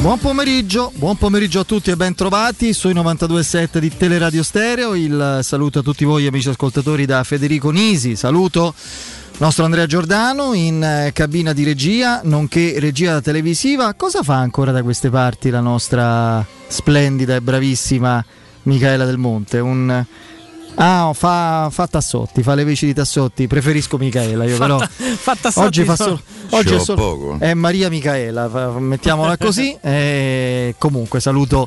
Buon 0.00 0.20
pomeriggio, 0.20 0.92
buon 0.94 1.16
pomeriggio 1.16 1.60
a 1.60 1.64
tutti 1.64 1.90
e 1.90 1.96
ben 1.96 2.14
trovati 2.14 2.72
sui 2.72 2.94
92.7 2.94 3.78
di 3.78 3.94
Teleradio 3.94 4.44
Stereo. 4.44 4.94
Il 4.94 5.40
saluto 5.42 5.80
a 5.80 5.82
tutti 5.82 6.04
voi 6.04 6.26
amici 6.26 6.48
ascoltatori 6.48 7.04
da 7.04 7.24
Federico 7.24 7.70
Nisi. 7.70 8.14
Saluto 8.14 8.72
nostro 9.38 9.64
Andrea 9.64 9.86
Giordano 9.86 10.52
in 10.52 10.82
eh, 10.82 11.10
cabina 11.12 11.52
di 11.52 11.64
regia, 11.64 12.20
nonché 12.22 12.76
regia 12.78 13.20
televisiva. 13.20 13.92
Cosa 13.94 14.22
fa 14.22 14.36
ancora 14.36 14.70
da 14.70 14.84
queste 14.84 15.10
parti 15.10 15.50
la 15.50 15.60
nostra 15.60 16.46
splendida 16.68 17.34
e 17.34 17.40
bravissima 17.40 18.24
Michaela 18.62 19.04
Del 19.04 19.18
Monte? 19.18 19.58
Un 19.58 20.04
Ah, 20.80 21.10
fa, 21.12 21.70
fa, 21.72 21.88
Tassotti, 21.88 22.44
fa 22.44 22.54
le 22.54 22.62
veci 22.62 22.86
di 22.86 22.94
Tassotti. 22.94 23.48
Preferisco 23.48 23.98
Michaela. 23.98 24.44
Io 24.44 24.56
però 24.58 24.78
fa 24.78 25.36
Tassotti 25.38 25.66
oggi 25.66 25.84
fa 25.84 25.96
solo. 25.96 26.20
Oggi 26.50 26.74
è, 26.74 26.78
solo, 26.78 27.36
è 27.40 27.52
Maria 27.54 27.88
Michaela, 27.88 28.48
mettiamola 28.78 29.36
così. 29.36 29.76
e 29.82 30.76
comunque 30.78 31.18
saluto 31.18 31.66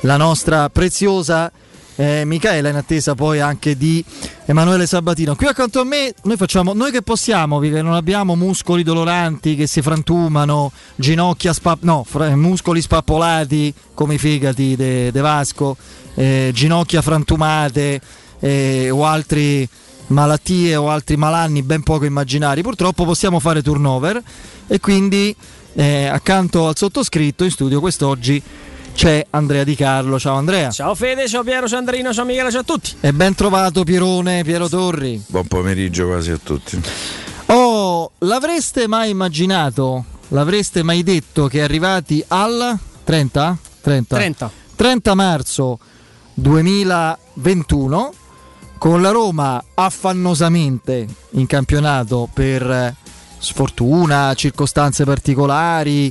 la 0.00 0.16
nostra 0.16 0.68
preziosa 0.68 1.50
eh, 1.94 2.24
Michaela 2.24 2.70
in 2.70 2.76
attesa 2.76 3.14
poi 3.14 3.40
anche 3.40 3.76
di 3.76 4.04
Emanuele 4.46 4.86
Sabatino. 4.86 5.36
Qui 5.36 5.46
accanto 5.46 5.80
a 5.80 5.84
me 5.84 6.14
noi 6.24 6.36
facciamo, 6.36 6.72
noi 6.72 6.90
che 6.90 7.02
possiamo, 7.02 7.60
perché 7.60 7.82
non 7.82 7.94
abbiamo 7.94 8.34
muscoli 8.34 8.82
doloranti 8.82 9.54
che 9.54 9.68
si 9.68 9.80
frantumano, 9.80 10.72
ginocchia 10.96 11.52
spa, 11.52 11.76
no, 11.82 12.04
fra, 12.08 12.34
muscoli 12.34 12.80
spappolati 12.80 13.72
come 13.94 14.14
i 14.14 14.18
fegati 14.18 14.74
di 14.76 15.20
Vasco, 15.20 15.76
eh, 16.14 16.50
ginocchia 16.52 17.00
frantumate 17.00 18.00
eh, 18.40 18.90
o 18.90 19.04
altre 19.04 19.68
malattie 20.08 20.74
o 20.76 20.90
altri 20.90 21.16
malanni 21.16 21.62
ben 21.62 21.82
poco 21.82 22.04
immaginari, 22.04 22.62
purtroppo 22.62 23.04
possiamo 23.04 23.38
fare 23.38 23.62
turnover 23.62 24.20
e 24.66 24.80
quindi 24.80 25.34
eh, 25.74 26.06
accanto 26.06 26.66
al 26.66 26.76
sottoscritto 26.76 27.44
in 27.44 27.50
studio 27.50 27.80
quest'oggi 27.80 28.42
c'è 28.92 29.24
Andrea 29.30 29.64
Di 29.64 29.74
Carlo. 29.76 30.18
Ciao 30.18 30.36
Andrea. 30.36 30.70
Ciao 30.70 30.94
Fede, 30.94 31.28
ciao 31.28 31.42
Piero, 31.42 31.68
ciao 31.68 31.78
Andrino, 31.78 32.12
ciao 32.12 32.24
Michele, 32.24 32.50
ciao 32.50 32.60
a 32.60 32.64
tutti. 32.64 32.96
E 33.00 33.12
ben 33.12 33.34
trovato 33.34 33.84
Pierone, 33.84 34.42
Piero 34.44 34.68
Torri. 34.68 35.22
Buon 35.28 35.46
pomeriggio 35.46 36.06
quasi 36.06 36.30
a 36.32 36.38
tutti. 36.42 36.80
Oh, 37.46 38.10
l'avreste 38.18 38.86
mai 38.86 39.10
immaginato, 39.10 40.04
l'avreste 40.28 40.82
mai 40.82 41.02
detto 41.02 41.46
che 41.46 41.62
arrivati 41.62 42.22
al 42.28 42.78
30? 43.04 43.58
30. 43.80 44.16
30. 44.16 44.50
30 44.76 45.14
marzo 45.14 45.78
2021 46.34 48.12
con 48.80 49.02
la 49.02 49.10
Roma 49.10 49.62
affannosamente 49.74 51.06
in 51.32 51.46
campionato 51.46 52.26
per 52.32 52.94
sfortuna, 53.36 54.32
circostanze 54.32 55.04
particolari, 55.04 56.10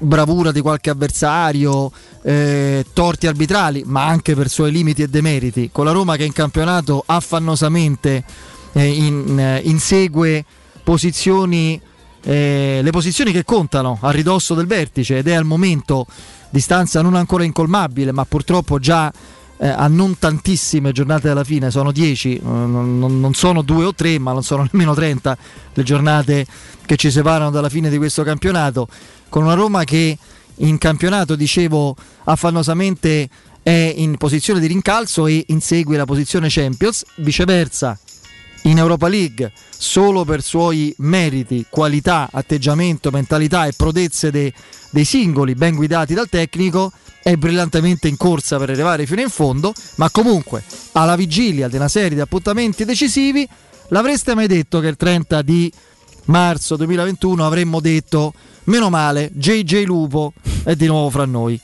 bravura 0.00 0.50
di 0.50 0.60
qualche 0.60 0.90
avversario, 0.90 1.92
eh, 2.22 2.84
torti 2.92 3.28
arbitrali, 3.28 3.84
ma 3.86 4.06
anche 4.06 4.34
per 4.34 4.48
suoi 4.48 4.72
limiti 4.72 5.02
e 5.02 5.06
demeriti, 5.06 5.70
con 5.70 5.84
la 5.84 5.92
Roma 5.92 6.16
che 6.16 6.24
in 6.24 6.32
campionato 6.32 7.04
affannosamente 7.06 8.24
eh, 8.72 8.84
in, 8.84 9.38
eh, 9.38 9.60
insegue 9.62 10.44
posizioni, 10.82 11.80
eh, 12.24 12.80
le 12.82 12.90
posizioni 12.90 13.30
che 13.30 13.44
contano 13.44 13.96
a 14.02 14.10
ridosso 14.10 14.54
del 14.54 14.66
vertice 14.66 15.18
ed 15.18 15.28
è 15.28 15.34
al 15.34 15.44
momento 15.44 16.04
distanza 16.50 17.00
non 17.00 17.14
ancora 17.14 17.44
incolmabile, 17.44 18.10
ma 18.10 18.24
purtroppo 18.24 18.80
già 18.80 19.12
eh, 19.58 19.68
a 19.68 19.88
non 19.88 20.18
tantissime 20.18 20.92
giornate 20.92 21.28
alla 21.28 21.44
fine, 21.44 21.70
sono 21.70 21.92
10, 21.92 22.36
eh, 22.36 22.40
non, 22.42 22.98
non, 22.98 23.34
sono 23.34 23.62
2 23.62 23.84
o 23.84 23.94
3, 23.94 24.18
ma 24.18 24.32
non 24.32 24.42
sono 24.42 24.66
nemmeno 24.70 24.94
30 24.94 25.36
le 25.74 25.82
giornate 25.82 26.46
che 26.86 26.96
ci 26.96 27.10
separano 27.10 27.50
dalla 27.50 27.68
fine 27.68 27.90
di 27.90 27.98
questo 27.98 28.22
campionato, 28.22 28.88
con 29.28 29.44
una 29.44 29.54
Roma 29.54 29.84
che 29.84 30.16
in 30.60 30.78
campionato, 30.78 31.36
dicevo, 31.36 31.94
affannosamente 32.24 33.28
è 33.62 33.92
in 33.96 34.16
posizione 34.16 34.60
di 34.60 34.66
rincalzo 34.66 35.26
e 35.26 35.44
insegue 35.48 35.96
la 35.96 36.06
posizione 36.06 36.48
Champions, 36.48 37.04
viceversa 37.16 37.98
in 38.62 38.78
Europa 38.78 39.08
League 39.08 39.52
solo 39.70 40.24
per 40.24 40.42
suoi 40.42 40.94
meriti, 40.98 41.66
qualità, 41.68 42.28
atteggiamento, 42.32 43.10
mentalità 43.10 43.66
e 43.66 43.72
prodezze 43.76 44.30
de, 44.30 44.52
dei 44.90 45.04
singoli 45.04 45.54
ben 45.54 45.74
guidati 45.74 46.14
dal 46.14 46.28
tecnico 46.28 46.92
è 47.28 47.36
brillantemente 47.36 48.08
in 48.08 48.16
corsa 48.16 48.56
per 48.56 48.70
arrivare 48.70 49.04
fino 49.04 49.20
in 49.20 49.28
fondo, 49.28 49.74
ma 49.96 50.08
comunque 50.08 50.64
alla 50.92 51.14
vigilia 51.14 51.68
di 51.68 51.76
una 51.76 51.88
serie 51.88 52.14
di 52.14 52.20
appuntamenti 52.20 52.86
decisivi, 52.86 53.46
l'avreste 53.88 54.34
mai 54.34 54.46
detto 54.46 54.80
che 54.80 54.86
il 54.86 54.96
30 54.96 55.42
di 55.42 55.70
marzo 56.26 56.76
2021 56.76 57.44
avremmo 57.44 57.80
detto 57.80 58.32
meno 58.64 58.88
male, 58.88 59.30
JJ 59.34 59.84
Lupo 59.84 60.32
è 60.64 60.74
di 60.74 60.86
nuovo 60.86 61.10
fra 61.10 61.26
noi. 61.26 61.60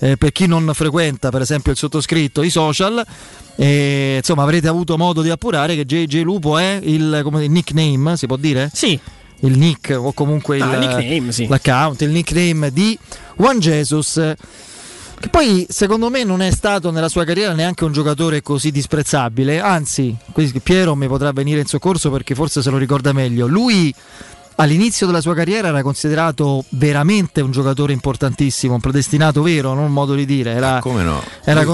Eh, 0.00 0.16
per 0.16 0.32
chi 0.32 0.46
non 0.46 0.68
frequenta 0.74 1.30
per 1.30 1.42
esempio 1.42 1.70
il 1.70 1.78
sottoscritto 1.78 2.42
i 2.42 2.50
social 2.50 3.02
eh, 3.54 4.16
insomma 4.16 4.42
avrete 4.42 4.66
avuto 4.66 4.98
modo 4.98 5.22
di 5.22 5.30
appurare 5.30 5.76
che 5.76 5.84
JJ 5.86 6.22
Lupo 6.22 6.58
è 6.58 6.80
il, 6.82 7.20
come, 7.22 7.44
il 7.44 7.50
nickname 7.52 8.16
si 8.16 8.26
può 8.26 8.36
dire? 8.36 8.68
Sì 8.72 8.98
il 9.40 9.56
nick 9.56 9.96
o 9.96 10.12
comunque 10.12 10.58
ah, 10.58 10.74
il, 10.74 10.78
nickname, 10.80 11.32
sì. 11.32 11.46
l'account, 11.46 12.00
il 12.02 12.10
nickname 12.10 12.72
di 12.72 12.98
Juan 13.36 13.60
Jesus 13.60 14.34
che 15.18 15.28
poi 15.28 15.66
secondo 15.68 16.10
me 16.10 16.24
non 16.24 16.42
è 16.42 16.50
stato 16.50 16.90
nella 16.90 17.08
sua 17.08 17.24
carriera 17.24 17.52
neanche 17.52 17.84
un 17.84 17.92
giocatore 17.92 18.42
così 18.42 18.70
disprezzabile, 18.70 19.60
anzi, 19.60 20.14
Piero 20.62 20.94
mi 20.94 21.06
potrà 21.06 21.32
venire 21.32 21.60
in 21.60 21.66
soccorso 21.66 22.10
perché 22.10 22.34
forse 22.34 22.62
se 22.62 22.70
lo 22.70 22.76
ricorda 22.76 23.12
meglio. 23.12 23.46
Lui 23.46 23.94
all'inizio 24.56 25.06
della 25.06 25.20
sua 25.20 25.34
carriera 25.34 25.68
era 25.68 25.82
considerato 25.82 26.64
veramente 26.70 27.40
un 27.40 27.50
giocatore 27.50 27.92
importantissimo, 27.92 28.74
un 28.74 28.80
predestinato 28.80 29.42
vero, 29.42 29.74
non 29.74 29.84
un 29.84 29.92
modo 29.92 30.14
di 30.14 30.24
dire. 30.24 30.52
Era, 30.52 30.78
come 30.80 31.02
no? 31.02 31.22
Era, 31.44 31.64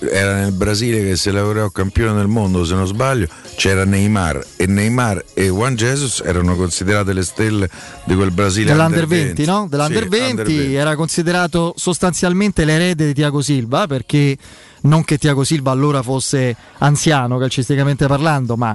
era 0.00 0.34
nel 0.36 0.52
Brasile 0.52 1.02
che 1.02 1.16
si 1.16 1.30
laureò 1.30 1.68
campione 1.70 2.14
del 2.14 2.28
mondo, 2.28 2.64
se 2.64 2.74
non 2.74 2.86
sbaglio, 2.86 3.28
c'era 3.56 3.84
Neymar 3.84 4.46
e 4.56 4.66
Neymar 4.66 5.24
e 5.34 5.48
Juan 5.48 5.74
Jesus 5.74 6.22
erano 6.24 6.56
considerate 6.56 7.12
le 7.12 7.22
stelle 7.22 7.68
di 8.04 8.14
quel 8.14 8.30
Brasile 8.30 8.72
dell'Under 8.72 9.06
20, 9.06 9.24
20 9.24 9.44
no? 9.44 9.66
Dell'Under, 9.68 10.02
sì, 10.04 10.08
20, 10.08 10.42
20 10.42 10.74
era 10.74 10.94
considerato 10.96 11.74
sostanzialmente 11.76 12.64
l'erede 12.64 13.06
di 13.06 13.14
Tiago 13.14 13.42
Silva 13.42 13.86
perché 13.86 14.36
non 14.82 15.04
che 15.04 15.18
Tiago 15.18 15.44
Silva 15.44 15.72
allora 15.72 16.02
fosse 16.02 16.56
anziano 16.78 17.36
calcisticamente 17.36 18.06
parlando, 18.06 18.56
ma 18.56 18.74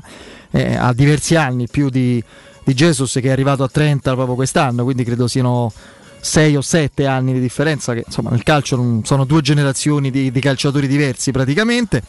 eh, 0.52 0.76
ha 0.76 0.94
diversi 0.94 1.36
anni 1.36 1.68
più 1.68 1.90
di, 1.90 2.24
di 2.66 2.74
Jesus 2.74 3.14
che 3.14 3.28
è 3.28 3.30
arrivato 3.30 3.64
a 3.64 3.70
30 3.70 4.14
proprio 4.14 4.36
quest'anno, 4.36 4.84
quindi 4.84 5.06
credo 5.06 5.28
siano 5.28 5.72
6 6.20 6.56
o 6.56 6.62
7 6.62 7.06
anni 7.06 7.34
di 7.34 7.40
differenza, 7.40 7.94
che 7.94 8.04
insomma 8.06 8.32
nel 8.32 8.44
calcio 8.44 9.00
sono 9.04 9.24
due 9.24 9.42
generazioni 9.42 10.10
di, 10.10 10.32
di 10.32 10.40
calciatori 10.42 10.88
diversi 10.88 11.32
praticamente. 11.32 12.02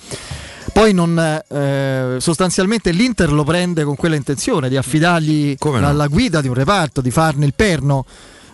Poi 0.72 0.93
non, 0.93 1.19
eh, 1.49 2.16
sostanzialmente 2.19 2.91
l'Inter 2.91 3.33
lo 3.33 3.45
prende 3.45 3.84
con 3.84 3.95
quella 3.95 4.16
intenzione 4.16 4.69
di 4.69 4.77
affidargli 4.77 5.56
no? 5.62 5.87
alla 5.87 6.06
guida 6.06 6.41
di 6.41 6.49
un 6.49 6.55
reparto, 6.55 7.00
di 7.00 7.11
farne 7.11 7.47
il 7.47 7.55
perno 7.55 8.05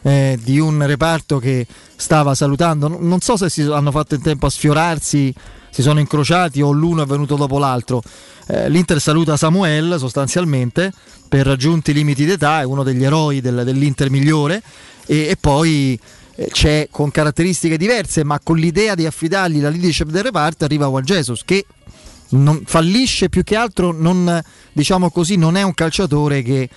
eh, 0.03 0.39
di 0.43 0.59
un 0.59 0.85
reparto 0.85 1.39
che 1.39 1.67
stava 1.97 2.35
salutando. 2.35 2.89
Non 2.89 3.21
so 3.21 3.37
se 3.37 3.49
si 3.49 3.63
hanno 3.63 3.91
fatto 3.91 4.15
in 4.15 4.23
tempo 4.23 4.47
a 4.47 4.51
sfiorarsi, 4.51 5.35
si 5.71 5.83
sono 5.83 6.01
incrociati 6.01 6.61
o 6.61 6.71
l'uno 6.71 7.03
è 7.03 7.07
venuto 7.07 7.37
dopo 7.37 7.59
l'altro. 7.59 8.03
Eh, 8.47 8.69
L'Inter 8.69 9.01
saluta 9.01 9.37
Samuel 9.37 9.97
sostanzialmente 9.99 10.93
per 11.29 11.47
raggiunti 11.47 11.93
limiti 11.93 12.25
d'età, 12.25 12.61
è 12.61 12.65
uno 12.65 12.83
degli 12.83 13.05
eroi 13.05 13.41
del, 13.41 13.63
dell'Inter 13.65 14.11
migliore 14.11 14.63
e, 15.07 15.29
e 15.29 15.37
poi 15.41 15.99
eh, 16.35 16.49
c'è 16.51 16.89
con 16.91 17.11
caratteristiche 17.11 17.77
diverse, 17.77 18.25
ma 18.25 18.39
con 18.43 18.57
l'idea 18.57 18.95
di 18.95 19.07
affidargli 19.07 19.61
la 19.61 19.69
leadership 19.69 20.09
del 20.09 20.25
reparto 20.25 20.65
arriva 20.65 20.87
Juan 20.87 21.05
Jesus 21.05 21.43
che 21.45 21.65
non, 22.31 22.63
fallisce 22.65 23.29
più 23.29 23.43
che 23.45 23.57
altro, 23.57 23.93
non, 23.93 24.43
diciamo 24.73 25.11
così, 25.11 25.37
non 25.37 25.57
è 25.57 25.63
un 25.63 25.75
calciatore 25.75 26.43
che 26.43 26.69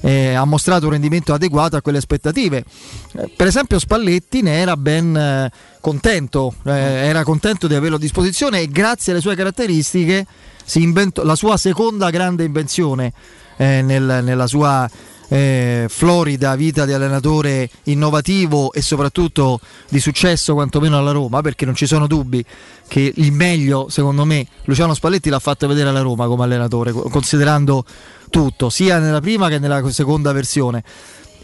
eh, 0.00 0.34
ha 0.34 0.44
mostrato 0.44 0.86
un 0.86 0.92
rendimento 0.92 1.32
adeguato 1.32 1.76
a 1.76 1.82
quelle 1.82 1.98
aspettative. 1.98 2.64
Eh, 3.12 3.30
per 3.34 3.46
esempio 3.46 3.78
Spalletti 3.78 4.42
ne 4.42 4.58
era 4.58 4.76
ben 4.76 5.16
eh, 5.16 5.50
contento, 5.80 6.54
eh, 6.64 6.72
era 6.72 7.22
contento 7.24 7.66
di 7.66 7.74
averlo 7.74 7.96
a 7.96 8.00
disposizione 8.00 8.60
e 8.60 8.68
grazie 8.68 9.12
alle 9.12 9.20
sue 9.20 9.34
caratteristiche 9.34 10.26
inventò 10.72 11.22
la 11.22 11.36
sua 11.36 11.56
seconda 11.56 12.10
grande 12.10 12.44
invenzione 12.44 13.12
eh, 13.56 13.82
nel, 13.82 14.20
nella 14.22 14.46
sua 14.46 14.88
eh, 15.28 15.86
florida 15.88 16.54
vita 16.54 16.84
di 16.84 16.92
allenatore 16.92 17.68
innovativo 17.84 18.72
e 18.72 18.82
soprattutto 18.82 19.60
di 19.88 20.00
successo 20.00 20.54
quantomeno 20.54 20.98
alla 20.98 21.12
Roma 21.12 21.40
perché 21.40 21.64
non 21.64 21.74
ci 21.74 21.86
sono 21.86 22.06
dubbi 22.06 22.44
che 22.86 23.12
il 23.14 23.32
meglio 23.32 23.88
secondo 23.88 24.24
me 24.24 24.46
Luciano 24.64 24.94
Spalletti 24.94 25.30
l'ha 25.30 25.38
fatto 25.38 25.66
vedere 25.66 25.88
alla 25.88 26.02
Roma 26.02 26.26
come 26.26 26.44
allenatore 26.44 26.92
considerando 26.92 27.84
tutto 28.30 28.68
sia 28.68 28.98
nella 28.98 29.20
prima 29.20 29.48
che 29.48 29.58
nella 29.58 29.82
seconda 29.90 30.32
versione 30.32 30.82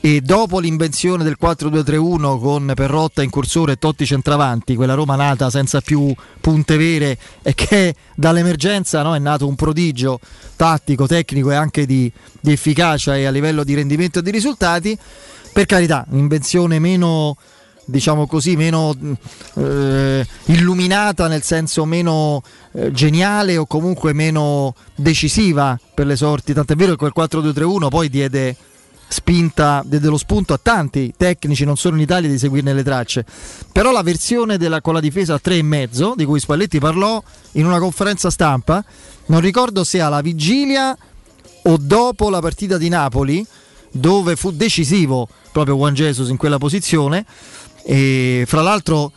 e 0.02 0.22
dopo 0.22 0.60
l'invenzione 0.60 1.24
del 1.24 1.36
4-2-3-1 1.40 2.40
con 2.40 2.72
Perrotta 2.74 3.22
in 3.22 3.28
cursore 3.28 3.72
e 3.72 3.76
Totti 3.76 4.06
centravanti, 4.06 4.74
quella 4.74 4.94
Roma 4.94 5.14
nata 5.14 5.50
senza 5.50 5.82
più 5.82 6.14
punte 6.40 6.78
vere 6.78 7.18
e 7.42 7.52
che 7.52 7.94
dall'emergenza 8.14 9.02
no, 9.02 9.14
è 9.14 9.18
nato 9.18 9.46
un 9.46 9.56
prodigio 9.56 10.18
tattico, 10.56 11.06
tecnico 11.06 11.50
e 11.50 11.54
anche 11.54 11.84
di, 11.84 12.10
di, 12.40 12.50
efficacia 12.50 13.14
e 13.14 13.26
a 13.26 13.30
livello 13.30 13.62
di 13.62 13.74
rendimento 13.74 14.20
e 14.20 14.22
di 14.22 14.30
risultati, 14.30 14.96
per 15.52 15.66
carità, 15.66 16.06
un'invenzione 16.08 16.78
meno 16.78 17.36
diciamo 17.84 18.26
così, 18.26 18.56
meno 18.56 18.96
eh, 19.56 20.26
illuminata, 20.46 21.26
nel 21.26 21.42
senso 21.42 21.84
meno 21.84 22.42
eh, 22.72 22.90
geniale 22.92 23.56
o 23.56 23.66
comunque 23.66 24.14
meno 24.14 24.74
decisiva 24.94 25.78
per 25.92 26.06
le 26.06 26.16
sorti. 26.16 26.54
Tant'è 26.54 26.76
vero 26.76 26.94
che 26.94 27.10
quel 27.10 27.28
4-2-3-1 27.28 27.88
poi 27.88 28.08
diede 28.08 28.56
spinta, 29.10 29.82
diede 29.84 30.08
lo 30.08 30.16
spunto 30.16 30.52
a 30.52 30.60
tanti 30.62 31.12
tecnici, 31.16 31.64
non 31.64 31.76
solo 31.76 31.96
in 31.96 32.02
Italia, 32.02 32.28
di 32.28 32.38
seguirne 32.38 32.72
le 32.72 32.84
tracce. 32.84 33.24
Però 33.72 33.90
la 33.90 34.02
versione 34.02 34.56
della, 34.56 34.80
con 34.80 34.94
la 34.94 35.00
difesa 35.00 35.34
a 35.34 35.40
3,5, 35.44 36.14
di 36.14 36.24
cui 36.24 36.38
Spalletti 36.38 36.78
parlò 36.78 37.20
in 37.52 37.66
una 37.66 37.80
conferenza 37.80 38.30
stampa, 38.30 38.84
non 39.26 39.40
ricordo 39.40 39.82
se 39.82 40.00
alla 40.00 40.20
vigilia 40.20 40.96
o 41.64 41.76
dopo 41.78 42.30
la 42.30 42.40
partita 42.40 42.78
di 42.78 42.88
Napoli, 42.88 43.44
dove 43.90 44.36
fu 44.36 44.52
decisivo 44.52 45.28
proprio 45.50 45.74
Juan 45.74 45.94
Jesus 45.94 46.28
in 46.28 46.36
quella 46.36 46.58
posizione 46.58 47.26
e 47.82 48.44
fra 48.46 48.62
l'altro 48.62 49.10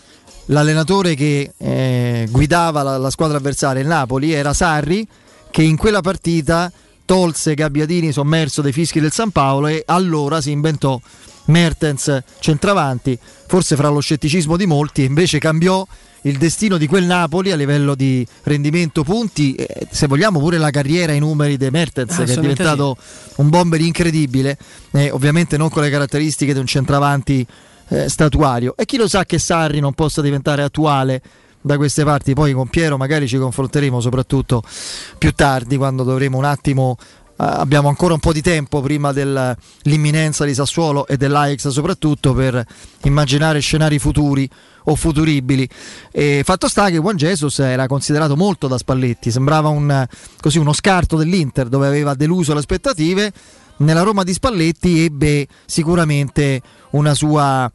l'allenatore 0.47 1.13
che 1.13 1.51
eh, 1.55 2.27
guidava 2.31 2.81
la, 2.81 2.97
la, 2.97 3.11
squadra 3.11 3.37
avversaria, 3.37 3.81
il 3.81 3.87
Napoli, 3.87 4.33
era 4.33 4.53
Sarri, 4.53 5.07
che 5.51 5.61
in 5.61 5.77
quella 5.77 6.01
partita 6.01 6.71
tolse 7.05 7.53
Gabbiadini 7.53 8.11
sommerso 8.11 8.61
dai 8.61 8.71
fischi 8.71 8.99
del 8.99 9.11
San 9.11 9.31
Paolo 9.31 9.67
e 9.67 9.83
allora 9.85 10.41
si 10.41 10.51
inventò 10.51 10.99
Mertens 11.45 12.21
centravanti, 12.39 13.17
forse 13.47 13.75
fra 13.75 13.89
lo 13.89 13.99
scetticismo 13.99 14.55
di 14.55 14.65
molti, 14.65 15.03
invece 15.03 15.39
cambiò 15.39 15.85
il 16.25 16.37
destino 16.37 16.77
di 16.77 16.87
quel 16.87 17.03
Napoli 17.03 17.51
a 17.51 17.55
livello 17.55 17.95
di 17.95 18.25
rendimento 18.43 19.03
punti, 19.03 19.55
eh, 19.55 19.87
se 19.91 20.07
vogliamo 20.07 20.39
pure 20.39 20.57
la 20.57 20.69
carriera 20.69 21.11
i 21.11 21.19
numeri 21.19 21.57
di 21.57 21.69
Mertens 21.69 22.15
che 22.15 22.23
è 22.23 22.39
diventato 22.39 22.97
sì. 22.97 23.41
un 23.41 23.49
bomber 23.49 23.81
incredibile, 23.81 24.57
eh, 24.91 25.11
ovviamente 25.11 25.57
non 25.57 25.69
con 25.69 25.83
le 25.83 25.89
caratteristiche 25.89 26.53
di 26.53 26.59
un 26.59 26.65
centravanti 26.65 27.45
eh, 27.89 28.07
statuario. 28.07 28.75
E 28.77 28.85
chi 28.85 28.95
lo 28.95 29.07
sa 29.07 29.25
che 29.25 29.37
Sarri 29.37 29.81
non 29.81 29.93
possa 29.93 30.21
diventare 30.21 30.63
attuale 30.63 31.21
da 31.63 31.77
queste 31.77 32.03
parti, 32.03 32.33
poi 32.33 32.53
con 32.53 32.67
Piero 32.67 32.97
magari 32.97 33.27
ci 33.27 33.37
confronteremo 33.37 33.99
soprattutto 33.99 34.61
più 35.17 35.31
tardi 35.33 35.77
quando 35.77 36.03
dovremo 36.03 36.37
un 36.37 36.45
attimo 36.45 36.97
Uh, 37.35 37.45
abbiamo 37.45 37.87
ancora 37.87 38.13
un 38.13 38.19
po' 38.19 38.31
di 38.31 38.43
tempo 38.43 38.79
prima 38.81 39.11
dell'imminenza 39.11 40.45
di 40.45 40.53
Sassuolo 40.53 41.07
e 41.07 41.17
dell'Ajax 41.17 41.69
soprattutto 41.69 42.31
per 42.33 42.63
immaginare 43.05 43.59
scenari 43.59 43.97
futuri 43.97 44.47
o 44.83 44.95
futuribili. 44.95 45.67
E 46.11 46.43
fatto 46.43 46.67
sta 46.67 46.91
che 46.91 46.99
Juan 46.99 47.15
Jesus 47.15 47.57
era 47.57 47.87
considerato 47.87 48.35
molto 48.35 48.67
da 48.67 48.77
Spalletti, 48.77 49.31
sembrava 49.31 49.69
un, 49.69 50.05
così, 50.39 50.59
uno 50.59 50.73
scarto 50.73 51.17
dell'Inter 51.17 51.69
dove 51.69 51.87
aveva 51.87 52.13
deluso 52.13 52.53
le 52.53 52.59
aspettative. 52.59 53.33
Nella 53.77 54.03
Roma 54.03 54.21
di 54.21 54.33
Spalletti 54.33 55.03
ebbe 55.03 55.47
sicuramente 55.65 56.61
una 56.91 57.15
sua 57.15 57.69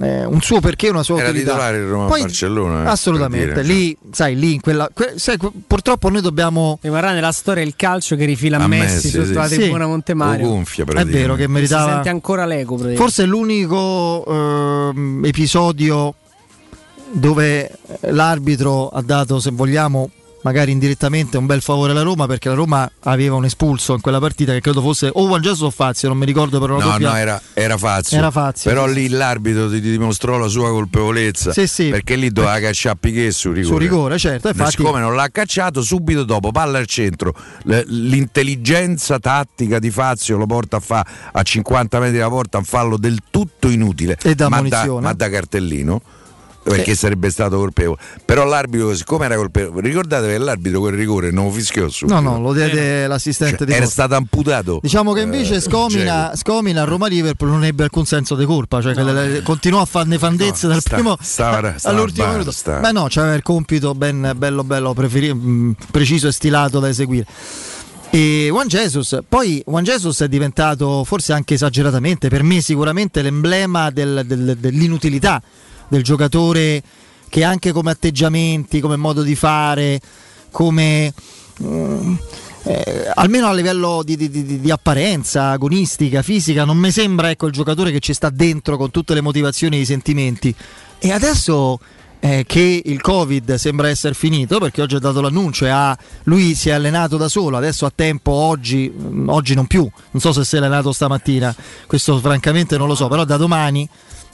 eh, 0.00 0.24
un 0.24 0.40
suo 0.40 0.60
perché, 0.60 0.88
una 0.88 1.02
sua 1.02 1.18
Era 1.18 1.28
utilità. 1.28 1.52
titolare 1.52 1.78
il 1.78 1.86
Roma 1.86 2.06
Poi, 2.06 2.20
Barcellona. 2.20 2.84
Eh, 2.84 2.88
assolutamente, 2.88 3.62
lì, 3.62 3.96
sai, 4.10 4.36
lì 4.36 4.54
in 4.54 4.60
quella. 4.60 4.88
Que, 4.92 5.14
sai, 5.16 5.36
purtroppo 5.66 6.08
noi 6.08 6.20
dobbiamo. 6.20 6.78
Rimarrà 6.80 7.12
nella 7.12 7.32
storia 7.32 7.62
il 7.62 7.74
calcio 7.76 8.16
che 8.16 8.24
rifila 8.24 8.58
a 8.58 8.66
Messi, 8.66 8.94
Messi 8.94 9.10
sotto 9.10 9.26
sì. 9.26 9.32
la 9.34 9.48
tribuna 9.48 9.84
sì. 9.84 9.90
Montemario. 9.90 10.48
Gonfia, 10.48 10.84
è 10.84 11.04
vero 11.04 11.34
che 11.34 11.48
meritava. 11.48 11.86
Si 11.86 11.92
sente 11.92 12.08
ancora 12.08 12.46
l'eco. 12.46 12.76
Forse 12.76 13.24
è 13.24 13.26
l'unico 13.26 14.24
eh, 14.26 15.28
episodio 15.28 16.14
dove 17.10 17.70
l'arbitro 18.00 18.88
ha 18.88 19.02
dato, 19.02 19.40
se 19.40 19.50
vogliamo, 19.50 20.10
magari 20.42 20.70
indirettamente 20.72 21.36
un 21.36 21.46
bel 21.46 21.62
favore 21.62 21.92
alla 21.92 22.02
Roma 22.02 22.26
perché 22.26 22.48
la 22.48 22.54
Roma 22.54 22.90
aveva 23.04 23.34
un 23.34 23.44
espulso 23.44 23.94
in 23.94 24.00
quella 24.00 24.18
partita 24.18 24.52
che 24.52 24.60
credo 24.60 24.80
fosse 24.80 25.10
o 25.12 25.26
Juan 25.26 25.40
Jesus 25.40 25.62
o 25.62 25.70
Fazio, 25.70 26.08
non 26.08 26.18
mi 26.18 26.26
ricordo 26.26 26.60
però 26.60 26.78
no, 26.78 26.90
doppia... 26.90 27.10
no, 27.10 27.16
era, 27.16 27.42
era, 27.54 27.76
Fazio. 27.76 28.16
era 28.16 28.30
Fazio 28.30 28.70
però 28.70 28.86
lì 28.86 29.08
l'arbitro 29.08 29.68
ti, 29.68 29.80
dimostrò 29.80 30.38
la 30.38 30.48
sua 30.48 30.70
colpevolezza 30.70 31.52
sì, 31.52 31.66
sì. 31.66 31.88
perché 31.88 32.16
lì 32.16 32.30
doveva 32.30 32.58
cacciare 32.60 32.96
Piquet 32.98 33.30
su 33.30 33.52
rigore, 33.52 33.66
su 33.66 33.78
rigore 33.78 34.18
certo, 34.18 34.48
infatti... 34.48 34.70
siccome 34.70 35.00
non 35.00 35.14
l'ha 35.14 35.28
cacciato 35.30 35.82
subito 35.82 36.24
dopo 36.24 36.50
palla 36.52 36.78
al 36.78 36.86
centro. 36.86 37.34
L'intelligenza 37.64 39.18
tattica 39.18 39.78
di 39.78 39.90
Fazio 39.90 40.36
lo 40.36 40.46
porta 40.46 40.76
a 40.76 40.80
fare 40.80 41.08
a 41.32 41.42
50 41.42 41.98
metri 42.00 42.18
da 42.18 42.28
porta 42.28 42.58
un 42.58 42.64
fallo 42.64 42.96
del 42.96 43.18
tutto 43.30 43.68
inutile. 43.68 44.18
E 44.22 44.34
da 44.34 44.48
ma, 44.48 44.60
da, 44.62 45.00
ma 45.00 45.12
da 45.12 45.28
cartellino 45.28 46.02
perché 46.68 46.92
sì. 46.92 46.98
sarebbe 46.98 47.30
stato 47.30 47.58
colpevole. 47.58 47.98
Però 48.24 48.44
l'arbitro, 48.44 48.94
siccome 48.94 49.24
era 49.24 49.36
colpevole, 49.36 49.86
ricordate 49.86 50.28
che 50.28 50.38
l'arbitro 50.38 50.80
quel 50.80 50.94
rigore 50.94 51.30
non 51.30 51.50
fischiò 51.50 51.88
su. 51.88 52.06
No, 52.06 52.20
no, 52.20 52.40
lo 52.40 52.52
diede 52.52 53.04
eh. 53.04 53.06
l'assistente 53.06 53.58
cioè, 53.58 53.66
di 53.66 53.72
Era 53.72 53.86
stato 53.86 54.14
amputato. 54.14 54.78
Diciamo 54.82 55.12
che 55.12 55.20
invece 55.20 55.56
eh, 55.56 55.60
Scomina, 55.60 56.32
Scomina, 56.34 56.82
a 56.82 56.84
Roma 56.84 57.06
Liverpool 57.06 57.50
non 57.50 57.64
ebbe 57.64 57.84
alcun 57.84 58.04
senso 58.04 58.34
di 58.34 58.44
colpa, 58.44 58.80
cioè 58.80 58.94
no. 58.94 59.12
le, 59.12 59.42
continuò 59.42 59.80
a 59.80 59.86
fare 59.86 60.08
nefandezze 60.08 60.66
no, 60.66 60.72
dal 60.72 60.80
sta, 60.80 60.94
primo 60.94 61.16
stava, 61.20 61.74
stava 61.78 61.96
all'ultimo 61.96 62.30
minuto. 62.30 62.52
Beh 62.64 62.92
no, 62.92 63.06
c'aveva 63.08 63.34
il 63.34 63.42
compito 63.42 63.94
ben 63.94 64.32
bello 64.36 64.64
bello 64.64 64.94
preferi- 64.94 65.34
mm, 65.34 65.72
preciso 65.90 66.28
e 66.28 66.32
stilato 66.32 66.78
da 66.78 66.88
eseguire. 66.88 67.26
E 68.10 68.48
Juan 68.50 68.68
Jesus, 68.68 69.18
poi 69.28 69.62
Juan 69.66 69.84
Jesus 69.84 70.22
è 70.22 70.28
diventato 70.28 71.04
forse 71.04 71.34
anche 71.34 71.54
esageratamente, 71.54 72.28
per 72.28 72.42
me 72.42 72.62
sicuramente 72.62 73.20
l'emblema 73.20 73.90
del, 73.90 74.22
del, 74.24 74.56
dell'inutilità 74.56 75.42
del 75.88 76.02
giocatore 76.02 76.82
che 77.28 77.44
anche 77.44 77.72
come 77.72 77.90
atteggiamenti, 77.90 78.80
come 78.80 78.96
modo 78.96 79.22
di 79.22 79.34
fare, 79.34 80.00
come... 80.50 81.12
Mm, 81.62 82.14
eh, 82.64 83.10
almeno 83.14 83.46
a 83.46 83.54
livello 83.54 84.02
di, 84.04 84.16
di, 84.16 84.28
di, 84.28 84.60
di, 84.60 84.70
apparenza 84.70 85.50
agonistica, 85.50 86.20
fisica, 86.22 86.64
non 86.64 86.76
mi 86.76 86.90
sembra 86.90 87.30
ecco, 87.30 87.46
il 87.46 87.52
giocatore 87.52 87.90
che 87.90 88.00
ci 88.00 88.12
sta 88.12 88.28
dentro 88.28 88.76
con 88.76 88.90
tutte 88.90 89.14
le 89.14 89.22
motivazioni 89.22 89.76
e 89.76 89.80
i 89.80 89.84
sentimenti. 89.86 90.54
E 90.98 91.10
adesso 91.10 91.78
eh, 92.20 92.44
che 92.46 92.82
il 92.84 93.00
Covid 93.00 93.54
sembra 93.54 93.88
essere 93.88 94.14
finito, 94.14 94.58
perché 94.58 94.82
oggi 94.82 94.96
ha 94.96 94.98
dato 94.98 95.20
l'annuncio 95.20 95.64
e 95.64 95.70
ha, 95.70 95.96
lui 96.24 96.54
si 96.54 96.68
è 96.68 96.72
allenato 96.72 97.16
da 97.16 97.28
solo, 97.28 97.56
adesso 97.56 97.86
ha 97.86 97.92
tempo 97.94 98.32
oggi, 98.32 98.92
mm, 98.94 99.28
oggi 99.28 99.54
non 99.54 99.66
più, 99.66 99.88
non 100.10 100.20
so 100.20 100.32
se 100.32 100.44
si 100.44 100.56
è 100.56 100.58
allenato 100.58 100.92
stamattina, 100.92 101.54
questo 101.86 102.18
francamente 102.18 102.76
non 102.76 102.88
lo 102.88 102.94
so, 102.94 103.08
però 103.08 103.24
da 103.24 103.36
domani 103.36 103.88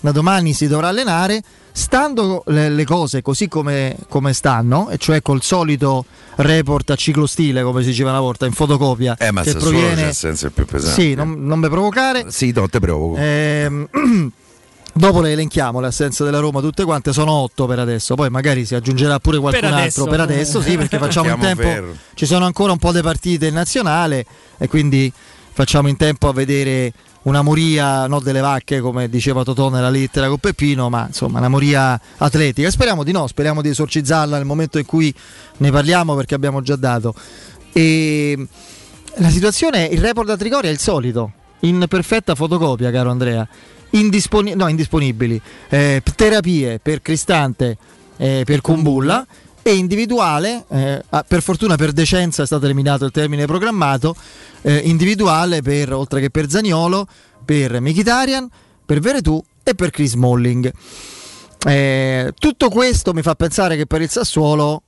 da 0.05 0.12
domani 0.12 0.53
si 0.53 0.67
dovrà 0.67 0.89
allenare, 0.89 1.43
stando 1.73 2.43
le, 2.49 2.69
le 2.69 2.85
cose 2.85 3.23
così 3.23 3.49
come, 3.49 3.97
come, 4.11 4.35
stanno, 4.35 4.91
e 4.91 4.99
cioè 4.99 5.23
col 5.23 5.41
solito 5.41 6.05
report 6.37 6.91
a 6.91 6.95
ciclo 6.95 7.25
stile, 7.25 7.62
come 7.62 7.81
si 7.81 7.89
diceva 7.89 8.11
una 8.11 8.21
volta, 8.21 8.45
in 8.45 8.53
fotocopia. 8.53 9.17
Eh, 9.19 9.31
ma 9.31 9.41
che 9.41 9.53
se 9.53 9.56
proviene... 9.56 10.03
c'è 10.03 10.12
senso 10.12 10.51
più 10.51 10.67
pesante. 10.67 11.01
Sì, 11.01 11.15
non, 11.15 11.47
non 11.47 11.59
mi 11.59 11.71
provocare. 11.71 12.27
Sì, 12.29 12.53
no, 12.55 12.69
te 12.69 12.81
provoco. 12.81 13.17
Ehm, 13.17 13.89
Dopo 14.97 15.23
le 15.23 15.33
elenchiamo 15.33 15.81
le 15.81 15.87
assenze 15.87 16.23
della 16.23 16.39
Roma 16.39 16.61
tutte 16.61 16.85
quante, 16.85 17.12
sono 17.15 17.33
otto 17.33 17.67
per 17.67 17.79
adesso, 17.79 18.15
poi 18.15 18.29
magari 18.29 18.65
si 18.67 18.75
aggiungerà 18.75 19.19
pure 19.19 19.39
qualcun 19.39 19.69
per 19.69 19.73
altro 19.73 20.05
per 20.05 20.20
adesso, 20.20 20.61
sì, 20.61 20.77
perché 20.77 20.99
facciamo 20.99 21.31
in 21.31 21.41
tempo, 21.41 21.63
ferro. 21.63 21.96
ci 22.13 22.27
sono 22.27 22.44
ancora 22.44 22.70
un 22.70 22.79
po' 22.79 22.93
di 22.93 23.01
partite 23.01 23.46
in 23.46 23.55
nazionale 23.55 24.25
e 24.56 24.69
quindi 24.69 25.13
facciamo 25.51 25.89
in 25.89 25.96
tempo 25.96 26.29
a 26.29 26.32
vedere 26.32 26.93
una 27.25 27.43
moria 27.43 28.07
non 28.07 28.23
delle 28.23 28.41
vacche 28.41 28.81
come 28.81 29.09
diceva 29.09 29.45
Totò 29.45 29.69
nella 29.69 29.91
lettera 29.91 30.29
con 30.29 30.39
Peppino 30.39 30.89
ma 30.89 31.07
insomma 31.07 31.39
una 31.39 31.49
moria 31.49 32.01
atletica. 32.19 32.71
Speriamo 32.71 33.05
di 33.05 33.13
no 33.13 33.27
speriamo 33.27 33.63
di 33.63 33.69
esorcizzarla 33.69 34.37
nel 34.37 34.47
momento 34.47 34.79
in 34.79 34.87
cui 34.87 35.15
ne 35.59 35.71
parliamo 35.71 36.15
perché 36.15 36.35
abbiamo 36.35 36.61
già 36.63 36.77
dato. 36.77 37.15
E 37.73 38.47
la 39.17 39.31
situazione 39.31 39.85
il 39.85 40.01
report 40.01 40.29
da 40.29 40.37
Trigoria 40.37 40.71
è 40.71 40.73
il 40.73 40.79
solito. 40.79 41.33
In 41.61 41.85
perfetta 41.89 42.35
fotocopia 42.35 42.91
caro 42.91 43.11
Andrea. 43.11 43.47
Indisponi- 43.91 44.55
no, 44.55 44.69
indisponibili. 44.69 45.41
Eh, 45.69 46.03
terapie 46.17 46.81
per 46.81 47.01
Cristante 47.01 47.77
eh, 48.17 48.43
per 48.45 48.61
Kumbulla 48.61 49.27
e 49.67 49.75
individuale, 49.75 50.67
eh, 50.69 51.03
per 51.27 51.41
fortuna 51.41 51.77
per 51.77 51.93
decenza 51.93 52.43
è 52.43 52.47
stato 52.47 52.67
eliminato 52.67 53.06
il 53.06 53.11
termine 53.11 53.47
programmato, 53.47 54.15
eh, 54.61 54.77
individuale 54.77 55.63
per, 55.63 55.94
oltre 55.94 56.21
che 56.21 56.29
per 56.29 56.51
Zagnolo, 56.51 57.09
per 57.43 57.81
Mkhitaryan, 57.81 58.47
per 58.85 59.01
Veretù 59.01 59.43
e 59.63 59.75
per 59.75 59.89
Chris 59.89 60.13
Molling. 60.15 60.71
Eh, 61.67 62.35
tutto 62.39 62.69
questo 62.69 63.15
mi 63.15 63.23
fa 63.23 63.35
pensare 63.37 63.77
che 63.77 63.87
per 63.87 64.03
il 64.03 64.11
Sassuolo, 64.11 64.83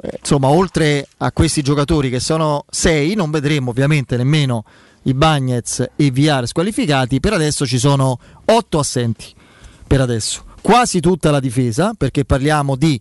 eh, 0.00 0.16
insomma, 0.18 0.48
oltre 0.48 1.06
a 1.18 1.30
questi 1.30 1.60
giocatori 1.60 2.08
che 2.08 2.18
sono 2.18 2.64
sei, 2.70 3.14
non 3.14 3.30
vedremo 3.30 3.72
ovviamente 3.72 4.16
nemmeno 4.16 4.64
i 5.02 5.12
Bagnets 5.12 5.80
e 5.80 6.04
i 6.04 6.10
VR 6.10 6.46
squalificati, 6.46 7.20
per 7.20 7.34
adesso 7.34 7.66
ci 7.66 7.78
sono 7.78 8.18
otto 8.46 8.78
assenti, 8.78 9.26
per 9.86 10.00
adesso. 10.00 10.44
Quasi 10.62 11.00
tutta 11.00 11.30
la 11.30 11.40
difesa, 11.40 11.92
perché 11.92 12.24
parliamo 12.24 12.74
di 12.74 12.98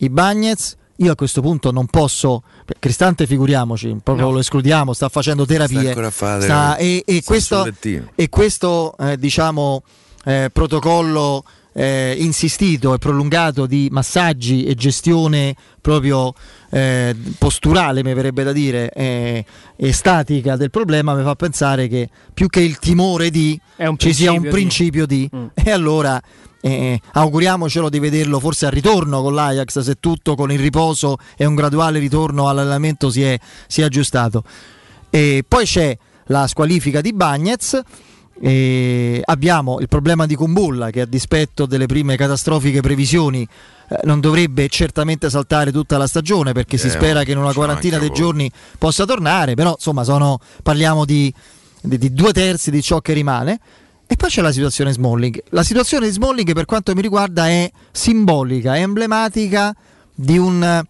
i 0.00 0.08
Bagnets, 0.08 0.76
io 0.96 1.12
a 1.12 1.14
questo 1.14 1.40
punto 1.40 1.70
non 1.70 1.86
posso. 1.86 2.42
Cristante, 2.78 3.26
figuriamoci, 3.26 3.96
proprio 4.02 4.26
no. 4.26 4.32
lo 4.32 4.38
escludiamo, 4.38 4.92
sta 4.92 5.08
facendo 5.08 5.46
terapie. 5.46 5.92
Sta 5.92 5.92
sta, 6.40 6.76
e, 6.76 7.02
e, 7.06 7.22
questo, 7.24 7.66
e, 8.14 8.28
questo, 8.28 8.94
eh, 8.98 9.16
diciamo, 9.18 9.82
eh, 10.24 10.50
protocollo 10.52 11.42
eh, 11.72 12.16
insistito 12.18 12.94
e 12.94 12.98
prolungato 12.98 13.66
di 13.66 13.88
massaggi 13.90 14.64
e 14.64 14.74
gestione 14.74 15.54
proprio 15.80 16.34
eh, 16.70 17.16
posturale, 17.38 18.02
mi 18.02 18.12
verrebbe 18.12 18.42
da 18.42 18.52
dire, 18.52 18.90
e 18.90 19.44
statica 19.92 20.56
del 20.56 20.70
problema, 20.70 21.14
mi 21.14 21.22
fa 21.22 21.34
pensare 21.34 21.88
che 21.88 22.08
più 22.34 22.48
che 22.48 22.60
il 22.60 22.78
timore 22.78 23.30
di 23.30 23.58
ci 23.96 24.12
sia 24.12 24.32
un 24.32 24.48
principio 24.48 25.06
di. 25.06 25.28
di. 25.30 25.36
Mm. 25.36 25.46
E 25.62 25.70
allora 25.70 26.20
eh, 26.60 27.00
auguriamocelo 27.12 27.88
di 27.88 27.98
vederlo 27.98 28.38
forse 28.38 28.66
al 28.66 28.72
ritorno 28.72 29.22
con 29.22 29.34
l'Ajax 29.34 29.80
se 29.80 29.96
tutto 29.98 30.34
con 30.34 30.52
il 30.52 30.58
riposo 30.58 31.18
e 31.36 31.44
un 31.44 31.54
graduale 31.54 31.98
ritorno 31.98 32.48
all'allenamento 32.48 33.10
si 33.10 33.22
è, 33.22 33.38
si 33.66 33.80
è 33.80 33.84
aggiustato. 33.84 34.44
E 35.08 35.44
poi 35.46 35.64
c'è 35.64 35.96
la 36.26 36.46
squalifica 36.46 37.00
di 37.00 37.12
Bagnez. 37.12 37.80
E 38.42 39.20
abbiamo 39.22 39.80
il 39.80 39.88
problema 39.88 40.24
di 40.24 40.34
Kumbulla 40.34 40.88
che 40.88 41.02
a 41.02 41.04
dispetto 41.04 41.66
delle 41.66 41.84
prime 41.84 42.16
catastrofiche 42.16 42.80
previsioni 42.80 43.46
eh, 43.90 43.98
non 44.04 44.20
dovrebbe 44.20 44.66
certamente 44.68 45.28
saltare 45.28 45.70
tutta 45.70 45.98
la 45.98 46.06
stagione 46.06 46.52
perché 46.52 46.76
eh, 46.76 46.78
si 46.78 46.88
spera 46.88 47.22
che 47.22 47.32
in 47.32 47.36
una 47.36 47.52
quarantina 47.52 47.98
di 47.98 48.08
giorni 48.10 48.50
possa 48.78 49.04
tornare, 49.04 49.52
però 49.52 49.72
insomma 49.72 50.04
sono, 50.04 50.40
parliamo 50.62 51.04
di, 51.04 51.30
di, 51.82 51.98
di 51.98 52.14
due 52.14 52.32
terzi 52.32 52.70
di 52.70 52.80
ciò 52.80 53.02
che 53.02 53.12
rimane. 53.12 53.60
E 54.12 54.16
poi 54.16 54.28
c'è 54.28 54.42
la 54.42 54.50
situazione 54.50 54.90
Smalling. 54.90 55.40
La 55.50 55.62
situazione 55.62 56.06
di 56.06 56.12
Smalling 56.12 56.52
per 56.52 56.64
quanto 56.64 56.92
mi 56.96 57.00
riguarda 57.00 57.46
è 57.46 57.70
simbolica, 57.92 58.74
è 58.74 58.80
emblematica 58.80 59.72
di 60.12 60.36
un... 60.36 60.84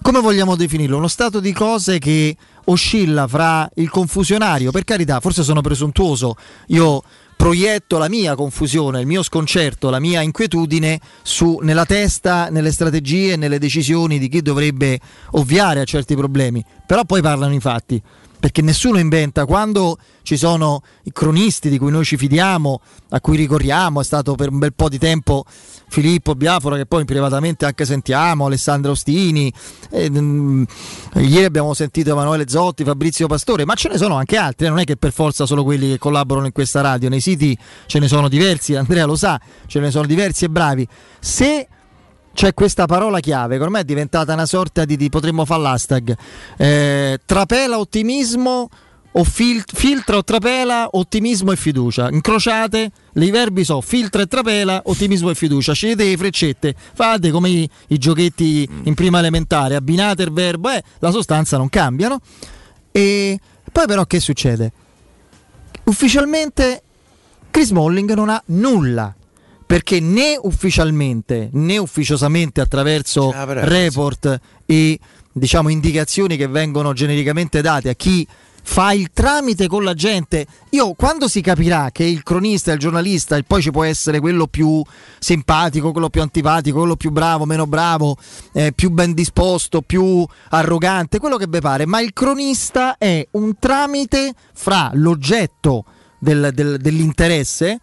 come 0.00 0.20
vogliamo 0.20 0.56
definirlo? 0.56 0.96
Uno 0.96 1.06
stato 1.06 1.38
di 1.38 1.52
cose 1.52 1.98
che 1.98 2.34
oscilla 2.64 3.28
fra 3.28 3.68
il 3.74 3.90
confusionario, 3.90 4.70
per 4.70 4.84
carità, 4.84 5.20
forse 5.20 5.42
sono 5.42 5.60
presuntuoso, 5.60 6.34
io 6.68 7.02
proietto 7.36 7.98
la 7.98 8.08
mia 8.08 8.34
confusione, 8.34 9.00
il 9.00 9.06
mio 9.06 9.22
sconcerto, 9.22 9.90
la 9.90 10.00
mia 10.00 10.22
inquietudine 10.22 10.98
su, 11.22 11.58
nella 11.60 11.84
testa, 11.84 12.48
nelle 12.48 12.72
strategie, 12.72 13.36
nelle 13.36 13.58
decisioni 13.58 14.18
di 14.18 14.28
chi 14.30 14.40
dovrebbe 14.40 14.98
ovviare 15.32 15.80
a 15.80 15.84
certi 15.84 16.16
problemi, 16.16 16.64
però 16.86 17.04
poi 17.04 17.20
parlano 17.20 17.52
i 17.52 17.60
fatti 17.60 18.02
perché 18.38 18.62
nessuno 18.62 18.98
inventa 18.98 19.46
quando 19.46 19.98
ci 20.22 20.36
sono 20.36 20.82
i 21.04 21.12
cronisti 21.12 21.68
di 21.68 21.78
cui 21.78 21.90
noi 21.90 22.04
ci 22.04 22.16
fidiamo, 22.16 22.80
a 23.10 23.20
cui 23.20 23.36
ricorriamo, 23.36 24.00
è 24.00 24.04
stato 24.04 24.34
per 24.34 24.50
un 24.50 24.58
bel 24.58 24.74
po' 24.74 24.88
di 24.88 24.98
tempo 24.98 25.44
Filippo 25.88 26.34
Biafora 26.34 26.76
che 26.76 26.86
poi 26.86 27.04
privatamente 27.04 27.64
anche 27.64 27.84
sentiamo, 27.84 28.46
Alessandro 28.46 28.92
Ostini, 28.92 29.52
eh, 29.90 30.10
ieri 31.14 31.44
abbiamo 31.44 31.74
sentito 31.74 32.10
Emanuele 32.10 32.48
Zotti, 32.48 32.84
Fabrizio 32.84 33.26
Pastore, 33.26 33.64
ma 33.64 33.74
ce 33.74 33.88
ne 33.88 33.96
sono 33.96 34.16
anche 34.16 34.36
altri, 34.36 34.66
eh, 34.66 34.68
non 34.68 34.78
è 34.78 34.84
che 34.84 34.96
per 34.96 35.12
forza 35.12 35.46
solo 35.46 35.62
quelli 35.62 35.90
che 35.90 35.98
collaborano 35.98 36.46
in 36.46 36.52
questa 36.52 36.80
radio, 36.80 37.08
nei 37.08 37.20
siti 37.20 37.56
ce 37.86 37.98
ne 37.98 38.08
sono 38.08 38.28
diversi, 38.28 38.74
Andrea 38.74 39.06
lo 39.06 39.16
sa, 39.16 39.40
ce 39.66 39.80
ne 39.80 39.90
sono 39.90 40.06
diversi 40.06 40.44
e 40.44 40.48
bravi. 40.48 40.86
Se 41.20 41.68
c'è 42.36 42.52
questa 42.52 42.84
parola 42.84 43.18
chiave 43.18 43.56
che 43.56 43.62
ormai 43.62 43.80
è 43.80 43.84
diventata 43.84 44.34
una 44.34 44.44
sorta 44.44 44.84
di, 44.84 44.98
di 44.98 45.08
potremmo 45.08 45.46
fare 45.46 45.62
l'hashtag. 45.62 46.16
Eh, 46.58 47.18
trapela 47.24 47.78
ottimismo 47.78 48.68
o 49.12 49.24
fil- 49.24 49.64
filtra 49.66 50.18
o 50.18 50.22
trapela 50.22 50.90
ottimismo 50.92 51.52
e 51.52 51.56
fiducia. 51.56 52.10
Incrociate 52.10 52.90
i 53.14 53.30
verbi 53.30 53.64
sono 53.64 53.80
filtra 53.80 54.20
e 54.20 54.26
trapela 54.26 54.82
ottimismo 54.84 55.30
e 55.30 55.34
fiducia. 55.34 55.72
Scegliete 55.72 56.04
le 56.04 56.16
freccette 56.18 56.74
fate 56.76 57.30
come 57.30 57.48
i, 57.48 57.70
i 57.88 57.96
giochetti 57.96 58.68
in 58.82 58.92
prima 58.92 59.18
elementare 59.18 59.74
abbinate 59.74 60.24
il 60.24 60.32
verbo 60.32 60.68
eh, 60.68 60.82
la 60.98 61.10
sostanza 61.10 61.56
non 61.56 61.70
cambiano 61.70 62.20
e 62.92 63.40
poi 63.72 63.86
però 63.86 64.04
che 64.04 64.20
succede? 64.20 64.72
Ufficialmente 65.84 66.82
Chris 67.50 67.70
Molling 67.70 68.12
non 68.12 68.28
ha 68.28 68.42
nulla 68.48 69.14
perché 69.66 69.98
né 70.00 70.38
ufficialmente 70.40 71.48
né 71.52 71.76
ufficiosamente 71.76 72.60
attraverso 72.60 73.30
ah, 73.30 73.44
report 73.64 74.40
e 74.64 74.98
diciamo 75.32 75.68
indicazioni 75.68 76.36
che 76.36 76.46
vengono 76.46 76.92
genericamente 76.92 77.60
date 77.60 77.90
a 77.90 77.94
chi 77.94 78.26
fa 78.66 78.92
il 78.92 79.10
tramite 79.12 79.68
con 79.68 79.84
la 79.84 79.94
gente. 79.94 80.44
Io 80.70 80.94
quando 80.94 81.28
si 81.28 81.40
capirà 81.40 81.90
che 81.92 82.02
il 82.02 82.22
cronista, 82.24 82.72
il 82.72 82.78
giornalista, 82.78 83.36
e 83.36 83.44
poi 83.44 83.62
ci 83.62 83.70
può 83.70 83.84
essere 83.84 84.18
quello 84.18 84.48
più 84.48 84.82
simpatico, 85.18 85.92
quello 85.92 86.10
più 86.10 86.20
antipatico, 86.20 86.78
quello 86.78 86.96
più 86.96 87.10
bravo, 87.10 87.44
meno 87.44 87.66
bravo, 87.66 88.16
eh, 88.52 88.72
più 88.74 88.90
ben 88.90 89.14
disposto, 89.14 89.82
più 89.82 90.26
arrogante, 90.50 91.20
quello 91.20 91.36
che 91.36 91.46
vi 91.48 91.60
pare, 91.60 91.86
ma 91.86 92.00
il 92.00 92.12
cronista 92.12 92.98
è 92.98 93.26
un 93.32 93.56
tramite 93.58 94.34
fra 94.52 94.90
l'oggetto 94.94 95.84
del, 96.18 96.50
del, 96.52 96.78
dell'interesse 96.78 97.80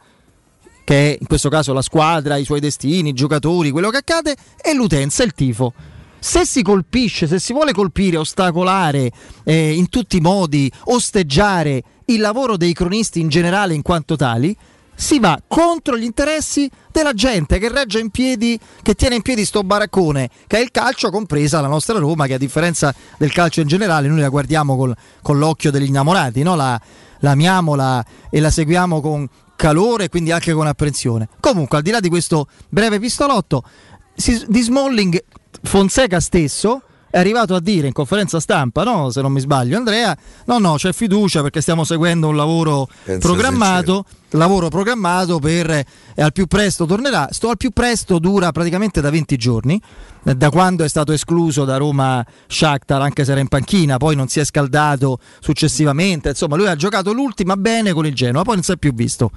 che 0.84 1.12
è 1.13 1.18
in 1.20 1.28
questo 1.28 1.50
caso 1.50 1.74
la 1.74 1.82
squadra, 1.82 2.38
i 2.38 2.46
suoi 2.46 2.60
destini, 2.60 3.10
i 3.10 3.13
giocatori, 3.13 3.72
quello 3.72 3.90
che 3.90 3.98
accade, 3.98 4.36
e 4.62 4.74
l'utenza, 4.74 5.24
il 5.24 5.34
tifo. 5.34 5.74
Se 6.20 6.46
si 6.46 6.62
colpisce, 6.62 7.28
se 7.28 7.40
si 7.40 7.52
vuole 7.52 7.74
colpire, 7.74 8.18
ostacolare 8.18 9.12
eh, 9.44 9.74
in 9.74 9.90
tutti 9.90 10.18
i 10.18 10.22
modi, 10.22 10.72
osteggiare 10.86 11.84
il 12.06 12.22
lavoro 12.22 12.58
dei 12.58 12.74
cronisti 12.74 13.20
in 13.20 13.28
generale 13.28 13.74
in 13.74 13.82
quanto 13.82 14.16
tali, 14.16 14.56
si 14.96 15.20
va 15.20 15.40
contro 15.48 15.98
gli 15.98 16.04
interessi 16.04 16.70
della 16.92 17.13
gente 17.13 17.58
che 17.58 17.70
regge 17.70 18.00
in 18.00 18.10
piedi, 18.10 18.60
che 18.82 18.94
tiene 18.94 19.16
in 19.16 19.22
piedi 19.22 19.44
sto 19.44 19.63
baraccone, 19.63 20.30
che 20.48 20.58
è 20.58 20.62
il 20.62 20.72
calcio, 20.72 21.10
compresa 21.10 21.62
la 21.62 21.68
nostra 21.68 21.98
Roma, 21.98 22.28
che 22.28 22.36
a 22.36 22.38
differenza 22.38 22.94
del 23.18 23.32
calcio 23.32 23.62
in 23.62 23.68
generale, 23.68 24.08
noi 24.08 24.20
la 24.20 24.30
guardiamo 24.30 24.78
col, 24.78 24.96
con 25.22 25.38
l'occhio 25.40 25.72
degli 25.72 25.88
innamorati, 25.88 26.44
no? 26.44 26.56
la, 26.56 26.80
la 27.20 27.32
amiamo 27.32 27.75
la, 27.75 28.06
e 28.30 28.40
la 28.40 28.52
seguiamo 28.52 29.02
con, 29.02 29.28
calore 29.55 30.05
e 30.05 30.10
quindi 30.10 30.31
anche 30.31 30.53
con 30.53 30.67
apprensione. 30.67 31.29
Comunque, 31.39 31.77
al 31.77 31.83
di 31.83 31.91
là 31.91 32.00
di 32.00 32.10
questo 32.10 32.48
breve 32.69 33.00
pistolotto, 33.00 33.63
di 34.48 34.62
Smalling, 34.62 35.24
Fonseca 35.63 36.19
stesso 36.19 36.81
è 37.13 37.19
arrivato 37.19 37.53
a 37.53 37.60
dire 37.60 37.86
in 37.86 37.93
conferenza 37.93 38.39
stampa, 38.39 38.83
no, 38.83 39.12
se 39.12 39.22
non 39.22 39.31
mi 39.31 39.39
sbaglio 39.39 39.77
Andrea, 39.77 40.17
no 40.45 40.57
no 40.57 40.77
c'è 40.77 40.91
fiducia 40.93 41.43
perché 41.43 41.62
stiamo 41.62 41.83
seguendo 41.83 42.27
un 42.27 42.36
lavoro 42.36 42.88
Penso 43.03 43.27
programmato, 43.27 44.05
lavoro 44.29 44.69
programmato 44.69 45.38
per 45.38 45.69
eh, 45.69 45.86
al 46.15 46.31
più 46.31 46.48
presto 46.48 46.88
tornerà, 46.88 47.27
sto 47.29 47.50
al 47.50 47.57
più 47.57 47.69
presto 47.69 48.17
dura 48.17 48.51
praticamente 48.51 49.00
da 49.00 49.12
20 49.12 49.38
giorni, 49.38 49.79
da 50.24 50.50
quando 50.50 50.84
è 50.84 50.88
stato 50.88 51.12
escluso 51.12 51.65
da 51.65 51.77
Roma 51.77 52.25
Shakhtar 52.48 53.01
anche 53.01 53.25
se 53.25 53.32
era 53.32 53.42
in 53.42 53.50
panchina, 53.50 53.98
poi 53.98 54.15
non 54.15 54.30
si 54.30 54.39
è 54.39 54.46
scaldato 54.46 55.20
successivamente, 55.39 56.30
insomma 56.30 56.56
lui 56.56 56.68
ha 56.68 56.75
giocato 56.75 57.12
l'ultima 57.12 57.58
bene 57.58 57.92
con 57.92 58.06
il 58.06 58.13
Genoa, 58.13 58.44
poi 58.44 58.56
non 58.56 58.63
si 58.63 58.72
è 58.72 58.77
più 58.77 58.94
visto. 58.94 59.32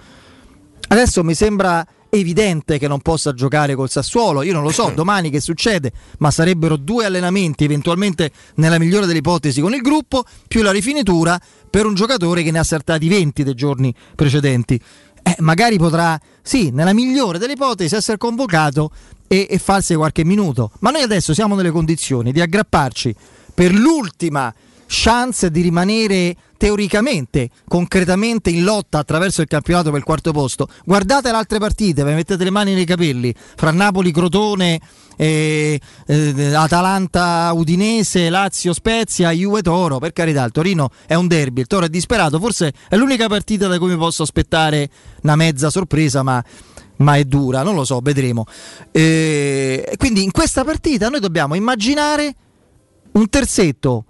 Adesso 0.89 1.25
mi 1.25 1.35
sembra 1.35 1.85
evidente 2.11 2.79
che 2.79 2.89
non 2.89 3.01
possa 3.01 3.33
giocare 3.33 3.75
col 3.75 3.91
Sassuolo. 3.91 4.43
Io 4.43 4.53
non 4.53 4.63
lo 4.63 4.71
so 4.71 4.93
domani 4.95 5.31
che 5.31 5.41
succede, 5.41 5.93
ma 6.19 6.31
sarebbero 6.31 6.77
due 6.77 7.05
allenamenti, 7.05 7.65
eventualmente 7.65 8.31
nella 8.57 8.79
migliore 8.79 9.07
delle 9.07 9.19
ipotesi 9.19 9.61
con 9.61 9.75
il 9.75 9.81
gruppo, 9.81 10.25
più 10.47 10.63
la 10.63 10.71
rifinitura 10.71 11.41
per 11.69 11.87
un 11.87 11.95
giocatore 11.95 12.43
che 12.43 12.51
ne 12.51 12.59
ha 12.59 12.65
saltati 12.65 13.09
20 13.09 13.43
dei 13.43 13.55
giorni 13.55 13.95
precedenti. 14.15 14.81
Eh, 15.23 15.37
magari 15.41 15.77
potrà, 15.77 16.19
sì, 16.41 16.71
nella 16.71 16.93
migliore 16.93 17.39
delle 17.39 17.55
ipotesi, 17.55 17.97
essere 17.97 18.17
convocato 18.17 18.91
e, 19.29 19.47
e 19.51 19.59
farsi 19.59 19.95
qualche 19.95 20.25
minuto. 20.25 20.71
Ma 20.81 20.91
noi 20.91 21.03
adesso 21.03 21.35
siamo 21.35 21.55
nelle 21.55 21.71
condizioni 21.71 22.33
di 22.33 22.41
aggrapparci 22.41 23.15
per 23.55 23.73
l'ultima 23.73 24.53
chance 24.87 25.51
di 25.51 25.61
rimanere 25.61 26.37
teoricamente, 26.57 27.51
concretamente 27.69 28.51
in 28.51 28.65
lotta 28.65 28.99
attraverso 28.99 29.43
il 29.43 29.49
campionato 29.49 29.91
per 29.91 29.99
il 29.99 30.05
quarto 30.05 30.33
posto. 30.33 30.69
Guardate 30.85 31.31
le 31.31 31.37
altre 31.37 31.59
partite, 31.59 32.05
vi 32.05 32.13
mettete 32.13 32.43
le 32.45 32.51
mani 32.51 32.73
nei 32.73 32.85
capelli, 32.85 33.35
fra 33.57 33.71
Napoli, 33.73 34.11
Crotone, 34.11 34.81
eh, 35.17 35.79
eh, 36.07 36.55
Atalanta, 36.55 37.51
Udinese, 37.53 38.31
Lazio, 38.31 38.73
Spezia, 38.73 39.31
Juve, 39.33 39.63
Toro, 39.63 39.99
per 39.99 40.13
carità, 40.13 40.45
il 40.45 40.53
Torino 40.53 40.91
è 41.07 41.15
un 41.15 41.27
derby, 41.27 41.61
il 41.61 41.67
Toro 41.67 41.87
è 41.87 41.89
disperato, 41.89 42.39
forse 42.39 42.73
è 42.89 42.97
l'unica 42.97 43.27
partita 43.27 43.67
da 43.67 43.79
cui 43.79 43.89
mi 43.89 43.97
posso 43.97 44.23
aspettare 44.23 44.89
una 45.23 45.37
mezza 45.37 45.69
sorpresa, 45.69 46.23
ma 46.23 46.43
ma 46.99 47.17
è 47.17 47.25
dura, 47.25 47.63
non 47.63 47.75
lo 47.75 47.85
so, 47.85 48.01
vedremo. 48.03 48.45
Eh, 48.91 49.95
quindi 49.97 50.23
in 50.23 50.31
questa 50.31 50.65
partita 50.65 51.09
noi 51.09 51.21
dobbiamo 51.21 51.55
immaginare 51.55 52.35
un 53.13 53.29
terzetto 53.29 54.05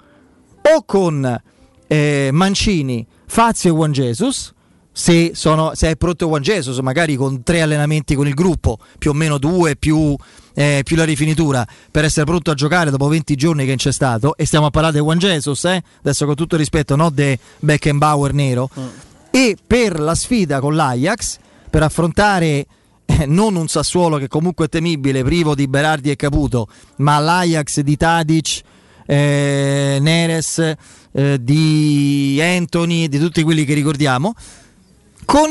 o 0.75 0.85
con 0.85 1.43
eh, 1.87 2.31
Mancini, 2.33 3.07
Fazio 3.27 3.71
e 3.71 3.75
Juan 3.75 3.93
Jesus. 3.93 4.53
Se, 4.93 5.33
sono, 5.35 5.73
se, 5.75 5.91
è 5.91 5.97
pronto 5.97 6.27
Juan 6.27 6.41
Jesus, 6.41 6.79
magari 6.79 7.17
con 7.17 7.43
tre 7.43 7.61
allenamenti 7.61 8.15
con 8.15 8.27
il 8.27 8.33
gruppo, 8.33 8.79
più 8.97 9.11
o 9.11 9.13
meno 9.13 9.37
due, 9.37 9.77
più, 9.77 10.17
eh, 10.55 10.81
più 10.85 10.97
la 10.97 11.05
rifinitura, 11.05 11.67
per 11.91 12.05
essere 12.05 12.25
pronto 12.25 12.51
a 12.51 12.55
giocare 12.55 12.91
dopo 12.91 13.07
20 13.07 13.35
giorni 13.35 13.67
che 13.67 13.77
c'è 13.77 13.93
stato, 13.93 14.39
e 14.39 14.47
stiamo 14.47 14.65
a 14.65 14.71
parlare 14.71 14.95
di 14.95 15.01
Juan 15.01 15.19
Jesus, 15.19 15.67
eh? 15.67 15.83
adesso 15.99 16.25
con 16.25 16.35
tutto 16.35 16.55
il 16.55 16.63
rispetto, 16.63 16.97
no 16.97 17.11
de 17.11 17.39
Beckenbauer 17.59 18.33
nero, 18.33 18.71
mm. 18.81 18.87
e 19.33 19.59
per 19.67 20.01
la 20.01 20.15
sfida 20.15 20.61
con 20.61 20.75
l'Ajax, 20.75 21.41
per 21.77 21.85
affrontare 21.85 22.67
eh, 23.05 23.27
non 23.27 23.55
un 23.55 23.69
Sassuolo 23.69 24.17
che 24.17 24.29
comunque 24.29 24.65
è 24.65 24.69
temibile, 24.71 25.23
privo 25.23 25.55
di 25.55 25.69
Berardi 25.69 26.11
e 26.11 26.17
Caputo, 26.17 26.69
ma 26.97 27.19
l'Ajax 27.19 27.81
di 27.81 27.99
Tadic, 27.99 28.63
eh, 29.05 29.99
Neres, 30.01 30.75
eh, 31.13 31.39
di 31.39 32.41
Anthony, 32.41 33.09
di 33.09 33.19
tutti 33.19 33.43
quelli 33.43 33.67
che 33.67 33.75
ricordiamo, 33.75 34.33
con 35.27 35.51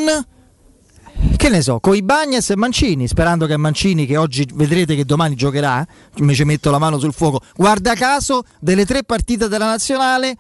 che 1.38 1.50
ne 1.50 1.62
so, 1.62 1.80
con 1.80 1.96
i 1.96 2.02
Bagnes 2.02 2.50
e 2.50 2.56
Mancini, 2.56 3.08
sperando 3.08 3.46
che 3.46 3.56
Mancini, 3.58 4.08
che 4.08 4.18
oggi 4.18 4.50
vedrete 4.52 4.96
che 4.96 5.06
domani 5.06 5.36
giocherà, 5.36 5.86
invece 6.16 6.44
metto 6.44 6.72
la 6.72 6.80
mano 6.80 6.98
sul 6.98 7.14
fuoco, 7.14 7.40
guarda 7.56 7.94
caso, 7.94 8.46
delle 8.60 8.88
tre 8.88 9.04
partite 9.04 9.48
della 9.48 9.68
nazionale, 9.68 10.36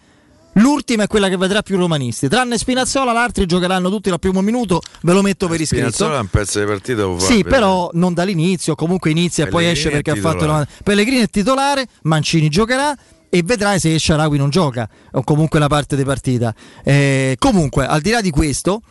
L'ultima 0.58 1.04
è 1.04 1.08
quella 1.08 1.28
che 1.28 1.38
vedrà 1.38 1.62
più 1.62 1.78
romanisti. 1.78 2.30
Tranne 2.30 2.58
Spinazzola, 2.58 3.12
gli 3.12 3.18
altri 3.18 3.46
giocheranno 3.46 3.90
tutti 3.90 4.10
al 4.10 4.20
primo 4.20 4.42
minuto. 4.42 4.82
Ve 5.02 5.14
lo 5.14 5.22
metto 5.22 5.48
per 5.48 5.60
iscritto. 5.60 5.90
Spinazzola 5.90 6.18
è 6.18 6.22
un 6.22 6.28
pezzo 6.28 6.60
di 6.60 6.66
partita. 6.66 7.20
Sì, 7.20 7.44
però 7.44 7.90
non 7.94 8.14
dall'inizio. 8.14 8.76
Comunque 8.76 9.12
inizia 9.12 9.46
e 9.46 9.48
poi 9.50 9.68
esce 9.68 9.90
perché 9.90 10.12
ha 10.12 10.16
fatto 10.16 10.46
una. 10.46 10.66
Pellegrini 10.84 11.24
è 11.24 11.28
titolare. 11.28 11.88
Mancini 12.04 12.48
giocherà 12.48 12.96
e 13.30 13.44
vedrai 13.44 13.80
se 13.80 14.00
Sharawi 14.00 14.38
non 14.38 14.50
gioca 14.50 14.88
o 15.12 15.24
comunque 15.24 15.60
la 15.60 15.68
parte 15.68 15.98
di 15.98 16.06
partita. 16.06 16.56
Eh, 16.84 17.36
comunque, 17.38 17.86
al 17.86 18.00
di 18.00 18.12
là 18.12 18.22
di 18.22 18.30
questo, 18.30 18.82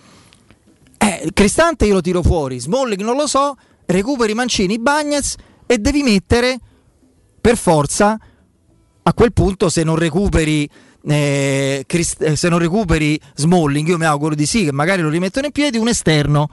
eh, 0.99 1.30
Cristante 1.33 1.87
io 1.87 1.94
lo 1.94 2.00
tiro 2.02 2.23
fuori, 2.23 2.59
Smalling 2.61 3.00
non 3.00 3.16
lo 3.16 3.26
so, 3.26 3.56
recuperi 3.87 4.35
Mancini, 4.35 4.78
Bagnez 4.78 5.37
e 5.64 5.78
devi 5.78 6.02
mettere 6.02 6.59
per 7.40 7.56
forza 7.56 8.18
a 9.02 9.14
quel 9.14 9.33
punto 9.33 9.71
se 9.71 9.83
non 9.83 9.97
recuperi 9.97 10.68
eh, 11.06 11.84
eh, 11.87 12.37
se 12.37 12.49
non 12.49 12.58
recuperi 12.58 13.20
Smalling, 13.34 13.88
io 13.88 13.99
mi 13.99 14.04
auguro 14.04 14.34
di 14.34 14.46
sì, 14.46 14.64
che 14.64 14.73
magari 14.73 15.02
lo 15.02 15.08
rimettono 15.08 15.46
in 15.46 15.52
piedi, 15.52 15.78
un 15.78 15.88
esterno. 15.88 16.49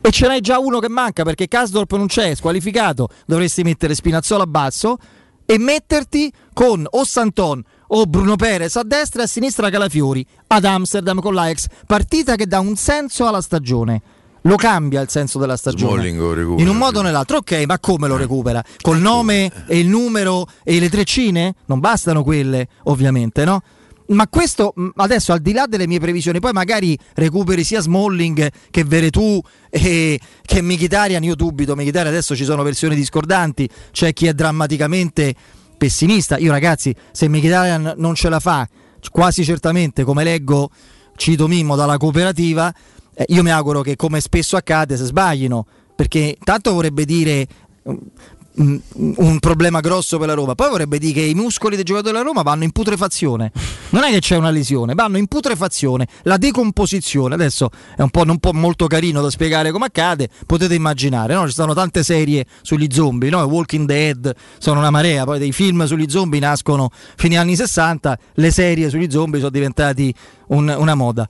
E 0.00 0.10
ce 0.10 0.26
n'hai 0.26 0.40
già 0.40 0.58
uno 0.58 0.78
che 0.78 0.88
manca 0.88 1.24
perché 1.24 1.48
Kasdorp 1.48 1.92
non 1.96 2.06
c'è, 2.06 2.34
squalificato. 2.34 3.08
Dovresti 3.26 3.62
mettere 3.62 3.94
Spinazzola 3.94 4.44
a 4.44 4.46
basso 4.46 4.96
e 5.44 5.58
metterti 5.58 6.32
con 6.52 6.86
o 6.88 7.04
Santon 7.04 7.62
o 7.88 8.06
Bruno 8.06 8.36
Perez 8.36 8.76
a 8.76 8.82
destra 8.84 9.22
e 9.22 9.24
a 9.24 9.26
sinistra 9.26 9.70
Calafiori 9.70 10.24
ad 10.48 10.64
Amsterdam 10.64 11.20
con 11.20 11.34
l'Ajax. 11.34 11.66
Partita 11.86 12.36
che 12.36 12.46
dà 12.46 12.60
un 12.60 12.76
senso 12.76 13.26
alla 13.26 13.40
stagione 13.40 14.02
lo 14.42 14.56
cambia 14.56 15.00
il 15.00 15.08
senso 15.08 15.38
della 15.38 15.56
stagione 15.56 16.08
in 16.08 16.68
un 16.68 16.76
modo 16.76 17.00
o 17.00 17.02
nell'altro. 17.02 17.38
Ok, 17.38 17.64
ma 17.66 17.78
come 17.78 18.08
lo 18.08 18.16
eh. 18.16 18.18
recupera? 18.18 18.62
Col 18.80 18.98
nome 18.98 19.50
e 19.66 19.78
il 19.78 19.88
numero 19.88 20.46
e 20.62 20.78
le 20.78 20.88
treccine? 20.88 21.54
Non 21.66 21.80
bastano 21.80 22.22
quelle, 22.22 22.68
ovviamente, 22.84 23.44
no? 23.44 23.62
Ma 24.08 24.26
questo 24.26 24.72
adesso 24.96 25.32
al 25.32 25.40
di 25.40 25.52
là 25.52 25.66
delle 25.66 25.86
mie 25.86 26.00
previsioni, 26.00 26.40
poi 26.40 26.52
magari 26.52 26.98
recuperi 27.14 27.62
sia 27.62 27.82
Smalling 27.82 28.50
che 28.70 28.84
Veretù 28.84 29.38
e 29.68 30.18
che 30.42 30.62
Michitarian. 30.62 31.22
Io 31.24 31.34
dubito, 31.34 31.76
Michitarian 31.76 32.12
adesso 32.12 32.34
ci 32.34 32.44
sono 32.44 32.62
versioni 32.62 32.94
discordanti, 32.94 33.68
c'è 33.92 34.14
chi 34.14 34.26
è 34.26 34.32
drammaticamente 34.32 35.34
pessimista. 35.76 36.38
Io 36.38 36.50
ragazzi, 36.50 36.94
se 37.12 37.28
Michitarian 37.28 37.94
non 37.98 38.14
ce 38.14 38.30
la 38.30 38.40
fa, 38.40 38.66
quasi 39.10 39.44
certamente, 39.44 40.04
come 40.04 40.24
leggo, 40.24 40.70
cito 41.16 41.46
Mimmo 41.46 41.76
dalla 41.76 41.98
cooperativa, 41.98 42.72
eh, 43.18 43.24
io 43.28 43.42
mi 43.42 43.50
auguro 43.50 43.82
che 43.82 43.96
come 43.96 44.20
spesso 44.20 44.56
accade 44.56 44.96
si 44.96 45.04
sbaglino, 45.04 45.66
perché 45.96 46.36
tanto 46.44 46.72
vorrebbe 46.72 47.04
dire 47.04 47.48
mm, 47.90 48.76
un 49.16 49.38
problema 49.40 49.80
grosso 49.80 50.18
per 50.18 50.28
la 50.28 50.34
Roma. 50.34 50.54
Poi 50.54 50.70
vorrebbe 50.70 51.00
dire 51.00 51.14
che 51.14 51.20
i 51.22 51.34
muscoli 51.34 51.74
dei 51.74 51.84
giocatori 51.84 52.12
della 52.12 52.24
Roma 52.24 52.42
vanno 52.42 52.62
in 52.62 52.70
putrefazione. 52.70 53.50
Non 53.90 54.04
è 54.04 54.10
che 54.12 54.20
c'è 54.20 54.36
una 54.36 54.50
lesione, 54.50 54.94
vanno 54.94 55.18
in 55.18 55.26
putrefazione. 55.26 56.06
La 56.22 56.36
decomposizione, 56.36 57.34
adesso 57.34 57.70
è 57.96 58.02
un 58.02 58.10
po', 58.10 58.22
un 58.22 58.38
po 58.38 58.52
molto 58.52 58.86
carino 58.86 59.20
da 59.20 59.30
spiegare 59.30 59.72
come 59.72 59.86
accade, 59.86 60.28
potete 60.46 60.76
immaginare, 60.76 61.34
no? 61.34 61.48
ci 61.48 61.54
sono 61.54 61.74
tante 61.74 62.04
serie 62.04 62.46
sugli 62.62 62.86
zombie, 62.88 63.30
no? 63.30 63.42
Walking 63.42 63.84
Dead 63.84 64.32
sono 64.58 64.78
una 64.78 64.90
marea, 64.90 65.24
poi 65.24 65.40
dei 65.40 65.50
film 65.50 65.84
sugli 65.86 66.08
zombie 66.08 66.38
nascono 66.38 66.90
agli 67.16 67.34
anni 67.34 67.56
60, 67.56 68.18
le 68.34 68.50
serie 68.52 68.88
sugli 68.90 69.10
zombie 69.10 69.40
sono 69.40 69.50
diventati 69.50 70.14
un, 70.48 70.72
una 70.78 70.94
moda. 70.94 71.28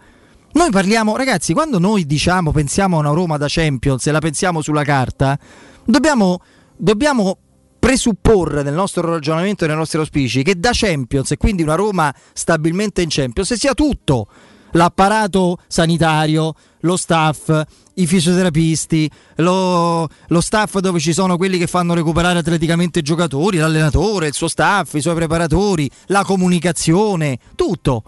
Noi 0.52 0.70
parliamo, 0.70 1.16
ragazzi, 1.16 1.52
quando 1.52 1.78
noi 1.78 2.06
diciamo 2.06 2.52
pensiamo 2.52 2.96
a 2.96 3.00
una 3.00 3.10
Roma 3.10 3.36
da 3.36 3.46
Champions 3.48 4.06
e 4.06 4.10
la 4.10 4.18
pensiamo 4.18 4.62
sulla 4.62 4.82
carta, 4.82 5.38
dobbiamo, 5.84 6.40
dobbiamo 6.76 7.38
presupporre 7.78 8.62
nel 8.62 8.74
nostro 8.74 9.08
ragionamento 9.08 9.64
e 9.64 9.68
nei 9.68 9.76
nostri 9.76 9.98
auspici 9.98 10.42
che 10.42 10.58
da 10.58 10.70
Champions 10.72 11.30
e 11.30 11.36
quindi 11.36 11.62
una 11.62 11.74
Roma 11.74 12.12
stabilmente 12.32 13.02
in 13.02 13.08
Champions 13.10 13.52
sia 13.54 13.74
tutto 13.74 14.26
l'apparato 14.72 15.58
sanitario, 15.66 16.54
lo 16.80 16.96
staff, 16.96 17.64
i 17.94 18.06
fisioterapisti, 18.06 19.10
lo, 19.36 20.08
lo, 20.26 20.40
staff 20.40 20.78
dove 20.78 20.98
ci 20.98 21.12
sono 21.12 21.36
quelli 21.36 21.58
che 21.58 21.66
fanno 21.66 21.94
recuperare 21.94 22.38
atleticamente 22.38 22.98
i 22.98 23.02
giocatori, 23.02 23.58
l'allenatore, 23.58 24.28
il 24.28 24.34
suo 24.34 24.48
staff, 24.48 24.94
i 24.94 25.00
suoi 25.00 25.14
preparatori, 25.14 25.90
la 26.06 26.24
comunicazione, 26.24 27.38
tutto. 27.54 28.02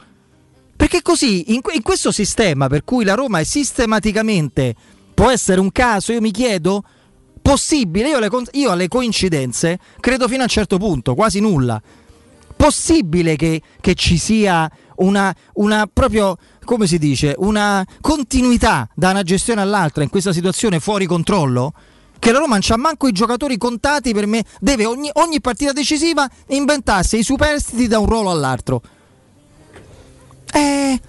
Perché 0.81 1.03
così, 1.03 1.53
in, 1.53 1.61
in 1.75 1.83
questo 1.83 2.11
sistema 2.11 2.67
per 2.67 2.85
cui 2.85 3.05
la 3.05 3.13
Roma 3.13 3.39
è 3.39 3.45
sistematicamente, 3.45 4.75
può 5.13 5.29
essere 5.29 5.61
un 5.61 5.71
caso, 5.73 6.11
io 6.11 6.23
mi 6.23 6.31
chiedo, 6.31 6.83
possibile, 7.43 8.09
io 8.09 8.17
alle, 8.17 8.31
io 8.53 8.71
alle 8.71 8.89
coincidenze 8.89 9.79
credo 10.01 10.27
fino 10.27 10.41
a 10.41 10.45
un 10.45 10.49
certo 10.49 10.79
punto, 10.79 11.15
quasi 11.15 11.39
nulla. 11.39 11.79
Possibile 12.57 13.37
che, 13.37 13.61
che 13.79 13.93
ci 13.93 14.17
sia 14.17 14.71
una, 14.97 15.37
una, 15.57 15.87
proprio, 15.87 16.39
come 16.65 16.87
si 16.87 16.97
dice, 16.97 17.35
una 17.37 17.87
continuità 18.01 18.89
da 18.95 19.11
una 19.11 19.23
gestione 19.23 19.61
all'altra 19.61 20.03
in 20.03 20.09
questa 20.09 20.33
situazione 20.33 20.81
fuori 20.81 21.05
controllo? 21.05 21.75
Che 22.19 22.33
la 22.33 22.39
Roma 22.39 22.53
non 22.53 22.61
c'ha 22.63 22.79
manco 22.79 23.07
i 23.07 23.13
giocatori 23.13 23.59
contati 23.59 24.15
per 24.15 24.27
me, 24.27 24.43
deve 24.61 24.87
ogni, 24.87 25.11
ogni 25.13 25.43
partita 25.43 25.73
decisiva 25.73 26.27
inventarsi 26.49 27.19
i 27.19 27.23
superstiti 27.23 27.87
da 27.87 27.99
un 27.99 28.07
ruolo 28.07 28.31
all'altro. 28.31 28.81
Eh, 30.53 31.01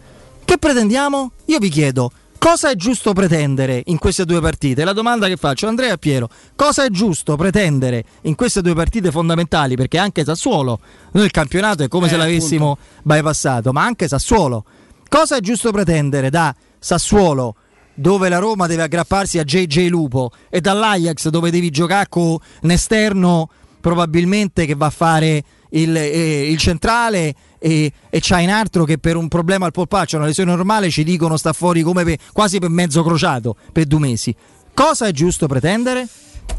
che 0.45 0.57
pretendiamo? 0.57 1.31
Io 1.45 1.59
vi 1.59 1.69
chiedo, 1.69 2.11
cosa 2.37 2.69
è 2.69 2.75
giusto 2.75 3.13
pretendere 3.13 3.81
in 3.85 3.97
queste 3.97 4.25
due 4.25 4.41
partite? 4.41 4.83
La 4.83 4.93
domanda 4.93 5.27
che 5.27 5.37
faccio 5.37 5.67
Andrea 5.67 5.97
Piero, 5.97 6.29
cosa 6.55 6.83
è 6.83 6.89
giusto 6.89 7.35
pretendere 7.35 8.03
in 8.21 8.35
queste 8.35 8.61
due 8.61 8.73
partite 8.73 9.11
fondamentali? 9.11 9.75
Perché 9.75 9.97
anche 9.97 10.23
Sassuolo, 10.23 10.79
noi 11.11 11.25
il 11.25 11.31
campionato 11.31 11.83
è 11.83 11.87
come 11.87 12.07
eh, 12.07 12.09
se 12.09 12.17
l'avessimo 12.17 12.71
appunto. 12.71 13.01
bypassato, 13.03 13.71
ma 13.71 13.83
anche 13.83 14.07
Sassuolo. 14.07 14.65
Cosa 15.07 15.37
è 15.37 15.39
giusto 15.39 15.71
pretendere 15.71 16.29
da 16.29 16.53
Sassuolo? 16.79 17.55
dove 17.93 18.29
la 18.29 18.39
Roma 18.39 18.67
deve 18.67 18.83
aggrapparsi 18.83 19.37
a 19.37 19.43
JJ 19.43 19.89
Lupo 19.89 20.31
e 20.49 20.61
dall'Ajax 20.61 21.27
dove 21.27 21.51
devi 21.51 21.69
giocare 21.69 22.07
con 22.09 22.37
un 22.61 22.71
esterno 22.71 23.49
probabilmente 23.79 24.65
che 24.65 24.75
va 24.75 24.85
a 24.85 24.91
fare 24.91 25.43
il, 25.71 25.95
eh, 25.95 26.49
il 26.49 26.57
centrale 26.57 27.33
e, 27.59 27.91
e 28.09 28.19
c'ha 28.21 28.39
in 28.39 28.49
altro 28.49 28.83
che 28.85 28.97
per 28.97 29.15
un 29.15 29.27
problema 29.27 29.65
al 29.65 29.71
polpaccio, 29.71 30.17
una 30.17 30.25
lesione 30.25 30.51
normale, 30.51 30.89
ci 30.89 31.03
dicono 31.03 31.37
sta 31.37 31.53
fuori 31.53 31.81
come 31.81 32.03
per, 32.03 32.17
quasi 32.33 32.59
per 32.59 32.69
mezzo 32.69 33.03
crociato 33.03 33.55
per 33.71 33.85
due 33.85 33.99
mesi. 33.99 34.35
Cosa 34.73 35.07
è 35.07 35.11
giusto 35.11 35.47
pretendere? 35.47 36.07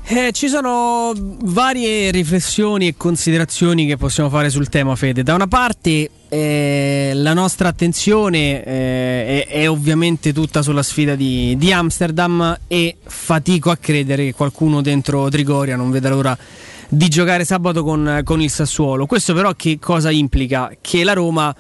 Eh, 0.04 0.32
ci 0.32 0.48
sono 0.48 1.12
varie 1.16 2.10
riflessioni 2.10 2.88
e 2.88 2.94
considerazioni 2.96 3.86
che 3.86 3.96
possiamo 3.96 4.28
fare 4.28 4.50
sul 4.50 4.68
tema, 4.68 4.96
Fede. 4.96 5.22
Da 5.22 5.34
una 5.34 5.46
parte 5.46 6.10
eh, 6.28 7.12
la 7.14 7.32
nostra 7.34 7.68
attenzione 7.68 8.64
eh, 8.64 9.44
è, 9.44 9.46
è, 9.46 9.70
ovviamente 9.70 10.32
tutta 10.32 10.60
sulla 10.60 10.82
sfida 10.82 11.14
di, 11.14 11.56
di, 11.56 11.72
Amsterdam 11.72 12.58
e 12.66 12.96
fatico 13.04 13.70
a 13.70 13.76
credere 13.76 14.24
che 14.24 14.34
qualcuno 14.34 14.82
dentro 14.82 15.28
Trigoria 15.28 15.76
non 15.76 15.90
veda 15.90 16.08
l'ora 16.08 16.36
di 16.94 17.08
giocare 17.08 17.46
sabato 17.46 17.82
con, 17.82 18.20
con 18.22 18.42
il 18.42 18.50
Sassuolo. 18.50 19.06
Questo 19.06 19.32
però 19.32 19.54
che 19.54 19.78
cosa 19.80 20.10
implica? 20.10 20.70
Che 20.78 21.04
la 21.04 21.14
Roma 21.14 21.54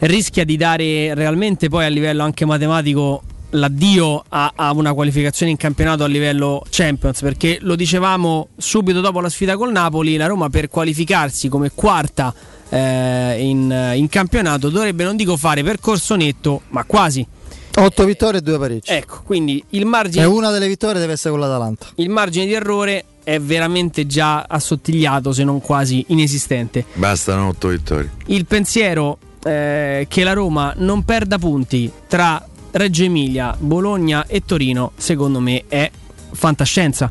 rischia 0.00 0.44
di 0.44 0.56
dare 0.56 1.12
realmente 1.14 1.68
poi 1.68 1.86
a 1.86 1.88
livello 1.88 2.22
anche 2.22 2.44
matematico 2.44 3.22
l'addio 3.50 4.22
a, 4.28 4.52
a, 4.54 4.72
una 4.72 4.94
qualificazione 4.94 5.50
in 5.50 5.58
campionato 5.58 6.04
a 6.04 6.06
livello 6.06 6.62
Champions 6.70 7.20
perché 7.20 7.58
lo 7.62 7.74
dicevamo 7.74 8.50
subito 8.56 9.00
dopo 9.00 9.20
la 9.20 9.28
sfida 9.28 9.56
col 9.56 9.72
Napoli 9.72 10.16
la 10.16 10.26
Roma 10.26 10.48
per 10.48 10.68
qualificarsi 10.68 11.48
come 11.48 11.72
quarta 11.74 12.32
eh, 12.68 13.44
in, 13.44 13.92
in, 13.96 14.08
campionato 14.08 14.68
dovrebbe 14.70 15.02
non 15.02 15.16
dico 15.16 15.36
fare 15.36 15.64
percorso 15.64 16.14
netto 16.14 16.62
ma 16.68 16.84
quasi 16.84 17.26
8 17.74 18.04
vittorie 18.04 18.38
e 18.38 18.42
2 18.42 18.58
pareggi 18.58 18.90
ecco 18.92 19.22
quindi 19.24 19.62
il 19.70 19.84
margine 19.84 20.22
e 20.22 20.26
una 20.26 20.50
delle 20.50 20.68
vittorie 20.68 21.00
deve 21.00 21.14
essere 21.14 21.30
con 21.30 21.40
l'Atalanta 21.40 21.88
il 21.96 22.08
margine 22.08 22.46
di 22.46 22.52
errore 22.52 23.04
è 23.22 23.40
veramente 23.40 24.06
già 24.06 24.42
assottigliato, 24.42 25.32
se 25.32 25.44
non 25.44 25.60
quasi 25.60 26.04
inesistente. 26.08 26.84
Bastano 26.94 27.48
8 27.48 27.68
vittorie. 27.68 28.10
Il 28.26 28.46
pensiero 28.46 29.18
eh, 29.42 30.06
che 30.08 30.24
la 30.24 30.32
Roma 30.32 30.72
non 30.76 31.04
perda 31.04 31.38
punti 31.38 31.90
tra 32.06 32.44
Reggio 32.72 33.04
Emilia, 33.04 33.56
Bologna 33.58 34.26
e 34.26 34.42
Torino, 34.44 34.92
secondo 34.96 35.40
me 35.40 35.64
è 35.68 35.90
fantascienza. 36.32 37.10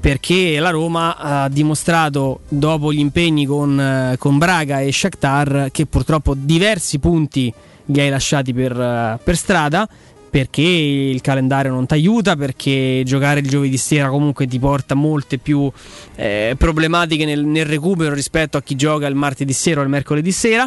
Perché 0.00 0.58
la 0.58 0.70
Roma 0.70 1.16
ha 1.16 1.48
dimostrato 1.48 2.40
dopo 2.48 2.92
gli 2.92 2.98
impegni 2.98 3.46
con, 3.46 3.78
eh, 3.78 4.16
con 4.18 4.36
Braga 4.36 4.80
e 4.80 4.90
Shakhtar 4.90 5.68
che 5.70 5.86
purtroppo 5.86 6.34
diversi 6.36 6.98
punti 6.98 7.54
li 7.86 8.00
hai 8.00 8.10
lasciati 8.10 8.52
per, 8.52 8.72
eh, 8.78 9.20
per 9.22 9.36
strada 9.36 9.88
perché 10.32 10.62
il 10.62 11.20
calendario 11.20 11.70
non 11.72 11.84
ti 11.84 11.92
aiuta, 11.92 12.36
perché 12.36 13.02
giocare 13.04 13.40
il 13.40 13.48
giovedì 13.50 13.76
sera 13.76 14.08
comunque 14.08 14.46
ti 14.46 14.58
porta 14.58 14.94
molte 14.94 15.36
più 15.36 15.70
eh, 16.14 16.54
problematiche 16.56 17.26
nel, 17.26 17.44
nel, 17.44 17.66
recupero 17.66 18.14
rispetto 18.14 18.56
a 18.56 18.62
chi 18.62 18.74
gioca 18.74 19.06
il 19.06 19.14
martedì 19.14 19.52
sera 19.52 19.80
o 19.80 19.82
il 19.82 19.90
mercoledì 19.90 20.32
sera 20.32 20.66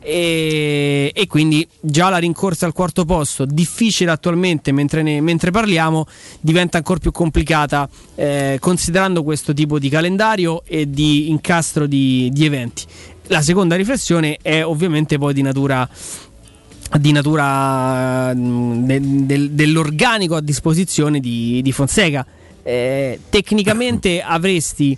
e, 0.00 1.12
e 1.14 1.26
quindi 1.26 1.68
già 1.78 2.08
la 2.08 2.16
rincorsa 2.16 2.64
al 2.64 2.72
quarto 2.72 3.04
posto, 3.04 3.44
difficile 3.44 4.10
attualmente 4.10 4.72
mentre, 4.72 5.02
ne, 5.02 5.20
mentre 5.20 5.50
parliamo, 5.50 6.06
diventa 6.40 6.78
ancora 6.78 6.98
più 6.98 7.12
complicata 7.12 7.86
eh, 8.14 8.56
considerando 8.60 9.22
questo 9.22 9.52
tipo 9.52 9.78
di 9.78 9.90
calendario 9.90 10.62
e 10.64 10.88
di 10.88 11.28
incastro 11.28 11.84
di, 11.86 12.30
di 12.32 12.46
eventi. 12.46 12.84
la 13.26 13.42
seconda 13.42 13.76
riflessione 13.76 14.38
è 14.40 14.64
ovviamente 14.64 15.18
poi 15.18 15.34
di 15.34 15.42
natura 15.42 15.86
di 16.98 17.12
natura 17.12 18.32
de, 18.34 19.26
de, 19.26 19.54
dell'organico 19.54 20.36
a 20.36 20.40
disposizione 20.40 21.20
di, 21.20 21.60
di 21.62 21.72
Fonseca. 21.72 22.24
Eh, 22.62 23.18
tecnicamente 23.28 24.22
avresti 24.24 24.96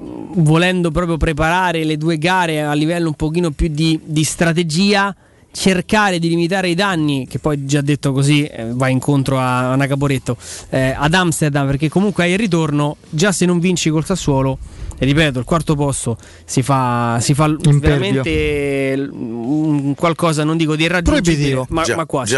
volendo 0.00 0.90
proprio 0.90 1.16
preparare 1.16 1.84
le 1.84 1.96
due 1.96 2.18
gare 2.18 2.62
a 2.62 2.72
livello 2.72 3.08
un 3.08 3.14
pochino 3.14 3.50
più 3.50 3.68
di, 3.68 3.98
di 4.04 4.24
strategia 4.24 5.14
cercare 5.50 6.18
di 6.18 6.28
limitare 6.28 6.68
i 6.68 6.74
danni, 6.74 7.26
che 7.26 7.38
poi 7.38 7.64
già 7.64 7.80
detto 7.80 8.12
così 8.12 8.44
eh, 8.44 8.66
va 8.72 8.88
incontro 8.88 9.38
a, 9.38 9.72
a 9.72 9.86
Caporetto, 9.86 10.36
eh, 10.70 10.94
ad 10.96 11.14
Amsterdam, 11.14 11.66
perché 11.66 11.88
comunque 11.88 12.24
hai 12.24 12.32
il 12.32 12.38
ritorno, 12.38 12.96
già 13.08 13.32
se 13.32 13.44
non 13.46 13.58
vinci 13.58 13.90
col 13.90 14.04
Sassuolo, 14.04 14.58
e 14.98 15.04
ripeto, 15.04 15.38
il 15.38 15.44
quarto 15.44 15.76
posto 15.76 16.16
si 16.44 16.62
fa, 16.62 17.18
si 17.20 17.34
fa 17.34 17.54
veramente 17.60 19.08
un 19.10 19.94
qualcosa, 19.94 20.42
non 20.42 20.56
dico 20.56 20.74
di 20.74 20.84
irraggiungibile, 20.84 21.66
ma, 21.68 21.82
già, 21.82 21.96
ma 21.96 22.04
quasi. 22.04 22.32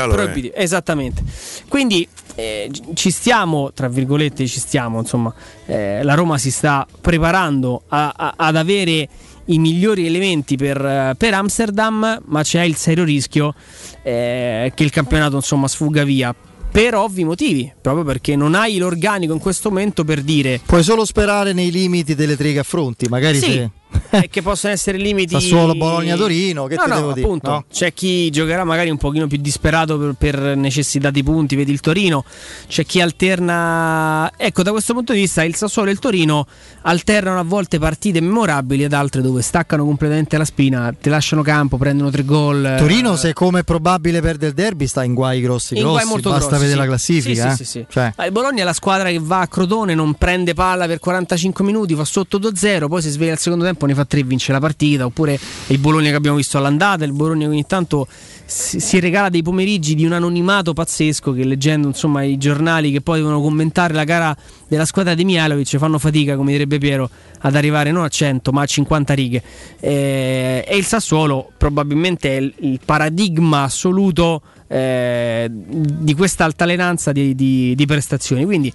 Esattamente. 0.55 1.23
Quindi 1.68 2.07
eh, 2.35 2.70
ci 2.94 3.11
stiamo, 3.11 3.73
tra 3.73 3.88
virgolette, 3.88 4.46
ci 4.46 4.61
stiamo, 4.61 4.99
insomma, 4.99 5.33
eh, 5.66 6.03
la 6.03 6.14
Roma 6.14 6.37
si 6.37 6.51
sta 6.51 6.87
preparando 7.01 7.83
a, 7.88 8.12
a, 8.14 8.35
ad 8.37 8.57
avere 8.57 9.09
i 9.46 9.59
migliori 9.59 10.07
elementi 10.07 10.57
per, 10.57 11.14
per, 11.16 11.35
Amsterdam, 11.35 12.20
ma 12.27 12.42
c'è 12.42 12.62
il 12.62 12.77
serio 12.77 13.05
rischio 13.05 13.55
eh, 14.03 14.70
che 14.75 14.85
il 14.85 14.90
campionato 14.90 15.37
insomma 15.37 15.66
sfugga 15.66 16.05
via 16.05 16.35
per 16.70 16.94
ovvi 16.94 17.24
motivi, 17.24 17.72
proprio 17.80 18.04
perché 18.04 18.37
non 18.37 18.54
hai 18.54 18.78
l'organico 18.78 19.33
in 19.33 19.40
questo 19.40 19.68
momento 19.70 20.04
per 20.04 20.22
dire. 20.22 20.61
Puoi 20.64 20.83
solo 20.83 21.04
sperare 21.04 21.52
nei 21.52 21.70
limiti 21.70 22.14
delle 22.14 22.37
tre 22.37 22.52
che 22.52 22.61
affronti, 22.61 23.06
magari 23.09 23.38
sì, 23.38 23.52
se 23.52 23.70
e 24.11 24.29
che 24.29 24.42
possono 24.42 24.72
essere 24.72 24.98
limiti 24.98 25.35
Sassuolo, 25.35 25.74
Bologna, 25.74 26.16
Torino 26.16 26.66
che 26.66 26.76
no, 26.76 26.87
no, 26.87 26.94
devo 26.94 27.11
appunto, 27.11 27.50
dire 27.50 27.55
no? 27.55 27.64
c'è 27.70 27.92
chi 27.92 28.31
giocherà 28.31 28.64
magari 28.64 28.90
un 28.90 28.96
pochino 28.96 29.26
più 29.26 29.38
disperato 29.38 29.98
per, 29.98 30.14
per, 30.18 30.57
necessità 30.57 31.11
di 31.11 31.22
punti 31.22 31.57
vedi 31.57 31.72
il 31.72 31.81
Torino 31.81 32.24
c'è 32.66 32.85
chi 32.85 33.00
alterna 33.00 34.31
ecco 34.37 34.62
da 34.62 34.70
questo 34.70 34.94
punto 34.94 35.12
di 35.12 35.20
vista 35.20 35.44
il 35.44 35.55
Sassuolo 35.55 35.90
e 35.90 35.92
il 35.92 35.98
Torino 35.98 36.46
alternano 36.83 37.38
a 37.38 37.44
volte 37.44 37.79
partite 37.79 38.20
memorabili 38.20 38.85
ad 38.85 38.92
altre 38.92 39.22
dove 39.22 39.42
staccano 39.42 39.85
completamente 39.85 40.37
la 40.37 40.44
spina 40.44 40.94
ti 40.98 41.09
lasciano 41.09 41.42
campo 41.42 41.76
prendono 41.76 42.11
tre 42.11 42.24
gol 42.24 42.76
Torino 42.79 43.16
se 43.16 43.33
come 43.33 43.61
è 43.61 43.64
probabile 43.64 44.20
perde 44.20 44.48
il 44.48 44.55
derby 44.55 44.87
sta 44.87 45.05
in 45.05 45.14
guai 45.14 45.40
grossi 45.40 45.74
in 45.74 45.83
grossi 45.83 46.07
guai 46.07 46.20
basta 46.20 46.38
grossi, 46.38 46.53
vedere 46.53 46.70
sì. 46.70 46.76
la 46.76 46.85
classifica 46.85 47.55
sì, 47.55 47.62
eh? 47.62 47.64
sì, 47.64 47.87
cioè. 47.88 48.12
il 48.24 48.33
Bologna 48.33 48.62
è 48.62 48.64
la 48.64 48.72
squadra 48.72 49.11
che 49.11 49.18
va 49.20 49.40
a 49.40 49.48
Crotone 49.48 49.94
non 49.94 50.14
prende 50.14 50.55
palla 50.55 50.87
per 50.87 50.98
45 50.98 51.64
minuti 51.64 51.94
fa 51.94 52.05
sotto 52.05 52.38
2-0 52.38 52.87
poi 52.87 53.03
si 53.03 53.11
sveglia 53.11 53.33
al 53.33 53.38
secondo 53.38 53.64
tempo 53.64 53.80
ne 53.87 53.95
fa 53.95 54.05
3 54.05 54.23
vince 54.23 54.53
la 54.53 54.61
partita, 54.61 55.05
oppure 55.05 55.38
il 55.69 55.79
Bologna 55.79 56.11
che 56.11 56.16
abbiamo 56.16 56.37
visto 56.37 56.59
all'andata, 56.59 57.05
il 57.05 57.12
Bologna 57.12 57.49
ogni 57.49 57.66
tanto 57.66 58.07
si, 58.50 58.80
si 58.80 58.98
regala 58.98 59.28
dei 59.28 59.42
pomeriggi 59.42 59.94
di 59.94 60.04
un 60.04 60.12
anonimato 60.12 60.72
pazzesco 60.72 61.32
che 61.32 61.44
leggendo 61.44 61.86
insomma 61.86 62.24
i 62.24 62.36
giornali 62.36 62.90
che 62.90 63.00
poi 63.00 63.18
devono 63.18 63.40
commentare 63.40 63.94
la 63.94 64.02
gara 64.02 64.36
della 64.66 64.84
squadra 64.84 65.14
di 65.14 65.24
Mialovic 65.24 65.76
fanno 65.78 65.98
fatica, 65.98 66.34
come 66.36 66.50
direbbe 66.50 66.78
Piero, 66.78 67.08
ad 67.38 67.54
arrivare 67.54 67.92
non 67.92 68.02
a 68.02 68.08
100 68.08 68.50
ma 68.50 68.62
a 68.62 68.66
50 68.66 69.14
righe. 69.14 69.42
Eh, 69.78 70.64
e 70.66 70.76
il 70.76 70.84
Sassuolo 70.84 71.52
probabilmente 71.56 72.36
è 72.36 72.40
il, 72.40 72.52
il 72.58 72.80
paradigma 72.84 73.62
assoluto 73.62 74.42
eh, 74.66 75.48
di 75.48 76.14
questa 76.14 76.44
altalenanza 76.44 77.12
di, 77.12 77.34
di, 77.36 77.74
di 77.76 77.86
prestazioni. 77.86 78.44
Quindi 78.44 78.72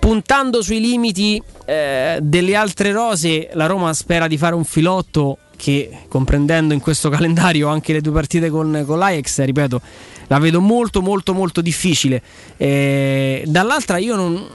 puntando 0.00 0.62
sui 0.62 0.80
limiti 0.80 1.40
eh, 1.64 2.18
delle 2.22 2.54
altre 2.56 2.92
rose, 2.92 3.50
la 3.54 3.66
Roma 3.66 3.92
spera 3.92 4.26
di 4.26 4.36
fare 4.36 4.54
un 4.54 4.64
filotto 4.64 5.38
che 5.56 5.90
comprendendo 6.08 6.74
in 6.74 6.80
questo 6.80 7.08
calendario 7.10 7.68
anche 7.68 7.92
le 7.92 8.00
due 8.00 8.12
partite 8.12 8.50
con, 8.50 8.84
con 8.86 8.98
l'Ajax, 8.98 9.42
ripeto, 9.42 9.80
la 10.28 10.38
vedo 10.38 10.60
molto 10.60 11.02
molto 11.02 11.34
molto 11.34 11.60
difficile. 11.60 12.22
Eh, 12.56 13.42
dall'altra 13.46 13.98
io 13.98 14.16
non... 14.16 14.46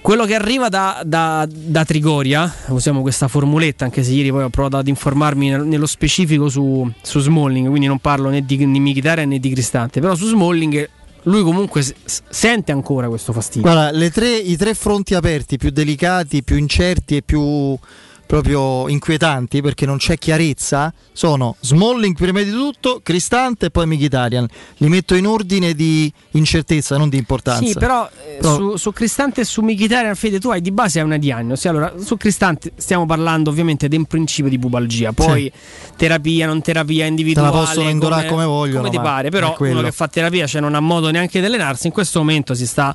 Quello 0.00 0.24
che 0.24 0.34
arriva 0.34 0.68
da, 0.68 1.00
da, 1.04 1.46
da, 1.48 1.84
Trigoria, 1.84 2.52
usiamo 2.68 3.02
questa 3.02 3.28
formuletta, 3.28 3.84
anche 3.84 4.02
se 4.02 4.10
ieri 4.10 4.32
poi 4.32 4.42
ho 4.42 4.48
provato 4.48 4.76
ad 4.78 4.88
informarmi 4.88 5.50
nello 5.50 5.86
specifico 5.86 6.48
su, 6.48 6.90
su 7.00 7.20
Smalling, 7.20 7.68
quindi 7.68 7.86
non 7.86 8.00
parlo 8.00 8.28
né 8.28 8.44
di, 8.44 8.56
di 8.56 8.80
Mkhitaryan 8.80 9.28
né 9.28 9.38
di 9.38 9.50
Cristante, 9.50 10.00
però 10.00 10.16
su 10.16 10.26
Smalling 10.26 10.88
lui 11.24 11.42
comunque 11.42 11.84
sente 12.04 12.72
ancora 12.72 13.08
questo 13.08 13.32
fastidio. 13.32 13.70
Guarda, 13.70 14.10
tre, 14.10 14.34
i 14.34 14.56
tre 14.56 14.74
fronti 14.74 15.14
aperti 15.14 15.56
più 15.56 15.70
delicati, 15.70 16.42
più 16.42 16.56
incerti 16.56 17.16
e 17.16 17.22
più 17.22 17.78
proprio 18.26 18.88
inquietanti 18.88 19.60
perché 19.60 19.86
non 19.86 19.98
c'è 19.98 20.16
chiarezza 20.16 20.92
sono 21.12 21.56
Smalling 21.60 22.16
prima 22.16 22.42
di 22.42 22.50
tutto, 22.50 23.00
Cristante 23.02 23.66
e 23.66 23.70
poi 23.70 23.86
Mkhitaryan. 23.86 24.46
Li 24.78 24.88
metto 24.88 25.14
in 25.14 25.26
ordine 25.26 25.74
di 25.74 26.10
incertezza, 26.32 26.96
non 26.96 27.08
di 27.08 27.18
importanza. 27.18 27.64
Sì, 27.64 27.74
però, 27.74 28.08
eh, 28.26 28.38
però... 28.40 28.54
Su, 28.54 28.76
su, 28.76 28.92
Cristante 28.92 29.42
e 29.42 29.44
su 29.44 29.60
Mkhitaryan, 29.62 30.14
Fede, 30.14 30.40
tu 30.40 30.48
hai 30.50 30.62
di 30.62 30.72
base 30.72 31.00
una 31.00 31.18
diagnosi. 31.18 31.68
Allora, 31.68 31.92
su 32.02 32.16
Cristante 32.16 32.72
stiamo 32.76 33.04
parlando 33.04 33.50
ovviamente 33.50 33.88
di 33.88 33.96
un 33.96 34.06
principio 34.06 34.50
di 34.50 34.58
pubalgia, 34.58 35.12
poi 35.12 35.52
sì. 35.54 35.92
terapia, 35.96 36.46
non 36.46 36.62
terapia 36.62 37.04
individuale. 37.04 37.50
Te 37.50 37.56
la 37.56 37.62
possono 37.64 37.88
indorare 37.90 38.28
come, 38.28 38.44
come 38.44 38.46
vogliono. 38.46 38.78
Come 38.78 38.90
ti 38.90 39.00
pare, 39.00 39.28
però 39.28 39.54
uno 39.58 39.82
che 39.82 39.92
fa 39.92 40.08
terapia 40.08 40.46
cioè 40.46 40.60
non 40.60 40.74
ha 40.74 40.80
modo 40.80 41.10
neanche 41.10 41.40
di 41.40 41.46
allenarsi, 41.46 41.86
in 41.86 41.92
questo 41.92 42.18
momento 42.20 42.54
si 42.54 42.66
sta 42.66 42.94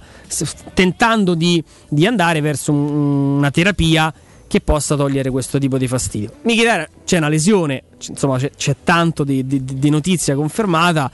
tentando 0.74 1.36
di, 1.36 1.64
di 1.88 2.06
andare 2.06 2.42
verso 2.42 2.72
un, 2.72 3.38
una 3.38 3.52
terapia 3.52 4.14
che 4.48 4.62
possa 4.62 4.96
togliere 4.96 5.30
questo 5.30 5.60
tipo 5.60 5.78
di 5.78 5.88
fastidio. 5.88 6.32
Michele 6.44 6.90
c'è 7.06 7.18
una 7.18 7.28
lesione, 7.28 7.84
insomma 8.08 8.38
c'è, 8.38 8.52
c'è 8.56 8.76
tanto 8.84 9.24
di, 9.24 9.46
di, 9.46 9.64
di, 9.64 9.90
notizia 9.90 10.36
confermata, 10.36 11.12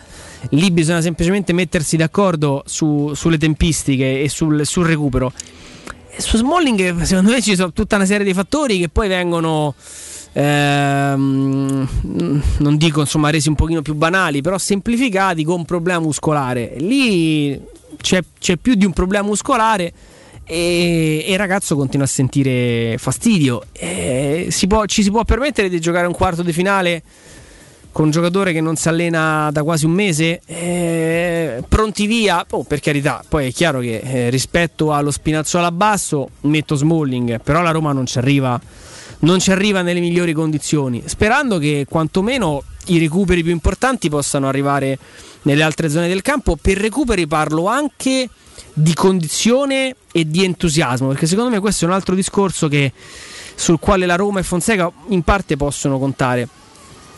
lì 0.49 0.71
bisogna 0.71 1.01
semplicemente 1.01 1.51
mettersi 1.51 1.97
d'accordo 1.97 2.63
su, 2.65 3.13
sulle 3.15 3.37
tempistiche 3.37 4.21
e 4.21 4.29
sul, 4.29 4.65
sul, 4.65 4.85
recupero. 4.85 5.33
E 6.09 6.21
su 6.21 6.37
Smalling 6.37 7.01
secondo 7.01 7.31
me 7.31 7.41
ci 7.41 7.55
sono 7.55 7.73
tutta 7.73 7.95
una 7.95 8.05
serie 8.05 8.25
di 8.25 8.33
fattori 8.33 8.79
che 8.79 8.89
poi 8.89 9.07
vengono... 9.07 9.73
Ehm, 10.35 11.87
non 12.57 12.77
dico 12.77 13.01
insomma 13.01 13.29
resi 13.29 13.49
un 13.49 13.55
pochino 13.55 13.83
più 13.83 13.93
banali, 13.93 14.41
però 14.41 14.57
semplificati 14.57 15.43
con 15.43 15.59
un 15.59 15.65
problema 15.65 15.99
muscolare. 15.99 16.73
Lì 16.77 17.59
c'è, 18.01 18.23
c'è 18.39 18.57
più 18.57 18.73
di 18.73 18.85
un 18.85 18.93
problema 18.93 19.27
muscolare 19.27 19.93
e, 20.45 21.23
e, 21.25 21.31
il 21.31 21.37
ragazzo 21.37 21.75
continua 21.75 22.05
a 22.05 22.09
sentire 22.09 22.97
fastidio. 22.97 23.63
Si 24.49 24.67
può, 24.67 24.85
ci 24.85 25.03
si 25.03 25.11
può 25.11 25.23
permettere 25.23 25.69
di 25.69 25.79
giocare 25.79 26.07
un 26.07 26.13
quarto 26.13 26.43
di 26.43 26.53
finale 26.53 27.03
con 27.93 28.05
un 28.05 28.11
giocatore 28.11 28.51
che 28.53 28.59
non 28.59 28.75
si 28.75 28.89
allena 28.89 29.49
da 29.51 29.61
quasi 29.63 29.85
un 29.85 29.91
mese? 29.91 30.41
Eh, 30.47 31.63
pronti 31.69 32.07
via? 32.07 32.43
Oh, 32.49 32.63
per 32.63 32.79
carità, 32.79 33.23
poi 33.25 33.47
è 33.47 33.51
chiaro 33.51 33.79
che 33.79 34.01
eh, 34.03 34.29
rispetto 34.31 34.91
allo 34.91 35.11
Spinazzola 35.11 35.71
basso 35.71 36.29
metto 36.41 36.73
Smalling, 36.75 37.39
però 37.41 37.61
la 37.61 37.71
Roma 37.71 37.93
non 37.93 38.05
ci 38.05 38.17
arriva. 38.17 38.59
Non 39.19 39.39
ci 39.39 39.51
arriva 39.51 39.81
nelle 39.83 40.01
migliori 40.01 40.33
condizioni, 40.33 41.03
sperando 41.05 41.57
che 41.57 41.85
quantomeno 41.87 42.61
i 42.87 42.97
recuperi 42.97 43.41
più 43.41 43.53
importanti 43.53 44.09
possano 44.09 44.49
arrivare 44.49 44.97
nelle 45.43 45.63
altre 45.63 45.87
zone 45.87 46.09
del 46.09 46.21
campo. 46.21 46.57
Per 46.59 46.77
recuperi 46.77 47.25
parlo 47.25 47.67
anche 47.67 48.27
di 48.73 48.93
condizione 48.93 49.95
e 50.11 50.27
di 50.27 50.43
entusiasmo, 50.43 51.09
perché 51.09 51.27
secondo 51.27 51.49
me 51.49 51.59
questo 51.59 51.85
è 51.85 51.87
un 51.87 51.93
altro 51.93 52.15
discorso 52.15 52.67
che, 52.67 52.91
sul 53.55 53.79
quale 53.79 54.05
la 54.05 54.15
Roma 54.15 54.39
e 54.39 54.43
Fonseca 54.43 54.91
in 55.09 55.21
parte 55.23 55.57
possono 55.57 55.99
contare. 55.99 56.47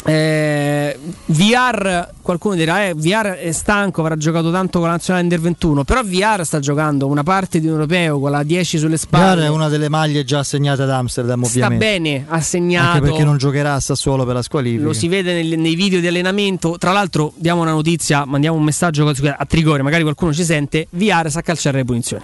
Eh, 0.08 1.00
VR, 1.26 2.10
qualcuno 2.22 2.54
dirà, 2.54 2.86
eh, 2.86 2.94
VR 2.94 3.32
è 3.32 3.52
stanco, 3.52 4.02
avrà 4.02 4.16
giocato 4.16 4.52
tanto 4.52 4.78
con 4.78 4.88
la 4.88 4.94
nazionale 4.94 5.24
Under 5.24 5.40
21, 5.40 5.84
però 5.84 6.04
VR 6.04 6.46
sta 6.46 6.60
giocando 6.60 7.08
una 7.08 7.24
parte 7.24 7.60
di 7.60 7.66
un 7.66 7.74
europeo 7.74 8.20
con 8.20 8.30
la 8.30 8.44
10 8.44 8.78
sulle 8.78 8.98
spalle. 8.98 9.42
VR 9.42 9.46
è 9.46 9.50
una 9.50 9.68
delle 9.68 9.90
maglie 9.90 10.24
già 10.24 10.40
assegnate 10.40 10.84
ad 10.84 10.92
Amsterdam, 10.92 11.42
ovviamente. 11.42 11.86
Sta 11.86 11.92
bene, 11.92 12.26
assegnato. 12.28 12.98
Anche 12.98 13.02
perché 13.02 13.24
non 13.24 13.38
giocherà 13.38 13.74
a 13.74 13.80
Sassuolo 13.80 14.26
per 14.26 14.36
la 14.36 14.42
squalifica. 14.44 14.84
Lo 14.84 14.94
si 14.94 15.08
vede 15.08 15.34
nei, 15.34 15.56
nei 15.58 15.76
video 15.76 16.00
di 16.00 16.08
allenamento. 16.08 16.78
Tra 16.78 16.92
l'altro, 16.92 17.34
diamo 17.36 17.62
una 17.62 17.72
notizia, 17.72 18.26
mandiamo 18.26 18.58
un 18.58 18.64
messaggio 18.64 19.08
a 19.08 19.46
Trigore, 19.46 19.82
magari 19.82 20.04
qualcuno 20.04 20.32
ci 20.34 20.44
sente. 20.44 20.88
VR 20.92 21.32
sa 21.32 21.42
calciare 21.42 21.78
le 21.78 21.86
punizioni. 21.86 22.24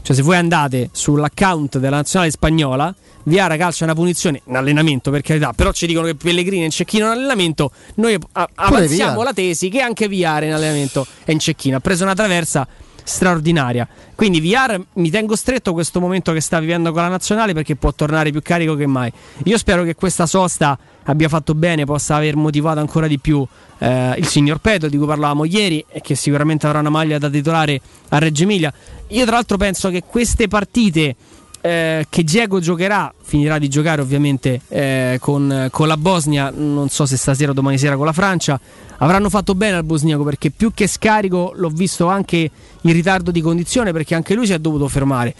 Cioè, 0.00 0.16
se 0.16 0.22
voi 0.22 0.36
andate 0.36 0.88
sull'account 0.92 1.76
della 1.76 1.96
nazionale 1.96 2.30
spagnola 2.30 2.94
Viara 3.28 3.56
calcia 3.56 3.84
una 3.84 3.94
punizione 3.94 4.40
in 4.46 4.56
allenamento 4.56 5.10
per 5.10 5.20
carità, 5.20 5.52
però 5.52 5.70
ci 5.72 5.86
dicono 5.86 6.06
che 6.06 6.14
Pellegrini 6.14 6.62
è 6.62 6.64
in 6.64 6.70
cecchino 6.70 7.04
in 7.06 7.12
allenamento, 7.12 7.70
noi 7.96 8.18
avanziamo 8.54 9.22
la 9.22 9.32
tesi 9.32 9.68
che 9.68 9.80
anche 9.80 10.08
Viara 10.08 10.46
in 10.46 10.52
allenamento 10.52 11.06
è 11.24 11.30
in 11.30 11.38
cecchino, 11.38 11.76
ha 11.76 11.80
preso 11.80 12.04
una 12.04 12.14
traversa 12.14 12.66
straordinaria. 13.08 13.88
Quindi 14.14 14.40
VR 14.40 14.80
mi 14.94 15.10
tengo 15.10 15.34
stretto 15.36 15.72
questo 15.72 16.00
momento 16.00 16.32
che 16.32 16.40
sta 16.40 16.60
vivendo 16.60 16.92
con 16.92 17.02
la 17.02 17.08
nazionale 17.08 17.54
perché 17.54 17.76
può 17.76 17.92
tornare 17.94 18.30
più 18.30 18.42
carico 18.42 18.74
che 18.74 18.86
mai. 18.86 19.10
Io 19.44 19.56
spero 19.56 19.82
che 19.82 19.94
questa 19.94 20.26
sosta 20.26 20.78
abbia 21.04 21.28
fatto 21.28 21.54
bene, 21.54 21.84
possa 21.84 22.16
aver 22.16 22.36
motivato 22.36 22.80
ancora 22.80 23.06
di 23.06 23.18
più 23.18 23.46
eh, 23.78 24.14
il 24.18 24.26
signor 24.26 24.58
Peto 24.58 24.88
di 24.88 24.96
cui 24.96 25.06
parlavamo 25.06 25.44
ieri 25.44 25.84
e 25.88 26.00
che 26.00 26.14
sicuramente 26.14 26.66
avrà 26.66 26.80
una 26.80 26.90
maglia 26.90 27.18
da 27.18 27.30
titolare 27.30 27.80
a 28.08 28.18
Reggio 28.18 28.42
Emilia. 28.42 28.72
Io 29.08 29.24
tra 29.24 29.36
l'altro 29.36 29.56
penso 29.56 29.88
che 29.88 30.02
queste 30.06 30.48
partite 30.48 31.16
eh, 31.60 32.06
che 32.08 32.24
Diego 32.24 32.60
giocherà, 32.60 33.12
finirà 33.22 33.58
di 33.58 33.68
giocare 33.68 34.00
ovviamente 34.00 34.60
eh, 34.68 35.18
con, 35.20 35.68
con, 35.70 35.86
la 35.86 35.96
Bosnia, 35.96 36.52
non 36.54 36.88
so 36.88 37.06
se 37.06 37.16
stasera 37.16 37.50
o 37.50 37.54
domani 37.54 37.78
sera 37.78 37.96
con 37.96 38.06
la 38.06 38.12
Francia, 38.12 38.58
avranno 38.98 39.28
fatto 39.28 39.54
bene 39.54 39.76
al 39.76 39.84
bosniaco 39.84 40.24
perché 40.24 40.50
più 40.50 40.72
che 40.72 40.86
scarico 40.86 41.52
l'ho 41.54 41.68
visto 41.68 42.06
anche 42.06 42.50
in 42.80 42.92
ritardo 42.92 43.30
di 43.30 43.40
condizione 43.40 43.92
perché 43.92 44.14
anche 44.14 44.34
lui 44.34 44.46
si 44.46 44.52
è 44.52 44.58
dovuto 44.58 44.88
fermare. 44.88 45.34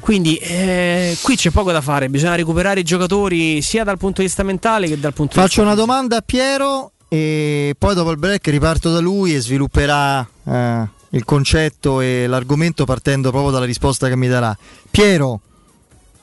Quindi 0.00 0.36
eh, 0.36 1.16
qui 1.22 1.36
c'è 1.36 1.50
poco 1.50 1.72
da 1.72 1.82
fare, 1.82 2.08
bisogna 2.08 2.34
recuperare 2.34 2.80
i 2.80 2.84
giocatori 2.84 3.60
sia 3.60 3.84
dal 3.84 3.98
punto 3.98 4.22
di 4.22 4.26
vista 4.26 4.42
mentale 4.42 4.88
che 4.88 4.98
dal 4.98 5.12
punto 5.12 5.34
di 5.34 5.40
vista... 5.40 5.42
Faccio 5.42 5.62
una 5.62 5.74
domanda 5.74 6.16
a 6.16 6.22
Piero 6.22 6.92
e 7.06 7.74
poi 7.78 7.94
dopo 7.94 8.10
il 8.10 8.16
break 8.16 8.48
riparto 8.48 8.90
da 8.90 9.00
lui 9.00 9.34
e 9.34 9.40
svilupperà 9.40 10.26
eh, 10.44 10.88
il 11.10 11.24
concetto 11.24 12.00
e 12.00 12.26
l'argomento 12.26 12.84
partendo 12.84 13.30
proprio 13.30 13.52
dalla 13.52 13.66
risposta 13.66 14.08
che 14.08 14.16
mi 14.16 14.28
darà. 14.28 14.56
Piero, 14.90 15.40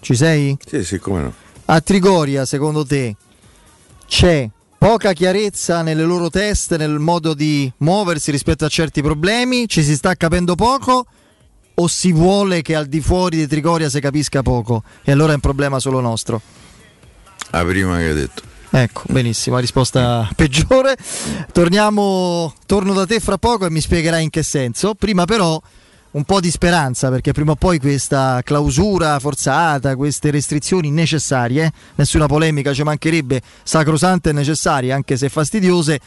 ci 0.07 0.15
sei? 0.15 0.57
Sì, 0.65 0.85
sì, 0.85 0.99
come 0.99 1.21
no. 1.21 1.33
A 1.65 1.81
Trigoria, 1.81 2.45
secondo 2.45 2.85
te, 2.85 3.17
c'è 4.07 4.49
poca 4.77 5.11
chiarezza 5.11 5.81
nelle 5.81 6.03
loro 6.03 6.29
teste, 6.29 6.77
nel 6.77 6.97
modo 6.97 7.33
di 7.33 7.69
muoversi 7.79 8.31
rispetto 8.31 8.63
a 8.63 8.69
certi 8.69 9.01
problemi? 9.01 9.67
Ci 9.67 9.83
si 9.83 9.95
sta 9.95 10.15
capendo 10.15 10.55
poco? 10.55 11.05
O 11.73 11.87
si 11.87 12.13
vuole 12.13 12.61
che 12.61 12.73
al 12.73 12.85
di 12.85 13.01
fuori 13.01 13.35
di 13.35 13.47
Trigoria 13.47 13.89
si 13.89 13.99
capisca 13.99 14.41
poco? 14.43 14.81
E 15.03 15.11
allora 15.11 15.33
è 15.33 15.35
un 15.35 15.41
problema 15.41 15.77
solo 15.77 15.99
nostro? 15.99 16.41
La 17.49 17.65
prima 17.65 17.97
che 17.97 18.03
hai 18.07 18.13
detto. 18.13 18.43
Ecco, 18.69 19.01
benissimo, 19.07 19.55
la 19.55 19.61
risposta 19.61 20.29
peggiore. 20.37 20.95
Torniamo, 21.51 22.53
torno 22.65 22.93
da 22.93 23.05
te 23.05 23.19
fra 23.19 23.37
poco 23.37 23.65
e 23.65 23.69
mi 23.69 23.81
spiegherai 23.81 24.23
in 24.23 24.29
che 24.29 24.43
senso. 24.43 24.95
Prima 24.95 25.25
però 25.25 25.61
un 26.11 26.23
po' 26.23 26.39
di 26.39 26.49
speranza 26.49 27.09
perché 27.09 27.31
prima 27.31 27.51
o 27.51 27.55
poi 27.55 27.79
questa 27.79 28.41
clausura 28.43 29.19
forzata, 29.19 29.95
queste 29.95 30.31
restrizioni 30.31 30.89
necessarie, 30.89 31.71
nessuna 31.95 32.27
polemica 32.27 32.73
ci 32.73 32.83
mancherebbe, 32.83 33.41
sacrosante 33.63 34.29
e 34.29 34.33
necessarie 34.33 34.91
anche 34.91 35.17
se 35.17 35.29
fastidiose, 35.29 35.99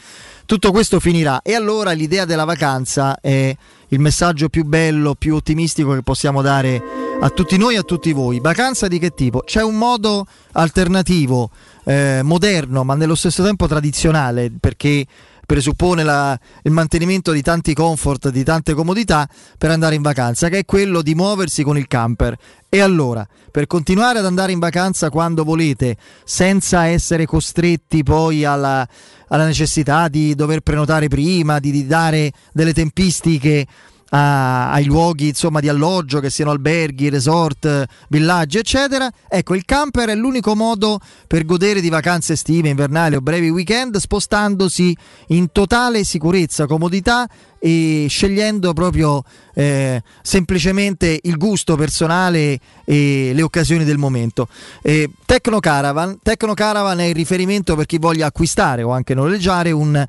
tutto 0.45 0.71
questo 0.71 0.99
finirà 0.99 1.41
e 1.41 1.53
allora 1.53 1.91
l'idea 1.91 2.25
della 2.25 2.43
vacanza 2.43 3.19
è 3.21 3.55
il 3.87 3.99
messaggio 3.99 4.49
più 4.49 4.63
bello, 4.63 5.15
più 5.15 5.35
ottimistico 5.35 5.93
che 5.93 6.01
possiamo 6.01 6.41
dare 6.41 6.81
a 7.19 7.29
tutti 7.29 7.57
noi 7.57 7.75
e 7.75 7.79
a 7.79 7.83
tutti 7.83 8.11
voi. 8.13 8.39
Vacanza 8.39 8.87
di 8.87 8.99
che 8.99 9.13
tipo? 9.13 9.43
C'è 9.45 9.61
un 9.61 9.75
modo 9.75 10.25
alternativo, 10.53 11.51
eh, 11.83 12.21
moderno 12.23 12.83
ma 12.83 12.95
nello 12.95 13.15
stesso 13.15 13.43
tempo 13.43 13.67
tradizionale 13.67 14.51
perché 14.57 15.05
presuppone 15.51 16.03
la, 16.03 16.39
il 16.63 16.71
mantenimento 16.71 17.33
di 17.33 17.41
tanti 17.41 17.73
comfort, 17.73 18.29
di 18.29 18.41
tante 18.41 18.73
comodità 18.73 19.27
per 19.57 19.69
andare 19.69 19.95
in 19.95 20.01
vacanza, 20.01 20.47
che 20.47 20.59
è 20.59 20.65
quello 20.65 21.01
di 21.01 21.13
muoversi 21.13 21.61
con 21.61 21.77
il 21.77 21.87
camper. 21.87 22.37
E 22.69 22.79
allora, 22.79 23.27
per 23.51 23.67
continuare 23.67 24.19
ad 24.19 24.25
andare 24.25 24.53
in 24.53 24.59
vacanza 24.59 25.09
quando 25.09 25.43
volete, 25.43 25.97
senza 26.23 26.85
essere 26.85 27.25
costretti 27.25 28.01
poi 28.01 28.45
alla, 28.45 28.87
alla 29.27 29.45
necessità 29.45 30.07
di 30.07 30.35
dover 30.35 30.61
prenotare 30.61 31.09
prima, 31.09 31.59
di, 31.59 31.71
di 31.71 31.85
dare 31.85 32.31
delle 32.53 32.71
tempistiche 32.71 33.67
a, 34.13 34.71
ai 34.71 34.85
luoghi 34.85 35.27
insomma, 35.27 35.59
di 35.59 35.69
alloggio, 35.69 36.19
che 36.19 36.29
siano 36.29 36.51
alberghi, 36.51 37.09
resort, 37.09 37.85
villaggi, 38.09 38.57
eccetera. 38.57 39.09
Ecco, 39.27 39.55
il 39.55 39.65
camper 39.65 40.09
è 40.09 40.15
l'unico 40.15 40.55
modo 40.55 40.99
per 41.27 41.45
godere 41.45 41.81
di 41.81 41.89
vacanze 41.89 42.33
estive, 42.33 42.69
invernali 42.69 43.15
o 43.15 43.21
brevi 43.21 43.49
weekend, 43.49 43.97
spostandosi 43.97 44.95
in 45.27 45.51
totale 45.51 46.03
sicurezza, 46.03 46.65
comodità 46.65 47.27
e 47.63 48.07
scegliendo 48.09 48.73
proprio 48.73 49.23
eh, 49.53 50.01
semplicemente 50.23 51.19
il 51.23 51.37
gusto 51.37 51.75
personale 51.75 52.59
e 52.83 53.31
le 53.33 53.41
occasioni 53.43 53.83
del 53.83 53.99
momento. 53.99 54.47
Eh, 54.81 55.09
Tecno 55.25 55.59
Caravan, 55.59 56.17
Tecno 56.23 56.55
Caravan 56.55 56.99
è 56.99 57.03
il 57.03 57.13
riferimento 57.13 57.75
per 57.75 57.85
chi 57.85 57.99
voglia 57.99 58.25
acquistare 58.25 58.81
o 58.81 58.91
anche 58.91 59.13
noleggiare 59.13 59.71
un, 59.71 60.03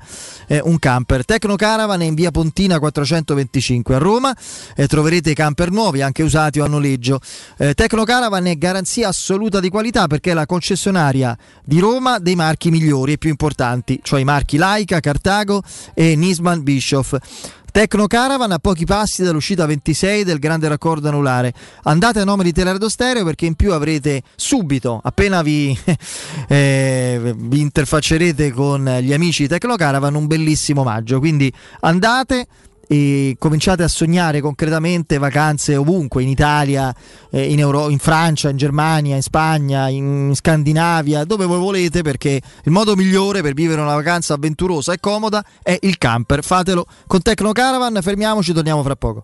eh, 0.47 0.61
un 0.63 0.79
camper. 0.79 1.25
Tecno 1.25 1.55
Caravan 1.55 2.01
è 2.01 2.05
in 2.05 2.15
via 2.15 2.31
Pontina 2.31 2.79
425 2.79 3.95
a 3.95 3.97
Roma, 3.99 4.35
eh, 4.75 4.87
troverete 4.87 5.33
camper 5.33 5.69
nuovi, 5.69 6.01
anche 6.01 6.23
usati 6.23 6.59
o 6.59 6.65
a 6.65 6.67
noleggio. 6.67 7.19
Eh, 7.57 7.75
Tecno 7.75 8.03
Caravan 8.03 8.47
è 8.47 8.57
garanzia 8.57 9.09
assoluta 9.09 9.59
di 9.59 9.69
qualità 9.69 10.07
perché 10.07 10.31
è 10.31 10.33
la 10.33 10.47
concessionaria 10.47 11.37
di 11.63 11.79
Roma 11.79 12.17
dei 12.17 12.35
marchi 12.35 12.71
migliori 12.71 13.13
e 13.13 13.17
più 13.17 13.29
importanti, 13.29 13.99
cioè 14.01 14.19
i 14.19 14.23
marchi 14.25 14.57
Laika, 14.57 14.99
Cartago 14.99 15.61
e 15.93 16.15
Nisman 16.15 16.63
Bischoff. 16.63 17.15
Tecno 17.73 18.05
Caravan 18.05 18.51
a 18.51 18.59
pochi 18.59 18.85
passi 18.85 19.23
dall'uscita 19.23 19.65
26 19.65 20.23
del 20.23 20.37
grande 20.37 20.67
raccordo 20.67 21.07
anulare. 21.07 21.51
Andate 21.85 22.19
a 22.19 22.23
nome 22.23 22.43
di 22.43 22.51
Teleradio 22.51 22.87
Stereo 22.87 23.25
perché 23.25 23.47
in 23.47 23.55
più 23.55 23.73
avrete 23.73 24.21
subito, 24.35 25.01
appena 25.03 25.41
vi, 25.41 25.75
eh, 26.49 27.33
vi 27.35 27.61
interfaccerete 27.61 28.51
con 28.51 28.85
gli 29.01 29.11
amici 29.11 29.41
di 29.41 29.47
Tecno 29.47 29.75
Caravan, 29.75 30.13
un 30.13 30.27
bellissimo 30.27 30.81
omaggio. 30.81 31.17
Quindi 31.17 31.51
andate 31.79 32.45
e 32.93 33.37
cominciate 33.39 33.81
a 33.81 33.87
sognare 33.87 34.39
concretamente 34.39 35.17
vacanze 35.17 35.75
ovunque, 35.75 36.21
in 36.21 36.29
Italia, 36.29 36.93
eh, 37.31 37.51
in, 37.51 37.57
Euro- 37.57 37.89
in, 37.89 37.97
Francia, 37.97 38.49
in 38.49 38.57
Germania, 38.57 39.15
in 39.15 39.23
Spagna, 39.23 39.87
in 39.87 40.31
Scandinavia, 40.35 41.23
dove 41.23 41.45
voi 41.45 41.57
volete, 41.57 42.03
perché 42.03 42.39
il 42.63 42.71
modo 42.71 42.95
migliore 42.95 43.41
per 43.41 43.53
vivere 43.53 43.81
una 43.81 43.95
vacanza 43.95 44.35
avventurosa 44.35 44.93
e 44.93 44.99
comoda 44.99 45.43
è 45.63 45.75
il 45.81 45.97
camper. 45.97 46.43
Fatelo 46.43 46.85
con 47.07 47.23
Tecno 47.23 47.51
Caravan, 47.51 47.97
fermiamoci, 47.99 48.53
torniamo 48.53 48.83
fra 48.83 48.95
poco. 48.95 49.23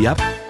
Yep. 0.00 0.49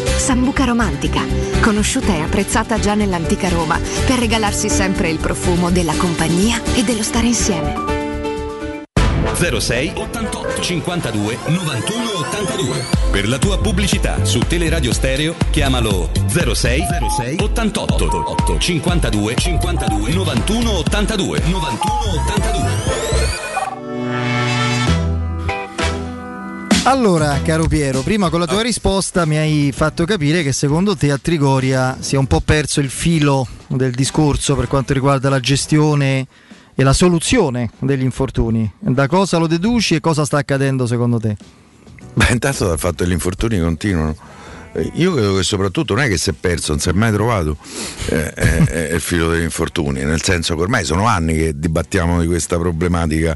Sambuca 0.21 0.65
romantica, 0.65 1.25
conosciuta 1.61 2.13
e 2.13 2.21
apprezzata 2.21 2.77
già 2.77 2.93
nell'antica 2.93 3.49
Roma 3.49 3.79
per 4.05 4.19
regalarsi 4.19 4.69
sempre 4.69 5.09
il 5.09 5.17
profumo 5.17 5.71
della 5.71 5.95
compagnia 5.95 6.61
e 6.75 6.83
dello 6.83 7.01
stare 7.01 7.25
insieme. 7.25 7.73
06 9.33 9.93
88 9.95 10.61
52 10.61 11.37
91 11.47 12.09
82 12.19 12.85
Per 13.09 13.27
la 13.27 13.39
tua 13.39 13.57
pubblicità 13.57 14.23
su 14.23 14.37
Teleradio 14.39 14.93
Stereo 14.93 15.35
chiamalo 15.49 16.11
06 16.27 16.83
06 17.17 17.37
88 17.39 18.59
52 18.59 19.35
52 19.35 20.13
91 20.13 20.71
82 20.71 21.41
91 21.47 21.71
82 22.25 23.00
Allora, 26.83 27.39
caro 27.43 27.67
Piero, 27.67 28.01
prima 28.01 28.31
con 28.31 28.39
la 28.39 28.47
tua 28.47 28.63
risposta 28.63 29.25
mi 29.25 29.37
hai 29.37 29.71
fatto 29.71 30.03
capire 30.03 30.41
che 30.41 30.51
secondo 30.51 30.95
te 30.95 31.11
a 31.11 31.19
Trigoria 31.19 31.97
si 31.99 32.15
è 32.15 32.17
un 32.17 32.25
po' 32.25 32.41
perso 32.41 32.79
il 32.79 32.89
filo 32.89 33.47
del 33.67 33.91
discorso 33.91 34.55
per 34.55 34.67
quanto 34.67 34.91
riguarda 34.91 35.29
la 35.29 35.39
gestione 35.39 36.25
e 36.73 36.83
la 36.83 36.93
soluzione 36.93 37.69
degli 37.77 38.01
infortuni. 38.01 38.69
Da 38.79 39.07
cosa 39.07 39.37
lo 39.37 39.45
deduci 39.45 39.93
e 39.93 39.99
cosa 39.99 40.25
sta 40.25 40.39
accadendo 40.39 40.87
secondo 40.87 41.19
te? 41.19 41.37
Beh, 42.15 42.31
intanto 42.31 42.65
dal 42.65 42.79
fatto 42.79 43.03
che 43.03 43.09
gli 43.11 43.13
infortuni 43.13 43.59
continuano. 43.59 44.15
Eh, 44.73 44.89
Io 44.95 45.13
credo 45.13 45.35
che 45.35 45.43
soprattutto 45.43 45.93
non 45.93 46.03
è 46.03 46.07
che 46.07 46.17
si 46.17 46.29
è 46.29 46.33
perso, 46.33 46.71
non 46.71 46.79
si 46.79 46.89
è 46.89 46.93
mai 46.93 47.11
trovato 47.11 47.57
eh, 48.07 48.31
è, 48.33 48.63
è 48.89 48.93
il 48.93 49.01
filo 49.01 49.29
degli 49.29 49.43
infortuni, 49.43 50.03
nel 50.03 50.21
senso 50.21 50.55
che 50.55 50.61
ormai 50.61 50.85
sono 50.85 51.05
anni 51.07 51.35
che 51.35 51.51
dibattiamo 51.59 52.21
di 52.21 52.27
questa 52.27 52.57
problematica. 52.57 53.35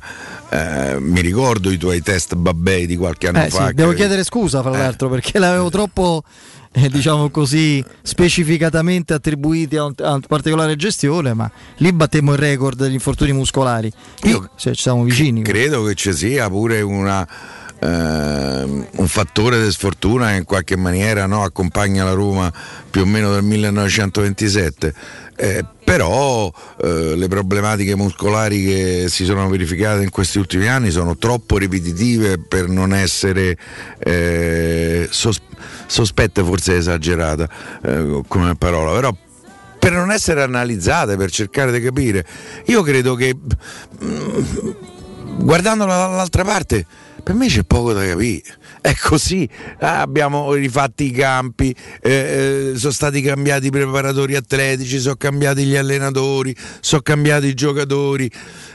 Eh, 0.50 0.98
mi 1.00 1.22
ricordo 1.22 1.70
i 1.72 1.78
tuoi 1.78 2.02
test 2.02 2.36
babbei 2.36 2.86
di 2.86 2.96
qualche 2.96 3.28
anno 3.28 3.44
Eh, 3.44 3.50
fa. 3.50 3.68
sì, 3.68 3.74
devo 3.74 3.90
che- 3.90 3.96
chiedere 3.98 4.24
scusa 4.24 4.62
fra 4.62 4.72
l'altro 4.72 5.10
perché 5.10 5.38
l'avevo 5.40 5.70
troppo, 5.70 6.24
eh, 6.72 6.88
diciamo 6.90 7.30
così, 7.30 7.84
specificatamente 8.02 9.14
attribuiti 9.14 9.76
a, 9.76 9.86
un- 9.86 9.94
a 9.98 10.12
una 10.12 10.20
particolare 10.28 10.76
gestione, 10.78 11.34
ma 11.34 11.50
lì 11.78 11.92
battemmo 11.92 12.32
il 12.34 12.38
record 12.40 12.78
degli 12.80 12.94
infortuni 12.94 13.34
muscolari. 13.34 13.92
Qui 14.22 14.32
cioè, 14.56 14.74
ci 14.74 14.82
siamo 14.84 15.04
vicini. 15.04 15.42
Credo 15.42 15.84
che 15.84 15.96
ci 15.96 16.14
sia 16.14 16.48
pure 16.50 16.82
una, 16.82 17.28
un 17.88 19.08
fattore 19.08 19.64
di 19.64 19.72
sfortuna 19.72 20.30
che 20.30 20.38
in 20.38 20.44
qualche 20.44 20.76
maniera 20.76 21.26
no, 21.26 21.44
accompagna 21.44 22.04
la 22.04 22.14
Roma 22.14 22.52
più 22.90 23.02
o 23.02 23.06
meno 23.06 23.32
dal 23.32 23.44
1927. 23.44 24.94
Eh, 25.38 25.66
però 25.84 26.52
eh, 26.82 27.16
le 27.16 27.28
problematiche 27.28 27.96
muscolari 27.96 28.64
che 28.64 29.06
si 29.10 29.26
sono 29.26 29.50
verificate 29.50 30.02
in 30.02 30.10
questi 30.10 30.38
ultimi 30.38 30.68
anni 30.68 30.92
sono 30.92 31.18
troppo 31.18 31.58
ripetitive 31.58 32.40
per 32.40 32.70
non 32.70 32.94
essere 32.94 33.58
eh, 34.00 35.08
sos- 35.12 35.42
sospette, 35.88 36.42
forse 36.42 36.78
esagerata 36.78 37.50
eh, 37.84 38.22
come 38.28 38.56
parola, 38.56 38.94
però 38.94 39.16
per 39.78 39.94
non 39.94 40.12
essere 40.12 40.42
analizzate, 40.42 41.16
per 41.18 41.30
cercare 41.30 41.72
di 41.72 41.82
capire. 41.82 42.26
Io 42.66 42.82
credo 42.82 43.14
che 43.16 43.36
mm, 44.04 44.72
guardandola 45.38 45.96
dall'altra 46.08 46.44
parte, 46.44 46.86
per 47.26 47.34
me 47.34 47.48
c'è 47.48 47.64
poco 47.64 47.92
da 47.92 48.06
capire. 48.06 48.44
È 48.80 48.94
così, 49.02 49.50
Ah, 49.80 50.02
abbiamo 50.02 50.54
rifatti 50.54 51.06
i 51.06 51.12
campi, 51.12 51.76
eh, 52.02 52.72
eh, 52.74 52.78
sono 52.78 52.92
stati 52.92 53.20
cambiati 53.22 53.66
i 53.66 53.72
preparatori 53.72 54.36
atletici, 54.36 55.00
sono 55.00 55.16
cambiati 55.16 55.64
gli 55.64 55.76
allenatori, 55.76 56.56
sono 56.82 57.02
cambiati 57.02 57.48
i 57.48 57.56
giocatori, 57.56 58.30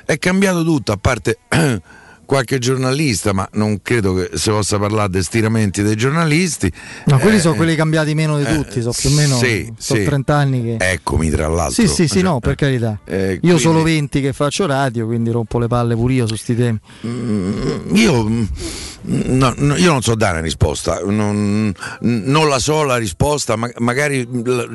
è 0.05 0.19
cambiato 0.19 0.65
tutto, 0.65 0.91
a 0.91 0.97
parte 0.97 1.39
qualche 2.31 2.59
giornalista, 2.61 3.33
ma 3.33 3.49
non 3.55 3.83
credo 3.83 4.15
che 4.15 4.31
si 4.35 4.51
possa 4.51 4.79
parlare 4.79 5.11
di 5.11 5.21
stiramenti 5.21 5.83
dei 5.83 5.97
giornalisti. 5.97 6.71
No, 7.07 7.19
quelli 7.19 7.41
sono 7.41 7.55
Eh, 7.55 7.57
quelli 7.57 7.75
cambiati 7.75 8.15
meno 8.15 8.37
di 8.39 8.45
eh, 8.45 8.55
tutti, 8.55 8.81
sono 8.83 8.95
più 8.97 9.11
o 9.11 9.13
meno 9.15 9.37
sì, 9.37 9.73
sono 9.77 9.99
sì. 9.99 10.07
30 10.07 10.35
anni 10.37 10.63
che... 10.63 10.77
Eccomi 10.79 11.29
tra 11.29 11.49
l'altro. 11.49 11.83
Sì, 11.83 11.89
sì, 11.89 12.07
sì, 12.07 12.23
no, 12.23 12.39
per 12.39 12.55
carità. 12.55 13.01
Eh, 13.05 13.33
Io 13.33 13.39
quindi- 13.41 13.59
solo 13.59 13.83
20 13.83 14.21
che 14.21 14.33
faccio 14.33 14.65
radio, 14.67 15.07
quindi 15.07 15.33
rompo 15.33 15.59
le 15.59 15.67
palle 15.67 15.97
pure 15.97 16.13
io 16.13 16.29
su 16.29 16.37
sti 16.37 16.55
temi. 16.55 16.79
Io, 17.95 18.23
mm, 18.29 18.45
no, 19.01 19.53
no, 19.57 19.75
io 19.75 19.91
non 19.91 20.01
so 20.01 20.15
dare 20.15 20.35
una 20.35 20.43
risposta, 20.43 21.01
non, 21.05 21.75
non 21.99 22.49
la 22.49 22.61
so 22.61 22.85
la 22.85 22.97
risposta, 22.97 23.57
ma 23.57 23.69
magari 23.79 24.25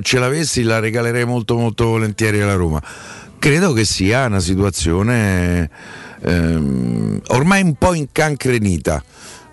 ce 0.02 0.20
l'avessi 0.20 0.62
la 0.64 0.80
regalerei 0.80 1.24
molto 1.24 1.56
molto 1.56 1.86
volentieri 1.86 2.42
alla 2.42 2.56
Roma. 2.56 2.82
Credo 3.40 3.72
che 3.72 3.86
sia 3.86 4.26
una 4.26 4.42
situazione 4.42 5.70
ehm, 6.26 7.22
ormai 7.28 7.62
un 7.62 7.76
po' 7.76 7.94
incancrenita 7.94 9.04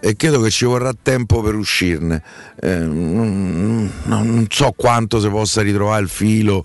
e 0.01 0.17
credo 0.17 0.41
che 0.41 0.51
ci 0.51 0.65
vorrà 0.65 0.93
tempo 1.01 1.41
per 1.43 1.55
uscirne. 1.55 2.23
Ehm, 2.61 3.15
non, 3.15 3.93
non- 4.05 4.47
so 4.49 4.73
quanto 4.77 5.21
si 5.21 5.29
possa 5.29 5.63
ritrovare 5.63 6.03
il 6.03 6.09
filo. 6.09 6.65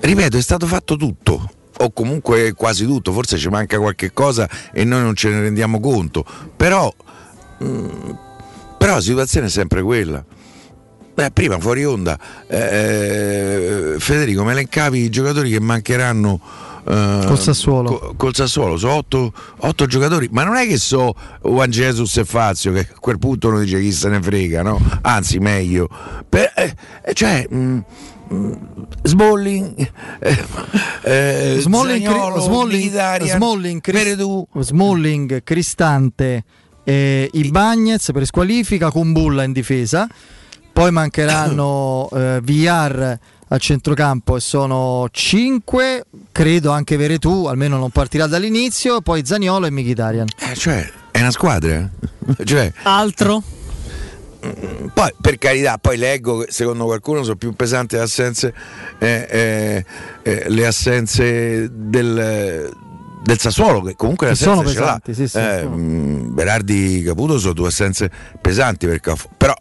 Ripeto, 0.00 0.36
è 0.36 0.42
stato 0.42 0.66
fatto 0.66 0.96
tutto. 0.96 1.50
O 1.78 1.92
comunque 1.92 2.52
quasi 2.52 2.84
tutto, 2.86 3.12
forse 3.12 3.36
ci 3.36 3.48
manca 3.48 3.78
qualche 3.78 4.12
cosa 4.12 4.48
e 4.72 4.84
noi 4.84 5.02
non 5.02 5.14
ce 5.14 5.28
ne 5.28 5.40
rendiamo 5.40 5.80
conto. 5.80 6.24
Però, 6.56 6.92
mm, 7.62 8.10
però 8.78 8.94
la 8.94 9.00
situazione 9.00 9.46
è 9.46 9.50
sempre 9.50 9.82
quella. 9.82 10.24
Beh, 11.14 11.30
prima 11.30 11.60
fuori 11.60 11.84
onda, 11.84 12.18
eh, 12.48 13.94
Federico, 13.98 14.42
me 14.42 14.50
elencavi 14.52 14.98
i 14.98 15.08
giocatori 15.10 15.50
che 15.50 15.60
mancheranno 15.60 16.40
eh, 16.86 17.22
Col 17.26 17.38
Sassuolo. 17.38 17.98
co- 17.98 18.14
col 18.16 18.34
Sassuolo, 18.34 18.76
sono 18.76 18.94
otto, 18.94 19.32
otto 19.58 19.86
giocatori, 19.86 20.28
ma 20.30 20.44
non 20.44 20.56
è 20.56 20.66
che 20.66 20.78
so 20.78 21.14
Juan 21.42 21.70
Jesus 21.70 22.16
e 22.18 22.24
Fazio, 22.24 22.72
che 22.72 22.80
a 22.94 22.98
quel 23.00 23.18
punto 23.18 23.48
uno 23.48 23.60
dice 23.60 23.80
chi 23.80 23.92
se 23.92 24.08
ne 24.08 24.20
frega, 24.20 24.62
no? 24.62 24.80
Anzi, 25.02 25.38
meglio. 25.38 25.88
Per- 26.28 26.52
eh, 26.56 26.74
eh, 27.04 27.14
cioè, 27.14 27.46
mh, 27.48 27.84
Smalling, 29.02 29.90
eh, 30.18 30.44
eh, 31.02 31.56
Smalling, 31.60 32.04
Zaniolo, 32.04 32.40
Smalling, 32.40 33.26
Smalling. 33.26 33.80
Smalling, 34.60 35.42
Cristante, 35.42 36.44
eh, 36.84 37.28
Ibagnez 37.32 38.10
per 38.12 38.24
squalifica, 38.26 38.90
Kumbulla 38.90 39.42
in 39.44 39.52
difesa. 39.52 40.08
Poi 40.72 40.90
mancheranno 40.90 42.08
eh, 42.12 42.40
VR 42.42 43.16
a 43.54 43.58
centrocampo 43.58 44.36
e 44.36 44.40
sono 44.40 45.06
5, 45.10 46.04
credo 46.32 46.70
anche 46.70 46.96
Veretù, 46.96 47.44
almeno 47.46 47.78
non 47.78 47.90
partirà 47.90 48.26
dall'inizio, 48.26 49.00
poi 49.00 49.24
Zaniolo 49.24 49.66
e 49.66 49.70
Mkhitaryan. 49.70 50.26
Eh, 50.50 50.54
cioè, 50.54 50.90
è 51.10 51.20
una 51.20 51.30
squadra. 51.30 51.88
cioè, 52.44 52.72
Altro? 52.82 53.42
poi 54.92 55.10
per 55.20 55.38
carità, 55.38 55.78
poi 55.78 55.96
leggo 55.96 56.38
che 56.38 56.52
secondo 56.52 56.84
qualcuno 56.84 57.22
sono 57.22 57.36
più 57.36 57.54
pesanti 57.54 57.96
le 57.96 58.02
assenze, 58.02 58.52
eh, 58.98 59.26
eh, 59.30 59.84
eh, 60.22 60.44
le 60.50 60.66
assenze 60.66 61.68
del, 61.72 62.70
del 63.22 63.38
Sassuolo, 63.38 63.80
che 63.80 63.94
comunque 63.96 64.26
le 64.26 64.32
Che 64.34 64.38
sono 64.38 64.60
assenze 64.60 64.74
ce 64.74 64.80
l'ha. 64.80 65.00
pesanti, 65.02 65.14
sì, 65.14 65.28
sì, 65.28 65.38
Eh, 65.38 65.64
mh, 65.66 66.34
Berardi 66.34 67.02
Caputo 67.06 67.38
sono 67.38 67.54
due 67.54 67.68
assenze 67.68 68.10
pesanti 68.40 68.86
per 68.86 69.00
Cafu- 69.00 69.30
però 69.36 69.54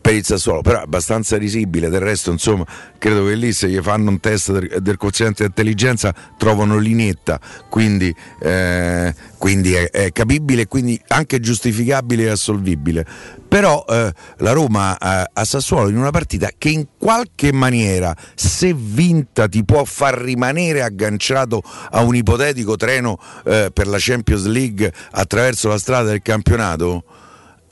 per 0.00 0.14
il 0.14 0.24
Sassuolo, 0.24 0.62
però 0.62 0.78
è 0.78 0.82
abbastanza 0.82 1.36
risibile. 1.36 1.88
Del 1.88 2.00
resto, 2.00 2.30
insomma, 2.30 2.64
credo 2.98 3.24
che 3.24 3.34
lì 3.34 3.52
se 3.52 3.68
gli 3.68 3.80
fanno 3.80 4.10
un 4.10 4.20
test 4.20 4.52
del, 4.52 4.80
del 4.80 4.96
quoziente 4.96 5.42
di 5.42 5.48
intelligenza 5.48 6.14
trovano 6.36 6.78
linetta, 6.78 7.40
quindi, 7.68 8.14
eh, 8.40 9.14
quindi 9.38 9.74
è, 9.74 9.90
è 9.90 10.12
capibile 10.12 10.66
quindi 10.66 11.00
anche 11.08 11.40
giustificabile 11.40 12.24
e 12.24 12.28
assolvibile. 12.28 13.06
Però 13.50 13.84
eh, 13.88 14.12
la 14.36 14.52
Roma 14.52 14.96
eh, 14.96 15.30
a 15.32 15.44
Sassuolo 15.44 15.88
in 15.88 15.96
una 15.96 16.10
partita 16.10 16.50
che 16.56 16.68
in 16.68 16.86
qualche 16.96 17.52
maniera, 17.52 18.14
se 18.34 18.72
vinta, 18.72 19.48
ti 19.48 19.64
può 19.64 19.84
far 19.84 20.18
rimanere 20.18 20.82
agganciato 20.82 21.60
a 21.90 22.00
un 22.02 22.14
ipotetico 22.14 22.76
treno 22.76 23.18
eh, 23.44 23.70
per 23.72 23.88
la 23.88 23.96
Champions 23.98 24.46
League 24.46 24.92
attraverso 25.10 25.68
la 25.68 25.78
strada 25.78 26.10
del 26.10 26.22
campionato, 26.22 27.02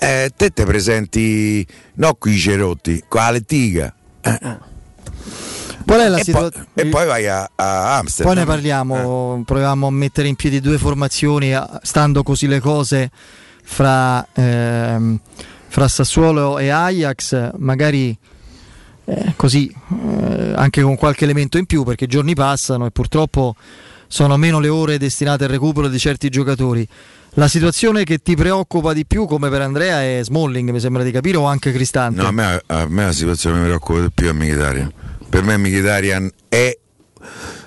eh, 0.00 0.30
te 0.36 0.50
te 0.50 0.64
presenti 0.64 1.66
no 1.94 2.14
qui 2.14 2.34
i 2.34 2.38
cerotti, 2.38 3.04
con 3.08 3.20
la 3.20 3.30
lettiga. 3.32 3.92
Eh. 4.20 4.66
Qual 5.84 6.00
è 6.00 6.08
la 6.08 6.18
situazione? 6.18 6.66
e 6.74 6.86
poi 6.86 7.06
vai 7.06 7.26
a, 7.26 7.50
a 7.54 7.96
Amsterdam. 7.96 8.34
Poi 8.34 8.44
ne 8.44 8.48
parliamo, 8.48 9.42
proviamo 9.44 9.86
a 9.86 9.90
mettere 9.90 10.28
in 10.28 10.36
piedi 10.36 10.60
due 10.60 10.76
formazioni, 10.76 11.54
a- 11.54 11.80
stando 11.82 12.22
così 12.22 12.46
le 12.46 12.60
cose 12.60 13.10
fra, 13.62 14.26
ehm, 14.34 15.18
fra 15.68 15.88
Sassuolo 15.88 16.58
e 16.58 16.68
Ajax, 16.68 17.52
magari 17.56 18.16
eh, 19.06 19.32
così 19.34 19.68
eh, 19.70 20.52
anche 20.54 20.82
con 20.82 20.96
qualche 20.96 21.24
elemento 21.24 21.56
in 21.56 21.64
più, 21.64 21.84
perché 21.84 22.04
i 22.04 22.08
giorni 22.08 22.34
passano 22.34 22.84
e 22.84 22.90
purtroppo 22.90 23.56
sono 24.06 24.36
meno 24.36 24.60
le 24.60 24.68
ore 24.68 24.98
destinate 24.98 25.44
al 25.44 25.50
recupero 25.50 25.88
di 25.88 25.98
certi 25.98 26.28
giocatori. 26.28 26.86
La 27.38 27.46
situazione 27.46 28.02
che 28.02 28.18
ti 28.18 28.34
preoccupa 28.34 28.92
di 28.92 29.06
più, 29.06 29.24
come 29.24 29.48
per 29.48 29.60
Andrea, 29.60 30.02
è 30.02 30.18
Smalling, 30.24 30.70
mi 30.70 30.80
sembra 30.80 31.04
di 31.04 31.12
capire, 31.12 31.36
o 31.36 31.44
anche 31.44 31.70
Cristante? 31.70 32.20
No, 32.20 32.26
a 32.26 32.32
me, 32.32 32.60
a 32.66 32.88
me 32.88 33.04
la 33.04 33.12
situazione 33.12 33.54
che 33.54 33.62
mi 33.62 33.68
preoccupa 33.68 34.00
di 34.00 34.10
più 34.12 34.28
è 34.28 34.32
Mkhitaryan. 34.32 34.92
Per 35.28 35.44
me 35.44 35.56
Mkhitaryan 35.56 36.32
è 36.48 36.76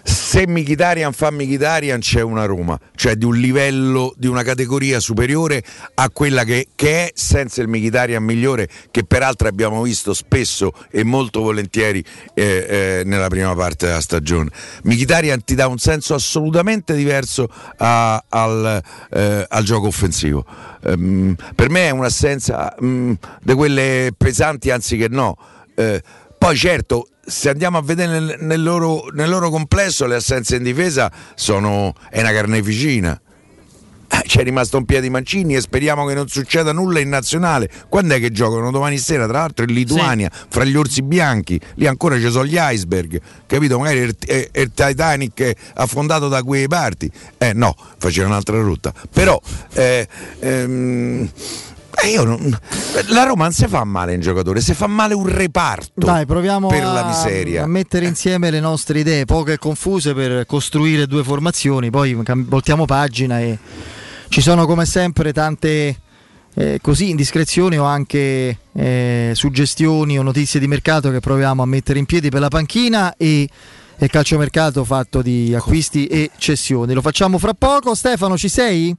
se 0.03 0.47
Mkhitaryan 0.47 1.13
fa 1.13 1.31
Mkhitaryan 1.31 1.99
c'è 1.99 2.21
una 2.21 2.45
Roma, 2.45 2.79
cioè 2.95 3.15
di 3.15 3.25
un 3.25 3.35
livello, 3.35 4.13
di 4.17 4.27
una 4.27 4.43
categoria 4.43 4.99
superiore 4.99 5.63
a 5.95 6.09
quella 6.09 6.43
che, 6.43 6.67
che 6.75 7.07
è 7.07 7.11
senza 7.13 7.61
il 7.61 7.67
Mkhitaryan 7.67 8.23
migliore, 8.23 8.67
che 8.91 9.03
peraltro 9.03 9.47
abbiamo 9.47 9.81
visto 9.81 10.13
spesso 10.13 10.73
e 10.89 11.03
molto 11.03 11.41
volentieri 11.41 12.03
eh, 12.33 12.43
eh, 12.43 13.01
nella 13.05 13.27
prima 13.27 13.53
parte 13.55 13.87
della 13.87 14.01
stagione. 14.01 14.49
Mkhitaryan 14.83 15.43
ti 15.43 15.55
dà 15.55 15.67
un 15.67 15.77
senso 15.77 16.13
assolutamente 16.13 16.95
diverso 16.95 17.47
a- 17.77 18.23
al, 18.29 18.81
eh, 19.11 19.45
al 19.47 19.63
gioco 19.63 19.87
offensivo. 19.87 20.45
Ehm, 20.83 21.35
per 21.55 21.69
me 21.69 21.87
è 21.87 21.91
un'assenza 21.91 22.75
mm, 22.81 23.13
di 23.41 23.53
quelle 23.53 24.11
pesanti, 24.17 24.69
anzi 24.71 24.97
che 24.97 25.07
no. 25.09 25.37
Eh, 25.75 26.01
poi 26.41 26.57
certo, 26.57 27.07
se 27.23 27.49
andiamo 27.49 27.77
a 27.77 27.83
vedere 27.83 28.19
nel, 28.19 28.37
nel 28.39 28.63
loro, 28.63 29.05
nel 29.13 29.29
loro 29.29 29.51
complesso 29.51 30.07
le 30.07 30.15
assenze 30.15 30.55
in 30.55 30.63
difesa 30.63 31.11
sono, 31.35 31.93
è 32.09 32.19
una 32.19 32.31
carneficina. 32.31 33.21
Eh, 34.07 34.23
C'è 34.25 34.41
rimasto 34.41 34.77
un 34.77 34.85
piede 34.85 35.07
Mancini 35.07 35.55
e 35.55 35.61
speriamo 35.61 36.03
che 36.07 36.15
non 36.15 36.27
succeda 36.27 36.71
nulla 36.71 36.99
in 36.99 37.09
nazionale. 37.09 37.69
Quando 37.87 38.15
è 38.15 38.19
che 38.19 38.31
giocano? 38.31 38.71
Domani 38.71 38.97
sera, 38.97 39.27
tra 39.27 39.37
l'altro 39.37 39.65
in 39.65 39.73
Lituania, 39.75 40.31
fra 40.31 40.63
gli 40.63 40.75
orsi 40.75 41.03
bianchi. 41.03 41.61
Lì 41.75 41.85
ancora 41.85 42.17
ci 42.17 42.31
sono 42.31 42.47
gli 42.47 42.57
iceberg, 42.57 43.21
capito? 43.45 43.77
Magari 43.77 43.99
il, 43.99 44.17
il 44.51 44.71
Titanic 44.73 45.41
è 45.43 45.55
affondato 45.75 46.27
da 46.27 46.41
quei 46.41 46.67
parti. 46.67 47.07
Eh 47.37 47.53
no, 47.53 47.75
faceva 47.99 48.25
un'altra 48.25 48.59
rotta. 48.59 48.91
Però 49.11 49.39
eh, 49.73 50.07
ehm, 50.39 51.21
eh, 51.23 51.70
non- 52.23 52.57
la 53.09 53.23
Roma 53.23 53.43
non 53.43 53.51
si 53.53 53.65
fa 53.67 53.83
male 53.83 54.13
in 54.13 54.21
giocatore, 54.21 54.61
si 54.61 54.73
fa 54.73 54.87
male 54.87 55.13
un 55.13 55.27
reparto 55.27 55.91
Dai, 56.05 56.25
proviamo 56.25 56.67
per 56.67 56.83
a, 56.83 56.91
la 56.91 57.05
miseria. 57.05 57.63
a 57.63 57.67
mettere 57.67 58.05
insieme 58.05 58.49
le 58.49 58.59
nostre 58.59 58.99
idee, 58.99 59.25
poche 59.25 59.53
e 59.53 59.57
confuse, 59.57 60.13
per 60.13 60.45
costruire 60.45 61.07
due 61.07 61.23
formazioni. 61.23 61.89
Poi 61.89 62.17
voltiamo 62.47 62.85
pagina 62.85 63.39
e 63.39 63.57
ci 64.29 64.41
sono 64.41 64.65
come 64.65 64.85
sempre 64.85 65.31
tante 65.33 65.99
eh, 66.53 66.79
così 66.81 67.09
indiscrezioni 67.09 67.77
o 67.77 67.83
anche 67.85 68.57
eh, 68.73 69.31
suggestioni 69.33 70.17
o 70.19 70.21
notizie 70.21 70.59
di 70.59 70.67
mercato 70.67 71.11
che 71.11 71.19
proviamo 71.19 71.61
a 71.61 71.65
mettere 71.65 71.99
in 71.99 72.05
piedi 72.05 72.29
per 72.29 72.41
la 72.41 72.49
panchina 72.49 73.15
e 73.17 73.47
e 74.03 74.07
calciomercato 74.07 74.83
fatto 74.83 75.21
di 75.21 75.53
acquisti 75.53 76.07
e 76.07 76.31
cessioni. 76.35 76.91
Lo 76.95 77.01
facciamo 77.01 77.37
fra 77.37 77.53
poco. 77.53 77.93
Stefano, 77.93 78.35
ci 78.35 78.49
sei? 78.49 78.95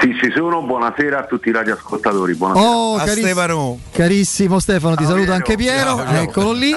Sì, 0.00 0.14
ci 0.20 0.32
sono, 0.34 0.62
buonasera 0.62 1.18
a 1.20 1.24
tutti 1.24 1.48
i 1.48 1.52
radioascoltatori. 1.52 2.34
Buonasera. 2.34 2.68
Oh, 2.68 2.96
cariss- 2.96 3.76
carissimo 3.92 4.58
Stefano, 4.58 4.94
ti 4.96 5.04
saluta 5.04 5.34
anche 5.34 5.56
Piero, 5.56 5.96
Ciao, 5.96 6.06
ciao. 6.06 6.22
eccolo 6.22 6.52
lì. 6.52 6.76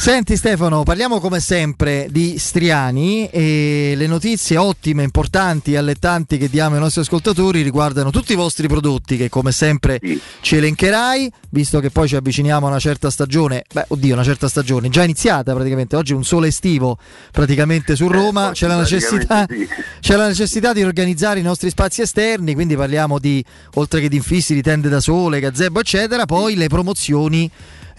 Senti 0.00 0.34
Stefano, 0.38 0.82
parliamo 0.82 1.20
come 1.20 1.40
sempre 1.40 2.06
di 2.08 2.38
Striani 2.38 3.28
e 3.28 3.92
le 3.94 4.06
notizie 4.06 4.56
ottime, 4.56 5.02
importanti 5.02 5.74
e 5.74 5.76
allettanti 5.76 6.38
che 6.38 6.48
diamo 6.48 6.76
ai 6.76 6.80
nostri 6.80 7.02
ascoltatori 7.02 7.60
riguardano 7.60 8.10
tutti 8.10 8.32
i 8.32 8.34
vostri 8.34 8.66
prodotti 8.66 9.18
che 9.18 9.28
come 9.28 9.52
sempre 9.52 10.00
ci 10.40 10.56
elencherai, 10.56 11.30
visto 11.50 11.80
che 11.80 11.90
poi 11.90 12.08
ci 12.08 12.16
avviciniamo 12.16 12.64
a 12.64 12.70
una 12.70 12.78
certa 12.78 13.10
stagione, 13.10 13.64
beh 13.70 13.84
oddio 13.88 14.14
una 14.14 14.24
certa 14.24 14.48
stagione, 14.48 14.88
già 14.88 15.04
iniziata 15.04 15.52
praticamente, 15.52 15.96
oggi 15.96 16.14
è 16.14 16.16
un 16.16 16.24
sole 16.24 16.48
estivo 16.48 16.96
praticamente 17.30 17.94
su 17.94 18.08
Roma, 18.08 18.52
c'è, 18.54 18.68
la 18.68 18.78
necessità, 18.78 19.44
sì. 19.46 19.68
c'è 20.00 20.16
la 20.16 20.28
necessità 20.28 20.72
di 20.72 20.82
organizzare 20.82 21.40
i 21.40 21.42
nostri 21.42 21.68
spazi 21.68 22.00
esterni, 22.00 22.54
quindi 22.54 22.74
parliamo 22.74 23.18
di, 23.18 23.44
oltre 23.74 24.00
che 24.00 24.08
di 24.08 24.16
infissi, 24.16 24.54
di 24.54 24.62
tende 24.62 24.88
da 24.88 25.00
sole, 25.00 25.40
gazebo 25.40 25.78
eccetera, 25.78 26.24
poi 26.24 26.54
le 26.54 26.68
promozioni 26.68 27.50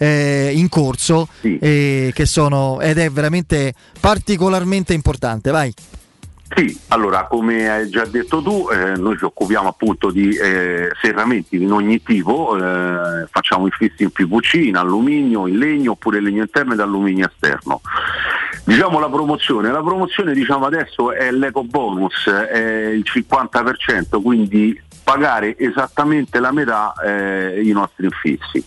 eh, 0.02 0.50
in 0.52 0.68
corso 0.68 1.28
eh, 1.42 2.10
che 2.12 2.26
sono 2.26 2.80
ed 2.80 2.98
è 2.98 3.08
veramente 3.08 3.72
particolarmente 4.00 4.92
importante. 4.92 5.52
Vai. 5.52 5.72
Sì, 6.54 6.78
allora 6.88 7.26
come 7.26 7.70
hai 7.70 7.88
già 7.88 8.04
detto 8.04 8.42
tu, 8.42 8.68
eh, 8.70 8.94
noi 8.96 9.16
ci 9.16 9.24
occupiamo 9.24 9.68
appunto 9.68 10.10
di 10.10 10.36
eh, 10.36 10.90
serramenti 11.00 11.56
in 11.56 11.72
ogni 11.72 12.02
tipo, 12.02 12.58
eh, 12.58 13.26
facciamo 13.30 13.64
infissi 13.66 14.02
in 14.02 14.10
PVC, 14.10 14.54
in 14.54 14.76
alluminio, 14.76 15.46
in 15.46 15.56
legno 15.56 15.92
oppure 15.92 16.20
legno 16.20 16.42
interno 16.42 16.74
ed 16.74 16.80
alluminio 16.80 17.26
esterno. 17.26 17.80
Diciamo 18.64 18.98
la 18.98 19.08
promozione, 19.08 19.70
la 19.70 19.82
promozione 19.82 20.34
diciamo 20.34 20.66
adesso 20.66 21.12
è 21.12 21.30
l'eco 21.30 21.64
bonus, 21.64 22.28
è 22.28 22.90
il 22.92 23.04
50%, 23.06 24.20
quindi 24.20 24.78
pagare 25.02 25.56
esattamente 25.58 26.40
la 26.40 26.52
metà 26.52 26.92
eh, 27.04 27.60
i 27.62 27.72
nostri 27.72 28.06
infissi. 28.06 28.64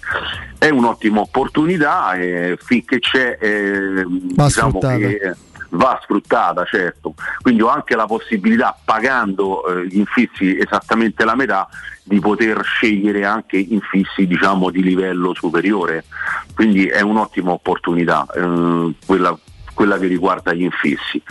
È 0.58 0.70
un'ottima 0.70 1.22
opportunità 1.22 2.14
eh, 2.14 2.58
finché 2.62 3.00
c'è 3.00 3.38
eh, 3.40 4.04
Va 4.06 4.46
diciamo 4.46 4.80
sfruttata. 4.80 4.98
che 4.98 5.36
va 5.70 6.00
sfruttata, 6.02 6.66
certo. 6.66 7.14
Quindi 7.42 7.62
ho 7.62 7.68
anche 7.68 7.96
la 7.96 8.06
possibilità, 8.06 8.78
pagando 8.84 9.66
eh, 9.66 9.88
gli 9.88 9.98
infissi 9.98 10.58
esattamente 10.58 11.24
la 11.26 11.36
metà, 11.36 11.68
di 12.08 12.20
poter 12.20 12.64
scegliere 12.64 13.26
anche 13.26 13.58
infissi 13.58 14.28
diciamo 14.28 14.70
di 14.70 14.84
livello 14.84 15.34
superiore. 15.34 16.06
Quindi 16.54 16.86
è 16.88 17.02
un'ottima 17.02 17.52
opportunità 17.52 18.28
eh, 18.34 18.94
quella 19.06 19.38
quella 19.76 20.00
che 20.00 20.08
riguarda 20.08 20.54
gli 20.54 20.64
infissi. 20.64 21.22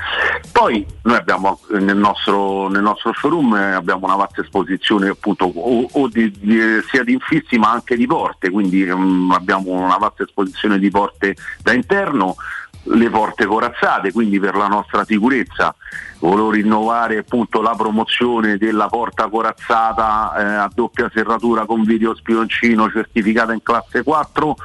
Poi 0.53 0.87
noi 1.03 1.17
abbiamo 1.17 1.59
eh, 1.73 1.81
nel 1.81 1.97
nostro, 1.97 2.69
nel 2.69 2.83
nostro 2.83 3.13
showroom 3.13 3.57
eh, 3.57 3.73
abbiamo 3.73 4.07
una 4.07 4.15
vasta 4.15 4.43
esposizione 4.43 5.09
appunto 5.09 5.47
o, 5.47 5.89
o 5.91 6.09
di- 6.09 6.31
di- 6.31 6.81
sia 6.89 7.03
di 7.03 7.15
infissi 7.15 7.59
ma 7.59 7.73
anche 7.73 7.97
di 7.97 8.07
porte, 8.07 8.51
quindi 8.51 8.85
mm, 8.85 9.33
abbiamo 9.33 9.71
una 9.73 9.97
vasta 9.97 10.23
esposizione 10.23 10.79
di 10.79 10.91
porte 10.91 11.35
da 11.61 11.73
interno, 11.73 12.37
le 12.85 13.11
porte 13.11 13.47
corazzate, 13.47 14.13
quindi 14.13 14.39
per 14.39 14.57
la 14.57 14.67
nostra 14.67 15.05
sicurezza 15.05 15.75
volevo 16.19 16.51
rinnovare 16.51 17.19
appunto 17.19 17.61
la 17.61 17.75
promozione 17.77 18.57
della 18.57 18.87
porta 18.87 19.29
corazzata 19.29 20.35
eh, 20.37 20.45
a 20.55 20.71
doppia 20.73 21.11
serratura 21.13 21.67
con 21.67 21.85
video 21.85 22.15
spioncino 22.15 22.91
certificata 22.91 23.53
in 23.53 23.63
classe 23.63 24.03
4 24.03 24.57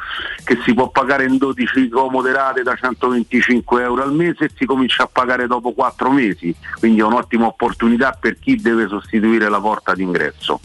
che 0.43 0.57
si 0.63 0.73
può 0.73 0.89
pagare 0.89 1.25
in 1.25 1.37
12 1.37 1.89
comode 1.89 2.31
rate 2.31 2.63
da 2.63 2.75
125 2.75 3.83
euro 3.83 4.03
al 4.03 4.13
mese 4.13 4.45
e 4.45 4.51
si 4.55 4.65
comincia 4.65 5.03
a 5.03 5.09
pagare 5.11 5.47
dopo 5.47 5.73
4 5.73 6.11
mesi, 6.11 6.55
quindi 6.79 7.01
è 7.01 7.03
un'ottima 7.03 7.45
opportunità 7.45 8.17
per 8.19 8.39
chi 8.39 8.55
deve 8.55 8.87
sostituire 8.87 9.49
la 9.49 9.59
porta 9.59 9.93
d'ingresso. 9.93 10.59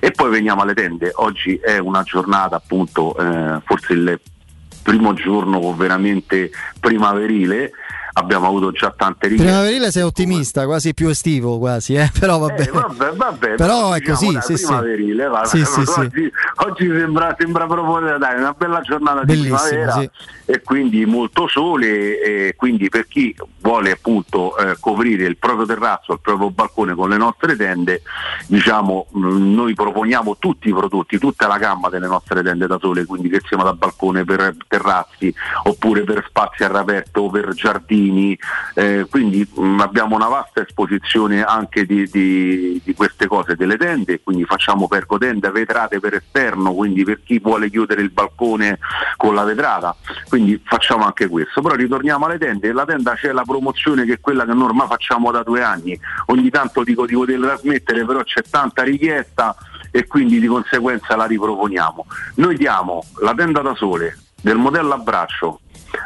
E 0.00 0.10
poi 0.10 0.30
veniamo 0.30 0.62
alle 0.62 0.74
tende, 0.74 1.12
oggi 1.14 1.54
è 1.56 1.78
una 1.78 2.02
giornata 2.02 2.56
appunto 2.56 3.16
eh, 3.16 3.60
forse 3.64 3.92
il 3.92 4.20
primo 4.82 5.14
giorno 5.14 5.72
veramente 5.74 6.50
primaverile 6.80 7.72
abbiamo 8.14 8.46
avuto 8.46 8.72
già 8.72 8.92
tante 8.96 9.28
richieste. 9.28 9.52
Primaverile 9.52 9.90
sei 9.90 10.02
ottimista, 10.02 10.64
quasi 10.64 10.94
più 10.94 11.08
estivo, 11.08 11.58
quasi, 11.58 11.94
eh? 11.94 12.10
però 12.18 12.38
vabbè. 12.38 12.62
Eh, 12.62 12.70
vabbè, 12.70 13.12
vabbè 13.14 13.54
però 13.54 13.92
è 13.92 13.98
diciamo, 13.98 14.16
così, 14.16 14.56
sì, 14.56 14.64
primaverile, 14.64 15.30
Sì, 15.44 15.64
sì, 15.64 15.84
sì. 15.84 16.00
oggi, 16.00 16.32
oggi 16.66 16.86
sembra, 16.88 17.34
sembra 17.38 17.66
proprio 17.66 18.18
dai, 18.18 18.38
una 18.38 18.54
bella 18.56 18.80
giornata 18.80 19.22
Bellissimo, 19.22 19.56
di 19.56 19.68
primavera 19.68 20.10
e 20.44 20.60
quindi 20.62 21.06
molto 21.06 21.46
sole 21.48 22.20
e 22.20 22.54
quindi 22.56 22.88
per 22.88 23.06
chi 23.06 23.34
vuole 23.60 23.92
appunto 23.92 24.56
eh, 24.58 24.76
coprire 24.80 25.24
il 25.24 25.36
proprio 25.36 25.66
terrazzo, 25.66 26.12
il 26.12 26.20
proprio 26.20 26.50
balcone 26.50 26.94
con 26.94 27.08
le 27.08 27.16
nostre 27.16 27.56
tende, 27.56 28.02
diciamo 28.46 29.06
mh, 29.10 29.54
noi 29.54 29.74
proponiamo 29.74 30.36
tutti 30.38 30.68
i 30.68 30.72
prodotti, 30.72 31.18
tutta 31.18 31.46
la 31.46 31.58
gamma 31.58 31.88
delle 31.88 32.06
nostre 32.06 32.42
tende 32.42 32.66
da 32.66 32.78
sole, 32.80 33.06
quindi 33.06 33.28
che 33.28 33.40
siano 33.46 33.62
da 33.62 33.72
balcone 33.72 34.24
per 34.24 34.56
terrazzi 34.68 35.32
oppure 35.64 36.02
per 36.02 36.24
spazi 36.28 36.64
all'aperto, 36.64 37.28
per 37.28 37.54
giardini, 37.54 38.01
eh, 38.74 39.06
quindi 39.08 39.46
mh, 39.52 39.80
abbiamo 39.80 40.16
una 40.16 40.28
vasta 40.28 40.62
esposizione 40.62 41.42
anche 41.42 41.84
di, 41.84 42.08
di- 42.10 42.80
di 42.82 42.94
queste 42.94 43.26
cose 43.26 43.54
delle 43.54 43.76
tende, 43.76 44.20
quindi 44.22 44.44
facciamo 44.44 44.88
pergotende 44.88 45.50
vetrate 45.50 46.00
per 46.00 46.14
esterno, 46.14 46.72
quindi 46.72 47.04
per 47.04 47.22
chi 47.22 47.38
vuole 47.38 47.70
chiudere 47.70 48.02
il 48.02 48.10
balcone 48.10 48.78
con 49.16 49.34
la 49.34 49.44
vetrata, 49.44 49.94
quindi 50.28 50.60
facciamo 50.64 51.04
anche 51.04 51.28
questo. 51.28 51.60
Però 51.60 51.74
ritorniamo 51.74 52.26
alle 52.26 52.38
tende, 52.38 52.72
la 52.72 52.84
tenda 52.84 53.14
c'è 53.14 53.32
la 53.32 53.42
promozione 53.42 54.04
che 54.04 54.14
è 54.14 54.20
quella 54.20 54.44
che 54.44 54.52
noi 54.52 54.64
ormai 54.64 54.86
facciamo 54.86 55.30
da 55.30 55.42
due 55.42 55.62
anni, 55.62 55.98
ogni 56.26 56.50
tanto 56.50 56.82
dico 56.82 57.06
di 57.06 57.14
poterla 57.14 57.56
smettere, 57.56 58.04
però 58.04 58.22
c'è 58.22 58.42
tanta 58.42 58.82
richiesta 58.82 59.54
e 59.90 60.06
quindi 60.06 60.40
di 60.40 60.46
conseguenza 60.46 61.16
la 61.16 61.26
riproponiamo. 61.26 62.06
Noi 62.36 62.56
diamo 62.56 63.04
la 63.20 63.34
tenda 63.34 63.60
da 63.60 63.74
sole 63.74 64.18
del 64.40 64.56
modello 64.56 64.94
a 64.94 64.98
braccio 64.98 65.60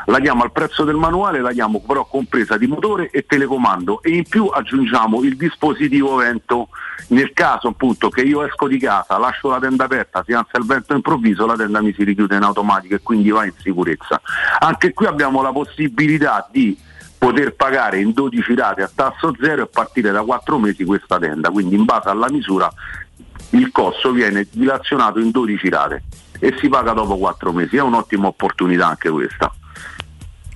la 0.07 0.19
diamo 0.19 0.43
al 0.43 0.53
prezzo 0.53 0.85
del 0.85 0.97
manuale, 0.97 1.41
la 1.41 1.53
diamo 1.53 1.81
però 1.81 2.05
compresa 2.05 2.57
di 2.57 2.67
motore 2.67 3.11
e 3.11 3.27
telecomando 3.27 4.03
e 4.03 4.11
in 4.11 4.25
più 4.29 4.47
aggiungiamo 4.47 5.23
il 5.23 5.37
dispositivo 5.37 6.17
vento. 6.17 6.69
Nel 7.09 7.33
caso 7.33 7.69
appunto 7.69 8.09
che 8.09 8.23
io 8.23 8.45
esco 8.45 8.67
di 8.67 8.79
casa, 8.79 9.19
lascio 9.19 9.49
la 9.49 9.59
tenda 9.59 9.85
aperta, 9.85 10.25
si 10.25 10.33
alza 10.33 10.59
il 10.59 10.65
vento 10.65 10.95
improvviso, 10.95 11.47
la 11.47 11.55
tenda 11.55 11.81
mi 11.81 11.93
si 11.93 12.05
richiude 12.05 12.37
in 12.37 12.43
automatico 12.43 12.95
e 12.95 13.01
quindi 13.03 13.31
va 13.31 13.45
in 13.45 13.53
sicurezza. 13.59 14.21
Anche 14.59 14.93
qui 14.93 15.07
abbiamo 15.07 15.43
la 15.43 15.53
possibilità 15.53 16.49
di 16.51 16.77
poter 17.19 17.55
pagare 17.55 18.01
in 18.01 18.13
12 18.13 18.55
rate 18.55 18.83
a 18.83 18.91
tasso 18.93 19.35
zero 19.41 19.63
e 19.63 19.67
partire 19.67 20.11
da 20.11 20.23
4 20.23 20.59
mesi 20.59 20.85
questa 20.85 21.19
tenda, 21.19 21.51
quindi 21.51 21.75
in 21.75 21.85
base 21.85 22.09
alla 22.09 22.31
misura 22.31 22.71
il 23.51 23.71
costo 23.71 24.11
viene 24.11 24.47
dilazionato 24.51 25.19
in 25.21 25.31
12 25.31 25.69
rate 25.69 26.03
e 26.39 26.55
si 26.59 26.69
paga 26.69 26.93
dopo 26.93 27.17
4 27.17 27.53
mesi, 27.53 27.77
è 27.77 27.83
un'ottima 27.83 28.27
opportunità 28.27 28.89
anche 28.89 29.11
questa. 29.11 29.53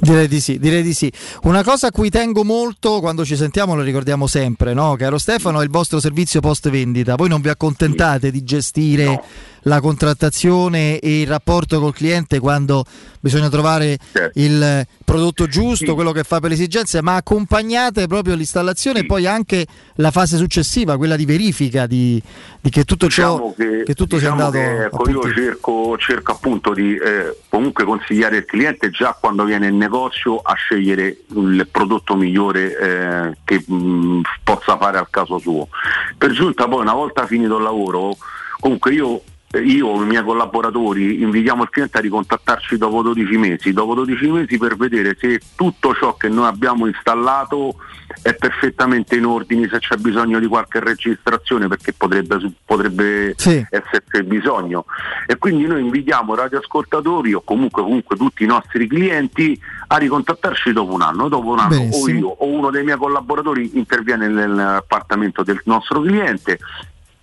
Direi 0.01 0.29
di 0.29 0.41
sì, 0.41 0.59
direi 0.59 0.83
di 0.83 0.95
sì. 0.95 1.13
Una 1.43 1.63
cosa 1.63 1.89
a 1.89 1.91
cui 1.91 2.09
tengo 2.09 2.43
molto 2.43 3.01
quando 3.01 3.23
ci 3.25 3.37
sentiamo, 3.37 3.75
lo 3.75 3.83
ricordiamo 3.83 4.27
sempre, 4.27 4.73
no? 4.73 4.97
caro 4.97 5.19
Stefano, 5.19 5.61
è 5.61 5.65
il 5.65 5.71
vostro 5.71 6.01
servizio 6.01 6.41
post 6.41 6.71
vendita. 6.71 7.17
Voi 7.17 7.29
non 7.29 7.43
vi 7.43 7.51
accontentate 7.51 8.31
di 8.31 8.43
gestire 8.43 9.23
la 9.63 9.81
contrattazione 9.81 10.99
e 10.99 11.21
il 11.21 11.27
rapporto 11.27 11.81
col 11.81 11.93
cliente 11.93 12.39
quando 12.39 12.85
bisogna 13.21 13.49
trovare 13.51 13.99
il 14.35 14.87
prodotto 15.05 15.47
giusto, 15.47 15.95
quello 15.95 16.13
che 16.13 16.25
fa 16.25 16.41
per 16.41 16.49
le 16.49 16.55
esigenze, 16.55 17.03
ma 17.03 17.17
accompagnate 17.17 18.07
proprio 18.07 18.35
l'installazione 18.35 19.01
e 19.01 19.07
poi 19.07 19.27
anche 19.27 19.67
la 19.97 20.11
fase 20.11 20.37
successiva, 20.37 20.97
quella 20.97 21.17
di 21.17 21.27
verifica 21.27 21.87
di, 21.87 22.21
di 22.61 22.71
che 22.71 22.85
tutto 22.85 23.09
ciò 23.09 23.33
Diciamo 23.33 23.55
che, 23.57 23.83
che 23.85 23.95
tutto 23.95 24.17
diciamo 24.17 24.37
sia 24.37 24.47
andato 24.47 25.03
che, 25.03 25.11
io 25.11 25.33
cerco, 25.33 25.97
cerco 25.99 26.33
appunto 26.33 26.73
di 26.73 26.97
eh, 26.97 27.37
comunque 27.49 27.85
consigliare 27.85 28.39
il 28.39 28.45
cliente 28.47 28.91
già 28.91 29.17
quando 29.19 29.45
viene 29.45 29.67
in 29.67 29.77
negozio 29.77 30.39
a 30.39 30.55
scegliere 30.55 31.19
il 31.35 31.69
prodotto 31.71 32.17
migliore 32.17 32.79
eh, 32.79 33.37
che 33.45 33.63
mh, 33.67 34.23
possa 34.43 34.79
fare 34.79 34.99
al 34.99 35.11
caso 35.11 35.39
suo. 35.39 35.69
Per 36.17 36.31
giunta 36.33 36.69
poi 36.69 36.81
una 36.81 36.95
volta 36.95 37.27
finito 37.27 37.59
il 37.59 37.63
lavoro, 37.63 38.17
comunque 38.61 38.93
io 38.93 39.23
io 39.59 40.01
e 40.01 40.05
i 40.05 40.07
miei 40.07 40.23
collaboratori 40.23 41.23
invitiamo 41.23 41.65
il 41.65 41.71
cliente 41.71 41.99
a 41.99 42.01
ricontattarci 42.01 42.77
dopo 42.77 43.03
12 43.03 43.37
mesi, 43.37 43.73
dopo 43.73 43.95
12 43.95 44.29
mesi 44.29 44.59
per 44.59 44.77
vedere 44.77 45.17
se 45.19 45.41
tutto 45.57 45.93
ciò 45.93 46.15
che 46.15 46.29
noi 46.29 46.47
abbiamo 46.47 46.87
installato 46.87 47.75
è 48.23 48.35
perfettamente 48.35 49.17
in 49.17 49.25
ordine, 49.25 49.69
se 49.69 49.79
c'è 49.79 49.97
bisogno 49.97 50.39
di 50.39 50.47
qualche 50.47 50.79
registrazione 50.79 51.67
perché 51.67 51.93
potrebbe, 51.93 52.39
potrebbe 52.65 53.35
esserci 53.71 54.23
bisogno. 54.23 54.85
E 55.27 55.37
quindi 55.37 55.67
noi 55.67 55.81
invitiamo 55.81 56.35
i 56.35 56.37
radioascoltatori 56.37 57.33
o 57.33 57.41
comunque, 57.43 57.83
comunque 57.83 58.17
tutti 58.17 58.45
i 58.45 58.47
nostri 58.47 58.87
clienti 58.87 59.61
a 59.89 59.97
ricontattarci 59.97 60.73
dopo 60.73 60.93
un 60.93 61.03
anno. 61.03 61.29
Dopo 61.29 61.51
un 61.51 61.59
anno 61.59 61.75
o 61.75 61.79
Benissimo. 61.79 62.19
io 62.19 62.29
o 62.29 62.47
uno 62.47 62.71
dei 62.71 62.85
miei 62.85 62.99
collaboratori 62.99 63.71
interviene 63.75 64.29
nell'appartamento 64.29 65.43
del 65.43 65.61
nostro 65.65 66.01
cliente 66.01 66.59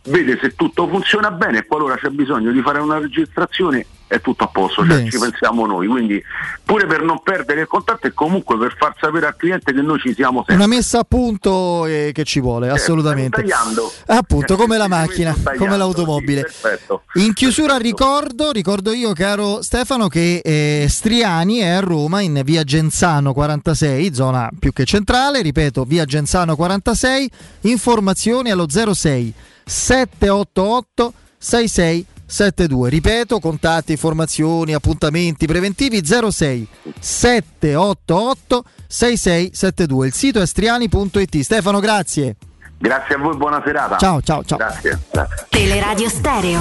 vede 0.08 0.38
se 0.41 0.55
tutto 0.55 0.88
funziona 0.88 1.32
bene 1.32 1.60
e 1.60 1.66
qualora 1.66 1.95
c'è 1.95 2.10
bisogno 2.10 2.51
di 2.51 2.62
fare 2.62 2.80
una 2.80 2.99
registrazione 2.99 3.86
è 4.08 4.22
tutto 4.22 4.45
a 4.45 4.47
posto, 4.47 4.86
cioè 4.86 5.05
ci 5.10 5.20
pensiamo 5.20 5.66
noi, 5.66 5.86
quindi 5.86 6.24
pure 6.64 6.88
per 6.88 7.03
non 7.03 7.22
perdere 7.22 7.62
il 7.62 7.68
contatto 7.68 8.08
e 8.08 8.14
comunque 8.14 8.58
per 8.58 8.74
far 8.78 8.95
sapere 8.97 9.28
al 9.28 9.36
cliente 9.36 9.74
che 9.74 9.82
noi 9.82 9.99
ci 9.99 10.14
siamo 10.14 10.45
sempre. 10.45 10.55
Una 10.55 10.68
messa 10.68 10.99
a 10.99 11.03
punto 11.03 11.86
eh, 11.86 12.12
che 12.14 12.24
ci 12.24 12.39
vuole, 12.39 12.70
assolutamente. 12.70 13.41
tagliando. 13.41 13.91
Appunto, 14.05 14.55
come 14.55 14.78
la 14.78 14.88
macchina, 14.88 15.34
tagliando, 15.34 15.58
come 15.60 15.78
l'automobile. 15.78 16.41
Perfetto. 16.41 17.03
In 17.16 17.34
chiusura 17.34 17.76
ricordo, 17.76 18.51
ricordo 18.51 18.93
io 18.93 19.12
caro 19.12 19.62
Stefano 19.62 20.08
che 20.08 20.39
eh, 20.41 20.86
Striani 20.88 21.58
è 21.58 21.68
a 21.68 21.80
Roma 21.82 22.22
in 22.22 22.41
via 22.45 22.64
Genzano 22.64 23.34
46, 23.34 24.14
zona 24.14 24.49
più 24.58 24.72
che 24.72 24.86
centrale, 24.86 25.41
ripeto, 25.41 25.84
via 25.84 26.05
Genzano 26.05 26.55
46, 26.55 27.30
informazioni 27.62 28.51
allo 28.51 28.68
06 28.70 29.34
788 29.68 31.13
6672. 31.38 32.89
Ripeto, 32.89 33.39
contatti, 33.39 33.91
informazioni, 33.91 34.74
appuntamenti 34.74 35.45
preventivi 35.45 36.01
06 36.03 36.68
788 36.99 38.63
6672. 38.88 40.07
Il 40.07 40.13
sito 40.13 40.41
è 40.41 40.45
striani.it. 40.47 41.39
Stefano, 41.41 41.80
grazie. 41.80 42.36
Grazie 42.80 43.15
a 43.15 43.18
voi, 43.18 43.36
buona 43.36 43.61
serata. 43.63 43.97
Ciao, 43.97 44.22
ciao, 44.22 44.43
ciao. 44.43 44.57
Grazie. 44.57 44.99
grazie. 45.11 45.45
Teleradio 45.49 46.09
Stereo 46.09 46.59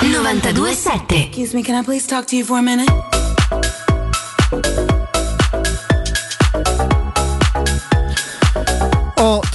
927. 0.00 1.14
Excuse 1.14 1.54
me, 1.54 1.62
can 1.62 1.80
I 1.80 1.84
please 1.84 2.06
talk 2.06 2.26
to 2.26 2.36
you 2.36 2.44
for 2.44 2.58
a 2.58 2.62
minute? 2.62 2.90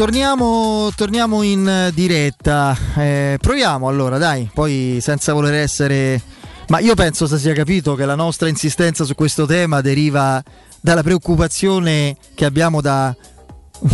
Torniamo, 0.02 0.92
torniamo 0.96 1.44
in 1.44 1.92
diretta. 1.94 2.76
Eh, 2.98 3.38
proviamo 3.40 3.88
allora, 3.88 4.18
dai, 4.18 4.50
poi 4.52 4.98
senza 5.00 5.32
voler 5.32 5.54
essere. 5.54 6.20
Ma 6.70 6.80
io 6.80 6.96
penso 6.96 7.28
si 7.28 7.38
sia 7.38 7.54
capito 7.54 7.94
che 7.94 8.06
la 8.06 8.16
nostra 8.16 8.48
insistenza 8.48 9.04
su 9.04 9.14
questo 9.14 9.46
tema 9.46 9.80
deriva 9.82 10.42
dalla 10.80 11.04
preoccupazione 11.04 12.18
che 12.34 12.46
abbiamo 12.46 12.82
da. 12.82 13.16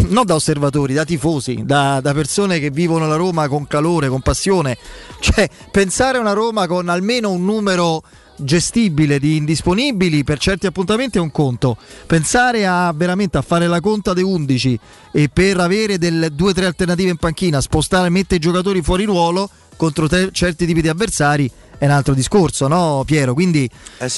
Non 0.08 0.26
da 0.26 0.36
osservatori, 0.36 0.94
da 0.94 1.04
tifosi, 1.04 1.64
da, 1.66 2.00
da 2.02 2.14
persone 2.14 2.60
che 2.60 2.72
vivono 2.72 3.08
la 3.08 3.16
Roma 3.16 3.50
con 3.50 3.68
calore, 3.68 4.08
con 4.08 4.22
passione. 4.22 4.78
Cioè, 5.20 5.50
pensare 5.72 6.18
a 6.18 6.22
una 6.22 6.34
Roma 6.34 6.68
con 6.68 6.88
almeno 6.88 7.32
un 7.32 7.44
numero 7.44 8.02
gestibile 8.38 9.20
di 9.20 9.38
indisponibili 9.38 10.24
per 10.24 10.38
certi 10.40 10.68
appuntamenti 10.68 11.18
è 11.18 11.22
un 11.22 11.32
conto. 11.32 11.78
Pensare 12.06 12.66
a 12.66 12.92
veramente 12.96 13.38
a 13.38 13.42
fare 13.42 13.68
la 13.68 13.80
conta 13.80 14.14
dei 14.14 14.24
11 14.24 14.80
e 15.12 15.30
per 15.30 15.60
avere 15.60 15.96
o 15.96 16.54
tre 16.54 16.66
alternative 16.66 17.10
in 17.10 17.18
panchina, 17.18 17.62
spostare, 17.62 18.10
mettere 18.10 18.36
i 18.36 18.40
giocatori 18.40 18.82
fuori 18.82 19.06
ruolo 19.06 19.50
contro 19.76 20.08
te- 20.08 20.30
certi 20.32 20.66
tipi 20.66 20.82
di 20.82 20.90
avversari 20.90 21.50
è 21.78 21.86
un 21.86 21.92
altro 21.92 22.14
discorso, 22.14 22.68
no 22.68 23.04
Piero? 23.06 23.34
Quindi 23.34 23.70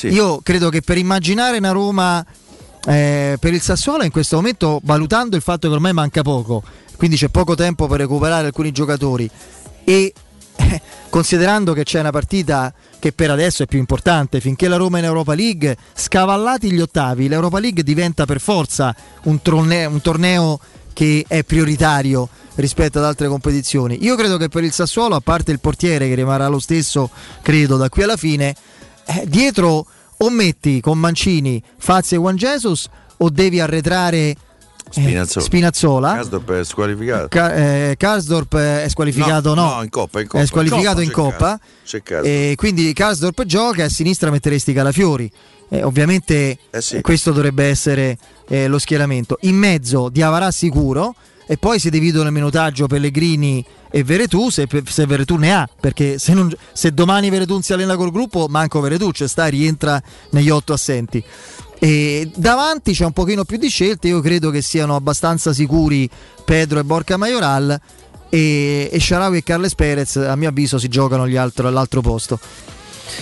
io 0.04 0.40
credo 0.42 0.70
che 0.70 0.82
per 0.82 0.98
immaginare 0.98 1.58
una 1.58 1.72
Roma 1.72 2.26
eh, 2.86 3.38
per 3.40 3.54
il 3.54 3.62
Sassuolo 3.62 4.04
in 4.04 4.12
questo 4.12 4.38
momento, 4.38 4.80
valutando 4.84 5.36
il 5.36 5.42
fatto 5.42 5.68
che 5.68 5.74
ormai 5.74 5.94
manca 5.94 6.22
poco, 6.22 6.64
quindi 6.96 7.18
c'è 7.18 7.28
poco 7.28 7.56
tempo 7.56 7.88
per 7.88 8.00
recuperare 8.00 8.48
alcuni 8.48 8.72
giocatori 8.72 9.30
e 9.84 10.14
considerando 11.10 11.74
che 11.74 11.84
c'è 11.84 12.00
una 12.00 12.12
partita 12.12 12.74
che 13.00 13.12
per 13.12 13.32
adesso 13.32 13.64
è 13.64 13.66
più 13.66 13.80
importante, 13.80 14.40
finché 14.40 14.68
la 14.68 14.76
Roma 14.76 14.98
è 14.98 15.00
in 15.00 15.06
Europa 15.06 15.34
League, 15.34 15.78
scavallati 15.94 16.72
gli 16.72 16.82
ottavi, 16.82 17.28
l'Europa 17.28 17.60
League 17.60 17.84
diventa 17.84 18.26
per 18.26 18.40
forza 18.40 18.96
un 19.24 19.42
torneo, 19.42 19.90
un 19.90 20.02
torneo 20.02 20.60
che 20.94 21.24
è 21.28 21.44
prioritario 21.44 22.28
rispetto 22.56 22.98
ad 22.98 23.06
altre 23.06 23.28
competizioni. 23.30 24.04
Io 24.04 24.16
credo 24.16 24.38
che 24.38 24.50
per 24.50 24.64
il 24.64 24.74
Sassuolo, 24.74 25.16
a 25.16 25.22
parte 25.22 25.52
il 25.52 25.60
portiere 25.60 26.08
che 26.08 26.16
rimarrà 26.16 26.48
lo 26.48 26.60
stesso, 26.60 27.10
credo 27.42 27.78
da 27.78 27.90
qui 27.90 28.04
alla 28.04 28.18
fine, 28.18 28.54
eh, 29.06 29.24
dietro 29.26 29.86
o 30.18 30.30
metti 30.30 30.82
con 30.82 31.00
Mancini, 31.00 31.64
Fazio 31.78 32.18
e 32.18 32.20
Juan 32.20 32.36
Jesus 32.36 32.88
o 33.18 33.30
devi 33.30 33.62
arretrare 33.62 34.36
Spinazzola. 34.90 35.44
Eh, 35.44 35.48
Spinazzola. 35.48 36.14
Karsdorp 36.14 36.52
è 36.52 36.64
squalificato. 36.64 37.28
Ca- 37.30 37.54
eh, 37.54 37.96
Karsdorp 37.98 38.56
è 38.58 38.86
squalificato, 38.90 39.54
no, 39.54 39.76
no, 39.76 39.84
in 39.84 39.90
Coppa, 39.90 40.22
in 40.22 40.28
Coppa. 40.28 40.44
È 40.44 40.48
squalificato 40.48 41.02
in 41.02 41.12
Coppa, 41.12 41.32
Coppa. 41.32 41.60
C'è 41.86 42.02
Karsdorp. 42.04 42.34
E 42.36 42.54
quindi 42.56 42.94
Karsdorp 42.94 43.44
gioca 43.46 43.82
e 43.82 43.86
a 43.86 43.90
sinistra 43.90 44.30
metteresti 44.32 44.74
Calafiori. 44.74 45.32
Eh, 45.72 45.84
ovviamente 45.84 46.58
Eh 46.72 46.82
sì. 46.82 47.02
questo 47.02 47.32
dovrebbe 47.32 47.66
essere 47.66 48.18
eh, 48.48 48.68
lo 48.68 48.80
schieramento. 48.80 49.38
In 49.42 49.56
mezzo 49.56 50.10
Diavarà 50.10 50.50
sicuro 50.52 51.14
e 51.46 51.58
poi 51.58 51.80
si 51.80 51.90
dividono 51.92 52.28
il 52.28 52.34
minutaggio 52.34 52.88
Pellegrini 52.88 53.64
e 53.92 54.04
Veretù 54.04 54.50
se, 54.50 54.68
se 54.86 55.06
Veretù 55.08 55.36
ne 55.38 55.54
ha, 55.54 55.68
perché 55.80 56.20
se, 56.20 56.34
non- 56.34 56.52
se 56.74 56.92
domani 56.92 57.30
Veretù 57.32 57.54
non 57.54 57.62
si 57.64 57.74
allena 57.74 57.96
col 57.96 58.12
gruppo 58.12 58.46
manco 58.48 58.80
Veretù, 58.82 59.12
cioè 59.12 59.28
sta 59.28 59.46
rientra 59.48 60.02
negli 60.32 60.50
otto 60.50 60.74
assenti. 60.74 61.24
E 61.80 62.30
davanti 62.36 62.92
c'è 62.92 63.06
un 63.06 63.14
pochino 63.14 63.46
più 63.46 63.58
di 63.58 63.70
scelte, 63.70 64.10
io 64.10 64.20
credo 64.20 64.50
che 64.50 64.62
siano 64.62 64.96
abbastanza 64.96 65.54
sicuri 65.54 66.10
Pedro 66.44 66.80
e 66.80 66.84
Borca 66.84 67.16
Majoral 67.16 67.80
e, 68.30 68.90
e 68.92 69.00
Sharawi 69.00 69.38
e 69.38 69.44
Carles 69.44 69.76
Perez 69.76 70.18
a 70.18 70.36
mio 70.36 70.50
avviso 70.50 70.78
si 70.78 70.90
giocano 70.90 71.24
altro- 71.24 71.68
all'altro 71.68 72.02
posto. 72.02 72.38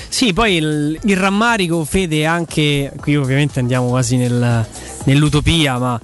Sì, 0.09 0.33
poi 0.33 0.55
il, 0.55 0.99
il 1.03 1.17
rammarico, 1.17 1.85
Fede, 1.85 2.25
anche 2.25 2.91
qui 2.99 3.15
ovviamente 3.15 3.59
andiamo 3.59 3.89
quasi 3.89 4.17
nel- 4.17 4.65
nell'utopia, 5.03 5.77
ma 5.77 5.99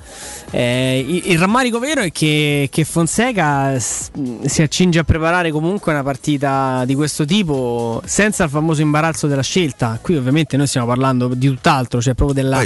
eh, 0.56 1.04
il, 1.08 1.32
il 1.32 1.40
rammarico 1.40 1.80
vero 1.80 2.02
è 2.02 2.12
che, 2.12 2.70
che 2.72 2.84
Fonseca 2.84 3.80
si 3.80 4.62
accinge 4.62 5.00
a 5.00 5.04
preparare 5.04 5.50
comunque 5.50 5.92
una 5.92 6.04
partita 6.04 6.84
di 6.86 6.94
questo 6.94 7.26
tipo 7.26 8.00
senza 8.06 8.44
il 8.44 8.52
famoso 8.52 8.82
imbarazzo 8.84 9.26
della 9.26 9.42
scelta. 9.42 9.98
Qui 10.00 10.16
ovviamente 10.16 10.56
noi 10.56 10.68
stiamo 10.68 10.86
parlando 10.86 11.30
di 11.30 11.48
tutt'altro, 11.48 12.00
cioè 12.02 12.14
proprio 12.14 12.40
della, 12.40 12.58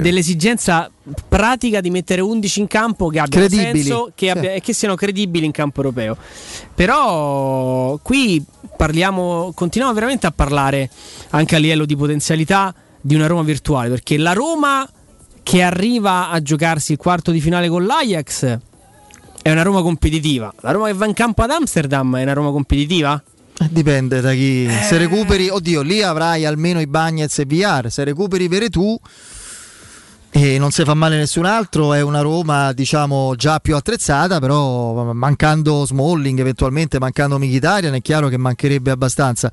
dell'esigenza 0.00 0.88
pratica 1.28 1.80
di 1.80 1.90
mettere 1.90 2.20
11 2.20 2.60
in 2.60 2.66
campo 2.68 3.08
che 3.08 3.18
abbiano 3.18 3.48
senso 3.48 4.12
che 4.14 4.26
Sì. 4.26 4.30
abbia- 4.30 4.52
e 4.52 4.60
che 4.60 4.72
siano 4.72 4.94
credibili 4.94 5.44
in 5.44 5.50
campo 5.50 5.82
europeo. 5.82 6.16
Però 6.72 7.98
qui 8.00 8.44
parliamo, 8.76 9.50
continuiamo 9.54 9.92
veramente 9.92 10.28
a 10.28 10.30
parlare 10.30 10.88
anche 11.30 11.56
a 11.56 11.58
livello 11.58 11.84
di 11.84 11.96
potenzialità 11.96 12.72
di 13.00 13.16
una 13.16 13.26
Roma 13.26 13.42
virtuale, 13.42 13.88
perché 13.88 14.16
la 14.18 14.32
Roma 14.32 14.88
che 15.42 15.62
arriva 15.62 16.30
a 16.30 16.40
giocarsi 16.40 16.92
il 16.92 16.98
quarto 16.98 17.30
di 17.30 17.40
finale 17.40 17.68
con 17.68 17.84
l'Ajax 17.84 18.58
è 19.42 19.50
una 19.50 19.62
Roma 19.62 19.82
competitiva. 19.82 20.52
La 20.60 20.70
Roma 20.70 20.86
che 20.86 20.92
va 20.92 21.06
in 21.06 21.14
campo 21.14 21.42
ad 21.42 21.50
Amsterdam 21.50 22.16
è 22.16 22.22
una 22.22 22.32
Roma 22.32 22.50
competitiva? 22.52 23.20
Eh, 23.58 23.68
Dipende 23.70 24.20
da 24.20 24.32
chi. 24.32 24.66
Eh. 24.66 24.70
Se 24.70 24.96
recuperi, 24.98 25.48
oddio, 25.48 25.82
lì 25.82 26.00
avrai 26.00 26.44
almeno 26.44 26.80
i 26.80 26.86
Bagnets 26.86 27.40
e 27.40 27.44
VR. 27.44 27.90
Se 27.90 28.04
recuperi 28.04 28.46
Veretù 28.46 28.98
e 30.34 30.58
non 30.58 30.70
si 30.70 30.82
fa 30.82 30.94
male 30.94 31.18
nessun 31.18 31.44
altro, 31.44 31.92
è 31.92 32.00
una 32.00 32.22
Roma, 32.22 32.72
diciamo, 32.72 33.34
già 33.36 33.60
più 33.60 33.76
attrezzata, 33.76 34.38
però 34.40 35.12
mancando 35.12 35.84
Smalling, 35.84 36.40
eventualmente 36.40 36.98
mancando 36.98 37.38
Mkhitaryan, 37.38 37.92
è 37.92 38.00
chiaro 38.00 38.28
che 38.28 38.38
mancherebbe 38.38 38.90
abbastanza. 38.90 39.52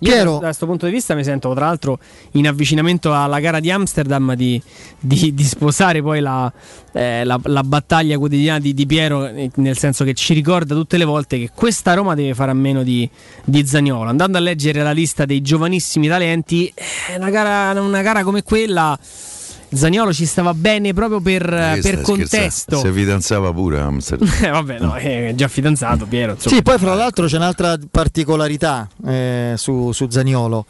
Io 0.00 0.10
Piero, 0.10 0.32
da 0.38 0.46
questo 0.46 0.64
punto 0.64 0.86
di 0.86 0.92
vista 0.92 1.14
mi 1.14 1.22
sento 1.24 1.52
tra 1.54 1.66
l'altro 1.66 1.98
in 2.32 2.46
avvicinamento 2.48 3.14
alla 3.14 3.38
gara 3.38 3.60
di 3.60 3.70
Amsterdam 3.70 4.34
di, 4.34 4.60
di- 4.98 5.34
di 5.34 5.44
sposare 5.44 6.02
poi 6.02 6.20
la, 6.20 6.50
eh, 6.92 7.22
la- 7.24 7.40
la 7.44 7.62
battaglia 7.62 8.16
quotidiana 8.16 8.58
di, 8.58 8.72
di 8.72 8.86
Piero, 8.86 9.26
eh, 9.26 9.50
nel 9.56 9.76
senso 9.76 10.04
che 10.04 10.14
ci 10.14 10.32
ricorda 10.32 10.74
tutte 10.74 10.96
le 10.96 11.04
volte 11.04 11.38
che 11.38 11.50
questa 11.54 11.92
Roma 11.92 12.14
deve 12.14 12.32
fare 12.34 12.50
a 12.50 12.54
meno 12.54 12.82
di, 12.82 13.08
di 13.44 13.66
Zaniolo. 13.66 14.08
Andando 14.08 14.38
a 14.38 14.40
leggere 14.40 14.82
la 14.82 14.92
lista 14.92 15.26
dei 15.26 15.42
giovanissimi 15.42 16.08
talenti, 16.08 16.72
eh, 16.74 17.16
una 17.18 17.28
gara, 17.28 17.78
una 17.78 18.00
gara 18.00 18.24
come 18.24 18.42
quella... 18.42 18.98
Zaniolo 19.74 20.12
ci 20.12 20.26
stava 20.26 20.54
bene 20.54 20.92
proprio 20.92 21.20
per, 21.20 21.42
Eh, 21.52 21.78
per 21.82 22.00
contesto. 22.00 22.78
Si 22.78 22.90
fidanzava 22.92 23.52
pure 23.52 23.80
a 23.80 23.84
Amsterdam. 23.84 24.28
Eh, 24.42 24.50
vabbè, 24.50 24.78
no, 24.78 24.94
è 24.94 25.32
già 25.34 25.48
fidanzato 25.48 26.06
Piero. 26.06 26.32
insomma. 26.32 26.56
Sì, 26.56 26.62
poi 26.62 26.78
fra 26.78 26.94
l'altro 26.94 27.26
c'è 27.26 27.36
un'altra 27.36 27.78
particolarità 27.90 28.88
eh, 29.06 29.54
su, 29.56 29.92
su 29.92 30.08
Zaniolo. 30.10 30.66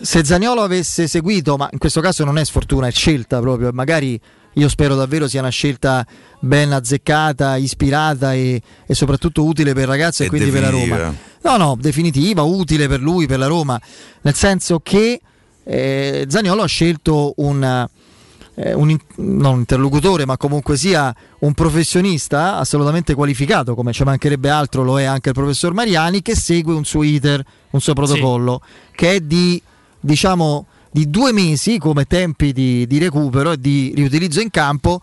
Se 0.00 0.24
Zaniolo 0.24 0.62
avesse 0.62 1.06
seguito, 1.06 1.56
ma 1.56 1.68
in 1.72 1.78
questo 1.78 2.00
caso 2.00 2.24
non 2.24 2.38
è 2.38 2.44
sfortuna, 2.44 2.86
è 2.86 2.90
scelta 2.90 3.40
proprio, 3.40 3.68
e 3.68 3.72
magari 3.72 4.18
io 4.54 4.68
spero 4.68 4.94
davvero 4.94 5.28
sia 5.28 5.40
una 5.40 5.50
scelta 5.50 6.04
ben 6.40 6.72
azzeccata, 6.72 7.56
ispirata 7.56 8.34
e, 8.34 8.60
e 8.86 8.94
soprattutto 8.94 9.44
utile 9.44 9.72
per 9.72 9.82
il 9.84 9.88
ragazzo 9.88 10.22
e, 10.22 10.26
E 10.26 10.28
quindi 10.28 10.50
per 10.50 10.60
la 10.62 10.70
definitiva. 10.70 10.96
Roma. 10.96 11.16
No, 11.42 11.56
no, 11.56 11.76
definitiva, 11.80 12.42
utile 12.42 12.88
per 12.88 13.00
lui, 13.00 13.26
per 13.26 13.38
la 13.38 13.46
Roma, 13.46 13.80
nel 14.22 14.34
senso 14.34 14.80
che 14.80 15.20
eh, 15.64 16.26
Zaniolo 16.28 16.62
ha 16.62 16.66
scelto 16.66 17.32
un, 17.36 17.88
eh, 18.54 18.74
un 18.74 18.96
non 19.16 19.58
interlocutore, 19.58 20.26
ma 20.26 20.36
comunque 20.36 20.76
sia 20.76 21.14
un 21.40 21.54
professionista 21.54 22.58
assolutamente 22.58 23.14
qualificato, 23.14 23.74
come 23.74 23.92
ci 23.92 24.04
mancherebbe 24.04 24.50
altro, 24.50 24.82
lo 24.82 24.98
è 25.00 25.04
anche 25.04 25.30
il 25.30 25.34
professor 25.34 25.72
Mariani, 25.72 26.22
che 26.22 26.34
segue 26.34 26.74
un 26.74 26.84
suo 26.84 27.02
iter, 27.02 27.44
un 27.70 27.80
suo 27.80 27.94
protocollo, 27.94 28.60
che 28.94 29.14
è 29.16 29.20
di, 29.20 29.60
diciamo, 29.98 30.66
di 30.90 31.08
due 31.08 31.32
mesi 31.32 31.78
come 31.78 32.04
tempi 32.04 32.52
di, 32.52 32.86
di 32.86 32.98
recupero 32.98 33.52
e 33.52 33.58
di 33.58 33.92
riutilizzo 33.94 34.40
in 34.40 34.50
campo 34.50 35.00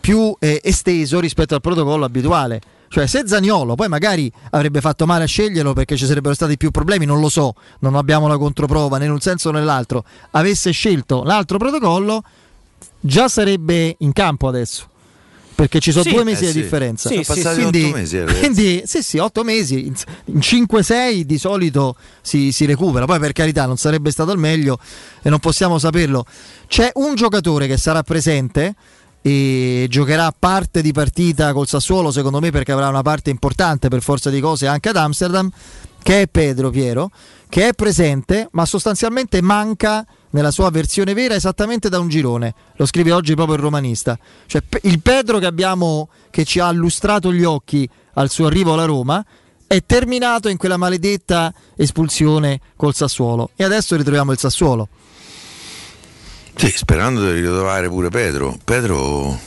più 0.00 0.34
eh, 0.38 0.60
esteso 0.64 1.20
rispetto 1.20 1.54
al 1.54 1.60
protocollo 1.60 2.04
abituale. 2.04 2.60
Cioè, 2.88 3.06
se 3.06 3.24
Zaniolo 3.26 3.74
poi 3.74 3.88
magari 3.88 4.32
avrebbe 4.50 4.80
fatto 4.80 5.04
male 5.04 5.24
a 5.24 5.26
sceglierlo 5.26 5.74
perché 5.74 5.96
ci 5.96 6.06
sarebbero 6.06 6.34
stati 6.34 6.56
più 6.56 6.70
problemi, 6.70 7.04
non 7.04 7.20
lo 7.20 7.28
so, 7.28 7.54
non 7.80 7.94
abbiamo 7.94 8.26
la 8.26 8.38
controprova 8.38 8.96
né 8.96 9.04
in 9.04 9.10
un 9.10 9.20
senso 9.20 9.50
né 9.50 9.58
nell'altro, 9.58 10.04
avesse 10.30 10.70
scelto 10.70 11.22
l'altro 11.22 11.58
protocollo, 11.58 12.22
già 13.00 13.28
sarebbe 13.28 13.96
in 13.98 14.12
campo 14.12 14.48
adesso. 14.48 14.88
Perché 15.54 15.80
ci 15.80 15.90
sono 15.90 16.04
Sì, 16.04 16.10
due 16.12 16.22
mesi 16.22 16.44
eh 16.44 16.46
di 16.46 16.52
sì. 16.52 16.60
differenza. 16.60 17.08
Sono 17.08 17.22
passati 17.26 17.60
quindi, 17.62 17.82
otto 17.82 17.96
mesi, 17.96 18.24
quindi, 18.38 18.82
sì, 18.84 19.02
sì, 19.02 19.18
otto 19.18 19.42
mesi. 19.42 19.86
In, 19.86 19.94
in 20.26 20.38
5-6 20.38 21.22
di 21.22 21.36
solito 21.36 21.96
si, 22.22 22.52
si 22.52 22.64
recupera. 22.64 23.06
Poi, 23.06 23.18
per 23.18 23.32
carità, 23.32 23.66
non 23.66 23.76
sarebbe 23.76 24.12
stato 24.12 24.30
il 24.30 24.38
meglio 24.38 24.78
e 25.20 25.28
non 25.28 25.40
possiamo 25.40 25.78
saperlo. 25.80 26.24
C'è 26.68 26.92
un 26.94 27.16
giocatore 27.16 27.66
che 27.66 27.76
sarà 27.76 28.04
presente 28.04 28.76
e 29.20 29.86
giocherà 29.90 30.32
parte 30.38 30.80
di 30.80 30.92
partita 30.92 31.52
col 31.52 31.66
Sassuolo, 31.66 32.12
secondo 32.12 32.38
me, 32.38 32.52
perché 32.52 32.70
avrà 32.70 32.86
una 32.86 33.02
parte 33.02 33.30
importante 33.30 33.88
per 33.88 34.00
forza 34.00 34.30
di 34.30 34.38
cose 34.38 34.68
anche 34.68 34.90
ad 34.90 34.96
Amsterdam, 34.96 35.50
che 36.00 36.22
è 36.22 36.26
Pedro 36.28 36.70
Piero, 36.70 37.10
che 37.48 37.66
è 37.66 37.72
presente, 37.72 38.46
ma 38.52 38.64
sostanzialmente 38.64 39.42
manca 39.42 40.06
nella 40.30 40.50
sua 40.50 40.70
versione 40.70 41.14
vera 41.14 41.34
esattamente 41.34 41.88
da 41.88 41.98
un 41.98 42.08
girone. 42.08 42.54
Lo 42.76 42.86
scrive 42.86 43.12
oggi 43.12 43.34
proprio 43.34 43.56
il 43.56 43.62
romanista. 43.62 44.18
Cioè, 44.46 44.62
il 44.82 45.00
Pedro 45.00 45.38
che 45.38 45.46
abbiamo 45.46 46.08
che 46.30 46.44
ci 46.44 46.60
ha 46.60 46.70
illustrato 46.70 47.32
gli 47.32 47.44
occhi 47.44 47.88
al 48.14 48.30
suo 48.30 48.46
arrivo 48.46 48.72
alla 48.72 48.84
Roma 48.84 49.24
è 49.66 49.82
terminato 49.84 50.48
in 50.48 50.56
quella 50.56 50.78
maledetta 50.78 51.52
espulsione 51.76 52.58
col 52.74 52.94
Sassuolo 52.94 53.50
e 53.54 53.64
adesso 53.64 53.96
ritroviamo 53.96 54.32
il 54.32 54.38
Sassuolo. 54.38 54.88
Sì, 56.54 56.72
sperando 56.74 57.24
di 57.24 57.40
ritrovare 57.40 57.88
pure 57.88 58.08
Pedro. 58.08 58.58
Pedro 58.64 59.38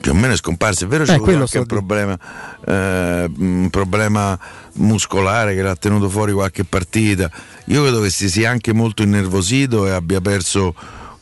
più 0.00 0.12
o 0.12 0.14
meno 0.14 0.32
è 0.32 0.36
scomparso. 0.36 0.84
È 0.84 0.88
vero, 0.88 1.04
c'è 1.04 1.14
Eh, 1.14 1.18
quello 1.18 1.42
anche 1.42 1.58
un 1.58 1.64
sto 1.64 1.74
problema, 1.74 2.18
eh, 2.66 3.30
un 3.38 3.68
problema 3.70 4.38
muscolare 4.74 5.54
che 5.54 5.62
l'ha 5.62 5.76
tenuto 5.76 6.08
fuori 6.08 6.32
qualche 6.32 6.64
partita. 6.64 7.30
Io 7.66 7.82
credo 7.82 8.00
che 8.00 8.10
si 8.10 8.28
sia 8.28 8.50
anche 8.50 8.72
molto 8.72 9.02
innervosito 9.02 9.86
e 9.86 9.90
abbia 9.90 10.20
perso 10.20 10.74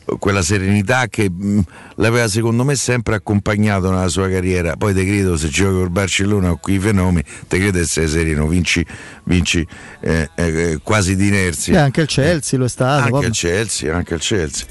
eh, 0.05 0.15
quella 0.19 0.41
serenità 0.41 1.07
che 1.07 1.29
mh, 1.29 1.61
l'aveva 1.95 2.27
secondo 2.27 2.63
me 2.65 2.75
sempre 2.75 3.15
accompagnato 3.15 3.89
nella 3.91 4.09
sua 4.09 4.27
carriera. 4.27 4.75
Poi 4.75 4.93
te 4.93 5.05
credo 5.05 5.37
se 5.37 5.47
giochi 5.49 5.75
col 5.75 5.89
Barcellona 5.89 6.51
o 6.51 6.57
qui 6.57 6.73
i 6.75 6.79
fenomeni, 6.79 7.23
te 7.47 7.59
credo 7.59 7.79
essere 7.79 8.07
sereno, 8.07 8.47
vinci, 8.47 8.85
vinci 9.25 9.65
eh, 10.01 10.29
eh, 10.35 10.79
quasi 10.83 11.15
di 11.15 11.27
inerzia. 11.27 11.75
E 11.75 11.77
anche 11.77 12.01
il 12.01 12.07
Chelsea 12.07 12.59
lo 12.59 12.65
è 12.65 12.69
stato. 12.69 12.99
Anche 12.99 13.11
vabbè. 13.11 13.25
il 13.27 13.33
Chelsea, 13.33 13.95
anche 13.95 14.13
il 14.15 14.19
Chelsea. 14.19 14.65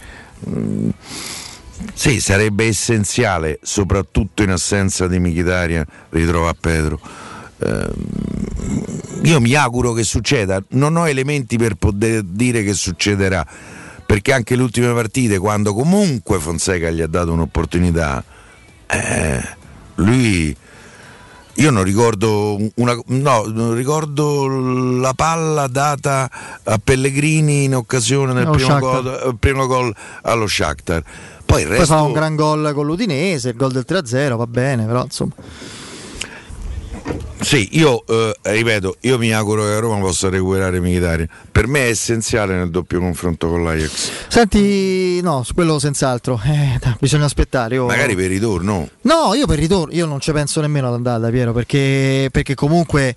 Mm, 0.50 0.88
sì, 1.94 2.20
sarebbe 2.20 2.66
essenziale, 2.66 3.58
soprattutto 3.62 4.42
in 4.42 4.50
assenza 4.50 5.06
di 5.06 5.18
Michitaria, 5.18 5.86
ritrovare 6.10 6.56
Pedro. 6.60 7.00
Ehm, 7.58 7.92
io 9.22 9.40
mi 9.40 9.54
auguro 9.54 9.92
che 9.92 10.02
succeda, 10.02 10.62
non 10.70 10.96
ho 10.96 11.08
elementi 11.08 11.56
per 11.56 11.74
poter 11.74 12.22
dire 12.22 12.62
che 12.64 12.74
succederà, 12.74 13.46
perché 14.04 14.32
anche 14.32 14.56
le 14.56 14.62
ultime 14.62 14.92
partite, 14.92 15.38
quando 15.38 15.74
comunque 15.74 16.38
Fonseca 16.38 16.90
gli 16.90 17.00
ha 17.00 17.06
dato 17.06 17.32
un'opportunità, 17.32 18.24
eh, 18.86 19.42
lui 19.96 20.56
io 21.56 21.70
non 21.70 21.82
ricordo 21.82 22.58
una, 22.76 22.96
no, 23.06 23.44
non 23.46 23.74
ricordo 23.74 24.48
la 24.98 25.12
palla 25.12 25.66
data 25.66 26.30
a 26.62 26.80
Pellegrini 26.82 27.64
in 27.64 27.74
occasione 27.76 28.32
del 28.32 28.48
primo 28.48 28.78
gol, 28.78 29.06
eh, 29.06 29.34
primo 29.38 29.66
gol 29.66 29.94
allo 30.22 30.46
Shakhtar. 30.46 31.02
Poi 31.52 31.60
il 31.60 31.68
Poi 31.68 31.76
resto 31.76 31.94
fa 31.94 32.00
un 32.00 32.12
gran 32.12 32.34
gol 32.34 32.72
con 32.72 32.86
l'Udinese, 32.86 33.50
il 33.50 33.56
gol 33.56 33.72
del 33.72 33.84
3-0, 33.86 34.36
va 34.36 34.46
bene, 34.46 34.86
però 34.86 35.02
insomma. 35.02 35.32
Sì, 37.40 37.68
io 37.72 38.04
eh, 38.06 38.34
ripeto, 38.40 38.96
io 39.00 39.18
mi 39.18 39.34
auguro 39.34 39.64
che 39.64 39.70
la 39.70 39.78
Roma 39.78 39.98
possa 39.98 40.30
recuperare 40.30 40.80
Mkhitaryan. 40.80 41.28
Per 41.50 41.66
me 41.66 41.86
è 41.86 41.88
essenziale 41.88 42.54
nel 42.54 42.70
doppio 42.70 43.00
confronto 43.00 43.48
con 43.48 43.64
l'Ajax. 43.64 44.10
Senti, 44.28 45.20
no, 45.20 45.42
su 45.42 45.52
quello 45.52 45.78
senz'altro, 45.78 46.40
eh, 46.42 46.78
bisogna 46.98 47.26
aspettare. 47.26 47.74
Io... 47.74 47.84
Magari 47.84 48.14
per 48.14 48.28
ritorno. 48.28 48.88
No, 49.02 49.34
io 49.34 49.46
per 49.46 49.58
ritorno, 49.58 49.92
io 49.92 50.06
non 50.06 50.20
ci 50.20 50.32
penso 50.32 50.62
nemmeno 50.62 50.86
ad 50.86 50.94
andata, 50.94 51.28
Piero, 51.28 51.52
perché, 51.52 52.28
perché 52.32 52.54
comunque 52.54 53.14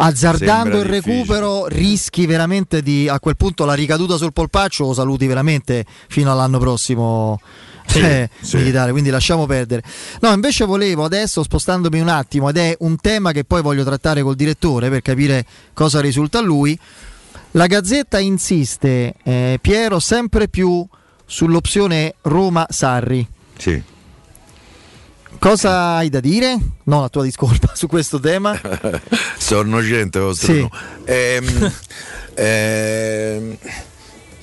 azzardando 0.00 0.78
il 0.78 0.84
recupero 0.84 1.66
rischi 1.66 2.26
veramente 2.26 2.82
di 2.82 3.08
a 3.08 3.18
quel 3.18 3.36
punto 3.36 3.64
la 3.64 3.74
ricaduta 3.74 4.16
sul 4.16 4.32
polpaccio 4.32 4.86
lo 4.86 4.94
saluti 4.94 5.26
veramente 5.26 5.84
fino 6.08 6.30
all'anno 6.30 6.58
prossimo. 6.58 7.40
eh, 7.94 8.28
sì. 8.40 8.58
militare, 8.58 8.90
quindi 8.90 9.08
lasciamo 9.08 9.46
perdere. 9.46 9.82
No, 10.20 10.30
invece 10.32 10.66
volevo 10.66 11.04
adesso 11.04 11.42
spostandomi 11.42 11.98
un 11.98 12.08
attimo 12.08 12.50
ed 12.50 12.58
è 12.58 12.76
un 12.80 12.96
tema 12.96 13.32
che 13.32 13.44
poi 13.44 13.62
voglio 13.62 13.82
trattare 13.82 14.22
col 14.22 14.34
direttore 14.34 14.90
per 14.90 15.00
capire 15.00 15.46
cosa 15.72 16.00
risulta 16.00 16.38
a 16.38 16.42
lui. 16.42 16.78
La 17.52 17.66
Gazzetta 17.66 18.18
insiste, 18.18 19.14
eh, 19.22 19.58
Piero, 19.60 20.00
sempre 20.00 20.48
più 20.48 20.86
sull'opzione 21.24 22.16
Roma-Sarri. 22.20 23.26
Sì. 23.56 23.82
Cosa 25.38 25.96
hai 25.96 26.08
da 26.08 26.20
dire? 26.20 26.58
No, 26.84 27.00
la 27.00 27.08
tua 27.08 27.22
discolpa 27.22 27.72
su 27.74 27.86
questo 27.86 28.18
tema. 28.18 28.58
Sono 29.38 29.68
innocente 29.68 30.18
vostro 30.18 30.52
Sì. 30.52 30.68
Ehm, 31.04 31.72
ehm, 32.34 33.56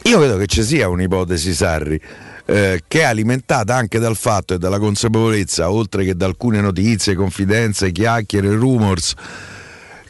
io 0.03 0.17
credo 0.17 0.37
che 0.37 0.45
ci 0.47 0.63
sia 0.63 0.87
un'ipotesi 0.87 1.53
Sarri 1.53 2.01
eh, 2.45 2.83
che 2.87 2.99
è 2.99 3.03
alimentata 3.03 3.75
anche 3.75 3.99
dal 3.99 4.15
fatto 4.15 4.53
e 4.53 4.57
dalla 4.57 4.79
consapevolezza, 4.79 5.71
oltre 5.71 6.05
che 6.05 6.15
da 6.15 6.25
alcune 6.25 6.61
notizie, 6.61 7.15
confidenze, 7.15 7.91
chiacchiere, 7.91 8.53
rumors 8.53 9.13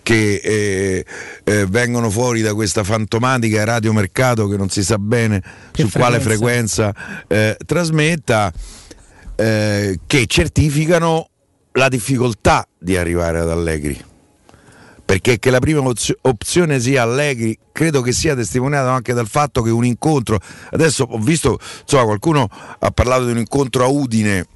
che 0.04 0.36
eh, 0.36 1.06
eh, 1.44 1.66
vengono 1.66 2.12
fuori 2.12 2.42
da 2.42 2.54
questa 2.54 2.84
fantomatica 2.84 3.64
radiomercato 3.64 4.48
che 4.48 4.56
non 4.56 4.70
si 4.70 4.84
sa 4.84 5.00
bene 5.00 5.42
Che 5.72 5.82
su 5.82 5.90
quale 5.90 6.20
frequenza 6.20 6.94
eh, 7.28 7.58
trasmetta, 7.66 8.54
eh, 9.36 10.00
che 10.06 10.26
certificano 10.28 11.30
la 11.74 11.90
difficoltà 11.90 12.68
di 12.78 12.98
arrivare 12.98 13.40
ad 13.40 13.50
Allegri. 13.50 14.04
Perché 15.04 15.38
che 15.38 15.52
la 15.52 15.60
prima 15.60 15.82
opzio- 15.82 16.18
opzione 16.22 16.80
sia 16.80 17.04
Allegri 17.04 17.58
credo 17.72 18.02
che 18.02 18.12
sia 18.12 18.36
testimoniato 18.36 18.90
anche 18.90 19.14
dal 19.14 19.28
fatto 19.28 19.62
che 19.62 19.70
un 19.70 19.86
incontro 19.86 20.40
adesso 20.72 21.04
ho 21.04 21.20
visto 21.20 21.60
insomma 21.82 22.06
qualcuno 22.06 22.48
ha 22.80 22.90
parlato 22.90 23.26
di 23.26 23.32
un 23.32 23.38
incontro 23.38 23.84
a 23.84 23.88
Udine 23.88 24.48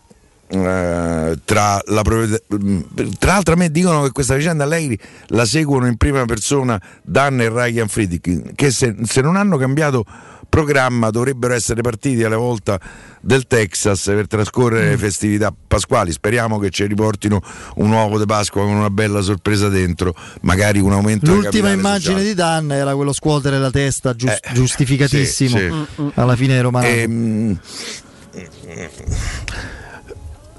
eh, 0.51 1.37
tra 1.45 1.79
la 1.85 2.01
proprietà- 2.01 2.41
mm, 2.55 2.81
tra 3.19 3.33
l'altro 3.33 3.53
a 3.53 3.57
me 3.57 3.69
dicono 3.69 4.01
che 4.03 4.11
questa 4.11 4.35
vicenda 4.35 4.63
Allegri 4.63 4.97
la 5.27 5.45
seguono 5.45 5.85
in 5.87 5.95
prima 5.97 6.25
persona 6.25 6.81
Dan 7.03 7.39
e 7.41 7.49
Ryan 7.49 7.87
Friedrich 7.87 8.53
che 8.55 8.71
se, 8.71 8.95
se 9.03 9.21
non 9.21 9.35
hanno 9.35 9.57
cambiato 9.57 10.03
programma 10.49 11.11
dovrebbero 11.11 11.53
essere 11.53 11.81
partiti 11.81 12.23
alla 12.23 12.37
volta 12.37 12.79
del 13.21 13.45
Texas 13.45 14.05
per 14.05 14.25
trascorrere 14.25 14.89
le 14.89 14.97
festività 14.97 15.53
pasquali 15.67 16.11
speriamo 16.11 16.57
che 16.57 16.71
ci 16.71 16.85
riportino 16.87 17.39
un 17.75 17.91
uovo 17.91 18.17
di 18.17 18.25
Pasqua 18.25 18.63
con 18.63 18.71
una 18.73 18.89
bella 18.89 19.21
sorpresa 19.21 19.69
dentro 19.69 20.15
magari 20.41 20.79
un 20.79 20.93
aumento 20.93 21.31
L'ultima 21.31 21.69
immagine 21.69 22.23
sociale. 22.23 22.23
di 22.23 22.33
Dan 22.33 22.71
era 22.71 22.95
quello 22.95 23.13
scuotere 23.13 23.59
la 23.59 23.69
testa, 23.69 24.15
gius- 24.15 24.31
Eh, 24.31 24.53
giustificatissimo. 24.53 25.57
sì, 25.59 25.71
sì. 25.95 26.11
Alla 26.15 26.35
fine 26.35 26.59
Romano. 26.61 26.87
Ehm, 26.87 27.59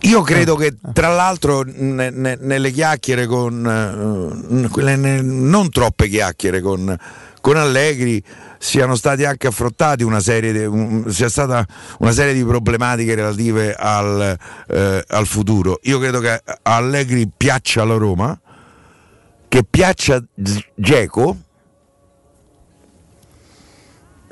io 0.03 0.23
credo 0.23 0.55
che 0.57 0.77
tra 0.93 1.09
l'altro 1.09 1.63
ne- 1.67 2.11
ne- 2.11 2.39
nelle 2.41 2.71
chiacchiere 2.71 3.27
con 3.27 3.65
eh, 3.67 4.97
ne- 4.97 5.21
non 5.23 5.71
troppe 5.71 6.09
chiacchiere 6.09 6.61
con, 6.61 6.97
con 7.41 7.57
Allegri 7.57 8.23
siano 8.59 8.95
stati 8.97 9.25
anche 9.25 9.47
affrontati 9.47 10.03
una 10.03 10.21
serie 10.21 10.53
di, 10.53 10.65
un- 10.65 11.11
sia 11.13 11.29
stata 11.29 11.67
una 11.99 12.13
serie 12.13 12.33
di 12.33 12.43
problematiche 12.45 13.15
relative 13.15 13.75
al, 13.75 14.37
eh, 14.69 15.05
al 15.07 15.27
futuro. 15.27 15.79
Io 15.83 15.99
credo 15.99 16.21
che 16.21 16.31
a 16.31 16.43
Allegri 16.63 17.31
piaccia 17.35 17.85
la 17.85 17.97
Roma, 17.97 18.39
che 19.49 19.65
piaccia 19.69 20.23
Geco 20.75 21.37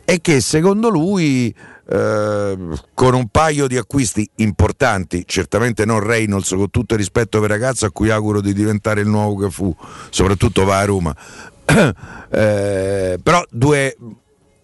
e 0.05 0.21
che 0.23 0.41
secondo 0.41 0.89
lui 0.89 1.55
eh, 1.91 2.59
con 2.93 3.15
un 3.15 3.29
paio 3.29 3.67
di 3.67 3.77
acquisti 3.77 4.29
importanti, 4.37 5.25
certamente 5.27 5.85
non 5.85 6.01
Reynolds 6.01 6.51
con 6.51 6.71
tutto 6.71 6.95
il 6.95 7.01
rispetto 7.01 7.41
per 7.41 7.51
il 7.51 7.57
ragazzo 7.57 7.87
a 7.87 7.91
cui 7.91 8.11
auguro 8.11 8.41
di 8.41 8.53
diventare 8.53 9.01
il 9.01 9.09
nuovo 9.09 9.37
che 9.37 9.51
fu, 9.51 9.75
soprattutto 10.11 10.65
va 10.65 10.79
a 10.79 10.85
Roma, 10.85 11.17
Eh, 12.31 13.19
però 13.23 13.43
due, 13.49 13.97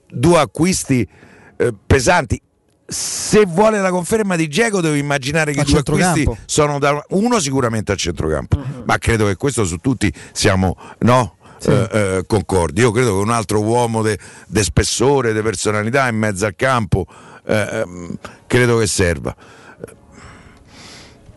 due 0.07 0.39
acquisti 0.39 1.09
eh, 1.57 1.75
pesanti. 1.87 2.39
Se 2.87 3.47
vuole 3.47 3.81
la 3.81 3.89
conferma 3.89 4.37
di 4.37 4.47
Geco 4.49 4.83
devo 4.83 4.95
immaginare 4.95 5.53
che 5.53 5.61
A 5.61 5.63
i 5.63 5.71
due 5.71 5.79
acquisti 5.79 6.29
sono 6.45 6.79
da 6.79 7.03
uno 7.11 7.41
sicuramente 7.41 7.93
a 7.93 7.95
centrocampo, 7.95 8.63
ma 8.85 8.99
credo 8.99 9.27
che 9.27 9.37
questo 9.37 9.65
su 9.65 9.79
tutti 9.79 10.13
siamo 10.33 10.77
no? 10.99 11.37
Eh, 11.71 11.89
eh, 11.91 12.25
concordi. 12.27 12.81
Io 12.81 12.91
credo 12.91 13.15
che 13.15 13.23
un 13.23 13.31
altro 13.31 13.61
uomo 13.61 14.03
di 14.03 14.17
spessore, 14.63 15.33
di 15.33 15.43
personalità 15.43 16.09
in 16.09 16.17
mezzo 16.17 16.47
al 16.47 16.55
campo, 16.57 17.07
eh, 17.47 17.69
ehm, 17.73 18.17
credo 18.47 18.79
che 18.79 18.87
serva. 18.87 19.35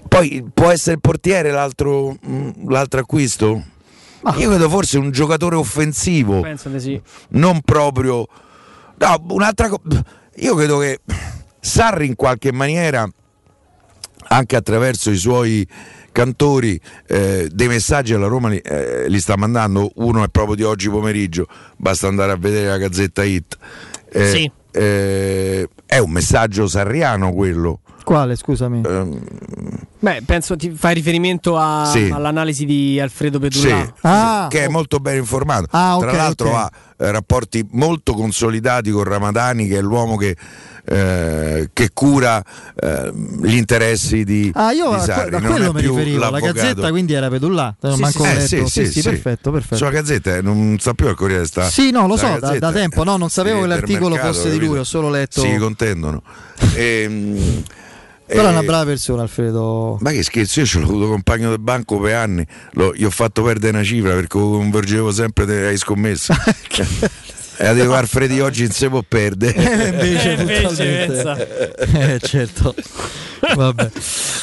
Poi 0.07 0.49
può 0.53 0.69
essere 0.69 0.95
il 0.95 1.01
portiere 1.01 1.51
l'altro, 1.51 2.17
mh, 2.19 2.69
l'altro 2.69 3.01
acquisto? 3.01 3.63
Io 4.37 4.49
vedo 4.49 4.69
forse 4.69 4.97
un 4.97 5.11
giocatore 5.11 5.55
offensivo, 5.55 6.45
sì. 6.77 6.99
non 7.29 7.61
proprio. 7.61 8.27
No, 8.97 9.25
un'altra 9.29 9.69
cosa. 9.69 10.03
Io 10.37 10.55
credo 10.55 10.79
che 10.79 10.99
Sarri 11.59 12.07
in 12.07 12.15
qualche 12.15 12.51
maniera, 12.51 13.07
anche 14.29 14.55
attraverso 14.55 15.11
i 15.11 15.17
suoi 15.17 15.67
cantori, 16.21 16.79
eh, 17.07 17.47
dei 17.51 17.67
messaggi 17.67 18.13
alla 18.15 18.25
Roma 18.25 18.49
li, 18.49 18.57
eh, 18.57 19.07
li 19.07 19.19
sta 19.19 19.37
mandando. 19.37 19.91
Uno 19.97 20.23
è 20.23 20.27
proprio 20.29 20.55
di 20.55 20.63
oggi 20.63 20.89
pomeriggio, 20.89 21.45
basta 21.77 22.07
andare 22.07 22.31
a 22.31 22.37
vedere 22.37 22.69
la 22.69 22.77
Gazzetta 22.77 23.23
Hit. 23.23 23.55
Eh, 24.11 24.25
Sì. 24.27 24.51
eh, 24.71 25.69
è 25.85 25.99
un 25.99 26.09
messaggio 26.09 26.67
sarriano 26.67 27.31
quello. 27.33 27.81
Quale, 28.03 28.35
scusami? 28.35 28.81
Ehm, 28.85 29.19
Beh, 29.99 30.21
penso 30.25 30.55
ti 30.55 30.69
fai 30.69 30.93
riferimento 30.93 31.57
a- 31.57 31.85
Sì. 31.85 32.09
all'analisi 32.13 32.65
di 32.65 32.99
Alfredo 32.99 33.39
Sì, 33.41 33.47
Pedulla. 33.67 33.93
Ah, 34.01 34.47
che 34.49 34.63
è 34.63 34.67
molto 34.67 34.99
ben 34.99 35.17
informato. 35.17 35.67
Ah, 35.71 35.97
Tra 35.99 36.11
l'altro 36.13 36.49
ok. 36.49 36.55
ha 36.55 36.71
eh, 36.99 37.11
rapporti 37.11 37.67
molto 37.71 38.13
consolidati 38.13 38.89
con 38.91 39.03
Ramadani, 39.03 39.67
che 39.67 39.77
è 39.77 39.81
l'uomo 39.81 40.15
che, 40.15 40.35
eh, 40.89 41.69
che 41.73 41.89
cura 41.93 42.41
eh, 42.75 43.11
gli 43.43 43.55
interessi 43.55 44.23
di, 44.23 44.49
Ah, 44.53 44.71
io 44.71 44.89
di 44.89 44.95
a, 44.95 44.99
Sarri. 44.99 45.35
a 45.35 45.39
non 45.39 45.51
quello 45.51 45.73
mi 45.73 45.81
riferivo. 45.81 46.19
La 46.19 46.29
l'avvocato. 46.29 46.53
gazzetta 46.53 46.89
quindi 46.89 47.13
era 47.13 47.27
Pedullà. 47.29 47.75
Non 47.81 47.95
Sì, 47.95 48.01
manco 48.01 48.23
sì, 48.23 48.27
ho 48.27 48.31
Eh, 48.31 48.35
letto. 48.35 48.67
sì, 48.69 48.85
sì, 48.85 48.91
sì. 48.91 49.01
perfetto, 49.01 49.51
perfetto. 49.51 49.75
Sulla 49.75 49.89
gazzetta 49.89 50.35
eh, 50.37 50.41
non 50.41 50.77
sta 50.79 50.93
più 50.93 51.07
al 51.07 51.15
Corriere 51.15 51.45
sta. 51.45 51.69
Sì, 51.69 51.91
no, 51.91 52.07
lo 52.07 52.15
so, 52.15 52.37
da, 52.39 52.57
da 52.57 52.71
tempo. 52.71 53.03
No, 53.03 53.17
non 53.17 53.29
sapevo 53.29 53.61
che 53.61 53.67
l'articolo 53.67 54.15
fosse 54.15 54.49
di 54.49 54.59
lui, 54.59 54.77
ho 54.77 54.83
solo 54.85 55.09
letto. 55.09 55.41
Si 55.41 55.55
contendono. 55.57 56.21
Ehm, 56.75 57.63
Però 58.25 58.43
è 58.45 58.49
una 58.49 58.59
eh, 58.61 58.65
brava 58.65 58.85
persona, 58.85 59.21
Alfredo. 59.23 59.97
Ma 60.01 60.11
che 60.11 60.21
scherzo, 60.23 60.59
io 60.61 60.65
ce 60.65 60.79
l'ho 60.79 60.85
avuto 60.85 61.07
compagno 61.07 61.49
del 61.49 61.59
banco 61.59 61.97
per 61.99 62.15
anni, 62.15 62.45
gli 62.95 63.03
ho 63.03 63.09
fatto 63.09 63.41
perdere 63.43 63.75
una 63.77 63.85
cifra 63.85 64.11
perché 64.13 64.37
convergevo 64.37 65.11
sempre 65.11 65.67
ai 65.67 65.77
scommesse. 65.77 66.33
e 67.57 67.73
devo 67.73 67.95
Alfredi 67.95 68.39
oggi 68.39 68.63
non 68.63 68.71
si 68.71 68.87
può 68.87 69.03
perdere. 69.07 69.55
Eh, 69.55 69.87
invece, 69.89 70.33
Eh, 70.37 70.41
invece, 70.41 71.05
puntualmente. 71.07 72.13
eh, 72.13 72.19
certo. 72.19 72.75
Vabbè. 73.55 73.89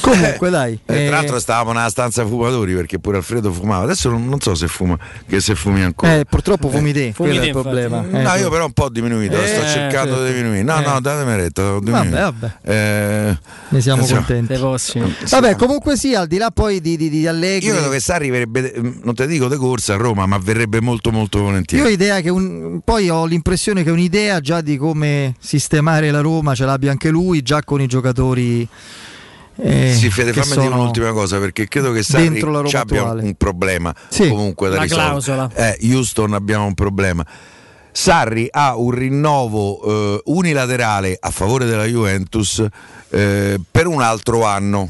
Comunque, 0.01 0.51
dai. 0.51 0.79
Eh, 0.87 1.03
eh, 1.03 1.07
tra 1.09 1.17
l'altro 1.17 1.39
stavamo 1.41 1.73
nella 1.73 1.89
stanza 1.89 2.25
fumatori 2.25 2.75
perché 2.75 2.99
pure 3.01 3.17
Alfredo 3.17 3.53
fumava. 3.53 3.83
Adesso 3.85 4.09
non, 4.09 4.27
non 4.29 4.41
so 4.41 4.55
se 4.55 4.69
fuma, 4.69 4.97
che 5.29 5.41
se 5.41 5.55
fumi 5.57 5.83
ancora. 5.83 6.15
eh, 6.15 6.25
purtroppo 6.25 6.69
fumi 6.69 6.93
te, 6.93 7.12
Fumi 7.12 7.31
quello 7.31 7.35
è 7.41 7.41
te, 7.41 7.47
il 7.47 7.53
problema. 7.53 8.05
Eh, 8.09 8.23
no, 8.23 8.35
io 8.35 8.49
però 8.51 8.67
un 8.67 8.73
po' 8.73 8.85
ho 8.85 8.89
diminuito, 8.91 9.35
Eh, 9.41 9.47
sto 9.49 9.61
cercando 9.67 10.15
certo. 10.15 10.25
di 10.27 10.33
diminuire. 10.35 10.62
No, 10.62 10.81
Eh. 10.81 10.85
no, 10.87 11.01
datemi 11.01 11.37
retta. 11.37 11.62
Vabbè, 11.81 12.09
vabbè. 12.09 12.53
Eh, 12.62 13.39
Ne 13.71 13.81
siamo 13.81 14.03
insomma, 14.03 14.21
contenti. 14.21 14.53
Te 14.55 14.59
posso. 14.61 15.11
Vabbè, 15.29 15.57
comunque 15.57 15.97
sì, 15.97 16.15
al 16.15 16.29
di 16.29 16.37
là 16.39 16.51
poi 16.53 16.81
di, 16.81 16.97
di, 16.97 17.09
di 17.11 17.27
Allegri. 17.27 17.67
Io 17.67 17.75
credo 17.75 17.91
che 17.91 18.01
Sarri 18.01 18.31
verrebbe, 18.31 18.75
non 19.03 19.15
te 19.15 19.27
dico 19.27 19.49
de 19.49 19.57
corsa 19.57 19.95
a 19.95 19.97
Roma, 19.97 20.25
ma 20.27 20.39
verrebbe 20.39 20.81
molto 20.81 21.11
molto 21.11 21.41
volentieri. 21.43 21.83
Io 21.83 21.91
ho 21.91 21.93
idea 21.93 22.21
che 22.21 22.31
un, 22.31 22.81
poi 22.85 23.04
ho 23.11 23.25
l'impressione 23.27 23.83
che 23.83 23.91
un'idea 23.91 24.41
già 24.41 24.61
di 24.61 24.77
come 24.77 25.35
sistemare 25.39 26.11
la 26.11 26.21
Roma 26.21 26.55
ce 26.55 26.65
l'abbia 26.65 26.91
anche 26.91 27.11
lui, 27.11 27.43
già 27.43 27.63
con 27.63 27.81
i 27.81 27.87
giocatori 27.87 28.67
eh, 29.57 29.95
Sì, 29.95 30.11
Fede, 30.11 30.33
fammi 30.33 30.61
dire 30.63 30.75
un'ultima 30.75 31.13
cosa 31.13 31.39
perché 31.39 31.69
credo 31.69 31.93
che 31.93 32.03
Sarri 32.03 32.39
ci 32.67 32.77
abbia 32.77 33.01
attuale. 33.03 33.23
un 33.23 33.35
problema 33.35 33.95
Sì. 34.09 34.29
comunque 34.29 34.69
da 34.69 34.77
La 34.77 34.83
risolvere. 34.83 35.09
clausola. 35.11 35.51
Eh, 35.55 35.79
Houston 35.93 36.35
abbiamo 36.35 36.67
un 36.67 36.75
problema. 36.75 37.25
Sarri 37.97 38.49
ha 38.51 38.77
un 38.77 38.91
rinnovo 38.91 39.81
eh, 40.17 40.21
unilaterale 40.25 41.17
a 41.21 41.31
favore 41.31 41.65
della 41.65 41.85
Juventus 41.85 42.65
eh, 43.11 43.61
per 43.71 43.87
un 43.87 44.03
altro 44.03 44.45
anno. 44.45 44.89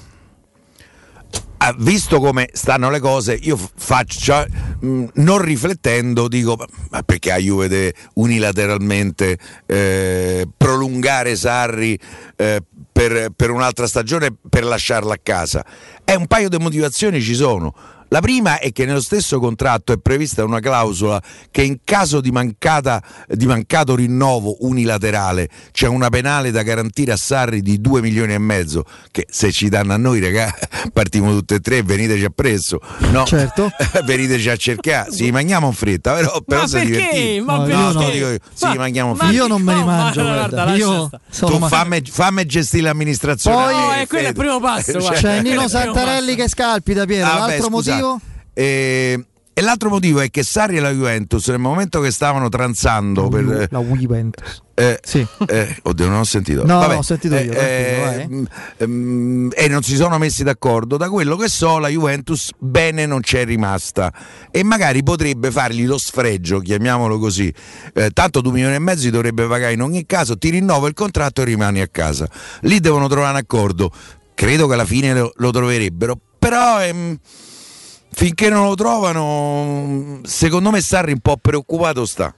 Ah, 1.58 1.74
visto 1.78 2.20
come 2.20 2.50
stanno 2.52 2.90
le 2.90 3.00
cose, 3.00 3.38
io 3.40 3.56
faccio, 3.56 4.44
mh, 4.80 5.04
non 5.14 5.38
riflettendo, 5.40 6.28
dico 6.28 6.56
ma- 6.90 7.02
perché 7.02 7.32
a 7.32 7.38
Juve 7.38 7.68
deve 7.68 7.94
unilateralmente 8.14 9.38
eh, 9.64 10.46
prolungare 10.56 11.36
Sarri 11.36 11.98
eh, 12.36 12.62
per, 12.92 13.30
per 13.34 13.50
un'altra 13.50 13.86
stagione 13.86 14.34
per 14.46 14.64
lasciarla 14.64 15.14
a 15.14 15.20
casa? 15.22 15.64
È 16.04 16.14
un 16.14 16.26
paio 16.26 16.48
di 16.50 16.58
motivazioni 16.58 17.22
ci 17.22 17.34
sono. 17.34 17.74
La 18.14 18.20
prima 18.20 18.60
è 18.60 18.70
che 18.70 18.84
nello 18.84 19.00
stesso 19.00 19.40
contratto 19.40 19.92
è 19.92 19.96
prevista 19.98 20.44
una 20.44 20.60
clausola 20.60 21.20
che 21.50 21.62
in 21.62 21.78
caso 21.82 22.20
di, 22.20 22.30
mancata, 22.30 23.02
di 23.26 23.44
mancato 23.44 23.96
rinnovo 23.96 24.58
unilaterale 24.60 25.48
c'è 25.72 25.88
una 25.88 26.10
penale 26.10 26.52
da 26.52 26.62
garantire 26.62 27.10
a 27.10 27.16
Sarri 27.16 27.60
di 27.60 27.80
2 27.80 28.00
milioni 28.02 28.32
e 28.32 28.38
mezzo, 28.38 28.84
che 29.10 29.26
se 29.28 29.50
ci 29.50 29.68
danno 29.68 29.94
a 29.94 29.96
noi, 29.96 30.20
raga, 30.20 30.54
partiamo 30.94 31.32
tutte 31.32 31.56
e 31.56 31.58
tre, 31.58 31.82
veniteci 31.82 32.24
appresso. 32.24 32.78
No, 33.10 33.24
Certo. 33.24 33.68
veniteci 34.06 34.48
a 34.48 34.54
cercare, 34.56 35.10
si 35.10 35.32
mangiamo 35.32 35.66
in 35.66 35.72
fretta, 35.72 36.12
però, 36.14 36.40
però 36.46 36.60
Ma 36.60 36.66
se 36.68 36.78
perché? 36.82 36.92
divertiti. 36.92 37.40
Ma 37.40 37.56
no, 37.56 37.64
perché? 37.64 37.82
no, 37.82 38.10
dico 38.10 38.26
io, 38.28 38.38
sì, 38.54 38.66
Ma- 38.66 38.74
mangiamo 38.76 39.10
in 39.10 39.16
ma 39.16 39.24
fretta. 39.24 39.36
Io 39.42 39.46
non 39.48 39.60
me 39.62 39.72
li 39.74 39.80
No, 39.80 39.86
mangio, 39.86 40.22
ma 40.22 40.32
guarda. 40.34 40.62
guarda, 40.62 40.74
Io 40.76 41.10
Tu 41.36 41.58
ma- 41.58 41.66
fammi, 41.68 42.00
fammi 42.08 42.46
gestire 42.46 42.84
l'amministrazione. 42.84 43.56
Poi- 43.56 43.72
No, 43.74 43.92
eh, 43.92 44.02
è 44.02 44.06
quello 44.06 44.26
è 44.26 44.28
il 44.28 44.34
Fede. 44.36 44.38
primo 44.38 44.60
passo, 44.60 44.92
Cioè, 44.92 45.00
guarda. 45.00 45.18
C'è 45.20 45.42
Nino 45.42 45.62
il 45.64 45.68
Santarelli 45.68 46.34
che 46.36 46.48
scalpita, 46.48 47.04
Piero. 47.06 47.26
Ah, 47.28 47.38
L'altro 47.38 47.68
beh, 47.70 47.74
scusa. 47.76 47.92
Motivo? 48.04 48.20
Eh, 48.54 49.24
e 49.56 49.60
l'altro 49.62 49.88
motivo 49.88 50.18
è 50.18 50.30
che 50.30 50.42
Sarri 50.42 50.78
e 50.78 50.80
la 50.80 50.90
Juventus 50.90 51.46
nel 51.46 51.60
momento 51.60 52.00
che 52.00 52.10
stavano 52.10 52.48
transando 52.48 53.28
per, 53.28 53.68
La 53.70 53.80
Juventus. 53.82 54.62
eh, 54.74 54.98
Sì. 55.00 55.24
eh, 55.46 55.76
oddio, 55.82 56.08
non 56.08 56.18
ho 56.18 56.24
sentito. 56.24 56.66
No, 56.66 56.78
Vabbè, 56.80 56.94
no, 56.94 56.98
ho 56.98 57.02
sentito 57.02 57.36
io, 57.36 57.52
eh, 57.52 58.26
vai. 58.26 58.26
mm, 58.26 58.44
mm, 58.84 59.50
e 59.54 59.68
non 59.68 59.82
si 59.84 59.94
sono 59.94 60.18
messi 60.18 60.42
d'accordo. 60.42 60.96
Da 60.96 61.08
quello 61.08 61.36
che 61.36 61.46
so, 61.48 61.78
la 61.78 61.86
Juventus 61.86 62.50
bene 62.58 63.06
non 63.06 63.20
c'è 63.20 63.44
rimasta 63.44 64.12
e 64.50 64.64
magari 64.64 65.04
potrebbe 65.04 65.52
fargli 65.52 65.86
lo 65.86 65.98
sfregio, 65.98 66.58
chiamiamolo 66.58 67.20
così. 67.20 67.52
Eh, 67.92 68.10
tanto 68.10 68.40
2 68.40 68.50
milioni 68.52 68.74
e 68.74 68.80
mezzo 68.80 69.08
dovrebbe 69.10 69.46
pagare 69.46 69.72
in 69.74 69.82
ogni 69.82 70.04
caso, 70.04 70.36
ti 70.36 70.50
rinnovo 70.50 70.88
il 70.88 70.94
contratto 70.94 71.42
e 71.42 71.44
rimani 71.44 71.80
a 71.80 71.86
casa. 71.86 72.28
Lì 72.62 72.80
devono 72.80 73.06
trovare 73.06 73.30
un 73.30 73.36
accordo. 73.38 73.92
Credo 74.34 74.66
che 74.66 74.74
alla 74.74 74.84
fine 74.84 75.14
lo, 75.14 75.32
lo 75.36 75.50
troverebbero, 75.52 76.18
però 76.40 76.82
ehm, 76.82 77.16
finché 78.14 78.48
non 78.48 78.68
lo 78.68 78.74
trovano, 78.74 80.20
secondo 80.22 80.70
me 80.70 80.80
Sarri 80.80 81.12
un 81.12 81.18
po' 81.18 81.36
preoccupato 81.36 82.06
sta. 82.06 82.32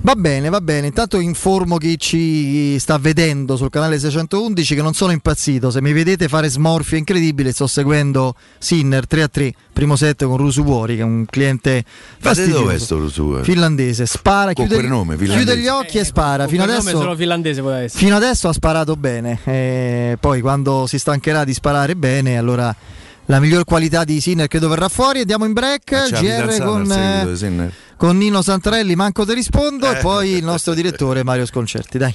Va 0.00 0.14
bene, 0.14 0.48
va 0.48 0.60
bene. 0.60 0.86
Intanto 0.86 1.18
informo 1.20 1.76
chi 1.76 1.98
ci 1.98 2.78
sta 2.78 2.96
vedendo 2.98 3.56
sul 3.56 3.68
canale 3.68 3.98
611 3.98 4.74
che 4.74 4.82
non 4.82 4.94
sono 4.94 5.12
impazzito. 5.12 5.70
Se 5.70 5.82
mi 5.82 5.92
vedete 5.92 6.28
fare 6.28 6.48
smorfie 6.48 6.98
incredibili, 6.98 7.52
sto 7.52 7.66
seguendo 7.66 8.34
Sinner 8.58 9.06
3 9.06 9.22
a 9.22 9.28
3, 9.28 9.52
primo 9.72 9.96
set 9.96 10.24
con 10.24 10.38
Rusuori, 10.38 10.96
che 10.96 11.02
è 11.02 11.04
un 11.04 11.26
cliente 11.26 11.84
fastidioso. 12.18 12.60
dove 12.60 12.74
è 12.74 12.78
sto 12.78 12.98
Rusuori? 12.98 13.44
Finlandese, 13.44 14.06
spara, 14.06 14.52
Con 14.54 14.66
chiude, 14.66 14.86
nome, 14.88 15.16
chiude 15.16 15.32
finlandese. 15.34 15.58
gli 15.58 15.68
occhi 15.68 15.98
e 15.98 16.04
spara. 16.04 16.48
Fino 16.48 16.62
adesso, 16.62 17.16
fino 17.88 18.16
adesso 18.16 18.48
ha 18.48 18.52
sparato 18.52 18.96
bene. 18.96 19.38
Eh, 19.44 20.16
poi 20.18 20.40
quando 20.40 20.86
si 20.86 20.98
stancherà 20.98 21.44
di 21.44 21.52
sparare 21.52 21.94
bene, 21.94 22.38
allora 22.38 22.74
la 23.30 23.38
miglior 23.38 23.64
qualità 23.64 24.02
di 24.02 24.20
Sinner 24.20 24.48
credo 24.48 24.68
verrà 24.68 24.88
fuori. 24.88 25.20
Andiamo 25.20 25.44
in 25.44 25.52
break. 25.52 25.90
La 25.92 26.20
GR 26.20 26.62
con, 26.62 26.90
eh, 26.90 27.70
con 27.96 28.16
Nino 28.16 28.42
Santarelli, 28.42 28.96
manco 28.96 29.24
ti 29.24 29.32
rispondo. 29.34 29.88
E 29.90 29.98
Eh. 29.98 30.00
poi 30.00 30.30
il 30.30 30.44
nostro 30.44 30.74
direttore 30.74 31.22
Mario 31.22 31.46
Sconcerti. 31.46 31.96
Dai. 31.96 32.14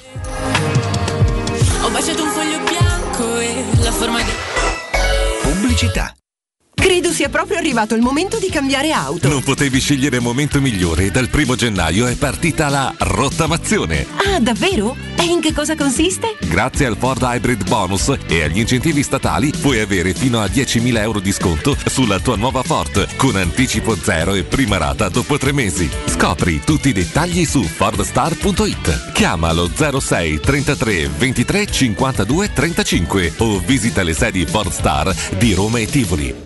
Ho 1.82 1.90
baciato 1.90 2.22
un 2.22 2.28
foglio 2.30 2.58
bianco 2.68 3.38
e 3.40 3.64
la 3.82 3.92
forma 3.92 4.18
di... 4.22 4.30
Pubblicità. 5.42 6.14
Credo 6.86 7.10
sia 7.10 7.28
proprio 7.28 7.58
arrivato 7.58 7.96
il 7.96 8.00
momento 8.00 8.38
di 8.38 8.48
cambiare 8.48 8.92
auto. 8.92 9.26
Non 9.26 9.42
potevi 9.42 9.80
scegliere 9.80 10.20
momento 10.20 10.60
migliore. 10.60 11.10
Dal 11.10 11.28
primo 11.28 11.56
gennaio 11.56 12.06
è 12.06 12.14
partita 12.14 12.68
la 12.68 12.94
rottamazione. 12.96 14.06
Ah, 14.24 14.38
davvero? 14.38 14.96
E 15.16 15.24
in 15.24 15.40
che 15.40 15.52
cosa 15.52 15.74
consiste? 15.74 16.36
Grazie 16.42 16.86
al 16.86 16.96
Ford 16.96 17.20
Hybrid 17.22 17.66
Bonus 17.68 18.16
e 18.28 18.44
agli 18.44 18.60
incentivi 18.60 19.02
statali 19.02 19.50
puoi 19.60 19.80
avere 19.80 20.14
fino 20.14 20.40
a 20.40 20.44
10.000 20.44 20.98
euro 20.98 21.18
di 21.18 21.32
sconto 21.32 21.76
sulla 21.86 22.20
tua 22.20 22.36
nuova 22.36 22.62
Ford 22.62 23.16
con 23.16 23.34
anticipo 23.34 23.96
zero 23.96 24.34
e 24.34 24.44
prima 24.44 24.76
rata 24.76 25.08
dopo 25.08 25.38
tre 25.38 25.50
mesi. 25.50 25.90
Scopri 26.04 26.60
tutti 26.64 26.90
i 26.90 26.92
dettagli 26.92 27.44
su 27.46 27.64
fordstar.it. 27.64 29.10
Chiamalo 29.12 29.68
06 29.74 30.38
33 30.38 31.08
23 31.08 31.66
52 31.66 32.52
35 32.52 33.32
o 33.38 33.58
visita 33.58 34.04
le 34.04 34.14
sedi 34.14 34.46
Ford 34.46 34.70
Star 34.70 35.12
di 35.36 35.52
Roma 35.52 35.80
e 35.80 35.86
Tivoli. 35.86 36.45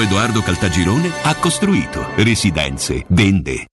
Edoardo 0.00 0.42
Caltagirone 0.42 1.10
ha 1.24 1.34
costruito 1.34 2.06
residenze, 2.16 3.04
vende. 3.08 3.71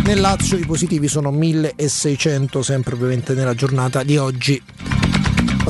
Nel 0.06 0.22
Lazio 0.22 0.58
i 0.58 0.66
positivi 0.66 1.10
sono 1.10 1.34
1.600, 1.34 2.62
sempre 2.62 2.94
ovviamente 2.96 3.34
nella 3.34 3.56
giornata 3.56 4.04
di 4.04 4.16
oggi. 4.16 4.64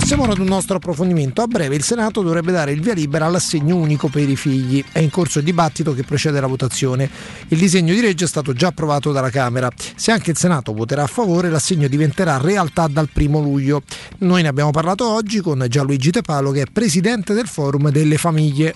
Passiamo 0.08 0.32
ora 0.32 0.40
ad 0.40 0.48
un 0.48 0.54
nostro 0.54 0.78
approfondimento. 0.78 1.42
A 1.42 1.48
breve 1.48 1.76
il 1.76 1.84
Senato 1.84 2.22
dovrebbe 2.22 2.54
dare 2.54 2.72
il 2.72 2.80
via 2.80 2.94
libera 2.94 3.26
all'assegno 3.26 3.76
unico 3.76 4.08
per 4.08 4.30
i 4.30 4.38
figli. 4.38 4.82
È 4.90 5.00
in 5.00 5.10
corso 5.10 5.40
il 5.40 5.44
dibattito 5.44 5.94
che 5.94 6.04
precede 6.04 6.40
la 6.40 6.48
votazione. 6.48 7.10
Il 7.50 7.58
disegno 7.58 7.94
di 7.94 8.00
legge 8.00 8.24
è 8.24 8.28
stato 8.30 8.54
già 8.54 8.68
approvato 8.68 9.12
dalla 9.12 9.30
Camera. 9.30 9.70
Se 9.98 10.14
anche 10.14 10.32
il 10.32 10.38
Senato 10.38 10.72
voterà 10.72 11.04
a 11.04 11.08
favore, 11.08 11.50
l'assegno 11.50 11.90
diventerà 11.90 12.38
realtà 12.38 12.88
dal 12.88 13.10
primo 13.12 13.42
luglio. 13.42 13.82
Noi 14.20 14.44
ne 14.44 14.48
abbiamo 14.48 14.72
parlato 14.72 15.06
oggi 15.12 15.42
con 15.42 15.66
Gianluigi 15.68 16.12
Tepalo, 16.12 16.52
che 16.52 16.62
è 16.62 16.66
presidente 16.72 17.34
del 17.34 17.48
Forum 17.48 17.90
delle 17.90 18.16
Famiglie. 18.16 18.76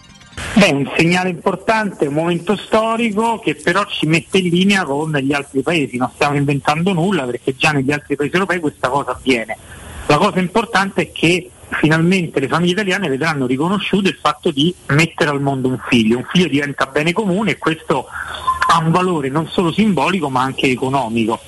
Beh, 0.56 0.74
un 0.74 0.92
segnale 0.98 1.30
importante, 1.30 2.08
un 2.08 2.14
momento 2.14 2.58
storico 2.58 3.40
che 3.40 3.56
però 3.56 3.86
ci 3.86 4.06
mette 4.06 4.40
in 4.40 4.50
linea 4.50 4.84
con 4.84 5.14
gli 5.14 5.32
altri 5.32 5.62
paesi. 5.62 5.96
Non 5.96 6.12
stiamo 6.14 6.36
inventando 6.36 6.92
nulla 6.92 7.24
perché 7.24 7.56
già 7.56 7.72
negli 7.72 7.94
altri 7.94 8.18
paesi 8.18 8.34
europei 8.34 8.60
questa 8.60 8.90
cosa 8.90 9.12
avviene. 9.12 9.56
La 10.08 10.18
cosa 10.18 10.40
importante 10.40 11.04
è 11.04 11.12
che 11.12 11.50
finalmente 11.70 12.40
le 12.40 12.48
famiglie 12.48 12.74
italiane 12.74 13.08
vedranno 13.08 13.46
riconosciuto 13.46 14.10
il 14.10 14.18
fatto 14.20 14.52
di 14.52 14.74
mettere 14.88 15.30
al 15.30 15.42
mondo 15.42 15.70
un 15.70 15.80
figlio. 15.88 16.18
Un 16.18 16.28
figlio 16.30 16.48
diventa 16.48 16.86
bene 16.86 17.14
comune 17.14 17.52
e 17.52 17.58
questo 17.58 18.08
ha 18.68 18.78
un 18.80 18.92
valore 18.92 19.30
non 19.30 19.48
solo 19.48 19.72
simbolico 19.72 20.30
ma 20.30 20.42
anche 20.42 20.68
economico. 20.68 21.40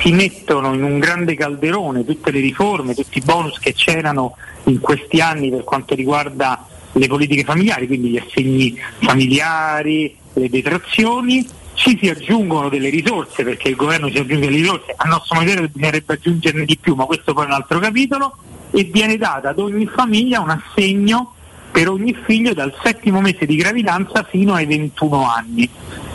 Si 0.00 0.12
mettono 0.12 0.72
in 0.74 0.82
un 0.82 0.98
grande 0.98 1.34
calderone 1.34 2.04
tutte 2.04 2.30
le 2.30 2.40
riforme, 2.40 2.94
tutti 2.94 3.18
i 3.18 3.22
bonus 3.24 3.58
che 3.58 3.72
c'erano 3.72 4.36
in 4.64 4.78
questi 4.78 5.20
anni 5.20 5.50
per 5.50 5.64
quanto 5.64 5.94
riguarda 5.94 6.66
le 6.92 7.06
politiche 7.06 7.44
familiari, 7.44 7.86
quindi 7.86 8.10
gli 8.10 8.18
assegni 8.18 8.78
familiari, 8.98 10.14
le 10.34 10.48
detrazioni, 10.48 11.46
ci 11.74 11.98
si 12.00 12.08
aggiungono 12.08 12.68
delle 12.68 12.90
risorse 12.90 13.44
perché 13.44 13.68
il 13.68 13.76
governo 13.76 14.10
ci 14.10 14.18
aggiunge 14.18 14.46
delle 14.46 14.60
risorse, 14.60 14.94
a 14.96 15.08
nostro 15.08 15.38
vedere 15.38 15.68
bisognerebbe 15.68 16.14
aggiungerne 16.14 16.64
di 16.64 16.76
più, 16.78 16.94
ma 16.94 17.04
questo 17.04 17.32
poi 17.32 17.44
è 17.44 17.46
un 17.46 17.52
altro 17.52 17.78
capitolo, 17.78 18.36
e 18.70 18.84
viene 18.84 19.16
data 19.16 19.50
ad 19.50 19.58
ogni 19.58 19.86
famiglia 19.86 20.40
un 20.40 20.50
assegno 20.50 21.34
per 21.70 21.88
ogni 21.88 22.16
figlio 22.24 22.52
dal 22.52 22.74
settimo 22.82 23.20
mese 23.20 23.46
di 23.46 23.56
gravidanza 23.56 24.22
fino 24.24 24.54
ai 24.54 24.66
21 24.66 25.28
anni. 25.28 25.68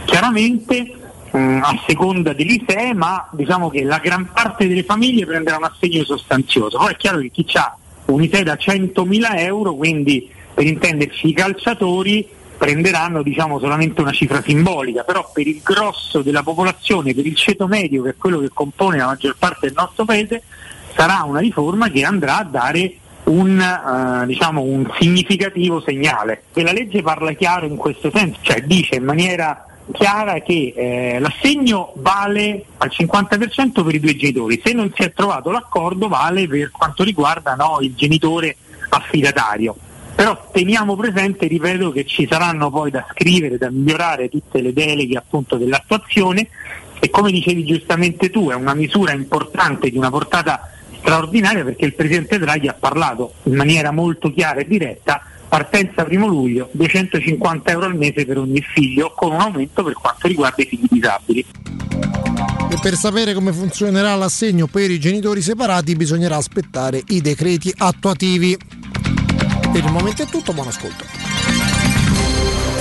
Chiaramente 0.05 0.93
mh, 1.31 1.59
a 1.63 1.83
seconda 1.87 2.33
dell'ISEE, 2.33 2.93
ma 2.93 3.27
diciamo 3.31 3.69
che 3.69 3.83
la 3.83 3.97
gran 3.97 4.29
parte 4.31 4.67
delle 4.67 4.83
famiglie 4.83 5.25
prenderà 5.25 5.57
un 5.57 5.63
assegno 5.63 6.03
sostanzioso. 6.03 6.77
Poi 6.77 6.91
è 6.91 6.95
chiaro 6.95 7.19
che 7.19 7.29
chi 7.29 7.45
ha 7.57 7.75
un 8.05 8.21
ISEE 8.21 8.43
da 8.43 8.53
100.000 8.53 9.37
euro, 9.39 9.73
quindi 9.73 10.29
per 10.53 10.65
intenderci 10.65 11.29
i 11.29 11.33
calciatori, 11.33 12.27
prenderanno 12.57 13.21
diciamo, 13.21 13.59
solamente 13.59 14.01
una 14.01 14.11
cifra 14.11 14.41
simbolica, 14.41 15.03
però 15.03 15.29
per 15.31 15.47
il 15.47 15.61
grosso 15.63 16.21
della 16.21 16.43
popolazione, 16.43 17.13
per 17.13 17.25
il 17.25 17.35
ceto 17.35 17.67
medio, 17.67 18.03
che 18.03 18.09
è 18.09 18.15
quello 18.17 18.39
che 18.39 18.49
compone 18.53 18.97
la 18.97 19.05
maggior 19.05 19.35
parte 19.37 19.67
del 19.67 19.75
nostro 19.75 20.05
paese, 20.05 20.41
sarà 20.95 21.23
una 21.23 21.39
riforma 21.39 21.89
che 21.89 22.03
andrà 22.03 22.39
a 22.39 22.43
dare 22.43 22.95
un, 23.25 23.59
eh, 23.59 24.25
diciamo, 24.25 24.61
un 24.61 24.89
significativo 24.99 25.81
segnale. 25.81 26.43
E 26.53 26.63
la 26.63 26.71
legge 26.71 27.01
parla 27.01 27.31
chiaro 27.33 27.65
in 27.65 27.75
questo 27.75 28.11
senso, 28.13 28.39
cioè 28.41 28.61
dice 28.61 28.95
in 28.95 29.03
maniera 29.03 29.63
chiara 29.93 30.41
che 30.41 30.73
eh, 30.75 31.19
l'assegno 31.19 31.93
vale 31.95 32.65
al 32.77 32.91
50% 32.91 33.85
per 33.85 33.95
i 33.95 33.99
due 33.99 34.17
genitori, 34.17 34.61
se 34.63 34.73
non 34.73 34.91
si 34.93 35.03
è 35.03 35.13
trovato 35.13 35.49
l'accordo 35.51 36.09
vale 36.09 36.45
per 36.47 36.71
quanto 36.71 37.03
riguarda 37.03 37.55
no, 37.55 37.77
il 37.79 37.93
genitore 37.95 38.57
affidatario 38.89 39.75
però 40.17 40.49
teniamo 40.51 40.95
presente, 40.95 41.45
ripeto, 41.45 41.91
che 41.91 42.03
ci 42.03 42.27
saranno 42.27 42.71
poi 42.71 42.89
da 42.89 43.05
scrivere, 43.11 43.59
da 43.59 43.69
migliorare 43.69 44.29
tutte 44.29 44.61
le 44.61 44.73
deleghe 44.73 45.15
appunto 45.15 45.57
dell'attuazione 45.57 46.47
e 46.99 47.11
come 47.11 47.31
dicevi 47.31 47.63
giustamente 47.63 48.31
tu 48.31 48.49
è 48.49 48.55
una 48.55 48.73
misura 48.73 49.11
importante 49.11 49.91
di 49.91 49.95
una 49.95 50.09
portata 50.09 50.71
straordinaria 50.97 51.63
perché 51.63 51.85
il 51.85 51.93
Presidente 51.93 52.39
Draghi 52.39 52.67
ha 52.67 52.73
parlato 52.73 53.33
in 53.43 53.53
maniera 53.53 53.91
molto 53.91 54.33
chiara 54.33 54.61
e 54.61 54.67
diretta 54.67 55.21
partenza 55.47 56.03
primo 56.03 56.25
luglio 56.25 56.69
250 56.71 57.69
euro 57.69 57.85
al 57.85 57.95
mese 57.95 58.25
per 58.25 58.39
ogni 58.39 58.65
figlio 58.73 59.13
con 59.15 59.33
un 59.33 59.39
aumento 59.39 59.83
per 59.83 59.93
quanto 59.93 60.27
riguarda 60.27 60.63
i 60.63 60.65
figli 60.65 60.87
disabili. 60.89 61.45
E 62.69 62.79
per 62.81 62.95
sapere 62.95 63.35
come 63.35 63.53
funzionerà 63.53 64.15
l'assegno 64.15 64.65
per 64.65 64.89
i 64.89 64.99
genitori 64.99 65.43
separati 65.43 65.95
bisognerà 65.95 66.37
aspettare 66.37 67.03
i 67.09 67.21
decreti 67.21 67.71
attuativi. 67.77 68.57
Per 69.71 69.83
il 69.83 69.91
momento 69.91 70.23
è 70.23 70.25
tutto, 70.25 70.53
buon 70.53 70.67
ascolto. 70.67 71.05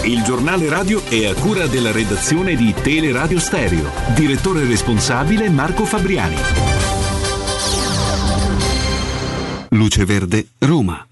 Il 0.05 0.23
giornale 0.23 0.69
radio 0.69 1.03
è 1.05 1.27
a 1.27 1.35
cura 1.35 1.67
della 1.67 1.91
redazione 1.91 2.55
di 2.55 2.73
Teleradio 2.73 3.41
Stereo. 3.41 3.91
Direttore 4.15 4.65
responsabile 4.65 5.51
Marco 5.51 5.85
Fabriani. 5.85 6.37
Luce 9.71 10.05
Verde, 10.05 10.47
Roma. 10.59 11.07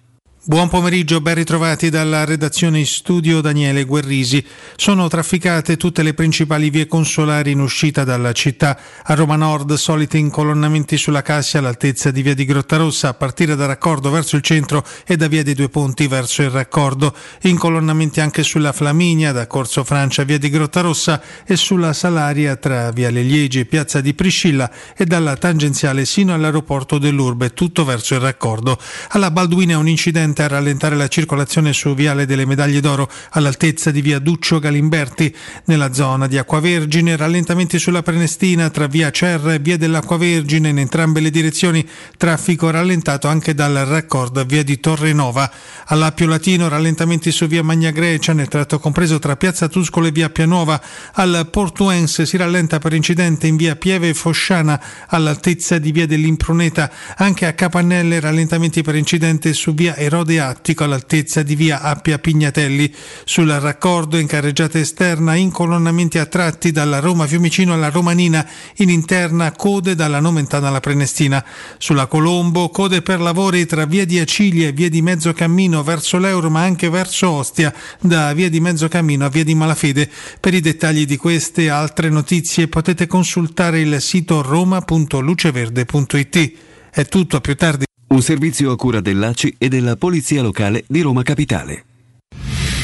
Buon 0.47 0.69
pomeriggio, 0.69 1.23
ben 1.23 1.37
ritrovati 1.37 1.89
dalla 1.89 2.27
redazione 2.27 2.85
studio 2.85 3.41
Daniele 3.41 3.85
Guerrisi. 3.85 4.45
Sono 4.77 5.09
trafficate 5.09 5.79
tutte 5.79 6.03
le 6.03 6.13
principali 6.13 6.69
vie 6.69 6.87
consolari 6.87 7.53
in 7.53 7.61
uscita 7.61 8.05
dalla 8.05 8.33
città. 8.33 8.79
A 9.05 9.15
Roma 9.15 9.37
Nord 9.37 9.73
soliti 9.73 10.19
incolonnamenti 10.19 10.99
sulla 10.99 11.23
Cassia 11.23 11.61
all'altezza 11.61 12.11
di 12.11 12.21
via 12.21 12.35
di 12.35 12.45
Grottarossa 12.45 13.09
a 13.09 13.15
partire 13.15 13.57
da 13.57 13.65
raccordo 13.65 14.11
verso 14.11 14.37
il 14.37 14.43
centro 14.43 14.85
e 15.07 15.17
da 15.17 15.29
via 15.29 15.43
dei 15.43 15.55
Due 15.55 15.71
Ponti 15.71 16.07
verso 16.09 16.43
il 16.43 16.51
raccordo. 16.51 17.17
Incolonnamenti 17.45 18.21
anche 18.21 18.43
sulla 18.43 18.73
Flaminia 18.73 19.33
da 19.33 19.47
Corso 19.47 19.83
Francia 19.83 20.21
a 20.21 20.25
via 20.27 20.39
di 20.39 20.51
Grottarossa 20.51 21.23
e 21.47 21.57
sulla 21.57 21.95
Salaria 21.95 22.57
tra 22.57 22.91
via 22.91 23.09
Le 23.09 23.23
Liegi 23.23 23.61
e 23.61 23.65
piazza 23.65 24.03
di 24.03 24.13
Priscilla 24.13 24.71
e 24.95 25.07
dalla 25.07 25.39
tangenziale 25.39 26.05
sino 26.05 26.35
all'aeroporto 26.35 26.99
dell'Urbe, 26.99 27.55
tutto 27.55 27.87
verso 27.87 28.13
il 28.13 28.21
raccordo. 28.21 28.79
Alla 29.09 29.31
Balduina 29.31 29.79
un 29.79 29.89
incidente 29.89 30.33
a 30.43 30.49
rallentare 30.49 30.97
la 30.97 31.07
circolazione 31.07 31.72
su 31.72 31.95
Viale 31.95 32.26
delle 32.26 32.45
Medaglie 32.45 32.80
d'Oro 32.80 33.09
all'altezza 33.30 33.91
di 33.91 34.01
via 34.01 34.18
Duccio 34.18 34.59
Galimberti. 34.59 35.35
Nella 35.66 35.93
zona 35.93 36.26
di 36.26 36.37
Acquavergine 36.37 37.16
rallentamenti 37.16 37.78
sulla 37.78 38.03
Prenestina 38.03 38.70
tra 38.70 38.87
via 38.87 39.11
Cerra 39.11 39.55
e 39.55 39.59
via 39.59 39.76
dell'Acquavergine 39.76 40.70
in 40.70 40.78
entrambe 40.78 41.20
le 41.20 41.30
direzioni. 41.30 41.87
Traffico 42.16 42.70
rallentato 42.70 43.28
anche 43.28 43.55
dal 43.55 43.74
raccordo 43.74 44.45
via 44.45 44.62
di 44.62 44.80
Torrenova. 44.80 45.51
All'Appio 45.87 46.26
Latino 46.26 46.68
rallentamenti 46.68 47.30
su 47.30 47.47
via 47.47 47.62
Magna 47.62 47.91
Grecia 47.91 48.32
nel 48.32 48.49
tratto 48.49 48.78
compreso 48.78 49.18
tra 49.18 49.37
piazza 49.37 49.68
Tuscolo 49.68 50.07
e 50.07 50.12
via 50.12 50.30
Pianuova. 50.30 50.80
Al 51.12 51.49
Portuense 51.51 52.26
si 52.26 52.37
rallenta 52.37 52.78
per 52.78 52.95
incidente 52.95 53.47
in 53.47 53.57
via 53.57 53.76
Pieve 53.76 54.14
Fosciana 54.14 54.82
all'altezza 55.09 55.78
di 55.78 55.93
via 55.93 56.07
dell'Impruneta. 56.07 56.91
Anche 57.16 57.47
a 57.47 57.53
Capannelle 57.53 58.20
rallentamenti 58.20 58.82
per 58.82 58.95
incidente 58.95 59.53
su 59.53 59.74
via 59.74 59.95
Erode 60.25 60.41
Attico 60.41 60.85
all'altezza 60.85 61.43
di 61.43 61.55
via 61.55 61.83
Appia 61.83 62.18
Pignatelli. 62.18 62.91
Sul 63.25 63.51
raccordo 63.51 64.16
in 64.16 64.27
carreggiata 64.27 64.79
esterna 64.79 65.35
incolonnamenti 65.35 66.16
a 66.18 66.25
tratti 66.25 66.72
dalla 66.72 67.01
Roma 67.01 67.27
Fiumicino 67.27 67.75
alla 67.75 67.91
Romanina, 67.91 68.49
in 68.77 68.89
interna 68.89 69.53
code 69.53 69.95
dalla 69.95 70.20
Nomentana 70.20 70.68
alla 70.68 70.81
Prenestina. 70.81 71.45
Sulla 71.77 72.07
Colombo 72.07 72.70
code 72.70 73.03
per 73.03 73.20
lavori 73.20 73.66
tra 73.66 73.85
via 73.85 74.07
di 74.07 74.18
Acilia 74.18 74.68
e 74.68 74.72
via 74.72 74.89
di 74.89 75.03
Mezzocammino 75.03 75.83
verso 75.83 76.16
l'Euro 76.18 76.49
ma 76.49 76.62
anche 76.62 76.89
verso 76.89 77.29
Ostia, 77.29 77.75
da 78.01 78.33
via 78.33 78.49
di 78.49 78.61
Mezzocammino 78.61 79.27
a 79.27 79.29
via 79.29 79.45
di 79.45 79.55
Malafede. 79.55 80.11
Per 80.41 80.55
i 80.55 80.61
dettagli 80.61 81.05
di 81.05 81.18
queste 81.18 81.64
e 81.64 81.68
altre 81.68 82.09
notizie 82.09 82.68
potete 82.68 83.07
consultare 83.07 83.81
il 83.81 84.01
sito 84.01 84.41
roma.luceverde.it. 84.41 86.53
È 86.91 87.05
tutto, 87.07 87.37
a 87.37 87.41
più 87.41 87.55
tardi. 87.57 87.85
Un 88.15 88.23
servizio 88.23 88.71
a 88.71 88.77
cura 88.77 89.01
dell'ACI 89.01 89.57
e 89.59 89.69
della 89.69 89.97
Polizia 89.97 90.41
Locale 90.41 90.85
di 90.87 91.01
Roma 91.01 91.25
Capitale. 91.25 91.85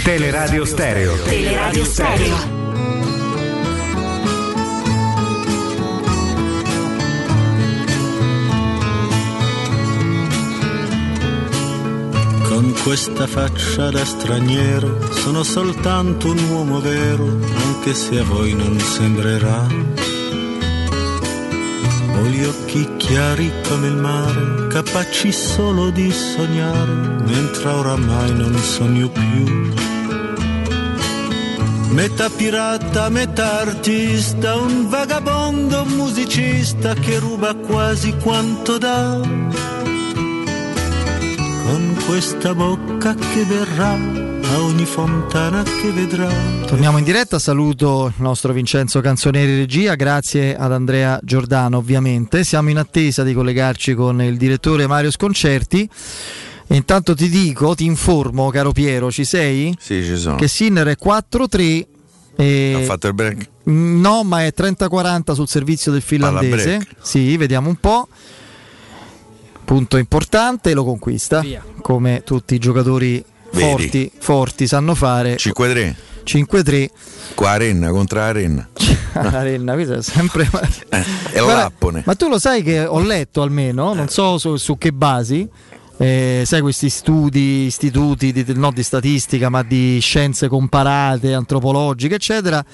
Teleradio 0.03 0.65
Stereo. 0.65 1.23
Teleradio 1.23 1.85
Stereo. 1.85 2.37
Con 12.49 12.75
questa 12.83 13.29
faccia 13.29 13.89
da 13.91 14.05
straniero 14.05 15.13
sono 15.13 15.45
soltanto 15.45 16.33
un 16.33 16.43
uomo 16.51 16.81
vero, 16.81 17.39
anche 17.55 17.95
se 17.95 18.19
a 18.19 18.25
voi 18.25 18.53
non 18.55 18.77
sembrerà. 18.81 20.20
Ho 22.21 22.25
gli 22.27 22.45
occhi 22.45 22.87
chiari 22.99 23.51
come 23.67 23.87
il 23.87 23.97
mare, 23.97 24.67
capaci 24.69 25.33
solo 25.33 25.89
di 25.89 26.13
sognare, 26.13 26.93
mentre 27.25 27.71
oramai 27.71 28.35
non 28.35 28.55
sogno 28.59 29.09
più. 29.09 29.73
Metà 31.93 32.29
pirata, 32.29 33.09
metà 33.09 33.61
artista, 33.61 34.57
un 34.57 34.91
vagabondo 34.91 35.87
musicista 35.87 36.93
che 36.93 37.19
ruba 37.19 37.55
quasi 37.55 38.15
quanto 38.23 38.77
dà. 38.77 39.19
Con 41.65 41.97
questa 42.07 42.55
bocca 42.55 43.15
che 43.15 43.45
verrà 43.45 44.29
a 44.51 44.63
ogni 44.63 44.85
fontana 44.85 45.63
che 45.63 45.93
vedrà. 45.93 46.29
Torniamo 46.67 46.99
in 46.99 47.05
diretta, 47.05 47.39
saluto 47.39 48.07
il 48.09 48.21
nostro 48.21 48.53
Vincenzo 48.53 49.01
Canzonieri 49.01 49.55
regia, 49.55 49.95
grazie 49.95 50.57
ad 50.57 50.73
Andrea 50.73 51.21
Giordano 51.23 51.77
ovviamente. 51.77 52.43
Siamo 52.43 52.69
in 52.69 52.79
attesa 52.79 53.23
di 53.23 53.33
collegarci 53.33 53.95
con 53.95 54.21
il 54.21 54.37
direttore 54.37 54.89
Mario 54.89 55.13
Sconcerti. 55.13 55.89
E 56.67 56.77
intanto 56.77 57.15
ti 57.15 57.29
dico, 57.29 57.77
ti 57.77 57.85
informo, 57.85 58.51
caro 58.51 58.73
Piero, 58.73 59.13
ci 59.13 59.25
sei? 59.25 59.73
Sì, 59.79 60.03
ci 60.03 60.17
sono. 60.17 60.35
Che 60.35 60.49
Sinner 60.49 60.89
è 60.89 60.97
4-3. 61.01 61.87
E... 62.35 62.75
Ha 62.75 62.85
fatto 62.85 63.07
il 63.07 63.15
break? 63.15 63.49
No, 63.65 64.25
ma 64.25 64.45
è 64.45 64.53
30-40 64.57 65.33
sul 65.33 65.47
servizio 65.47 65.93
del 65.93 66.03
finlandese. 66.03 66.85
Sì, 67.01 67.37
vediamo 67.37 67.69
un 67.69 67.77
po'. 67.77 68.09
Punto 69.65 69.97
importante, 69.97 70.75
lo 70.75 70.83
conquista. 70.83 71.39
Via. 71.39 71.65
Come 71.81 72.23
tutti 72.25 72.57
i 72.57 72.59
giocatori 72.59 73.25
Vedi. 73.53 73.71
forti, 73.71 74.13
forti 74.19 74.67
sanno 74.67 74.95
fare. 74.95 75.37
5-3. 75.37 75.95
5-3. 76.25 76.89
Qua 77.35 77.51
a 77.53 77.57
Renna 77.57 77.91
contro 77.91 78.19
la 78.19 78.33
Renna. 78.33 78.69
La 79.13 79.43
Renna, 79.43 79.73
questo 79.75 79.95
è 79.95 80.03
sempre. 80.03 80.49
Eh, 80.91 81.05
è 81.33 81.41
l'appone. 81.41 82.03
Ma 82.05 82.15
tu 82.15 82.29
lo 82.29 82.39
sai 82.39 82.63
che 82.63 82.85
ho 82.85 83.01
letto 83.01 83.43
almeno, 83.43 83.95
non 83.95 84.09
so 84.09 84.39
su, 84.39 84.57
su 84.57 84.77
che 84.77 84.93
basi, 84.93 85.49
eh, 85.97 86.43
sai 86.45 86.61
questi 86.61 86.89
studi, 86.89 87.65
istituti 87.67 88.33
di, 88.33 88.45
no, 88.55 88.73
di 88.73 88.83
statistica, 88.83 89.49
ma 89.49 89.63
di 89.63 89.99
scienze 90.01 90.49
comparate, 90.49 91.33
antropologiche, 91.35 92.17
eccetera. 92.17 92.65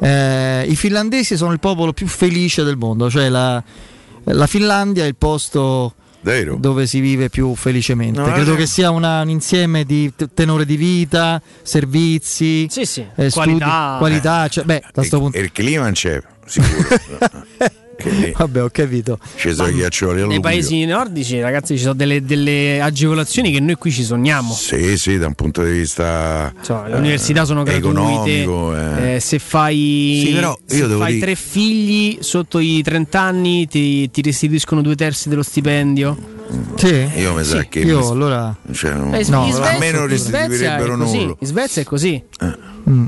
eh, 0.00 0.66
I 0.68 0.76
finlandesi 0.76 1.36
sono 1.36 1.52
il 1.52 1.60
popolo 1.60 1.92
più 1.92 2.06
felice 2.06 2.62
del 2.62 2.76
mondo, 2.76 3.08
cioè 3.10 3.28
la, 3.30 3.62
la 4.24 4.46
Finlandia 4.46 5.04
è 5.04 5.06
il 5.06 5.16
posto 5.16 5.94
Vero? 6.22 6.56
dove 6.56 6.86
si 6.86 7.00
vive 7.00 7.30
più 7.30 7.54
felicemente. 7.54 8.20
No, 8.20 8.26
Credo 8.30 8.50
no. 8.50 8.56
che 8.56 8.66
sia 8.66 8.90
una- 8.90 9.22
un 9.22 9.30
insieme 9.30 9.84
di 9.84 10.12
tenore 10.34 10.66
di 10.66 10.76
vita, 10.76 11.40
servizi, 11.62 12.66
Sì, 12.68 12.84
sì, 12.84 13.00
eh, 13.14 13.30
studi, 13.30 13.46
qualità. 13.58 13.96
qualità, 13.98 14.48
cioè, 14.48 14.64
beh, 14.64 14.82
da 14.92 15.02
sto 15.02 15.18
punto 15.18 15.36
E 15.36 15.40
il 15.40 15.52
clima 15.52 15.90
c'è, 15.92 16.20
sicuro. 16.44 16.88
Vabbè, 18.36 18.62
ho 18.62 18.68
capito. 18.70 19.18
ci 19.36 19.52
sono 19.54 19.68
i 19.68 19.74
ghiaccioli 19.74 20.26
Nei 20.26 20.40
paesi 20.40 20.84
nordici, 20.84 21.40
ragazzi, 21.40 21.76
ci 21.76 21.82
sono 21.82 21.94
delle, 21.94 22.22
delle 22.24 22.80
agevolazioni 22.80 23.50
che 23.52 23.60
noi 23.60 23.74
qui 23.76 23.90
ci 23.90 24.02
sogniamo. 24.04 24.52
Sì, 24.52 24.96
sì, 24.96 25.18
da 25.18 25.26
un 25.26 25.34
punto 25.34 25.62
di 25.64 25.70
vista 25.72 26.52
Cioè, 26.62 26.88
le 26.88 26.96
università 26.96 27.44
sono 27.44 27.62
gratuite. 27.62 27.88
economico. 27.88 28.76
eh. 28.76 29.14
eh, 29.16 29.20
se 29.20 29.38
fai, 29.38 30.22
Sì, 30.26 30.32
però 30.32 30.56
se 30.64 30.84
fai 30.86 31.12
dire- 31.14 31.24
tre 31.26 31.34
figli 31.34 32.18
sotto 32.20 32.58
i 32.58 32.82
30 32.82 33.20
anni 33.20 33.66
ti, 33.66 34.10
ti 34.10 34.22
restituiscono 34.22 34.82
due 34.82 34.94
terzi 34.96 35.28
dello 35.28 35.42
stipendio. 35.42 36.38
Sì. 36.76 37.08
Io 37.16 37.34
mi 37.34 37.44
sa 37.44 37.60
Sì, 37.60 37.68
che 37.68 37.78
io 37.80 38.00
mi- 38.00 38.06
allora 38.10 38.56
cioè, 38.72 38.92
non- 38.94 39.14
Eh, 39.14 39.24
No, 39.28 39.44
in 39.46 39.52
a 39.52 39.54
Svezia- 39.54 39.78
me 39.78 39.90
non 39.92 40.08
Svezia 40.08 40.38
restituirebbero 40.46 40.96
nulla. 40.96 41.36
In 41.38 41.46
Svezia 41.46 41.82
è 41.82 41.84
così. 41.84 42.22
Mm. 42.88 43.04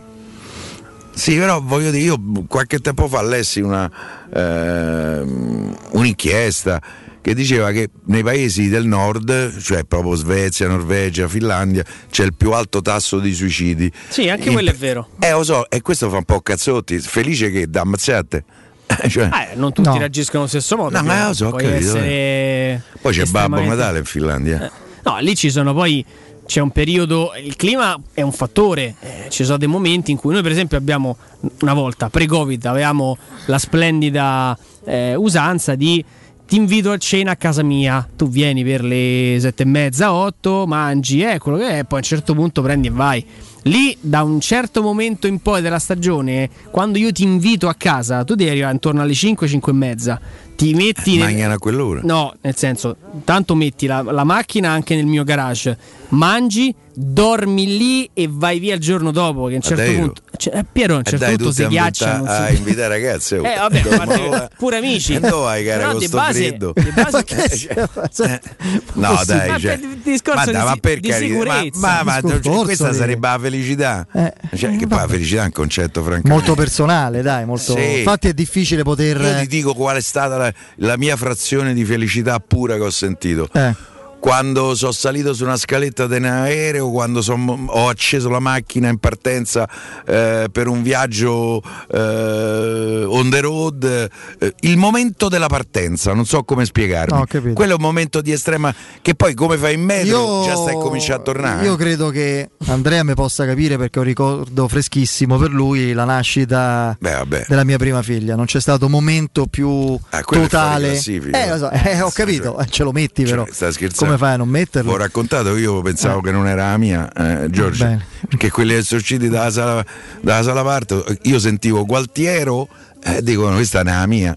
Sì, 1.14 1.36
però 1.36 1.60
voglio 1.60 1.90
dire, 1.90 2.04
io 2.04 2.16
qualche 2.48 2.78
tempo 2.78 3.06
fa 3.08 3.22
lessi 3.22 3.60
una, 3.60 3.90
ehm, 4.34 5.76
un'inchiesta 5.92 6.80
che 7.20 7.34
diceva 7.34 7.70
che 7.70 7.90
nei 8.06 8.22
paesi 8.24 8.68
del 8.68 8.86
nord, 8.86 9.56
cioè 9.60 9.84
proprio 9.84 10.14
Svezia, 10.16 10.66
Norvegia, 10.68 11.28
Finlandia, 11.28 11.84
c'è 12.10 12.24
il 12.24 12.34
più 12.34 12.52
alto 12.52 12.80
tasso 12.82 13.20
di 13.20 13.32
suicidi. 13.32 13.92
Sì, 14.08 14.28
anche 14.28 14.46
In- 14.48 14.54
quello 14.54 14.70
è 14.70 14.74
vero. 14.74 15.08
Eh, 15.20 15.30
lo 15.30 15.44
so, 15.44 15.70
e 15.70 15.80
questo 15.82 16.08
fa 16.10 16.16
un 16.16 16.24
po' 16.24 16.40
cazzotti. 16.40 16.98
Felice 16.98 17.50
che 17.50 17.68
da 17.68 17.82
ammazzate. 17.82 18.44
cioè, 19.08 19.28
Eh, 19.52 19.54
non 19.54 19.72
tutti 19.72 19.88
No. 19.88 19.98
reagiscono 19.98 20.40
allo 20.40 20.48
stesso 20.48 20.76
modo. 20.76 20.96
No, 20.96 21.04
ma 21.04 21.28
lo 21.28 21.34
so, 21.34 21.50
capito, 21.50 21.68
essere 21.74 22.82
poi 23.00 23.12
c'è 23.14 23.24
Babbo 23.26 23.60
Natale 23.62 23.98
in 23.98 24.04
Finlandia. 24.04 24.70
No, 25.04 25.18
lì 25.20 25.34
ci 25.36 25.50
sono 25.50 25.72
poi. 25.74 26.04
C'è 26.44 26.60
un 26.60 26.70
periodo, 26.70 27.32
il 27.42 27.56
clima 27.56 27.98
è 28.12 28.20
un 28.20 28.32
fattore, 28.32 28.96
eh, 29.00 29.26
ci 29.30 29.44
sono 29.44 29.58
dei 29.58 29.68
momenti 29.68 30.10
in 30.10 30.16
cui 30.16 30.32
noi 30.32 30.42
per 30.42 30.50
esempio 30.50 30.76
abbiamo 30.76 31.16
una 31.60 31.72
volta, 31.72 32.10
pre-Covid, 32.10 32.64
avevamo 32.66 33.16
la 33.46 33.58
splendida 33.58 34.56
eh, 34.84 35.14
usanza 35.14 35.74
di 35.74 36.04
ti 36.52 36.58
invito 36.58 36.90
a 36.90 36.98
cena 36.98 37.30
a 37.30 37.36
casa 37.36 37.62
mia, 37.62 38.06
tu 38.14 38.28
vieni 38.28 38.62
per 38.62 38.84
le 38.84 39.38
sette 39.40 39.62
e 39.62 39.66
mezza, 39.66 40.12
otto, 40.12 40.66
mangi, 40.66 41.22
eh, 41.22 41.38
quello 41.38 41.56
che 41.56 41.78
è, 41.78 41.84
poi 41.84 42.00
a 42.00 42.02
un 42.02 42.02
certo 42.02 42.34
punto 42.34 42.60
prendi 42.60 42.88
e 42.88 42.90
vai. 42.90 43.24
Lì 43.62 43.96
da 43.98 44.22
un 44.22 44.38
certo 44.38 44.82
momento 44.82 45.26
in 45.26 45.38
poi 45.38 45.62
della 45.62 45.78
stagione, 45.78 46.50
quando 46.70 46.98
io 46.98 47.10
ti 47.10 47.22
invito 47.22 47.68
a 47.68 47.74
casa, 47.74 48.22
tu 48.24 48.34
devi 48.34 48.50
arrivare 48.50 48.74
intorno 48.74 49.00
alle 49.00 49.14
5, 49.14 49.48
5 49.48 49.72
e 49.72 49.74
mezza, 49.74 50.20
ti 50.54 50.74
metti... 50.74 51.12
nel- 51.16 51.28
Mangiano 51.30 51.54
a 51.54 51.58
quell'ora. 51.58 52.00
No, 52.02 52.34
nel 52.42 52.56
senso, 52.56 52.96
tanto 53.24 53.54
metti 53.54 53.86
la, 53.86 54.02
la 54.02 54.24
macchina 54.24 54.68
anche 54.68 54.94
nel 54.94 55.06
mio 55.06 55.24
garage, 55.24 55.78
mangi, 56.12 56.74
dormi 56.94 57.76
lì 57.78 58.10
e 58.12 58.28
vai 58.30 58.58
via 58.58 58.74
il 58.74 58.80
giorno 58.80 59.10
dopo. 59.12 59.46
Che 59.46 59.52
a 59.52 59.56
un 59.56 59.62
certo 59.62 59.82
Davvero? 59.82 60.00
punto, 60.04 60.22
cioè, 60.36 60.64
Piero 60.70 60.92
a 60.94 60.96
un 60.96 61.02
Eh, 61.04 61.10
certo 61.10 61.24
dai, 61.24 61.36
punto 61.36 61.52
si 61.52 61.62
ti 61.62 61.68
ghiaccia. 61.68 62.22
a 62.24 62.46
si- 62.48 62.56
invitare 62.56 62.88
ragazze. 62.88 63.38
oh. 63.38 63.46
Eh, 63.46 63.56
vabbè, 63.56 63.82
ma 63.96 64.48
pure 64.56 64.76
amici. 64.76 65.18
Dove 65.18 65.30
vai, 65.42 65.64
cara, 65.64 65.78
Però 65.78 65.90
con 65.90 65.98
di 66.00 66.06
sto 66.06 66.16
base- 66.16 66.46
freddo? 66.48 66.72
base- 66.94 67.24
Eh, 68.22 68.40
No, 68.94 69.20
dai, 69.26 69.48
Ma 69.50 69.58
cioè, 69.58 69.78
ma, 69.78 70.44
dai, 70.44 70.54
di 70.54 70.58
ma 70.62 70.76
per 70.80 71.00
di 71.00 71.08
carità, 71.08 71.34
ma, 71.34 71.42
sicurezza. 71.54 71.78
ma, 71.80 72.02
ma- 72.02 72.20
cioè, 72.40 72.64
questa 72.64 72.90
di- 72.90 72.96
sarebbe 72.96 73.26
la 73.28 73.38
felicità. 73.40 74.06
Eh, 74.12 74.32
Cioè, 74.56 74.76
che 74.76 74.86
poi 74.86 74.98
la 74.98 75.08
felicità 75.08 75.42
è 75.42 75.44
un 75.46 75.52
concetto, 75.52 76.00
francamente. 76.02 76.28
Molto 76.28 76.54
personale, 76.54 77.22
dai, 77.22 77.44
molto... 77.46 77.74
Sì. 77.74 77.98
infatti 77.98 78.28
è 78.28 78.34
difficile 78.34 78.82
poter... 78.82 79.20
Io 79.20 79.40
ti 79.40 79.46
dico 79.46 79.74
qual 79.74 79.96
è 79.96 80.00
stata 80.00 80.36
la, 80.36 80.52
la 80.76 80.96
mia 80.98 81.16
frazione 81.16 81.72
di 81.74 81.84
felicità 81.84 82.38
pura 82.40 82.74
che 82.76 82.82
ho 82.82 82.90
sentito. 82.90 83.48
Eh. 83.52 83.90
Quando 84.22 84.76
sono 84.76 84.92
salito 84.92 85.34
su 85.34 85.42
una 85.42 85.56
scaletta 85.56 86.06
di 86.06 86.14
un 86.14 86.26
aereo, 86.26 86.92
quando 86.92 87.22
son- 87.22 87.66
ho 87.68 87.88
acceso 87.88 88.28
la 88.28 88.38
macchina 88.38 88.88
in 88.88 88.98
partenza 88.98 89.68
eh, 90.06 90.46
per 90.50 90.68
un 90.68 90.80
viaggio 90.80 91.60
eh, 91.90 93.04
on 93.04 93.28
the 93.30 93.40
road, 93.40 94.08
eh, 94.38 94.54
il 94.60 94.76
momento 94.76 95.28
della 95.28 95.48
partenza, 95.48 96.12
non 96.14 96.24
so 96.24 96.44
come 96.44 96.64
spiegarmi. 96.64 97.18
No. 97.18 97.52
Quello 97.52 97.72
è 97.72 97.74
un 97.74 97.82
momento 97.82 98.20
di 98.20 98.30
estrema 98.30 98.72
che 99.02 99.16
poi 99.16 99.34
come 99.34 99.56
fai 99.56 99.74
in 99.74 99.82
metro 99.82 100.06
Io- 100.06 100.44
già 100.44 100.54
stai 100.54 100.74
cominciando 100.74 101.22
a 101.22 101.24
tornare. 101.24 101.64
Io 101.64 101.74
credo 101.74 102.10
che 102.10 102.50
Andrea 102.66 103.02
mi 103.02 103.14
possa 103.14 103.44
capire 103.44 103.76
perché 103.76 103.98
ho 103.98 104.02
un 104.02 104.08
ricordo 104.08 104.68
freschissimo 104.68 105.36
per 105.36 105.50
lui 105.50 105.92
la 105.94 106.04
nascita 106.04 106.96
Beh, 107.00 107.44
della 107.48 107.64
mia 107.64 107.76
prima 107.76 108.02
figlia. 108.02 108.36
Non 108.36 108.44
c'è 108.44 108.60
stato 108.60 108.88
momento 108.88 109.46
più 109.46 109.98
fuori 109.98 110.42
totale. 110.42 110.92
Eh, 110.92 111.58
so, 111.58 111.70
eh, 111.72 112.00
ho 112.00 112.10
capito, 112.10 112.64
ce 112.70 112.84
lo 112.84 112.92
metti 112.92 113.24
però. 113.24 113.44
Cioè, 113.46 113.52
stai 113.52 113.72
scherzando? 113.72 114.10
Come 114.11 114.11
fai 114.18 114.34
a 114.34 114.36
non 114.36 114.48
metterlo? 114.48 114.92
Ho 114.92 114.96
raccontato 114.96 115.56
io 115.56 115.80
pensavo 115.82 116.18
Eh. 116.18 116.22
che 116.22 116.30
non 116.32 116.46
era 116.46 116.70
la 116.70 116.76
mia, 116.78 117.10
eh, 117.12 117.50
Giorgio, 117.50 117.84
Bene. 117.84 118.06
che 118.36 118.50
quelli 118.50 118.74
che 118.74 118.82
sono 118.82 119.00
usciti 119.00 119.28
dalla 119.28 119.50
sala, 119.50 119.84
dalla 120.20 120.42
sala 120.42 120.62
parto, 120.62 121.04
io 121.22 121.38
sentivo 121.38 121.84
Gualtiero, 121.84 122.68
eh, 123.04 123.22
dicono 123.22 123.54
questa 123.56 123.82
non 123.82 123.92
è 123.92 123.96
la 123.96 124.06
mia. 124.06 124.36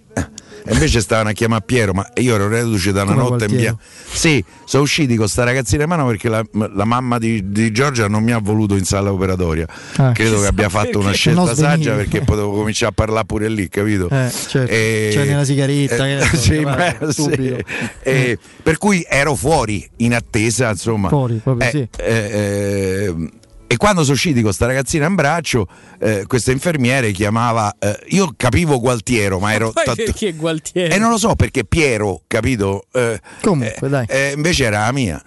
Eh, 0.65 0.71
E 0.71 0.73
invece 0.73 0.99
stavano 0.99 1.29
a 1.29 1.31
chiamare 1.31 1.63
Piero, 1.65 1.93
ma 1.93 2.07
io 2.15 2.35
ero 2.35 2.47
reduce 2.47 2.91
da 2.91 3.03
una 3.03 3.13
Come 3.13 3.29
notte 3.29 3.45
in 3.45 3.55
via. 3.55 3.77
Sì, 4.11 4.43
sono 4.65 4.83
usciti 4.83 5.15
con 5.15 5.27
sta 5.27 5.43
ragazzina 5.43 5.83
in 5.83 5.89
mano 5.89 6.07
perché 6.07 6.27
la, 6.29 6.43
la 6.51 6.85
mamma 6.85 7.17
di, 7.19 7.51
di 7.51 7.71
Giorgia 7.71 8.07
non 8.07 8.23
mi 8.23 8.31
ha 8.31 8.39
voluto 8.39 8.75
in 8.75 8.83
sala 8.83 9.11
operatoria. 9.11 9.67
Ah. 9.97 10.11
Credo 10.11 10.39
che 10.41 10.47
abbia 10.47 10.69
fatto 10.69 10.99
una 10.99 11.11
scelta 11.11 11.53
saggia 11.55 11.93
perché 11.95 12.21
potevo 12.21 12.51
cominciare 12.51 12.91
a 12.91 12.95
parlare 12.95 13.25
pure 13.25 13.47
lì, 13.49 13.69
capito? 13.69 14.09
Eh, 14.09 14.31
certo. 14.47 14.71
E- 14.71 15.09
C'è 15.13 15.31
una 15.33 15.43
sigaretta, 15.43 16.03
che 16.05 16.19
sì, 16.37 16.49
che 16.49 16.61
va, 16.61 16.95
beh, 16.99 17.11
sì. 17.13 17.55
E 18.01 18.37
per 18.63 18.77
cui 18.77 19.05
ero 19.07 19.35
fuori 19.35 19.87
in 19.97 20.13
attesa, 20.15 20.69
insomma. 20.71 21.09
Fuori, 21.09 21.39
proprio 21.43 21.67
Eh, 21.67 21.71
sì. 21.71 21.87
eh, 21.97 23.15
e 23.67 23.77
quando 23.77 24.01
sono 24.03 24.13
usciti 24.13 24.41
con 24.41 24.53
sta 24.53 24.65
ragazzina 24.67 25.07
in 25.07 25.15
braccio, 25.15 25.67
eh, 25.99 26.23
questa 26.27 26.51
infermiere 26.51 27.11
chiamava. 27.11 27.75
eh, 27.79 27.97
io 28.09 28.33
capivo 28.37 28.79
Gualtiero, 28.79 29.39
ma 29.39 29.53
ero. 29.53 29.71
Poi 29.71 29.83
tanto- 29.85 30.03
perché 30.03 30.33
Gualtieri? 30.33 30.93
E 30.93 30.97
non 30.99 31.09
lo 31.09 31.17
so 31.17 31.35
perché 31.35 31.63
Piero, 31.65 32.21
capito? 32.27 32.85
Eh, 32.93 33.19
Comunque, 33.41 33.89
dai. 33.89 34.05
eh, 34.07 34.33
invece 34.35 34.65
era 34.65 34.79
la 34.85 34.91
mia. 34.91 35.21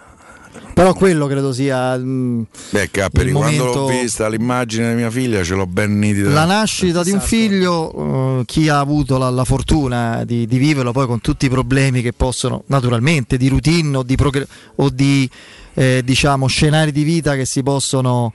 Però 0.74 0.94
quello 0.94 1.27
credo 1.27 1.52
sia 1.52 1.97
mm, 1.98 2.43
Beh, 2.70 2.90
Capperi, 2.93 3.32
quando 3.32 3.65
l'ho 3.65 3.74
momento- 3.74 4.01
vista 4.01 4.28
l'immagine 4.28 4.90
di 4.90 4.94
mia 4.94 5.10
figlia 5.10 5.43
ce 5.43 5.55
l'ho 5.55 5.66
ben 5.66 5.98
nitida. 5.98 6.31
la 6.31 6.44
nascita 6.44 7.02
di 7.02 7.10
un 7.10 7.20
figlio, 7.20 8.40
eh, 8.40 8.44
chi 8.44 8.69
ha 8.69 8.78
avuto 8.78 9.19
la, 9.19 9.28
la 9.28 9.44
fortuna 9.44 10.23
di, 10.24 10.47
di 10.47 10.59
viverlo 10.59 10.93
poi 10.93 11.06
con 11.06 11.20
tutti 11.20 11.47
i 11.47 11.48
problemi 11.48 12.01
che 12.01 12.12
possono, 12.12 12.62
naturalmente, 12.66 13.36
di 13.36 13.48
routine 13.48 13.97
o 13.97 14.02
di, 14.05 14.15
progre- 14.15 14.47
o 14.77 14.89
di 14.90 15.28
eh, 15.78 16.02
diciamo, 16.05 16.48
scenari 16.48 16.90
di 16.90 17.05
vita 17.05 17.36
che 17.36 17.44
si 17.44 17.62
possono 17.62 18.32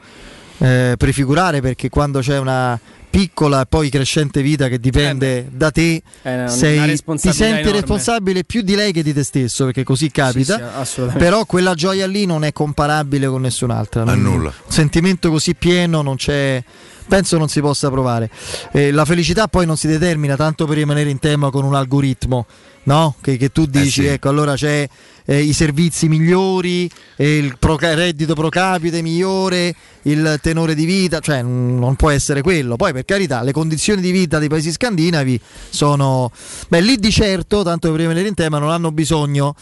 eh, 0.60 0.96
prefigurare 0.98 1.60
perché 1.60 1.90
quando 1.90 2.20
c'è 2.22 2.38
una 2.40 2.80
piccola 3.10 3.62
e 3.62 3.66
poi 3.68 3.90
crescente 3.90 4.42
vita 4.42 4.70
che 4.70 4.80
dipende 4.80 5.48
da 5.52 5.70
te, 5.72 6.02
una- 6.24 6.48
sei- 6.48 6.96
ti 6.98 7.32
senti 7.32 7.44
enorme. 7.44 7.72
responsabile 7.72 8.44
più 8.44 8.62
di 8.62 8.74
lei 8.76 8.92
che 8.92 9.04
di 9.04 9.14
te 9.14 9.24
stesso 9.24 9.66
perché 9.66 9.84
così 9.84 10.10
capita. 10.10 10.84
Sì, 10.84 11.02
sì, 11.02 11.18
però 11.18 11.46
quella 11.46 11.74
gioia 11.76 12.08
lì 12.08 12.26
non 12.26 12.44
è 12.44 12.52
comparabile 12.54 13.28
con 13.28 13.42
nessun'altra. 13.42 14.04
Non- 14.04 14.22
nulla. 14.22 14.50
Un 14.66 14.72
sentimento 14.72 15.30
così 15.30 15.54
pieno 15.54 16.02
non 16.02 16.16
c'è. 16.16 16.64
Penso 17.06 17.38
non 17.38 17.50
si 17.50 17.60
possa 17.60 17.90
provare. 17.92 18.30
Eh, 18.72 18.90
la 18.92 19.04
felicità 19.04 19.48
poi 19.50 19.66
non 19.66 19.76
si 19.76 19.88
determina 19.88 20.38
tanto 20.38 20.66
per 20.66 20.78
rimanere 20.78 21.10
in 21.10 21.20
tema 21.20 21.52
con 21.52 21.66
un 21.66 21.76
algoritmo, 21.76 22.46
no? 22.84 23.16
Che, 23.22 23.38
che 23.38 23.52
tu 23.52 23.66
dici, 23.66 24.02
sì. 24.02 24.06
ecco, 24.06 24.30
allora 24.30 24.56
c'è 24.56 24.88
eh, 25.26 25.40
i 25.42 25.54
servizi 25.54 26.08
migliori, 26.08 26.90
eh, 27.16 27.38
il 27.38 27.58
pro- 27.58 27.78
reddito 27.78 28.34
pro 28.34 28.50
capite 28.50 29.02
migliore, 29.02 29.74
il 30.04 30.40
tenore 30.42 30.76
di 30.76 30.86
vita, 30.86 31.20
cioè 31.20 31.42
non 31.42 31.96
può 31.96 32.10
essere 32.10 32.42
quello. 32.42 32.76
Poi 32.76 32.94
per 32.94 33.06
carità, 33.06 33.42
le 33.42 33.52
condizioni 33.52 34.02
di 34.02 34.12
vita 34.12 34.40
dei 34.40 34.50
paesi 34.50 34.72
scandinavi 34.72 35.40
sono... 35.70 36.32
Beh, 36.68 36.82
lì 36.82 36.98
di 36.98 37.12
certo, 37.12 37.64
tanto 37.64 37.90
per 37.92 38.00
rimanere 38.00 38.28
in 38.28 38.34
tema, 38.34 38.60
non 38.60 38.70
hanno 38.70 38.92
bisogno 38.92 39.56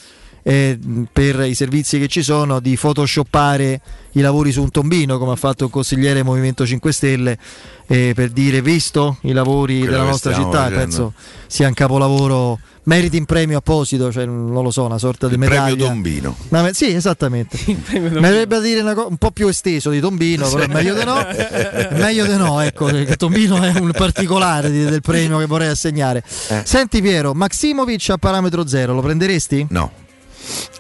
eh, 0.43 0.79
per 1.11 1.41
i 1.41 1.53
servizi 1.53 1.99
che 1.99 2.07
ci 2.07 2.23
sono 2.23 2.59
di 2.59 2.75
photoshoppare 2.75 3.81
i 4.13 4.21
lavori 4.21 4.51
su 4.51 4.61
un 4.61 4.71
tombino 4.71 5.17
come 5.17 5.33
ha 5.33 5.35
fatto 5.35 5.65
il 5.65 5.69
consigliere 5.69 6.23
Movimento 6.23 6.65
5 6.65 6.91
Stelle 6.91 7.37
eh, 7.87 8.13
per 8.15 8.29
dire 8.29 8.61
visto 8.61 9.17
i 9.21 9.33
lavori 9.33 9.79
Quello 9.79 9.91
della 9.91 10.03
nostra 10.03 10.33
città 10.33 10.63
facendo. 10.63 10.79
penso 10.79 11.13
sia 11.47 11.67
un 11.67 11.73
capolavoro 11.73 12.59
meriti 12.83 13.17
un 13.17 13.25
premio 13.25 13.57
apposito 13.57 14.11
cioè 14.11 14.25
non 14.25 14.63
lo 14.63 14.71
so 14.71 14.83
una 14.85 14.97
sorta 14.97 15.27
di 15.27 15.33
Il 15.33 15.39
medaglia 15.39 15.63
premio 15.75 15.85
Tombino. 15.85 16.35
No, 16.49 16.61
ma- 16.61 16.73
sì 16.73 16.91
esattamente 16.93 17.57
mi 17.67 18.17
avrebbe 18.17 18.55
da 18.55 18.59
dire 18.59 18.81
una 18.81 18.93
co- 18.95 19.07
un 19.07 19.17
po' 19.17 19.31
più 19.31 19.47
esteso 19.47 19.89
di 19.91 19.99
Tombino 19.99 20.49
però 20.49 20.65
meglio 20.67 20.93
di 20.95 21.03
no 21.03 21.15
meglio 21.97 22.25
di 22.25 22.35
no 22.37 22.59
ecco 22.61 22.89
Tombino 23.17 23.61
è 23.61 23.71
un 23.79 23.91
particolare 23.91 24.71
di- 24.71 24.85
del 24.85 25.01
premio 25.01 25.37
che 25.37 25.45
vorrei 25.45 25.67
assegnare 25.69 26.23
Eh. 26.49 26.61
senti 26.65 27.01
Piero 27.01 27.33
Maximovic 27.33 28.09
a 28.09 28.17
parametro 28.17 28.65
zero 28.67 28.93
lo 28.93 29.01
prenderesti? 29.01 29.67
No. 29.69 29.91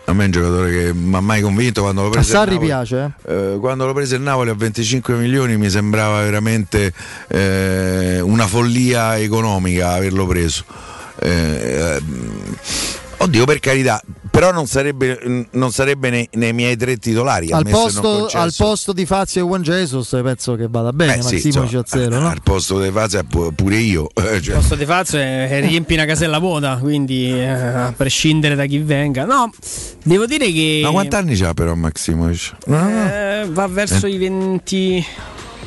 A 0.05 0.13
me 0.13 0.23
è 0.23 0.25
un 0.25 0.31
giocatore 0.31 0.71
che 0.71 0.93
mi 0.93 1.15
ha 1.15 1.19
mai 1.21 1.39
convinto 1.41 1.81
quando 1.83 2.01
l'ho 2.01 2.07
a 2.07 2.11
preso. 2.11 2.27
il 2.31 2.33
Sarri 2.35 2.49
Napoli. 2.53 2.67
piace 2.67 3.13
eh? 3.27 3.31
Eh, 3.53 3.57
quando 3.59 3.85
l'ho 3.85 3.93
preso 3.93 4.15
il 4.15 4.21
Napoli 4.21 4.49
a 4.49 4.55
25 4.55 5.13
milioni 5.13 5.55
mi 5.55 5.69
sembrava 5.69 6.21
veramente 6.23 6.91
eh, 7.27 8.19
una 8.21 8.47
follia 8.47 9.19
economica 9.19 9.91
averlo 9.93 10.25
preso. 10.25 10.63
Eh, 11.23 11.97
ehm, 11.99 12.55
oddio, 13.17 13.45
per 13.45 13.59
carità, 13.59 14.01
però 14.31 14.51
non 14.51 14.65
sarebbe, 14.65 15.47
non 15.51 15.71
sarebbe 15.71 16.09
nei, 16.09 16.27
nei 16.33 16.53
miei 16.53 16.75
tre 16.75 16.97
titolari. 16.97 17.51
al 17.51 17.65
posto, 17.69 18.27
al 18.31 18.53
posto 18.57 18.93
di 18.93 19.05
Fazio 19.05 19.43
e 19.43 19.47
Juan 19.47 19.61
Jesus 19.61 20.17
penso 20.23 20.55
che 20.55 20.67
vada 20.69 20.91
bene 20.93 21.17
Eh, 21.17 21.21
sì, 21.21 21.33
Maximovic 21.35 21.73
insomma, 21.73 21.81
a 21.81 21.85
zero 21.85 22.19
no? 22.19 22.29
Al 22.29 22.41
posto 22.41 22.81
di 22.81 22.89
Fazio 22.89 23.23
pu- 23.25 23.53
pure 23.53 23.75
io. 23.75 24.09
eh, 24.15 24.41
cioè. 24.41 24.55
Il 24.55 24.59
posto 24.61 24.75
di 24.75 24.85
Fazio 24.85 25.19
è, 25.19 25.49
è 25.49 25.59
riempi 25.61 25.93
una 25.93 26.05
casella 26.05 26.39
vuota, 26.39 26.77
quindi 26.77 27.29
eh, 27.29 27.47
a 27.47 27.93
prescindere 27.95 28.55
da 28.55 28.65
chi 28.65 28.79
venga. 28.79 29.25
No, 29.25 29.51
devo 30.03 30.25
dire 30.25 30.51
che 30.51 30.79
Ma 30.83 30.91
quanti 30.91 31.15
anni 31.15 31.35
c'ha 31.35 31.53
però 31.53 31.75
Maximovic? 31.75 32.53
eh, 32.67 33.45
va 33.49 33.67
verso 33.67 34.07
i 34.07 34.17
20 34.17 35.05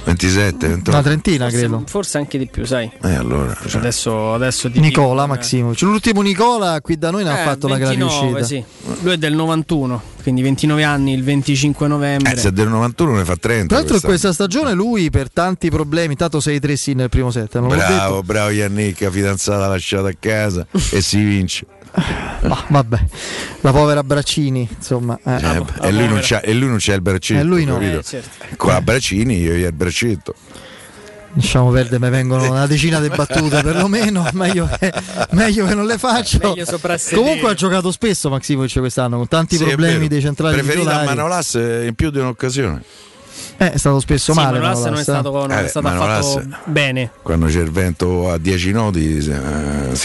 27, 0.04 0.68
28. 0.68 0.90
una 0.90 1.02
trentina 1.02 1.44
forse, 1.44 1.58
credo 1.58 1.82
forse 1.86 2.18
anche 2.18 2.38
di 2.38 2.46
più, 2.46 2.64
sai. 2.64 2.90
Eh, 3.02 3.14
allora, 3.14 3.56
cioè, 3.66 3.80
Adesso, 3.80 4.34
adesso 4.34 4.68
Nicola 4.74 5.24
eh. 5.24 5.26
Maximovic 5.28 5.80
l'ultimo 5.82 6.20
Nicola 6.20 6.80
qui 6.82 6.98
da 6.98 7.10
noi 7.10 7.24
ne 7.24 7.30
ha 7.30 7.40
Eh, 7.40 7.44
fatto 7.44 7.66
una 7.66 7.78
gran 7.78 7.96
29, 7.96 8.36
riuscita 8.38 8.44
sì. 8.44 8.64
Lui 9.02 9.12
è 9.14 9.16
del 9.16 9.34
91, 9.34 10.02
quindi 10.22 10.42
29 10.42 10.84
anni 10.84 11.12
il 11.14 11.22
25 11.24 11.86
novembre. 11.88 12.32
eh, 12.32 12.36
se 12.36 12.48
è 12.48 12.52
del 12.52 12.68
91 12.68 13.16
ne 13.16 13.24
fa 13.24 13.36
30. 13.36 13.66
tra 13.66 13.76
l'altro 13.78 13.96
in 13.96 14.02
questa 14.02 14.32
stagione 14.32 14.72
lui 14.74 15.08
per 15.10 15.30
tanti 15.32 15.70
problemi 15.70 16.16
tanto 16.16 16.38
6-3 16.38 16.72
sì 16.74 16.92
nel 16.94 17.08
primo 17.08 17.30
set 17.30 17.58
Bravo, 17.58 17.74
detto 17.76 18.22
bravo 18.22 18.50
Yannick, 18.50 19.08
fidanzata 19.10 19.66
lasciata 19.68 20.08
a 20.08 20.14
casa 20.18 20.66
e 20.90 21.00
si 21.00 21.22
vince. 21.22 21.66
Ma 22.42 22.64
vabbè 22.68 22.98
la 23.60 23.70
povera 23.70 24.02
Braccini 24.02 24.68
insomma 24.76 25.18
eh. 25.24 25.36
Eh, 25.36 25.64
e, 25.88 25.92
lui 25.92 26.08
non 26.08 26.18
c'ha, 26.20 26.40
e 26.40 26.52
lui 26.52 26.68
non 26.68 26.78
c'ha 26.80 26.94
il 26.94 27.00
braccetto. 27.00 27.40
E 27.40 27.44
lui 27.44 27.64
no. 27.64 27.78
Eh, 27.80 28.02
certo. 28.02 28.44
Con 28.56 28.72
la 28.72 28.80
Braccini 28.80 29.38
io 29.38 29.52
gli 29.54 29.62
il 29.62 29.72
braccetto. 29.72 30.34
lasciamo 31.34 31.70
perdere 31.70 31.98
mi 32.04 32.10
vengono 32.10 32.50
una 32.50 32.66
decina 32.66 33.00
di 33.00 33.08
battute 33.08 33.62
perlomeno 33.62 34.28
meglio 34.34 34.68
che, 34.78 34.92
meglio 35.30 35.66
che 35.66 35.74
non 35.74 35.86
le 35.86 35.96
faccio 35.98 36.38
comunque 37.14 37.50
ha 37.50 37.54
giocato 37.54 37.90
spesso 37.92 38.28
Maximovic 38.28 38.78
quest'anno 38.78 39.16
con 39.18 39.28
tanti 39.28 39.56
Sì, 39.56 39.62
è 39.64 39.68
problemi 39.68 40.08
dei 40.08 40.20
centrali 40.20 40.56
Preferito 40.60 40.90
a 40.90 41.04
Manolas 41.04 41.54
eh, 41.54 41.86
in 41.86 41.94
più 41.94 42.10
di 42.10 42.18
un'occasione. 42.18 42.82
eh, 43.56 43.72
è 43.72 43.78
stato 43.78 44.00
spesso 44.00 44.32
Sì, 44.32 44.38
male 44.38 44.58
Manolas 44.58 44.78
non 44.84 44.86
è 44.86 44.90
Manolas, 44.90 45.00
eh. 45.00 45.12
stato, 45.12 45.30
non 45.46 45.50
è 45.52 45.62
Eh, 45.64 45.68
stato 45.68 45.86
Manolas- 45.88 46.36
affatto 46.36 46.56
bene. 46.70 47.10
Quando 47.22 47.46
c'è 47.46 47.60
il 47.60 47.70
vento 47.70 48.30
a 48.30 48.36
10 48.38 48.70
nodi 48.72 49.16
eh, 49.16 49.20
si 49.22 49.28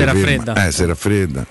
ferma. 0.04 0.14
raffredda. 0.14 0.66
Eh, 0.68 0.72
si 0.72 0.86
raffredda. 0.86 1.46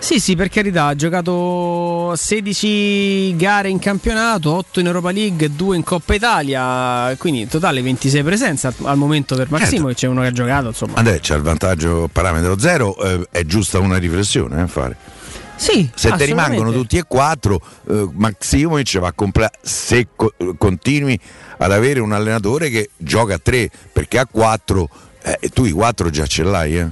Sì, 0.00 0.18
sì, 0.18 0.34
per 0.34 0.48
carità, 0.48 0.86
ha 0.86 0.94
giocato 0.96 2.14
16 2.16 3.36
gare 3.36 3.68
in 3.68 3.78
campionato, 3.78 4.50
8 4.54 4.80
in 4.80 4.86
Europa 4.86 5.10
League, 5.10 5.50
2 5.54 5.76
in 5.76 5.84
Coppa 5.84 6.14
Italia, 6.14 7.14
quindi 7.18 7.42
in 7.42 7.48
totale 7.48 7.82
26 7.82 8.22
presenze 8.22 8.66
al- 8.68 8.74
al 8.84 8.96
momento 8.96 9.36
per 9.36 9.50
Maximovic, 9.50 9.96
c'è 9.98 10.06
uno 10.08 10.22
che 10.22 10.28
ha 10.28 10.32
giocato, 10.32 10.68
insomma. 10.68 10.94
Andrea 10.96 11.18
c'ha 11.20 11.34
il 11.34 11.42
vantaggio 11.42 12.08
parametro 12.10 12.58
zero, 12.58 12.96
eh, 12.98 13.26
è 13.30 13.44
giusta 13.44 13.78
una 13.78 13.98
riflessione 13.98 14.62
eh, 14.62 14.66
fare. 14.66 14.96
Sì, 15.56 15.88
se 15.94 16.08
te 16.12 16.24
rimangono 16.24 16.72
tutti 16.72 16.96
e 16.96 17.04
quattro, 17.06 17.60
eh, 17.90 18.08
Maximovic 18.10 18.98
va 18.98 19.08
a 19.08 19.12
comprare 19.12 19.52
se 19.60 20.08
co- 20.16 20.32
continui 20.56 21.20
ad 21.58 21.70
avere 21.72 22.00
un 22.00 22.12
allenatore 22.12 22.70
che 22.70 22.88
gioca 22.96 23.34
a 23.34 23.38
tre, 23.38 23.70
perché 23.92 24.18
a 24.18 24.26
quattro, 24.26 24.88
eh, 25.22 25.36
e 25.40 25.48
tu 25.50 25.66
i 25.66 25.72
quattro 25.72 26.08
già 26.08 26.24
ce 26.26 26.42
l'hai, 26.42 26.78
eh. 26.78 26.88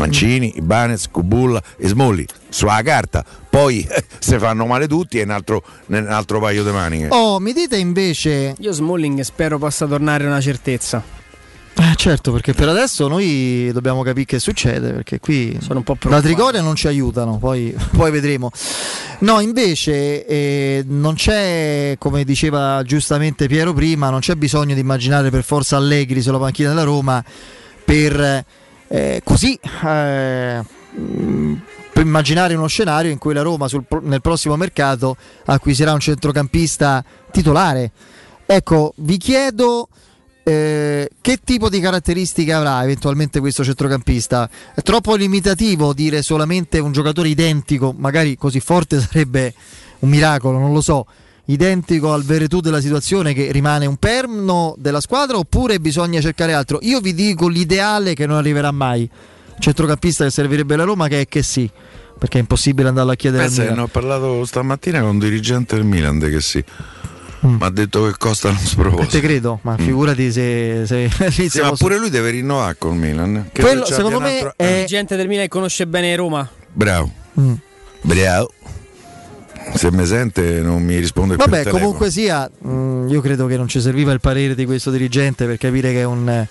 Mancini, 0.00 0.56
Ibanez, 0.56 1.08
Kubulla 1.10 1.62
e 1.76 1.88
Smolli 1.88 2.26
sulla 2.48 2.80
carta, 2.82 3.24
poi 3.48 3.86
eh, 3.88 4.04
se 4.18 4.38
fanno 4.38 4.66
male 4.66 4.88
tutti 4.88 5.18
è 5.18 5.24
un 5.24 5.30
altro, 5.30 5.62
un 5.86 6.06
altro 6.08 6.40
paio 6.40 6.64
di 6.64 6.70
maniche. 6.70 7.08
Oh, 7.10 7.38
mi 7.38 7.52
dite 7.52 7.76
invece. 7.76 8.54
Io 8.58 8.72
Smalling 8.72 9.20
spero 9.20 9.58
possa 9.58 9.86
tornare 9.86 10.24
una 10.26 10.40
certezza. 10.40 11.18
Eh, 11.72 11.94
certo, 11.96 12.30
perché 12.32 12.52
per 12.52 12.68
adesso 12.68 13.08
noi 13.08 13.70
dobbiamo 13.72 14.02
capire 14.02 14.26
che 14.26 14.38
succede, 14.38 14.92
perché 14.92 15.18
qui 15.18 15.56
Sono 15.62 15.78
un 15.78 15.84
po' 15.84 15.96
la. 16.08 16.20
Trigoria 16.20 16.60
non 16.60 16.74
ci 16.74 16.88
aiutano, 16.88 17.38
poi, 17.38 17.74
poi 17.96 18.10
vedremo. 18.10 18.50
No, 19.20 19.40
invece 19.40 20.26
eh, 20.26 20.84
non 20.86 21.14
c'è, 21.14 21.96
come 21.98 22.24
diceva 22.24 22.82
giustamente 22.84 23.46
Piero 23.46 23.72
prima, 23.72 24.10
non 24.10 24.20
c'è 24.20 24.34
bisogno 24.34 24.74
di 24.74 24.80
immaginare 24.80 25.30
per 25.30 25.42
forza 25.42 25.76
Allegri 25.76 26.20
sulla 26.20 26.38
panchina 26.38 26.68
della 26.68 26.82
Roma 26.82 27.24
per 27.84 28.44
eh, 28.92 29.20
così 29.22 29.56
eh, 29.84 30.64
per 31.92 32.02
immaginare 32.04 32.54
uno 32.54 32.66
scenario 32.66 33.12
in 33.12 33.18
cui 33.18 33.32
la 33.32 33.42
Roma 33.42 33.68
sul 33.68 33.84
nel 34.02 34.20
prossimo 34.20 34.56
mercato 34.56 35.16
acquisirà 35.44 35.92
un 35.92 36.00
centrocampista 36.00 37.04
titolare. 37.30 37.92
Ecco, 38.46 38.92
vi 38.96 39.16
chiedo 39.16 39.88
eh, 40.42 41.08
che 41.20 41.38
tipo 41.44 41.68
di 41.68 41.78
caratteristiche 41.78 42.52
avrà 42.52 42.82
eventualmente 42.82 43.38
questo 43.38 43.62
centrocampista? 43.62 44.50
È 44.74 44.82
troppo 44.82 45.14
limitativo 45.14 45.92
dire 45.92 46.22
solamente 46.22 46.80
un 46.80 46.90
giocatore 46.90 47.28
identico, 47.28 47.94
magari 47.96 48.36
così 48.36 48.58
forte 48.58 48.98
sarebbe 49.00 49.54
un 50.00 50.08
miracolo, 50.08 50.58
non 50.58 50.72
lo 50.72 50.80
so. 50.80 51.06
Identico 51.50 52.12
al 52.12 52.22
veretù 52.22 52.60
della 52.60 52.80
situazione 52.80 53.32
che 53.34 53.50
rimane 53.50 53.84
un 53.86 53.96
perno 53.96 54.74
della 54.78 55.00
squadra 55.00 55.36
oppure 55.36 55.80
bisogna 55.80 56.20
cercare 56.20 56.52
altro? 56.52 56.78
Io 56.82 57.00
vi 57.00 57.12
dico 57.12 57.48
l'ideale 57.48 58.14
che 58.14 58.24
non 58.26 58.36
arriverà 58.36 58.70
mai. 58.70 59.08
Centrocampista 59.58 60.24
che 60.24 60.30
servirebbe 60.30 60.74
alla 60.74 60.84
Roma 60.84 61.08
che 61.08 61.22
è 61.22 61.26
che 61.26 61.42
sì, 61.42 61.68
perché 62.18 62.38
è 62.38 62.40
impossibile 62.40 62.88
andarlo 62.88 63.10
a 63.10 63.14
chiedere 63.16 63.42
al 63.42 63.48
Pensa 63.48 63.62
che 63.64 63.68
Milan. 63.70 63.82
ne 63.84 63.90
ho 63.90 63.92
parlato 63.92 64.44
stamattina 64.44 65.00
con 65.00 65.08
un 65.10 65.18
dirigente 65.18 65.74
del 65.74 65.84
Milan 65.84 66.18
de 66.20 66.30
che 66.30 66.40
sì. 66.40 66.64
Mm. 67.44 67.54
Mi 67.54 67.58
ha 67.62 67.70
detto 67.70 68.04
che 68.04 68.14
costa 68.16 68.50
non 68.50 68.58
sproposto. 68.58 69.06
Te 69.10 69.20
credo, 69.20 69.58
ma 69.62 69.76
figurati 69.76 70.30
se, 70.30 70.84
se 70.86 71.10
Sì, 71.30 71.60
ma 71.60 71.72
pure 71.72 71.98
lui 71.98 72.10
deve 72.10 72.30
rinnovare 72.30 72.76
col 72.78 72.94
Milan. 72.94 73.48
Che 73.52 73.60
Quello, 73.60 73.84
secondo 73.86 74.20
me, 74.20 74.34
altro- 74.34 74.52
è- 74.56 74.84
Gente 74.86 75.16
del 75.16 75.26
Milan 75.26 75.44
che 75.44 75.48
conosce 75.50 75.86
bene 75.86 76.14
Roma. 76.14 76.48
Bravo. 76.72 77.10
Mm. 77.40 77.54
Bravo. 78.02 78.52
Se 79.74 79.90
mi 79.92 80.04
sente 80.06 80.60
non 80.60 80.82
mi 80.82 80.96
risponde 80.98 81.36
più 81.36 81.44
Vabbè, 81.44 81.68
comunque 81.70 82.10
sia, 82.10 82.50
mh, 82.58 83.06
io 83.08 83.20
credo 83.20 83.46
che 83.46 83.56
non 83.56 83.68
ci 83.68 83.80
serviva 83.80 84.12
il 84.12 84.20
parere 84.20 84.54
di 84.54 84.64
questo 84.64 84.90
dirigente 84.90 85.46
per 85.46 85.58
capire 85.58 85.92
che 85.92 86.00
è 86.00 86.04
un, 86.04 86.28
eh, 86.28 86.48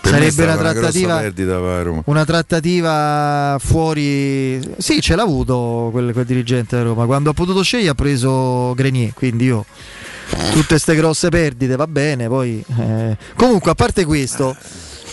Per 0.00 0.12
sarebbe 0.12 0.44
una 0.44 0.56
trattativa, 0.56 1.18
perdita 1.18 1.54
per 1.54 1.62
la 1.62 1.82
Roma. 1.82 2.02
una 2.06 2.24
trattativa 2.24 3.56
fuori. 3.58 4.60
Sì, 4.78 5.00
ce 5.00 5.16
l'ha 5.16 5.22
avuto 5.22 5.88
quel, 5.90 6.12
quel 6.12 6.24
dirigente 6.24 6.76
da 6.76 6.82
Roma. 6.82 7.06
Quando 7.06 7.30
ha 7.30 7.34
potuto 7.34 7.62
scegliere 7.62 7.90
ha 7.90 7.94
preso 7.94 8.72
Grenier, 8.74 9.12
quindi 9.14 9.44
io 9.46 9.64
tutte 10.52 10.66
queste 10.68 10.94
grosse 10.94 11.28
perdite 11.28 11.76
va 11.76 11.86
bene. 11.86 12.28
Poi, 12.28 12.64
eh, 12.78 13.16
comunque, 13.34 13.72
a 13.72 13.74
parte 13.74 14.04
questo, 14.04 14.56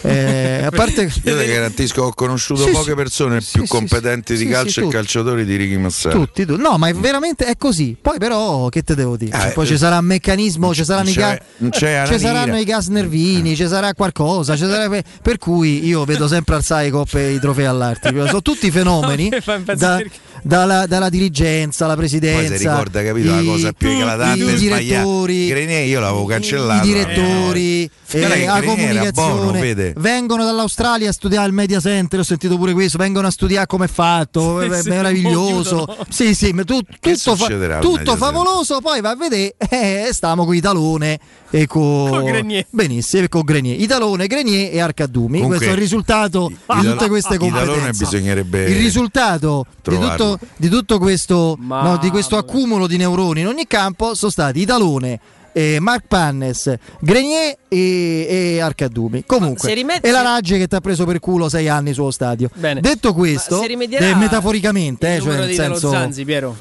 eh, 0.02 0.62
a 0.66 0.70
parte 0.70 1.04
Io 1.24 1.38
ti 1.40 1.46
garantisco, 1.46 2.04
ho 2.04 2.14
conosciuto 2.14 2.64
Sì, 2.66 2.72
poche 2.72 2.94
persone 2.96 3.42
Sì, 3.42 3.50
più 3.54 3.64
sì, 3.64 3.68
competenti 3.70 4.36
sì, 4.36 4.44
di 4.44 4.48
sì, 4.48 4.54
calcio 4.54 4.70
sì, 4.72 4.80
e 4.80 4.84
tutti. 4.84 4.96
calciatori 4.96 5.46
di 5.46 5.56
Ricky 5.56 5.78
Massaro. 5.78 6.20
tutti, 6.20 6.46
tutti. 6.46 6.62
No, 6.62 6.78
ma 6.78 6.88
è 6.90 6.94
veramente 6.94 7.46
è 7.46 7.58
così. 7.58 7.96
Poi, 8.00 8.18
però, 8.18 8.70
che 8.70 8.84
te 8.84 8.96
devo 8.96 9.18
dire? 9.18 9.36
Ah, 9.36 9.48
poi 9.50 9.66
eh, 9.66 9.68
ci 9.68 9.78
sarà 9.78 9.98
un 9.98 10.06
meccanismo, 10.06 10.74
ci 10.74 10.84
saranno, 10.84 11.10
i, 11.10 11.14
c'è- 11.14 11.42
non 11.58 11.70
c'è 11.72 12.06
ci 12.08 12.20
saranno 12.20 12.58
i 12.58 12.64
gas 12.64 12.88
nervini, 12.88 13.56
ci 13.56 13.68
sarà 13.68 13.94
qualcosa. 13.94 14.56
ci 14.56 14.66
sarà- 14.66 15.02
Per 15.22 15.38
cui 15.38 15.86
io 15.86 16.04
vedo 16.06 16.28
sempre 16.28 16.56
alzare 16.56 16.88
i 16.88 16.90
coppe 16.90 17.28
e 17.28 17.34
i 17.34 17.40
trofei 17.40 17.66
all'arte. 17.66 18.10
Sono 18.28 18.42
tutti 18.42 18.70
fenomeni 18.72 19.30
da- 19.76 20.02
dalla, 20.44 20.86
dalla 20.86 21.10
dirigenza, 21.10 21.88
la 21.88 21.96
presidenza. 21.96 22.48
Poi 22.48 22.58
si 22.58 22.64
ricorda, 22.68 23.04
capito, 23.04 23.30
la 23.32 23.40
i- 23.42 23.46
cosa 23.46 23.72
più 23.74 23.90
eclatante 23.90 24.44
i 24.52 24.56
direttori, 24.56 25.48
Grenier 25.48 25.88
io 25.88 26.00
l'avevo 26.00 26.26
cancellato. 26.26 26.86
i 26.86 26.94
direttori, 26.94 27.84
Eh, 27.84 27.90
guarda 28.20 28.36
eh, 28.36 28.40
che 28.40 28.46
la 28.46 28.58
era 28.58 28.66
comunicazione 28.68 29.12
buono, 29.34 29.52
vede. 29.52 29.87
Vengono 29.98 30.44
dall'Australia 30.44 31.10
a 31.10 31.12
studiare 31.14 31.48
il 31.48 31.54
media 31.54 31.80
center. 31.80 32.20
Ho 32.20 32.24
sentito 32.24 32.58
pure 32.58 32.74
questo. 32.74 32.98
Vengono 32.98 33.28
a 33.28 33.32
studiare 33.32 33.66
come 33.66 33.86
è 33.86 33.88
fatto, 33.88 34.62
Sì, 34.62 34.68
è 34.68 34.82
sì, 34.82 34.90
meraviglioso. 34.90 35.76
aiutano. 35.84 36.06
Sì, 36.10 36.34
sì, 36.36 36.52
ma 36.52 36.64
tu- 36.64 36.82
tutto, 37.00 37.36
fa- 37.36 37.80
tutto 37.80 38.16
favoloso. 38.16 38.80
Poi 38.82 39.02
va 39.02 39.12
a 39.12 39.16
vedere, 39.16 39.56
eh, 39.70 40.10
stiamo 40.12 40.46
con 40.46 40.56
Italone 40.56 41.20
e 41.50 41.66
con, 41.68 42.10
Con 42.10 42.24
Grenier. 42.26 42.66
benissimo, 42.70 43.24
e 43.24 43.30
con 43.30 43.42
Grenier. 43.44 43.80
Italone, 43.82 44.28
Grenier 44.28 44.74
e 44.74 44.80
Arcadumi. 44.80 45.40
Comunque, 45.40 45.58
Questo 45.58 45.74
è 45.74 45.76
il 45.78 45.82
risultato 45.82 46.48
di 46.50 46.82
tutte 46.82 47.08
queste 47.08 47.38
competenze. 47.38 48.04
bisognerebbe 48.06 48.64
Il 48.66 48.78
risultato 48.78 49.66
di 49.84 49.98
tutto, 49.98 50.40
di 50.58 50.70
tutto 50.70 51.00
questo, 51.00 51.58
no, 51.60 51.98
di 52.02 52.10
questo 52.10 52.38
accumulo 52.38 52.88
di 52.88 52.98
neuroni 52.98 53.42
in 53.42 53.48
ogni 53.48 53.66
campo 53.68 54.14
sono 54.16 54.32
stati 54.32 54.62
Italone. 54.62 55.20
Eh, 55.54 55.78
Mark 55.80 56.06
Pannes, 56.08 56.74
Grenier 57.00 57.58
e, 57.68 58.28
e 58.56 58.60
Arcadumi. 58.62 59.24
Comunque, 59.26 59.74
rimetti- 59.74 60.08
e 60.08 60.12
la 60.12 60.22
Ragge 60.22 60.58
che 60.58 60.68
ti 60.68 60.76
ha 60.76 60.82
preso 60.82 61.06
per 61.06 61.20
culo 61.20 61.50
sei 61.50 61.68
anni 61.68 61.94
sullo 61.94 62.12
stadio. 62.12 62.50
Bene. 62.56 62.80
Detto 62.82 63.14
questo, 63.14 63.62
eh, 63.64 64.16
metaforicamente, 64.16 65.16
eh, 65.16 65.22
cioè 65.22 65.38
nel 65.38 65.54
senso. 65.54 65.90
Zanzi, 65.90 66.26
Piero. 66.26 66.56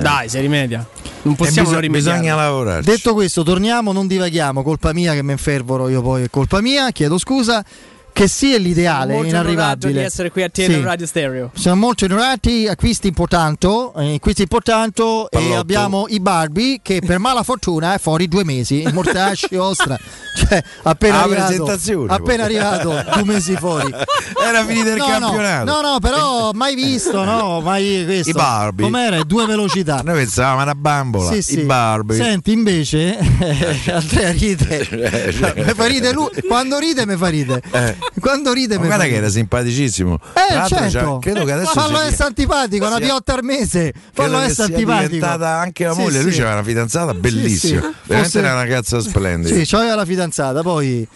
Dai, 0.00 0.28
si 0.28 0.38
rimedia. 0.40 0.86
Non 1.22 1.34
possiamo 1.36 1.68
Eh, 1.68 1.72
non 1.72 1.80
bisog- 1.80 1.80
rimediare. 1.80 2.18
bisogna 2.20 2.34
lavorare. 2.34 2.82
Detto 2.82 3.14
questo, 3.14 3.42
torniamo, 3.42 3.92
non 3.92 4.06
divaghiamo, 4.06 4.62
colpa 4.62 4.92
mia 4.92 5.12
che 5.14 5.22
mi 5.22 5.32
infervoro 5.32 5.88
io 5.88 6.02
poi, 6.02 6.24
è 6.24 6.30
colpa 6.30 6.60
mia, 6.60 6.90
chiedo 6.90 7.18
scusa. 7.18 7.64
Che 8.12 8.28
sì 8.28 8.52
è 8.54 8.58
l'ideale, 8.58 9.14
Molto 9.14 9.28
onorato 9.28 9.50
inarrivabile. 9.52 9.92
di 9.92 9.98
essere 10.06 10.30
qui 10.30 10.42
a 10.42 10.48
Tele 10.50 10.74
Sì. 10.74 10.82
Radio 10.82 11.06
Stereo. 11.06 11.50
Siamo 11.54 11.80
molto 11.86 12.04
onorati, 12.04 12.66
acquisti 12.68 13.08
importante, 13.08 13.66
eh, 13.96 14.14
acquisti 14.16 14.42
importante 14.42 15.02
e 15.30 15.54
abbiamo 15.54 16.04
i 16.08 16.20
Barbie 16.20 16.80
che 16.82 17.00
per 17.04 17.18
mala 17.18 17.42
fortuna 17.42 17.94
è 17.94 17.98
fuori 17.98 18.28
due 18.28 18.44
mesi, 18.44 18.82
il 18.82 18.92
mortacci 18.92 19.54
ostra, 19.56 19.96
cioè 20.36 20.62
appena 20.82 21.18
Ah, 21.20 21.22
arrivato, 21.22 21.46
presentazione, 21.46 22.12
appena 22.12 22.44
arrivato 22.44 23.04
due 23.14 23.24
mesi 23.24 23.54
fuori. 23.56 23.90
Era 24.42 24.64
finito 24.66 24.90
il 24.90 24.96
No, 24.96 25.06
campionato. 25.06 25.64
No, 25.64 25.80
no, 25.80 25.98
però 26.00 26.50
mai 26.54 26.74
visto, 26.74 27.24
no, 27.24 27.60
mai 27.60 28.02
questo. 28.04 28.30
I 28.30 28.32
Barbie. 28.32 28.84
Com'era? 28.84 29.22
Due 29.22 29.46
velocità. 29.46 30.02
Noi 30.04 30.16
pensavamo 30.16 30.62
una 30.62 30.74
bambola. 30.74 31.30
Sì, 31.32 31.42
sì. 31.42 31.58
I 31.60 31.62
Barbie. 31.62 32.16
Senti, 32.16 32.52
invece, 32.52 33.16
Andrea 33.86 34.30
ride. 34.32 35.54
mi 35.56 35.72
fa 35.74 35.86
ride 35.86 36.12
lui. 36.12 36.28
Quando 36.46 36.78
ride, 36.78 37.06
mi 37.06 37.16
fa 37.16 37.28
ride. 37.28 37.62
Eh. 38.14 38.20
Quando 38.20 38.52
ride, 38.52 38.78
Ma 38.78 38.86
guarda 38.86 39.04
che 39.04 39.14
era 39.14 39.28
simpaticissimo. 39.28 40.18
Eh, 40.34 40.68
certo. 40.68 41.18
credo 41.20 41.44
che 41.44 41.52
adesso 41.52 41.72
fallo 41.72 41.98
essere 42.00 42.28
antipatico, 42.28 42.86
una 42.86 42.98
piotta 42.98 43.34
al 43.34 43.42
mese. 43.44 43.92
Fallo 44.12 44.38
essere 44.38 44.72
antipatico. 44.74 45.08
diventata 45.12 45.48
anche 45.58 45.84
la 45.84 45.92
Sì, 45.94 46.00
moglie. 46.00 46.22
Lui 46.22 46.32
sì. 46.32 46.38
c'aveva 46.38 46.54
una 46.56 46.64
fidanzata 46.64 47.14
bellissima. 47.14 47.80
sì. 47.80 47.94
Veramente 48.04 48.38
era 48.38 48.52
una 48.52 48.60
ragazza 48.62 49.00
splendida. 49.00 49.54
Sì, 49.54 49.64
c'aveva 49.66 49.94
la 49.94 50.04
fidanzata, 50.04 50.62
poi. 50.62 51.06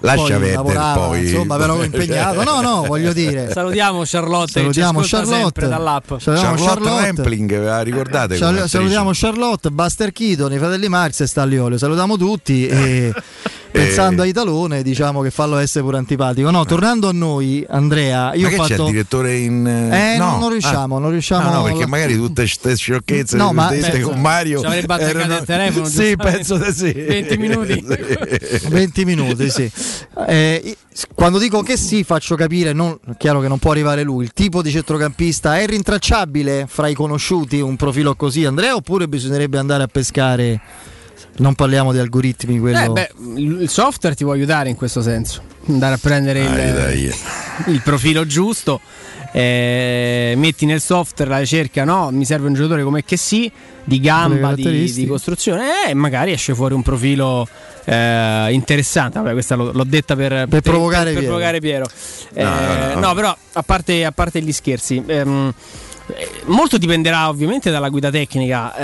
Lascia 0.00 0.22
poi 0.22 0.28
perdere 0.28 0.52
lavorava, 0.56 1.06
poi. 1.06 1.20
Insomma, 1.24 1.56
però 1.56 1.82
impegnato. 1.82 2.42
No, 2.42 2.60
no, 2.60 2.84
voglio 2.86 3.12
dire. 3.14 3.50
Salutiamo 3.50 4.02
Charlotte 4.04 4.52
Salutiamo 4.52 5.00
Charlotte. 5.02 5.66
dall'app. 5.68 6.12
Salutiamo 6.18 6.54
Charlotte 6.56 6.84
Charlotte. 6.84 7.06
Rampling, 7.06 7.50
ve 7.50 7.64
la 7.64 7.80
ricordate? 7.82 8.36
Salutiamo 8.36 9.10
Charlotte, 9.14 9.70
Buster 9.70 10.12
Keaton, 10.12 10.52
i 10.52 10.58
fratelli 10.58 10.88
Marx 10.88 11.20
e 11.20 11.26
Stagliolo. 11.26 11.78
Salutiamo 11.78 12.18
tutti 12.18 12.66
e 12.66 13.12
pensando 13.76 14.22
a 14.22 14.26
Italone 14.26 14.82
diciamo 14.82 15.20
che 15.22 15.30
fallo 15.30 15.56
essere 15.58 15.84
pure 15.84 15.96
antipatico. 15.98 16.50
No, 16.50 16.64
tornando 16.64 17.08
a 17.08 17.12
noi, 17.12 17.64
Andrea, 17.68 18.34
io 18.34 18.42
Ma 18.42 18.46
ho 18.48 18.50
che 18.50 18.56
c'è 18.56 18.66
fatto 18.68 18.84
il 18.86 18.90
direttore 18.90 19.36
in. 19.36 19.66
Eh, 19.66 20.16
no. 20.18 20.30
non- 20.30 20.38
non 20.40 20.50
riusciamo, 20.50 20.96
Ah. 20.96 21.00
non 21.00 21.10
riusciamo- 21.10 21.48
No, 21.50 21.56
no, 21.56 21.62
perché 21.64 21.86
magari 21.86 22.14
tutte 22.16 22.42
queste 22.42 22.76
sciocchezze 22.76 23.36
No, 23.36 23.48
che 23.48 23.54
ma- 23.54 23.68
dette 23.70 23.90
beh, 23.90 24.00
con 24.00 24.20
Mario. 24.20 24.60
ci 24.60 24.66
avrebbe 24.66 24.92
attaccato 24.94 25.18
erano- 25.18 25.36
il 25.38 25.44
telefono, 25.44 25.84
Sì, 25.88 26.16
penso 26.16 26.56
di 26.58 26.72
sì. 26.72 26.92
20 26.92 27.36
minuti. 27.38 27.84
Sì. 28.56 28.68
20 28.68 29.04
minuti, 29.04 29.50
sì. 29.50 29.70
Eh, 30.26 30.76
quando 31.14 31.38
dico 31.38 31.62
che 31.62 31.76
sì, 31.76 32.04
faccio 32.04 32.34
capire, 32.36 32.72
non, 32.72 32.98
chiaro 33.18 33.40
che 33.40 33.48
non 33.48 33.58
può 33.58 33.70
arrivare 33.72 34.02
lui, 34.02 34.24
il 34.24 34.32
tipo 34.32 34.62
di 34.62 34.70
centrocampista 34.70 35.58
è 35.58 35.66
rintracciabile 35.66 36.66
fra 36.68 36.88
i 36.88 36.94
conosciuti 36.94 37.60
un 37.60 37.76
profilo 37.76 38.14
così, 38.14 38.44
Andrea, 38.44 38.74
oppure 38.74 39.08
bisognerebbe 39.08 39.58
andare 39.58 39.82
a 39.82 39.86
pescare? 39.88 40.60
Non 41.38 41.54
parliamo 41.54 41.92
di 41.92 41.98
algoritmi, 41.98 42.58
quello... 42.58 42.78
Eh, 42.78 42.88
beh, 42.88 43.10
il 43.40 43.68
software 43.68 44.14
ti 44.14 44.24
può 44.24 44.32
aiutare 44.32 44.68
in 44.68 44.76
questo 44.76 45.02
senso. 45.02 45.42
Andare 45.68 45.94
a 45.94 45.98
prendere 45.98 46.40
il, 46.40 46.48
Dai, 46.50 46.72
dai. 46.72 47.14
il 47.66 47.80
profilo 47.82 48.24
giusto, 48.24 48.80
eh, 49.32 50.34
metti 50.36 50.64
nel 50.64 50.80
software 50.80 51.30
la 51.30 51.38
ricerca, 51.38 51.84
no? 51.84 52.10
Mi 52.10 52.24
serve 52.24 52.46
un 52.46 52.54
giocatore 52.54 52.82
come 52.84 53.04
che 53.04 53.16
sì, 53.16 53.50
di 53.84 53.98
gamba, 54.00 54.54
di, 54.54 54.92
di 54.92 55.06
costruzione, 55.06 55.88
e 55.88 55.94
magari 55.94 56.32
esce 56.32 56.54
fuori 56.54 56.72
un 56.74 56.82
profilo 56.82 57.46
eh, 57.84 58.52
interessante. 58.52 59.18
Vabbè, 59.18 59.32
questa 59.32 59.56
l'ho, 59.56 59.72
l'ho 59.72 59.84
detta 59.84 60.14
per, 60.16 60.46
Per 60.48 60.60
provocare 60.62 61.10
per 61.10 61.14
Piero. 61.14 61.26
provocare 61.26 61.60
Piero. 61.60 61.86
Eh, 62.32 62.42
No, 62.44 62.50
no, 62.50 62.94
no. 62.94 63.00
no, 63.00 63.14
però 63.14 63.36
a 63.52 63.62
parte, 63.62 64.04
a 64.04 64.12
parte 64.12 64.40
gli 64.40 64.52
scherzi. 64.52 65.02
ehm, 65.04 65.52
Eh, 66.08 66.30
molto 66.44 66.78
dipenderà 66.78 67.28
ovviamente 67.28 67.68
dalla 67.72 67.88
guida 67.88 68.10
tecnica. 68.10 68.76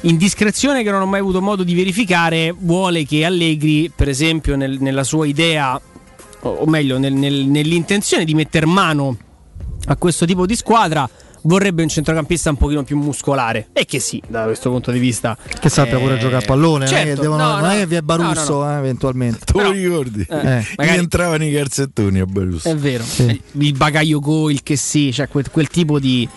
Eh, 0.00 0.08
indiscrezione 0.08 0.82
che 0.82 0.90
non 0.90 1.02
ho 1.02 1.06
mai 1.06 1.20
avuto 1.20 1.40
modo 1.40 1.62
di 1.64 1.74
verificare 1.74 2.54
vuole 2.56 3.04
che 3.04 3.24
Allegri, 3.24 3.90
per 3.94 4.08
esempio, 4.08 4.56
nel- 4.56 4.78
nella 4.80 5.04
sua 5.04 5.26
idea, 5.26 5.74
o 6.40 6.48
o 6.48 6.66
meglio, 6.66 6.98
nel- 6.98 7.12
nel- 7.14 7.46
nell'intenzione 7.46 8.24
di 8.24 8.34
mettere 8.34 8.66
mano 8.66 9.16
a 9.86 9.96
questo 9.96 10.26
tipo 10.26 10.46
di 10.46 10.54
squadra, 10.56 11.08
vorrebbe 11.42 11.82
un 11.82 11.88
centrocampista 11.88 12.50
un 12.50 12.56
pochino 12.56 12.82
più 12.82 12.96
muscolare. 12.98 13.68
E 13.72 13.84
che 13.84 14.00
sì, 14.00 14.20
da 14.26 14.44
questo 14.44 14.68
punto 14.70 14.90
di 14.90 14.98
vista. 14.98 15.36
Che 15.60 15.68
sappia 15.68 15.96
eh, 15.96 16.00
pure 16.00 16.18
giocare 16.18 16.42
a 16.42 16.46
pallone, 16.46 16.84
non 16.86 16.94
è 16.94 16.98
che 17.00 17.06
certo, 17.06 17.20
devono- 17.20 17.42
no, 17.44 17.56
non 17.60 17.70
è 17.70 17.72
no, 17.74 17.78
che 17.80 17.86
vi 17.86 17.94
è 17.94 18.00
Barusso 18.02 18.52
no, 18.54 18.58
no, 18.58 18.64
no. 18.64 18.74
eh, 18.74 18.78
eventualmente. 18.78 19.44
Tu 19.44 19.60
lo 19.60 19.70
ricordi? 19.70 20.26
eh, 20.28 20.60
Gli 20.60 20.74
magari- 20.76 20.98
entravano 20.98 21.44
i 21.44 21.52
calzettoni 21.52 22.18
a 22.18 22.26
Barusso. 22.26 22.68
È 22.68 22.74
vero, 22.76 23.04
Eh, 23.18 23.40
il 23.52 23.72
bagaglio 23.76 24.18
go, 24.18 24.50
il 24.50 24.62
che 24.64 24.74
sì, 24.76 25.12
cioè 25.12 25.28
quel, 25.28 25.48
quel 25.50 25.68
tipo 25.68 26.00
di, 26.00 26.28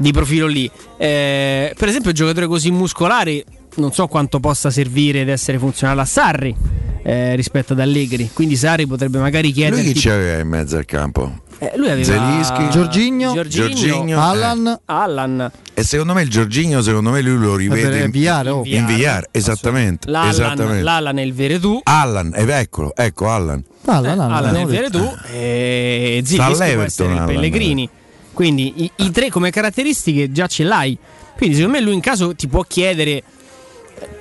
di 0.00 0.12
profilo 0.12 0.46
lì. 0.46 0.68
Eh, 0.96 1.74
per 1.76 1.88
esempio, 1.88 2.10
un 2.10 2.16
giocatore 2.16 2.46
così 2.46 2.70
muscolare, 2.70 3.44
non 3.76 3.92
so 3.92 4.06
quanto 4.06 4.40
possa 4.40 4.70
servire 4.70 5.20
ed 5.20 5.28
essere 5.28 5.58
funzionale 5.58 6.00
a 6.00 6.04
Sarri 6.06 6.56
eh, 7.02 7.36
rispetto 7.36 7.74
ad 7.74 7.80
Allegri. 7.80 8.30
Quindi 8.32 8.56
Sarri 8.56 8.86
potrebbe 8.86 9.18
magari 9.18 9.48
Lui 9.48 9.56
chiedergli. 9.56 9.92
chi 9.92 10.00
c'aveva 10.00 10.40
in 10.40 10.48
mezzo 10.48 10.76
al 10.78 10.86
campo? 10.86 11.42
Eh, 11.58 11.72
lui 11.76 11.90
aveva 11.90 12.04
Zelinski, 12.04 12.70
Giorginio, 12.70 13.34
Giorginio, 13.46 14.18
Allan, 14.18 14.80
Allan, 14.86 15.50
E 15.74 15.82
secondo 15.82 16.14
me 16.14 16.22
il 16.22 16.30
Giorginio, 16.30 16.80
secondo 16.80 17.10
me 17.10 17.20
lui 17.20 17.36
lo 17.36 17.54
rivede 17.54 17.90
per 17.90 18.04
in, 18.06 18.10
Viare, 18.10 18.48
oh. 18.48 18.62
in 18.64 18.86
VR, 18.86 19.26
esattamente. 19.30 20.10
l'Allan, 20.10 20.30
esattamente. 20.30 20.82
l'Allan 20.82 21.18
e 21.18 21.22
il 21.22 21.34
Veretù. 21.34 21.78
Allan, 21.82 22.32
eh, 22.34 22.50
eccolo, 22.50 22.96
ecco 22.96 23.28
Allan. 23.28 23.62
Allan, 23.84 24.20
Allan, 24.20 24.32
Allan 24.32 24.56
e 24.56 24.58
il 24.60 24.64
abbiamo 24.64 24.80
detto. 24.80 24.98
Veretù 24.98 25.16
e 25.34 26.22
Zilischi 26.24 26.72
può 26.72 26.82
essere 26.82 27.08
il 27.12 27.18
Allan, 27.18 27.26
Pellegrini. 27.26 27.90
Quindi 28.32 28.84
i, 28.84 28.90
i 28.96 29.10
tre 29.10 29.28
come 29.30 29.50
caratteristiche 29.50 30.30
già 30.32 30.46
ce 30.46 30.64
l'hai. 30.64 30.96
Quindi 31.36 31.56
secondo 31.56 31.78
me 31.78 31.82
lui 31.84 31.94
in 31.94 32.00
caso 32.00 32.34
ti 32.34 32.48
può 32.48 32.62
chiedere 32.62 33.22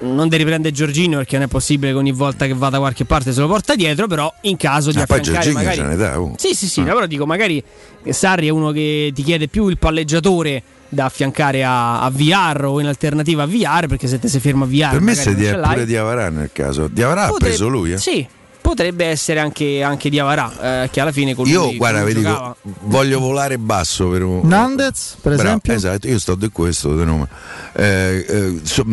non 0.02 0.27
devi 0.27 0.44
prendere 0.44 0.73
Giorgino 0.73 1.18
perché 1.18 1.38
non 1.38 1.45
è 1.45 1.48
possibile 1.49 1.91
che 1.91 1.98
ogni 1.98 2.11
volta 2.11 2.45
che 2.45 2.53
va 2.53 2.69
da 2.69 2.80
qualche 2.80 3.06
parte 3.06 3.31
se 3.31 3.40
lo 3.40 3.48
porta 3.48 3.76
dietro, 3.76 4.07
però 4.07 4.34
in 4.41 4.57
caso 4.57 4.91
di 4.91 4.98
Ah, 4.99 5.03
affiancare 5.07 5.52
magari... 5.52 5.76
ce 5.77 5.84
ne 5.84 5.95
dà, 5.95 6.19
oh. 6.19 6.34
Sì, 6.38 6.53
sì, 6.53 6.68
sì, 6.68 6.81
no, 6.81 6.94
però 6.94 7.06
dico 7.06 7.26
magari 7.26 7.64
Sarri 8.10 8.48
è 8.48 8.49
uno 8.49 8.72
che 8.72 9.11
ti 9.14 9.23
chiede 9.23 9.48
più 9.48 9.68
il 9.69 9.77
palleggiatore 9.77 10.64
da 10.90 11.06
affiancare 11.06 11.64
a, 11.64 12.02
a 12.02 12.10
VR 12.10 12.65
o 12.65 12.80
in 12.80 12.88
alternativa 12.88 13.44
a 13.44 13.45
VR 13.45 13.86
perché 13.88 14.07
se 14.07 14.19
te 14.19 14.27
si 14.27 14.40
ferma 14.40 14.65
a 14.65 14.68
VR 14.68 14.90
Per 14.91 15.02
me 15.02 15.15
se 15.15 15.36
di 15.36 15.45
pure 15.45 15.86
Diavarà 15.86 16.30
nel 16.30 16.49
caso. 16.52 16.88
Diavarà 16.88 17.26
ha 17.27 17.31
preso 17.34 17.68
lui, 17.68 17.94
eh? 17.94 17.98
Sì, 17.98 18.27
potrebbe 18.69 19.05
essere 19.05 19.39
anche, 19.39 19.81
anche 19.83 20.09
Diavarà 20.09 20.83
eh, 20.83 20.89
che 20.89 21.01
alla 21.01 21.11
fine 21.11 21.33
con 21.33 21.45
lui 21.45 21.53
Io, 21.53 21.75
guarda, 21.75 22.01
lui 22.01 22.13
vi 22.13 22.19
dico, 22.19 22.29
giocava. 22.29 22.55
voglio 22.81 23.19
volare 23.19 23.57
basso 23.57 24.07
per 24.09 24.23
un. 24.23 24.41
Nandez, 24.47 25.17
per 25.21 25.33
Bravo, 25.33 25.47
esempio. 25.47 25.73
Esatto, 25.73 26.07
io 26.07 26.19
sto 26.19 26.35
di 26.35 26.49
questo 26.49 26.95
di 26.95 27.03
nome. 27.03 27.27
Eh, 27.73 28.25
eh, 28.27 28.59
so- 28.63 28.85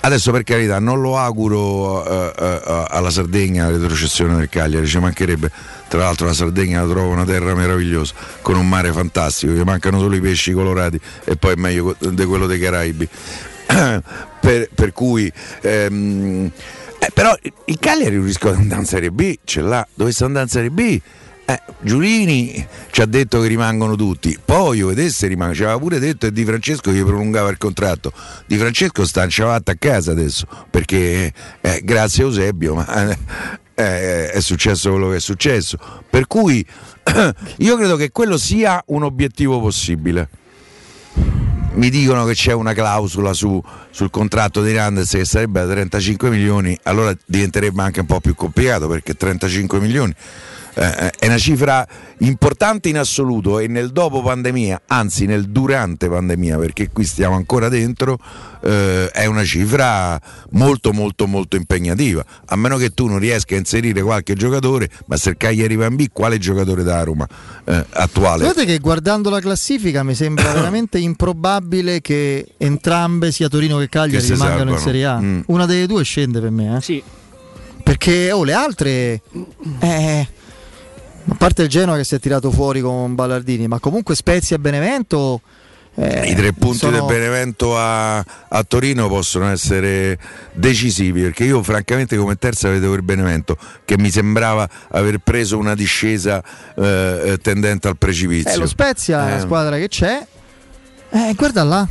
adesso 0.00 0.30
per 0.30 0.44
carità 0.44 0.78
non 0.78 1.00
lo 1.00 1.18
auguro 1.18 2.04
eh, 2.06 2.32
eh, 2.38 2.84
alla 2.88 3.10
Sardegna 3.10 3.64
la 3.64 3.76
retrocessione 3.76 4.36
del 4.36 4.48
Cagliari, 4.48 4.86
ci 4.86 4.98
mancherebbe. 4.98 5.50
Tra 5.88 6.00
l'altro 6.00 6.26
la 6.26 6.34
Sardegna 6.34 6.82
la 6.84 6.88
trovo 6.92 7.10
una 7.10 7.24
terra 7.24 7.54
meravigliosa, 7.54 8.14
con 8.42 8.56
un 8.56 8.68
mare 8.68 8.92
fantastico, 8.92 9.52
gli 9.52 9.62
mancano 9.62 9.98
solo 9.98 10.14
i 10.14 10.20
pesci 10.20 10.52
colorati 10.52 11.00
e 11.24 11.36
poi 11.36 11.52
è 11.52 11.56
meglio 11.56 11.96
di 11.98 12.24
quello 12.24 12.46
dei 12.46 12.58
Caraibi. 12.58 13.08
per, 14.40 14.68
per 14.74 14.92
cui 14.92 15.30
ehm, 15.60 16.50
eh, 17.08 17.10
però 17.12 17.34
il 17.64 17.78
Cagliari 17.78 18.16
un 18.16 18.24
rischio 18.24 18.52
di 18.52 18.60
andare 18.60 18.80
in 18.80 18.86
Serie 18.86 19.10
B 19.10 19.38
ce 19.44 19.60
l'ha, 19.62 19.86
dovesse 19.94 20.24
andare 20.24 20.44
in 20.44 20.50
Serie 20.50 20.70
B 20.70 21.00
eh, 21.50 21.62
Giulini 21.80 22.66
ci 22.90 23.00
ha 23.00 23.06
detto 23.06 23.40
che 23.40 23.48
rimangono 23.48 23.96
tutti, 23.96 24.38
poi 24.44 24.78
io 24.78 24.88
vedesse 24.88 25.26
rimane, 25.28 25.54
ci 25.54 25.62
aveva 25.62 25.78
pure 25.78 25.98
detto 25.98 26.26
che 26.26 26.32
Di 26.32 26.44
Francesco 26.44 26.92
gli 26.92 27.02
prolungava 27.02 27.48
il 27.48 27.56
contratto. 27.56 28.12
Di 28.44 28.58
Francesco 28.58 29.06
sta 29.06 29.24
in 29.24 29.30
a 29.40 29.62
casa 29.78 30.10
adesso, 30.10 30.46
perché 30.68 31.32
eh, 31.62 31.80
grazie 31.82 32.24
a 32.24 32.26
Eusebio, 32.26 32.74
ma 32.74 33.16
eh, 33.74 34.30
è 34.30 34.40
successo 34.40 34.90
quello 34.90 35.08
che 35.08 35.16
è 35.16 35.20
successo. 35.20 35.78
Per 36.10 36.26
cui 36.26 36.62
io 37.56 37.76
credo 37.78 37.96
che 37.96 38.10
quello 38.10 38.36
sia 38.36 38.82
un 38.88 39.04
obiettivo 39.04 39.58
possibile. 39.58 40.28
Mi 41.78 41.90
dicono 41.90 42.24
che 42.24 42.34
c'è 42.34 42.52
una 42.52 42.72
clausola 42.72 43.32
su- 43.32 43.62
sul 43.90 44.10
contratto 44.10 44.62
di 44.62 44.74
Randes 44.74 45.10
che 45.10 45.24
sarebbe 45.24 45.60
da 45.60 45.68
35 45.68 46.28
milioni, 46.28 46.76
allora 46.82 47.16
diventerebbe 47.24 47.80
anche 47.82 48.00
un 48.00 48.06
po' 48.06 48.18
più 48.18 48.34
complicato 48.34 48.88
perché 48.88 49.14
35 49.14 49.78
milioni 49.78 50.12
eh, 50.78 51.10
è 51.10 51.26
una 51.26 51.38
cifra 51.38 51.86
importante 52.18 52.88
in 52.88 52.98
assoluto 52.98 53.58
e 53.58 53.66
nel 53.66 53.90
dopo 53.90 54.22
pandemia, 54.22 54.82
anzi 54.86 55.26
nel 55.26 55.48
durante 55.48 56.08
pandemia, 56.08 56.56
perché 56.56 56.90
qui 56.90 57.04
stiamo 57.04 57.34
ancora 57.34 57.68
dentro, 57.68 58.18
eh, 58.62 59.10
è 59.10 59.26
una 59.26 59.44
cifra 59.44 60.20
molto 60.50 60.92
molto 60.92 61.26
molto 61.26 61.56
impegnativa. 61.56 62.24
A 62.46 62.56
meno 62.56 62.76
che 62.76 62.90
tu 62.90 63.06
non 63.06 63.18
riesca 63.18 63.56
a 63.56 63.58
inserire 63.58 64.02
qualche 64.02 64.34
giocatore, 64.34 64.88
ma 65.06 65.16
se 65.16 65.30
il 65.30 65.36
Cagliari 65.36 65.74
va 65.74 65.86
in 65.86 65.96
B, 65.96 66.06
quale 66.12 66.38
giocatore 66.38 66.84
da 66.84 67.02
Roma 67.02 67.26
eh, 67.64 67.84
attuale? 67.90 68.44
Guardate 68.44 68.64
che 68.64 68.78
guardando 68.78 69.30
la 69.30 69.40
classifica 69.40 70.04
mi 70.04 70.14
sembra 70.14 70.52
veramente 70.54 70.98
improbabile 70.98 72.00
che 72.00 72.54
entrambe, 72.56 73.32
sia 73.32 73.48
Torino 73.48 73.78
che 73.78 73.88
Cagliari, 73.88 74.24
Che 74.24 74.32
rimangano 74.32 74.70
in 74.70 74.78
salvano. 74.78 74.84
Serie 74.84 75.04
A. 75.06 75.20
Mm. 75.20 75.40
Una 75.46 75.66
delle 75.66 75.86
due 75.86 76.04
scende 76.04 76.40
per 76.40 76.50
me. 76.50 76.76
Eh. 76.76 76.80
Sì. 76.80 77.02
Perché 77.82 78.30
oh, 78.30 78.44
le 78.44 78.52
altre... 78.52 79.22
eh, 79.80 80.28
a 81.30 81.34
parte 81.36 81.62
il 81.62 81.68
Genoa 81.68 81.96
che 81.96 82.04
si 82.04 82.14
è 82.14 82.18
tirato 82.20 82.50
fuori 82.50 82.80
con 82.80 83.14
Ballardini, 83.14 83.66
ma 83.68 83.78
comunque 83.78 84.14
Spezia 84.14 84.56
e 84.56 84.58
Benevento... 84.58 85.40
eh, 85.94 86.30
I 86.30 86.34
tre 86.34 86.52
punti 86.52 86.78
sono- 86.78 86.92
del 86.92 87.04
Benevento 87.04 87.76
a, 87.76 88.18
a 88.18 88.64
Torino 88.66 89.08
possono 89.08 89.48
essere 89.50 90.18
decisivi 90.52 91.22
perché 91.22 91.44
io 91.44 91.62
francamente 91.62 92.16
come 92.16 92.36
terza 92.36 92.68
vedevo 92.70 92.94
il 92.94 93.02
Benevento 93.02 93.56
che 93.84 93.98
mi 93.98 94.10
sembrava 94.10 94.68
aver 94.90 95.18
preso 95.18 95.58
una 95.58 95.74
discesa 95.74 96.42
eh, 96.76 97.32
eh, 97.32 97.38
tendente 97.38 97.88
al 97.88 97.96
precipizio. 97.98 98.50
Eh, 98.52 98.56
lo 98.56 98.66
Spezia 98.66 99.26
è 99.28 99.30
Eh, 99.32 99.34
la 99.34 99.40
squadra 99.40 99.76
che 99.76 99.88
c'è. 99.88 100.26
Eh, 101.10 101.32
guarda 101.36 101.64
là. 101.64 101.88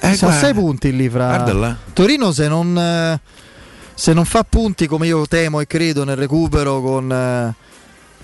Eh, 0.00 0.14
Sono 0.14 0.32
sei 0.32 0.52
punti 0.52 0.94
lì 0.94 1.08
fra. 1.08 1.30
Torino 1.92 2.32
se 2.32 2.48
non, 2.48 2.76
eh, 2.78 3.20
se 3.94 4.12
non 4.12 4.24
fa 4.26 4.44
punti 4.44 4.86
come 4.86 5.06
io 5.06 5.26
temo 5.26 5.60
e 5.60 5.66
credo 5.66 6.04
nel 6.04 6.16
recupero 6.16 6.80
con, 6.82 7.10
eh, 7.10 7.54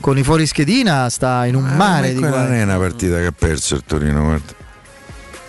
con 0.03 0.19
i 0.19 0.23
fuori 0.23 0.45
schedina 0.47 1.09
sta 1.09 1.47
in 1.47 1.55
un 1.55 1.65
Ah, 1.67 1.75
mare 1.77 2.09
ma 2.09 2.13
di 2.13 2.19
quella 2.19 2.37
non 2.41 2.47
guai. 2.49 2.59
è 2.59 2.63
una 2.65 2.77
partita 2.77 3.17
che 3.17 3.27
ha 3.27 3.33
perso 3.33 3.75
il 3.77 3.85
Torino, 3.87 4.23
guarda. 4.23 4.53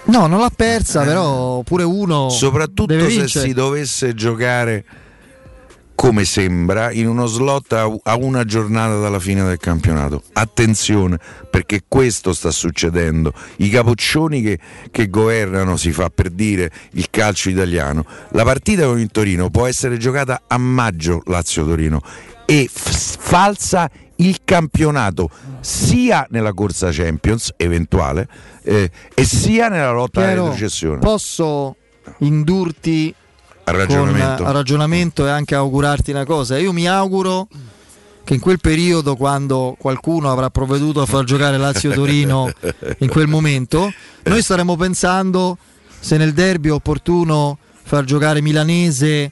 No, 0.05 0.27
non 0.27 0.39
l'ha 0.39 0.51
persa, 0.55 1.01
però 1.03 1.61
pure 1.63 1.83
uno 1.83 2.29
Soprattutto 2.29 2.93
se 2.97 3.05
vincere. 3.07 3.45
si 3.47 3.53
dovesse 3.53 4.13
giocare 4.13 4.85
come 5.95 6.25
sembra 6.25 6.91
in 6.91 7.07
uno 7.07 7.25
slot 7.27 7.71
a, 7.73 7.89
a 8.03 8.15
una 8.17 8.43
giornata 8.43 8.99
dalla 8.99 9.19
fine 9.19 9.43
del 9.43 9.57
campionato. 9.57 10.21
Attenzione 10.33 11.17
perché 11.49 11.83
questo 11.87 12.33
sta 12.33 12.51
succedendo. 12.51 13.33
I 13.57 13.69
capoccioni 13.69 14.41
che, 14.41 14.59
che 14.91 15.09
governano, 15.09 15.77
si 15.77 15.91
fa 15.93 16.09
per 16.09 16.29
dire, 16.31 16.69
il 16.93 17.07
calcio 17.09 17.49
italiano. 17.49 18.05
La 18.31 18.43
partita 18.43 18.85
con 18.85 18.99
il 18.99 19.09
Torino 19.09 19.49
può 19.49 19.65
essere 19.65 19.97
giocata 19.97 20.41
a 20.47 20.57
maggio 20.57 21.21
Lazio-Torino 21.25 22.01
e 22.45 22.67
f- 22.69 23.15
falsa 23.19 23.89
il 24.27 24.39
campionato 24.43 25.29
sia 25.59 26.25
nella 26.29 26.53
corsa 26.53 26.89
Champions 26.91 27.51
eventuale 27.57 28.27
eh, 28.63 28.89
e 29.13 29.23
sia 29.25 29.67
nella 29.69 29.91
lotta 29.91 30.19
alla 30.19 30.29
Piero, 30.29 30.43
retrocessione. 30.45 30.99
posso 30.99 31.75
indurti 32.19 33.13
Al 33.65 33.75
con, 33.75 33.85
ragionamento. 33.85 34.45
a 34.45 34.51
ragionamento 34.51 35.25
e 35.25 35.29
anche 35.29 35.55
augurarti 35.55 36.11
una 36.11 36.25
cosa. 36.25 36.57
Io 36.57 36.73
mi 36.73 36.87
auguro 36.87 37.47
che 38.23 38.33
in 38.33 38.39
quel 38.39 38.59
periodo, 38.59 39.15
quando 39.15 39.75
qualcuno 39.77 40.31
avrà 40.31 40.49
provveduto 40.49 41.01
a 41.01 41.05
far 41.05 41.25
giocare 41.25 41.57
Lazio-Torino 41.57 42.51
in 42.99 43.09
quel 43.09 43.27
momento, 43.27 43.91
noi 44.23 44.41
staremo 44.41 44.75
pensando 44.77 45.57
se 45.99 46.17
nel 46.17 46.33
derby 46.33 46.69
è 46.69 46.71
opportuno 46.71 47.57
far 47.83 48.05
giocare 48.05 48.41
Milanese 48.41 49.31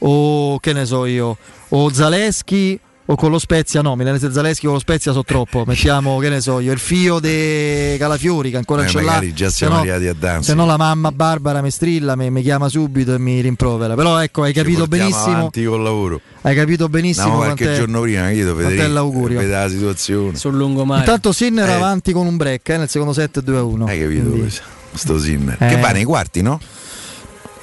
o 0.00 0.58
che 0.58 0.72
ne 0.72 0.84
so 0.84 1.06
io, 1.06 1.36
o 1.68 1.92
Zaleschi 1.92 2.78
o 3.12 3.16
con 3.16 3.30
lo 3.30 3.38
Spezia, 3.38 3.82
no, 3.82 3.94
Milanese 3.94 4.32
Zaleschi 4.32 4.64
con 4.64 4.74
lo 4.74 4.80
Spezia 4.80 5.12
so 5.12 5.22
troppo, 5.22 5.64
mettiamo 5.66 6.18
che 6.18 6.30
ne 6.30 6.40
so 6.40 6.60
io, 6.60 6.72
il 6.72 6.78
fio 6.78 7.18
de 7.18 7.96
Calafiori 7.98 8.50
che 8.50 8.56
ancora 8.56 8.84
Eh, 8.84 8.88
ce 8.88 9.00
l'ha, 9.00 9.04
magari 9.04 9.34
già 9.34 9.48
se 9.50 9.56
siamo 9.56 9.74
no- 9.74 9.80
arrivati 9.80 10.06
a 10.06 10.14
Danzi. 10.14 10.48
se 10.50 10.54
no 10.54 10.64
la 10.64 10.76
mamma 10.78 11.12
Barbara 11.12 11.60
mi 11.60 11.70
strilla, 11.70 12.16
mi, 12.16 12.30
mi 12.30 12.40
chiama 12.42 12.68
subito 12.68 13.12
e 13.14 13.18
mi 13.18 13.40
rimprovera. 13.40 13.94
Però 13.94 14.18
ecco, 14.22 14.42
hai 14.44 14.52
capito 14.54 14.86
benissimo. 14.86 15.36
avanti 15.36 15.64
col 15.64 15.82
lavoro. 15.82 16.20
Hai 16.40 16.54
capito 16.54 16.88
benissimo 16.88 17.24
Andiamo 17.26 17.44
qualche 17.44 17.64
quant'è- 17.64 17.80
giorno 17.80 18.00
prima, 18.00 18.30
chiedo 18.30 18.52
quant'è 18.54 18.70
Federico, 18.70 18.94
l'augurio. 18.94 19.38
vede 19.40 19.52
la 19.52 19.68
situazione. 19.68 20.36
Sul 20.36 20.54
lungomare. 20.56 21.00
Intanto 21.00 21.32
Sinner 21.32 21.68
Eh. 21.68 21.72
avanti 21.72 22.12
con 22.12 22.26
un 22.26 22.36
break 22.36 22.68
eh, 22.70 22.76
nel 22.78 22.88
secondo 22.88 23.12
set 23.12 23.40
2 23.40 23.56
a 23.58 23.62
1. 23.62 23.84
Hai 23.86 24.00
capito 24.00 24.30
questo? 24.30 24.62
Sto 24.94 25.18
Sinner. 25.18 25.56
Eh. 25.60 25.68
Che 25.68 25.76
va 25.76 25.90
nei 25.90 26.04
quarti, 26.04 26.40
no? 26.42 26.58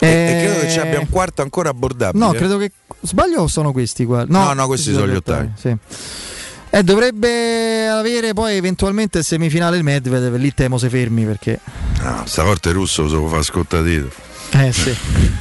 E, 0.01 0.07
e 0.07 0.43
credo 0.45 0.59
che 0.61 0.69
ci 0.69 0.79
abbia 0.79 0.99
un 0.99 1.09
quarto 1.09 1.41
ancora 1.41 1.69
abbordabile. 1.69 2.23
No, 2.23 2.31
credo 2.33 2.57
che. 2.57 2.71
Sbaglio 3.01 3.41
o 3.43 3.47
sono 3.47 3.71
questi 3.71 4.05
qua? 4.05 4.25
No, 4.27 4.53
no, 4.53 4.65
questi 4.67 4.91
sono 4.93 5.07
gli 5.07 5.15
ottavi. 5.15 5.51
sì. 5.57 5.75
Eh, 6.71 6.83
dovrebbe 6.83 7.87
avere 7.87 8.33
poi 8.33 8.55
eventualmente 8.55 9.23
semifinale 9.23 9.77
il 9.77 9.83
Medvedev, 9.83 10.35
lì 10.35 10.53
temo 10.53 10.77
se 10.77 10.87
fermi 10.87 11.25
perché... 11.25 11.59
No, 12.03 12.21
stavolta 12.25 12.69
il 12.69 12.75
russo 12.75 13.01
lo 13.03 13.09
so 13.09 13.27
fa 13.27 13.41
scottadito. 13.41 14.11
Eh 14.51 14.71
sì, 14.71 14.95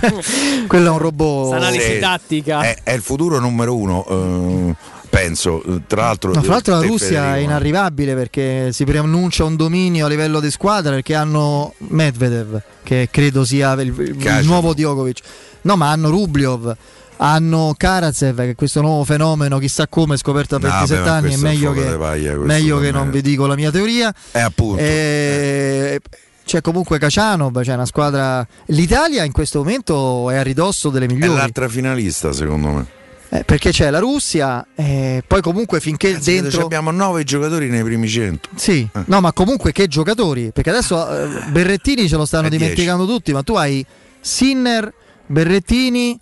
quello 0.66 0.86
è 0.86 0.90
un 0.90 0.98
robot. 0.98 1.52
Analisi 1.52 1.93
Sì. 1.94 1.98
tattica. 1.98 2.62
È, 2.62 2.78
è 2.82 2.93
il 2.93 3.02
futuro 3.02 3.39
numero 3.40 3.76
uno, 3.76 4.06
eh, 4.09 4.74
penso. 5.10 5.62
Tra 5.86 6.02
l'altro, 6.02 6.32
No, 6.32 6.43
fra 6.43 6.52
l'altro 6.52 6.74
la 6.74 6.80
Russia 6.82 7.06
Federico, 7.09 7.35
è 7.35 7.39
inarrivabile 7.40 8.14
perché 8.14 8.72
si 8.72 8.85
preannuncia 8.85 9.44
un 9.44 9.56
dominio 9.56 10.06
a 10.06 10.09
livello 10.09 10.40
di 10.40 10.51
squadra 10.51 10.93
perché 10.93 11.14
hanno 11.14 11.74
Medvedev, 11.89 12.60
che 12.82 13.09
credo 13.10 13.44
sia 13.44 13.72
il, 13.72 13.93
il 13.98 14.40
nuovo 14.47 14.72
Djokovic. 14.72 15.20
No, 15.62 15.76
ma 15.76 15.90
hanno 15.90 16.09
Rubliov, 16.10 16.74
hanno 17.19 17.74
Karatsev, 17.77 18.36
che 18.36 18.51
è 18.51 18.55
questo 18.55 18.81
nuovo 18.81 19.05
fenomeno, 19.05 19.59
chissà 19.59 19.86
come, 19.89 20.16
scoperto 20.16 20.57
a 20.57 20.59
No, 20.59 20.69
27 20.69 21.01
vabbè, 21.01 21.11
ma 21.11 21.16
anni, 21.16 21.32
è 21.32 21.35
è 21.35 21.40
meglio 21.40 21.73
che, 21.73 21.85
paglia, 21.97 22.35
meglio 22.36 22.78
che 22.78 22.90
non 22.90 23.11
vi 23.11 23.20
dico 23.23 23.47
la 23.47 23.55
mia 23.55 23.70
teoria. 23.70 24.15
È 24.31 24.40
appunto. 24.40 24.81
Eh, 24.81 26.01
c'è 26.45 26.61
comunque 26.61 26.99
Kacianov, 26.99 27.61
c'è 27.62 27.74
una 27.74 27.86
squadra... 27.86 28.47
L'Italia 28.66 29.24
in 29.24 29.32
questo 29.32 29.59
momento 29.59 30.31
è 30.31 30.36
a 30.36 30.43
ridosso 30.43 30.89
delle 30.90 31.05
È 31.05 31.09
migliori. 31.09 31.36
l'altra 31.36 31.69
finalista, 31.69 32.32
secondo 32.32 32.69
me. 32.69 32.86
Eh, 33.31 33.45
perché 33.45 33.70
c'è 33.73 33.90
la 33.90 33.99
Russia, 33.99 34.66
eh, 34.74 35.23
poi 35.27 35.43
comunque 35.43 35.81
finché 35.81 36.15
Anzi, 36.15 36.40
dentro... 36.40 36.62
Abbiamo 36.65 36.90
nove 36.90 37.24
giocatori 37.24 37.69
nei 37.69 37.82
primi 37.82 38.09
100. 38.09 38.49
Sì, 38.55 38.89
Eh. 38.90 39.03
no, 39.05 39.20
ma 39.20 39.35
comunque 39.35 39.73
che 39.73 39.86
giocatori? 39.86 40.51
Perché 40.51 40.70
adesso 40.70 41.07
eh, 41.11 41.28
Berrettini 41.51 42.09
ce 42.09 42.16
lo 42.16 42.24
stanno 42.24 42.47
È 42.47 42.51
dimenticando 42.51 43.05
tutti, 43.05 43.32
ma 43.35 43.43
tu 43.43 43.55
hai 43.57 43.85
Sinner, 44.20 44.90
Berrettini, 45.27 46.19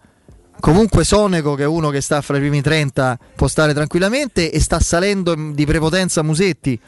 comunque 0.60 1.04
Soneco 1.04 1.54
che 1.54 1.62
è 1.62 1.66
uno 1.66 1.90
che 1.90 2.00
sta 2.00 2.20
fra 2.20 2.36
i 2.36 2.40
primi 2.40 2.60
30, 2.62 3.18
può 3.34 3.46
stare 3.48 3.72
tranquillamente 3.74 4.50
e 4.50 4.60
sta 4.60 4.80
salendo 4.80 5.34
di 5.52 5.64
prepotenza 5.66 6.22
Musetti. 6.22 6.78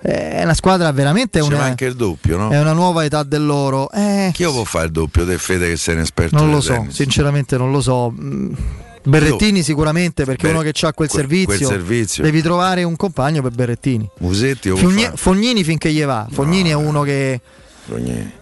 Eh, 0.00 0.30
È 0.30 0.42
una 0.44 0.54
squadra 0.54 0.92
veramente 0.92 1.40
C'è 1.40 1.44
una, 1.46 1.62
anche 1.62 1.86
il 1.86 1.96
doppio, 1.96 2.36
no? 2.36 2.50
è 2.50 2.60
una 2.60 2.72
nuova 2.72 3.04
età 3.04 3.24
dell'oro. 3.24 3.90
Eh, 3.90 4.30
Chi 4.32 4.44
lo 4.44 4.52
può 4.52 4.62
fare 4.64 4.86
il 4.86 4.92
doppio? 4.92 5.26
Te 5.26 5.38
Fede 5.38 5.68
che 5.70 5.76
sei 5.76 5.96
un 5.96 6.02
esperto 6.02 6.36
non 6.36 6.44
del 6.46 6.54
lo 6.54 6.60
so, 6.60 6.72
tennis. 6.74 6.94
sinceramente 6.94 7.56
non 7.56 7.72
lo 7.72 7.80
so. 7.80 8.10
Mm, 8.16 8.52
Berrettini 9.02 9.62
sicuramente 9.62 10.24
perché 10.24 10.46
Beh, 10.48 10.52
uno 10.52 10.60
che 10.60 10.68
ha 10.68 10.92
quel, 10.92 11.08
quel- 11.08 11.10
servizio, 11.10 11.46
quel 11.66 11.78
servizio. 11.80 12.22
devi 12.22 12.42
trovare 12.42 12.82
un 12.84 12.94
compagno 12.94 13.42
per 13.42 13.52
Berrettini. 13.52 14.08
Musetti 14.18 14.68
Fogni-. 14.70 15.10
Fognini 15.14 15.64
finché 15.64 15.90
gli 15.90 16.04
va. 16.04 16.26
Fognini 16.30 16.68
è 16.70 16.74
uno 16.74 17.02
che 17.02 17.40
Fognini. 17.86 18.32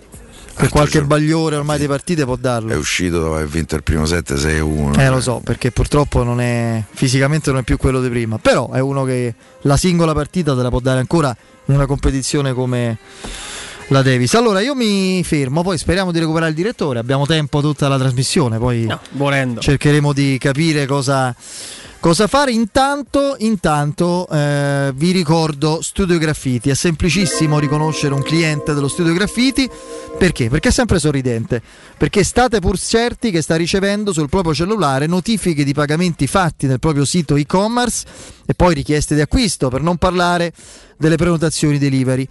Per 0.57 0.71
qualche 0.71 1.03
bagliore 1.05 1.57
ormai 1.57 1.79
di 1.79 1.87
partite 1.87 2.25
può 2.25 2.37
darlo. 2.37 2.73
È 2.73 2.77
uscito 2.77 3.21
dopo 3.21 3.35
aver 3.35 3.47
vinto 3.47 3.77
il 3.77 3.83
primo 3.83 4.05
7-6-1. 4.05 4.99
Eh 4.99 5.09
lo 5.09 5.21
so, 5.21 5.41
perché 5.45 5.71
purtroppo 5.71 6.23
non 6.23 6.41
è 6.41 6.83
fisicamente 6.93 7.51
non 7.51 7.61
è 7.61 7.63
più 7.63 7.77
quello 7.77 8.01
di 8.01 8.09
prima, 8.09 8.39
però 8.39 8.71
è 8.71 8.81
uno 8.81 9.05
che 9.05 9.35
la 9.63 9.77
singola 9.77 10.15
partita 10.15 10.57
te 10.57 10.63
la 10.63 10.71
può 10.71 10.81
dare 10.81 10.99
ancora 10.99 11.37
in 11.67 11.75
una 11.75 11.87
competizione 11.87 12.53
come 12.55 12.99
la 13.89 14.03
Davis. 14.03 14.35
Allora 14.35 14.61
io 14.61 14.75
mi 14.75 15.23
fermo, 15.23 15.63
poi 15.63 15.79
speriamo 15.79 16.11
di 16.11 16.19
recuperare 16.19 16.51
il 16.51 16.57
direttore, 16.57 16.99
abbiamo 16.99 17.27
tempo 17.27 17.61
tutta 17.61 17.89
la 17.89 17.99
trasmissione, 17.99 18.59
poi 18.59 18.89
volendo. 19.13 19.61
cercheremo 19.61 20.13
di 20.13 20.39
capire 20.39 20.87
cosa, 20.87 21.35
cosa 22.01 22.27
fare. 22.27 22.51
Intanto, 22.51 23.37
intanto 23.39 24.27
eh, 24.29 24.93
vi 24.95 25.13
ricordo 25.13 25.81
Studio 25.83 26.19
Graffiti, 26.19 26.71
è 26.71 26.75
semplicissimo 26.75 27.61
riconoscere 27.61 28.15
un 28.15 28.23
cliente 28.23 28.75
dello 28.75 28.89
Studio 28.89 29.13
Graffiti, 29.13 29.69
perché? 30.19 30.49
Perché 30.49 30.71
è 30.71 30.73
sempre 30.73 30.99
sorridente, 30.99 31.63
perché 31.97 32.25
state 32.25 32.59
pur 32.59 32.79
certi 32.79 33.31
che 33.31 33.41
sta 33.41 33.55
ricevendo 33.55 34.13
sul 34.13 34.29
proprio 34.29 34.53
cellulare 34.53 35.07
notifiche 35.07 35.63
di 35.63 35.73
pagamenti 35.73 36.27
fatti 36.27 36.67
nel 36.67 36.81
proprio 36.81 37.05
sito 37.05 37.37
e-commerce 37.37 38.05
e 38.47 38.55
poi 38.55 38.75
richieste 38.75 39.15
di 39.15 39.21
acquisto, 39.21 39.69
per 39.69 39.81
non 39.81 39.97
parlare 39.97 40.53
delle 40.99 41.17
prenotazioni 41.17 41.79
delivery. 41.79 42.29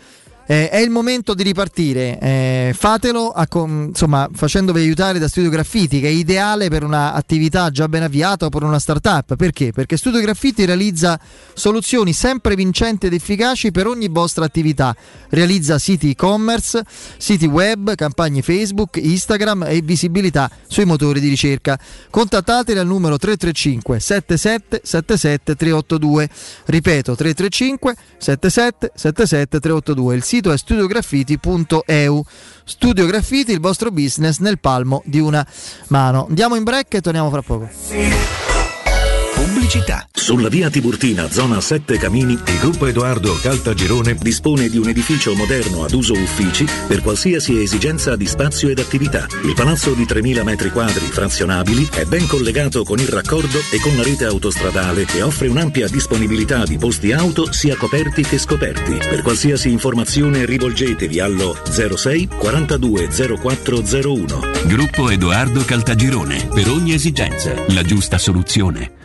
Eh, 0.47 0.69
è 0.69 0.77
il 0.77 0.91
momento 0.91 1.33
di 1.33 1.41
ripartire, 1.41 2.19
eh, 2.19 2.75
fatelo 2.77 3.31
a 3.31 3.47
insomma, 3.51 4.29
facendovi 4.31 4.79
aiutare 4.79 5.17
da 5.17 5.27
Studio 5.27 5.49
Graffiti, 5.49 5.99
che 5.99 6.07
è 6.07 6.11
ideale 6.11 6.69
per 6.69 6.83
un'attività 6.83 7.71
già 7.71 7.87
ben 7.87 8.03
avviata 8.03 8.45
o 8.45 8.49
per 8.49 8.61
una 8.61 8.77
startup. 8.77 9.35
Perché? 9.35 9.71
Perché 9.71 9.97
Studio 9.97 10.21
Graffiti 10.21 10.65
realizza 10.65 11.19
soluzioni 11.55 12.13
sempre 12.13 12.55
vincenti 12.55 13.07
ed 13.07 13.13
efficaci 13.13 13.71
per 13.71 13.87
ogni 13.87 14.07
vostra 14.07 14.45
attività. 14.45 14.95
Realizza 15.29 15.79
siti 15.79 16.11
e-commerce, 16.11 16.83
siti 17.17 17.47
web, 17.47 17.95
campagne 17.95 18.43
Facebook, 18.43 18.97
Instagram 18.97 19.65
e 19.67 19.81
visibilità 19.83 20.47
sui 20.67 20.85
motori 20.85 21.19
di 21.19 21.27
ricerca. 21.27 21.79
Contattateli 22.11 22.77
al 22.77 22.85
numero 22.85 23.17
335 23.17 23.99
77 23.99 24.81
77 24.83 25.55
382. 25.55 26.29
Ripeto 26.65 27.15
335 27.15 27.95
77 28.19 28.91
77 28.93 29.59
382. 29.59 30.15
Il 30.15 30.23
sito 30.23 30.33
è 30.41 30.57
studiograffiti.eu. 30.57 32.23
Studio 32.63 33.05
Graffiti, 33.05 33.51
il 33.51 33.59
vostro 33.59 33.91
business 33.91 34.39
nel 34.39 34.59
palmo 34.59 35.01
di 35.05 35.19
una 35.19 35.45
mano. 35.87 36.25
Andiamo 36.27 36.55
in 36.55 36.63
break 36.63 36.95
e 36.95 37.01
torniamo 37.01 37.29
fra 37.29 37.41
poco. 37.41 38.54
Pubblicità. 39.55 40.05
Sulla 40.11 40.49
via 40.49 40.69
Tiburtina, 40.69 41.31
zona 41.31 41.61
7 41.61 41.97
Camini, 41.97 42.33
il 42.33 42.59
gruppo 42.59 42.87
Edoardo 42.87 43.39
Caltagirone 43.41 44.15
dispone 44.15 44.67
di 44.67 44.77
un 44.77 44.89
edificio 44.89 45.33
moderno 45.33 45.85
ad 45.85 45.93
uso 45.93 46.11
uffici 46.11 46.67
per 46.87 47.01
qualsiasi 47.01 47.61
esigenza 47.61 48.17
di 48.17 48.25
spazio 48.25 48.67
ed 48.67 48.79
attività. 48.79 49.27
Il 49.45 49.53
palazzo 49.53 49.93
di 49.93 50.03
3.000 50.03 50.43
metri 50.43 50.71
quadri 50.71 51.05
frazionabili 51.05 51.87
è 51.93 52.03
ben 52.03 52.27
collegato 52.27 52.83
con 52.83 52.99
il 52.99 53.07
raccordo 53.07 53.57
e 53.71 53.79
con 53.79 53.95
la 53.95 54.03
rete 54.03 54.25
autostradale 54.25 55.05
e 55.15 55.21
offre 55.21 55.47
un'ampia 55.47 55.87
disponibilità 55.87 56.65
di 56.65 56.77
posti 56.77 57.13
auto 57.13 57.53
sia 57.53 57.77
coperti 57.77 58.23
che 58.23 58.37
scoperti. 58.37 58.97
Per 58.97 59.21
qualsiasi 59.21 59.71
informazione 59.71 60.45
rivolgetevi 60.45 61.21
allo 61.21 61.55
06 61.63 62.27
42 62.37 63.07
0401. 63.07 64.39
Gruppo 64.65 65.09
Edoardo 65.09 65.63
Caltagirone. 65.63 66.49
Per 66.53 66.69
ogni 66.69 66.93
esigenza, 66.93 67.53
la 67.69 67.83
giusta 67.83 68.17
soluzione. 68.17 69.04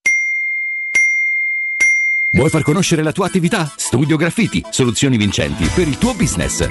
Vuoi 2.33 2.49
far 2.49 2.63
conoscere 2.63 3.03
la 3.03 3.11
tua 3.11 3.25
attività? 3.25 3.69
Studio 3.75 4.15
Graffiti, 4.15 4.63
soluzioni 4.69 5.17
vincenti 5.17 5.69
per 5.75 5.89
il 5.89 5.97
tuo 5.97 6.13
business. 6.13 6.65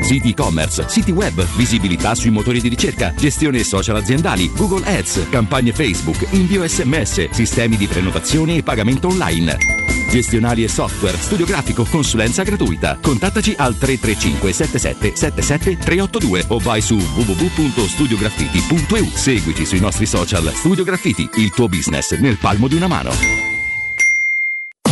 Siti 0.00 0.30
e-commerce, 0.30 0.88
siti 0.88 1.10
web, 1.10 1.46
visibilità 1.54 2.14
sui 2.14 2.30
motori 2.30 2.62
di 2.62 2.68
ricerca, 2.68 3.12
gestione 3.14 3.62
social 3.62 3.96
aziendali, 3.96 4.50
Google 4.56 4.86
Ads, 4.86 5.28
campagne 5.28 5.72
Facebook, 5.72 6.28
invio 6.30 6.66
sms, 6.66 7.28
sistemi 7.28 7.76
di 7.76 7.86
prenotazione 7.86 8.56
e 8.56 8.62
pagamento 8.62 9.08
online. 9.08 9.54
Gestionali 10.08 10.64
e 10.64 10.68
software, 10.68 11.18
studio 11.18 11.44
grafico, 11.44 11.84
consulenza 11.84 12.42
gratuita. 12.42 12.96
Contattaci 12.98 13.54
al 13.58 13.76
335 13.76 14.50
77 14.50 15.14
77 15.14 15.76
382 15.76 16.44
o 16.48 16.58
vai 16.58 16.80
su 16.80 16.96
www.studiograffiti.eu. 16.96 19.10
Seguici 19.12 19.66
sui 19.66 19.80
nostri 19.80 20.06
social. 20.06 20.50
Studio 20.54 20.84
Graffiti, 20.84 21.28
il 21.34 21.50
tuo 21.50 21.68
business 21.68 22.18
nel 22.18 22.38
palmo 22.38 22.66
di 22.66 22.76
una 22.76 22.86
mano. 22.86 23.60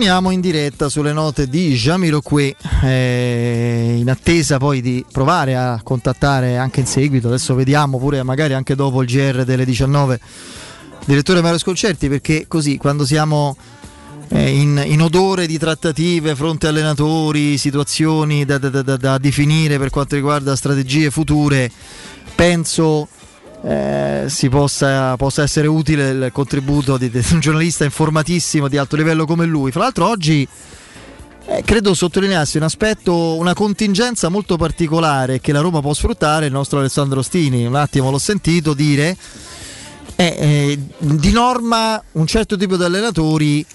Torniamo 0.00 0.30
in 0.30 0.40
diretta 0.40 0.88
sulle 0.88 1.12
note 1.12 1.46
di 1.46 1.74
Jamiroquai, 1.74 2.56
eh, 2.84 3.96
in 3.98 4.08
attesa 4.08 4.56
poi 4.56 4.80
di 4.80 5.04
provare 5.12 5.54
a 5.56 5.78
contattare 5.82 6.56
anche 6.56 6.80
in 6.80 6.86
seguito, 6.86 7.28
adesso 7.28 7.54
vediamo 7.54 7.98
pure 7.98 8.22
magari 8.22 8.54
anche 8.54 8.74
dopo 8.74 9.02
il 9.02 9.08
GR 9.08 9.44
delle 9.44 9.66
19, 9.66 10.14
il 10.14 11.04
direttore 11.04 11.42
Mario 11.42 11.58
Sconcerti, 11.58 12.08
perché 12.08 12.46
così 12.48 12.78
quando 12.78 13.04
siamo 13.04 13.58
eh, 14.28 14.48
in, 14.48 14.82
in, 14.86 15.02
odore 15.02 15.46
di 15.46 15.58
trattative, 15.58 16.34
fronte 16.34 16.66
allenatori, 16.66 17.58
situazioni 17.58 18.46
da, 18.46 18.56
da, 18.56 18.70
da, 18.70 18.96
da 18.96 19.18
definire 19.18 19.76
per 19.76 19.90
quanto 19.90 20.14
riguarda 20.14 20.56
strategie 20.56 21.10
future, 21.10 21.70
penso 22.34 23.06
eh, 23.62 24.24
si 24.28 24.48
possa, 24.48 25.16
possa, 25.16 25.42
essere 25.42 25.66
utile 25.66 26.10
il 26.10 26.30
contributo 26.32 26.96
di, 26.96 27.10
di, 27.10 27.22
un 27.32 27.40
giornalista 27.40 27.84
informatissimo 27.84 28.68
di 28.68 28.76
alto 28.76 28.96
livello 28.96 29.26
come 29.26 29.44
lui. 29.44 29.70
Fra 29.70 29.82
l'altro 29.82 30.08
oggi 30.08 30.46
eh, 31.46 31.62
credo 31.64 31.94
sottolineassi 31.94 32.56
un 32.56 32.62
aspetto, 32.62 33.36
una 33.36 33.54
contingenza 33.54 34.28
molto 34.28 34.56
particolare 34.56 35.40
che 35.40 35.52
la 35.52 35.60
Roma 35.60 35.80
può 35.80 35.92
sfruttare, 35.92 36.46
il 36.46 36.52
nostro 36.52 36.78
Alessandro 36.78 37.22
Stini, 37.22 37.66
un 37.66 37.74
attimo 37.74 38.10
l'ho 38.10 38.18
sentito 38.18 38.72
dire, 38.72 39.16
eh, 40.16 40.36
eh 40.38 40.78
di 40.98 41.32
norma 41.32 42.02
un 42.12 42.26
certo 42.26 42.56
tipo 42.56 42.76
di 42.76 42.84
allenatori 42.84 43.66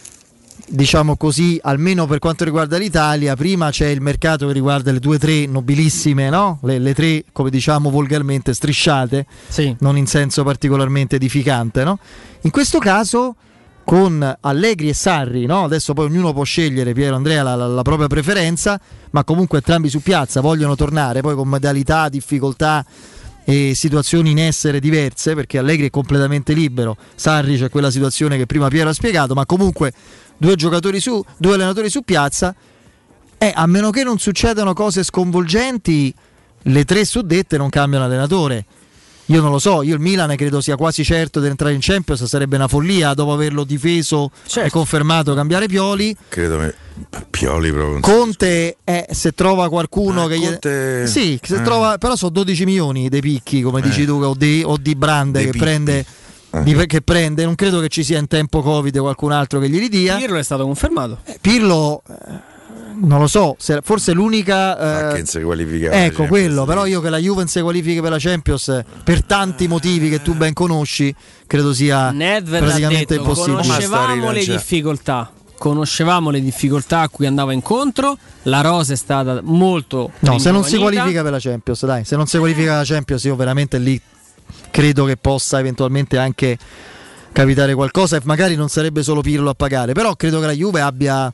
diciamo 0.67 1.15
così, 1.15 1.59
almeno 1.61 2.07
per 2.07 2.19
quanto 2.19 2.43
riguarda 2.43 2.77
l'Italia, 2.77 3.35
prima 3.35 3.69
c'è 3.69 3.87
il 3.87 4.01
mercato 4.01 4.47
che 4.47 4.53
riguarda 4.53 4.91
le 4.91 4.99
due 4.99 5.15
o 5.15 5.19
tre 5.19 5.45
nobilissime, 5.45 6.29
no? 6.29 6.59
le, 6.63 6.79
le, 6.79 6.93
tre, 6.93 7.23
come 7.31 7.49
diciamo 7.49 7.89
volgarmente, 7.89 8.53
strisciate, 8.53 9.25
sì. 9.47 9.75
non 9.79 9.97
in 9.97 10.07
senso 10.07 10.43
particolarmente 10.43 11.17
edificante. 11.17 11.83
No? 11.83 11.99
In 12.41 12.51
questo 12.51 12.79
caso, 12.79 13.35
con 13.83 14.37
Allegri 14.41 14.89
e 14.89 14.93
Sarri, 14.93 15.45
no? 15.45 15.63
adesso 15.63 15.93
poi 15.93 16.05
ognuno 16.05 16.33
può 16.33 16.43
scegliere, 16.43 16.93
Piero 16.93 17.15
Andrea, 17.15 17.43
la, 17.43 17.55
la, 17.55 17.67
la, 17.67 17.81
propria 17.83 18.07
preferenza, 18.07 18.79
ma 19.11 19.23
comunque 19.23 19.59
entrambi 19.59 19.89
su 19.89 20.01
piazza 20.01 20.41
vogliono 20.41 20.75
tornare, 20.75 21.21
poi 21.21 21.35
con 21.35 21.47
modalità, 21.47 22.09
difficoltà 22.09 22.83
e 23.47 23.73
situazioni 23.75 24.31
in 24.31 24.39
essere 24.39 24.79
diverse, 24.79 25.35
perché 25.35 25.59
Allegri 25.59 25.85
è 25.85 25.89
completamente 25.91 26.53
libero, 26.53 26.97
Sarri 27.13 27.57
c'è 27.57 27.69
quella 27.69 27.91
situazione 27.91 28.37
che 28.37 28.47
prima 28.47 28.67
Piero 28.69 28.89
ha 28.89 28.93
spiegato, 28.93 29.35
ma 29.35 29.45
comunque 29.45 29.93
due 30.37 30.55
giocatori 30.55 30.99
su, 30.99 31.23
due 31.37 31.53
allenatori 31.53 31.89
su 31.89 32.01
piazza, 32.01 32.55
e 33.37 33.51
a 33.53 33.65
meno 33.67 33.89
che 33.89 34.03
non 34.03 34.17
succedano 34.17 34.73
cose 34.73 35.03
sconvolgenti, 35.03 36.13
le 36.63 36.85
tre 36.85 37.05
suddette 37.05 37.57
non 37.57 37.69
cambiano 37.69 38.05
allenatore. 38.05 38.65
Io 39.29 39.41
non 39.41 39.49
lo 39.49 39.57
so, 39.57 39.81
io 39.81 39.95
il 39.95 39.99
Milan 39.99 40.35
credo 40.35 40.61
sia 40.61 40.75
quasi 40.75 41.03
certo 41.03 41.39
di 41.39 41.47
entrare 41.47 41.73
in 41.73 41.79
Champions, 41.81 42.23
sarebbe 42.25 42.57
una 42.57 42.67
follia 42.67 43.15
dopo 43.15 43.33
averlo 43.33 43.63
difeso 43.63 44.29
certo. 44.45 44.67
e 44.67 44.69
confermato 44.69 45.33
cambiare 45.33 45.65
Pioli. 45.65 46.15
Credo 46.29 46.59
che 46.59 46.75
Pioli 47.31 47.71
proprio. 47.71 47.99
Conte 48.01 48.77
eh, 48.83 49.07
se 49.09 49.31
trova 49.31 49.67
qualcuno 49.67 50.25
ah, 50.25 50.27
che 50.27 50.35
Conte... 50.35 51.03
gli... 51.03 51.07
Sì, 51.07 51.39
se 51.41 51.55
eh. 51.55 51.61
trova... 51.63 51.97
però 51.97 52.15
sono 52.15 52.29
12 52.29 52.65
milioni 52.65 53.09
dei 53.09 53.21
picchi, 53.21 53.63
come 53.63 53.79
eh. 53.79 53.83
dici 53.83 54.05
tu, 54.05 54.21
o 54.21 54.35
di, 54.35 54.61
o 54.63 54.77
di 54.77 54.93
Brande 54.95 55.39
che 55.39 55.49
picchi. 55.49 55.57
prende 55.57 56.05
di, 56.63 56.85
che 56.85 57.01
prende, 57.01 57.45
non 57.45 57.55
credo 57.55 57.79
che 57.79 57.87
ci 57.87 58.03
sia 58.03 58.19
in 58.19 58.27
tempo 58.27 58.61
Covid 58.61 58.97
qualcun 58.99 59.31
altro 59.31 59.59
che 59.59 59.69
glieli 59.69 59.89
dia. 59.89 60.17
Pirlo 60.17 60.37
è 60.37 60.43
stato 60.43 60.63
confermato. 60.63 61.19
Eh, 61.25 61.37
Pirlo 61.41 62.01
eh, 62.07 62.53
non 62.95 63.19
lo 63.19 63.27
so, 63.27 63.57
forse 63.81 64.13
l'unica 64.13 65.11
eh, 65.11 65.15
che 65.15 65.25
si 65.25 65.41
qualifica 65.41 65.91
ecco 65.91 66.25
quello, 66.25 66.65
però 66.65 66.85
io 66.85 67.01
che 67.01 67.09
la 67.09 67.17
Juve 67.17 67.45
si 67.47 67.61
qualifichi 67.61 68.01
per 68.01 68.11
la 68.11 68.19
Champions 68.19 68.83
per 69.03 69.23
tanti 69.23 69.67
motivi 69.67 70.09
che 70.09 70.21
tu 70.21 70.33
ben 70.33 70.53
conosci, 70.53 71.13
credo 71.45 71.73
sia 71.73 72.11
Nedved 72.11 72.63
praticamente 72.63 73.15
detto, 73.15 73.29
impossibile. 73.29 73.61
Conoscevamo 73.61 74.31
le 74.31 74.45
difficoltà 74.45 75.31
conoscevamo 75.57 76.29
le 76.31 76.41
difficoltà 76.41 76.99
a 76.99 77.09
cui 77.09 77.25
andava 77.25 77.53
incontro, 77.53 78.17
la 78.43 78.59
rosa 78.59 78.91
è 78.91 78.97
stata 78.97 79.39
molto... 79.41 80.11
No, 80.19 80.37
se 80.37 80.51
non 80.51 80.65
si 80.65 80.77
qualifica 80.77 81.23
per 81.23 81.31
la 81.31 81.39
Champions, 81.39 81.85
dai, 81.85 82.03
se 82.03 82.17
non 82.17 82.27
si 82.27 82.37
qualifica 82.37 82.71
per 82.71 82.77
la 82.79 82.83
Champions 82.83 83.23
io 83.23 83.35
veramente 83.35 83.77
lì 83.77 83.99
credo 84.75 85.05
che 85.05 85.15
possa 85.15 85.57
eventualmente 85.57 86.17
anche 86.17 86.57
capitare 87.31 87.73
qualcosa 87.75 88.17
e 88.17 88.21
magari 88.25 88.55
non 88.55 88.67
sarebbe 88.67 89.03
solo 89.03 89.21
Pirlo 89.21 89.49
a 89.49 89.53
pagare, 89.53 89.93
però 89.93 90.17
credo 90.17 90.41
che 90.41 90.47
la 90.47 90.51
Juve 90.51 90.81
abbia 90.81 91.31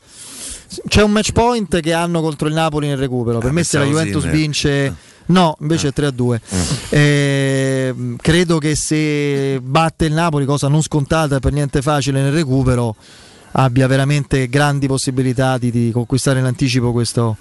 C'è 0.87 1.01
un 1.01 1.09
match 1.09 1.31
point 1.31 1.79
che 1.79 1.91
hanno 1.91 2.21
contro 2.21 2.47
il 2.47 2.53
Napoli 2.53 2.85
nel 2.87 2.97
recupero. 2.97 3.39
Per 3.39 3.49
Ah, 3.49 3.53
me 3.53 3.63
se 3.63 3.79
la 3.79 3.85
Juventus 3.85 4.21
Sinner. 4.21 4.37
vince... 4.37 4.95
No, 5.25 5.55
invece 5.61 5.87
è 5.87 5.91
3 5.93 6.05
a 6.05 6.11
2. 6.11 6.41
Eh, 6.89 7.95
credo 8.17 8.57
che 8.59 8.75
se 8.75 9.59
batte 9.61 10.05
il 10.05 10.13
Napoli, 10.13 10.45
cosa 10.45 10.67
non 10.67 10.83
scontata 10.83 11.39
per 11.39 11.51
niente 11.51 11.81
facile 11.81 12.21
nel 12.21 12.31
recupero, 12.31 12.95
abbia 13.53 13.87
veramente 13.87 14.47
grandi 14.49 14.85
possibilità 14.87 15.57
di, 15.57 15.71
di 15.71 15.89
conquistare 15.91 16.39
in 16.39 16.45
anticipo 16.45 16.91
questo, 16.91 17.37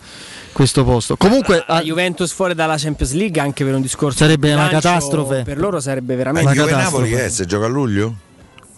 questo 0.53 0.85
posto. 0.85 1.17
Comunque, 1.17 1.65
La 1.67 1.81
Juventus 1.83 2.33
fuori 2.33 2.55
dalla 2.55 2.77
Champions 2.77 3.13
League 3.13 3.41
anche 3.41 3.65
per 3.65 3.75
un 3.75 3.81
discorso 3.81 4.19
Sarebbe 4.19 4.49
di 4.49 4.55
una 4.55 4.69
catastrofe. 4.69 5.43
Per 5.43 5.59
loro 5.59 5.81
sarebbe 5.81 6.13
Ma 6.13 6.19
veramente 6.19 6.51
il 6.53 6.57
Juve 6.59 6.71
catastrofe. 6.71 7.03
Napoli 7.03 7.17
che 7.17 7.25
è? 7.27 7.29
Se 7.31 7.47
gioca 7.47 7.67
a 7.67 7.69
luglio? 7.69 8.15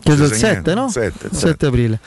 Credo 0.02 0.24
il 0.24 0.32
Si 0.32 0.38
segna- 0.40 0.54
7, 0.54 0.74
no? 0.74 0.88
Sette, 0.90 1.28
Il 1.30 1.36
7 1.36 1.66
aprile. 1.66 2.00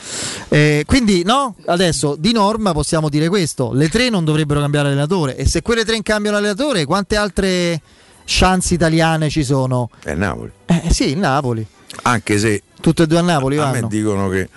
Eh, 0.50 0.84
quindi, 0.86 1.22
no, 1.24 1.54
adesso 1.64 2.14
di 2.18 2.32
norma 2.32 2.72
possiamo 2.72 3.08
dire 3.08 3.28
questo: 3.28 3.72
le 3.72 3.88
tre 3.88 4.10
non 4.10 4.24
dovrebbero 4.24 4.60
cambiare 4.60 4.88
allenatore. 4.88 5.34
E 5.36 5.46
se 5.48 5.62
quelle 5.62 5.82
tre 5.84 6.02
cambiano 6.02 6.36
allenatore, 6.36 6.84
quante 6.84 7.16
altre 7.16 7.80
chance 8.26 8.74
italiane 8.74 9.30
ci 9.30 9.42
sono? 9.44 9.88
È 10.02 10.12
Napoli. 10.14 10.50
Eh 10.66 10.92
sì, 10.92 11.08
il 11.10 11.18
Napoli. 11.18 11.66
Anche 12.02 12.38
se 12.38 12.62
Tutte 12.82 13.04
e 13.04 13.06
due 13.06 13.18
a 13.18 13.22
Napoli 13.22 13.56
a 13.56 13.64
me 13.66 13.72
vanno. 13.72 13.88
dicono 13.88 14.28
che, 14.28 14.48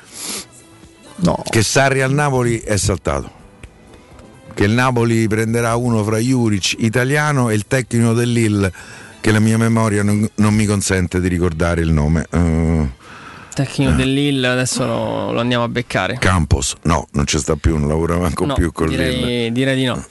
No. 1.18 1.42
che 1.50 1.64
Sarri 1.64 2.02
al 2.02 2.12
Napoli 2.12 2.60
è 2.60 2.76
saltato. 2.76 3.32
Che 4.60 4.66
il 4.66 4.72
Napoli 4.74 5.26
prenderà 5.30 5.78
uno 5.78 6.04
fra 6.04 6.18
Juric, 6.18 6.76
italiano, 6.80 7.50
e 7.50 7.54
il 7.56 7.64
tecnico 7.66 8.12
dell'Ill, 8.12 8.70
che 9.22 9.32
la 9.32 9.40
mia 9.40 9.58
memoria 9.58 10.04
non, 10.04 10.30
non 10.36 10.54
mi 10.54 10.66
consente 10.66 11.22
di 11.22 11.30
ricordare 11.30 11.80
il 11.80 11.94
nome. 11.94 12.26
Eh, 12.30 12.90
tecnico 13.54 13.92
dell'Ill, 13.92 14.44
adesso 14.44 14.86
lo, 14.86 15.32
lo 15.32 15.40
andiamo 15.40 15.64
a 15.64 15.70
beccare. 15.70 16.18
Campos, 16.20 16.76
no, 16.82 17.08
non 17.14 17.26
ci 17.26 17.38
sta 17.40 17.56
più, 17.56 17.78
non 17.78 17.88
lavora 17.88 18.18
manco 18.18 18.46
No, 18.46 18.54
più 18.54 18.74
con 18.74 18.90
l'Ill. 18.90 18.98
direi, 18.98 19.52
direi 19.54 19.76
di 19.78 19.86
no. 19.86 20.04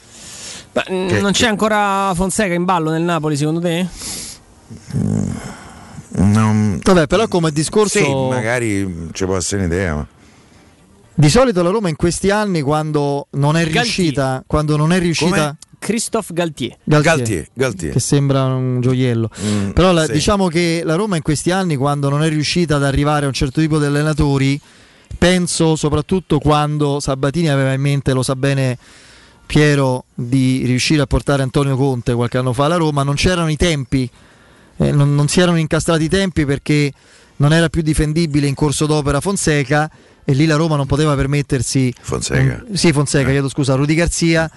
Ma, 0.72 0.84
mm, 0.92 1.08
Che- 1.08 1.20
non 1.20 1.32
c'è 1.32 1.46
ancora 1.46 2.12
Fonseca 2.14 2.54
in 2.54 2.64
ballo 2.64 2.88
nel 2.90 3.02
Napoli 3.02 3.36
secondo 3.36 3.60
te? 3.60 3.86
Non- 6.12 6.80
Vabbè, 6.82 7.06
però 7.06 7.28
come 7.28 7.50
discorso. 7.52 7.98
Sì, 7.98 8.10
magari 8.10 9.10
ci 9.12 9.26
può 9.26 9.36
essere 9.36 9.60
un'idea. 9.64 9.94
Ma... 9.94 10.06
Di 11.20 11.28
solito 11.30 11.64
la 11.64 11.70
Roma 11.70 11.88
in 11.88 11.96
questi 11.96 12.30
anni, 12.30 12.60
quando 12.62 13.26
non 13.30 13.56
è 13.56 13.62
Galtier. 13.64 13.82
riuscita, 13.82 14.44
quando 14.46 14.76
non 14.76 14.92
è 14.92 15.00
riuscita. 15.00 15.56
Christophe 15.76 16.32
Galtier. 16.32 16.76
Galtier, 16.84 17.48
Galtier. 17.54 17.92
che 17.92 17.98
sembra 17.98 18.44
un 18.44 18.80
gioiello. 18.80 19.28
Mm, 19.44 19.70
Però 19.70 19.90
la- 19.90 20.04
sì. 20.06 20.12
diciamo 20.12 20.46
che 20.46 20.82
la 20.84 20.94
Roma 20.94 21.16
in 21.16 21.22
questi 21.22 21.50
anni, 21.50 21.74
quando 21.74 22.08
non 22.08 22.22
è 22.22 22.28
riuscita 22.28 22.76
ad 22.76 22.84
arrivare 22.84 23.24
a 23.24 23.28
un 23.28 23.34
certo 23.34 23.60
tipo 23.60 23.80
di 23.80 23.86
allenatori, 23.86 24.60
penso 25.18 25.74
soprattutto 25.74 26.38
quando 26.38 27.00
Sabatini 27.00 27.48
aveva 27.48 27.72
in 27.72 27.80
mente, 27.80 28.12
lo 28.12 28.22
sa 28.22 28.36
bene 28.36 28.78
Piero, 29.44 30.04
di 30.14 30.62
riuscire 30.66 31.02
a 31.02 31.06
portare 31.06 31.42
Antonio 31.42 31.76
Conte 31.76 32.14
qualche 32.14 32.38
anno 32.38 32.52
fa 32.52 32.66
alla 32.66 32.76
Roma, 32.76 33.02
non 33.02 33.14
c'erano 33.16 33.48
i 33.50 33.56
tempi, 33.56 34.08
eh, 34.76 34.92
non, 34.92 35.16
non 35.16 35.26
si 35.26 35.40
erano 35.40 35.58
incastrati 35.58 36.04
i 36.04 36.08
tempi 36.08 36.44
perché 36.44 36.92
non 37.36 37.52
era 37.52 37.68
più 37.68 37.82
difendibile 37.82 38.46
in 38.46 38.54
corso 38.54 38.86
d'opera 38.86 39.20
Fonseca 39.20 39.90
e 40.28 40.34
lì 40.34 40.44
la 40.44 40.56
Roma 40.56 40.76
non 40.76 40.84
poteva 40.84 41.14
permettersi 41.14 41.90
Fonseca. 42.02 42.62
un- 42.68 42.76
sì, 42.76 42.92
Fonseca, 42.92 43.30
chiedo 43.30 43.48
scusa, 43.48 43.76
Rudy 43.76 43.94
Garzia. 43.94 44.50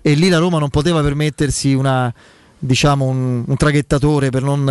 E 0.00 0.14
lì 0.14 0.30
la 0.30 0.38
Roma 0.38 0.58
non 0.58 0.70
poteva 0.70 1.02
permettersi 1.02 1.74
una, 1.74 2.10
diciamo, 2.58 3.04
un, 3.04 3.44
un 3.46 3.56
traghettatore 3.56 4.30
per 4.30 4.42
non 4.42 4.66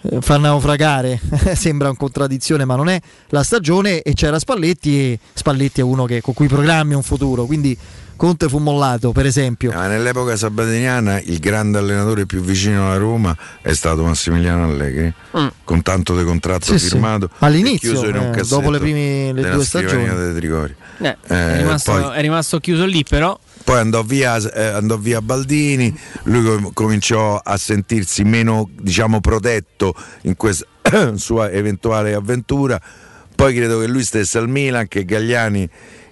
eh, 0.00 0.18
far 0.20 0.40
naufragare, 0.40 1.20
sembra 1.54 1.90
una 1.90 1.96
contraddizione 1.96 2.64
ma 2.64 2.74
non 2.74 2.88
è 2.88 3.00
la 3.28 3.44
stagione. 3.44 4.02
E 4.02 4.14
c'era 4.14 4.40
Spalletti 4.40 4.98
e 4.98 5.18
Spalletti 5.32 5.78
è 5.78 5.84
uno 5.84 6.06
che, 6.06 6.22
con 6.22 6.34
cui 6.34 6.48
programmi 6.48 6.94
un 6.94 7.04
futuro, 7.04 7.44
quindi 7.46 7.78
Conte 8.18 8.48
fu 8.48 8.58
mollato 8.58 9.12
per 9.12 9.26
esempio. 9.26 9.70
Ma 9.72 9.86
nell'epoca 9.86 10.36
sabatiniana 10.36 11.20
il 11.20 11.38
grande 11.38 11.78
allenatore 11.78 12.26
più 12.26 12.40
vicino 12.40 12.86
alla 12.88 12.96
Roma 12.96 13.34
è 13.62 13.72
stato 13.74 14.02
Massimiliano 14.02 14.64
Allegri, 14.64 15.12
Mm. 15.38 15.46
con 15.62 15.82
tanto 15.82 16.18
di 16.18 16.24
contratto 16.24 16.64
Sì, 16.72 16.78
sì. 16.80 16.88
firmato. 16.88 17.30
All'inizio, 17.38 17.92
in 18.08 18.16
un 18.16 18.32
eh, 18.36 18.42
dopo 18.42 18.70
le 18.70 18.80
prime- 18.80 19.32
le 19.32 19.50
due 19.50 19.64
stagioni. 19.64 20.04
Eh, 20.04 20.10
è, 21.00 21.16
Eh, 21.32 21.56
rimasto, 21.58 21.92
poi- 21.92 22.16
è 22.16 22.20
rimasto 22.20 22.58
chiuso 22.58 22.84
lì 22.86 23.04
però. 23.08 23.38
Poi 23.62 23.78
andò 23.78 24.02
via, 24.02 24.36
eh, 24.36 24.64
andò 24.64 24.96
via 24.96 25.22
Baldini, 25.22 25.96
lui 26.24 26.42
com- 26.42 26.72
cominciò 26.72 27.36
a 27.42 27.56
sentirsi 27.56 28.24
meno 28.24 28.68
diciamo, 28.80 29.20
protetto 29.20 29.94
in 30.22 30.36
questa 30.36 30.66
sua 31.14 31.50
eventuale 31.52 32.14
avventura. 32.14 32.80
Poi 33.36 33.54
credo 33.54 33.78
che 33.78 33.86
lui 33.86 34.02
stesse 34.02 34.38
al 34.38 34.48
Milan, 34.48 34.88
che 34.88 35.04
Gagliani 35.04 35.68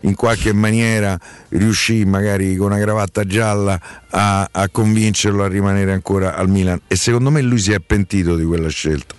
in 0.07 0.15
qualche 0.15 0.53
maniera 0.53 1.19
riuscì 1.51 2.05
magari 2.05 2.57
con 2.57 2.71
una 2.73 2.79
cravatta 2.81 3.25
gialla 3.25 3.81
a, 4.11 4.49
a 4.51 4.69
convincerlo 4.69 5.43
a 5.43 5.49
rimanere 5.49 5.93
ancora 5.93 6.37
al 6.37 6.49
Milan 6.49 6.81
e 6.87 6.97
secondo 6.97 7.31
me 7.31 7.41
lui 7.43 7.59
si 7.59 7.73
è 7.73 7.81
pentito 7.81 8.37
di 8.37 8.45
quella 8.45 8.69
scelta. 8.69 9.15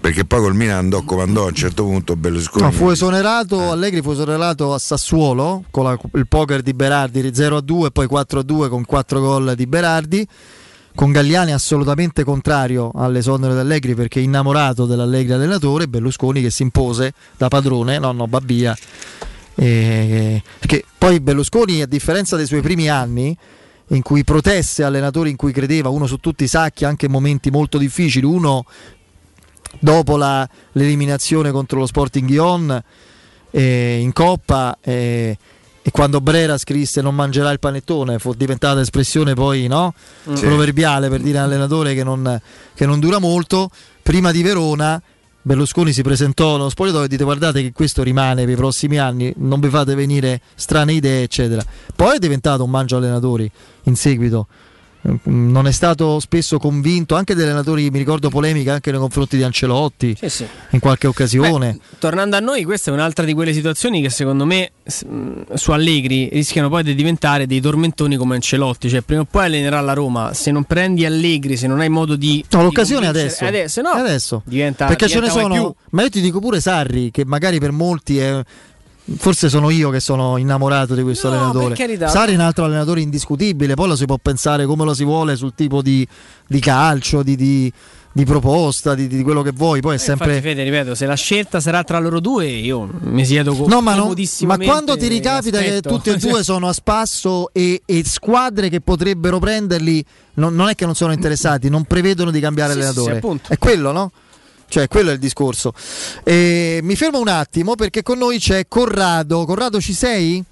Perché 0.00 0.24
poi 0.24 0.40
col 0.40 0.54
Milan 0.54 0.76
andò 0.78 1.02
come 1.02 1.22
andò 1.22 1.42
a 1.42 1.46
un 1.48 1.54
certo 1.54 1.82
punto 1.84 2.14
Berlusconi. 2.14 2.62
No, 2.62 2.70
fu 2.70 2.88
esonerato, 2.88 3.72
Allegri 3.72 4.00
fu 4.00 4.12
esonerato 4.12 4.72
a 4.72 4.78
Sassuolo 4.78 5.64
con 5.70 5.84
la- 5.84 5.98
il 6.14 6.26
poker 6.28 6.62
di 6.62 6.72
Berardi 6.72 7.30
0 7.34 7.56
a 7.56 7.60
2 7.60 7.90
poi 7.90 8.06
4 8.06 8.38
a 8.38 8.42
2 8.42 8.68
con 8.68 8.84
4 8.84 9.20
gol 9.20 9.54
di 9.56 9.66
Berardi 9.66 10.26
con 10.94 11.12
Galliani 11.12 11.52
assolutamente 11.52 12.24
contrario 12.24 12.90
all'esonero 12.94 13.52
di 13.54 13.60
Allegri 13.60 13.94
perché 13.94 14.20
innamorato 14.20 14.86
dell'Allegri 14.86 15.32
allenatore 15.32 15.86
Berlusconi 15.88 16.40
che 16.42 16.50
si 16.50 16.62
impose 16.62 17.12
da 17.36 17.46
padrone 17.48 17.98
no 17.98 18.10
no 18.12 18.26
Babbia 18.26 18.76
E- 19.60 20.42
perché 20.58 20.84
poi 20.96 21.18
Berlusconi 21.20 21.82
a 21.82 21.86
differenza 21.86 22.36
dei 22.36 22.46
suoi 22.46 22.60
primi 22.60 22.88
anni 22.88 23.36
in 23.88 24.02
cui 24.02 24.22
protesse 24.22 24.84
allenatori 24.84 25.30
in 25.30 25.36
cui 25.36 25.50
credeva 25.52 25.88
uno 25.88 26.06
su 26.06 26.18
tutti 26.18 26.46
Sacchi 26.46 26.84
anche 26.84 27.06
in 27.06 27.12
momenti 27.12 27.50
molto 27.50 27.78
difficili 27.78 28.24
uno 28.24 28.64
dopo 29.80 30.16
la- 30.16 30.48
l'eliminazione 30.72 31.50
contro 31.50 31.80
lo 31.80 31.86
Sporting 31.86 32.26
Ghion 32.28 32.82
eh, 33.50 33.98
in 34.00 34.12
Coppa 34.12 34.76
eh, 34.80 35.36
e 35.82 35.90
quando 35.90 36.20
Brera 36.20 36.58
scrisse 36.58 37.00
non 37.00 37.14
mangerà 37.14 37.50
il 37.50 37.58
panettone 37.58 38.18
fu 38.18 38.34
diventata 38.34 38.80
espressione 38.80 39.34
poi 39.34 39.66
no? 39.66 39.94
Mm. 40.28 40.34
Sì. 40.34 40.44
proverbiale 40.44 41.08
per 41.08 41.20
dire 41.20 41.38
a 41.38 41.44
un 41.44 41.50
allenatore 41.50 41.94
che 41.94 42.04
non, 42.04 42.40
che 42.74 42.86
non 42.86 43.00
dura 43.00 43.18
molto 43.18 43.70
prima 44.02 44.30
di 44.30 44.42
Verona 44.42 45.00
Berlusconi 45.48 45.94
si 45.94 46.02
presentò 46.02 46.56
allo 46.56 46.68
spogliatoio 46.68 47.06
e 47.06 47.08
dite 47.08 47.24
guardate 47.24 47.62
che 47.62 47.72
questo 47.72 48.02
rimane 48.02 48.44
per 48.44 48.52
i 48.52 48.56
prossimi 48.56 48.98
anni 48.98 49.32
non 49.38 49.60
vi 49.60 49.70
fate 49.70 49.94
venire 49.94 50.42
strane 50.54 50.92
idee 50.92 51.22
eccetera. 51.22 51.64
Poi 51.96 52.16
è 52.16 52.18
diventato 52.18 52.64
un 52.64 52.68
mangio 52.68 52.98
allenatori 52.98 53.50
in 53.84 53.96
seguito 53.96 54.46
non 55.24 55.66
è 55.66 55.72
stato 55.72 56.20
spesso 56.20 56.58
convinto 56.58 57.14
anche 57.14 57.34
degli 57.34 57.44
allenatori 57.44 57.90
mi 57.90 57.98
ricordo 57.98 58.28
polemica 58.28 58.74
anche 58.74 58.90
nei 58.90 59.00
confronti 59.00 59.36
di 59.36 59.42
Ancelotti 59.42 60.16
Sì, 60.18 60.28
sì. 60.28 60.46
in 60.70 60.80
qualche 60.80 61.06
occasione 61.06 61.78
Tornando 61.98 62.36
a 62.36 62.40
noi, 62.40 62.64
questa 62.64 62.90
è 62.90 62.94
un'altra 62.94 63.24
di 63.24 63.32
quelle 63.34 63.52
situazioni 63.52 64.00
che 64.00 64.10
secondo 64.10 64.44
me 64.44 64.72
mh, 64.84 65.54
su 65.54 65.72
Allegri 65.72 66.28
rischiano 66.30 66.68
poi 66.68 66.82
di 66.82 66.94
diventare 66.94 67.46
dei 67.46 67.60
tormentoni 67.60 68.16
come 68.16 68.36
Ancelotti, 68.36 68.88
cioè 68.88 69.00
prima 69.00 69.22
o 69.22 69.24
poi 69.24 69.46
allenerà 69.46 69.80
la 69.80 69.92
Roma, 69.92 70.32
se 70.34 70.50
non 70.50 70.64
prendi 70.64 71.04
Allegri, 71.04 71.56
se 71.56 71.66
non 71.66 71.80
hai 71.80 71.88
modo 71.88 72.16
di... 72.16 72.44
No, 72.50 72.62
l'occasione 72.62 73.06
adesso. 73.06 73.44
adesso 73.44 73.80
no, 73.82 73.90
adesso. 73.90 74.42
diventa... 74.44 74.86
Perché 74.86 75.08
ce 75.08 75.20
ne 75.20 75.28
diventa 75.28 75.40
sono, 75.42 75.54
più. 75.54 75.74
ma 75.90 76.02
io 76.02 76.10
ti 76.10 76.20
dico 76.20 76.40
pure 76.40 76.60
Sarri, 76.60 77.10
che 77.10 77.24
magari 77.24 77.58
per 77.58 77.72
molti 77.72 78.18
è. 78.18 78.42
Forse 79.16 79.48
sono 79.48 79.70
io 79.70 79.88
che 79.90 80.00
sono 80.00 80.36
innamorato 80.36 80.94
di 80.94 81.02
questo 81.02 81.28
No, 81.30 81.34
allenatore. 81.50 82.08
Sarri 82.08 82.32
è 82.32 82.34
un 82.34 82.40
altro 82.42 82.64
allenatore 82.64 83.00
indiscutibile, 83.00 83.74
poi 83.74 83.88
lo 83.88 83.96
si 83.96 84.04
può 84.04 84.18
pensare 84.20 84.66
come 84.66 84.84
lo 84.84 84.92
si 84.92 85.04
vuole 85.04 85.34
sul 85.36 85.54
tipo 85.54 85.80
di, 85.80 86.06
di 86.46 86.60
calcio, 86.60 87.22
di, 87.22 87.34
di- 87.36 87.72
di 88.10 88.24
proposta, 88.24 88.94
di, 88.94 89.06
di 89.06 89.22
quello 89.22 89.42
che 89.42 89.52
vuoi. 89.52 89.80
Poi 89.80 89.92
è 89.92 89.94
Eh, 89.94 89.98
sempre. 89.98 90.26
Infatti, 90.36 90.48
Fede, 90.48 90.64
ripeto, 90.64 90.94
se 90.94 91.06
la 91.06 91.14
scelta 91.14 91.60
sarà 91.60 91.84
tra 91.84 91.98
loro 92.00 92.18
due, 92.20 92.46
io 92.48 92.88
mi 93.02 93.24
siedo 93.24 93.54
con 93.54 93.68
No, 93.68 93.80
ma, 93.80 93.94
non- 93.94 94.14
ma 94.44 94.58
quando 94.58 94.96
ti 94.96 95.06
ricapita 95.06 95.58
che 95.60 95.80
tutti 95.80 96.10
e 96.10 96.16
due 96.16 96.42
sono 96.44 96.68
a 96.68 96.72
spasso 96.72 97.50
e, 97.52 97.80
e 97.86 98.02
squadre 98.04 98.68
che 98.68 98.80
potrebbero 98.80 99.38
prenderli, 99.38 100.04
non, 100.34 100.54
non 100.54 100.68
è 100.68 100.74
che 100.74 100.84
non 100.84 100.94
sono 100.96 101.12
interessati, 101.12 101.68
non 101.68 101.84
prevedono 101.84 102.30
di 102.30 102.40
cambiare 102.40 102.72
Sì, 102.72 102.78
sì, 102.80 102.84
allenatore. 102.84 103.12
sì, 103.12 103.18
appunto. 103.18 103.52
è 103.52 103.58
quello, 103.58 103.92
no? 103.92 104.10
Cioè, 104.68 104.86
quello 104.86 105.10
è 105.10 105.14
il 105.14 105.18
discorso. 105.18 105.72
E 106.22 106.80
mi 106.82 106.94
fermo 106.94 107.18
un 107.18 107.28
attimo 107.28 107.74
perché 107.74 108.02
con 108.02 108.18
noi 108.18 108.38
c'è 108.38 108.68
Corrado. 108.68 109.44
Corrado, 109.44 109.80
ci 109.80 109.94
sei? 109.94 110.44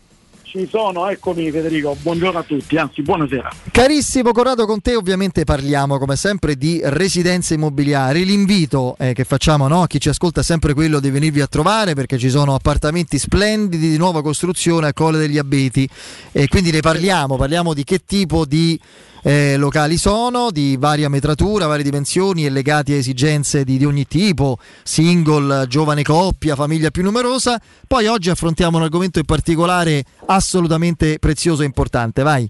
Ci 0.57 0.69
sono, 0.71 1.07
eccomi 1.09 1.51
Federico, 1.51 1.95
buongiorno 2.01 2.39
a 2.39 2.43
tutti, 2.43 2.79
anzi 2.79 3.03
buonasera. 3.03 3.53
Carissimo 3.71 4.33
Corrado, 4.33 4.65
con 4.65 4.81
te 4.81 4.95
ovviamente 4.95 5.45
parliamo 5.45 5.99
come 5.99 6.17
sempre 6.17 6.55
di 6.55 6.81
residenze 6.83 7.55
immobiliari. 7.55 8.25
L'invito 8.25 8.97
eh, 8.99 9.13
che 9.13 9.25
facciamo 9.25 9.69
no, 9.69 9.83
a 9.83 9.87
chi 9.87 10.01
ci 10.01 10.09
ascolta 10.09 10.41
è 10.41 10.45
sempre 10.45 10.73
quello 10.73 10.99
di 10.99 11.11
venirvi 11.11 11.43
a 11.43 11.47
trovare 11.47 11.93
perché 11.93 12.17
ci 12.17 12.31
sono 12.31 12.55
appartamenti 12.55 13.19
splendidi 13.19 13.91
di 13.91 13.99
nuova 13.99 14.23
costruzione 14.23 14.87
a 14.87 14.93
Colle 14.95 15.19
degli 15.19 15.37
Abeti 15.37 15.87
e 16.33 16.49
quindi 16.49 16.71
ne 16.71 16.81
parliamo, 16.81 17.37
parliamo 17.37 17.75
di 17.75 17.85
che 17.85 18.05
tipo 18.07 18.47
di 18.47 18.81
eh, 19.27 19.57
locali 19.57 19.97
sono, 19.97 20.53
di 20.53 20.77
varia 20.79 21.09
metratura, 21.09 21.67
varie 21.67 21.83
dimensioni 21.83 22.47
e 22.47 22.49
legati 22.49 22.93
a 22.93 22.97
esigenze 22.97 23.65
di, 23.65 23.77
di 23.77 23.85
ogni 23.85 24.07
tipo, 24.07 24.59
single, 24.85 25.67
giovane 25.67 26.05
coppia, 26.05 26.55
famiglia 26.55 26.91
più 26.93 27.03
numerosa. 27.03 27.61
Poi 27.89 28.07
oggi 28.07 28.31
affrontiamo 28.31 28.77
un 28.77 28.85
argomento 28.85 29.19
in 29.19 29.25
particolare 29.25 30.05
assolutamente 30.27 31.19
prezioso 31.19 31.63
e 31.63 31.65
importante. 31.65 32.23
Vai. 32.23 32.49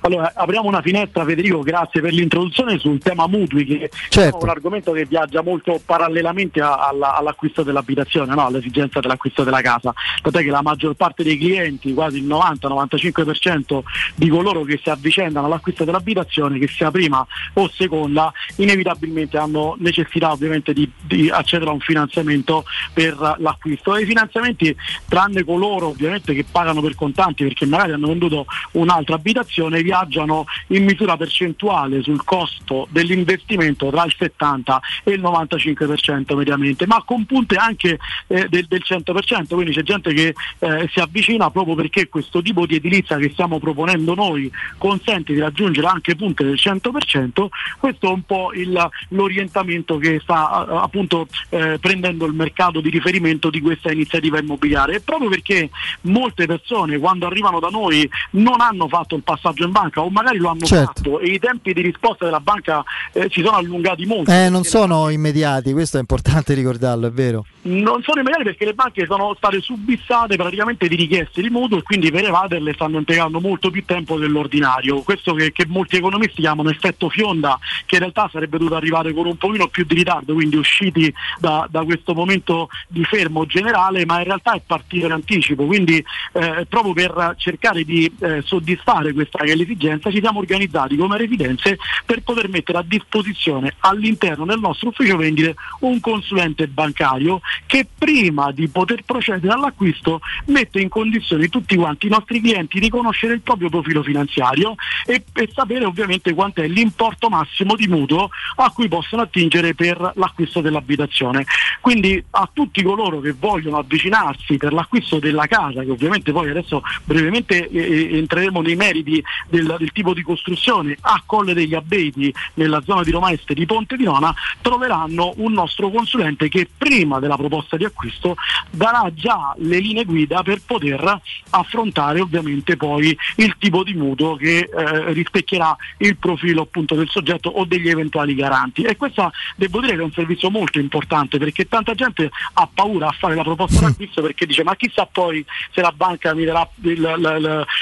Allora, 0.00 0.32
apriamo 0.34 0.68
una 0.68 0.82
finestra, 0.82 1.24
Federico, 1.24 1.60
grazie 1.60 2.02
per 2.02 2.12
l'introduzione 2.12 2.78
sul 2.78 2.98
tema 2.98 3.26
mutui, 3.26 3.64
che 3.64 3.90
certo. 4.10 4.38
è 4.38 4.42
un 4.42 4.48
argomento 4.50 4.92
che 4.92 5.06
viaggia 5.06 5.42
molto 5.42 5.80
parallelamente 5.84 6.60
alla, 6.60 7.16
all'acquisto 7.16 7.62
dell'abitazione, 7.62 8.34
no? 8.34 8.44
all'esigenza 8.44 9.00
dell'acquisto 9.00 9.44
della 9.44 9.62
casa. 9.62 9.94
Tant'è 10.20 10.42
che 10.42 10.50
la 10.50 10.62
maggior 10.62 10.94
parte 10.94 11.22
dei 11.22 11.38
clienti, 11.38 11.94
quasi 11.94 12.18
il 12.18 12.26
90-95% 12.26 13.80
di 14.14 14.28
coloro 14.28 14.62
che 14.62 14.78
si 14.82 14.90
avvicendano 14.90 15.46
all'acquisto 15.46 15.84
dell'abitazione, 15.86 16.58
che 16.58 16.68
sia 16.68 16.90
prima 16.90 17.26
o 17.54 17.70
seconda, 17.72 18.30
inevitabilmente 18.56 19.38
hanno 19.38 19.76
necessità 19.78 20.32
ovviamente 20.32 20.74
di, 20.74 20.90
di 21.00 21.30
accedere 21.30 21.70
a 21.70 21.72
un 21.72 21.80
finanziamento 21.80 22.64
per 22.92 23.36
l'acquisto. 23.38 23.96
E 23.96 24.02
i 24.02 24.06
finanziamenti, 24.06 24.76
tranne 25.08 25.44
coloro 25.44 25.88
ovviamente 25.88 26.34
che 26.34 26.44
pagano 26.50 26.82
per 26.82 26.94
contanti 26.94 27.44
perché 27.44 27.64
magari 27.64 27.92
hanno 27.92 28.08
venduto 28.08 28.46
un'altra 28.72 29.14
abitazione, 29.14 29.82
viaggiano 29.82 30.44
in 30.68 30.84
misura 30.84 31.16
percentuale 31.16 32.02
sul 32.02 32.22
costo 32.24 32.86
dell'investimento 32.90 33.90
tra 33.90 34.04
il 34.04 34.14
70 34.16 34.80
e 35.04 35.12
il 35.12 35.20
95% 35.22 36.36
mediamente, 36.36 36.86
ma 36.86 37.02
con 37.04 37.24
punte 37.24 37.56
anche 37.56 37.98
eh, 38.26 38.46
del, 38.48 38.66
del, 38.66 38.82
100%, 38.86 39.46
quindi 39.48 39.72
c'è 39.72 39.82
gente 39.82 40.12
che 40.12 40.34
eh, 40.58 40.88
si 40.92 41.00
avvicina 41.00 41.50
proprio 41.50 41.74
perché 41.74 42.08
questo 42.08 42.42
tipo 42.42 42.66
di 42.66 42.76
edilizia 42.76 43.16
che 43.16 43.30
stiamo 43.30 43.58
proponendo 43.58 44.14
noi 44.14 44.50
consente 44.78 45.32
di 45.32 45.40
raggiungere 45.40 45.75
anche 45.84 46.16
punte 46.16 46.44
del 46.44 46.54
100%, 46.54 47.46
questo 47.78 48.06
è 48.06 48.10
un 48.10 48.22
po' 48.22 48.52
il, 48.52 48.88
l'orientamento 49.08 49.98
che 49.98 50.20
sta 50.22 50.66
appunto 50.66 51.28
eh, 51.50 51.78
prendendo 51.80 52.26
il 52.26 52.32
mercato 52.32 52.80
di 52.80 52.90
riferimento 52.90 53.50
di 53.50 53.60
questa 53.60 53.90
iniziativa 53.92 54.38
immobiliare 54.38 54.96
e 54.96 55.00
proprio 55.00 55.28
perché 55.28 55.70
molte 56.02 56.46
persone 56.46 56.98
quando 56.98 57.26
arrivano 57.26 57.60
da 57.60 57.68
noi 57.68 58.08
non 58.32 58.60
hanno 58.60 58.88
fatto 58.88 59.16
il 59.16 59.22
passaggio 59.22 59.64
in 59.64 59.72
banca 59.72 60.00
o 60.00 60.08
magari 60.10 60.38
lo 60.38 60.48
hanno 60.48 60.64
certo. 60.64 60.92
fatto 60.94 61.18
e 61.20 61.28
i 61.30 61.38
tempi 61.38 61.72
di 61.72 61.82
risposta 61.82 62.24
della 62.24 62.40
banca 62.40 62.82
eh, 63.12 63.28
si 63.30 63.42
sono 63.42 63.56
allungati 63.56 64.06
molto. 64.06 64.30
Eh, 64.30 64.48
non 64.48 64.64
sono 64.64 65.08
immediati, 65.08 65.72
questo 65.72 65.96
è 65.96 66.00
importante 66.00 66.54
ricordarlo, 66.54 67.06
è 67.06 67.10
vero. 67.10 67.44
Non 67.62 68.02
sono 68.02 68.20
immediati 68.20 68.44
perché 68.44 68.64
le 68.64 68.74
banche 68.74 69.06
sono 69.06 69.34
state 69.36 69.60
subissate 69.60 70.36
praticamente 70.36 70.88
di 70.88 70.94
richieste 70.94 71.42
di 71.42 71.50
mutuo 71.50 71.78
e 71.78 71.82
quindi 71.82 72.10
per 72.10 72.24
evaderle 72.24 72.72
stanno 72.74 72.98
impiegando 72.98 73.40
molto 73.40 73.70
più 73.70 73.84
tempo 73.84 74.18
dell'ordinario. 74.18 75.02
Questo 75.02 75.34
che, 75.34 75.52
che, 75.52 75.65
molti 75.68 75.96
economisti 75.96 76.40
chiamano 76.40 76.70
effetto 76.70 77.08
fionda, 77.08 77.58
che 77.84 77.96
in 77.96 78.00
realtà 78.00 78.28
sarebbe 78.30 78.58
dovuto 78.58 78.76
arrivare 78.76 79.12
con 79.12 79.26
un 79.26 79.36
pochino 79.36 79.68
più 79.68 79.84
di 79.84 79.94
ritardo, 79.94 80.34
quindi 80.34 80.56
usciti 80.56 81.12
da, 81.38 81.66
da 81.70 81.82
questo 81.84 82.14
momento 82.14 82.68
di 82.88 83.04
fermo 83.04 83.46
generale, 83.46 84.04
ma 84.04 84.18
in 84.18 84.24
realtà 84.24 84.52
è 84.54 84.62
partito 84.64 85.06
in 85.06 85.12
anticipo. 85.12 85.64
Quindi 85.66 86.04
eh, 86.32 86.66
proprio 86.68 86.92
per 86.92 87.34
cercare 87.38 87.84
di 87.84 88.10
eh, 88.20 88.42
soddisfare 88.42 89.12
questa 89.12 89.38
che 89.38 89.52
è 89.52 89.54
l'esigenza, 89.54 90.10
ci 90.10 90.20
siamo 90.20 90.38
organizzati 90.38 90.96
come 90.96 91.16
residenze 91.16 91.78
per 92.04 92.22
poter 92.22 92.48
mettere 92.48 92.78
a 92.78 92.84
disposizione 92.86 93.74
all'interno 93.80 94.44
del 94.44 94.58
nostro 94.58 94.88
ufficio 94.88 95.16
vendite 95.16 95.54
un 95.80 96.00
consulente 96.00 96.66
bancario 96.68 97.40
che 97.66 97.86
prima 97.96 98.52
di 98.52 98.68
poter 98.68 99.02
procedere 99.04 99.52
all'acquisto 99.52 100.20
mette 100.46 100.80
in 100.80 100.88
condizione 100.88 101.48
tutti 101.48 101.76
quanti 101.76 102.06
i 102.06 102.10
nostri 102.10 102.40
clienti 102.40 102.78
di 102.80 102.88
conoscere 102.88 103.34
il 103.34 103.40
proprio 103.40 103.68
profilo 103.68 104.02
finanziario 104.02 104.74
e, 105.04 105.24
e 105.32 105.45
sapere 105.52 105.84
ovviamente 105.84 106.34
quant'è 106.34 106.66
l'importo 106.66 107.28
massimo 107.28 107.74
di 107.74 107.86
mutuo 107.86 108.30
a 108.56 108.70
cui 108.70 108.88
possono 108.88 109.22
attingere 109.22 109.74
per 109.74 110.12
l'acquisto 110.14 110.60
dell'abitazione. 110.60 111.44
Quindi 111.80 112.22
a 112.30 112.48
tutti 112.52 112.82
coloro 112.82 113.20
che 113.20 113.34
vogliono 113.38 113.78
avvicinarsi 113.78 114.56
per 114.56 114.72
l'acquisto 114.72 115.18
della 115.18 115.46
casa, 115.46 115.82
che 115.82 115.90
ovviamente 115.90 116.32
poi 116.32 116.50
adesso 116.50 116.82
brevemente 117.04 117.68
eh, 117.68 117.78
eh 117.78 118.18
entreremo 118.18 118.60
nei 118.60 118.76
meriti 118.76 119.22
del, 119.48 119.76
del, 119.78 119.92
tipo 119.92 120.14
di 120.14 120.22
costruzione 120.22 120.96
a 121.00 121.22
Colle 121.24 121.54
degli 121.54 121.74
Abeti 121.74 122.32
nella 122.54 122.82
zona 122.82 123.02
di 123.02 123.10
Roma 123.10 123.30
Est 123.30 123.52
di 123.52 123.66
Ponte 123.66 123.96
di 123.96 124.04
Nona 124.04 124.34
troveranno 124.60 125.32
un 125.36 125.52
nostro 125.52 125.90
consulente 125.90 126.48
che 126.48 126.68
prima 126.76 127.18
della 127.18 127.36
proposta 127.36 127.76
di 127.76 127.84
acquisto 127.84 128.36
darà 128.70 129.10
già 129.14 129.54
le 129.58 129.78
linee 129.78 130.04
guida 130.04 130.42
per 130.42 130.60
poter 130.64 131.20
affrontare 131.50 132.20
ovviamente 132.20 132.76
poi 132.76 133.16
il 133.36 133.54
tipo 133.58 133.82
di 133.82 133.94
mutuo 133.94 134.36
che 134.36 134.68
eh, 134.72 135.12
rispecchierà 135.36 135.76
il 135.98 136.16
profilo 136.16 136.62
appunto 136.62 136.94
del 136.94 137.08
soggetto 137.08 137.50
o 137.50 137.64
degli 137.64 137.88
eventuali 137.88 138.34
garanti 138.34 138.82
e 138.82 138.96
questo 138.96 139.30
devo 139.56 139.80
dire 139.80 139.94
che 139.94 140.00
è 140.00 140.04
un 140.04 140.12
servizio 140.12 140.50
molto 140.50 140.78
importante 140.78 141.38
perché 141.38 141.68
tanta 141.68 141.94
gente 141.94 142.30
ha 142.54 142.68
paura 142.72 143.08
a 143.08 143.12
fare 143.12 143.34
la 143.34 143.42
proposta 143.42 143.80
d'acquisto 143.80 144.22
perché 144.22 144.46
dice 144.46 144.62
ma 144.62 144.74
chissà 144.76 145.06
poi 145.06 145.44
se 145.72 145.80
la 145.80 145.92
banca 145.94 146.34
mi 146.34 146.44
darà 146.44 146.68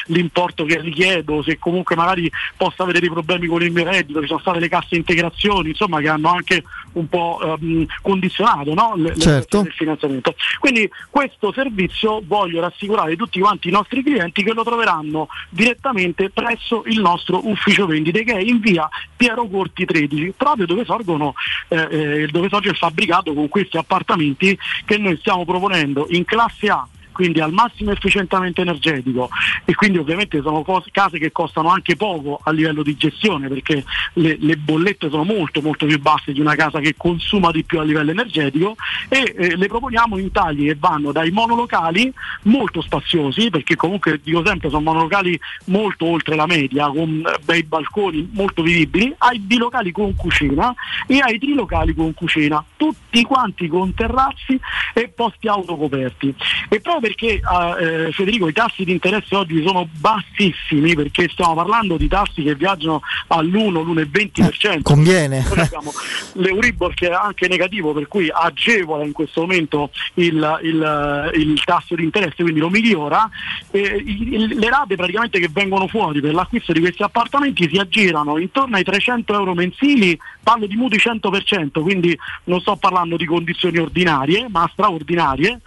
l'importo 0.07 0.65
che 0.65 0.81
richiedo 0.81 1.43
se 1.43 1.59
comunque 1.59 1.95
magari 1.97 2.31
possa 2.57 2.83
avere 2.83 3.01
dei 3.01 3.11
problemi 3.11 3.47
con 3.47 3.63
il 3.63 3.73
mio 3.73 3.85
reddito, 3.85 4.21
ci 4.21 4.27
sono 4.27 4.41
state 4.41 4.59
le 4.59 4.69
casse 4.69 4.97
integrazioni, 4.97 5.71
insomma 5.71 6.01
che 6.01 6.09
hanno 6.09 6.31
anche 6.31 6.65
un 6.93 7.09
po' 7.09 7.41
ehm, 7.43 7.87
condizionato 8.03 8.75
no? 8.75 8.95
le, 8.97 9.17
certo. 9.17 9.63
le 9.63 9.71
finanziamento. 9.71 10.35
Quindi 10.59 10.89
questo 11.11 11.53
servizio 11.53 12.23
voglio 12.25 12.61
rassicurare 12.61 13.17
tutti 13.17 13.41
quanti 13.41 13.69
i 13.69 13.73
nostri 13.73 14.03
clienti 14.03 14.43
che 14.43 14.53
lo 14.53 14.65
troveranno 14.65 15.29
direttamente 15.51 16.31
presso 16.31 16.83
il 16.87 17.01
nostro 17.01 17.44
ufficio 17.45 17.87
vendite 17.87 18.25
che 18.25 18.35
è 18.35 18.41
in 18.41 18.61
via 18.61 18.89
Piero 19.17 19.47
Corti 19.47 19.85
13, 19.85 20.35
proprio 20.37 20.67
dove, 20.67 20.85
sorgono, 20.85 21.35
eh, 21.69 22.23
eh, 22.23 22.27
dove 22.31 22.49
sorge 22.49 22.71
il 22.71 22.77
fabbricato 22.77 23.33
con 23.33 23.49
questi 23.49 23.77
appartamenti 23.77 24.59
che 24.85 24.99
noi 24.99 25.17
stiamo 25.19 25.45
proponendo 25.45 26.07
in 26.11 26.25
classe 26.25 26.69
A 26.69 26.87
quindi 27.15 27.41
al 27.41 27.53
massimo 27.53 27.93
efficientamento 27.93 28.61
energetico. 28.61 29.31
E 29.65 29.75
quindi 29.75 29.99
ovviamente 29.99 30.43
sono 30.43 30.63
cose, 30.63 30.91
case 30.91 31.19
che 31.19 31.31
costano 31.31 31.69
anche 31.69 31.95
poco 31.95 32.41
a 32.43 32.51
livello 32.51 32.83
di 32.83 32.97
gestione 32.97 33.49
perché 33.49 33.85
le, 34.15 34.37
le, 34.41 34.57
bollette 34.57 35.09
sono 35.09 35.23
molto 35.23 35.63
molto 35.63 35.87
più 35.87 35.99
basse 36.01 36.33
di 36.33 36.41
una 36.41 36.57
casa 36.57 36.81
che 36.81 36.95
consuma 36.97 37.53
di 37.53 37.63
più 37.63 37.79
a 37.79 37.85
livello 37.85 38.11
energetico. 38.11 38.75
E 39.09 39.33
eh, 39.37 39.57
le 39.57 39.67
proponiamo 39.69 40.19
in 40.19 40.33
tagli 40.33 40.67
che 40.67 40.77
vanno 40.79 41.13
dai 41.13 41.31
monolocali 41.31 42.13
molto 42.43 42.83
spaziosi 42.83 43.49
perché 43.49 43.77
comunque 43.77 44.21
dico 44.23 44.45
sempre 44.45 44.69
sono 44.69 44.83
monolocali 44.83 45.39
molto 45.67 46.07
oltre 46.07 46.35
la 46.35 46.47
media 46.47 46.89
con 46.89 47.23
bei 47.45 47.63
balconi 47.63 48.29
molto 48.33 48.63
vivibili 48.63 49.15
ai 49.19 49.39
bilocali 49.39 49.93
con 49.93 50.15
cucina 50.17 50.75
e 51.07 51.21
ai 51.21 51.39
trilocali 51.39 51.95
con 51.95 52.13
cucina 52.13 52.65
tutti 52.77 53.23
quanti 53.23 53.69
con 53.69 53.95
terrazzi 53.95 54.59
e 54.93 55.09
posti 55.09 55.47
autocoperti. 55.47 56.35
E 56.69 56.81
proprio 56.81 57.04
perché 57.05 57.35
eh, 57.35 58.13
Federico 58.13 58.49
i 58.49 58.55
tassi 58.55 58.83
di 58.83 58.93
interesse 58.93 59.37
oggi 59.37 59.63
sono 59.63 59.87
bassissimi 59.99 60.95
perché 60.95 61.29
stiamo 61.31 61.53
parlando 61.53 61.99
di 61.99 62.09
tassi 62.09 62.43
che 62.43 62.55
viaggiano 62.55 63.03
all'1, 63.27 63.85
l'1,20%. 63.85 64.73
Eh, 64.73 64.81
conviene. 64.81 65.45
l'Euribor 66.33 66.95
che 66.95 67.11
è 67.11 67.13
anche 67.13 67.47
negativo 67.47 67.93
per 67.93 68.09
cui 68.09 68.31
agevola 68.33 69.05
in 69.05 69.13
questo 69.13 69.43
momento 69.43 69.91
il, 70.15 70.61
il, 70.63 71.31
il 71.35 71.63
tasso 71.63 71.95
di 71.95 72.05
interesse, 72.05 72.43
quindi 72.43 72.61
lo 72.61 72.71
migliora. 72.71 73.29
Eh, 73.71 74.03
il, 74.07 74.59
le 74.59 74.71
rate 74.71 74.97
praticamente 74.97 75.39
che 75.39 75.51
vengono 75.53 75.87
fuori 75.89 76.23
per 76.23 76.33
l'acquisto 76.33 76.73
di 76.73 76.81
questi 76.81 77.03
appartamenti 77.03 77.69
si 77.71 77.77
aggirano 77.77 78.39
intorno 78.39 78.77
ai 78.77 78.83
300 78.83 79.35
euro 79.35 79.53
mensili, 79.53 80.19
parlo 80.43 80.65
di 80.65 80.77
mutui 80.77 80.97
100%, 80.99 81.83
quindi 81.83 82.19
non 82.45 82.63
sto 82.63 82.77
parlando 82.77 83.19
di 83.19 83.27
condizioni 83.27 83.77
ordinarie 83.77 84.47
ma 84.49 84.67
straordinarie 84.73 85.61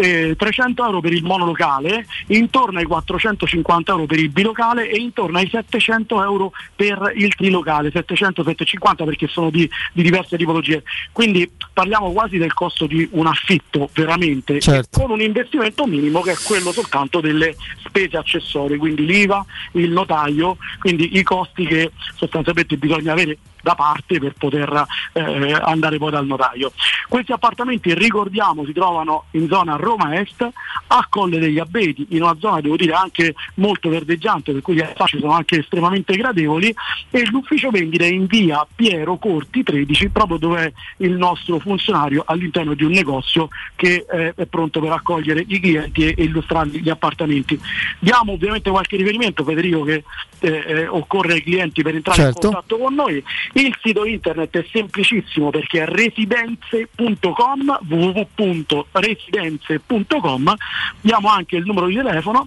eh, 0.00 0.34
300 0.36 0.84
euro 0.84 1.00
per 1.00 1.12
il 1.12 1.22
monolocale, 1.22 2.06
intorno 2.28 2.78
ai 2.78 2.86
450 2.86 3.92
euro 3.92 4.06
per 4.06 4.18
il 4.18 4.30
bilocale 4.30 4.88
e 4.88 4.98
intorno 4.98 5.38
ai 5.38 5.48
700 5.48 6.22
euro 6.22 6.52
per 6.74 7.12
il 7.16 7.34
trilocale, 7.34 7.92
700-750 7.92 9.04
perché 9.04 9.28
sono 9.28 9.50
di, 9.50 9.68
di, 9.92 10.02
diverse 10.02 10.38
tipologie. 10.38 10.82
Quindi 11.12 11.50
parliamo 11.72 12.12
quasi 12.12 12.38
del 12.38 12.54
costo 12.54 12.86
di 12.86 13.06
un 13.12 13.26
affitto 13.26 13.90
veramente 13.92 14.60
certo. 14.60 15.00
con 15.00 15.10
un 15.10 15.20
investimento 15.20 15.86
minimo 15.86 16.22
che 16.22 16.32
è 16.32 16.36
quello 16.42 16.72
soltanto 16.72 17.20
delle 17.20 17.54
spese 17.84 18.16
accessorie, 18.16 18.78
quindi 18.78 19.04
l'IVA, 19.04 19.44
il 19.72 19.90
notaio, 19.90 20.56
quindi 20.78 21.18
i 21.18 21.22
costi 21.22 21.66
che 21.66 21.92
sostanzialmente 22.16 22.76
bisogna 22.76 23.12
avere 23.12 23.36
da 23.62 23.74
parte 23.74 24.18
per 24.18 24.34
poter 24.38 24.86
eh, 25.12 25.52
andare 25.52 25.98
poi 25.98 26.10
dal 26.10 26.26
notaio. 26.26 26.72
Questi 27.08 27.32
appartamenti, 27.32 27.94
ricordiamo, 27.94 28.64
si 28.64 28.72
trovano 28.72 29.24
in 29.32 29.48
zona 29.48 29.76
Roma 29.76 30.18
Est, 30.18 30.48
a 30.88 31.06
Colle 31.08 31.38
degli 31.38 31.58
Abeti, 31.58 32.06
in 32.10 32.22
una 32.22 32.36
zona 32.38 32.60
devo 32.60 32.76
dire 32.76 32.92
anche 32.92 33.34
molto 33.54 33.88
verdeggiante, 33.88 34.52
per 34.52 34.62
cui 34.62 34.74
gli 34.74 34.80
affacci 34.80 35.18
sono 35.18 35.32
anche 35.32 35.58
estremamente 35.58 36.14
gradevoli 36.16 36.74
e 37.10 37.24
l'ufficio 37.26 37.70
vendita 37.70 38.04
è 38.04 38.08
in 38.08 38.26
via 38.26 38.66
Piero 38.74 39.16
Corti 39.16 39.62
13, 39.62 40.08
proprio 40.10 40.38
dove 40.38 40.64
è 40.64 40.72
il 40.98 41.12
nostro 41.12 41.58
funzionario 41.58 42.22
all'interno 42.26 42.74
di 42.74 42.84
un 42.84 42.92
negozio 42.92 43.48
che 43.76 44.04
eh, 44.10 44.34
è 44.34 44.46
pronto 44.46 44.80
per 44.80 44.92
accogliere 44.92 45.44
i 45.46 45.60
clienti 45.60 46.06
e, 46.06 46.14
e 46.16 46.24
illustrargli 46.24 46.80
gli 46.80 46.90
appartamenti. 46.90 47.58
Diamo 47.98 48.32
ovviamente 48.32 48.70
qualche 48.70 48.96
riferimento, 48.96 49.44
Federico, 49.44 49.82
che 49.82 50.04
eh, 50.40 50.64
eh, 50.66 50.86
occorre 50.86 51.34
ai 51.34 51.42
clienti 51.42 51.82
per 51.82 51.94
entrare 51.94 52.22
Certo. 52.22 52.46
in 52.46 52.52
contatto 52.52 52.78
con 52.78 52.94
noi. 52.94 53.22
Il 53.52 53.76
sito 53.82 54.04
internet 54.04 54.56
è 54.56 54.64
semplicissimo 54.70 55.50
perché 55.50 55.82
è 55.82 55.86
residenze.com, 55.86 57.80
www.residenze.com. 57.88 60.54
Diamo 61.00 61.28
anche 61.28 61.56
il 61.56 61.64
numero 61.64 61.86
di 61.86 61.96
telefono 61.96 62.46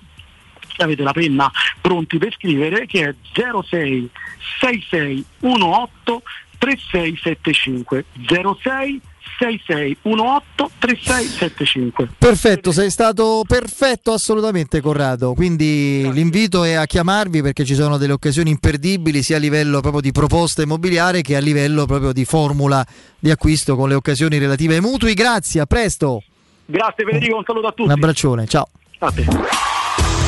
avete 0.77 1.03
la 1.03 1.11
penna 1.11 1.51
pronti 1.79 2.17
per 2.17 2.33
scrivere 2.33 2.87
che 2.87 3.09
è 3.09 3.13
06 3.31 4.09
66 4.59 5.23
18 5.39 6.23
3675 6.57 8.05
06 8.61 9.01
66 9.37 9.97
18 10.01 10.71
3675 10.79 12.09
Perfetto, 12.17 12.71
sei 12.71 12.89
stato 12.89 13.43
perfetto 13.47 14.11
assolutamente 14.13 14.81
Corrado, 14.81 15.33
quindi 15.33 16.09
l'invito 16.11 16.63
è 16.63 16.73
a 16.73 16.85
chiamarvi 16.85 17.41
perché 17.41 17.65
ci 17.65 17.75
sono 17.75 17.97
delle 17.97 18.13
occasioni 18.13 18.49
imperdibili 18.49 19.21
sia 19.23 19.37
a 19.37 19.39
livello 19.39 19.81
proprio 19.81 20.01
di 20.01 20.11
proposta 20.11 20.61
immobiliare 20.61 21.21
che 21.21 21.35
a 21.35 21.39
livello 21.39 21.85
proprio 21.85 22.11
di 22.11 22.25
formula 22.25 22.85
di 23.19 23.31
acquisto 23.31 23.75
con 23.75 23.89
le 23.89 23.95
occasioni 23.95 24.37
relative 24.37 24.75
ai 24.75 24.81
mutui. 24.81 25.13
Grazie, 25.13 25.61
a 25.61 25.65
presto. 25.65 26.23
Grazie 26.65 27.05
Federico, 27.05 27.37
un 27.37 27.43
saluto 27.45 27.67
a 27.67 27.71
tutti. 27.71 27.83
Un 27.83 27.91
abbraccione, 27.91 28.47
ciao. 28.47 28.67
A 28.99 29.11
te. 29.11 29.25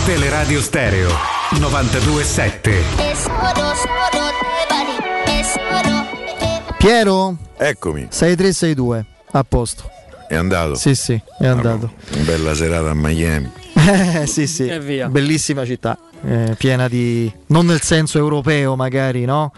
Teleradio 0.05 0.61
Stereo 0.61 1.09
927. 1.59 2.83
Piero? 6.85 7.35
Eccomi. 7.57 8.05
6362, 8.11 9.05
a 9.31 9.43
posto. 9.43 9.89
È 10.27 10.35
andato? 10.35 10.75
Sì, 10.75 10.93
sì, 10.93 11.19
è 11.39 11.47
andato. 11.47 11.91
Una 12.13 12.23
bella 12.23 12.53
serata 12.53 12.91
a 12.91 12.93
Miami. 12.93 13.49
Eh, 13.73 14.25
sì, 14.29 14.45
sì, 14.45 14.67
E 14.67 14.79
via. 14.79 15.07
bellissima 15.09 15.65
città, 15.65 15.97
eh, 16.23 16.53
piena 16.55 16.87
di, 16.87 17.31
non 17.47 17.65
nel 17.65 17.81
senso 17.81 18.19
europeo 18.19 18.75
magari, 18.75 19.25
no? 19.25 19.51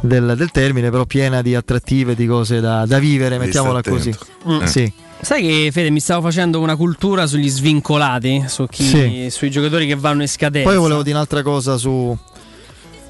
Del, 0.00 0.32
del 0.34 0.50
termine, 0.50 0.88
però 0.88 1.04
piena 1.04 1.42
di 1.42 1.54
attrattive, 1.54 2.14
di 2.14 2.26
cose 2.26 2.60
da, 2.60 2.86
da 2.86 2.98
vivere, 2.98 3.36
mettiamola 3.36 3.82
così. 3.82 4.08
attento. 4.08 4.64
Eh. 4.64 4.66
Sì. 4.66 4.90
Sai 5.20 5.42
che 5.42 5.68
Fede 5.72 5.90
mi 5.90 6.00
stavo 6.00 6.22
facendo 6.22 6.58
una 6.60 6.74
cultura 6.76 7.26
sugli 7.26 7.50
svincolati, 7.50 8.44
su 8.46 8.66
chi- 8.66 8.82
Sì. 8.82 9.26
sui 9.30 9.50
giocatori 9.50 9.86
che 9.86 9.94
vanno 9.94 10.22
in 10.22 10.28
scadenza. 10.28 10.70
Poi 10.70 10.78
volevo 10.78 11.02
dire 11.02 11.16
un'altra 11.16 11.42
cosa 11.42 11.76
su, 11.76 12.16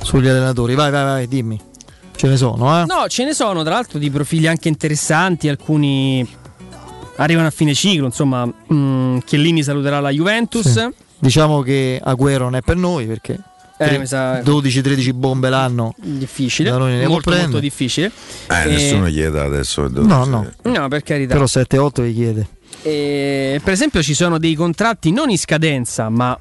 sugli 0.02 0.27
allenatori, 0.27 0.74
vai, 0.74 0.90
vai, 0.90 1.05
vai, 1.05 1.28
dimmi. 1.28 1.60
Ce 2.16 2.26
ne 2.28 2.36
sono, 2.36 2.82
eh? 2.82 2.86
No, 2.86 3.06
ce 3.09 3.24
ne 3.24 3.34
sono 3.34 3.62
tra 3.62 3.74
l'altro 3.74 3.98
di 3.98 4.10
profili 4.10 4.47
anche 4.47 4.68
interessanti, 4.68 5.48
alcuni 5.48 6.26
arrivano 7.16 7.47
a 7.47 7.51
fine 7.51 7.74
ciclo, 7.74 8.06
insomma, 8.06 8.47
mm, 8.72 9.18
Chiellini 9.18 9.62
saluterà 9.62 10.01
la 10.01 10.10
Juventus. 10.10 10.66
Sì. 10.70 10.88
Diciamo 11.18 11.60
che 11.62 12.01
Agüero 12.02 12.38
non 12.44 12.56
è 12.56 12.60
per 12.62 12.76
noi 12.76 13.06
perché 13.06 13.38
Eh, 13.78 13.86
tre- 13.86 13.98
mi 13.98 14.06
sa- 14.06 14.40
12-13 14.40 15.12
bombe 15.12 15.48
l'anno. 15.51 15.94
Difficile, 15.98 16.70
Da 16.70 16.78
noi 16.78 16.93
ne 16.93 17.02
può 17.05 17.09
molto, 17.12 17.28
molto 17.30 17.43
prendere. 17.44 17.62
difficile. 17.62 18.10
Eh, 18.51 18.62
E- 18.62 18.66
nessuno 18.66 19.09
gli 19.09 19.22
dà 19.24 19.44
adesso. 19.44 19.86
No, 19.88 20.24
no. 20.24 20.47
No, 20.62 20.88
per 20.88 21.02
carità. 21.02 21.34
Però 21.34 21.47
7-8 21.47 22.02
vi 22.02 22.14
chiede. 22.14 22.48
E, 22.82 23.60
per 23.62 23.72
esempio 23.72 24.02
ci 24.02 24.14
sono 24.14 24.38
dei 24.38 24.55
contratti 24.55 25.10
non 25.10 25.28
in 25.30 25.38
scadenza, 25.38 26.09
ma 26.09 26.38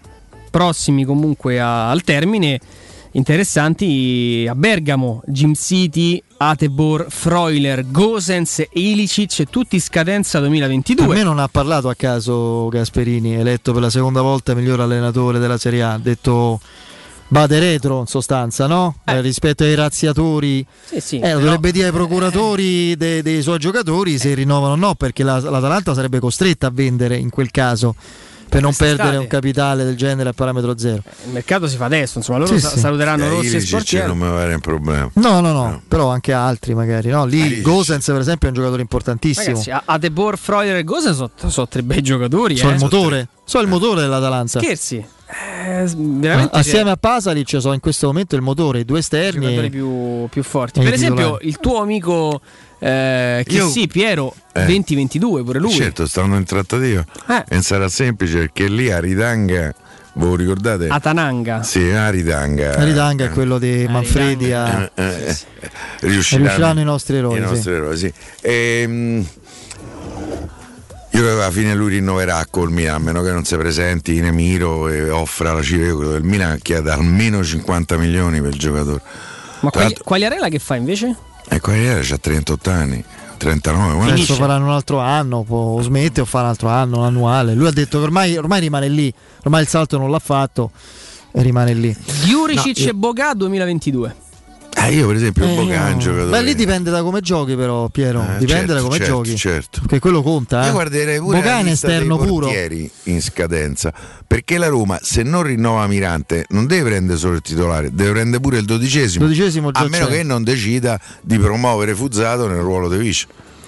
prossimi 0.49 1.03
comunque 1.05 1.59
a- 1.59 1.89
al 1.89 2.01
termine, 2.03 2.59
interessanti 3.15 4.45
a 4.49 4.55
Bergamo, 4.55 5.21
Jim 5.27 5.53
City, 5.53 6.21
Atebor, 6.37 7.07
Freuler, 7.09 7.89
Gosens, 7.89 8.63
Ilicic, 8.73 9.45
tutti 9.49 9.79
scadenza 9.79 10.39
2022. 10.39 11.05
Per 11.07 11.15
me 11.15 11.23
non 11.23 11.39
ha 11.39 11.47
parlato 11.47 11.87
a 11.89 11.95
caso 11.95 12.67
Gasperini, 12.67 13.35
eletto 13.35 13.71
per 13.71 13.81
la 13.81 13.89
seconda 13.89 14.21
volta 14.21 14.53
miglior 14.53 14.81
allenatore 14.81 15.39
della 15.39 15.57
Serie 15.57 15.81
A. 15.83 15.93
Ha 15.93 15.97
detto 15.97 16.59
bade 17.27 17.57
retro 17.59 18.01
in 18.01 18.05
sostanza, 18.05 18.67
no? 18.67 18.97
Eh, 19.05 19.21
rispetto 19.21 19.63
ai 19.63 19.75
razziatori. 19.75 20.65
Sì, 20.83 20.99
sì, 20.99 21.15
Eh, 21.17 21.21
però- 21.21 21.39
dovrebbe 21.39 21.71
dire 21.71 21.87
ai 21.87 21.91
procuratori 21.93 22.95
de- 22.97 23.23
dei 23.23 23.41
suoi 23.41 23.57
giocatori 23.59 24.17
se 24.17 24.33
rinnovano 24.33 24.73
o 24.73 24.75
no, 24.75 24.93
perché 24.95 25.23
la- 25.23 25.39
l'Atalanta 25.39 25.93
sarebbe 25.93 26.19
costretta 26.19 26.67
a 26.67 26.71
vendere 26.71 27.15
in 27.17 27.29
quel 27.29 27.49
caso 27.49 27.95
per 28.47 28.61
non 28.61 28.73
perdere 28.73 29.17
un 29.17 29.27
capitale 29.27 29.83
del 29.83 29.95
genere 29.95 30.29
a 30.29 30.33
parametro 30.33 30.77
zero. 30.77 31.01
Il 31.25 31.31
mercato 31.31 31.67
si 31.67 31.75
fa 31.77 31.85
adesso, 31.85 32.17
insomma, 32.19 32.39
loro 32.39 32.53
Sì, 32.53 32.59
sa- 32.59 32.69
sì. 32.69 32.79
saluteranno 32.79 33.25
Eh, 33.25 33.29
Rossi 33.29 33.45
e 33.47 33.49
Ilicic 33.49 33.67
Sportiere. 33.67 34.07
non 34.07 34.17
mi 34.17 34.27
pare 34.29 34.53
un 34.53 34.59
problema. 34.61 35.09
No, 35.13 35.39
no, 35.41 35.51
no, 35.51 35.81
però 35.87 36.09
anche 36.09 36.31
altri 36.33 36.73
magari. 36.73 37.09
No? 37.09 37.25
Lì 37.25 37.61
Gosens, 37.61 38.05
per 38.05 38.19
esempio, 38.19 38.47
è 38.47 38.51
un 38.51 38.57
giocatore 38.57 38.81
importantissimo. 38.81 39.47
Ragazzi, 39.47 39.71
A- 39.71 39.81
Atebor, 39.85 40.37
Freuler 40.37 40.75
e 40.77 40.83
Gosens 40.83 41.15
sono, 41.15 41.29
sono 41.47 41.67
tre 41.67 41.83
bei 41.83 42.01
giocatori. 42.01 42.55
so 42.57 42.69
eh. 42.69 42.73
il 42.73 42.79
motore, 42.79 43.27
so 43.43 43.59
il 43.59 43.67
motore 43.67 44.01
dell'Atalanta. 44.01 44.59
Scherzi. 44.59 45.05
Eh, 45.27 45.85
veramente 45.95 46.55
Assieme 46.55 46.91
a 46.91 46.97
Pasalic 46.97 47.59
so 47.59 47.73
in 47.73 47.79
questo 47.79 48.05
momento 48.07 48.35
il 48.35 48.41
motore, 48.43 48.79
i 48.81 48.85
due 48.85 48.99
esterni. 48.99 49.41
giocatori 49.41 49.65
e- 49.67 49.69
più, 49.71 50.27
più 50.29 50.43
forti. 50.43 50.79
Per 50.81 50.91
i 50.91 50.93
esempio, 50.93 51.39
il 51.41 51.57
tuo 51.57 51.81
amico 51.81 52.41
eh, 52.85 53.43
che 53.47 53.55
Io- 53.55 53.67
sì, 53.67 53.87
Piero 53.87 54.35
Eh. 54.51 54.65
2022, 54.65 55.43
pure 55.43 55.59
lui. 55.59 55.71
Certo, 55.71 56.05
stanno 56.05 56.35
in 56.37 56.43
trattativa. 56.43 57.03
Eh. 57.27 57.43
E 57.47 57.61
sarà 57.63 57.89
semplice 57.89 58.37
perché 58.37 58.67
lì 58.67 58.91
a 58.91 58.99
Ridanga, 58.99 59.73
voi 60.13 60.29
lo 60.29 60.35
ricordate? 60.35 60.87
Atananga. 60.89 61.63
Sì, 61.63 61.89
a 61.89 62.11
Ridanga. 62.11 62.75
Aridanga 62.75 63.25
è 63.25 63.29
quello 63.29 63.57
di 63.57 63.87
Manfredi 63.89 64.51
a... 64.53 64.89
Eh, 64.93 65.03
eh, 65.03 65.37
riusciranno, 66.01 66.45
Riusciranno 66.45 66.79
i 66.79 66.83
nostri 66.83 67.17
eroi, 67.17 67.37
i 67.37 67.41
nostri 67.41 67.61
sì. 67.61 67.69
eroi, 67.69 67.97
sì. 67.97 68.13
Ehm, 68.41 69.27
io 71.09 71.31
alla 71.31 71.49
fine 71.49 71.73
lui 71.73 71.89
rinnoverà 71.89 72.45
col 72.51 72.71
Milan, 72.71 72.95
a 72.95 72.99
meno 72.99 73.23
che 73.23 73.31
non 73.31 73.45
si 73.45 73.55
presenti 73.55 74.17
in 74.17 74.25
Emiro 74.25 74.89
e 74.89 75.09
offra 75.09 75.53
la 75.53 75.63
cifra. 75.63 76.17
Il 76.17 76.23
Milan 76.23 76.59
chieda 76.61 76.93
almeno 76.93 77.43
50 77.43 77.97
milioni 77.97 78.41
per 78.41 78.51
il 78.51 78.59
giocatore. 78.59 79.01
Ma 79.61 79.71
Quagliarella 80.03 80.49
che 80.49 80.59
fa 80.59 80.75
invece? 80.75 81.15
E 81.47 81.59
Quagliarella 81.59 82.15
ha 82.15 82.17
38 82.17 82.69
anni, 82.69 83.03
39. 83.37 83.93
guarda. 83.93 84.13
Adesso 84.13 84.33
faranno 84.35 84.65
un 84.65 84.71
altro 84.71 84.99
anno, 84.99 85.43
può, 85.43 85.57
o 85.57 85.81
smette 85.81 86.21
o 86.21 86.25
fa 86.25 86.41
un 86.41 86.45
altro 86.47 86.69
anno, 86.69 86.99
un 86.99 87.03
annuale. 87.05 87.53
Lui 87.53 87.67
ha 87.67 87.71
detto 87.71 87.97
che 87.99 88.03
ormai, 88.03 88.37
ormai 88.37 88.59
rimane 88.61 88.87
lì, 88.89 89.13
ormai 89.43 89.61
il 89.61 89.67
salto 89.67 89.97
non 89.97 90.09
l'ha 90.09 90.19
fatto 90.19 90.71
e 91.31 91.41
rimane 91.41 91.73
lì. 91.73 91.95
Juricic 92.23 92.77
No, 92.77 92.83
io- 92.83 92.89
e 92.89 92.93
Boga 92.93 93.33
2022. 93.33 94.15
Eh, 94.77 94.93
io 94.93 95.07
per 95.07 95.15
esempio 95.15 95.45
Eh, 95.45 95.47
un 95.49 95.55
Boca 95.55 95.87
è 95.87 95.93
un 95.93 96.15
no. 96.15 96.25
Beh, 96.29 96.41
lì 96.43 96.53
dipende 96.53 96.91
da 96.91 97.01
come 97.01 97.21
giochi, 97.21 97.55
però, 97.55 97.87
Piero. 97.89 98.21
Eh, 98.21 98.37
dipende 98.39 98.47
certo, 98.67 98.73
da 98.73 98.81
come 98.81 98.97
certo, 98.97 99.13
giochi. 99.13 99.35
certo. 99.37 99.79
Perché 99.81 99.99
quello 99.99 100.21
conta. 100.21 100.63
Eh. 100.63 100.65
Io 100.67 100.71
guarderei 100.73 101.19
pure 101.19 101.37
lista 101.41 101.69
esterno 101.71 102.17
puro. 102.17 102.49
in 103.03 103.21
scadenza 103.21 103.93
perché 104.27 104.57
la 104.57 104.67
Roma 104.67 104.99
se 105.01 105.23
non 105.23 105.43
rinnova 105.43 105.85
Mirante 105.87 106.45
non 106.49 106.65
deve 106.65 106.89
prendere 106.89 107.17
solo 107.17 107.35
il 107.35 107.41
titolare 107.41 107.93
deve 107.93 108.11
prendere 108.11 108.41
pure 108.41 108.57
il 108.57 108.65
dodicesimo, 108.65 109.23
Dodicesimo 109.25 109.69
a 109.71 109.87
meno 109.87 110.07
c'è. 110.07 110.11
che 110.11 110.23
non 110.23 110.43
decida 110.43 110.99
di 111.21 111.37
promuovere 111.37 111.95
Fuzzato 111.95 112.47
nel 112.47 112.59
ruolo 112.59 112.89
di 112.89 112.97
vice 112.97 113.27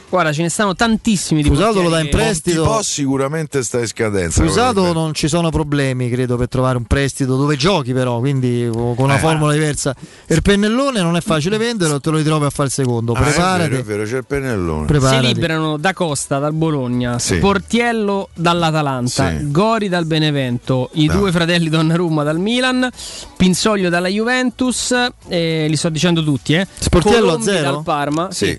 Guarda, 0.10 0.32
ce 0.32 0.42
ne 0.42 0.48
stanno 0.50 0.74
tantissimi 0.74 1.44
di 1.44 1.50
Fusato 1.50 1.82
lo 1.82 1.90
dà 1.90 2.00
in 2.00 2.08
prestito. 2.10 2.64
Monti 2.64 2.76
Po 2.78 2.82
sicuramente 2.82 3.62
sta 3.62 3.80
in 3.80 3.88
scadenza 3.88 4.42
Fusato 4.42 4.94
non 4.94 5.14
ci 5.14 5.28
sono 5.28 5.50
problemi, 5.50 6.10
credo, 6.10 6.38
per 6.38 6.48
trovare 6.48 6.78
un 6.78 6.86
prestito 6.86 7.36
dove 7.36 7.58
giochi, 7.58 7.92
però, 7.92 8.20
quindi 8.20 8.70
con 8.72 8.96
una 8.98 9.18
Eh. 9.18 9.20
formula 9.20 9.52
diversa. 9.52 9.94
Il 10.28 10.42
pennellone 10.42 11.02
non 11.02 11.18
è 11.18 11.22
facile 11.22 11.58
venderlo, 11.58 12.00
te 12.00 12.10
lo 12.10 12.18
ritrovi 12.18 12.46
a 12.46 12.50
fare 12.50 12.70
il 12.70 12.74
secondo. 12.74 13.12
Ah, 13.14 13.20
è 13.20 13.24
Preparati. 13.24 13.70
vero, 13.70 13.82
è 13.82 13.84
vero, 13.84 14.04
c'è 14.06 14.18
il 14.18 14.26
pennellone 14.26 14.80
Si 14.82 14.86
Preparati. 14.86 15.26
liberano 15.28 15.78
da 15.78 15.94
Costa 15.94 16.40
dal 16.40 16.54
Bologna, 16.54 17.20
Sì. 17.20 17.36
Sportiello 17.36 18.30
dall'Atalanta, 18.34 19.30
Sì. 19.38 19.52
Gori 19.52 19.90
dal 19.90 20.06
Benevento, 20.06 20.90
i 20.94 21.08
No. 21.08 21.14
due 21.18 21.32
fratelli 21.34 21.68
Donnarumma 21.68 22.24
dal 22.24 22.40
Milan, 22.40 22.90
Pinsoglio 23.36 23.90
dalla 23.90 24.08
Juventus, 24.08 24.96
eh, 25.28 25.66
li 25.68 25.76
sto 25.76 25.90
dicendo 25.90 26.24
tutti, 26.24 26.54
eh. 26.54 26.66
Sportiello 26.80 27.18
a 27.18 27.22
Colombi 27.32 27.44
zero? 27.44 27.72
dal 27.72 27.84
Parma, 27.84 28.32
sì. 28.32 28.58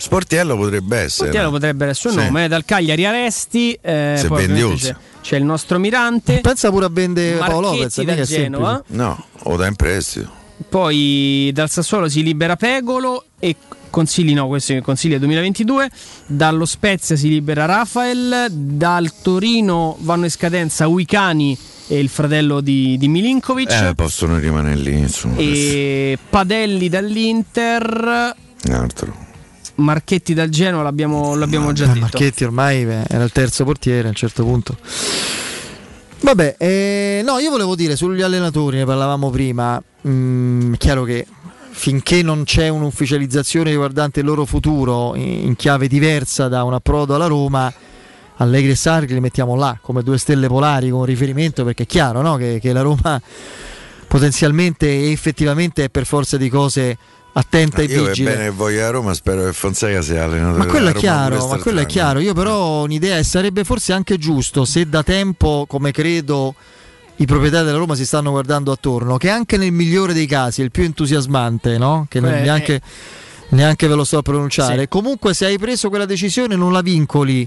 Sportiello 0.00 0.56
potrebbe 0.56 0.96
essere 0.96 1.08
Sportiello 1.28 1.50
potrebbe 1.50 1.86
essere 1.86 2.08
il 2.08 2.14
suo 2.14 2.22
Sì. 2.22 2.26
nome, 2.30 2.48
dal 2.48 2.64
Cagliari 2.64 3.06
Aresti, 3.06 3.78
eh, 3.80 4.14
Se 4.18 4.28
vendi 4.28 4.74
c'è, 4.76 4.94
c'è 5.22 5.36
il 5.36 5.44
nostro 5.44 5.78
Mirante, 5.78 6.40
Pensa 6.40 6.70
pure 6.70 6.86
a 6.86 6.90
vendere 6.90 7.36
Paolo 7.36 7.72
Lopez, 7.72 8.00
da 8.02 8.12
è 8.14 8.22
Genova, 8.22 8.82
semplice. 8.86 9.02
no 9.02 9.24
o 9.44 9.56
da 9.56 9.66
in 9.66 9.76
prestito 9.76 10.38
poi 10.68 11.50
dal 11.54 11.70
Sassuolo 11.70 12.08
si 12.08 12.22
libera 12.22 12.54
Pegolo 12.54 13.24
e 13.38 13.56
Consigli 13.88 14.34
no, 14.34 14.46
questo 14.46 14.72
è 14.72 14.80
Consigli 14.82 15.14
è 15.14 15.18
2022, 15.18 15.90
dallo 16.26 16.64
Spezia 16.64 17.16
si 17.16 17.28
libera 17.28 17.64
Rafael, 17.64 18.46
dal 18.50 19.10
Torino 19.20 19.96
vanno 20.00 20.24
in 20.26 20.30
scadenza 20.30 20.86
Uicani 20.86 21.58
e 21.88 21.98
il 21.98 22.08
fratello 22.08 22.60
di, 22.60 22.96
di 22.98 23.08
Milinkovic. 23.08 23.70
Eh, 23.72 23.94
possono 23.96 24.38
rimanere 24.38 24.76
lì, 24.76 24.96
insomma. 24.96 25.38
E 25.38 26.16
Padelli 26.28 26.88
dall'Inter. 26.88 28.34
Un 28.68 28.72
altro. 28.74 29.28
Marchetti 29.80 30.34
dal 30.34 30.48
Genoa 30.48 30.82
l'abbiamo, 30.82 31.34
l'abbiamo 31.34 31.72
già 31.72 31.86
detto. 31.86 32.00
Marchetti 32.00 32.44
ormai 32.44 32.82
eh, 32.82 33.04
era 33.08 33.24
il 33.24 33.32
terzo 33.32 33.64
portiere 33.64 34.06
a 34.06 34.10
un 34.10 34.14
certo 34.14 34.44
punto. 34.44 34.76
Vabbè, 36.20 36.56
eh, 36.58 37.22
no, 37.24 37.38
io 37.38 37.50
volevo 37.50 37.74
dire 37.74 37.96
sugli 37.96 38.22
allenatori, 38.22 38.76
ne 38.76 38.84
parlavamo 38.84 39.30
prima. 39.30 39.82
Mm, 40.06 40.74
è 40.74 40.76
chiaro 40.76 41.04
che 41.04 41.26
finché 41.70 42.22
non 42.22 42.44
c'è 42.44 42.68
un'ufficializzazione 42.68 43.70
riguardante 43.70 44.20
il 44.20 44.26
loro 44.26 44.44
futuro 44.44 45.14
in, 45.14 45.46
in 45.46 45.56
chiave 45.56 45.88
diversa 45.88 46.48
da 46.48 46.62
un 46.64 46.74
approdo 46.74 47.14
alla 47.14 47.26
Roma, 47.26 47.72
Allegri 48.36 48.70
e 48.70 48.74
Sarri 48.74 49.06
li 49.06 49.20
mettiamo 49.20 49.54
là 49.54 49.78
come 49.80 50.02
due 50.02 50.18
stelle 50.18 50.46
polari 50.46 50.90
con 50.90 51.04
riferimento 51.04 51.64
perché 51.64 51.82
è 51.82 51.86
chiaro 51.86 52.22
no? 52.22 52.36
che, 52.36 52.58
che 52.60 52.72
la 52.72 52.80
Roma 52.80 53.20
potenzialmente 54.06 54.88
e 54.88 55.12
effettivamente 55.12 55.84
è 55.84 55.88
per 55.88 56.04
forza 56.04 56.36
di 56.36 56.48
cose 56.48 56.96
attenta 57.32 57.82
e 57.82 57.84
Io 57.84 58.04
è 58.04 58.08
vigile. 58.08 58.30
bene 58.32 58.44
che 58.44 58.50
voglia 58.50 58.86
a 58.88 58.90
Roma, 58.90 59.14
spero 59.14 59.44
che 59.44 59.52
Fonseca 59.52 60.02
sia 60.02 60.24
allenatore. 60.24 60.58
Ma 60.58 60.66
quello 60.66 60.88
è 60.88 60.94
chiaro, 60.94 61.46
ma 61.48 61.58
quello 61.58 61.80
è 61.80 61.86
chiaro. 61.86 62.18
Io 62.18 62.34
però 62.34 62.54
ho 62.56 62.82
un'idea 62.82 63.18
e 63.18 63.22
sarebbe 63.24 63.64
forse 63.64 63.92
anche 63.92 64.18
giusto 64.18 64.64
se 64.64 64.88
da 64.88 65.02
tempo, 65.02 65.64
come 65.68 65.90
credo 65.92 66.54
i 67.16 67.26
proprietari 67.26 67.66
della 67.66 67.78
Roma 67.78 67.94
si 67.94 68.06
stanno 68.06 68.30
guardando 68.30 68.72
attorno, 68.72 69.16
che 69.18 69.28
anche 69.28 69.56
nel 69.58 69.72
migliore 69.72 70.12
dei 70.14 70.26
casi, 70.26 70.62
il 70.62 70.70
più 70.70 70.84
entusiasmante, 70.84 71.76
no? 71.78 72.06
che 72.08 72.18
non- 72.18 72.30
Beh, 72.30 72.40
neanche, 72.40 72.80
neanche 73.50 73.86
ve 73.86 73.94
lo 73.94 74.04
so 74.04 74.18
a 74.18 74.22
pronunciare, 74.22 74.82
Sì. 74.82 74.88
comunque 74.88 75.34
se 75.34 75.44
hai 75.44 75.58
preso 75.58 75.88
quella 75.90 76.06
decisione 76.06 76.56
non 76.56 76.72
la 76.72 76.80
vincoli 76.80 77.46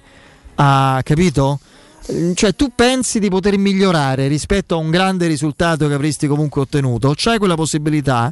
a, 0.56 1.02
capito? 1.04 1.60
Eh, 2.06 2.34
Cioè 2.36 2.54
tu 2.56 2.72
pensi 2.76 3.18
di 3.20 3.30
poter 3.30 3.58
migliorare 3.58 4.28
rispetto 4.28 4.76
a 4.76 4.78
un 4.78 4.92
grande 4.92 5.26
risultato 5.26 5.88
che 5.88 5.94
avresti 5.96 6.28
comunque 6.28 6.62
ottenuto, 6.62 7.14
c'hai 7.16 7.40
quella 7.40 7.56
possibilità 7.56 8.32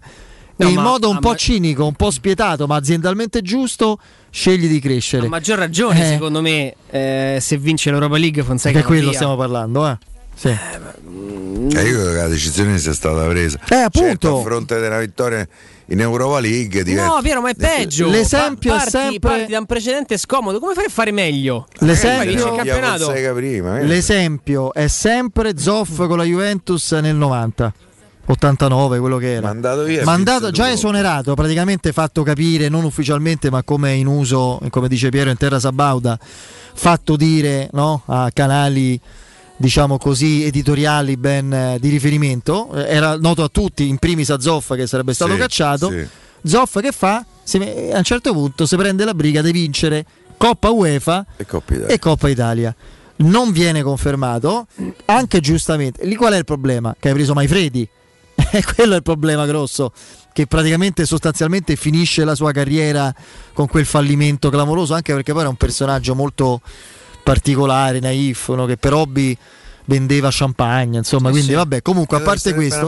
No, 0.64 0.68
e 0.68 0.70
in 0.72 0.76
ma- 0.76 0.82
modo 0.84 1.08
un 1.10 1.16
ma- 1.16 1.20
po' 1.22 1.36
cinico, 1.36 1.86
un 1.86 1.94
po' 1.94 2.12
spietato, 2.12 2.68
ma 2.68 2.76
aziendalmente 2.76 3.42
giusto, 3.42 4.00
scegli 4.30 4.68
di 4.68 4.80
crescere. 4.80 5.26
A 5.26 5.30
maggior 5.30 5.58
ragione, 5.58 6.02
Eh. 6.08 6.10
secondo 6.14 6.42
me, 6.42 6.76
eh, 6.90 7.38
se 7.42 7.58
vince 7.58 7.90
l'Europa 7.92 8.18
League, 8.18 8.44
Fonseca 8.44 8.80
Che 8.80 8.86
quello 8.86 9.10
via. 9.10 9.14
stiamo 9.14 9.36
parlando, 9.36 9.88
eh. 9.88 9.98
Sì. 10.34 10.48
Eh, 10.48 10.58
io 11.66 11.70
credo 11.70 12.06
che 12.10 12.16
la 12.16 12.28
decisione 12.28 12.78
sia 12.80 12.94
stata 12.94 13.26
presa. 13.28 13.60
Eh, 13.70 13.76
appunto. 13.76 14.08
Certo, 14.08 14.40
a 14.40 14.42
fronte 14.42 14.80
della 14.80 15.00
vittoria 15.00 15.48
in 15.88 16.00
Europa 16.00 16.40
League 16.40 16.84
diventa- 16.84 17.14
No, 17.16 17.22
Piero, 17.22 17.42
ma 17.42 17.50
è 17.50 17.56
peggio. 17.56 18.08
L'esempio 18.10 18.72
è 18.74 18.78
Pa- 18.78 18.84
parti, 18.84 18.98
sempre- 18.98 19.30
parti 19.30 19.52
da 19.52 19.60
un 19.60 19.66
precedente 19.66 20.18
scomodo. 20.18 20.60
Come 20.60 20.74
fai 20.74 20.86
a 20.86 20.90
fare 20.90 21.12
meglio? 21.12 21.68
L'esempio- 21.80 22.56
campionato. 22.56 23.04
Fonseca 23.06 23.34
prima, 23.34 23.80
eh. 23.80 23.86
L'esempio 23.86 24.74
è 24.74 24.88
sempre 24.88 25.58
Zoff 25.58 26.08
con 26.08 26.18
la 26.18 26.24
Juventus 26.24 26.92
nel 26.94 27.16
90. 27.16 27.72
89, 28.26 29.00
quello 29.00 29.18
che 29.18 29.34
era. 29.34 29.48
Mandato 29.48 29.84
via 29.84 30.04
Mandato, 30.04 30.52
già 30.52 30.72
esonerato, 30.72 31.34
praticamente 31.34 31.92
fatto 31.92 32.24
capire, 32.24 32.70
non 32.70 32.84
ufficialmente, 32.84 33.50
ma 33.50 33.64
come 33.64 33.94
in 33.94 34.08
uso, 34.08 34.60
come 34.70 34.88
dice 34.88 35.10
Piero 35.10 35.30
in 35.30 35.38
terra 35.38 35.60
Sabauda, 35.60 36.18
fatto 36.74 37.16
dire 37.16 37.70
no, 37.74 38.04
a 38.06 38.30
canali 38.34 39.00
diciamo 39.58 39.98
così 39.98 40.44
editoriali 40.44 41.18
ben 41.18 41.54
eh, 41.54 41.78
di 41.80 41.90
riferimento. 41.90 42.74
Eh, 42.74 42.96
Era 42.96 43.18
noto 43.18 43.44
a 43.44 43.50
tutti, 43.50 43.88
in 43.88 43.98
primis 43.98 44.30
a 44.30 44.40
Zoff 44.40 44.74
che 44.76 44.88
sarebbe 44.88 45.14
stato 45.14 45.34
Sì, 45.34 45.38
cacciato. 45.38 45.90
sì. 45.90 46.08
Zoff 46.44 46.80
che 46.80 46.92
fa? 46.92 47.24
Si 47.44 47.58
me- 47.60 47.92
a 47.92 47.98
un 47.98 48.04
certo 48.04 48.34
punto 48.34 48.66
si 48.66 48.76
prende 48.76 49.04
la 49.06 49.14
briga 49.14 49.42
di 49.42 49.52
vincere 49.52 50.06
Coppa 50.38 50.70
UEFA 50.72 51.26
E 51.38 51.46
Coppa 51.46 51.74
Italia. 51.76 51.94
e 51.94 52.00
Coppa 52.00 52.30
Italia. 52.30 52.76
Non 53.18 53.52
viene 53.52 53.84
confermato, 53.84 54.66
anche 55.06 55.40
giustamente. 55.42 56.04
Lì 56.06 56.16
qual 56.16 56.34
è 56.34 56.38
il 56.38 56.46
problema? 56.46 56.96
Che 57.00 57.10
hai 57.10 57.14
preso 57.14 57.34
Maifredi. 57.34 57.88
E 58.54 58.64
quello 58.64 58.94
è 58.94 58.98
il 58.98 59.04
problema 59.04 59.46
grosso, 59.46 59.94
che 60.34 60.46
praticamente 60.46 61.06
sostanzialmente 61.06 61.76
finisce 61.76 62.26
la 62.26 62.36
sua 62.36 62.52
carriera 62.52 63.14
con 63.54 63.68
quel 63.68 63.86
fallimento 63.86 64.50
clamoroso, 64.50 64.94
anche 64.94 65.14
perché 65.14 65.32
poi 65.32 65.42
era 65.42 65.50
un 65.50 65.56
personaggio 65.56 66.16
molto 66.16 66.62
particolare, 67.24 68.00
naif, 68.00 68.50
no? 68.50 68.66
che 68.66 68.76
per 68.78 68.94
hobby 68.94 69.38
vendeva 69.86 70.30
champagne, 70.32 70.98
insomma, 70.98 71.28
Sì, 71.28 71.34
quindi 71.34 71.52
sì. 71.52 71.56
vabbè, 71.56 71.82
comunque 71.82 72.18
a 72.18 72.20
Deve 72.20 72.32
parte 72.32 72.50
essere 72.50 72.68
questo... 72.68 72.86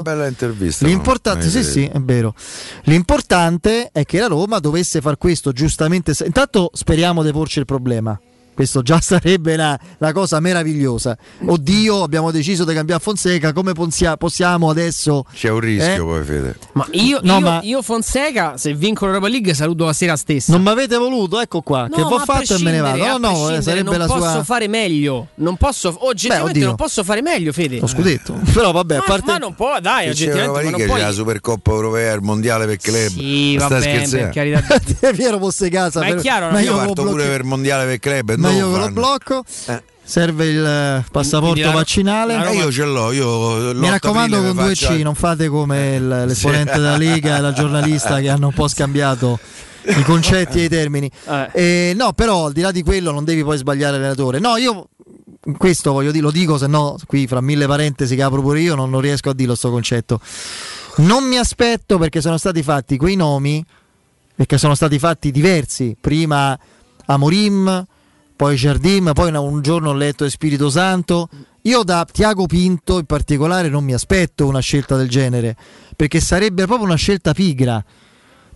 L'importante, 0.85 1.45
no? 1.45 1.52
sì, 1.52 1.57
Eh, 1.60 1.64
sì, 1.64 1.85
è 1.85 1.99
vero. 1.99 2.35
L'importante 2.84 3.90
è 3.91 4.03
che 4.06 4.19
la 4.19 4.27
Roma 4.27 4.60
dovesse 4.60 5.02
far 5.02 5.18
questo 5.18 5.52
giustamente. 5.52 6.14
Intanto 6.26 6.69
speriamo 6.73 7.23
di 7.23 7.31
porci 7.31 7.60
il 7.60 7.65
problema. 7.65 8.19
Questo 8.53 8.81
già 8.81 8.99
sarebbe 9.01 9.55
la, 9.55 9.77
la 9.97 10.11
cosa 10.11 10.39
meravigliosa. 10.39 11.17
Oddio, 11.45 12.03
abbiamo 12.03 12.31
deciso 12.31 12.63
di 12.65 12.73
cambiare 12.73 13.01
Fonseca. 13.01 13.51
Come 13.53 13.73
ponzia- 13.73 14.17
possiamo 14.17 14.69
adesso. 14.69 15.25
C'è 15.34 15.49
un 15.49 15.59
rischio 15.59 15.93
Eh? 15.93 15.97
poi, 15.99 16.23
Fede. 16.23 16.55
Ma 16.73 16.88
io, 16.91 17.19
No, 17.23 17.34
io, 17.35 17.39
ma- 17.39 17.59
io 17.63 17.81
Fonseca, 17.81 18.57
se 18.57 18.73
vinco 18.73 19.05
l'Europa 19.05 19.27
League, 19.27 19.53
saluto 19.53 19.85
la 19.85 19.93
sera 19.93 20.15
stessa. 20.15 20.51
Non 20.51 20.61
mi 20.61 20.69
avete 20.69 20.97
voluto? 20.97 21.39
Ecco 21.39 21.61
qua. 21.61 21.88
No, 21.88 21.95
che 21.95 22.01
ho 22.01 22.15
a 22.15 22.23
fatto 22.23 22.55
e 22.55 22.59
me 22.61 22.71
ne 22.71 22.80
vado. 22.80 22.97
No, 23.05 23.13
a 23.13 23.17
no, 23.17 23.49
eh, 23.49 23.61
sarebbe 23.61 23.89
non 23.89 23.99
la 23.99 24.05
posso 24.05 24.31
sua. 24.31 24.43
fare 24.43 24.67
meglio. 24.67 25.27
Non 25.35 25.57
posso, 25.57 25.95
oggettivamente 26.07 26.51
oddio. 26.59 26.67
non 26.67 26.75
posso 26.75 27.03
fare 27.03 27.21
meglio, 27.21 27.51
Fede. 27.51 27.80
Lo 27.80 27.88
scudetto. 27.88 28.39
Però 28.53 28.71
vabbè, 28.71 28.95
a 28.95 28.97
Ma, 28.99 29.03
parte. 29.05 29.31
ma 29.31 29.38
non 29.38 29.53
può, 29.55 29.80
dai, 29.80 30.07
Che 30.07 30.13
c'è 30.13 30.25
l'Europa 30.25 30.51
oggettivamente 30.51 30.51
ma 30.51 30.61
League, 30.61 30.71
non 30.71 30.80
c'è 30.80 30.85
puoi. 30.88 31.01
la 31.01 31.11
Supercoppa 31.11 31.71
Europea, 31.71 32.13
il 32.13 32.21
Mondiale 32.21 32.65
per 32.65 32.77
club. 32.77 33.07
Sì, 33.09 33.55
Ma 33.57 33.67
va 33.67 33.80
stai 33.80 33.80
bene, 33.93 34.05
scherzando? 34.07 34.25
per 34.25 34.34
carità. 34.34 35.11
Piero 35.13 35.38
fosse 35.43 35.69
casa. 35.69 35.99
Ma 35.99 36.05
è 36.07 36.15
chiaro, 36.15 36.49
ma 36.51 36.59
io 36.59 36.75
parto 36.75 37.03
pure 37.03 37.25
per 37.25 37.39
il 37.41 37.45
Mondiale 37.45 37.85
per 37.85 37.99
club. 37.99 38.35
Ma 38.43 38.51
io 38.51 38.71
ve 38.71 38.77
lo 38.79 38.91
blocco. 38.91 39.43
Eh. 39.67 39.83
Serve 40.05 40.45
il 40.47 40.65
eh, 40.65 41.05
passaporto 41.11 41.53
Quindi 41.53 41.73
vaccinale. 41.73 42.35
la 42.35 42.49
Eh, 42.49 42.55
io 42.57 42.71
ce 42.71 42.83
l'ho, 42.83 43.11
io 43.13 43.73
Mi 43.73 43.89
raccomando 43.89 44.41
con 44.41 44.55
due 44.55 44.73
C, 44.73 44.89
non 45.01 45.15
fate 45.15 45.47
come 45.47 45.95
il- 45.95 46.07
l'esponente 46.27 46.73
della 46.73 46.97
Lega 46.97 47.37
e 47.37 47.39
la 47.41 47.53
giornalista 47.53 48.19
che 48.19 48.29
hanno 48.29 48.47
un 48.47 48.53
po' 48.53 48.67
scambiato 48.67 49.39
i 49.85 50.03
concetti 50.03 50.59
e 50.59 50.63
i 50.65 50.69
termini. 50.69 51.09
Eh. 51.25 51.49
Eh, 51.53 51.93
no, 51.95 52.11
però 52.11 52.47
al 52.47 52.51
di 52.51 52.59
là 52.61 52.71
di 52.71 52.83
quello 52.83 53.11
non 53.11 53.23
devi 53.23 53.43
poi 53.43 53.57
sbagliare 53.57 53.93
l'allenatore. 53.95 54.39
No, 54.39 54.57
io 54.57 54.89
questo 55.57 55.93
voglio 55.93 56.11
dire, 56.11 56.23
lo 56.23 56.31
dico, 56.31 56.57
se 56.57 56.67
no 56.67 56.97
qui 57.05 57.25
fra 57.25 57.39
mille 57.41 57.65
parentesi 57.65 58.15
che 58.15 58.23
apro 58.23 58.41
pure 58.41 58.59
io 58.59 58.75
non, 58.75 58.89
non 58.89 58.99
riesco 58.99 59.29
a 59.29 59.33
dirlo 59.33 59.55
sto 59.55 59.71
concetto. 59.71 60.19
Non 60.97 61.23
mi 61.23 61.37
aspetto 61.37 61.97
perché 61.97 62.19
sono 62.19 62.37
stati 62.37 62.61
fatti 62.61 62.97
quei 62.97 63.15
nomi, 63.15 63.63
perché 64.35 64.57
sono 64.57 64.75
stati 64.75 64.99
fatti 64.99 65.31
diversi, 65.31 65.95
prima 65.99 66.57
Amorim, 67.05 67.85
poi 68.43 68.57
Jardim, 68.57 69.13
poi 69.13 69.33
un 69.33 69.61
giorno 69.61 69.91
ho 69.91 69.93
letto 69.93 70.27
Spirito 70.29 70.69
Santo. 70.69 71.29
Io 71.61 71.83
da 71.83 72.05
Tiago 72.11 72.45
Pinto 72.45 72.99
in 72.99 73.05
particolare 73.05 73.69
non 73.69 73.85
mi 73.85 73.93
aspetto 73.93 74.45
una 74.45 74.59
scelta 74.59 74.97
del 74.97 75.07
genere, 75.07 75.55
perché 75.95 76.19
sarebbe 76.19 76.65
proprio 76.65 76.85
una 76.85 76.97
scelta 76.97 77.31
pigra. 77.31 77.81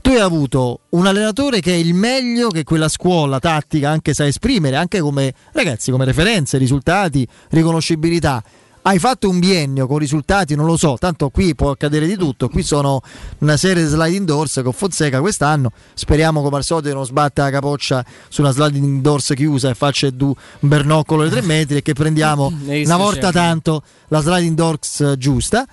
Tu 0.01 0.09
hai 0.09 0.19
avuto 0.19 0.81
un 0.89 1.05
allenatore 1.07 1.61
che 1.61 1.72
è 1.72 1.77
il 1.77 1.93
meglio 1.93 2.49
che 2.49 2.65
quella 2.65 2.89
scuola 2.89 3.39
tattica 3.39 3.89
anche 3.89 4.14
sa 4.14 4.27
esprimere, 4.27 4.76
anche 4.76 4.99
come 4.99 5.34
ragazzi, 5.53 5.89
come 5.89 6.03
referenze, 6.03 6.57
risultati, 6.57 7.26
riconoscibilità. 7.51 8.43
Hai 8.88 8.99
fatto 8.99 9.27
un 9.27 9.39
biennio 9.39 9.85
con 9.85 9.97
risultati, 9.97 10.55
non 10.55 10.65
lo 10.65 10.77
so, 10.77 10.95
tanto 10.97 11.30
qui 11.30 11.53
può 11.55 11.72
accadere 11.72 12.07
di 12.07 12.15
tutto. 12.15 12.47
Qui 12.47 12.64
sono 12.64 13.01
una 13.39 13.57
serie 13.57 13.84
di 13.84 13.89
sliding 13.89 14.26
doors 14.26 14.61
con 14.64 14.72
Fonseca 14.72 15.19
quest'anno. 15.19 15.73
Speriamo 15.93 16.41
come 16.41 16.55
al 16.55 16.64
solito 16.64 16.93
non 16.93 17.03
sbatta 17.03 17.43
la 17.43 17.49
capoccia 17.49 18.05
su 18.30 18.39
una 18.39 18.51
sliding 18.51 19.01
doors 19.01 19.34
chiusa 19.35 19.69
e 19.69 19.73
faccia 19.73 20.09
du- 20.09 20.34
un 20.59 20.69
bernoccolo 20.69 21.26
di 21.26 21.30
tre 21.30 21.41
metri 21.41 21.76
e 21.76 21.81
che 21.81 21.91
prendiamo 21.91 22.45
una 22.65 22.95
volta 22.95 23.30
tanto 23.30 23.84
la 24.07 24.22
sliding 24.22 24.55
doors 24.55 25.01
eh, 25.01 25.18
giusta. 25.18 25.68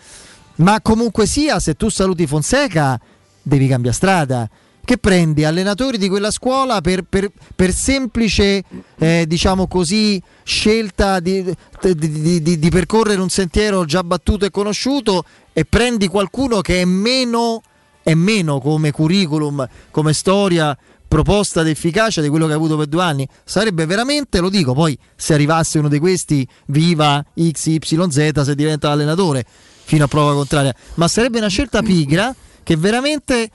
Ma 0.57 0.81
comunque 0.81 1.27
sia, 1.27 1.61
se 1.61 1.75
tu 1.75 1.89
saluti 1.91 2.27
Fonseca, 2.27 2.99
devi 3.41 3.69
cambiare 3.69 3.95
strada. 3.95 4.51
Che 4.85 4.99
prendi 4.99 5.45
allenatori 5.45 5.97
di 5.97 6.11
quella 6.11 6.31
scuola 6.31 6.83
per, 6.83 7.05
per- 7.09 7.31
per 7.57 7.73
semplice, 7.73 8.63
eh, 8.99 9.25
diciamo 9.27 9.67
così, 9.67 10.21
scelta 10.43 11.21
di, 11.21 11.43
di- 11.81 12.43
di- 12.43 12.59
di- 12.59 12.69
percorrere 12.69 13.19
un 13.21 13.31
sentiero 13.31 13.87
già 13.87 14.05
battuto 14.05 14.45
e 14.45 14.51
conosciuto 14.51 15.25
e 15.55 15.65
prendi 15.65 16.07
qualcuno 16.09 16.61
che 16.61 16.83
è 16.83 16.85
meno, 16.85 17.63
è 18.03 18.13
meno 18.13 18.61
come 18.61 18.91
curriculum, 18.91 19.67
come 19.91 20.13
storia, 20.13 20.77
proposta 21.09 21.63
ed 21.63 21.69
efficacia 21.69 22.21
di 22.21 22.29
quello 22.29 22.45
che 22.45 22.53
hai 22.53 22.59
avuto 22.59 22.77
per 22.77 22.87
due 22.87 23.03
anni. 23.03 23.27
Sarebbe 23.43 23.87
veramente, 23.87 24.39
lo 24.41 24.51
dico, 24.51 24.75
poi 24.75 24.99
se 25.17 25.33
arrivasse 25.33 25.79
uno 25.79 25.89
di 25.89 25.99
questi, 25.99 26.47
viva 26.67 27.25
XYZ 27.35 28.43
se 28.43 28.55
diventa 28.55 28.91
allenatore 28.91 29.47
fino 29.85 30.05
a 30.05 30.09
prova 30.09 30.35
contraria, 30.35 30.75
ma 30.95 31.09
sarebbe 31.09 31.39
una 31.39 31.49
scelta 31.49 31.81
pigra 31.83 32.35
che 32.63 32.77
veramente 32.77 33.49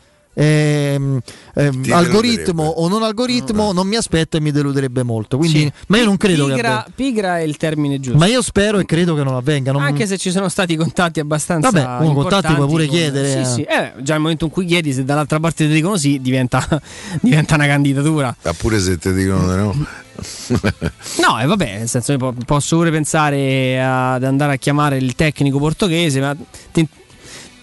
ehm, 0.44 1.20
ehm, 1.56 1.84
algoritmo 1.92 2.64
o 2.64 2.88
non 2.88 3.04
algoritmo, 3.04 3.72
non 3.74 3.88
mi 3.88 3.96
aspetto 3.96 4.38
e 4.38 4.40
mi 4.40 4.52
deluderebbe 4.52 5.04
molto. 5.04 5.38
Quindi, 5.38 5.60
Sì. 5.60 5.72
ma 5.88 5.98
io 5.98 6.06
non 6.06 6.18
credo 6.18 6.46
che 6.46 6.54
pigra, 6.54 6.70
avvenga. 6.80 6.92
pigra 6.96 7.40
è 7.40 7.42
il 7.42 7.58
termine 7.58 8.00
giusto. 8.00 8.18
Ma 8.18 8.28
io 8.28 8.42
spero 8.42 8.80
e 8.80 8.86
credo 8.86 9.16
che 9.16 9.24
non 9.24 9.36
avvenga. 9.36 9.72
non- 9.72 9.82
Anche 9.82 10.08
se 10.08 10.18
ci 10.18 10.32
sono 10.32 10.48
stati 10.50 10.76
contatti 10.76 11.20
abbastanza. 11.20 11.70
Vabbè, 11.70 12.04
uno 12.06 12.14
contatti 12.14 12.54
puoi 12.54 12.68
pure 12.68 12.86
con- 12.86 12.96
chiedere, 12.96 13.32
Sì, 13.32 13.38
eh. 13.38 13.46
sì. 13.46 13.62
Eh, 13.64 13.94
già 14.02 14.14
nel 14.14 14.22
momento 14.22 14.46
in 14.46 14.52
cui 14.52 14.66
chiedi, 14.66 14.94
se 14.94 15.04
dall'altra 15.04 15.40
parte 15.40 15.68
ti 15.68 15.74
dicono 15.74 15.98
sì, 15.98 16.20
diventa, 16.22 16.66
diventa 17.22 17.56
una 17.56 17.68
candidatura. 17.68 18.36
Ah, 18.44 18.54
pure 18.54 18.80
se 18.80 18.98
ti 18.98 19.12
dicono 19.14 19.48
di 19.52 19.56
no. 19.58 19.88
No, 21.22 21.40
e 21.40 21.46
vabbè, 21.46 21.78
nel 21.80 21.88
senso, 21.88 22.18
posso 22.46 22.76
pure 22.78 22.92
pensare 22.92 23.82
ad 23.82 24.24
andare 24.24 24.54
a 24.54 24.56
chiamare 24.58 24.98
il 24.98 25.16
tecnico 25.16 25.60
portoghese, 25.60 26.20
ma 26.20 26.36
ti- 26.72 26.88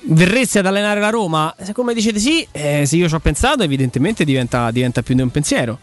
verresti 0.08 0.58
ad 0.58 0.66
allenare 0.66 1.00
la 1.00 1.10
Roma? 1.10 1.54
Se 1.62 1.72
come 1.72 1.94
dicete 1.94 2.18
sì, 2.18 2.46
eh, 2.52 2.84
se 2.86 2.96
io 2.96 3.08
ci 3.08 3.14
ho 3.14 3.20
pensato, 3.20 3.62
evidentemente 3.62 4.24
diventa, 4.24 4.70
diventa 4.70 5.02
più 5.02 5.14
di 5.14 5.22
un 5.22 5.30
pensiero. 5.30 5.78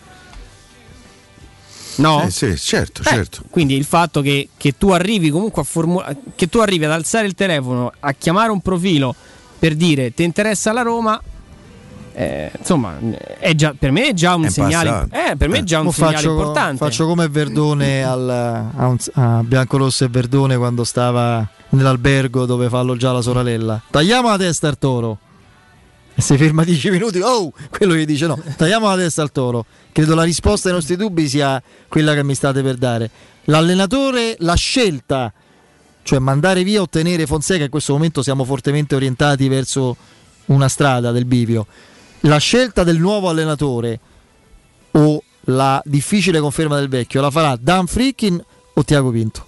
No? 1.95 2.27
Sì, 2.29 2.51
sì, 2.51 2.57
certo, 2.57 3.01
Eh, 3.01 3.05
certo. 3.05 3.43
Quindi 3.49 3.75
il 3.75 3.85
fatto 3.85 4.21
che, 4.21 4.49
che 4.57 4.77
tu 4.77 4.89
arrivi 4.89 5.29
comunque 5.29 5.61
a 5.61 5.65
formulare, 5.65 6.17
che 6.35 6.47
tu 6.47 6.57
arrivi 6.59 6.85
ad 6.85 6.91
alzare 6.91 7.27
il 7.27 7.35
telefono, 7.35 7.91
a 7.99 8.13
chiamare 8.13 8.51
un 8.51 8.61
profilo 8.61 9.15
per 9.59 9.75
dire 9.75 10.13
ti 10.13 10.23
interessa 10.23 10.71
la 10.73 10.81
Roma, 10.81 11.21
eh, 12.13 12.51
insomma, 12.57 12.97
è 13.39 13.53
già, 13.55 13.73
per 13.77 13.91
me 13.91 14.09
è 14.09 14.13
già 14.13 14.35
un 14.35 14.45
È 14.45 14.49
segnale. 14.49 15.07
Eh, 15.11 15.35
per 15.35 15.49
me 15.49 15.59
è 15.59 15.63
già 15.63 15.79
un 15.79 15.91
segnale 15.91 16.15
faccio, 16.15 16.29
importante. 16.29 16.77
faccio 16.77 17.07
come 17.07 17.27
Verdone 17.27 18.03
al, 18.03 18.29
a, 18.29 18.87
un- 18.87 18.97
a 19.13 19.43
Biancorosso 19.43 20.05
e 20.05 20.07
Verdone 20.09 20.57
quando 20.57 20.83
stava 20.83 21.47
nell'albergo 21.69 22.45
dove 22.45 22.69
fallo 22.69 22.95
già 22.95 23.11
la 23.11 23.21
sorella. 23.21 23.81
Tagliamo 23.89 24.29
la 24.29 24.37
testa 24.37 24.67
al 24.67 24.77
toro. 24.77 25.17
E 26.15 26.21
si 26.21 26.37
ferma 26.37 26.63
10 26.63 26.91
minuti. 26.91 27.19
Oh, 27.21 27.51
quello 27.71 27.95
gli 27.95 28.05
dice 28.05 28.27
no, 28.27 28.39
tagliamo 28.55 28.87
la 28.87 28.95
testa 28.95 29.23
al 29.23 29.31
toro. 29.31 29.65
Credo 29.91 30.13
la 30.13 30.23
risposta 30.23 30.67
ai 30.69 30.75
nostri 30.75 30.95
dubbi 30.95 31.27
sia 31.27 31.61
quella 31.87 32.13
che 32.13 32.23
mi 32.23 32.35
state 32.35 32.61
per 32.61 32.75
dare. 32.75 33.09
L'allenatore, 33.45 34.35
la 34.39 34.53
scelta, 34.53 35.33
cioè 36.03 36.19
mandare 36.19 36.63
via, 36.63 36.81
ottenere 36.81 37.25
Fonseca, 37.25 37.63
in 37.63 37.71
questo 37.71 37.93
momento 37.93 38.21
siamo 38.21 38.43
fortemente 38.43 38.93
orientati 38.93 39.47
verso 39.47 39.97
una 40.45 40.67
strada 40.67 41.11
del 41.11 41.25
bivio. 41.25 41.65
La 42.25 42.37
scelta 42.37 42.83
del 42.83 42.99
nuovo 42.99 43.29
allenatore 43.29 43.99
o 44.91 45.21
la 45.47 45.81
difficile 45.85 46.39
conferma 46.39 46.77
del 46.77 46.87
vecchio 46.87 47.19
la 47.21 47.29
farà 47.31 47.57
Dan 47.59 47.87
Frickin 47.87 48.41
o 48.75 48.83
Tiago 48.83 49.11
Pinto? 49.11 49.45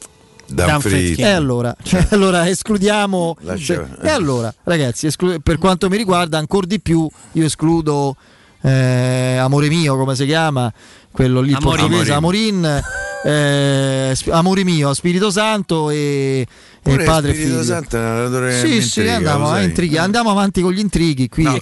Dan 0.47 0.67
Dan. 0.67 0.81
Friedkin. 0.81 1.25
E 1.25 1.29
allora, 1.31 1.75
cioè, 1.81 2.05
allora 2.11 2.47
escludiamo. 2.47 3.35
Lascia- 3.41 3.75
cioè, 3.75 3.87
e 4.01 4.09
allora, 4.09 4.53
ragazzi, 4.63 5.07
esclu- 5.07 5.39
per 5.41 5.57
quanto 5.57 5.89
mi 5.89 5.97
riguarda, 5.97 6.37
ancora 6.37 6.67
di 6.67 6.79
più 6.79 7.09
io 7.31 7.45
escludo 7.45 8.15
eh, 8.61 9.37
Amore 9.39 9.69
mio, 9.69 9.97
come 9.97 10.15
si 10.15 10.25
chiama? 10.25 10.71
Quello 11.11 11.39
lì 11.41 11.53
portoghese, 11.57 12.11
Amorin, 12.13 12.83
eh, 13.23 14.11
Sp- 14.13 14.29
Amore 14.33 14.63
mio, 14.63 14.93
Spirito 14.93 15.31
Santo 15.31 15.89
e, 15.89 16.45
e 16.87 16.91
Pure 16.91 17.03
padre 17.03 17.31
e 17.31 17.33
figlio. 17.33 17.63
Santo 17.63 17.95
è 17.95 17.99
un 17.99 18.05
allenatore 18.05 18.59
Sì, 18.59 18.81
sì, 18.81 19.07
andiamo, 19.07 19.49
a 19.49 19.61
intrighi- 19.61 19.97
andiamo 19.97 20.29
avanti 20.29 20.61
con 20.61 20.71
gli 20.71 20.79
intrighi. 20.79 21.27
Qui 21.27 21.43
No, 21.43 21.55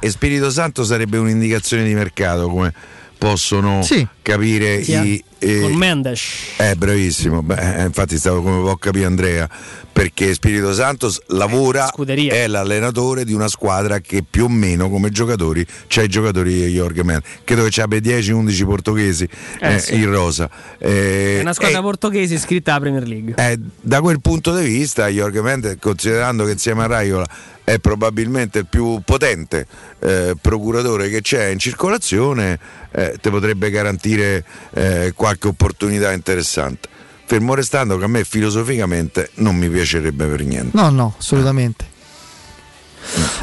e 0.00 0.10
Spirito 0.10 0.50
Santo 0.50 0.84
sarebbe 0.84 1.16
un'indicazione 1.16 1.84
di 1.84 1.94
mercato 1.94 2.48
come 2.48 2.72
possono 3.18 3.82
Sì. 3.82 4.06
capire 4.22 4.76
ha- 4.76 5.02
i 5.02 5.22
eh, 5.38 5.60
Con 5.60 5.74
Mendes. 5.74 6.22
eh, 6.56 6.74
bravissimo. 6.76 7.42
Beh, 7.42 7.80
eh, 7.80 7.84
infatti, 7.84 8.16
stavo 8.18 8.42
come 8.42 8.60
può 8.60 8.76
capire 8.76 9.04
Andrea. 9.06 9.48
Perché 9.96 10.34
Spirito 10.34 10.74
Santo 10.74 11.08
s- 11.10 11.20
lavora, 11.28 11.90
è 11.90 12.46
l'allenatore 12.48 13.24
di 13.24 13.32
una 13.32 13.48
squadra 13.48 13.98
che 14.00 14.22
più 14.28 14.44
o 14.44 14.48
meno 14.48 14.90
come 14.90 15.08
giocatori 15.08 15.64
c'ha 15.86 16.02
i 16.02 16.08
giocatori 16.08 16.52
di 16.52 16.66
Jorge 16.72 17.02
Mendes. 17.02 17.30
Credo 17.44 17.64
che 17.64 17.80
abbia 17.80 17.98
10-11 18.00 18.64
portoghesi 18.66 19.26
Eh, 19.60 19.74
eh, 19.74 19.78
sì. 19.78 19.94
in 19.94 20.10
rosa. 20.10 20.50
Eh, 20.78 21.36
È 21.38 21.40
una 21.40 21.54
squadra 21.54 21.80
portoghese 21.80 22.34
iscritta 22.34 22.72
alla 22.72 22.80
Premier 22.80 23.06
League. 23.08 23.34
eh, 23.38 23.58
da 23.80 24.02
quel 24.02 24.20
punto 24.20 24.54
di 24.54 24.66
vista, 24.66 25.06
Jorge 25.08 25.40
Mendes, 25.40 25.76
considerando 25.80 26.44
che 26.44 26.52
insieme 26.52 26.82
a 26.82 26.86
Raiola 26.88 27.26
è 27.64 27.78
probabilmente 27.78 28.60
il 28.60 28.66
più 28.66 29.00
potente 29.04 29.66
eh, 30.00 30.36
procuratore 30.40 31.08
che 31.08 31.20
c'è 31.22 31.46
in 31.46 31.58
circolazione, 31.58 32.58
eh, 32.96 33.18
ti 33.20 33.28
potrebbe 33.28 33.68
garantire 33.70 34.42
eh, 34.72 35.12
qualche 35.14 35.48
opportunità 35.48 36.12
interessante. 36.12 36.88
Fermo 37.26 37.54
restando 37.54 37.98
che 37.98 38.04
a 38.04 38.08
me 38.08 38.24
filosoficamente 38.24 39.30
non 39.34 39.54
mi 39.56 39.68
piacerebbe 39.68 40.24
per 40.26 40.44
niente. 40.44 40.70
No, 40.72 40.88
no, 40.88 41.14
assolutamente. 41.18 41.94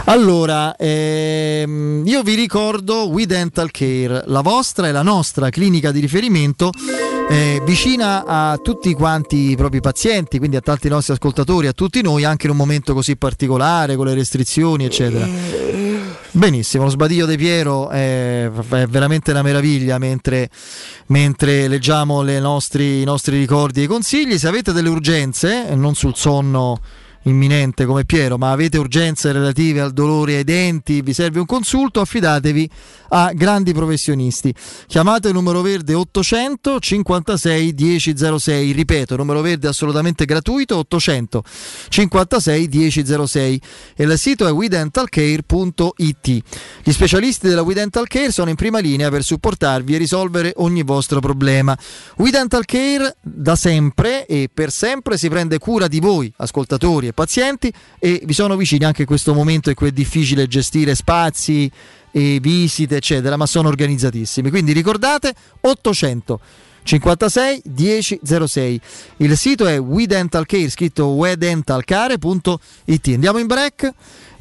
Allora, 0.05 0.75
ehm, 0.75 2.03
io 2.05 2.23
vi 2.23 2.33
ricordo 2.33 3.09
We 3.09 3.25
Dental 3.25 3.71
Care, 3.71 4.23
la 4.25 4.41
vostra 4.41 4.87
e 4.87 4.91
la 4.91 5.03
nostra 5.03 5.49
clinica 5.49 5.91
di 5.91 5.99
riferimento 5.99 6.71
eh, 7.29 7.61
vicina 7.65 8.25
a 8.25 8.57
tutti 8.57 8.93
quanti 8.93 9.51
i 9.51 9.55
propri 9.55 9.79
pazienti, 9.79 10.39
quindi 10.39 10.55
a 10.57 10.61
tanti 10.61 10.89
nostri 10.89 11.13
ascoltatori, 11.13 11.67
a 11.67 11.73
tutti 11.73 12.01
noi, 12.01 12.23
anche 12.23 12.47
in 12.47 12.51
un 12.51 12.57
momento 12.57 12.93
così 12.93 13.15
particolare, 13.15 13.95
con 13.95 14.07
le 14.07 14.13
restrizioni, 14.15 14.85
eccetera. 14.85 15.92
Benissimo, 16.31 16.83
lo 16.83 16.89
sbadiglio 16.89 17.25
di 17.25 17.37
Piero 17.37 17.89
è, 17.89 18.49
è 18.49 18.87
veramente 18.87 19.31
una 19.31 19.41
meraviglia 19.41 19.97
mentre, 19.97 20.49
mentre 21.07 21.67
leggiamo 21.67 22.21
le 22.21 22.39
nostri- 22.39 23.01
i 23.01 23.03
nostri 23.03 23.37
ricordi 23.37 23.83
e 23.83 23.87
consigli. 23.87 24.37
Se 24.37 24.47
avete 24.47 24.71
delle 24.71 24.89
urgenze, 24.89 25.75
non 25.75 25.95
sul 25.95 26.15
sonno 26.15 26.79
imminente 27.23 27.85
come 27.85 28.05
Piero, 28.05 28.37
ma 28.37 28.51
avete 28.51 28.77
urgenze 28.77 29.31
relative 29.31 29.79
al 29.81 29.91
dolore 29.91 30.37
ai 30.37 30.43
denti, 30.43 31.01
vi 31.01 31.13
serve 31.13 31.39
un 31.39 31.45
consulto, 31.45 32.01
affidatevi 32.01 32.69
a 33.09 33.31
grandi 33.33 33.73
professionisti. 33.73 34.53
Chiamate 34.87 35.27
il 35.29 35.33
numero 35.33 35.61
verde 35.61 35.93
800 35.93 36.79
56 36.79 37.75
1006, 37.77 38.71
ripeto, 38.71 39.15
numero 39.15 39.41
verde 39.41 39.67
assolutamente 39.67 40.25
gratuito 40.25 40.77
800 40.77 41.43
56 41.89 42.69
1006 42.71 43.61
e 43.95 44.03
il 44.03 44.17
sito 44.17 44.47
è 44.47 44.51
WeDentalCare.it. 44.51 46.43
Gli 46.83 46.91
specialisti 46.91 47.47
della 47.47 47.61
We 47.61 47.73
Dental 47.73 48.07
Care 48.07 48.31
sono 48.31 48.49
in 48.49 48.55
prima 48.55 48.79
linea 48.79 49.09
per 49.09 49.23
supportarvi 49.23 49.95
e 49.95 49.97
risolvere 49.97 50.53
ogni 50.57 50.83
vostro 50.83 51.19
problema. 51.19 51.77
We 52.17 52.31
Dental 52.31 52.65
Care 52.65 53.15
da 53.21 53.55
sempre 53.55 54.25
e 54.25 54.49
per 54.53 54.71
sempre 54.71 55.17
si 55.17 55.29
prende 55.29 55.59
cura 55.59 55.87
di 55.87 55.99
voi, 55.99 56.31
ascoltatori 56.37 57.07
e 57.07 57.12
pazienti, 57.13 57.71
e 57.99 58.21
vi 58.25 58.33
sono 58.33 58.55
vicini 58.55 58.85
anche 58.85 59.01
in 59.01 59.07
questo 59.07 59.33
momento 59.33 59.69
in 59.69 59.75
cui 59.75 59.89
è 59.89 59.91
difficile 59.91 60.47
gestire 60.47 60.95
spazi 60.95 61.71
e 62.11 62.39
visite, 62.41 62.97
eccetera, 62.97 63.37
ma 63.37 63.45
sono 63.45 63.69
organizzatissimi. 63.69 64.49
Quindi 64.49 64.73
ricordate 64.73 65.33
800 65.61 66.39
56 66.83 67.61
1006. 67.63 68.81
Il 69.17 69.37
sito 69.37 69.65
è 69.65 69.79
We 69.79 70.05
Dental 70.05 70.45
Care, 70.45 70.69
scritto 70.69 71.07
wedentalcare.it. 71.07 73.07
Andiamo 73.07 73.39
in 73.39 73.47
break 73.47 73.91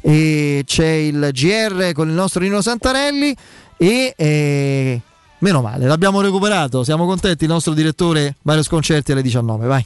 e 0.01 0.63
c'è 0.65 0.85
il 0.85 1.29
GR 1.31 1.91
con 1.93 2.09
il 2.09 2.13
nostro 2.13 2.41
Nino 2.41 2.61
Santarelli 2.61 3.35
e 3.77 4.13
eh, 4.15 5.01
meno 5.39 5.61
male, 5.61 5.87
l'abbiamo 5.87 6.21
recuperato, 6.21 6.83
siamo 6.83 7.05
contenti, 7.05 7.45
il 7.45 7.49
nostro 7.49 7.73
direttore 7.73 8.35
Mario 8.43 8.63
Sconcerti 8.63 9.13
alle 9.13 9.21
19, 9.21 9.65
vai. 9.65 9.85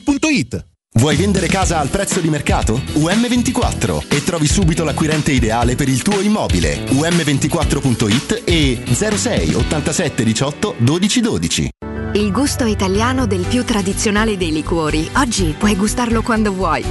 Vuoi 0.93 1.15
vendere 1.15 1.47
casa 1.47 1.79
al 1.79 1.87
prezzo 1.89 2.19
di 2.19 2.29
mercato? 2.29 2.81
UM24 2.93 4.07
e 4.09 4.23
trovi 4.23 4.45
subito 4.45 4.83
l'acquirente 4.83 5.31
ideale 5.31 5.75
per 5.75 5.87
il 5.87 6.01
tuo 6.01 6.19
immobile. 6.19 6.83
UM24.it 6.85 8.41
e 8.45 8.83
06 8.91 9.53
87 9.53 10.23
18 10.23 10.75
12 10.77 11.21
12. 11.21 11.69
Il 12.13 12.31
gusto 12.31 12.65
italiano 12.65 13.25
del 13.25 13.45
più 13.47 13.63
tradizionale 13.63 14.35
dei 14.35 14.51
liquori. 14.51 15.09
Oggi 15.15 15.55
puoi 15.57 15.75
gustarlo 15.77 16.21
quando 16.21 16.51
vuoi. 16.51 16.83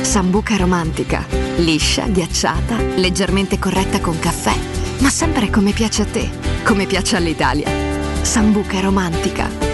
Sambuca 0.00 0.56
romantica. 0.56 1.26
Liscia, 1.56 2.06
ghiacciata, 2.06 2.76
leggermente 2.96 3.58
corretta 3.58 4.00
con 4.00 4.18
caffè. 4.18 4.56
Ma 5.00 5.10
sempre 5.10 5.50
come 5.50 5.72
piace 5.72 6.02
a 6.02 6.06
te, 6.06 6.30
come 6.64 6.86
piace 6.86 7.16
all'Italia. 7.16 7.68
Sambuca 8.22 8.80
romantica. 8.80 9.73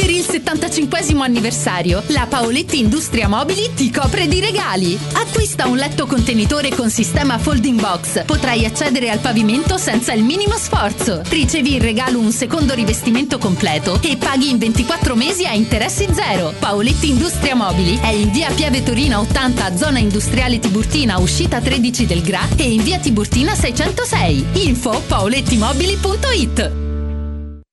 Per 0.00 0.08
il 0.08 0.24
75 0.24 1.04
anniversario, 1.18 2.02
la 2.06 2.26
Paoletti 2.26 2.78
Industria 2.78 3.28
Mobili 3.28 3.68
ti 3.74 3.90
copre 3.90 4.28
di 4.28 4.40
regali. 4.40 4.98
Acquista 5.12 5.66
un 5.66 5.76
letto 5.76 6.06
contenitore 6.06 6.70
con 6.70 6.88
sistema 6.88 7.36
folding 7.36 7.78
box. 7.78 8.24
Potrai 8.24 8.64
accedere 8.64 9.10
al 9.10 9.18
pavimento 9.18 9.76
senza 9.76 10.14
il 10.14 10.22
minimo 10.24 10.56
sforzo. 10.56 11.20
Ricevi 11.28 11.74
in 11.74 11.82
regalo 11.82 12.18
un 12.18 12.32
secondo 12.32 12.72
rivestimento 12.72 13.36
completo 13.36 14.00
e 14.00 14.16
paghi 14.16 14.48
in 14.48 14.56
24 14.56 15.14
mesi 15.14 15.44
a 15.44 15.52
interessi 15.52 16.08
zero. 16.10 16.54
Paoletti 16.58 17.10
Industria 17.10 17.54
Mobili 17.54 17.98
è 18.00 18.08
in 18.08 18.30
via 18.30 18.50
Piave 18.52 18.82
Torina 18.82 19.20
80, 19.20 19.76
zona 19.76 19.98
industriale 19.98 20.58
Tiburtina, 20.58 21.18
uscita 21.18 21.60
13 21.60 22.06
del 22.06 22.22
Gra 22.22 22.48
e 22.56 22.72
in 22.72 22.82
via 22.82 22.98
Tiburtina 22.98 23.54
606. 23.54 24.46
Info 24.64 25.02
paolettimobili.it 25.06 26.88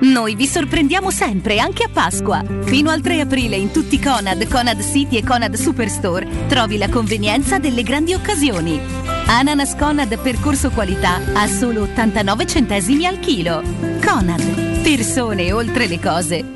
Noi 0.00 0.34
vi 0.34 0.46
sorprendiamo 0.46 1.10
sempre, 1.10 1.58
anche 1.58 1.84
a 1.84 1.88
Pasqua. 1.90 2.44
Fino 2.64 2.90
al 2.90 3.00
3 3.00 3.20
aprile 3.20 3.56
in 3.56 3.70
tutti 3.70 3.98
Conad, 3.98 4.46
Conad 4.48 4.82
City 4.82 5.16
e 5.16 5.24
Conad 5.24 5.54
Superstore 5.54 6.46
trovi 6.48 6.76
la 6.76 6.88
convenienza 6.88 7.58
delle 7.58 7.82
grandi 7.82 8.12
occasioni. 8.12 8.78
Ananas 9.26 9.74
Conad 9.74 10.18
percorso 10.18 10.70
qualità 10.70 11.20
a 11.32 11.46
solo 11.46 11.82
89 11.82 12.46
centesimi 12.46 13.06
al 13.06 13.20
chilo. 13.20 13.62
Conad, 14.04 14.82
persone 14.82 15.52
oltre 15.52 15.86
le 15.86 15.98
cose. 15.98 16.55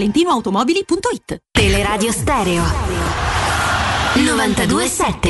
valentinoautomobili.it. 0.01 1.37
Teleradio 1.51 2.11
Stereo 2.11 2.63
927 4.15 5.29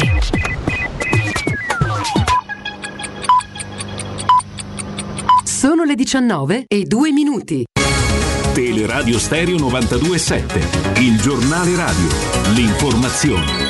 Sono 5.44 5.84
le 5.84 5.96
19 5.96 6.64
e 6.68 6.84
2 6.86 7.12
minuti. 7.12 7.66
Teleradio 8.54 9.20
Stereo 9.20 9.58
927, 9.58 11.02
il 11.02 11.20
giornale 11.20 11.76
radio, 11.76 12.08
l'informazione. 12.54 13.70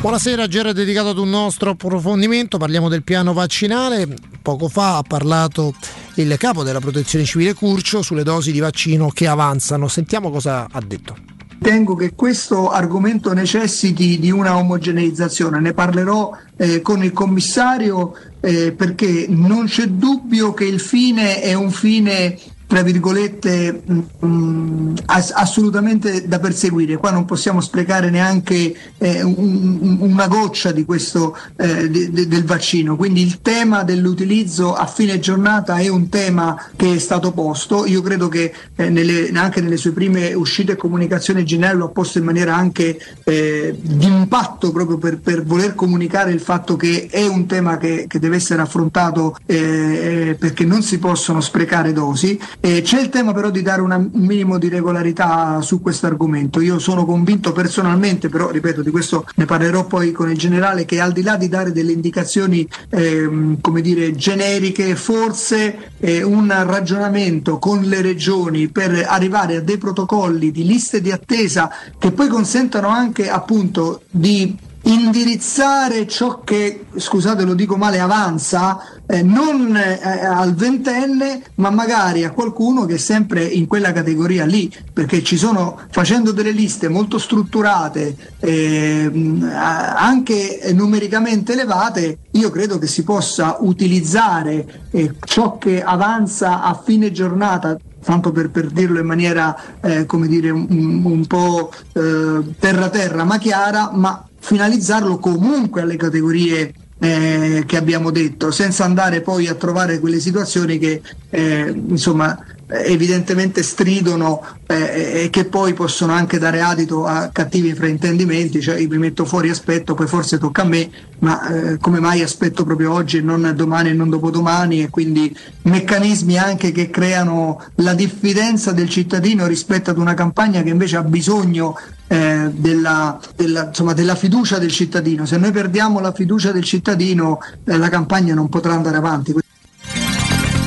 Buonasera, 0.00 0.46
giro 0.46 0.72
dedicato 0.72 1.08
ad 1.10 1.18
un 1.18 1.28
nostro 1.28 1.70
approfondimento, 1.70 2.56
parliamo 2.56 2.88
del 2.88 3.02
piano 3.02 3.32
vaccinale. 3.32 4.08
Poco 4.40 4.68
fa 4.68 4.96
ha 4.96 5.02
parlato 5.02 5.74
il 6.16 6.36
capo 6.38 6.62
della 6.62 6.80
protezione 6.80 7.24
civile 7.24 7.54
Curcio 7.54 8.02
sulle 8.02 8.22
dosi 8.22 8.52
di 8.52 8.60
vaccino 8.60 9.08
che 9.08 9.26
avanzano. 9.26 9.88
Sentiamo 9.88 10.30
cosa 10.30 10.66
ha 10.70 10.80
detto. 10.80 11.16
Ritengo 11.62 11.94
che 11.94 12.14
questo 12.14 12.70
argomento 12.70 13.32
necessiti 13.32 14.18
di 14.18 14.32
una 14.32 14.56
omogeneizzazione, 14.56 15.60
ne 15.60 15.72
parlerò 15.72 16.36
eh, 16.56 16.80
con 16.80 17.04
il 17.04 17.12
commissario 17.12 18.16
eh, 18.40 18.72
perché 18.72 19.26
non 19.28 19.66
c'è 19.66 19.86
dubbio 19.86 20.52
che 20.54 20.64
il 20.64 20.80
fine 20.80 21.40
è 21.40 21.54
un 21.54 21.70
fine 21.70 22.36
tra 22.72 22.80
virgolette 22.80 23.82
mh, 23.84 24.94
ass- 25.04 25.32
assolutamente 25.34 26.26
da 26.26 26.38
perseguire. 26.38 26.96
Qua 26.96 27.10
non 27.10 27.26
possiamo 27.26 27.60
sprecare 27.60 28.08
neanche 28.08 28.74
eh, 28.96 29.22
un, 29.22 29.98
una 30.00 30.26
goccia 30.26 30.72
di 30.72 30.86
questo, 30.86 31.36
eh, 31.58 31.90
de- 31.90 32.10
de- 32.10 32.26
del 32.26 32.44
vaccino. 32.44 32.96
Quindi 32.96 33.20
il 33.20 33.42
tema 33.42 33.82
dell'utilizzo 33.82 34.72
a 34.72 34.86
fine 34.86 35.18
giornata 35.18 35.76
è 35.76 35.88
un 35.88 36.08
tema 36.08 36.70
che 36.74 36.94
è 36.94 36.98
stato 36.98 37.32
posto. 37.32 37.84
Io 37.84 38.00
credo 38.00 38.28
che 38.28 38.54
eh, 38.74 38.88
nelle, 38.88 39.30
anche 39.34 39.60
nelle 39.60 39.76
sue 39.76 39.90
prime 39.90 40.32
uscite 40.32 40.72
e 40.72 40.76
comunicazioni 40.76 41.44
generali 41.44 41.76
lo 41.76 41.84
ha 41.84 41.90
posto 41.90 42.16
in 42.16 42.24
maniera 42.24 42.56
anche 42.56 42.98
eh, 43.24 43.76
di 43.78 44.06
impatto 44.06 44.72
proprio 44.72 44.96
per, 44.96 45.18
per, 45.18 45.44
voler 45.44 45.74
comunicare 45.74 46.32
il 46.32 46.40
fatto 46.40 46.76
che 46.76 47.08
è 47.10 47.26
un 47.26 47.44
tema 47.44 47.76
che, 47.76 48.06
che 48.08 48.18
deve 48.18 48.36
essere 48.36 48.62
affrontato 48.62 49.36
eh, 49.44 50.38
perché 50.38 50.64
non 50.64 50.82
si 50.82 50.98
possono 50.98 51.42
sprecare 51.42 51.92
dosi. 51.92 52.40
Eh, 52.64 52.80
c'è 52.82 53.00
il 53.00 53.08
tema 53.08 53.32
però 53.32 53.50
di 53.50 53.60
dare 53.60 53.80
una, 53.80 53.96
un 53.96 54.08
minimo 54.12 54.56
di 54.56 54.68
regolarità 54.68 55.60
su 55.62 55.82
questo 55.82 56.06
argomento. 56.06 56.60
Io 56.60 56.78
sono 56.78 57.04
convinto 57.04 57.50
personalmente, 57.50 58.28
però 58.28 58.50
ripeto, 58.50 58.82
di 58.82 58.90
questo 58.92 59.26
ne 59.34 59.46
parlerò 59.46 59.84
poi 59.84 60.12
con 60.12 60.30
il 60.30 60.38
generale, 60.38 60.84
che 60.84 61.00
al 61.00 61.10
di 61.10 61.22
là 61.22 61.36
di 61.36 61.48
dare 61.48 61.72
delle 61.72 61.90
indicazioni 61.90 62.64
ehm, 62.88 63.60
come 63.60 63.80
dire, 63.80 64.12
generiche, 64.12 64.94
forse 64.94 65.90
eh, 65.98 66.22
un 66.22 66.54
ragionamento 66.64 67.58
con 67.58 67.82
le 67.82 68.00
regioni 68.00 68.68
per 68.68 69.06
arrivare 69.08 69.56
a 69.56 69.60
dei 69.60 69.78
protocolli 69.78 70.52
di 70.52 70.64
liste 70.64 71.00
di 71.00 71.10
attesa 71.10 71.68
che 71.98 72.12
poi 72.12 72.28
consentano 72.28 72.86
anche 72.86 73.28
appunto 73.28 74.02
di 74.08 74.56
indirizzare 74.82 76.06
ciò 76.06 76.40
che, 76.42 76.86
scusate 76.96 77.44
lo 77.44 77.54
dico 77.54 77.76
male, 77.76 78.00
avanza, 78.00 78.80
eh, 79.06 79.22
non 79.22 79.76
eh, 79.76 80.00
al 80.02 80.54
ventenne, 80.54 81.42
ma 81.56 81.70
magari 81.70 82.24
a 82.24 82.30
qualcuno 82.30 82.84
che 82.84 82.94
è 82.94 82.98
sempre 82.98 83.44
in 83.44 83.66
quella 83.66 83.92
categoria 83.92 84.44
lì, 84.44 84.72
perché 84.92 85.22
ci 85.22 85.36
sono, 85.36 85.78
facendo 85.90 86.32
delle 86.32 86.50
liste 86.50 86.88
molto 86.88 87.18
strutturate, 87.18 88.16
eh, 88.40 89.10
anche 89.52 90.70
numericamente 90.72 91.52
elevate, 91.52 92.18
io 92.32 92.50
credo 92.50 92.78
che 92.78 92.86
si 92.86 93.04
possa 93.04 93.58
utilizzare 93.60 94.82
eh, 94.90 95.14
ciò 95.24 95.58
che 95.58 95.82
avanza 95.82 96.62
a 96.62 96.80
fine 96.82 97.12
giornata 97.12 97.76
tanto 98.04 98.32
per, 98.32 98.50
per 98.50 98.66
dirlo 98.66 98.98
in 98.98 99.06
maniera 99.06 99.56
eh, 99.80 100.06
come 100.06 100.26
dire, 100.26 100.50
un, 100.50 101.02
un 101.04 101.26
po' 101.26 101.72
eh, 101.92 102.40
terra 102.58 102.88
terra 102.88 103.22
ma 103.22 103.38
chiara, 103.38 103.90
ma 103.92 104.26
finalizzarlo 104.52 105.18
comunque 105.18 105.80
alle 105.80 105.96
categorie 105.96 106.74
eh, 106.98 107.64
che 107.66 107.76
abbiamo 107.78 108.10
detto, 108.10 108.50
senza 108.50 108.84
andare 108.84 109.22
poi 109.22 109.48
a 109.48 109.54
trovare 109.54 109.98
quelle 109.98 110.20
situazioni 110.20 110.76
che 110.76 111.00
eh, 111.30 111.74
insomma 111.88 112.38
evidentemente 112.72 113.62
stridono 113.62 114.42
eh, 114.66 115.24
e 115.24 115.30
che 115.30 115.44
poi 115.44 115.74
possono 115.74 116.12
anche 116.12 116.38
dare 116.38 116.60
adito 116.60 117.04
a 117.06 117.28
cattivi 117.28 117.74
fraintendimenti, 117.74 118.60
cioè 118.60 118.78
io 118.78 118.88
mi 118.88 118.98
metto 118.98 119.24
fuori 119.24 119.50
aspetto, 119.50 119.94
poi 119.94 120.06
forse 120.06 120.38
tocca 120.38 120.62
a 120.62 120.66
me, 120.66 120.90
ma 121.18 121.72
eh, 121.72 121.78
come 121.78 122.00
mai 122.00 122.22
aspetto 122.22 122.64
proprio 122.64 122.92
oggi 122.92 123.18
e 123.18 123.20
non 123.20 123.52
domani 123.54 123.90
e 123.90 123.92
non 123.92 124.08
dopodomani 124.08 124.82
e 124.82 124.90
quindi 124.90 125.34
meccanismi 125.62 126.38
anche 126.38 126.72
che 126.72 126.90
creano 126.90 127.62
la 127.76 127.94
diffidenza 127.94 128.72
del 128.72 128.88
cittadino 128.88 129.46
rispetto 129.46 129.90
ad 129.90 129.98
una 129.98 130.14
campagna 130.14 130.62
che 130.62 130.70
invece 130.70 130.96
ha 130.96 131.02
bisogno 131.02 131.76
eh, 132.08 132.50
della, 132.52 133.18
della, 133.36 133.66
insomma, 133.66 133.92
della, 133.92 134.14
fiducia 134.14 134.58
del 134.58 134.70
cittadino. 134.70 135.24
Se 135.24 135.36
noi 135.38 135.50
perdiamo 135.50 136.00
la 136.00 136.12
fiducia 136.12 136.52
del 136.52 136.64
cittadino 136.64 137.38
eh, 137.64 137.76
la 137.76 137.88
campagna 137.88 138.34
non 138.34 138.48
potrà 138.48 138.74
andare 138.74 138.96
avanti. 138.96 139.41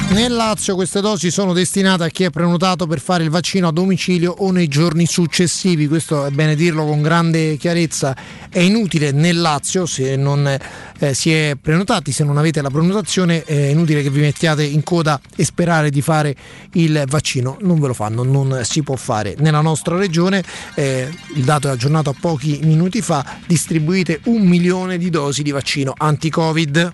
Nel 0.08 0.34
Lazio 0.34 0.76
queste 0.76 1.02
dosi 1.02 1.30
sono 1.30 1.52
destinate 1.52 2.06
a 2.06 2.08
chi 2.08 2.24
è 2.24 2.30
prenotato 2.30 2.88
per 2.88 3.02
fare 3.02 3.24
il 3.24 3.30
vaccino 3.30 3.68
a 3.68 3.72
domicilio 3.72 4.34
o 4.38 4.52
nei 4.52 4.70
giorni 4.70 5.06
successivi, 5.06 5.88
questo 5.88 6.26
è 6.26 6.30
bene 6.30 6.56
dirlo 6.56 6.86
con 6.86 7.02
grande 7.02 7.58
chiarezza, 7.58 8.16
è 8.50 8.60
inutile 8.60 9.12
nel 9.12 9.42
Lazio 9.42 9.86
se 9.86 10.16
non 10.16 10.48
eh, 10.48 11.14
si 11.14 11.34
è 11.34 11.58
prenotati, 11.62 12.14
se 12.14 12.24
non 12.24 12.38
avete 12.38 12.62
la 12.62 12.70
prenotazione 12.70 13.44
è 13.44 13.68
inutile 13.68 14.02
che 14.02 14.10
vi 14.10 14.22
mettiate 14.22 14.64
in 14.64 14.84
coda 14.84 15.20
e 15.36 15.44
sperare 15.44 15.90
di 15.90 16.02
fare 16.02 16.34
il 16.74 17.04
vaccino, 17.08 17.58
non 17.62 17.80
ve 17.82 17.88
lo 17.88 17.94
fanno, 17.94 18.24
non 18.24 18.62
si 18.64 18.84
può 18.84 18.96
fare. 18.96 19.36
Nella 19.40 19.62
nostra 19.62 19.98
regione, 19.98 20.44
eh, 20.76 21.10
il 21.36 21.44
dato 21.44 21.68
è 21.68 21.72
aggiornato 21.72 22.12
a 22.12 22.16
pochi 22.18 22.60
minuti 22.64 23.02
fa, 23.02 23.40
distribuite 23.46 24.22
un 24.26 24.44
milione 24.44 24.98
di 24.98 25.10
dosi 25.10 25.44
di 25.44 25.52
vaccino 25.52 25.94
anti-Covid. 25.96 26.94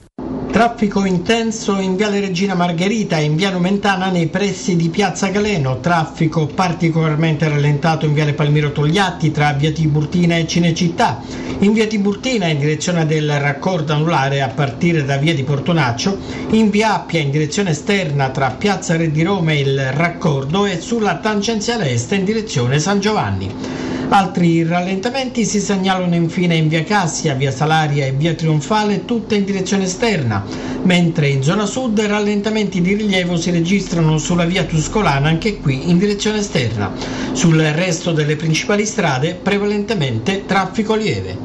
Traffico 0.51 1.05
intenso 1.05 1.79
in 1.79 1.95
Viale 1.95 2.19
Regina 2.19 2.55
Margherita 2.55 3.17
e 3.17 3.23
in 3.23 3.37
Via 3.37 3.51
Nomentana 3.51 4.09
nei 4.09 4.27
pressi 4.27 4.75
di 4.75 4.89
Piazza 4.89 5.29
Galeno, 5.29 5.79
traffico 5.79 6.45
particolarmente 6.45 7.47
rallentato 7.47 8.05
in 8.05 8.13
Viale 8.13 8.33
Palmiro 8.33 8.73
Togliatti 8.73 9.31
tra 9.31 9.53
Via 9.53 9.71
Tiburtina 9.71 10.35
e 10.35 10.45
Cinecittà, 10.45 11.21
in 11.59 11.71
Via 11.71 11.87
Tiburtina 11.87 12.47
in 12.47 12.59
direzione 12.59 13.05
del 13.05 13.39
raccordo 13.39 13.93
anulare 13.93 14.41
a 14.41 14.49
partire 14.49 15.05
da 15.05 15.15
Via 15.15 15.33
di 15.33 15.43
Portonaccio, 15.43 16.17
in 16.49 16.69
Via 16.69 16.95
Appia 16.95 17.21
in 17.21 17.31
direzione 17.31 17.69
esterna 17.69 18.29
tra 18.29 18.51
Piazza 18.51 18.97
Re 18.97 19.09
di 19.09 19.23
Roma 19.23 19.53
e 19.53 19.61
il 19.61 19.91
raccordo 19.93 20.65
e 20.65 20.81
sulla 20.81 21.15
tangenziale 21.15 21.91
est 21.91 22.11
in 22.11 22.25
direzione 22.25 22.77
San 22.77 22.99
Giovanni. 22.99 23.89
Altri 24.13 24.65
rallentamenti 24.65 25.45
si 25.45 25.61
segnalano 25.61 26.15
infine 26.15 26.55
in 26.55 26.67
via 26.67 26.83
Cassia, 26.83 27.33
via 27.33 27.49
Salaria 27.49 28.05
e 28.05 28.11
via 28.11 28.33
Trionfale, 28.33 29.05
tutte 29.05 29.35
in 29.35 29.45
direzione 29.45 29.85
esterna, 29.85 30.40
mentre 30.83 31.27
in 31.27 31.43
zona 31.43 31.65
sud 31.65 31.99
rallentamenti 31.99 32.81
di 32.81 32.93
rilievo 32.93 33.37
si 33.37 33.51
registrano 33.51 34.17
sulla 34.17 34.45
via 34.45 34.63
Tuscolana, 34.63 35.29
anche 35.29 35.59
qui 35.59 35.89
in 35.89 35.97
direzione 35.97 36.39
esterna. 36.39 36.91
Sul 37.33 37.59
resto 37.59 38.11
delle 38.11 38.35
principali 38.35 38.85
strade 38.85 39.35
prevalentemente 39.35 40.45
traffico 40.45 40.95
lieve. 40.95 41.37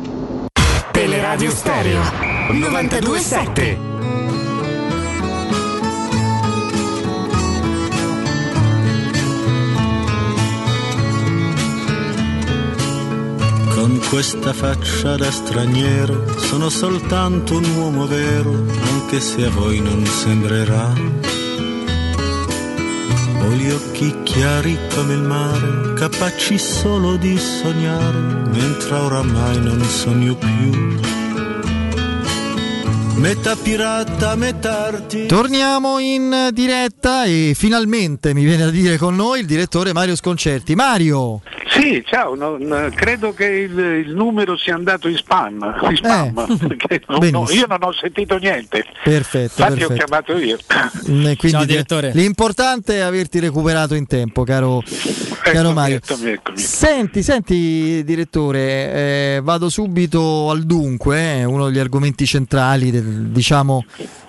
Teleradio 0.93 1.51
Stereo 1.51 2.01
927 2.51 3.96
questa 14.17 14.55
faccia 14.55 15.15
da 15.17 15.31
straniero 15.31 16.39
sono 16.39 16.71
soltanto 16.71 17.59
un 17.59 17.77
uomo 17.77 18.07
vero, 18.07 18.51
anche 18.95 19.21
se 19.21 19.45
a 19.45 19.51
voi 19.51 19.79
non 19.81 20.07
sembrerà. 20.07 20.91
Ho 23.43 23.51
gli 23.51 23.71
occhi 23.71 24.23
chiari 24.23 24.79
come 24.95 25.13
il 25.13 25.21
mare, 25.21 25.93
capaci 25.97 26.57
solo 26.57 27.17
di 27.17 27.37
sognare, 27.37 28.49
mentre 28.49 28.95
oramai 28.95 29.61
non 29.61 29.83
sogno 29.83 30.35
più. 30.35 30.99
Metà 33.17 33.55
pirata, 33.55 34.35
metà 34.35 34.87
artista. 34.87 35.35
Torniamo 35.35 35.99
in 35.99 36.49
diretta 36.55 37.25
e 37.25 37.53
finalmente 37.55 38.33
mi 38.33 38.45
viene 38.45 38.63
a 38.63 38.71
dire 38.71 38.97
con 38.97 39.15
noi 39.15 39.41
il 39.41 39.47
direttore 39.47 39.93
Mario 39.93 40.17
Sconcerti. 40.17 40.75
Mario! 40.75 41.43
Sì, 41.79 42.03
ciao, 42.07 42.35
non, 42.35 42.91
credo 42.95 43.35
che 43.35 43.45
il, 43.45 43.79
il, 43.79 44.15
numero 44.15 44.57
sia 44.57 44.75
andato 44.75 45.09
in 45.09 45.17
spam, 45.17 45.77
in 45.91 45.97
spam 45.97 46.59
eh, 46.89 47.03
non, 47.07 47.29
no, 47.29 47.47
io 47.51 47.67
non 47.67 47.79
ho 47.83 47.93
sentito 47.93 48.39
niente. 48.39 48.85
Perfetto. 49.05 49.61
Infatti 49.61 49.79
perfetto. 49.79 49.93
ho 49.93 49.97
chiamato 49.97 50.39
io. 50.39 50.57
Quindi, 51.05 51.51
ciao, 51.51 51.65
direttore. 51.67 52.13
L'importante 52.15 52.97
è 52.97 53.01
averti 53.01 53.41
recuperato 53.41 53.95
in 53.95 54.07
tempo, 54.07 54.43
caro, 54.43 54.83
eccomi, 54.83 55.55
caro 55.55 55.73
Mario. 55.73 55.97
Eccomi, 55.97 56.31
eccomi. 56.31 56.59
Senti, 56.59 57.23
senti 57.23 58.03
direttore, 58.05 58.61
eh, 58.61 59.41
vado 59.43 59.69
subito 59.69 60.51
al 60.51 60.63
dunque, 60.63 61.41
eh, 61.41 61.45
uno 61.45 61.67
degli 61.67 61.79
argomenti 61.79 62.25
centrali, 62.25 62.91
del, 62.91 63.29
diciamo, 63.29 63.85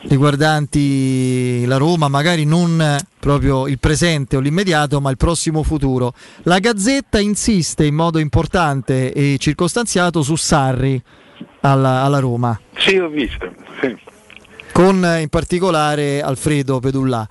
riguardanti 0.08 1.66
la 1.66 1.78
Roma, 1.78 2.08
magari 2.08 2.46
non 2.46 2.98
proprio 3.20 3.68
il 3.68 3.80
presente 3.80 4.38
o 4.38 4.40
l'immediato, 4.40 5.02
ma 5.02 5.10
il 5.10 5.18
prossimo 5.18 5.64
futuro. 5.64 6.14
La 6.44 6.60
Gazzetta 6.60 7.20
insiste 7.20 7.86
in 7.86 7.96
modo 7.96 8.20
importante 8.20 9.14
e 9.14 9.38
circostanziato 9.40 10.22
su 10.22 10.36
Sarri 10.36 11.02
alla, 11.62 12.02
alla 12.02 12.20
Roma. 12.20 12.60
Sì, 12.78 12.98
ho 12.98 13.10
visto. 13.10 13.54
Sì. 13.82 13.96
Con 14.72 14.96
in 15.20 15.30
particolare 15.30 16.22
Alfredo 16.22 16.80
Pedullà 16.80 17.28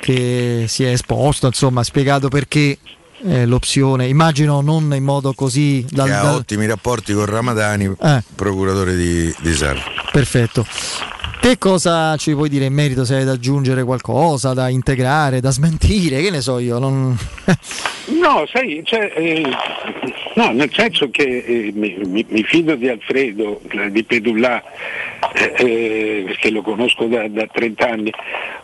che 0.00 0.66
si 0.68 0.84
è 0.84 0.90
esposto, 0.90 1.46
insomma, 1.46 1.80
ha 1.80 1.84
spiegato 1.84 2.28
perché 2.28 2.78
eh, 3.24 3.46
l'opzione, 3.46 4.06
immagino 4.06 4.60
non 4.60 4.92
in 4.94 5.02
modo 5.02 5.32
così... 5.32 5.84
Dal, 5.88 6.10
ha 6.10 6.22
dal... 6.22 6.34
ottimi 6.34 6.66
rapporti 6.66 7.12
con 7.12 7.24
Ramadani, 7.24 7.92
eh. 8.00 8.22
procuratore 8.34 8.94
di, 8.94 9.34
di 9.40 9.52
Sarri. 9.52 9.82
Perfetto. 10.12 10.64
Che 11.40 11.58
cosa 11.58 12.16
ci 12.16 12.32
puoi 12.32 12.48
dire 12.48 12.64
in 12.64 12.72
merito? 12.72 13.04
Se 13.04 13.14
hai 13.14 13.24
da 13.24 13.32
aggiungere 13.32 13.84
qualcosa, 13.84 14.52
da 14.52 14.68
integrare, 14.68 15.40
da 15.40 15.50
smentire? 15.50 16.20
Che 16.20 16.30
ne 16.30 16.40
so 16.40 16.58
io? 16.58 16.78
Non... 16.78 17.16
no, 18.20 18.46
sai, 18.52 18.82
cioè, 18.84 19.12
eh, 19.14 19.44
no, 20.34 20.50
nel 20.50 20.72
senso 20.72 21.08
che 21.10 21.22
eh, 21.22 21.72
mi, 21.72 22.24
mi, 22.28 22.42
fido 22.42 22.74
di 22.74 22.88
Alfredo, 22.88 23.60
di 23.90 24.02
Pedullà, 24.02 24.62
eh, 25.34 25.52
eh 25.56 26.22
perché 26.26 26.50
lo 26.50 26.62
conosco 26.62 27.04
da, 27.06 27.28
da 27.28 27.46
30 27.46 27.88
anni, 27.88 28.12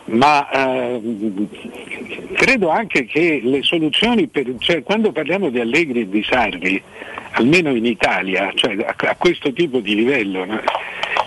ma 0.05 0.49
ehm, 0.51 1.47
credo 2.33 2.69
anche 2.69 3.05
che 3.05 3.39
le 3.41 3.63
soluzioni, 3.63 4.27
per, 4.27 4.55
cioè, 4.59 4.83
quando 4.83 5.11
parliamo 5.11 5.49
di 5.49 5.59
Allegri 5.59 6.01
e 6.01 6.09
di 6.09 6.25
Sarri, 6.27 6.83
almeno 7.33 7.75
in 7.75 7.85
Italia, 7.85 8.51
cioè 8.55 8.75
a, 8.85 9.15
questo 9.15 9.53
tipo 9.53 9.79
di 9.79 9.95
livello, 9.95 10.45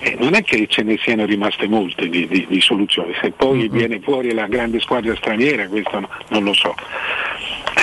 eh, 0.01 0.17
non 0.19 0.35
è 0.35 0.43
che 0.43 0.67
ce 0.69 0.83
ne 0.83 0.97
siano 0.99 1.25
rimaste 1.25 1.67
molte 1.67 2.09
di, 2.09 2.27
di, 2.29 2.47
di 2.49 2.61
soluzioni, 2.61 3.13
se 3.21 3.31
poi 3.31 3.59
mm-hmm. 3.59 3.73
viene 3.73 4.01
fuori 4.01 4.33
la 4.33 4.47
grande 4.47 4.81
squadra 4.81 5.15
straniera, 5.17 5.67
questo 5.69 6.01
no, 6.01 6.09
non 6.29 6.45
lo 6.45 6.53
so. 6.53 6.75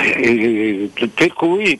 Eh, 0.02 0.90
eh, 0.98 1.08
per 1.08 1.32
cui 1.32 1.78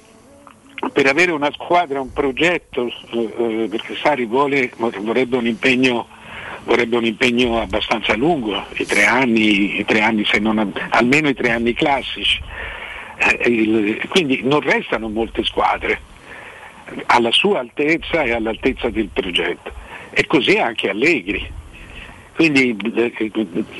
per 0.93 1.07
avere 1.07 1.33
una 1.33 1.51
squadra, 1.53 2.01
un 2.01 2.13
progetto, 2.13 2.93
eh, 3.11 3.67
perché 3.71 3.97
Sari 3.97 4.27
vuole, 4.27 4.71
vorrebbe 4.77 5.37
un 5.37 5.47
impegno 5.47 6.09
vorrebbe 6.65 6.97
un 6.97 7.05
impegno 7.05 7.61
abbastanza 7.61 8.17
lungo, 8.17 8.65
i 8.77 8.87
tre 8.87 9.05
anni, 9.05 9.81
i 9.81 9.85
tre 9.85 10.01
anni 10.01 10.27
non, 10.41 10.73
almeno 10.91 11.29
i 11.29 11.35
tre 11.35 11.51
anni 11.51 11.75
classici. 11.75 12.41
Eh, 13.17 13.51
il, 13.51 14.09
quindi 14.09 14.41
non 14.43 14.61
restano 14.61 15.11
molte 15.11 15.45
squadre 15.45 16.01
alla 17.07 17.33
sua 17.33 17.61
altezza 17.61 18.23
e 18.23 18.33
all'altezza 18.33 18.91
del 18.91 19.09
progetto. 19.13 19.73
E 20.11 20.27
così 20.27 20.57
anche 20.57 20.91
Allegri. 20.91 21.51
Quindi 22.35 22.77
eh, 22.97 23.33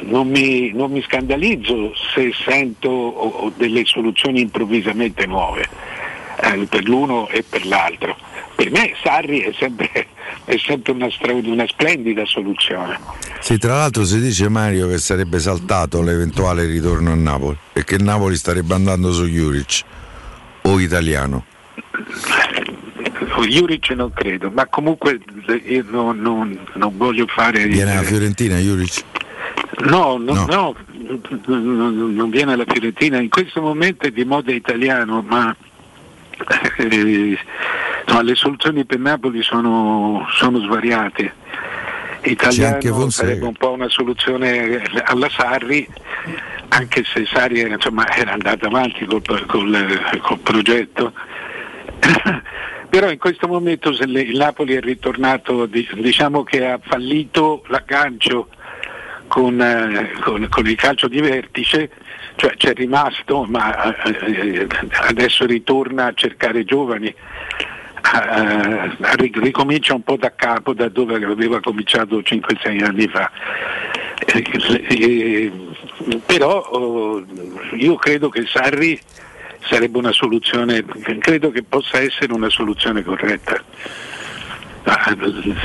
non 0.03 0.29
mi, 0.29 0.71
non 0.73 0.93
mi 0.93 1.03
scandalizzo 1.03 1.93
se 2.15 2.33
sento 2.33 3.53
delle 3.57 3.85
soluzioni 3.85 4.41
improvvisamente 4.41 5.27
nuove 5.27 5.69
eh, 6.41 6.67
per 6.69 6.85
l'uno 6.85 7.29
e 7.29 7.43
per 7.43 7.67
l'altro. 7.67 8.17
Per 8.55 8.71
me 8.71 8.95
Sarri 9.03 9.41
è 9.41 9.53
sempre, 9.59 9.91
è 10.45 10.57
sempre 10.59 10.93
una, 10.93 11.09
una, 11.45 11.67
splendida 11.67 12.25
soluzione. 12.25 12.99
Sì, 13.41 13.59
tra 13.59 13.75
l'altro 13.75 14.05
si 14.05 14.21
dice 14.21 14.49
Mario 14.49 14.89
che 14.89 14.99
sarebbe 14.99 15.39
saltato 15.39 16.03
l'eventuale 16.03 16.65
ritorno 16.65 17.11
a 17.11 17.17
Napoli 17.17 17.57
e 17.73 17.85
che 17.85 17.99
Napoli 17.99 18.37
starebbe 18.37 18.75
andando 18.75 19.13
su 19.13 19.27
Juric 19.27 19.83
o 20.63 20.79
italiano. 20.79 21.45
Juric 23.27 23.91
non 23.91 24.13
credo, 24.13 24.51
ma 24.51 24.67
comunque 24.67 25.21
io 25.65 25.85
non, 25.89 26.19
non, 26.19 26.59
non 26.75 26.97
voglio 26.97 27.27
fare... 27.27 27.67
Viene 27.67 27.93
alla 27.93 28.03
Fiorentina 28.03 28.57
Juric? 28.59 29.03
No, 29.85 30.17
no, 30.17 30.33
no. 30.33 30.47
no 30.47 30.77
non 31.57 32.31
viene 32.31 32.55
alla 32.55 32.65
Fiorentina, 32.67 33.19
in 33.19 33.29
questo 33.29 33.61
momento 33.61 34.07
è 34.07 34.11
di 34.11 34.25
moda 34.25 34.53
italiano, 34.53 35.23
ma 35.23 35.55
eh, 36.79 37.39
no, 38.07 38.23
le 38.23 38.35
soluzioni 38.35 38.85
per 38.85 38.99
Napoli 38.99 39.43
sono, 39.43 40.27
sono 40.31 40.61
svariate. 40.61 41.43
Italiano 42.23 43.11
sarebbe 43.11 43.45
un 43.45 43.53
po' 43.55 43.73
una 43.73 43.89
soluzione 43.89 44.83
alla 45.05 45.29
Sarri, 45.29 45.87
anche 46.69 47.05
se 47.05 47.27
Sarri 47.27 47.61
insomma, 47.61 48.09
era 48.17 48.33
andato 48.33 48.67
avanti 48.67 49.05
col, 49.05 49.23
col, 49.47 50.01
col 50.23 50.39
progetto. 50.39 51.13
Però 52.95 53.11
in 53.11 53.19
questo 53.19 53.49
momento 53.49 53.93
se 53.93 54.05
il 54.05 54.37
Napoli 54.37 54.75
è 54.75 54.81
ritornato, 54.81 55.67
diciamo 55.67 56.45
che 56.45 56.65
ha 56.65 56.79
fallito 56.81 57.65
l'aggancio 57.67 58.47
con, 59.27 59.61
eh, 59.61 60.13
con, 60.21 60.47
con 60.49 60.69
il 60.69 60.77
calcio 60.77 61.09
di 61.09 61.21
vertice, 61.21 61.91
cioè 62.37 62.55
c'è 62.55 62.73
rimasto 62.73 63.47
ma 63.49 64.01
eh, 64.01 64.69
adesso 65.09 65.45
ritorna 65.45 66.07
a 66.07 66.15
cercare 66.15 66.63
giovani, 66.65 67.09
eh, 67.09 68.91
ricomincia 69.41 69.95
un 69.95 70.05
po' 70.05 70.17
da 70.17 70.33
capo 70.33 70.73
da 70.73 70.89
dove 70.89 71.17
aveva 71.17 71.59
cominciato 71.59 72.21
5-6 72.21 72.85
anni 72.85 73.09
fa. 73.09 73.29
Eh, 74.25 75.53
però 76.25 76.61
oh, 76.61 77.25
io 77.73 77.97
credo 77.97 78.29
che 78.29 78.47
Sarri 78.47 79.01
sarebbe 79.69 79.99
una 79.99 80.13
soluzione, 80.13 80.85
credo 81.19 81.51
che 81.51 81.63
possa 81.63 82.01
essere 82.01 82.33
una 82.33 82.51
soluzione 82.51 83.03
corretta. 83.03 83.63
Ah, 84.87 85.17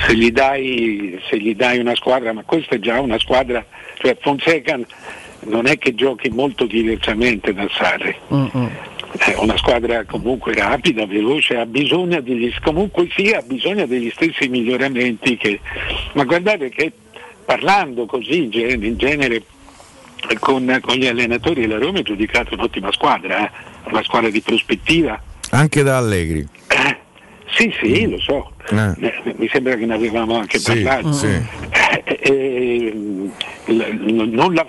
se 0.08 0.16
gli, 0.16 0.32
dai, 0.32 1.20
se 1.30 1.38
gli 1.38 1.54
dai 1.54 1.80
una 1.80 1.96
squadra, 1.96 2.32
ma 2.32 2.44
questa 2.44 2.76
è 2.76 2.80
già 2.80 3.02
una 3.02 3.20
squadra, 3.20 3.66
cioè 3.98 4.18
Fonseca 4.20 4.80
non 5.42 5.66
è 5.68 5.78
che 5.78 5.94
giochi 5.94 6.30
molto 6.30 6.66
diversamente 6.66 7.54
da 7.54 7.68
Sarri. 7.70 8.16
Uh-uh. 8.28 8.70
È 9.18 9.36
una 9.38 9.58
squadra 9.58 10.06
comunque 10.06 10.54
rapida, 10.54 11.06
veloce, 11.06 11.58
ha 11.58 11.66
bisogno 11.66 12.22
degli, 12.22 12.54
comunque 12.62 13.10
sì, 13.14 13.32
ha 13.32 13.42
bisogno 13.42 13.86
degli 13.86 14.10
stessi 14.12 14.48
miglioramenti 14.48 15.36
che. 15.36 15.60
Ma 16.14 16.24
guardate 16.24 16.70
che 16.70 16.92
parlando 17.44 18.06
così 18.06 18.44
in 18.54 18.98
genere 18.98 19.42
con, 20.40 20.80
con 20.82 20.96
gli 20.96 21.08
allenatori 21.08 21.68
la 21.68 21.78
Roma 21.78 22.00
è 22.00 22.04
giudicata 22.04 22.54
un'ottima 22.54 22.92
squadra, 22.92 23.46
eh? 23.46 23.52
una 23.86 24.04
squadra 24.04 24.30
di 24.30 24.42
prospettiva. 24.42 25.22
Anche 25.52 25.84
da 25.84 25.98
Allegri. 25.98 26.48
Eh, 26.68 26.98
sì, 27.46 27.74
sì, 27.82 28.08
lo 28.08 28.20
so. 28.20 28.54
Eh. 28.70 29.08
eh. 29.08 29.36
Mi 29.38 29.48
sembra 29.50 29.76
che 29.76 29.86
ne 29.86 29.96
avevamo 29.96 30.38
anche 30.38 30.60
sì, 30.60 30.82
parlato. 30.82 31.12
Sì. 31.14 31.28
Eh, 31.28 32.20
eh, 32.22 32.94
non 33.66 34.54
la 34.54 34.66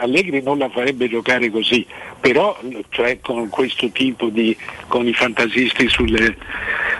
Allegri 0.00 0.42
non 0.42 0.58
la 0.58 0.68
farebbe 0.68 1.08
giocare 1.08 1.50
così, 1.50 1.86
però 2.20 2.58
cioè 2.90 3.20
con 3.20 3.48
questo 3.48 3.88
tipo 3.90 4.28
di, 4.28 4.56
con 4.86 5.06
i 5.06 5.12
fantasisti 5.12 5.88
sulle, 5.88 6.36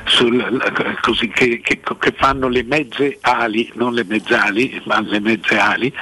sul, 0.05 0.97
così, 1.01 1.29
che, 1.29 1.61
che, 1.63 1.81
che, 1.81 2.15
fanno 2.17 2.49
le 2.49 2.63
mezze 2.63 3.19
ali, 3.21 3.71
non 3.75 3.95
le 3.95 4.05
mezzali, 4.07 4.81
ma 4.85 5.01
le 5.01 5.21
mezze 5.21 5.59
ali, 5.59 5.93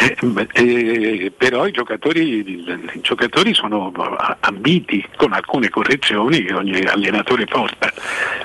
eh, 0.00 0.16
eh, 0.52 1.32
però 1.36 1.66
i 1.66 1.72
giocatori, 1.72 2.20
i 2.20 3.00
giocatori, 3.00 3.54
sono 3.54 3.92
ambiti 4.40 5.04
con 5.16 5.32
alcune 5.32 5.68
correzioni 5.70 6.44
che 6.44 6.54
ogni 6.54 6.80
allenatore 6.80 7.44
porta. 7.46 7.92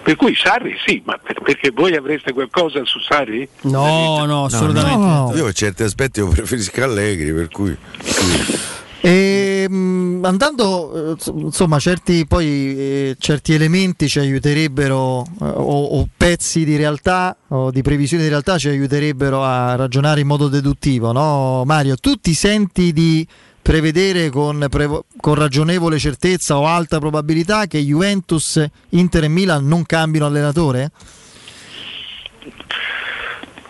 Per 0.01 0.15
cui 0.15 0.35
Sarri 0.35 0.75
sì, 0.85 1.01
ma 1.05 1.17
per, 1.17 1.41
perché 1.41 1.71
voi 1.71 1.95
avreste 1.95 2.33
qualcosa 2.33 2.83
su 2.85 2.99
Sarri? 2.99 3.47
No, 3.61 4.25
no, 4.25 4.45
assolutamente. 4.45 4.97
No, 4.97 5.29
no. 5.29 5.35
Io 5.35 5.43
per 5.45 5.53
certi 5.53 5.83
aspetti 5.83 6.19
lo 6.19 6.27
preferisco 6.27 6.83
Allegri, 6.83 7.33
per 7.33 7.49
cui... 7.49 7.75
Sì. 7.99 8.71
E, 9.05 9.65
ehm, 9.69 10.02
andando, 10.27 11.15
eh, 11.15 11.31
insomma, 11.35 11.79
certi, 11.79 12.25
poi, 12.25 12.45
eh, 12.47 13.15
certi 13.19 13.53
elementi 13.53 14.07
ci 14.07 14.19
aiuterebbero, 14.19 15.21
eh, 15.21 15.45
o, 15.45 15.83
o, 15.99 16.07
pezzi 16.15 16.63
di 16.65 16.75
realtà 16.75 17.35
o 17.49 17.71
di 17.71 17.81
previsioni 17.81 18.23
di 18.23 18.29
realtà 18.29 18.57
ci 18.57 18.69
aiuterebbero 18.69 19.43
a 19.43 19.75
ragionare 19.75 20.21
in 20.21 20.27
modo 20.27 20.47
deduttivo, 20.47 21.11
no? 21.11 21.63
Mario, 21.65 21.95
tu 21.95 22.15
ti 22.15 22.33
senti 22.33 22.93
di 22.93 23.25
prevedere 23.61 24.29
con, 24.29 24.65
pre- 24.69 25.03
con 25.17 25.35
ragionevole 25.35 25.97
certezza 25.97 26.57
o 26.57 26.67
alta 26.67 26.99
probabilità 26.99 27.65
che 27.65 27.79
Juventus, 27.79 28.63
Inter 28.89 29.23
e 29.23 29.27
Milan 29.29 29.65
non 29.65 29.85
cambino 29.85 30.25
allenatore? 30.25 30.91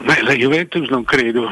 Beh, 0.04 0.22
la 0.22 0.34
Juventus 0.34 0.90
non 0.90 1.06
credo, 1.06 1.50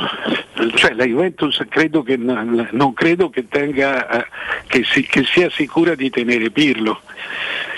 cioè 0.76 0.94
la 0.94 1.06
Juventus 1.06 1.64
credo 1.70 2.04
che, 2.04 2.18
non 2.18 2.94
credo 2.94 3.30
che, 3.30 3.48
tenga, 3.48 4.10
eh, 4.10 4.26
che, 4.68 4.84
si, 4.84 5.04
che 5.04 5.24
sia 5.24 5.50
sicura 5.50 5.96
di 5.96 6.10
tenere 6.10 6.50
Pirlo. 6.50 7.00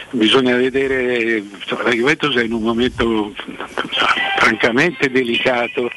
Bisogna 0.09 0.55
vedere, 0.55 1.43
la 1.83 1.91
Juventus 1.91 2.35
è 2.37 2.43
in 2.43 2.53
un 2.53 2.63
momento 2.63 3.33
francamente 4.37 5.11
delicato. 5.11 5.89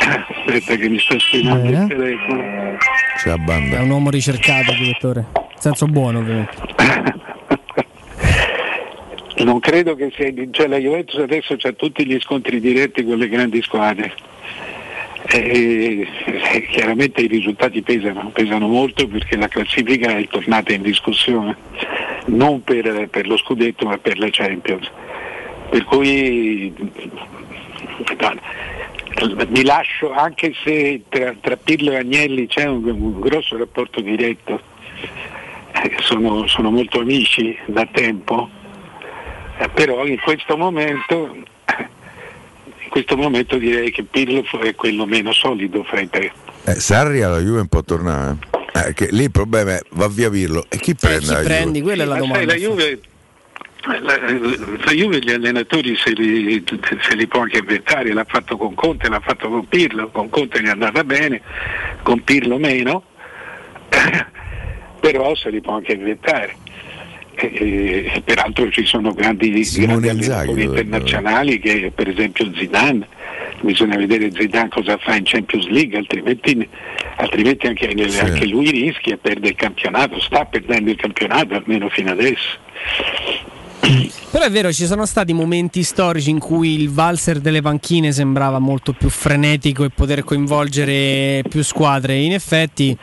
Aspetta 0.00 0.76
che 0.76 0.88
mi 0.88 0.98
sto 0.98 1.18
spiegando 1.18 1.68
il 1.68 1.86
telefono. 1.86 2.76
C'è 3.18 3.28
la 3.28 3.38
banda. 3.38 3.76
È 3.76 3.80
un 3.80 3.90
uomo 3.90 4.08
ricercato, 4.08 4.72
direttore. 4.72 5.26
Senso 5.58 5.86
buono 5.86 6.20
ovviamente. 6.20 7.22
non 9.42 9.58
credo 9.58 9.96
che 9.96 10.12
sia, 10.14 10.32
cioè 10.50 10.68
la 10.68 10.78
Juventus 10.78 11.18
adesso 11.18 11.56
ha 11.60 11.72
tutti 11.72 12.06
gli 12.06 12.18
scontri 12.20 12.60
diretti 12.60 13.04
con 13.04 13.18
le 13.18 13.28
grandi 13.28 13.60
squadre. 13.62 14.14
E, 15.26 16.06
e, 16.26 16.66
chiaramente 16.70 17.22
i 17.22 17.26
risultati 17.26 17.82
pesano, 17.82 18.30
pesano 18.30 18.68
molto 18.68 19.08
perché 19.08 19.36
la 19.36 19.48
classifica 19.48 20.16
è 20.16 20.28
tornata 20.28 20.72
in 20.72 20.82
discussione, 20.82 21.56
non 22.26 22.62
per, 22.62 23.08
per 23.08 23.26
lo 23.26 23.36
scudetto 23.36 23.86
ma 23.86 23.98
per 23.98 24.18
la 24.18 24.28
Champions. 24.30 24.88
Per 25.70 25.84
cui 25.84 26.72
mi 29.48 29.64
lascio, 29.64 30.12
anche 30.12 30.52
se 30.62 31.02
tra, 31.08 31.34
tra 31.40 31.56
Pirlo 31.56 31.92
e 31.92 31.96
Agnelli 31.96 32.46
c'è 32.46 32.66
un, 32.66 32.84
un 32.84 33.20
grosso 33.20 33.56
rapporto 33.56 34.00
diretto, 34.00 34.60
eh, 35.72 35.96
sono, 36.00 36.46
sono 36.46 36.70
molto 36.70 37.00
amici 37.00 37.56
da 37.66 37.86
tempo, 37.90 38.48
eh, 39.58 39.68
però 39.68 40.06
in 40.06 40.18
questo 40.20 40.56
momento 40.56 41.34
in 42.84 42.90
questo 42.90 43.16
momento 43.16 43.56
direi 43.56 43.90
che 43.90 44.04
Pirlo 44.04 44.44
è 44.60 44.74
quello 44.74 45.06
meno 45.06 45.32
solido 45.32 45.82
fra 45.84 46.00
i 46.00 46.08
tre. 46.08 46.32
Eh, 46.64 46.74
Sarri 46.74 47.22
alla 47.22 47.40
Juve 47.40 47.66
può 47.66 47.82
tornare. 47.82 48.36
Eh, 48.72 48.92
che 48.92 49.08
lì 49.10 49.24
il 49.24 49.30
problema 49.30 49.74
è 49.74 49.80
va 49.90 50.08
via 50.08 50.30
Pirlo 50.30 50.66
e 50.68 50.78
chi 50.78 50.90
eh, 50.90 50.94
prende? 50.94 51.36
chi 51.36 51.42
prendi? 51.42 51.82
Quella 51.82 52.02
è 52.02 52.06
la 52.06 52.16
domanda. 52.16 52.44
la 52.44 52.54
Juve, 52.54 53.00
la, 53.84 54.18
la 54.18 54.92
Juve 54.92 55.18
gli 55.20 55.30
allenatori 55.30 55.96
se 55.96 56.10
li, 56.10 56.64
se 57.00 57.14
li, 57.14 57.26
può 57.26 57.40
anche 57.40 57.58
inventare, 57.58 58.12
l'ha 58.12 58.24
fatto 58.24 58.56
con 58.56 58.74
Conte, 58.74 59.08
l'ha 59.08 59.20
fatto 59.20 59.48
con 59.48 59.68
Pirlo, 59.68 60.08
con 60.10 60.28
Conte 60.28 60.60
gli 60.60 60.66
è 60.66 60.70
andata 60.70 61.04
bene, 61.04 61.40
con 62.02 62.22
Pirlo 62.24 62.58
meno, 62.58 63.04
però 65.00 65.34
se 65.34 65.50
li 65.50 65.60
può 65.60 65.74
anche 65.74 65.92
inventare. 65.92 66.56
E, 67.36 68.22
peraltro 68.24 68.70
ci 68.70 68.84
sono 68.84 69.12
grandi, 69.12 69.50
grandi 69.50 70.08
allenatori 70.08 70.62
internazionali 70.62 71.58
che 71.58 71.92
per 71.94 72.08
esempio 72.08 72.50
Zidane 72.54 73.06
bisogna 73.60 73.96
vedere 73.96 74.30
Zidane 74.32 74.68
cosa 74.68 74.96
fa 74.98 75.16
in 75.16 75.24
Champions 75.24 75.66
League 75.66 75.98
altrimenti, 75.98 76.68
altrimenti 77.16 77.66
anche, 77.66 78.08
sì. 78.08 78.18
anche, 78.20 78.46
lui 78.46 78.70
rischia 78.70 79.16
perde 79.16 79.48
il 79.48 79.54
campionato 79.56 80.20
sta 80.20 80.44
perdendo 80.44 80.90
il 80.90 80.96
campionato 80.96 81.54
almeno 81.54 81.88
fino 81.88 82.10
adesso 82.12 82.62
però 84.30 84.46
è 84.46 84.50
vero, 84.50 84.72
ci 84.72 84.86
sono 84.86 85.04
stati 85.06 85.32
momenti 85.32 85.82
storici 85.82 86.30
in 86.30 86.38
cui 86.38 86.80
il 86.80 86.90
valzer 86.90 87.38
delle 87.38 87.60
panchine 87.60 88.12
sembrava 88.12 88.58
molto 88.58 88.92
più 88.92 89.08
frenetico 89.08 89.84
e 89.84 89.90
poter 89.90 90.24
coinvolgere 90.24 91.42
più 91.48 91.62
squadre. 91.62 92.16
In 92.16 92.32
effetti 92.32 92.96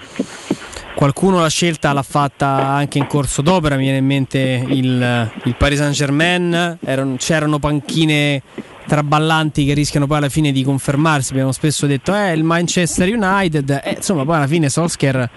Qualcuno 0.93 1.39
la 1.39 1.49
scelta 1.49 1.93
l'ha 1.93 2.03
fatta 2.03 2.67
anche 2.67 2.97
in 2.97 3.07
corso 3.07 3.41
d'opera, 3.41 3.75
mi 3.75 3.83
viene 3.83 3.97
in 3.97 4.05
mente 4.05 4.63
il, 4.67 5.31
il 5.43 5.55
Paris 5.55 5.79
Saint 5.79 5.93
Germain, 5.93 6.77
erano, 6.83 7.15
c'erano 7.17 7.57
panchine 7.57 8.41
traballanti 8.87 9.65
che 9.65 9.73
rischiano 9.73 10.07
poi 10.07 10.17
alla 10.17 10.29
fine 10.29 10.51
di 10.51 10.63
confermarsi. 10.63 11.31
Abbiamo 11.31 11.51
spesso 11.51 11.85
detto, 11.85 12.13
eh, 12.13 12.33
il 12.33 12.43
Manchester 12.43 13.07
United, 13.13 13.81
eh, 13.83 13.93
insomma, 13.97 14.25
poi 14.25 14.35
alla 14.35 14.47
fine 14.47 14.69
Solskjaer 14.69 15.29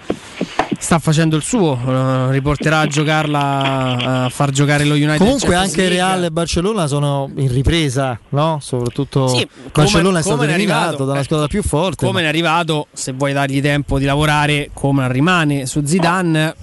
sta 0.77 0.99
facendo 0.99 1.35
il 1.35 1.41
suo, 1.41 1.71
uh, 1.71 2.29
riporterà 2.29 2.79
a 2.79 2.87
giocarla 2.87 4.23
a 4.25 4.29
far 4.29 4.51
giocare 4.51 4.83
lo 4.83 4.93
United. 4.93 5.17
Comunque 5.17 5.55
anche 5.55 5.87
Real 5.87 6.25
e 6.25 6.31
Barcellona 6.31 6.87
sono 6.87 7.29
in 7.37 7.51
ripresa, 7.51 8.19
no? 8.29 8.59
Soprattutto 8.61 9.27
sì, 9.27 9.47
Barcellona 9.71 10.07
come, 10.07 10.19
è 10.19 10.21
stato 10.21 10.43
eliminato 10.43 11.05
dalla 11.05 11.23
squadra 11.23 11.47
più 11.47 11.63
forte. 11.63 12.05
Come 12.05 12.21
ma... 12.21 12.27
è 12.27 12.29
arrivato, 12.29 12.87
se 12.93 13.13
vuoi 13.13 13.33
dargli 13.33 13.61
tempo 13.61 13.97
di 13.97 14.05
lavorare, 14.05 14.69
come 14.73 15.11
rimane 15.11 15.65
su 15.65 15.83
Zidane, 15.83 16.55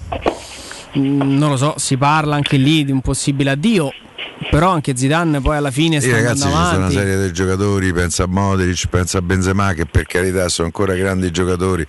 mm, 0.97 1.37
non 1.37 1.49
lo 1.49 1.57
so, 1.57 1.73
si 1.77 1.97
parla 1.97 2.35
anche 2.35 2.57
lì 2.57 2.85
di 2.85 2.91
un 2.91 3.01
possibile 3.01 3.51
addio. 3.51 3.91
Però 4.49 4.69
anche 4.69 4.95
Zidane 4.95 5.41
poi 5.41 5.57
alla 5.57 5.71
fine 5.71 5.99
sta 5.99 6.09
sì, 6.09 6.13
ragazzi, 6.13 6.43
andando 6.43 6.55
avanti. 6.55 6.69
ci 6.69 6.75
sono 6.75 6.85
una 6.85 7.11
serie 7.11 7.25
di 7.25 7.33
giocatori, 7.33 7.93
pensa 7.93 8.23
a 8.23 8.27
Modric, 8.27 8.87
pensa 8.87 9.17
a 9.17 9.21
Benzema 9.21 9.73
che 9.73 9.85
per 9.85 10.05
carità 10.05 10.47
sono 10.49 10.67
ancora 10.67 10.93
grandi 10.93 11.31
giocatori, 11.31 11.85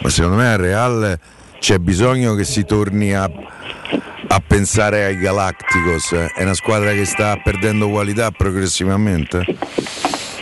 ma 0.00 0.08
secondo 0.10 0.36
me 0.36 0.52
al 0.52 0.58
Real 0.58 1.18
c'è 1.58 1.78
bisogno 1.78 2.34
che 2.34 2.44
si 2.44 2.64
torni 2.64 3.14
a, 3.14 3.24
a 3.24 4.42
pensare 4.46 5.04
ai 5.04 5.18
Galacticos. 5.18 6.12
È 6.34 6.42
una 6.42 6.54
squadra 6.54 6.92
che 6.92 7.06
sta 7.06 7.40
perdendo 7.42 7.88
qualità 7.88 8.30
progressivamente. 8.30 9.44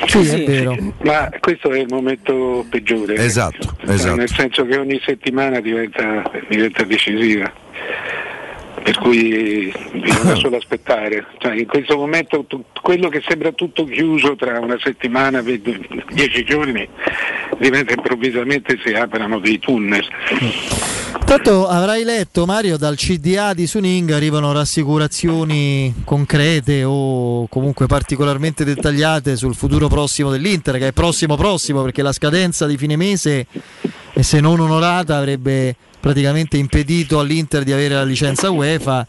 Sì, 0.07 0.19
è 0.19 0.45
vero. 0.45 0.77
Ma 1.05 1.31
questo 1.39 1.71
è 1.71 1.79
il 1.79 1.87
momento 1.89 2.67
peggiore. 2.69 3.15
Esatto, 3.15 3.77
esatto. 3.87 4.17
Nel 4.17 4.29
senso 4.29 4.67
che 4.67 4.77
ogni 4.77 5.01
settimana 5.05 5.61
diventa, 5.61 6.23
diventa 6.49 6.83
decisiva 6.83 7.51
per 8.83 8.99
cui 8.99 9.73
bisogna 9.93 10.35
solo 10.37 10.57
aspettare. 10.57 11.27
Cioè, 11.39 11.55
in 11.55 11.67
questo 11.67 11.97
momento 11.97 12.45
t- 12.45 12.61
quello 12.81 13.09
che 13.09 13.23
sembra 13.27 13.53
tutto 13.53 13.85
chiuso 13.85 14.37
tra 14.37 14.59
una 14.59 14.79
settimana, 14.83 15.43
dieci 15.43 16.45
giorni, 16.45 16.87
diventa 17.59 17.93
improvvisamente 17.93 18.79
si 18.85 18.93
aprono 18.93 19.39
dei 19.39 19.59
tunnel. 19.59 20.05
Tanto 21.25 21.67
avrai 21.67 22.05
letto 22.05 22.45
Mario 22.45 22.77
dal 22.77 22.97
CDA 22.97 23.55
di 23.55 23.67
Suning 23.67 24.11
arrivano 24.11 24.53
rassicurazioni 24.53 25.95
concrete 26.05 26.85
o 26.85 27.47
comunque 27.49 27.87
particolarmente 27.87 28.65
dettagliate 28.65 29.37
sul 29.37 29.55
futuro 29.55 29.89
prossimo 29.89 30.31
dell'Inter 30.31 30.77
che 30.77 30.89
è 30.89 30.93
prossimo 30.93 31.37
prossimo 31.37 31.83
perché 31.83 32.03
la 32.03 32.13
scadenza 32.13 32.67
di 32.67 32.77
fine 32.77 32.97
mese 32.97 33.47
e 34.13 34.23
se 34.23 34.41
non 34.41 34.61
onorata 34.61 35.17
avrebbe 35.17 35.75
praticamente 36.03 36.57
impedito 36.57 37.21
all'Inter 37.21 37.63
di 37.63 37.71
avere 37.71 37.95
la 37.95 38.03
licenza 38.03 38.51
UEFA 38.51 39.07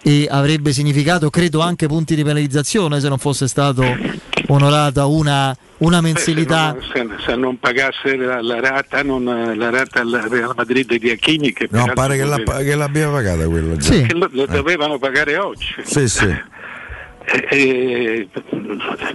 e 0.00 0.28
avrebbe 0.30 0.72
significato 0.72 1.30
credo 1.30 1.60
anche 1.60 1.88
punti 1.88 2.14
di 2.14 2.22
penalizzazione 2.22 3.00
se 3.00 3.08
non 3.08 3.18
fosse 3.18 3.48
stato 3.48 3.84
onorata 4.46 5.06
una, 5.06 5.54
una 5.78 6.00
mensilità 6.00 6.74
Beh, 6.74 6.84
se, 6.92 7.02
non, 7.02 7.18
se, 7.26 7.34
non, 7.34 7.58
pagasse 7.58 8.14
la, 8.14 8.40
la 8.40 8.60
rata 8.60 9.02
non, 9.02 9.24
la 9.24 9.70
rata 9.70 10.00
al 10.00 10.26
Real 10.30 10.52
Madrid 10.56 10.94
di 10.94 11.10
Achini 11.10 11.52
che 11.52 11.66
no 11.72 11.90
pare 11.92 12.16
che, 12.16 12.22
doveva, 12.22 12.54
la, 12.54 12.62
che 12.62 12.74
l'abbia 12.76 13.08
pagata 13.10 13.44
quello 13.48 13.80
sì. 13.80 14.06
lo, 14.16 14.28
lo 14.30 14.46
dovevano 14.46 14.96
pagare 14.98 15.36
oggi. 15.36 15.74
Sì 15.82 16.08
sì 16.08 16.28
eh, 17.50 18.28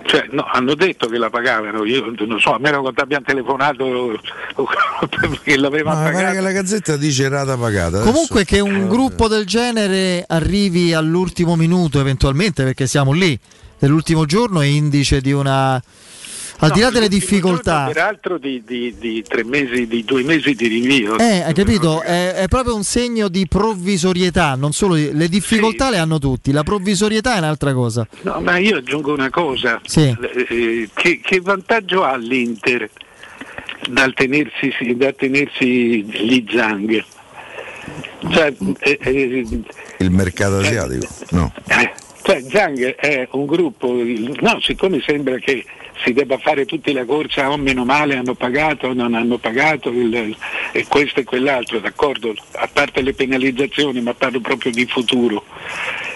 cioè, 0.05 0.27
no, 0.31 0.45
hanno 0.51 0.75
detto 0.75 1.07
che 1.07 1.17
la 1.17 1.29
pagavano, 1.29 1.83
io 1.83 2.13
non 2.25 2.39
so, 2.39 2.53
a 2.53 2.59
meno 2.59 2.83
che 2.83 3.01
abbiamo 3.01 3.25
telefonato 3.25 4.19
che 5.43 5.57
l'avevano 5.57 5.99
no, 5.99 6.11
pagata. 6.11 6.31
che 6.31 6.41
la 6.41 6.51
gazzetta 6.51 6.97
dice 6.97 7.27
rata 7.27 7.57
pagata. 7.57 8.01
Comunque 8.01 8.41
adesso. 8.41 8.55
che 8.55 8.59
un 8.59 8.87
gruppo 8.87 9.27
del 9.27 9.45
genere 9.45 10.23
arrivi 10.27 10.93
all'ultimo 10.93 11.55
minuto 11.55 11.99
eventualmente, 11.99 12.63
perché 12.63 12.85
siamo 12.85 13.13
lì, 13.13 13.37
nell'ultimo 13.79 14.25
giorno 14.25 14.61
è 14.61 14.65
indice 14.65 15.19
di 15.19 15.31
una 15.31 15.81
al 16.63 16.69
no, 16.69 16.75
di 16.75 16.81
là 16.81 16.89
delle 16.89 17.09
difficoltà. 17.09 17.85
Peraltro 17.85 18.37
di, 18.37 18.63
di, 18.65 18.95
di, 18.97 19.23
tre 19.27 19.43
mesi, 19.43 19.85
di 19.85 20.03
due 20.05 20.23
mesi 20.23 20.55
di 20.55 20.67
rinvio. 20.67 21.17
Eh, 21.19 21.41
hai 21.41 21.53
capito? 21.53 22.01
È, 22.01 22.33
è, 22.33 22.47
proprio 22.47 22.75
un 22.75 22.83
segno 22.83 23.27
di 23.27 23.45
provvisorietà, 23.47 24.55
non 24.55 24.71
solo 24.71 24.95
di, 24.95 25.11
le 25.13 25.27
difficoltà 25.27 25.85
sì. 25.85 25.91
le 25.91 25.97
hanno 25.97 26.19
tutti, 26.19 26.51
la 26.51 26.63
provvisorietà 26.63 27.35
è 27.35 27.37
un'altra 27.39 27.73
cosa. 27.73 28.07
No, 28.21 28.39
ma 28.39 28.57
io 28.57 28.77
aggiungo 28.77 29.11
una 29.11 29.29
cosa. 29.29 29.81
Sì. 29.83 30.15
Eh, 30.21 30.89
che, 30.93 31.19
che, 31.21 31.41
vantaggio 31.41 32.03
ha 32.03 32.15
l'Inter 32.15 32.89
dal 33.89 34.13
tenersi, 34.13 34.71
dal 34.95 35.15
tenersi 35.15 36.03
gli 36.03 36.45
Zang? 36.49 37.03
Cioè, 38.31 38.53
eh, 38.79 38.99
eh, 39.01 39.45
il 39.97 40.11
mercato 40.11 40.61
eh, 40.61 40.65
asiatico? 40.65 41.07
No. 41.31 41.51
Eh, 41.67 41.91
cioè, 42.21 42.41
Zang 42.49 42.95
è 42.95 43.27
un 43.31 43.45
gruppo, 43.45 43.93
no, 43.93 44.59
siccome 44.61 45.01
sembra 45.05 45.37
che 45.39 45.65
si 46.01 46.13
debba 46.13 46.37
fare 46.37 46.65
tutti 46.65 46.91
la 46.91 47.05
corsa, 47.05 47.51
oh 47.51 47.57
meno 47.57 47.85
male 47.85 48.15
hanno 48.15 48.33
pagato 48.33 48.87
o 48.87 48.93
non 48.93 49.13
hanno 49.13 49.37
pagato 49.37 49.89
il, 49.89 50.35
e 50.71 50.85
questo 50.87 51.21
e 51.21 51.23
quell'altro, 51.23 51.79
d'accordo? 51.79 52.33
A 52.53 52.69
parte 52.71 53.01
le 53.01 53.13
penalizzazioni, 53.13 54.01
ma 54.01 54.13
parlo 54.13 54.39
proprio 54.39 54.71
di 54.71 54.85
futuro. 54.85 55.43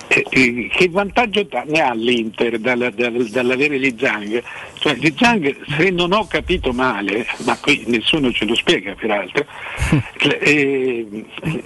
E, 0.08 0.26
e, 0.30 0.70
che 0.72 0.90
vantaggio 0.90 1.48
ne 1.66 1.82
ha 1.82 1.94
l'Inter 1.94 2.60
dalla, 2.60 2.90
dal, 2.90 3.28
dall'avere 3.28 3.80
gli 3.80 3.94
Zang? 3.98 4.41
Cioè 4.80 4.95
gli 4.95 5.14
Zang, 5.16 5.56
se 5.78 5.90
non 5.90 6.12
ho 6.14 6.26
capito 6.28 6.72
male, 6.72 7.28
ma 7.45 7.58
qui 7.58 7.84
nessuno 7.88 8.32
ce 8.32 8.45
lo 8.45 8.56
spiega 8.56 8.95
peraltro, 8.95 9.45
eh, 10.40 11.06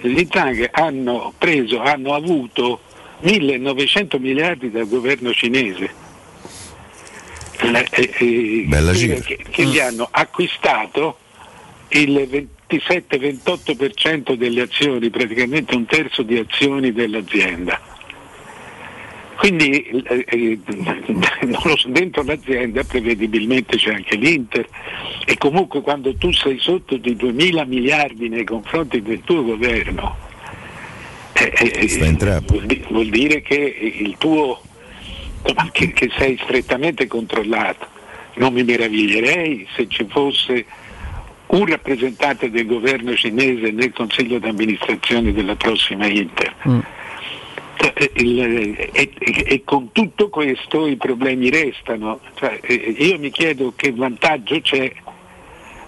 gli 0.02 0.28
Zang 0.30 0.70
hanno 0.72 1.34
preso, 1.38 1.80
hanno 1.80 2.14
avuto 2.14 2.82
1900 3.20 4.20
miliardi 4.20 4.72
dal 4.72 4.88
governo 4.88 5.32
cinese 5.32 6.10
eh, 7.62 7.88
eh, 8.18 9.22
che, 9.22 9.40
che 9.50 9.64
gli 9.66 9.80
hanno 9.80 10.08
acquistato 10.10 11.18
il 11.90 12.48
27-28% 12.70 14.34
delle 14.34 14.62
azioni, 14.62 15.10
praticamente 15.10 15.76
un 15.76 15.86
terzo 15.86 16.24
di 16.24 16.38
azioni 16.38 16.92
dell'azienda. 16.92 17.80
Quindi 19.36 20.04
eh, 20.08 20.26
eh 20.28 20.60
dentro 21.88 22.24
l'azienda 22.24 22.84
prevedibilmente 22.84 23.78
c'è 23.78 23.94
anche 23.94 24.16
l'Inter. 24.16 24.68
E 25.26 25.38
comunque 25.38 25.82
quando 25.82 26.16
tu 26.16 26.32
sei 26.32 26.60
sotto 26.60 26.98
di 26.98 27.16
2.000 27.16 27.68
miliardi 27.68 28.30
nei 28.30 28.44
confronti 28.44 29.02
del 29.02 29.22
tuo 29.24 29.44
governo 29.44 30.30
eh, 31.34 31.52
eh 31.56 32.42
vuol, 32.46 32.66
vuol, 32.90 33.10
dire 33.10 33.42
che 33.42 33.56
il 33.56 34.16
tuo 34.18 34.62
che, 35.72 35.92
che 35.92 36.10
sei 36.18 36.40
strettamente 36.44 37.08
controllato. 37.08 37.88
Non 38.36 38.54
mi 38.54 38.64
meraviglierei 38.64 39.68
se 39.76 39.88
ci 39.88 40.06
fosse 40.10 40.66
un 41.48 41.66
rappresentante 41.66 42.50
del 42.50 42.66
governo 42.66 43.14
cinese 43.16 43.72
nel 43.72 43.92
consiglio 43.92 44.40
d'amministrazione 44.40 45.34
della 45.34 45.56
prossima 45.56 46.08
Inter. 46.08 46.56
Mm. 46.68 46.80
Cioè, 47.76 47.94
e, 48.14 48.90
e, 48.94 49.12
e, 49.20 49.62
con 49.66 49.92
tutto 49.92 50.30
questo 50.30 50.88
i 50.88 50.96
problemi 50.98 51.50
restano. 51.50 52.20
Cioè, 52.36 52.60
io 52.68 53.18
mi 53.18 53.32
chiedo 53.32 53.74
che 53.76 53.92
vantaggio 53.92 54.62
c'è, 54.62 54.94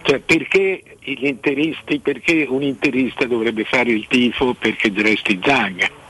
cioè, 0.01 0.19
perché 0.19 0.81
gli 0.99 1.27
interisti, 1.27 1.99
perché 1.99 2.45
un 2.49 2.63
interista 2.63 3.25
dovrebbe 3.25 3.63
fare 3.63 3.91
il 3.91 4.07
tifo 4.07 4.53
perché 4.53 4.91
resti 4.95 5.39
Zang? 5.43 6.01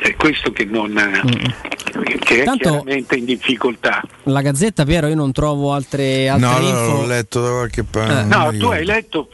È 0.00 0.16
questo 0.16 0.50
che 0.50 0.64
non, 0.64 0.90
mm. 0.92 2.10
che 2.18 2.40
è 2.40 2.44
Tanto 2.44 2.70
chiaramente 2.70 3.16
in 3.16 3.24
difficoltà. 3.26 4.02
La 4.24 4.40
Gazzetta, 4.40 4.84
Piero, 4.84 5.08
io 5.08 5.14
non 5.14 5.32
trovo 5.32 5.72
altre, 5.72 6.28
altre 6.28 6.48
no, 6.48 6.58
info. 6.58 6.72
No, 6.72 7.00
l'ho 7.00 7.06
letto 7.06 7.42
da 7.42 7.50
qualche 7.50 7.84
parte. 7.84 8.20
Eh. 8.20 8.24
No, 8.24 8.56
tu 8.56 8.66
hai 8.66 8.84
letto 8.84 9.28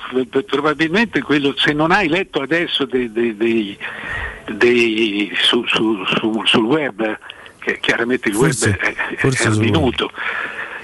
probabilmente 0.47 1.23
quello, 1.23 1.55
se 1.57 1.73
non 1.73 1.93
hai 1.93 2.09
letto 2.09 2.41
adesso 2.41 2.85
dei, 2.85 3.13
dei, 3.13 3.37
dei, 3.37 3.79
dei 4.53 5.33
su, 5.41 5.65
su, 5.67 6.05
su, 6.05 6.43
sul 6.45 6.65
web, 6.65 7.19
che 7.61 7.79
chiaramente 7.81 8.29
il 8.29 8.35
forse, 8.35 8.71
web 8.71 8.79
è, 8.79 8.95
è 9.17 9.47
al 9.47 9.59
minuto. 9.59 10.11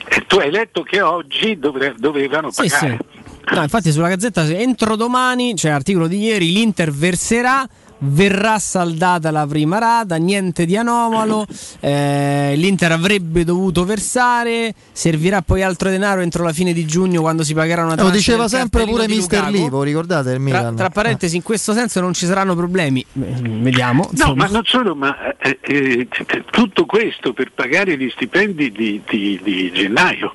E 0.06 0.24
tu 0.27 0.39
hai 0.39 0.51
letto 0.51 0.82
che 0.82 1.01
oggi 1.01 1.59
dovre, 1.59 1.94
dovevano 1.97 2.51
pagare. 2.51 2.68
Sì, 2.68 2.98
sì. 2.98 3.55
No, 3.55 3.62
infatti 3.62 3.90
sulla 3.90 4.09
Gazzetta 4.09 4.44
entro 4.47 4.94
domani, 4.94 5.55
c'è 5.55 5.70
l'articolo 5.70 6.06
di 6.06 6.18
ieri, 6.18 6.52
l'Inter 6.52 6.93
verserà 6.93 7.68
verrà 8.01 8.59
saldata 8.59 9.31
la 9.31 9.47
prima 9.47 9.78
rata, 9.78 10.16
niente 10.16 10.64
di 10.64 10.77
anomalo, 10.77 11.47
eh, 11.81 12.55
l'Inter 12.56 12.93
avrebbe 12.93 13.44
dovuto 13.44 13.85
versare, 13.85 14.74
servirà 14.93 15.43
poi 15.43 15.62
altro 15.62 15.90
denaro 15.90 16.20
entro 16.20 16.44
la 16.44 16.52
fine 16.52 16.72
di 16.72 16.86
giugno 16.86 17.20
quando 17.20 17.43
si 17.43 17.55
pagherà 17.55 17.82
una 17.85 17.94
tranche. 17.94 18.12
Lo 18.12 18.16
diceva 18.16 18.48
sempre 18.48 18.85
pure 18.85 19.09
Mister 19.09 19.48
Livo, 19.48 19.82
ricordate 19.82 20.32
il 20.32 20.40
Milan? 20.40 20.74
Tra, 20.74 20.86
tra 20.86 20.90
parentesi, 20.90 21.36
in 21.36 21.43
questo 21.43 21.72
senso 21.72 22.01
non 22.01 22.12
ci 22.12 22.27
saranno 22.27 22.55
problemi, 22.55 23.05
vediamo. 23.12 24.05
No, 24.05 24.09
insomma. 24.12 24.44
ma 24.44 24.51
non 24.51 24.62
solo, 24.64 24.94
ma 24.94 25.36
eh, 25.36 25.59
eh, 25.60 26.09
tutto 26.51 26.86
questo 26.86 27.32
per 27.32 27.52
pagare 27.52 27.97
gli 27.97 28.10
stipendi 28.10 28.70
di, 28.70 29.02
di, 29.09 29.40
di 29.43 29.72
gennaio. 29.72 30.32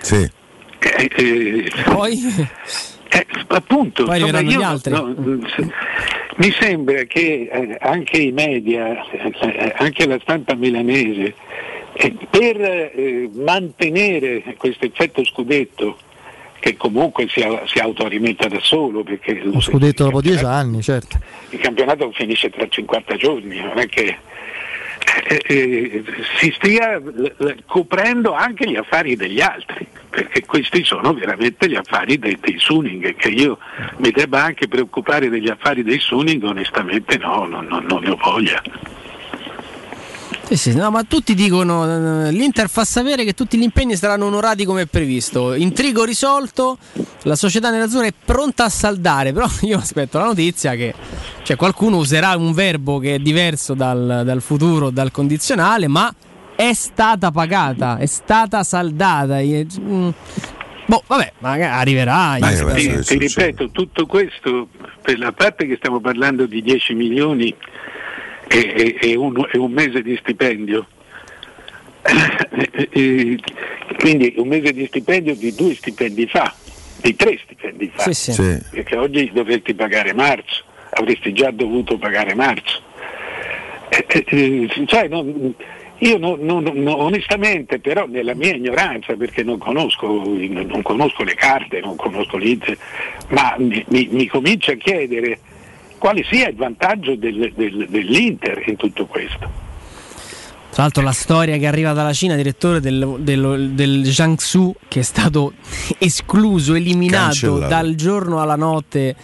Sì. 0.00 0.28
Eh, 0.78 1.10
eh, 1.14 1.70
poi? 1.84 2.20
Eh, 3.14 3.26
appunto, 3.48 4.04
Poi 4.04 4.20
insomma, 4.20 4.40
io, 4.40 4.58
gli 4.58 4.62
altri. 4.62 4.92
No, 4.92 5.14
mi 6.36 6.50
sembra 6.58 7.02
che 7.02 7.48
eh, 7.52 7.76
anche 7.78 8.16
i 8.16 8.32
media, 8.32 9.04
eh, 9.10 9.74
anche 9.76 10.06
la 10.06 10.18
stampa 10.22 10.54
milanese, 10.54 11.34
E 11.92 12.16
per 12.30 12.58
eh, 12.58 13.28
mantenere 13.34 14.42
questo 14.56 14.86
effetto 14.86 15.22
scudetto 15.24 15.98
che 16.58 16.74
comunque 16.78 17.28
si, 17.28 17.44
si 17.66 17.78
autoalimenta 17.80 18.48
da 18.48 18.60
solo 18.62 19.02
perché 19.02 19.34
lo 19.42 19.60
scudetto 19.60 20.04
dopo 20.04 20.22
dieci 20.22 20.44
anni, 20.44 20.80
certo. 20.80 21.18
Il 21.50 21.58
campionato 21.58 22.10
finisce 22.12 22.48
tra 22.48 22.66
50 22.66 23.16
giorni, 23.16 23.60
non 23.60 23.78
è 23.78 23.86
che 23.88 24.16
eh, 25.26 25.42
eh, 25.46 26.04
si 26.38 26.52
stia 26.56 27.00
coprendo 27.66 28.32
anche 28.32 28.68
gli 28.68 28.76
affari 28.76 29.16
degli 29.16 29.40
altri, 29.40 29.86
perché 30.10 30.44
questi 30.44 30.84
sono 30.84 31.12
veramente 31.14 31.68
gli 31.68 31.74
affari 31.74 32.18
dei, 32.18 32.38
dei 32.40 32.56
Suning, 32.58 33.14
che 33.16 33.28
io 33.28 33.58
mi 33.98 34.10
debba 34.10 34.42
anche 34.42 34.68
preoccupare 34.68 35.28
degli 35.28 35.48
affari 35.48 35.82
dei 35.82 35.98
Suning, 35.98 36.42
onestamente 36.42 37.18
no, 37.18 37.46
no, 37.46 37.60
no 37.62 37.80
non 37.80 38.02
ne 38.02 38.10
ho 38.10 38.16
voglia. 38.16 38.62
Sì, 40.52 40.70
sì, 40.70 40.76
no, 40.76 40.90
ma 40.90 41.02
tutti 41.04 41.34
dicono, 41.34 42.26
eh, 42.26 42.30
l'Inter 42.30 42.68
fa 42.68 42.84
sapere 42.84 43.24
che 43.24 43.32
tutti 43.32 43.56
gli 43.56 43.62
impegni 43.62 43.96
saranno 43.96 44.26
onorati 44.26 44.66
come 44.66 44.84
previsto. 44.84 45.54
Intrigo 45.54 46.04
risolto, 46.04 46.76
la 47.22 47.36
società 47.36 47.70
nell'azzurra 47.70 48.04
è 48.04 48.12
pronta 48.22 48.64
a 48.64 48.68
saldare, 48.68 49.32
però 49.32 49.46
io 49.62 49.78
aspetto 49.78 50.18
la 50.18 50.26
notizia 50.26 50.74
che 50.74 50.92
cioè, 51.42 51.56
qualcuno 51.56 51.96
userà 51.96 52.36
un 52.36 52.52
verbo 52.52 52.98
che 52.98 53.14
è 53.14 53.18
diverso 53.18 53.72
dal, 53.72 54.24
dal 54.26 54.42
futuro, 54.42 54.90
dal 54.90 55.10
condizionale, 55.10 55.88
ma 55.88 56.14
è 56.54 56.74
stata 56.74 57.30
pagata, 57.30 57.96
è 57.96 58.04
stata 58.04 58.62
saldata. 58.62 59.38
Mm. 59.40 60.08
Boh, 60.84 61.02
vabbè, 61.06 61.32
magari 61.38 61.72
arriverà. 61.72 62.36
Ti, 62.74 63.00
ti 63.00 63.16
ripeto, 63.16 63.70
tutto 63.70 64.04
questo 64.04 64.68
per 65.00 65.18
la 65.18 65.32
parte 65.32 65.66
che 65.66 65.76
stiamo 65.76 65.98
parlando 65.98 66.44
di 66.44 66.60
10 66.60 66.92
milioni 66.92 67.56
e, 68.52 68.98
e, 69.00 69.16
un, 69.16 69.48
e 69.50 69.58
un 69.58 69.72
mese 69.72 70.02
di 70.02 70.16
stipendio. 70.16 70.86
quindi 73.98 74.34
un 74.36 74.48
mese 74.48 74.72
di 74.72 74.86
stipendio 74.86 75.34
di 75.36 75.54
due 75.54 75.74
stipendi 75.74 76.26
fa, 76.26 76.52
di 77.00 77.14
tre 77.14 77.38
stipendi 77.42 77.90
fa, 77.94 78.12
sì, 78.12 78.32
sì. 78.32 78.58
perché 78.70 78.96
oggi 78.96 79.30
dovresti 79.32 79.72
pagare 79.74 80.12
marzo, 80.12 80.64
avresti 80.90 81.32
già 81.32 81.50
dovuto 81.50 81.96
pagare 81.96 82.34
marzo. 82.34 82.80
Eh, 83.88 84.24
eh, 84.26 84.68
cioè, 84.86 85.08
non, 85.08 85.54
io 85.98 86.18
non, 86.18 86.40
non, 86.40 86.66
onestamente, 86.88 87.78
però 87.78 88.06
nella 88.06 88.34
mia 88.34 88.54
ignoranza, 88.54 89.14
perché 89.14 89.42
non 89.44 89.58
conosco, 89.58 90.06
non 90.06 90.82
conosco 90.82 91.22
le 91.22 91.34
carte, 91.34 91.80
non 91.80 91.94
conosco 91.96 92.36
l'Inter, 92.36 92.76
ma 93.28 93.54
mi, 93.58 93.84
mi, 93.88 94.08
mi 94.10 94.26
comincio 94.26 94.72
a 94.72 94.74
chiedere 94.74 95.38
quale 96.02 96.24
sia 96.28 96.48
il 96.48 96.56
vantaggio 96.56 97.14
del, 97.14 97.52
del, 97.54 97.86
dell'Inter 97.88 98.60
in 98.66 98.74
tutto 98.74 99.06
questo. 99.06 99.60
Tra 100.72 100.82
l'altro 100.82 101.00
la 101.00 101.12
storia 101.12 101.56
che 101.58 101.66
arriva 101.68 101.92
dalla 101.92 102.12
Cina, 102.12 102.34
direttore 102.34 102.80
del, 102.80 103.18
del, 103.20 103.70
del 103.70 104.02
Jiangsu, 104.02 104.74
che 104.88 104.98
è 104.98 105.02
stato 105.04 105.52
escluso, 105.98 106.74
eliminato 106.74 107.24
Cancellato. 107.26 107.68
dal 107.68 107.94
giorno 107.94 108.40
alla 108.40 108.56
notte. 108.56 109.14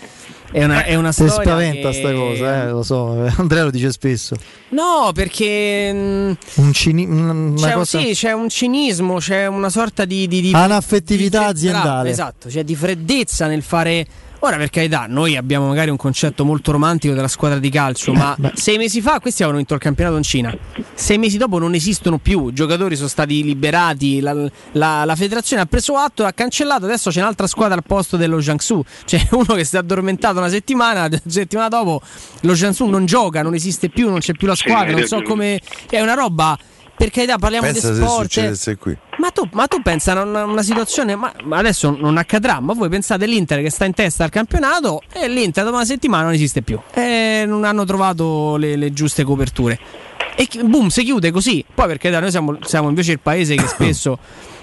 È 0.52 0.62
una, 0.62 0.84
è 0.84 0.94
una 0.94 1.10
storia. 1.10 1.34
Ti 1.34 1.42
spaventa 1.42 1.88
che... 1.90 1.94
sta 1.96 2.12
cosa, 2.12 2.62
eh, 2.62 2.70
lo 2.70 2.82
so. 2.84 3.26
Andrea 3.38 3.64
lo 3.64 3.70
dice 3.70 3.90
spesso. 3.90 4.36
No, 4.68 5.10
perché. 5.12 5.90
Mm, 5.92 6.32
un 6.54 6.72
cini- 6.72 7.54
c'è, 7.56 7.72
cosa... 7.72 7.98
sì, 7.98 8.12
c'è 8.12 8.30
un 8.30 8.48
cinismo, 8.48 9.16
c'è 9.16 9.46
una 9.46 9.68
sorta 9.68 10.04
di. 10.04 10.28
di, 10.28 10.40
di 10.42 10.52
Anaffettività 10.54 11.40
di 11.40 11.44
aziendale. 11.46 12.10
Esatto, 12.10 12.48
cioè 12.48 12.62
di 12.62 12.76
freddezza 12.76 13.48
nel 13.48 13.62
fare 13.62 14.06
Ora 14.40 14.56
per 14.56 14.70
carità, 14.70 15.06
noi 15.08 15.36
abbiamo 15.36 15.66
magari 15.66 15.90
un 15.90 15.96
concetto 15.96 16.44
molto 16.44 16.70
romantico 16.70 17.12
della 17.12 17.26
squadra 17.26 17.58
di 17.58 17.70
calcio, 17.70 18.12
ma 18.12 18.36
Beh. 18.38 18.52
sei 18.54 18.76
mesi 18.78 19.00
fa 19.00 19.18
questi 19.18 19.42
avevano 19.42 19.58
vinto 19.58 19.74
il 19.74 19.80
campionato 19.80 20.16
in 20.16 20.22
Cina. 20.22 20.56
Sei 20.94 21.18
mesi 21.18 21.38
dopo 21.38 21.58
non 21.58 21.74
esistono 21.74 22.18
più, 22.18 22.48
i 22.48 22.52
giocatori 22.52 22.94
sono 22.94 23.08
stati 23.08 23.42
liberati, 23.42 24.20
la, 24.20 24.32
la, 24.72 25.04
la 25.04 25.16
federazione 25.16 25.62
ha 25.62 25.66
preso 25.66 25.96
atto, 25.96 26.24
ha 26.24 26.32
cancellato, 26.32 26.84
adesso 26.84 27.10
c'è 27.10 27.20
un'altra 27.20 27.48
squadra 27.48 27.74
al 27.74 27.82
posto 27.84 28.16
dello 28.16 28.38
Jiangsu. 28.38 28.80
C'è 29.04 29.26
uno 29.32 29.54
che 29.54 29.64
si 29.64 29.74
è 29.74 29.78
addormentato 29.80 30.38
una 30.38 30.48
settimana, 30.48 31.08
la 31.08 31.20
settimana 31.26 31.68
dopo 31.68 32.00
lo 32.42 32.52
Jiangsu 32.52 32.86
non 32.86 33.06
gioca, 33.06 33.42
non 33.42 33.54
esiste 33.54 33.88
più, 33.88 34.08
non 34.08 34.20
c'è 34.20 34.34
più 34.34 34.46
la 34.46 34.54
squadra, 34.54 34.92
non 34.92 35.06
so 35.06 35.20
come... 35.22 35.60
È 35.90 36.00
una 36.00 36.14
roba 36.14 36.56
per 36.96 37.10
carità 37.10 37.38
parliamo 37.38 37.66
Pensa 37.66 37.90
di 37.90 37.96
sport. 37.96 38.28
Se 38.28 38.40
succedesse 38.40 38.76
qui. 38.76 38.98
Ma 39.18 39.30
tu, 39.30 39.48
ma 39.52 39.66
tu 39.66 39.82
pensa 39.82 40.12
a 40.12 40.22
una, 40.22 40.44
una, 40.44 40.62
situazione, 40.62 41.16
ma 41.16 41.32
adesso 41.50 41.90
non 41.90 42.16
accadrà, 42.16 42.60
ma 42.60 42.72
voi 42.72 42.88
pensate 42.88 43.26
l'Inter 43.26 43.62
che 43.62 43.70
sta 43.70 43.84
in 43.84 43.92
testa 43.92 44.22
al 44.24 44.30
campionato 44.30 45.02
e 45.12 45.28
l'Inter 45.28 45.64
dopo 45.64 45.76
una 45.76 45.84
settimana 45.84 46.24
non 46.24 46.32
esiste 46.32 46.62
più. 46.62 46.78
E 46.94 47.44
non 47.46 47.64
hanno 47.64 47.84
trovato 47.84 48.56
le, 48.56 48.76
le 48.76 48.92
giuste 48.92 49.24
coperture. 49.24 50.06
E 50.40 50.46
boom, 50.62 50.86
si 50.86 51.02
chiude 51.02 51.32
così. 51.32 51.64
Poi 51.74 51.88
perché 51.88 52.10
noi 52.10 52.30
siamo, 52.30 52.58
siamo 52.62 52.88
invece 52.88 53.10
il 53.10 53.18
paese 53.18 53.56
che 53.56 53.66
spesso 53.66 54.16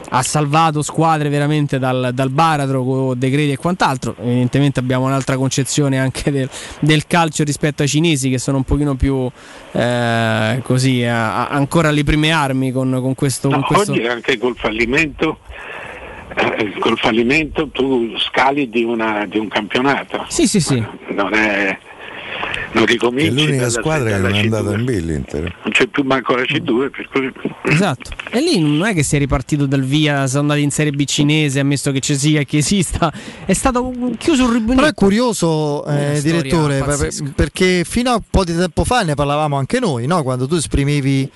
ha 0.08 0.22
salvato 0.22 0.82
squadre 0.82 1.28
veramente 1.28 1.80
dal, 1.80 2.12
dal 2.14 2.30
baratro 2.30 2.82
con 2.86 3.20
decreti 3.20 3.52
e 3.52 3.58
quant'altro. 3.58 4.16
Evidentemente 4.22 4.80
abbiamo 4.80 5.06
un'altra 5.06 5.36
concezione 5.36 6.00
anche 6.00 6.32
del, 6.32 6.50
del 6.80 7.06
calcio 7.08 7.44
rispetto 7.44 7.82
ai 7.82 7.90
cinesi 7.90 8.30
che 8.30 8.38
sono 8.38 8.56
un 8.56 8.64
pochino 8.64 8.96
più 8.96 9.30
eh, 9.74 10.62
così, 10.64 11.04
a, 11.04 11.50
ancora 11.50 11.90
alle 11.90 12.06
prime 12.06 12.32
armi 12.32 12.72
con, 12.72 12.98
con 13.02 13.14
questo, 13.14 13.50
no, 13.50 13.56
con 13.56 13.76
questo... 13.76 13.92
Oggi 13.92 14.08
anche 14.08 14.38
col 14.38 14.56
fallimento 14.56 15.40
eh, 16.38 16.74
col 16.80 16.98
fallimento 16.98 17.68
tu 17.68 18.18
scali 18.20 18.70
di, 18.70 18.84
una, 18.84 19.26
di, 19.26 19.40
un 19.40 19.50
campionato. 19.50 20.26
Sì, 20.30 20.48
sì, 20.48 20.62
sì. 20.62 20.82
Non 21.10 21.34
è, 21.34 21.78
non 22.74 22.86
ricominci. 22.86 23.28
È 23.28 23.32
l'unica 23.32 23.70
squadra 23.70 24.10
che 24.10 24.18
non 24.18 24.34
è 24.34 24.40
andata 24.40 24.74
in 24.74 24.86
B 24.86 24.90
l'Inter. 24.90 25.42
Non 25.42 25.72
c'è 25.72 25.88
più 25.88 26.04
manco 26.04 26.36
la 26.36 26.44
C2, 26.44 26.90
per 26.90 27.10
cui... 27.10 27.32
Esatto. 27.64 28.12
E 28.30 28.40
lì 28.42 28.60
non 28.60 28.86
è 28.86 28.94
che 28.94 29.04
si 29.04 29.16
è 29.16 29.20
ripartito 29.20 29.66
dal 29.66 29.84
via, 29.84 30.28
sono 30.28 30.42
andati 30.42 30.62
in 30.62 30.72
Serie 30.72 30.92
B 30.92 31.04
cinese, 31.06 31.60
ammesso 31.60 31.92
che 31.92 32.00
ci 32.00 32.16
sia 32.16 32.42
e 32.42 32.46
che 32.46 32.58
esista. 32.58 33.12
È 33.46 33.54
stato 33.54 33.92
chiuso 34.18 34.46
un 34.46 34.52
rubinetto. 34.52 34.76
Però 34.76 34.88
è 34.88 34.94
curioso, 34.94 35.86
eh, 35.86 36.20
direttore, 36.22 36.84
perché 37.36 37.84
fino 37.86 38.12
a 38.12 38.16
un 38.16 38.24
po' 38.30 38.44
di 38.44 38.56
tempo 38.56 38.84
fa 38.84 39.04
ne 39.04 39.16
parlavamo 39.16 39.58
anche 39.58 39.80
noi, 39.80 40.06
no? 40.06 40.24
quando 40.24 40.48
tu 40.48 40.56
esprimevi 40.56 41.30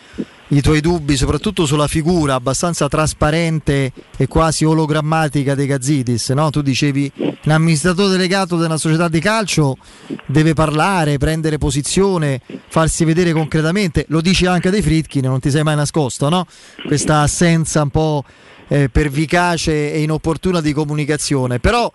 i 0.49 0.61
tuoi 0.61 0.81
dubbi, 0.81 1.15
soprattutto 1.15 1.65
sulla 1.65 1.87
figura 1.87 2.33
abbastanza 2.35 2.87
trasparente 2.87 3.91
e 4.17 4.27
quasi 4.27 4.65
ologrammatica 4.65 5.55
dei 5.55 5.67
Gazzidis. 5.67 6.29
No? 6.29 6.49
Tu 6.49 6.61
dicevi 6.61 7.11
un 7.43 7.51
amministratore 7.51 8.09
delegato 8.09 8.55
una 8.55 8.77
società 8.77 9.07
di 9.07 9.19
calcio 9.19 9.77
deve 10.25 10.53
parlare, 10.53 11.17
prendere 11.17 11.57
posizione, 11.57 12.41
farsi 12.67 13.05
vedere 13.05 13.31
concretamente. 13.31 14.05
Lo 14.09 14.21
dici 14.21 14.45
anche 14.45 14.69
dei 14.69 14.81
Fritkin, 14.81 15.25
non 15.25 15.39
ti 15.39 15.51
sei 15.51 15.63
mai 15.63 15.75
nascosto, 15.75 16.29
no? 16.29 16.45
Questa 16.85 17.21
assenza 17.21 17.81
un 17.81 17.89
po' 17.89 18.23
eh, 18.67 18.89
pervicace 18.89 19.93
e 19.93 20.01
inopportuna 20.01 20.61
di 20.61 20.73
comunicazione. 20.73 21.59
Però 21.59 21.91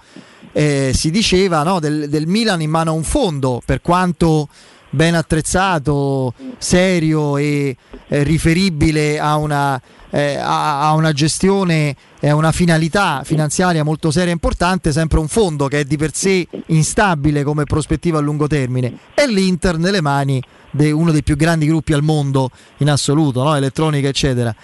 eh, 0.52 0.92
si 0.94 1.10
diceva 1.10 1.62
no, 1.62 1.80
del, 1.80 2.08
del 2.08 2.26
Milan 2.26 2.60
in 2.60 2.70
mano 2.70 2.90
a 2.90 2.94
un 2.94 3.04
fondo, 3.04 3.60
per 3.64 3.80
quanto 3.80 4.48
ben 4.94 5.14
attrezzato, 5.14 6.32
serio 6.58 7.36
e 7.36 7.76
eh, 8.08 8.22
riferibile 8.22 9.18
a 9.18 9.36
una, 9.36 9.80
eh, 10.10 10.36
a, 10.36 10.88
a 10.88 10.92
una 10.92 11.12
gestione 11.12 11.96
e 12.20 12.28
a 12.28 12.34
una 12.34 12.52
finalità 12.52 13.22
finanziaria 13.24 13.84
molto 13.84 14.10
seria 14.10 14.30
e 14.30 14.34
importante, 14.34 14.92
sempre 14.92 15.18
un 15.18 15.28
fondo 15.28 15.66
che 15.66 15.80
è 15.80 15.84
di 15.84 15.96
per 15.96 16.14
sé 16.14 16.46
instabile 16.66 17.42
come 17.42 17.64
prospettiva 17.64 18.18
a 18.18 18.20
lungo 18.20 18.46
termine 18.46 18.96
e 19.14 19.26
l'Inter 19.26 19.78
nelle 19.78 20.00
mani 20.00 20.42
di 20.70 20.90
uno 20.90 21.10
dei 21.12 21.22
più 21.22 21.36
grandi 21.36 21.66
gruppi 21.66 21.92
al 21.92 22.02
mondo 22.02 22.50
in 22.78 22.90
assoluto, 22.90 23.42
no? 23.42 23.54
elettronica 23.54 24.08
eccetera. 24.08 24.54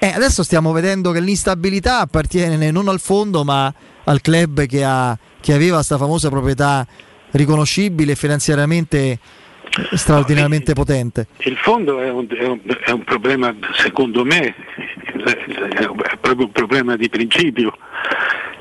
E 0.00 0.06
adesso 0.06 0.44
stiamo 0.44 0.70
vedendo 0.70 1.10
che 1.10 1.20
l'instabilità 1.20 2.00
appartiene 2.00 2.70
non 2.70 2.88
al 2.88 3.00
fondo 3.00 3.42
ma 3.42 3.72
al 4.04 4.20
club 4.20 4.64
che, 4.66 4.84
ha, 4.84 5.18
che 5.40 5.52
aveva 5.52 5.76
questa 5.76 5.98
famosa 5.98 6.28
proprietà 6.28 6.86
riconoscibile 7.32 8.14
finanziariamente 8.14 9.18
straordinariamente 9.92 10.72
potente. 10.72 11.26
Il 11.38 11.56
fondo 11.56 12.00
è 12.00 12.10
un, 12.10 12.26
è, 12.28 12.44
un, 12.44 12.60
è 12.84 12.90
un, 12.90 13.04
problema, 13.04 13.54
secondo 13.74 14.24
me, 14.24 14.54
è 15.24 16.16
proprio 16.20 16.46
un 16.46 16.52
problema 16.52 16.96
di 16.96 17.08
principio. 17.08 17.76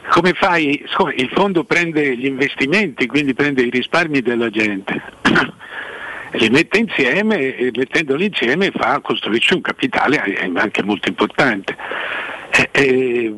Come 0.09 0.33
fai? 0.33 0.83
Il 1.15 1.29
fondo 1.33 1.63
prende 1.63 2.15
gli 2.15 2.25
investimenti, 2.25 3.05
quindi 3.07 3.33
prende 3.33 3.61
i 3.63 3.69
risparmi 3.69 4.21
della 4.21 4.49
gente, 4.49 5.01
li 6.37 6.49
mette 6.49 6.77
insieme 6.77 7.55
e 7.55 7.71
mettendoli 7.75 8.25
insieme 8.25 8.71
fa, 8.71 8.99
costruisce 9.01 9.55
un 9.55 9.61
capitale 9.61 10.21
anche 10.55 10.83
molto 10.83 11.09
importante. 11.09 11.75
E, 12.49 12.69
e, 12.71 13.33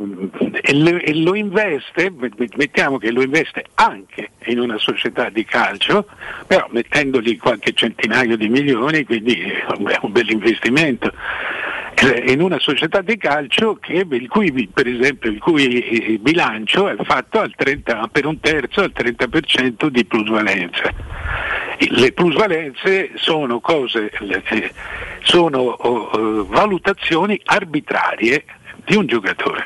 e, 0.62 1.16
lo 1.16 1.36
investe, 1.36 2.14
mettiamo 2.56 2.98
che 2.98 3.12
lo 3.12 3.22
investe 3.22 3.66
anche 3.76 4.32
in 4.46 4.60
una 4.60 4.78
società 4.78 5.30
di 5.30 5.44
calcio, 5.46 6.06
però 6.46 6.68
mettendogli 6.72 7.38
qualche 7.38 7.74
centinaio 7.74 8.38
di 8.38 8.48
milioni, 8.48 9.04
quindi 9.04 9.34
è 9.42 9.98
un 10.02 10.12
bel 10.12 10.30
investimento 10.30 11.12
in 12.02 12.42
una 12.42 12.60
società 12.60 13.02
di 13.02 13.18
calcio 13.18 13.76
che, 13.76 14.06
il 14.10 14.28
cui, 14.30 14.70
per 14.74 14.88
esempio, 14.88 15.30
il 15.30 15.40
cui 15.40 16.18
bilancio 16.22 16.88
è 16.88 16.96
fatto 17.04 17.46
30, 17.56 18.10
per 18.12 18.26
un 18.26 18.40
terzo 18.40 18.82
al 18.82 18.94
30% 18.96 19.88
di 19.88 20.06
plusvalenze. 20.06 20.94
Le 21.78 22.12
plusvalenze 22.12 23.12
sono 23.16 23.60
cose 23.60 24.12
sono 25.24 25.60
oh, 25.60 26.10
oh, 26.12 26.46
valutazioni 26.46 27.40
arbitrarie 27.44 28.46
di 28.86 28.96
un 28.96 29.06
giocatore. 29.06 29.66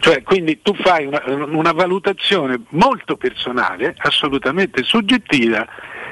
Cioè, 0.00 0.22
quindi 0.22 0.60
tu 0.60 0.74
fai 0.74 1.06
una, 1.06 1.22
una 1.26 1.72
valutazione 1.72 2.60
molto 2.70 3.16
personale, 3.16 3.94
assolutamente 3.96 4.82
soggettiva, 4.82 5.66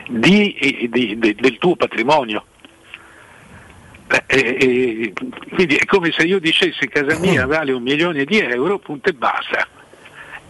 di, 0.09 0.89
di, 0.91 1.19
di, 1.19 1.35
del 1.35 1.59
tuo 1.59 1.77
patrimonio. 1.77 2.45
Eh, 4.27 4.35
eh, 4.37 5.13
quindi 5.55 5.77
è 5.77 5.85
come 5.87 6.13
se 6.13 6.25
io 6.25 6.39
dicessi 6.39 6.87
casa 6.89 7.19
mia 7.19 7.47
vale 7.47 7.73
un 7.73 7.83
milione 7.83 8.25
di 8.25 8.39
euro, 8.39 8.79
punto 8.79 9.09
e 9.09 9.15
basta. 9.15 9.67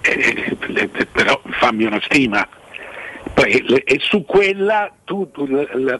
Eh, 0.00 0.56
eh 0.74 1.06
però 1.06 1.40
fammi 1.44 1.84
una 1.84 2.00
stima. 2.02 2.46
Poi, 3.34 3.64
e 3.84 3.98
su 4.00 4.24
quella 4.24 4.92
tu, 5.04 5.30
tu, 5.30 5.46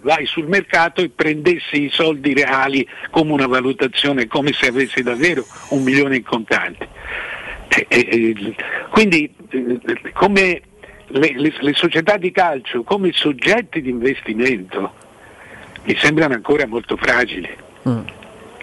vai 0.03 0.27
sul 0.27 0.49
mercato 0.49 1.01
e 1.01 1.09
prendessi 1.09 1.85
i 1.85 1.91
soldi 1.91 2.35
reali 2.35 2.87
come 3.11 3.33
una 3.33 3.47
valutazione, 3.47 4.27
come 4.27 4.53
se 4.53 4.67
avessi 4.67 5.03
davvero 5.03 5.45
un 5.69 5.83
milione 5.83 6.17
in 6.17 6.25
contanti. 6.25 6.87
quindi 8.91 9.33
come 10.13 10.61
le, 11.07 11.33
le, 11.37 11.55
le 11.59 11.73
società 11.75 12.17
di 12.17 12.31
calcio 12.33 12.83
come 12.83 13.13
soggetti 13.13 13.81
di 13.81 13.91
investimento 13.91 15.01
mi 15.85 15.97
sembrano 15.97 16.35
ancora 16.35 16.67
molto 16.67 16.97
fragili, 16.97 17.49
mm. 17.89 17.99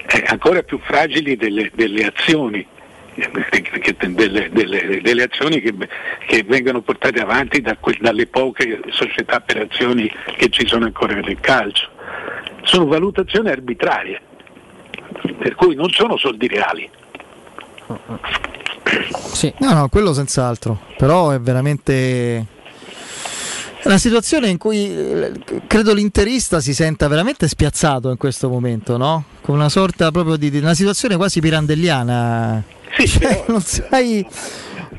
eh, 0.07 0.23
ancora 0.27 0.61
più 0.63 0.79
fragili 0.79 1.35
delle, 1.35 1.71
delle 1.73 2.05
azioni, 2.05 2.65
delle, 3.13 4.49
delle, 4.51 5.01
delle, 5.01 5.23
azioni 5.23 5.59
che, 5.59 5.73
che, 6.25 6.43
vengono 6.43 6.81
portate 6.81 7.19
avanti 7.19 7.61
da 7.61 7.75
que, 7.77 7.97
dalle 7.99 8.27
poche 8.27 8.81
società 8.89 9.41
per 9.41 9.67
azioni 9.69 10.09
che 10.37 10.49
ci 10.49 10.65
sono 10.67 10.85
ancora 10.85 11.15
nel 11.15 11.39
calcio. 11.39 11.89
Sono 12.63 12.85
valutazioni 12.85 13.49
arbitrarie, 13.49 14.21
per 15.37 15.55
cui 15.55 15.75
non 15.75 15.89
sono 15.89 16.17
soldi 16.17 16.47
reali. 16.47 16.89
Sì. 19.33 19.53
No, 19.59 19.73
no, 19.73 19.89
quello 19.89 20.13
senz'altro, 20.13 20.79
però 20.97 21.31
è 21.31 21.39
veramente 21.39 22.45
una 23.83 23.97
situazione 23.97 24.49
in 24.49 24.57
cui 24.57 24.93
eh, 24.93 25.31
credo 25.67 25.93
l'interista 25.93 26.59
si 26.59 26.73
senta 26.73 27.07
veramente 27.07 27.47
spiazzato 27.47 28.09
in 28.09 28.17
questo 28.17 28.49
momento, 28.49 28.97
no? 28.97 29.23
Con 29.41 29.55
una 29.55 29.69
sorta 29.69 30.11
proprio 30.11 30.35
di, 30.35 30.49
di 30.49 30.57
una 30.57 30.73
situazione 30.73 31.15
quasi 31.15 31.39
pirandelliana. 31.39 32.63
Sì, 32.97 33.07
cioè, 33.07 33.19
però, 33.19 33.43
non 33.47 33.61
sai... 33.61 34.25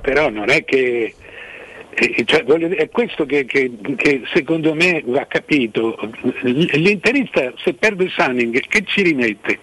però 0.00 0.30
non 0.30 0.48
è 0.48 0.64
che 0.64 1.14
eh, 1.90 2.24
cioè, 2.24 2.44
è 2.44 2.88
questo 2.88 3.26
che, 3.26 3.44
che, 3.44 3.70
che, 3.96 4.22
secondo 4.32 4.74
me 4.74 5.02
va 5.04 5.26
capito. 5.26 5.96
L'interista 6.42 7.52
se 7.62 7.74
perde 7.74 8.08
Sunning 8.08 8.60
che 8.60 8.84
ci 8.86 9.02
rimette? 9.02 9.58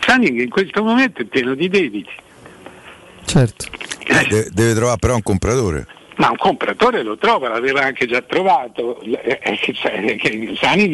Sunning 0.00 0.40
in 0.40 0.48
questo 0.48 0.82
momento 0.82 1.20
è 1.20 1.24
pieno 1.24 1.54
di 1.54 1.68
debiti. 1.68 2.10
Certo. 3.24 3.66
Eh, 4.06 4.26
deve, 4.28 4.48
deve 4.52 4.74
trovare 4.74 4.98
però 4.98 5.14
un 5.16 5.22
compratore. 5.22 5.86
Ma 6.16 6.30
un 6.30 6.36
compratore 6.36 7.02
lo 7.02 7.16
trova, 7.16 7.48
l'aveva 7.48 7.82
anche 7.82 8.06
già 8.06 8.20
trovato. 8.20 9.00
Eh, 9.00 9.38
eh, 9.42 10.56
Sani 10.56 10.90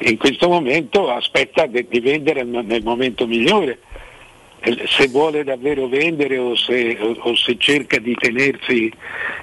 in 0.00 0.16
questo 0.18 0.48
momento 0.48 1.10
aspetta 1.10 1.66
di 1.66 2.00
vendere 2.00 2.44
nel 2.44 2.82
momento 2.82 3.26
migliore 3.26 3.78
se 4.86 5.08
vuole 5.08 5.44
davvero 5.44 5.88
vendere 5.88 6.38
o 6.38 6.56
se, 6.56 6.96
o 7.00 7.36
se 7.36 7.56
cerca 7.58 7.98
di 7.98 8.14
tenersi, 8.14 8.92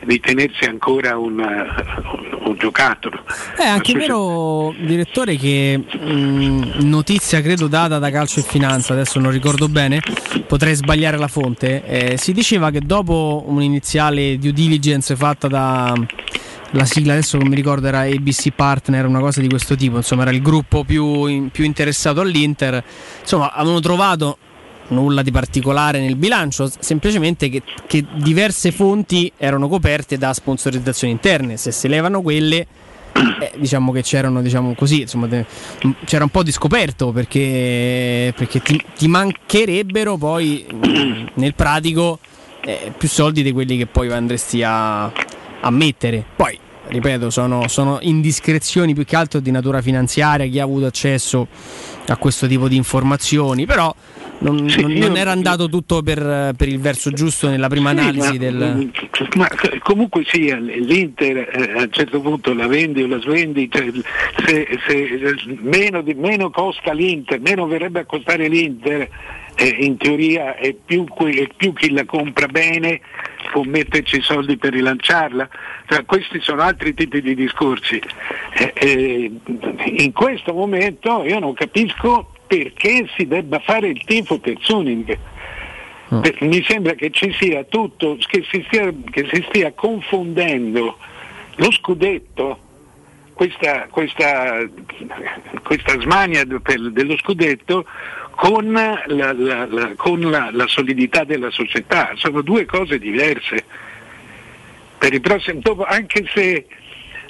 di 0.06 0.20
tenersi 0.20 0.66
ancora 0.66 1.18
un, 1.18 1.40
un, 1.40 2.40
un, 2.46 2.56
giocattolo. 2.58 3.24
È 3.56 3.64
anche 3.64 3.94
vero, 3.94 4.74
direttore, 4.78 5.38
che 5.38 5.78
mh, 5.78 6.80
notizia 6.82 7.42
credo 7.42 7.68
data 7.68 8.00
da 8.00 8.10
Calcio 8.10 8.40
e 8.40 8.44
Finanza, 8.44 8.94
adesso 8.94 9.20
non 9.20 9.32
ricordo 9.32 9.70
bene, 9.70 10.02
potrei 10.46 10.76
sbagliare 10.76 11.18
la 11.18 11.28
fonte, 11.28 11.84
eh, 11.86 12.18
si 12.18 12.34
diceva 12.34 12.70
che 12.70 12.82
dopo 12.82 13.44
un'iniziale 13.48 14.38
due 14.38 14.52
diligence 14.52 15.16
fatta 15.16 15.48
da 15.48 15.94
la 16.76 16.86
sigla 16.86 17.14
adesso 17.14 17.38
non 17.38 17.50
mi 17.50 17.56
ricordo 17.56 17.88
era 17.88 18.00
ABC 18.00 18.50
Partner, 18.50 19.06
una 19.06 19.20
cosa 19.20 19.42
di 19.42 19.48
questo 19.48 19.76
tipo, 19.76 19.98
insomma 19.98 20.24
era 20.24 20.32
il 20.32 20.42
gruppo 20.42 20.84
più, 20.84 21.50
più 21.52 21.66
interessato 21.66 22.20
all'Inter, 22.20 22.84
insomma 23.22 23.54
avevano 23.54 23.80
trovato 23.80 24.38
nulla 24.94 25.22
di 25.22 25.32
particolare 25.32 26.00
nel 26.00 26.16
bilancio, 26.16 26.72
semplicemente 26.80 27.50
che, 27.50 27.62
che, 27.88 28.06
diverse 28.16 28.72
fonti 28.72 29.32
erano 29.38 29.68
coperte 29.68 30.18
da 30.18 30.34
sponsorizzazioni 30.34 31.14
interne. 31.14 31.58
Se 31.58 31.72
si 31.72 31.88
levano 31.88 32.22
quelle, 32.22 32.66
eh, 33.14 33.52
diciamo 33.58 33.92
che 33.92 34.02
c'erano, 34.02 34.42
diciamo 34.42 34.74
così, 34.76 35.02
insomma, 35.02 35.28
de, 35.28 35.46
c'era 36.06 36.24
un 36.24 36.30
po' 36.30 36.44
di 36.44 36.52
scoperto 36.52 37.12
perché, 37.12 38.34
perché 38.36 38.62
ti, 38.62 38.82
ti, 38.96 39.08
mancherebbero 39.08 40.18
poi 40.18 40.66
nel 41.36 41.54
pratico 41.54 42.20
eh, 42.62 42.94
più 42.98 43.08
soldi 43.08 43.44
di 43.44 43.52
quelli 43.52 43.78
che 43.78 43.88
poi 43.88 44.12
andresti 44.12 44.64
a, 44.64 45.04
a 45.06 45.70
mettere. 45.70 46.24
Poi 46.36 46.60
ripeto, 46.88 47.30
sono, 47.30 47.68
sono, 47.68 48.00
indiscrezioni 48.02 48.94
più 48.94 49.06
che 49.06 49.16
altro 49.16 49.40
di 49.40 49.52
natura 49.52 49.82
finanziaria, 49.82 50.46
chi 50.48 50.60
ha 50.60 50.64
avuto 50.64 50.86
accesso 50.86 51.48
a 52.08 52.18
questo 52.18 52.48
tipo 52.48 52.68
di 52.68 52.76
informazioni, 52.76 53.66
però 53.66 53.94
non, 54.44 54.70
sì, 54.70 54.82
non, 54.82 54.92
non 54.94 55.18
era 55.18 55.32
andato 55.32 55.70
tutto 55.70 56.02
per, 56.02 56.54
per, 56.56 56.68
il 56.68 56.80
verso 56.80 57.12
giusto 57.12 57.50
nella 57.50 57.68
prima 57.68 57.92
sì, 57.92 57.98
analisi 57.98 58.32
ma, 58.32 58.38
del... 58.38 58.92
ma 59.36 59.48
comunque 59.80 60.24
sia 60.26 60.58
l'Inter 60.58 61.38
eh, 61.38 61.80
a 61.80 61.82
un 61.84 61.92
certo 61.92 62.20
punto 62.20 62.54
la 62.54 62.68
vendi 62.68 63.04
o 63.04 63.08
la 63.08 63.20
svendi 63.20 63.70
cioè, 63.72 63.90
se, 64.46 64.80
se 64.88 65.36
meno, 65.62 66.02
di, 66.02 66.14
meno, 66.14 66.50
costa 66.50 66.92
l'Inter 66.94 67.40
meno 67.40 67.66
verrebbe 67.68 68.02
a 68.02 68.06
costare 68.06 68.48
l'Inter 68.48 69.10
eh, 69.56 69.68
in 69.80 69.98
teoria 69.98 70.56
è 70.56 70.74
più, 70.74 71.06
è 71.06 71.48
più, 71.56 71.74
chi 71.74 71.92
la 71.92 72.06
compra 72.06 72.48
bene 72.48 73.02
può 73.52 73.64
metterci 73.64 74.18
i 74.18 74.22
soldi 74.22 74.58
per 74.58 74.74
rilanciarla. 74.74 75.48
Cioè, 75.88 76.06
questi 76.06 76.40
sono 76.42 76.62
altri 76.62 76.94
tipi 76.94 77.22
di 77.22 77.36
discorsi. 77.36 78.02
Eh, 78.54 78.74
eh 78.74 79.32
in 79.86 80.12
questo 80.12 80.54
momento 80.54 81.24
io 81.24 81.40
non 81.40 81.54
capisco 81.54 82.33
perché 82.54 83.10
si 83.16 83.26
debba 83.26 83.60
fare 83.60 83.88
il 83.88 84.04
tifo 84.06 84.38
per 84.38 84.58
Suning. 84.60 85.18
Mm. 86.14 86.22
Mi 86.42 86.64
sembra 86.68 86.94
che 86.94 87.10
ci 87.10 87.34
sia 87.34 87.64
tutto, 87.64 88.18
che 88.28 88.46
si 88.52 88.64
stia, 88.68 88.94
che 89.10 89.28
si 89.32 89.44
stia 89.50 89.72
confondendo 89.74 90.98
lo 91.56 91.72
scudetto, 91.72 92.60
questa, 93.34 93.88
questa, 93.90 94.70
questa 95.64 96.00
smania 96.00 96.46
per, 96.62 96.92
dello 96.92 97.18
scudetto 97.18 97.86
con, 98.32 98.72
la, 98.72 99.04
la, 99.08 99.34
la, 99.34 99.94
con 99.96 100.20
la, 100.20 100.68
solidità 100.68 101.24
della 101.24 101.50
società, 101.50 102.12
sono 102.16 102.42
due 102.42 102.66
cose 102.66 103.00
diverse. 103.00 103.66
Per 105.00 105.12
il 105.12 105.22
prossimo, 105.22 105.60
dopo, 105.60 105.84
anche 105.86 106.24
se, 106.32 106.68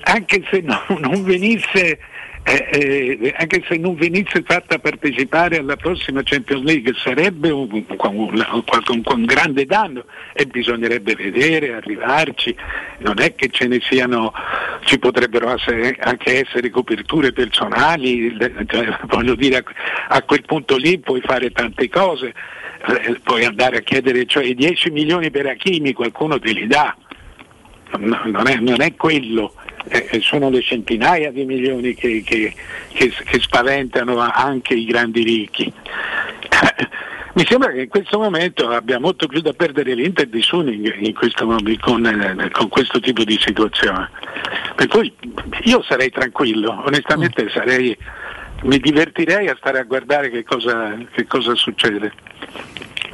anche 0.02 0.44
se 0.50 0.60
no, 0.60 0.84
non 1.00 1.24
venisse 1.24 2.00
eh, 2.46 3.18
eh, 3.22 3.34
anche 3.38 3.64
se 3.66 3.78
non 3.78 3.96
venisse 3.96 4.44
fatta 4.46 4.78
partecipare 4.78 5.60
alla 5.60 5.78
prossima 5.78 6.22
Champions 6.24 6.64
League 6.64 6.94
sarebbe 6.94 7.50
un, 7.50 7.70
un, 7.72 7.86
un, 7.98 9.02
un, 9.06 9.26
grande 9.26 9.66
danno 9.66 10.04
e 10.34 10.46
bisognerebbe 10.46 11.16
vedere, 11.16 11.74
arrivarci, 11.74 12.54
non 13.00 13.22
è 13.22 13.34
che 13.36 13.50
ce 13.50 13.68
ne 13.68 13.80
siano, 13.82 14.34
ci 14.84 15.00
potrebbero 15.00 15.54
essere, 15.56 15.96
anche 16.02 16.46
essere 16.46 16.70
coperture 16.70 17.32
personali, 17.32 18.38
cioè, 18.68 18.98
voglio 19.04 19.36
dire 19.36 19.58
a, 19.58 19.64
a, 20.10 20.22
quel 20.24 20.44
punto 20.46 20.76
lì 20.76 21.00
puoi 21.00 21.22
fare 21.22 21.50
tante 21.52 21.88
cose, 21.88 22.34
eh, 22.88 23.20
puoi 23.24 23.46
andare 23.46 23.78
a 23.78 23.82
chiedere 23.82 24.26
cioè, 24.26 24.54
10 24.54 24.90
milioni 24.92 25.32
per 25.32 25.46
Achimi, 25.46 25.94
qualcuno 25.94 26.38
te 26.40 26.52
li 26.52 26.68
dà, 26.68 26.94
no, 28.00 28.22
non, 28.26 28.48
è, 28.50 28.56
non 28.58 28.82
è 28.82 28.94
quello 28.96 29.54
eh, 29.88 30.20
sono 30.22 30.50
le 30.50 30.62
centinaia 30.62 31.32
di 31.32 31.46
milioni 31.46 31.94
che, 31.94 32.24
che, 32.26 32.54
che, 32.94 33.10
che 33.10 33.40
spaventano 33.40 34.18
anche 34.20 34.74
i 34.74 34.86
grandi 34.86 35.24
ricchi. 35.24 35.72
Mi 37.36 37.46
sembra 37.48 37.72
che 37.72 37.82
in 37.82 37.90
questo 37.90 38.20
momento 38.20 38.70
abbia 38.70 39.00
molto 39.00 39.26
più 39.26 39.42
da 39.42 39.54
perdere 39.54 39.96
l'Inter 39.96 40.28
di 40.28 40.42
Suning 40.42 41.14
questo, 41.14 41.48
con, 41.80 42.06
eh, 42.06 42.52
con, 42.52 42.70
questo 42.70 43.00
tipo 43.00 43.24
di 43.24 43.40
situazione. 43.42 44.08
Per 44.76 44.88
cui 44.88 45.12
io 45.64 45.82
sarei 45.82 46.12
tranquillo, 46.12 46.84
onestamente 46.86 47.50
sarei, 47.50 47.98
mi 48.64 48.78
divertirei 48.78 49.48
a 49.48 49.56
stare 49.58 49.80
a 49.80 49.84
guardare 49.84 50.30
che 50.30 50.44
cosa, 50.44 50.96
che 51.12 51.26
cosa 51.26 51.56
succede. 51.56 52.14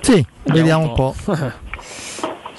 Sì, 0.02 0.26
vediamo 0.44 0.90
un 0.90 0.94
po'. 0.94 1.16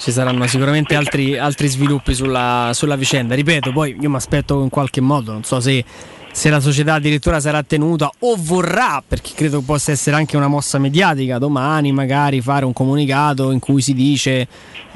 ci 0.01 0.11
saranno 0.11 0.47
sicuramente 0.47 0.95
altri, 0.95 1.37
altri 1.37 1.67
sviluppi 1.67 2.15
sulla, 2.15 2.71
sulla, 2.73 2.95
vicenda. 2.95 3.35
Ripeto, 3.35 3.71
poi 3.71 3.95
io 4.01 4.09
mi 4.09 4.15
aspetto 4.15 4.59
in 4.63 4.69
qualche 4.69 4.99
modo, 4.99 5.31
non 5.31 5.43
so 5.43 5.59
se, 5.59 5.85
se, 6.31 6.49
la 6.49 6.59
società 6.59 6.95
addirittura 6.95 7.39
sarà 7.39 7.61
tenuta 7.61 8.09
o 8.17 8.35
vorrà, 8.35 9.03
perché 9.07 9.33
credo 9.35 9.61
possa 9.61 9.91
essere 9.91 10.15
anche 10.15 10.35
una 10.35 10.47
mossa 10.47 10.79
mediatica, 10.79 11.37
domani 11.37 11.91
magari 11.91 12.41
fare 12.41 12.65
un 12.65 12.73
comunicato 12.73 13.51
in 13.51 13.59
cui 13.59 13.83
si 13.83 13.93
dice 13.93 14.47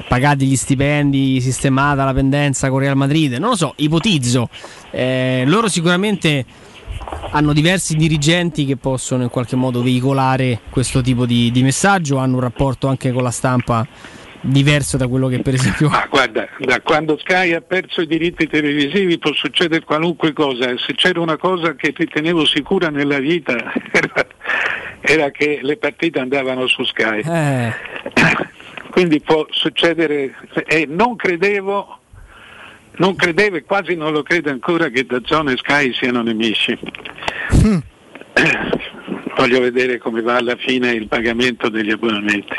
pagati 0.08 0.44
gli 0.44 0.56
stipendi, 0.56 1.40
sistemata 1.40 2.04
la 2.04 2.12
pendenza 2.12 2.68
con 2.68 2.80
Real 2.80 2.96
Madrid, 2.96 3.34
non 3.34 3.50
lo 3.50 3.56
so, 3.56 3.74
ipotizzo. 3.76 4.48
Eh, 4.90 5.44
loro 5.46 5.68
sicuramente 5.68 6.44
hanno 7.30 7.52
diversi 7.52 7.94
dirigenti 7.94 8.66
che 8.66 8.76
possono 8.76 9.22
in 9.22 9.28
qualche 9.28 9.54
modo 9.54 9.84
veicolare 9.84 10.62
questo 10.68 11.00
tipo 11.00 11.26
di, 11.26 11.52
di 11.52 11.62
messaggio, 11.62 12.16
hanno 12.16 12.34
un 12.34 12.40
rapporto 12.40 12.88
anche 12.88 13.12
con 13.12 13.22
la 13.22 13.30
stampa 13.30 13.86
diverso 14.40 14.96
da 14.96 15.06
quello 15.08 15.28
che 15.28 15.40
per 15.40 15.54
esempio... 15.54 15.88
Ma 15.88 16.06
guarda, 16.08 16.48
da 16.58 16.80
quando 16.80 17.18
Sky 17.18 17.52
ha 17.52 17.60
perso 17.60 18.00
i 18.00 18.06
diritti 18.06 18.46
televisivi 18.46 19.18
può 19.18 19.32
succedere 19.32 19.84
qualunque 19.84 20.32
cosa, 20.32 20.76
se 20.78 20.94
c'era 20.94 21.20
una 21.20 21.36
cosa 21.36 21.74
che 21.74 21.92
ritenevo 21.96 22.44
sicura 22.44 22.88
nella 22.88 23.18
vita 23.18 23.54
era, 23.92 24.26
era 25.00 25.30
che 25.30 25.60
le 25.62 25.76
partite 25.76 26.18
andavano 26.20 26.66
su 26.66 26.84
Sky. 26.84 27.20
Eh. 27.20 27.74
Quindi 28.90 29.20
può 29.20 29.46
succedere 29.50 30.34
e 30.66 30.86
non 30.88 31.16
credevo, 31.16 31.98
non 32.96 33.14
credevo 33.14 33.56
e 33.56 33.64
quasi 33.64 33.94
non 33.94 34.12
lo 34.12 34.22
credo 34.22 34.50
ancora 34.50 34.88
che 34.88 35.04
da 35.04 35.20
zona 35.24 35.52
e 35.52 35.56
Sky 35.58 35.92
siano 35.92 36.22
nemici. 36.22 36.78
Voglio 39.36 39.60
vedere 39.60 39.98
come 39.98 40.22
va 40.22 40.36
alla 40.36 40.56
fine 40.56 40.92
il 40.92 41.08
pagamento 41.08 41.68
degli 41.68 41.90
abbonamenti. 41.90 42.54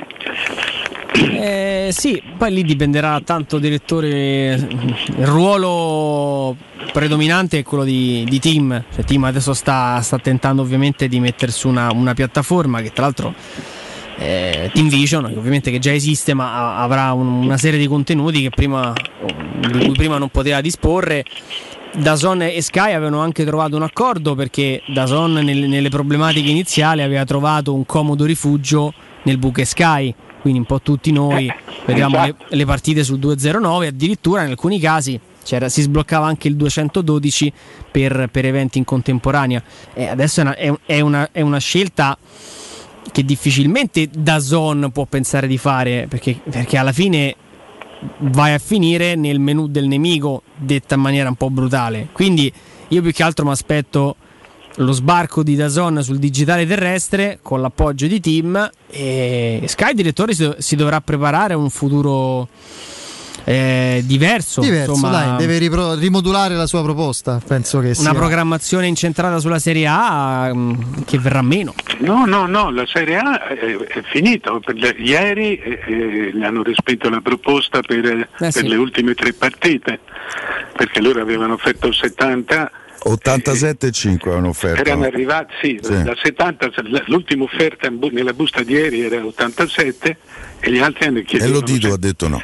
Eh, 1.18 1.90
sì, 1.92 2.22
poi 2.38 2.54
lì 2.54 2.64
dipenderà 2.64 3.20
tanto 3.24 3.58
direttore. 3.58 4.54
Il 4.54 5.26
ruolo 5.26 6.56
predominante 6.92 7.60
è 7.60 7.64
quello 7.64 7.84
di, 7.84 8.26
di 8.28 8.40
Team. 8.40 8.84
Cioè, 8.94 9.04
Team 9.04 9.24
adesso 9.24 9.54
sta, 9.54 10.00
sta, 10.02 10.18
tentando 10.20 10.62
ovviamente 10.62 11.08
di 11.08 11.20
mettere 11.20 11.52
su 11.52 11.68
una, 11.68 11.92
una 11.92 12.14
piattaforma 12.14 12.82
che 12.82 12.92
tra 12.92 13.04
l'altro 13.04 13.34
eh, 14.18 14.70
Team 14.74 14.90
Vision, 14.90 15.28
che 15.32 15.38
ovviamente 15.38 15.72
che 15.72 15.80
già 15.80 15.92
esiste, 15.92 16.34
ma 16.34 16.78
avrà 16.78 17.14
un, 17.14 17.28
una 17.28 17.58
serie 17.58 17.80
di 17.80 17.88
contenuti 17.88 18.42
che 18.42 18.50
prima, 18.50 18.94
di 19.60 19.86
cui 19.86 19.96
prima 19.96 20.18
non 20.18 20.30
poteva 20.30 20.62
disporre. 20.62 21.24
Dazon 21.94 22.44
e 22.44 22.62
Sky 22.62 22.94
avevano 22.94 23.22
anche 23.22 23.44
trovato 23.44 23.76
un 23.76 23.82
accordo 23.82 24.36
perché 24.36 24.84
Dazon 24.88 25.34
nelle, 25.34 25.66
nelle 25.66 25.90
problematiche 25.90 26.50
iniziali 26.50 27.02
aveva 27.02 27.24
trovato 27.24 27.74
un 27.74 27.86
comodo 27.86 28.26
rifugio 28.26 28.94
nel 29.24 29.38
buche 29.38 29.66
Sky 29.66 30.14
quindi 30.48 30.60
un 30.60 30.66
po' 30.66 30.80
tutti 30.82 31.12
noi 31.12 31.54
vediamo 31.86 32.24
le, 32.24 32.34
le 32.48 32.66
partite 32.66 33.04
sul 33.04 33.20
209, 33.20 33.88
addirittura 33.88 34.44
in 34.44 34.52
alcuni 34.52 34.80
casi 34.80 35.20
si 35.44 35.82
sbloccava 35.82 36.26
anche 36.26 36.48
il 36.48 36.56
212 36.56 37.52
per, 37.92 38.30
per 38.32 38.46
eventi 38.46 38.78
in 38.78 38.86
contemporanea. 38.86 39.62
E 39.94 40.08
adesso 40.08 40.40
è 40.40 40.44
una, 40.44 40.56
è, 40.56 40.74
è, 40.86 41.00
una, 41.02 41.30
è 41.34 41.42
una, 41.42 41.58
scelta 41.58 42.18
che 43.12 43.26
difficilmente 43.26 44.10
da 44.10 44.40
Zone 44.40 44.90
può 44.90 45.04
pensare 45.04 45.48
di 45.48 45.58
fare, 45.58 46.06
perché, 46.08 46.40
perché 46.50 46.78
alla 46.78 46.94
fine 46.94 47.36
vai 48.20 48.54
a 48.54 48.60
finire 48.60 49.16
nel 49.16 49.40
menu 49.40 49.68
del 49.68 49.88
nemico, 49.88 50.44
detta 50.56 50.96
in 50.96 51.02
maniera 51.02 51.28
un 51.28 51.36
po' 51.36 51.50
brutale. 51.50 52.08
Quindi 52.14 52.50
io 52.88 53.02
più 53.02 53.12
che 53.12 53.24
altro 53.24 53.44
mi 53.44 53.52
aspetto 53.52 54.16
lo 54.78 54.92
sbarco 54.92 55.44
di 55.44 55.56
Dazon 55.56 56.04
sul 56.04 56.18
digitale 56.18 56.66
terrestre 56.66 57.40
con 57.42 57.62
l'appoggio 57.62 58.08
di 58.08 58.20
Team 58.20 58.70
e 58.90 59.64
Sky 59.66 59.94
direttore 59.94 60.34
si, 60.34 60.76
dovrà 60.76 61.02
preparare 61.02 61.54
a 61.54 61.58
un 61.58 61.70
futuro 61.70 62.48
eh, 63.44 64.04
diverso. 64.06 64.62
Diverso, 64.62 64.92
insomma, 64.92 65.10
dai, 65.10 65.38
deve 65.38 65.58
ripro- 65.58 65.96
rimodulare 65.96 66.56
la 66.56 66.68
sua 66.68 66.84
proposta. 66.84 67.42
Penso 67.46 67.80
che 67.80 67.88
una 67.88 67.96
sia. 67.96 68.14
programmazione 68.14 68.88
incentrata 68.88 69.40
sulla 69.40 69.60
Serie 69.60 69.88
A 69.88 70.54
mh, 70.54 70.60
mm, 70.60 71.02
che 71.06 71.18
verrà 71.18 71.42
meno. 71.42 71.74
No, 72.00 72.26
no, 72.26 72.46
no, 72.46 72.70
la 72.70 72.86
Serie 72.86 73.18
A 73.18 73.48
è, 73.48 73.56
è 73.56 74.02
finita. 74.12 74.52
ieri 74.98 75.58
eh, 75.58 75.80
eh, 75.88 76.46
hanno 76.46 76.62
respinto 76.62 77.10
la 77.10 77.22
proposta 77.22 77.80
per, 77.82 78.06
eh, 78.06 78.30
per 78.38 78.52
sì. 78.52 78.68
le 78.68 78.76
ultime 78.76 79.14
tre 79.14 79.32
partite 79.34 80.02
perché 80.76 81.02
loro 81.02 81.22
avevano 81.22 81.54
offerto 81.54 81.92
70 81.92 82.72
87,5 83.06 84.32
è 84.32 84.34
un'offerta. 84.34 84.82
Erano 84.82 85.06
arrivati, 85.06 85.54
sì, 85.62 85.80
sì. 85.82 86.04
da 86.04 86.16
70, 86.22 86.72
l'ultima 87.06 87.44
offerta 87.44 87.90
nella 87.90 88.34
busta 88.34 88.64
di 88.64 88.74
ieri 88.74 89.02
era 89.02 89.24
87 89.24 90.18
e 90.60 90.72
gli 90.72 90.80
altri 90.80 91.08
hanno 91.08 91.22
chiesto. 91.22 91.48
E 91.48 91.52
lo 91.52 91.62
Dito 91.62 91.94
ha 91.94 91.98
detto 91.98 92.28
no. 92.28 92.42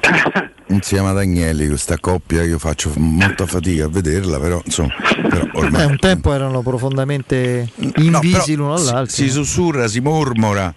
Insieme 0.68 1.08
ad 1.08 1.18
Agnelli, 1.18 1.66
questa 1.66 1.98
coppia 1.98 2.42
io 2.44 2.58
faccio 2.58 2.92
molta 2.96 3.44
fatica 3.44 3.86
a 3.86 3.88
vederla, 3.88 4.38
però 4.38 4.60
insomma. 4.64 4.94
Però 5.28 5.44
ormai... 5.52 5.82
eh, 5.82 5.84
un 5.86 5.98
tempo 5.98 6.32
erano 6.32 6.62
profondamente 6.62 7.68
invisi 7.96 8.54
no, 8.54 8.62
l'uno 8.62 8.74
all'altro. 8.74 9.12
Si 9.12 9.28
sussurra, 9.28 9.88
si 9.88 10.00
mormora 10.00 10.72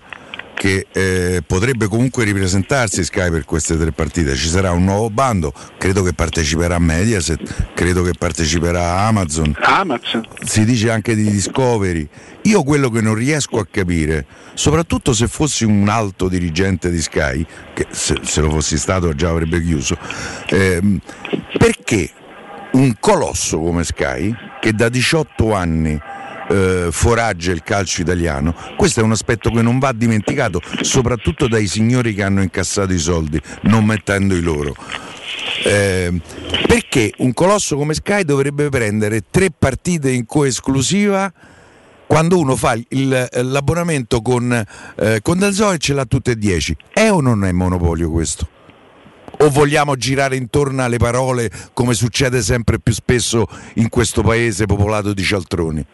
che 0.53 0.87
eh, 0.91 1.43
potrebbe 1.45 1.87
comunque 1.87 2.23
ripresentarsi 2.23 3.03
Sky 3.03 3.29
per 3.29 3.45
queste 3.45 3.77
tre 3.77 3.91
partite. 3.91 4.35
Ci 4.35 4.47
sarà 4.47 4.71
un 4.71 4.83
nuovo 4.83 5.09
bando, 5.09 5.53
credo 5.77 6.03
che 6.03 6.13
parteciperà 6.13 6.79
Mediaset, 6.79 7.73
credo 7.73 8.03
che 8.03 8.13
parteciperà 8.17 8.99
Amazon. 8.99 9.55
Amazon. 9.59 10.25
Si 10.43 10.63
dice 10.65 10.89
anche 10.89 11.15
di 11.15 11.29
Discovery. 11.29 12.07
Io 12.43 12.63
quello 12.63 12.89
che 12.89 13.01
non 13.01 13.15
riesco 13.15 13.57
a 13.57 13.67
capire, 13.69 14.25
soprattutto 14.53 15.13
se 15.13 15.27
fossi 15.27 15.63
un 15.63 15.87
alto 15.87 16.27
dirigente 16.27 16.89
di 16.89 17.01
Sky, 17.01 17.45
che 17.73 17.87
se, 17.89 18.19
se 18.23 18.41
lo 18.41 18.49
fossi 18.49 18.77
stato 18.77 19.13
già 19.15 19.29
avrebbe 19.29 19.61
chiuso, 19.61 19.97
ehm, 20.49 20.99
perché 21.57 22.09
un 22.73 22.95
colosso 22.99 23.59
come 23.59 23.83
Sky, 23.83 24.33
che 24.59 24.73
da 24.73 24.89
18 24.89 25.53
anni 25.53 25.99
eh, 26.49 26.87
foraggia 26.91 27.51
il 27.51 27.63
calcio 27.63 28.01
italiano. 28.01 28.55
Questo 28.75 28.99
è 28.99 29.03
un 29.03 29.11
aspetto 29.11 29.49
che 29.51 29.61
non 29.61 29.79
va 29.79 29.91
dimenticato, 29.91 30.61
soprattutto 30.81 31.47
dai 31.47 31.67
signori 31.67 32.13
che 32.13 32.23
hanno 32.23 32.41
incassato 32.41 32.93
i 32.93 32.99
soldi, 32.99 33.41
non 33.63 33.85
mettendo 33.85 34.35
i 34.35 34.41
loro. 34.41 34.75
Eh, 35.65 36.21
perché 36.67 37.13
un 37.17 37.33
colosso 37.33 37.75
come 37.77 37.93
Sky 37.93 38.23
dovrebbe 38.23 38.69
prendere 38.69 39.23
tre 39.29 39.49
partite 39.57 40.11
in 40.11 40.25
coesclusiva 40.25 41.31
quando 42.05 42.37
uno 42.37 42.55
fa 42.55 42.77
il, 42.89 43.27
l'abbonamento 43.31 44.21
con, 44.21 44.63
eh, 44.95 45.19
con 45.21 45.39
Dalzò 45.39 45.73
e 45.73 45.77
ce 45.77 45.93
l'ha 45.93 46.05
tutte 46.05 46.31
e 46.31 46.37
dieci? 46.37 46.75
È 46.91 47.09
o 47.09 47.21
non 47.21 47.45
è 47.45 47.51
monopolio 47.51 48.11
questo? 48.11 48.52
O 49.39 49.49
vogliamo 49.49 49.95
girare 49.95 50.35
intorno 50.35 50.83
alle 50.83 50.97
parole 50.97 51.49
come 51.73 51.93
succede 51.93 52.41
sempre 52.41 52.79
più 52.79 52.93
spesso 52.93 53.45
in 53.75 53.89
questo 53.89 54.21
paese 54.21 54.65
popolato 54.65 55.13
di 55.13 55.23
cialtroni? 55.23 55.85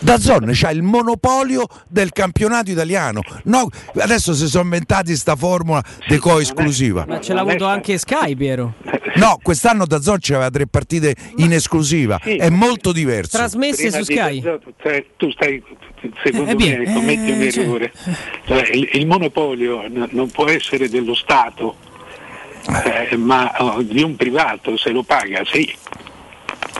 Da 0.00 0.18
Zon 0.18 0.50
c'ha 0.52 0.70
il 0.70 0.82
monopolio 0.82 1.66
del 1.88 2.10
campionato 2.10 2.70
italiano. 2.70 3.22
No, 3.44 3.68
adesso 3.96 4.34
si 4.34 4.46
sono 4.48 4.64
inventati 4.64 5.06
questa 5.06 5.34
formula 5.34 5.82
di 6.06 6.18
co-esclusiva. 6.18 7.06
Ma 7.08 7.20
ce 7.20 7.32
l'ha 7.32 7.40
avuto 7.40 7.64
anche 7.64 7.96
Sky, 7.96 8.34
Piero. 8.34 8.74
No, 9.14 9.38
quest'anno 9.42 9.86
da 9.86 10.02
Zon 10.02 10.18
c'aveva 10.20 10.50
tre 10.50 10.66
partite 10.66 11.14
in 11.36 11.52
esclusiva. 11.52 12.18
È 12.18 12.50
molto 12.50 12.92
diverso. 12.92 13.38
Trasmesse 13.38 13.90
su 13.90 14.02
Sky. 14.02 14.42
Tu 15.16 15.30
stai 15.30 15.62
secondo 16.22 16.50
eh, 16.50 16.54
me 16.54 16.92
commetti 16.92 17.30
un 17.30 17.50
cioè, 17.50 17.62
errore. 17.62 17.92
Cioè, 18.44 18.68
il, 18.72 18.88
il, 18.92 19.06
monopolio 19.06 19.84
non 19.88 20.28
può 20.30 20.48
essere 20.48 20.88
dello 20.88 21.14
Stato, 21.14 21.76
eh, 22.84 23.16
ma 23.16 23.52
oh, 23.58 23.82
di 23.82 24.02
un 24.02 24.16
privato 24.16 24.76
se 24.76 24.90
lo 24.90 25.02
paga, 25.02 25.42
sì. 25.44 25.72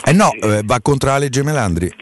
Eh 0.07 0.13
no, 0.13 0.33
eh, 0.33 0.63
va 0.65 0.81
contro 0.81 1.11
la 1.11 1.19
legge 1.19 1.43
Melandri. 1.43 1.93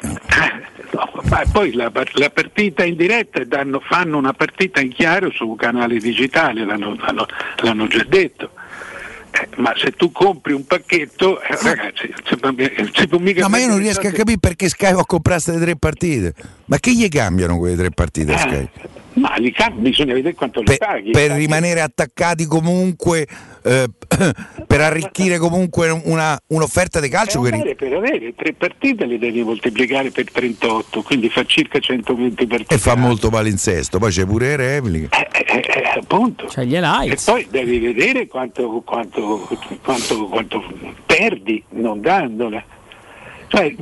No, 0.92 1.10
ma 1.24 1.42
poi 1.50 1.72
la, 1.72 1.90
la, 2.12 2.30
partita 2.30 2.84
in 2.84 2.96
diretta 2.96 3.42
danno, 3.44 3.80
fanno 3.80 4.18
una 4.18 4.34
partita 4.34 4.80
in 4.80 4.92
chiaro 4.92 5.30
su 5.30 5.48
un 5.48 5.56
canale 5.56 5.98
digitale, 5.98 6.64
l'hanno, 6.64 6.94
l'hanno, 6.96 7.26
l'hanno 7.62 7.86
già 7.86 8.04
detto. 8.06 8.50
Eh, 9.30 9.48
ma 9.56 9.72
se 9.74 9.92
tu 9.92 10.12
compri 10.12 10.52
un 10.52 10.66
pacchetto, 10.66 11.40
eh, 11.40 11.56
ragazzi, 11.62 12.12
si 12.24 13.06
può 13.06 13.18
mica. 13.18 13.40
No, 13.40 13.48
ma 13.48 13.58
io 13.58 13.68
non 13.68 13.78
riesco 13.78 14.06
a 14.06 14.10
capire 14.10 14.38
perché 14.38 14.68
Sky 14.68 14.92
va 14.92 15.00
a 15.00 15.06
comprare 15.06 15.40
queste 15.42 15.62
tre 15.62 15.76
partite. 15.76 16.34
Ma 16.66 16.78
che 16.78 16.92
gli 16.92 17.08
cambiano 17.08 17.56
quelle 17.56 17.76
tre 17.76 17.90
partite 17.90 18.34
a 18.34 18.38
Sky? 18.38 18.68
Eh, 18.74 18.88
ma 19.14 19.34
li 19.36 19.50
cambi, 19.52 19.88
bisogna 19.88 20.12
vedere 20.12 20.34
quanto 20.34 20.60
li 20.60 20.66
per, 20.66 20.78
paghi. 20.78 21.10
Per 21.12 21.30
rimanere 21.30 21.80
attaccati 21.80 22.44
comunque, 22.44 23.26
eh, 23.62 23.88
per 24.66 24.80
arricchire 24.80 25.38
comunque 25.38 25.90
una, 25.90 26.38
un'offerta 26.48 27.00
di 27.00 27.08
calcio. 27.08 27.40
Per 27.40 27.54
avere, 27.54 27.74
per 27.74 27.92
avere 27.92 28.34
tre 28.34 28.52
partite 28.52 29.06
le 29.06 29.18
devi 29.18 29.42
moltiplicare 29.42 30.10
per 30.10 30.30
38, 30.30 31.02
quindi 31.02 31.28
fa 31.28 31.44
circa 31.44 31.78
120 31.78 32.46
partite. 32.46 32.74
E 32.74 32.78
fa 32.78 32.94
molto 32.94 33.30
palinsesto, 33.30 33.98
poi 33.98 34.10
c'è 34.10 34.24
pure 34.24 34.56
le 34.56 34.56
repliche. 34.56 35.08
Eh, 35.10 35.28
eh, 35.32 35.44
eh, 35.46 35.78
eh 35.78 35.98
appunto. 35.98 36.48
Cioè 36.48 36.64
gli 36.64 36.76
E 36.76 37.18
poi 37.24 37.46
devi 37.50 37.78
vedere 37.78 38.26
quanto, 38.26 38.82
quanto, 38.84 39.48
quanto, 39.82 40.26
quanto 40.28 40.62
perdi 41.06 41.62
non 41.70 42.00
dandola. 42.00 42.62
Cioè, 43.48 43.74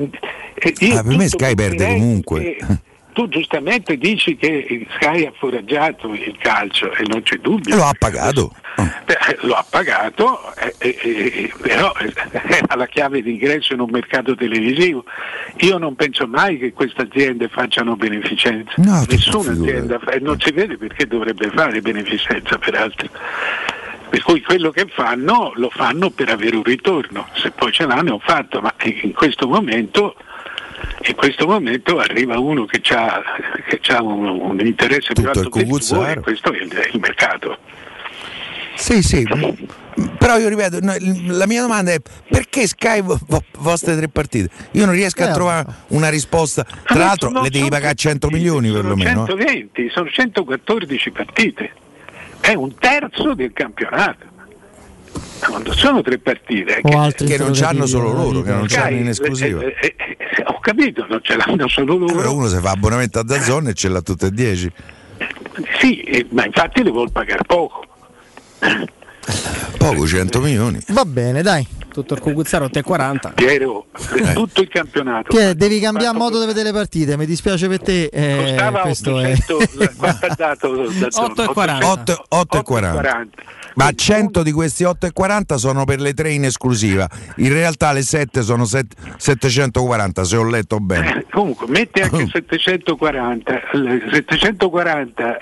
io 0.80 0.98
ah, 0.98 1.02
per 1.02 1.16
me 1.16 1.28
Sky 1.28 1.54
perde 1.54 1.86
comunque. 1.86 2.56
Che, 2.56 2.78
tu 3.12 3.28
giustamente 3.28 3.96
dici 3.96 4.36
che 4.36 4.86
Sky 4.94 5.24
ha 5.26 5.32
foraggiato 5.36 6.12
il 6.12 6.36
calcio 6.38 6.92
e 6.92 7.04
non 7.06 7.22
c'è 7.22 7.36
dubbio. 7.36 7.76
Lo 7.76 7.84
ha 7.84 7.94
pagato. 7.98 8.52
Beh, 8.76 9.38
lo 9.40 9.54
ha 9.54 9.64
pagato, 9.68 10.54
eh, 10.56 10.74
eh, 10.78 10.98
eh 11.02 11.52
però 11.60 11.92
ha 12.68 12.76
la 12.76 12.86
chiave 12.86 13.22
d'ingresso 13.22 13.74
in 13.74 13.80
un 13.80 13.90
mercato 13.90 14.34
televisivo. 14.34 15.04
Io 15.58 15.78
non 15.78 15.94
penso 15.96 16.26
mai 16.26 16.58
che 16.58 16.72
queste 16.72 17.02
aziende 17.02 17.48
facciano 17.48 17.96
beneficenza. 17.96 18.72
No, 18.76 19.04
Nessuna 19.08 19.52
azienda 19.52 19.98
fa, 19.98 20.12
e 20.12 20.20
non 20.20 20.40
si 20.40 20.52
vede 20.52 20.76
perché 20.76 21.06
dovrebbe 21.06 21.50
fare 21.50 21.80
beneficenza 21.80 22.58
peraltro. 22.58 23.08
Per 24.08 24.22
cui 24.22 24.40
quello 24.42 24.70
che 24.70 24.86
fanno 24.88 25.52
lo 25.54 25.70
fanno 25.70 26.10
per 26.10 26.30
avere 26.30 26.56
un 26.56 26.64
ritorno, 26.64 27.28
se 27.34 27.50
poi 27.50 27.70
ce 27.70 27.86
l'hanno 27.86 28.08
è 28.08 28.12
un 28.12 28.20
fatto, 28.20 28.60
ma 28.60 28.74
in 28.82 29.12
questo 29.12 29.46
momento 29.46 30.16
In 31.08 31.14
questo 31.14 31.46
momento 31.46 31.98
arriva 31.98 32.38
uno 32.38 32.64
che 32.64 32.80
ha 32.94 34.02
un, 34.02 34.24
un, 34.24 34.60
interesse 34.60 35.12
più 35.12 35.26
alto 35.26 35.48
del 35.48 35.48
tuo 35.48 36.06
e 36.06 36.20
questo 36.20 36.52
è 36.52 36.62
il, 36.62 36.70
è 36.70 36.90
il 36.92 37.00
mercato. 37.00 37.58
Sì, 38.74 39.02
sì, 39.02 39.26
però 40.16 40.38
io 40.38 40.48
ripeto, 40.48 40.78
la 40.80 41.46
mia 41.46 41.60
domanda 41.60 41.92
è 41.92 41.98
perché 42.28 42.66
Sky 42.66 43.02
vo- 43.02 43.18
vostre 43.58 43.96
tre 43.96 44.08
partite? 44.08 44.48
Io 44.72 44.86
non 44.86 44.94
riesco 44.94 45.22
a 45.22 45.28
eh, 45.28 45.32
trovare 45.32 45.66
una 45.88 46.08
risposta, 46.08 46.64
tra 46.84 46.98
l'altro 46.98 47.30
le 47.42 47.50
devi 47.50 47.68
pagare 47.68 47.94
100 47.94 48.28
milioni 48.28 48.70
perlomeno. 48.70 49.26
120, 49.26 49.90
sono 49.90 50.08
114 50.08 51.10
partite, 51.10 51.72
è 52.40 52.54
un 52.54 52.74
terzo 52.76 53.34
del 53.34 53.52
campionato. 53.52 54.28
Quando 55.48 55.72
sono 55.72 56.02
tre 56.02 56.18
partite 56.18 56.80
che, 56.82 57.24
che 57.24 57.38
non 57.38 57.52
hanno 57.62 57.86
solo 57.86 58.12
loro, 58.12 58.42
che 58.42 58.50
non 58.50 58.66
hanno 58.76 58.96
in 58.96 59.08
esclusiva. 59.08 59.62
Eh, 59.62 59.76
eh, 59.80 59.94
eh, 59.96 60.16
ho 60.46 60.58
capito, 60.60 61.06
non 61.08 61.20
ce 61.22 61.36
l'hanno 61.36 61.68
solo 61.68 61.96
loro. 61.96 62.14
Però 62.14 62.34
uno 62.34 62.48
si 62.48 62.58
fa 62.58 62.70
abbonamento 62.70 63.18
a 63.18 63.24
Dazzone 63.24 63.70
e 63.70 63.74
ce 63.74 63.88
l'ha 63.88 64.02
tutte 64.02 64.26
e 64.26 64.30
dieci. 64.30 64.70
Sì, 65.78 66.26
ma 66.30 66.44
infatti 66.44 66.82
le 66.82 66.90
vuol 66.90 67.10
pagare 67.10 67.42
poco. 67.46 67.84
Poco, 69.78 70.06
100 70.06 70.40
milioni. 70.40 70.80
Va 70.88 71.04
bene, 71.04 71.42
dai. 71.42 71.66
Tutto 71.90 72.14
il 72.14 72.20
Cucuzzaro 72.20 72.66
8,40. 72.66 73.34
Piero, 73.34 73.86
eh. 74.14 74.32
tutto 74.32 74.60
il 74.60 74.68
campionato. 74.68 75.34
Piero, 75.34 75.54
devi 75.54 75.80
cambiare 75.80 76.16
modo 76.16 76.38
di 76.38 76.46
vedere 76.46 76.66
le 76.66 76.72
partite, 76.72 77.16
mi 77.16 77.26
dispiace 77.26 77.66
per 77.66 77.80
te. 77.80 78.04
Eh, 78.04 78.36
Costava 78.36 78.82
800, 78.82 79.58
è... 79.78 79.90
quanto 79.96 80.26
ha 80.26 80.34
dato? 80.36 80.68
8,40. 80.86 82.16
8,40. 82.30 83.26
Ma 83.74 83.92
100 83.92 84.42
di 84.42 84.52
questi 84.52 84.84
8,40 84.84 85.54
sono 85.54 85.84
per 85.84 86.00
le 86.00 86.12
tre 86.14 86.30
in 86.30 86.44
esclusiva. 86.44 87.08
In 87.36 87.52
realtà 87.52 87.92
le 87.92 88.02
7 88.02 88.42
sono 88.42 88.64
7, 88.64 88.96
740, 89.16 90.24
se 90.24 90.36
ho 90.36 90.44
letto 90.44 90.78
bene. 90.80 91.20
Eh, 91.20 91.26
comunque, 91.30 91.66
metti 91.68 92.00
anche 92.00 92.28
740. 92.30 93.60
740 94.10 95.38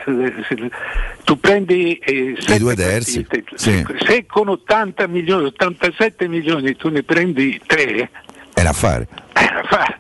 tu 1.25 1.39
prendi 1.39 1.99
eh, 1.99 2.37
i 2.49 2.59
due 2.59 2.75
terzi. 2.75 3.27
Sì. 3.55 3.78
Se 4.07 4.27
con 4.27 4.49
80 4.49 5.07
milioni, 5.07 5.47
87 5.47 6.29
milioni 6.29 6.77
tu 6.77 6.89
ne 6.89 7.03
prendi 7.03 7.61
3, 7.67 8.11
è 8.59 8.63
da 8.63 8.73
fare. 8.73 9.07
È 9.33 9.45
da 9.45 9.63
fare. 9.69 9.99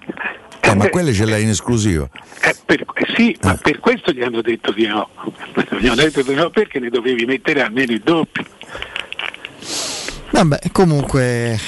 Eh, 0.60 0.74
ma 0.74 0.88
quelle 0.88 1.12
ce 1.12 1.24
l'hai 1.24 1.44
in 1.44 1.50
esclusiva. 1.50 2.08
Eh, 2.42 2.54
per, 2.66 2.84
eh, 2.94 3.06
sì, 3.14 3.36
ma 3.42 3.54
eh. 3.54 3.58
per 3.62 3.78
questo 3.78 4.10
gli 4.10 4.22
hanno 4.22 4.42
detto 4.42 4.72
di 4.72 4.86
no. 4.86 5.08
Gli 5.78 5.86
hanno 5.86 6.02
detto 6.02 6.22
di 6.22 6.34
no 6.34 6.50
perché 6.50 6.80
ne 6.80 6.88
dovevi 6.88 7.24
mettere 7.24 7.62
almeno 7.62 7.92
il 7.92 8.00
doppio. 8.00 8.44
Vabbè, 10.30 10.58
comunque 10.72 11.58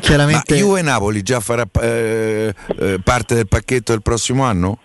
chiaramente. 0.00 0.54
Ma 0.54 0.60
Juve 0.60 0.82
Napoli 0.82 1.22
già 1.22 1.40
farà 1.40 1.66
eh, 1.80 2.54
parte 3.02 3.34
del 3.34 3.48
pacchetto 3.48 3.92
del 3.92 4.02
prossimo 4.02 4.44
anno? 4.44 4.78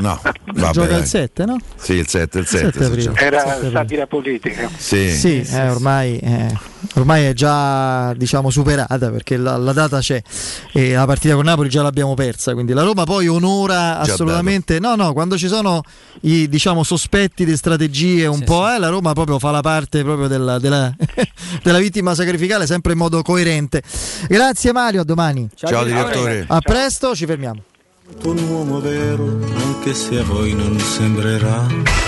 No, 0.00 0.20
vabbè, 0.22 0.70
gioca 0.72 0.96
il 0.96 1.04
7, 1.04 1.44
no? 1.44 1.58
Sì, 1.76 1.94
il 1.94 2.06
7, 2.06 2.38
il 2.38 2.46
7. 2.46 3.00
7 3.00 3.24
Era 3.24 3.40
7 3.40 3.70
satira 3.70 4.06
politica. 4.06 4.68
Sì, 4.76 5.10
sì, 5.10 5.44
sì, 5.44 5.56
eh, 5.56 5.68
ormai, 5.68 6.18
eh, 6.18 6.56
ormai, 6.94 7.24
è 7.24 7.32
già 7.32 8.12
diciamo 8.14 8.50
superata 8.50 9.10
perché 9.10 9.36
la, 9.36 9.56
la, 9.56 9.72
data 9.72 9.98
c'è 9.98 10.20
e 10.72 10.92
la 10.92 11.06
partita 11.06 11.34
con 11.34 11.44
Napoli 11.44 11.68
già 11.68 11.82
l'abbiamo 11.82 12.14
persa, 12.14 12.52
quindi 12.52 12.72
la 12.72 12.82
Roma 12.82 13.04
poi 13.04 13.26
onora 13.28 14.00
già 14.04 14.12
assolutamente 14.12 14.78
dato. 14.78 14.96
No, 14.96 15.04
no, 15.04 15.12
quando 15.12 15.36
ci 15.36 15.48
sono 15.48 15.82
i 16.22 16.48
diciamo 16.48 16.82
sospetti 16.82 17.44
di 17.44 17.56
strategie 17.56 18.26
un 18.26 18.38
sì, 18.38 18.44
po', 18.44 18.66
sì. 18.66 18.74
Eh, 18.74 18.78
la 18.78 18.88
Roma 18.88 19.12
proprio 19.12 19.38
fa 19.38 19.50
la 19.50 19.62
parte 19.62 20.02
proprio 20.02 20.28
della, 20.28 20.58
della, 20.58 20.92
della, 21.62 21.78
vittima 21.78 22.14
sacrificale 22.14 22.66
sempre 22.66 22.92
in 22.92 22.98
modo 22.98 23.22
coerente. 23.22 23.82
Grazie 24.28 24.72
Mario, 24.72 25.00
a 25.00 25.04
domani. 25.04 25.48
Ciao, 25.54 25.70
Ciao 25.70 25.84
direttore. 25.84 26.44
A 26.46 26.60
presto, 26.60 27.14
ci 27.14 27.26
fermiamo 27.26 27.62
un 28.24 28.38
uomo 28.50 28.80
vero, 28.80 29.38
anche 29.56 29.94
se 29.94 30.18
a 30.18 30.24
voi 30.24 30.54
non 30.54 30.78
sembrerà. 30.78 32.07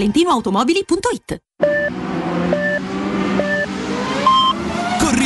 valentinoautomobili.it 0.01 2.10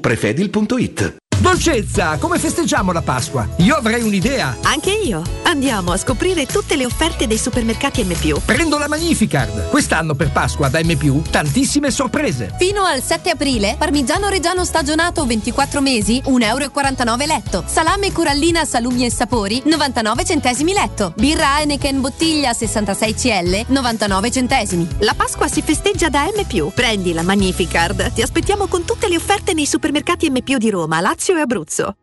prefedil.it. 0.00 1.21
Dolcezza, 1.42 2.18
come 2.18 2.38
festeggiamo 2.38 2.92
la 2.92 3.02
Pasqua? 3.02 3.48
Io 3.56 3.74
avrei 3.74 4.04
un'idea. 4.04 4.58
Anche 4.62 4.92
io. 4.92 5.24
Andiamo 5.42 5.90
a 5.90 5.96
scoprire 5.96 6.46
tutte 6.46 6.76
le 6.76 6.86
offerte 6.86 7.26
dei 7.26 7.36
supermercati 7.36 8.04
M. 8.04 8.38
Prendo 8.44 8.78
la 8.78 8.86
Magnificard. 8.86 9.68
Quest'anno 9.68 10.14
per 10.14 10.30
Pasqua 10.30 10.68
da 10.68 10.78
M, 10.80 11.22
tantissime 11.30 11.90
sorprese. 11.90 12.54
Fino 12.60 12.84
al 12.84 13.02
7 13.02 13.30
aprile, 13.30 13.74
parmigiano 13.76 14.28
reggiano 14.28 14.64
stagionato 14.64 15.26
24 15.26 15.80
mesi, 15.80 16.22
1,49 16.24 16.44
euro 16.44 17.16
letto. 17.26 17.64
Salame 17.66 18.12
corallina 18.12 18.64
salumi 18.64 19.04
e 19.04 19.10
sapori, 19.10 19.60
99 19.64 20.24
centesimi 20.24 20.72
letto. 20.72 21.12
Birra 21.16 21.58
Heineken 21.58 22.00
bottiglia 22.00 22.52
66 22.52 23.14
CL, 23.14 23.64
99 23.66 24.30
centesimi. 24.30 24.86
La 25.00 25.14
Pasqua 25.14 25.48
si 25.48 25.60
festeggia 25.60 26.08
da 26.08 26.22
M. 26.22 26.70
Prendi 26.72 27.12
la 27.12 27.22
Magnificard. 27.22 28.12
Ti 28.12 28.22
aspettiamo 28.22 28.68
con 28.68 28.84
tutte 28.84 29.08
le 29.08 29.16
offerte 29.16 29.54
nei 29.54 29.66
supermercati 29.66 30.30
M 30.30 30.38
di 30.38 30.70
Roma, 30.70 31.00
Lazio 31.00 31.30
e 31.38 31.42
Abruzzo. 31.42 31.94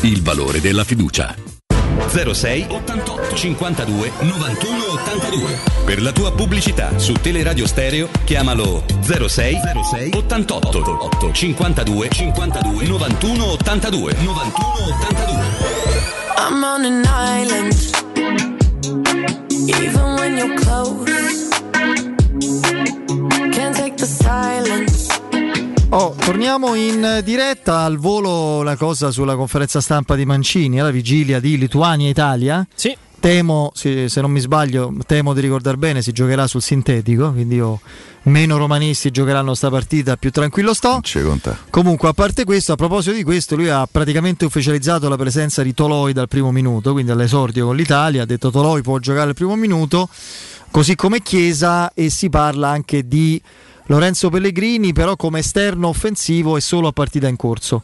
il 0.00 0.22
valore 0.22 0.60
della 0.60 0.84
fiducia. 0.84 1.34
06 2.06 2.66
88 2.68 3.34
52 3.34 4.12
91 4.20 4.84
82 4.92 5.58
Per 5.84 6.00
la 6.00 6.12
tua 6.12 6.32
pubblicità 6.32 6.98
su 6.98 7.12
Teleradio 7.14 7.66
Stereo 7.66 8.08
chiamalo 8.24 8.84
06 9.00 9.26
06 9.90 10.10
88 10.14 11.32
52 11.32 12.08
52 12.10 12.86
91 12.86 13.44
82 13.52 14.12
91 14.14 14.52
82 15.00 15.34
I'm 16.36 16.62
on 16.62 16.84
an 16.84 17.04
island 17.04 17.74
Even 19.68 20.14
when 20.18 20.36
you're 20.36 20.54
close 20.54 21.47
Oh, 25.90 26.14
torniamo 26.18 26.74
in 26.74 27.22
diretta 27.24 27.78
al 27.80 27.96
volo 27.96 28.62
la 28.62 28.76
cosa 28.76 29.10
sulla 29.10 29.36
conferenza 29.36 29.80
stampa 29.80 30.16
di 30.16 30.26
Mancini, 30.26 30.78
alla 30.78 30.90
vigilia 30.90 31.40
di 31.40 31.56
Lituania-Italia. 31.56 32.66
Sì. 32.74 32.94
Temo, 33.18 33.72
se 33.74 34.08
non 34.16 34.30
mi 34.30 34.38
sbaglio, 34.38 34.92
temo 35.06 35.32
di 35.32 35.40
ricordare 35.40 35.78
bene, 35.78 36.02
si 36.02 36.12
giocherà 36.12 36.46
sul 36.46 36.60
sintetico, 36.60 37.32
quindi 37.32 37.54
io, 37.54 37.80
meno 38.24 38.58
romanisti 38.58 39.10
giocheranno 39.10 39.54
sta 39.54 39.70
partita, 39.70 40.18
più 40.18 40.30
tranquillo 40.30 40.74
sto. 40.74 41.00
Comunque, 41.70 42.08
a 42.08 42.12
parte 42.12 42.44
questo, 42.44 42.72
a 42.72 42.76
proposito 42.76 43.16
di 43.16 43.24
questo, 43.24 43.56
lui 43.56 43.70
ha 43.70 43.88
praticamente 43.90 44.44
ufficializzato 44.44 45.08
la 45.08 45.16
presenza 45.16 45.62
di 45.62 45.72
Toloi 45.72 46.12
dal 46.12 46.28
primo 46.28 46.52
minuto, 46.52 46.92
quindi 46.92 47.12
all'esordio 47.12 47.64
con 47.64 47.76
l'Italia, 47.76 48.22
ha 48.22 48.26
detto 48.26 48.50
Toloi 48.50 48.82
può 48.82 48.98
giocare 48.98 49.30
al 49.30 49.34
primo 49.34 49.56
minuto, 49.56 50.08
così 50.70 50.94
come 50.94 51.22
Chiesa 51.22 51.92
e 51.94 52.10
si 52.10 52.28
parla 52.28 52.68
anche 52.68 53.08
di 53.08 53.40
Lorenzo 53.90 54.28
Pellegrini 54.30 54.92
però 54.92 55.16
come 55.16 55.40
esterno 55.40 55.88
offensivo 55.88 56.56
e 56.56 56.60
solo 56.60 56.88
a 56.88 56.92
partita 56.92 57.26
in 57.28 57.36
corso. 57.36 57.82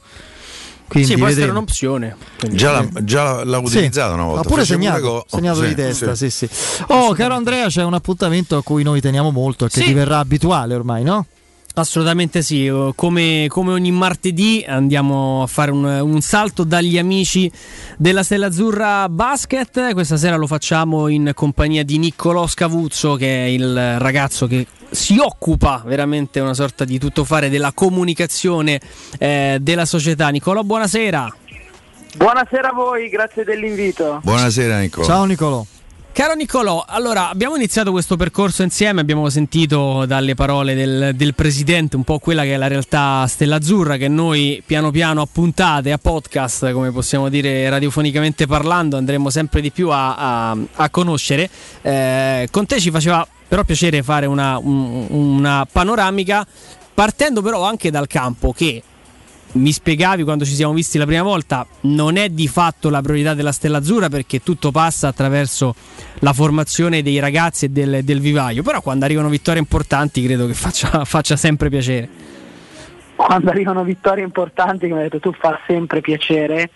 Quindi 0.86 1.08
sì, 1.08 1.16
può 1.16 1.26
vedremo. 1.26 1.46
essere 1.46 1.58
un'opzione. 1.58 2.16
Già, 2.52 2.70
l'ha, 2.72 2.88
già 3.04 3.42
l'ha 3.42 3.58
utilizzato 3.58 4.08
sì, 4.10 4.14
una 4.14 4.24
volta. 4.24 4.40
Ha 4.40 4.44
pure 4.44 4.60
Fece 4.60 4.74
segnato, 4.74 5.00
go- 5.00 5.24
segnato 5.26 5.60
sì, 5.62 5.68
di 5.68 5.74
testa. 5.74 6.14
sì. 6.14 6.30
Sì. 6.30 6.46
Sì, 6.50 6.84
Oh, 6.88 7.12
caro 7.14 7.34
Andrea, 7.34 7.66
c'è 7.68 7.82
un 7.82 7.94
appuntamento 7.94 8.56
a 8.58 8.62
cui 8.62 8.82
noi 8.82 9.00
teniamo 9.00 9.30
molto 9.30 9.64
e 9.64 9.68
che 9.68 9.80
Sì. 9.80 9.86
diverrà 9.86 10.18
abituale 10.18 10.74
ormai, 10.74 11.02
no? 11.02 11.26
Assolutamente 11.76 12.42
sì, 12.42 12.66
eh, 12.66 12.92
come, 12.94 13.46
come 13.48 13.72
ogni 13.72 13.90
martedì 13.90 14.64
andiamo 14.66 15.42
a 15.42 15.48
fare 15.48 15.72
un, 15.72 15.84
un 15.84 16.20
salto 16.20 16.62
dagli 16.62 16.98
amici 16.98 17.50
della 17.96 18.22
Stella 18.22 18.46
Azzurra 18.46 19.08
Basket, 19.08 19.92
questa 19.92 20.16
sera 20.16 20.36
lo 20.36 20.46
facciamo 20.46 21.08
in 21.08 21.32
compagnia 21.34 21.82
di 21.82 21.98
Niccolò 21.98 22.46
Scavuzzo 22.46 23.16
che 23.16 23.46
è 23.46 23.48
il 23.48 23.98
ragazzo 23.98 24.46
che 24.46 24.68
si 24.88 25.18
occupa 25.18 25.82
veramente 25.84 26.38
una 26.38 26.54
sorta 26.54 26.84
di 26.84 26.96
tuttofare 26.96 27.48
della 27.48 27.72
comunicazione 27.72 28.80
eh, 29.18 29.58
della 29.60 29.84
società. 29.84 30.28
Niccolò, 30.28 30.62
buonasera. 30.62 31.36
Buonasera 32.16 32.68
a 32.68 32.72
voi, 32.72 33.08
grazie 33.08 33.42
dell'invito. 33.42 34.20
Buonasera 34.22 34.78
Nicola. 34.78 35.04
Ciao 35.04 35.24
Nicolò. 35.24 35.66
Caro 36.14 36.34
Niccolò, 36.34 36.84
allora 36.86 37.28
abbiamo 37.28 37.56
iniziato 37.56 37.90
questo 37.90 38.14
percorso 38.14 38.62
insieme, 38.62 39.00
abbiamo 39.00 39.28
sentito 39.30 40.06
dalle 40.06 40.36
parole 40.36 40.74
del, 40.76 41.10
del 41.16 41.34
presidente 41.34 41.96
un 41.96 42.04
po' 42.04 42.20
quella 42.20 42.44
che 42.44 42.54
è 42.54 42.56
la 42.56 42.68
realtà 42.68 43.26
Stella 43.26 43.56
Azzurra 43.56 43.96
che 43.96 44.06
noi 44.06 44.62
piano 44.64 44.92
piano 44.92 45.22
a 45.22 45.26
puntate, 45.30 45.90
a 45.90 45.98
podcast, 45.98 46.70
come 46.70 46.92
possiamo 46.92 47.28
dire 47.28 47.68
radiofonicamente 47.68 48.46
parlando, 48.46 48.96
andremo 48.96 49.28
sempre 49.28 49.60
di 49.60 49.72
più 49.72 49.90
a, 49.90 50.14
a- 50.50 50.56
a 50.74 50.88
conoscere. 50.88 51.50
Eh, 51.82 52.46
con 52.48 52.64
te 52.66 52.78
ci 52.78 52.92
faceva 52.92 53.26
però 53.48 53.64
piacere 53.64 54.04
fare 54.04 54.26
una, 54.26 54.56
un- 54.58 55.06
una 55.10 55.66
panoramica 55.70 56.46
partendo 56.94 57.42
però 57.42 57.64
anche 57.64 57.90
dal 57.90 58.06
campo 58.06 58.52
che 58.52 58.80
mi 59.54 59.72
spiegavi 59.72 60.22
quando 60.22 60.44
ci 60.44 60.54
siamo 60.54 60.72
visti 60.72 60.98
la 60.98 61.06
prima 61.06 61.22
volta, 61.22 61.66
non 61.82 62.16
è 62.16 62.28
di 62.28 62.48
fatto 62.48 62.90
la 62.90 63.00
priorità 63.02 63.34
della 63.34 63.52
Stella 63.52 63.78
Azzurra 63.78 64.08
perché 64.08 64.42
tutto 64.42 64.70
passa 64.70 65.08
attraverso 65.08 65.74
la 66.20 66.32
formazione 66.32 67.02
dei 67.02 67.18
ragazzi 67.18 67.66
e 67.66 67.68
del, 67.68 68.02
del 68.02 68.20
vivaio, 68.20 68.62
però 68.62 68.80
quando 68.80 69.04
arrivano 69.04 69.28
vittorie 69.28 69.60
importanti 69.60 70.22
credo 70.22 70.46
che 70.46 70.54
faccia, 70.54 71.04
faccia 71.06 71.36
sempre 71.36 71.68
piacere. 71.68 72.08
Quando 73.16 73.50
arrivano 73.50 73.84
vittorie 73.84 74.24
importanti, 74.24 74.88
come 74.88 75.02
hai 75.02 75.08
detto 75.08 75.30
tu, 75.30 75.36
fa 75.38 75.60
sempre 75.66 76.00
piacere, 76.00 76.70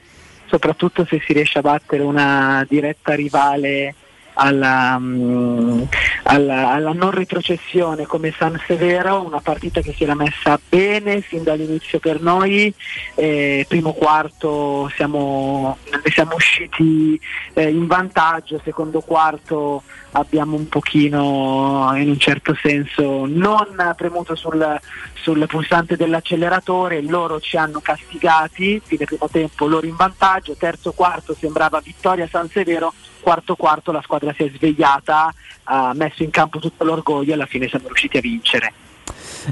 soprattutto 0.46 1.04
se 1.04 1.20
si 1.24 1.32
riesce 1.32 1.58
a 1.58 1.62
battere 1.62 2.02
una 2.02 2.64
diretta 2.68 3.14
rivale 3.14 3.94
alla, 4.40 4.96
mm, 4.98 5.82
alla- 6.24 6.70
alla 6.70 6.92
non 6.92 7.10
retrocessione 7.10 8.06
come 8.06 8.32
San 8.36 8.60
Severo, 8.66 9.24
una 9.24 9.40
partita 9.40 9.80
che 9.80 9.92
si 9.92 10.04
era 10.04 10.14
messa 10.14 10.58
bene 10.68 11.20
fin 11.20 11.42
dall'inizio 11.42 11.98
per 11.98 12.20
noi, 12.20 12.72
eh, 13.16 13.64
primo 13.68 13.92
quarto 13.92 14.90
siamo, 14.94 15.78
ne 15.90 16.10
siamo 16.10 16.34
usciti 16.36 17.18
eh, 17.54 17.68
in 17.68 17.86
vantaggio, 17.86 18.60
secondo 18.62 19.00
quarto 19.00 19.82
abbiamo 20.12 20.56
un 20.56 20.68
pochino 20.68 21.92
in 21.96 22.08
un 22.08 22.18
certo 22.18 22.56
senso 22.60 23.26
non 23.26 23.94
premuto 23.96 24.34
sul, 24.34 24.80
sul 25.14 25.46
pulsante 25.46 25.96
dell'acceleratore, 25.96 27.02
loro 27.02 27.40
ci 27.40 27.56
hanno 27.56 27.80
castigati, 27.80 28.80
fine 28.84 29.04
primo 29.04 29.28
tempo 29.30 29.66
loro 29.66 29.86
in 29.86 29.96
vantaggio, 29.96 30.54
terzo 30.54 30.92
quarto 30.92 31.34
sembrava 31.38 31.80
vittoria 31.80 32.28
San 32.28 32.48
Severo, 32.48 32.92
quarto 33.20 33.56
quarto 33.56 33.92
la 33.92 34.02
squadra 34.02 34.32
si 34.34 34.44
è 34.44 34.50
svegliata, 34.54 35.32
ha 35.64 35.92
messo 35.94 36.22
in 36.22 36.30
campo 36.30 36.58
tutto 36.58 36.84
l'orgoglio 36.84 37.30
e 37.30 37.34
alla 37.34 37.46
fine 37.46 37.68
siamo 37.68 37.86
riusciti 37.86 38.16
a 38.16 38.20
vincere. 38.20 38.72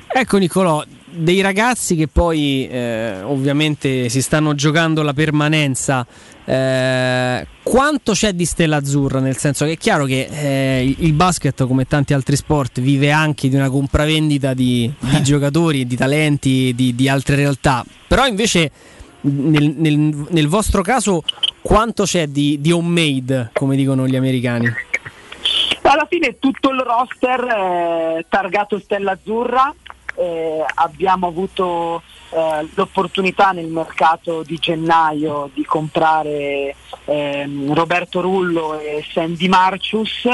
Ecco 0.09 0.37
Nicolò, 0.39 0.83
dei 1.17 1.41
ragazzi 1.41 1.97
che 1.97 2.09
poi 2.09 2.69
eh, 2.69 3.23
ovviamente 3.23 4.09
si 4.09 4.23
stanno 4.23 4.55
giocando 4.55 5.03
la 5.03 5.13
permanenza, 5.13 6.07
eh, 6.45 7.47
quanto 7.63 8.13
c'è 8.13 8.33
di 8.33 8.45
Stella 8.45 8.77
Azzurra? 8.77 9.21
Nel 9.21 9.37
senso 9.37 9.65
che 9.65 9.73
è 9.73 9.77
chiaro 9.77 10.05
che 10.05 10.29
eh, 10.31 10.95
il 10.99 11.13
basket, 11.13 11.67
come 11.67 11.87
tanti 11.87 12.15
altri 12.15 12.37
sport, 12.37 12.81
vive 12.81 13.11
anche 13.11 13.49
di 13.49 13.57
una 13.57 13.71
compravendita 13.71 14.55
di, 14.55 14.93
di 14.99 15.23
giocatori, 15.25 15.87
di 15.87 15.97
talenti, 15.97 16.73
di, 16.75 16.95
di 16.95 17.09
altre 17.09 17.37
realtà, 17.37 17.85
però 18.07 18.27
invece 18.27 18.71
nel, 19.23 19.75
nel- 19.77 20.27
nel 20.29 20.49
vostro 20.49 20.83
caso 20.83 21.23
quanto 21.61 22.05
c'è 22.05 22.29
di, 22.29 22.61
di 22.61 22.71
homemade, 22.71 23.51
come 23.53 23.75
dicono 23.75 24.07
gli 24.07 24.17
americani? 24.17 24.73
Alla 25.83 26.07
fine 26.09 26.39
tutto 26.39 26.71
il 26.71 26.81
roster 26.81 27.41
è 28.19 28.25
targato 28.29 28.79
Stella 28.79 29.13
Azzurra, 29.13 29.73
eh, 30.17 30.65
abbiamo 30.75 31.27
avuto 31.27 32.03
eh, 32.31 32.69
l'opportunità 32.75 33.53
nel 33.53 33.67
mercato 33.67 34.43
di 34.43 34.57
gennaio 34.59 35.51
di 35.55 35.65
comprare 35.65 36.75
ehm, 37.05 37.73
Roberto 37.73 38.21
Rullo 38.21 38.79
e 38.81 39.05
Sandy 39.13 39.49
Marcius 39.49 40.29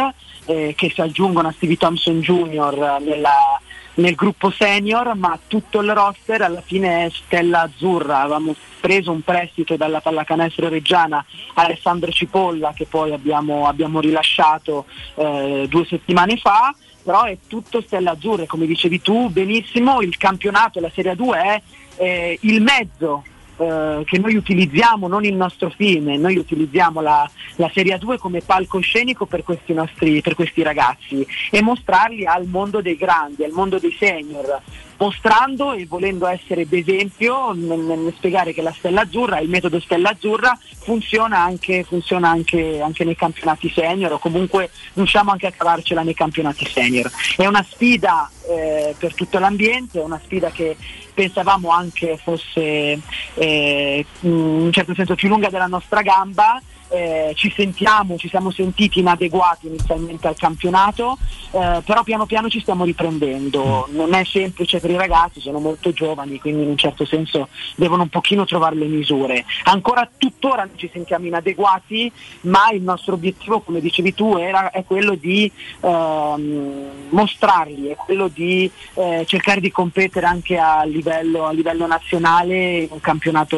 eh, 0.47 0.75
che 0.77 0.91
si 0.91 1.01
aggiungono 1.01 1.49
a 1.49 1.53
Stevie 1.53 1.77
Thompson 1.77 2.21
Jr. 2.21 2.99
nella, 3.01 3.61
nel 3.95 4.15
gruppo 4.15 4.51
senior, 4.51 5.15
ma 5.15 5.39
tutto 5.47 5.81
il 5.81 5.93
roster 5.93 6.43
alla 6.43 6.61
fine 6.63 7.07
è 7.07 7.11
stella 7.11 7.63
azzurra. 7.63 8.21
Avevamo 8.21 8.55
preso 8.81 9.13
un 9.13 9.23
prestito 9.23 9.77
dalla 9.77 10.01
pallacanestro 10.01 10.69
reggiana 10.69 11.25
Alessandro 11.55 12.11
Cipolla 12.11 12.73
che 12.75 12.87
poi 12.87 13.13
abbiamo, 13.13 13.69
abbiamo 13.69 14.01
rilasciato 14.01 14.87
eh, 15.15 15.67
due 15.69 15.87
settimane 15.87 16.37
fa 16.37 16.75
però 17.03 17.25
è 17.25 17.37
tutto 17.47 17.81
stella 17.81 18.13
azzurra, 18.13 18.47
come 18.47 18.67
dicevi 18.67 19.01
tu 19.01 19.29
benissimo, 19.29 20.01
il 20.01 20.17
campionato, 20.17 20.81
la 20.81 20.91
Serie 20.95 21.15
2 21.15 21.39
è 21.39 21.63
eh, 21.97 22.39
il 22.43 22.63
mezzo 22.63 23.25
eh, 23.57 24.03
che 24.05 24.19
noi 24.19 24.35
utilizziamo, 24.35 25.09
non 25.09 25.25
il 25.25 25.35
nostro 25.35 25.71
fine, 25.71 26.17
noi 26.17 26.37
utilizziamo 26.37 27.01
la, 27.01 27.29
la 27.57 27.71
Serie 27.73 27.99
2 27.99 28.19
come 28.19 28.41
palcoscenico 28.41 29.27
per 29.27 29.43
questi, 29.43 29.73
nostri, 29.73 30.21
per 30.21 30.35
questi 30.35 30.63
ragazzi 30.63 31.27
e 31.51 31.63
mostrarli 31.63 32.25
al 32.25 32.47
mondo 32.47 32.81
dei 32.81 32.97
grandi, 32.97 33.45
al 33.45 33.53
mondo 33.53 33.79
dei 33.79 33.95
senior, 33.99 34.61
mostrando 35.03 35.73
e 35.73 35.85
volendo 35.87 36.29
essere 36.29 36.69
d'esempio 36.69 37.51
nel, 37.53 37.81
nel 37.81 38.15
spiegare 38.17 38.53
che 38.53 38.63
la 38.63 38.73
Stella 38.73 39.01
Azzurra, 39.01 39.41
il 39.41 39.49
metodo 39.49 39.81
Stella 39.81 40.11
Azzurra 40.11 40.57
funziona 40.79 41.41
anche, 41.41 41.83
funziona 41.83 42.29
anche, 42.29 42.81
anche 42.81 43.03
nei 43.03 43.17
campionati 43.17 43.69
senior 43.69 44.13
o 44.13 44.19
comunque 44.19 44.71
riusciamo 44.93 45.33
anche 45.33 45.49
a 45.49 45.51
cavarcela 45.51 46.03
nei 46.03 46.15
campionati 46.15 46.65
senior. 46.67 47.11
È 47.37 47.47
una 47.47 47.67
sfida 47.69 48.31
eh, 48.49 48.95
per 48.97 49.15
tutto 49.15 49.41
l'ambiente, 49.41 49.99
è 49.99 50.05
una 50.05 50.21
sfida 50.23 50.51
che 50.51 50.77
pensavamo 51.13 51.71
anche 51.71 52.17
fosse 52.17 53.01
eh, 53.35 54.07
in 54.21 54.31
un 54.31 54.73
certo 54.73 54.95
senso 54.95 55.17
più 55.17 55.29
lunga 55.29 55.51
della 55.51 55.67
nostra 55.67 56.01
gamba 56.03 56.63
eh, 56.93 57.33
ci 57.35 57.51
sentiamo, 57.55 58.17
ci 58.17 58.29
siamo 58.29 58.51
sentiti 58.51 59.01
inadeguati 59.01 59.67
inizialmente 59.67 60.29
al 60.29 60.37
campionato, 60.37 61.17
eh, 61.51 61.83
però 61.85 62.03
piano 62.03 62.27
piano 62.27 62.49
ci 62.49 62.61
stiamo 62.61 62.85
riprendendo. 62.85 63.89
Non 63.91 64.13
è 64.13 64.25
semplice 64.25 64.79
per 64.79 64.91
i 64.91 64.97
ragazzi, 64.97 65.41
sono 65.41 65.59
molto 65.59 65.93
giovani, 65.93 66.39
quindi 66.39 66.63
in 66.63 66.69
un 66.69 66.77
certo 66.77 67.05
senso 67.07 67.49
devono 67.77 68.03
un 68.03 68.09
pochino 68.09 68.45
trovare 68.45 68.77
le 68.77 68.87
misure. 68.87 69.45
Ancora 69.65 70.09
tuttora 70.17 70.69
ci 70.77 70.91
sentiamo 70.93 71.27
inadeguati, 71.27 72.13
ma 72.43 72.71
il 72.73 72.83
nostro 72.83 73.15
obiettivo, 73.15 73.61
come 73.61 73.81
dicevi 73.81 74.15
tu, 74.15 74.37
era, 74.37 74.71
è 74.71 74.85
quello 74.85 75.15
di 75.15 75.51
ehm, 75.81 76.91
mostrarli, 77.09 77.89
è 77.89 77.97
quello 77.97 78.29
di 78.29 78.71
eh, 78.95 79.25
cercare 79.27 79.61
di 79.61 79.71
competere 79.71 80.27
anche 80.27 80.59
a 80.59 80.85
livello, 80.85 81.47
a 81.47 81.53
livello 81.53 81.87
nazionale 81.87 82.81
in 82.81 82.89
un, 82.91 83.01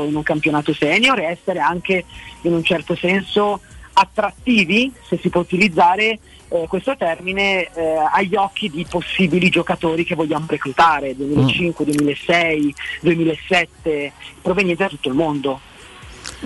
in 0.06 0.16
un 0.16 0.22
campionato 0.22 0.72
senior 0.72 1.18
e 1.18 1.24
essere 1.24 1.58
anche 1.58 2.04
in 2.48 2.54
un 2.54 2.64
certo 2.64 2.94
senso 2.96 3.60
attrattivi, 3.94 4.92
se 5.06 5.18
si 5.20 5.28
può 5.28 5.40
utilizzare 5.40 6.18
eh, 6.48 6.66
questo 6.68 6.96
termine, 6.96 7.72
eh, 7.72 7.96
agli 8.12 8.34
occhi 8.34 8.70
di 8.70 8.86
possibili 8.88 9.48
giocatori 9.48 10.04
che 10.04 10.14
vogliamo 10.14 10.46
reclutare, 10.48 11.14
2005, 11.16 11.84
2006, 11.84 12.74
2007, 13.00 14.12
provenienti 14.42 14.82
da 14.82 14.88
tutto 14.88 15.08
il 15.08 15.14
mondo. 15.14 15.60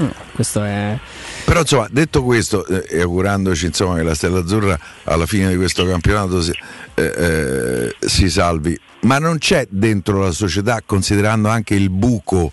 Mm, 0.00 0.08
questo 0.32 0.62
è... 0.62 0.98
Però 1.44 1.60
insomma, 1.60 1.88
detto 1.90 2.22
questo, 2.22 2.66
eh, 2.66 2.84
e 2.88 3.00
augurandoci 3.00 3.66
insomma, 3.66 3.96
che 3.96 4.02
la 4.02 4.14
Stella 4.14 4.40
Azzurra 4.40 4.78
alla 5.04 5.26
fine 5.26 5.48
di 5.48 5.56
questo 5.56 5.86
campionato 5.86 6.42
si, 6.42 6.52
eh, 6.94 7.02
eh, 7.02 7.96
si 8.06 8.28
salvi, 8.28 8.78
ma 9.02 9.18
non 9.18 9.38
c'è 9.38 9.66
dentro 9.70 10.20
la 10.20 10.32
società, 10.32 10.82
considerando 10.84 11.48
anche 11.48 11.74
il 11.74 11.90
buco 11.90 12.52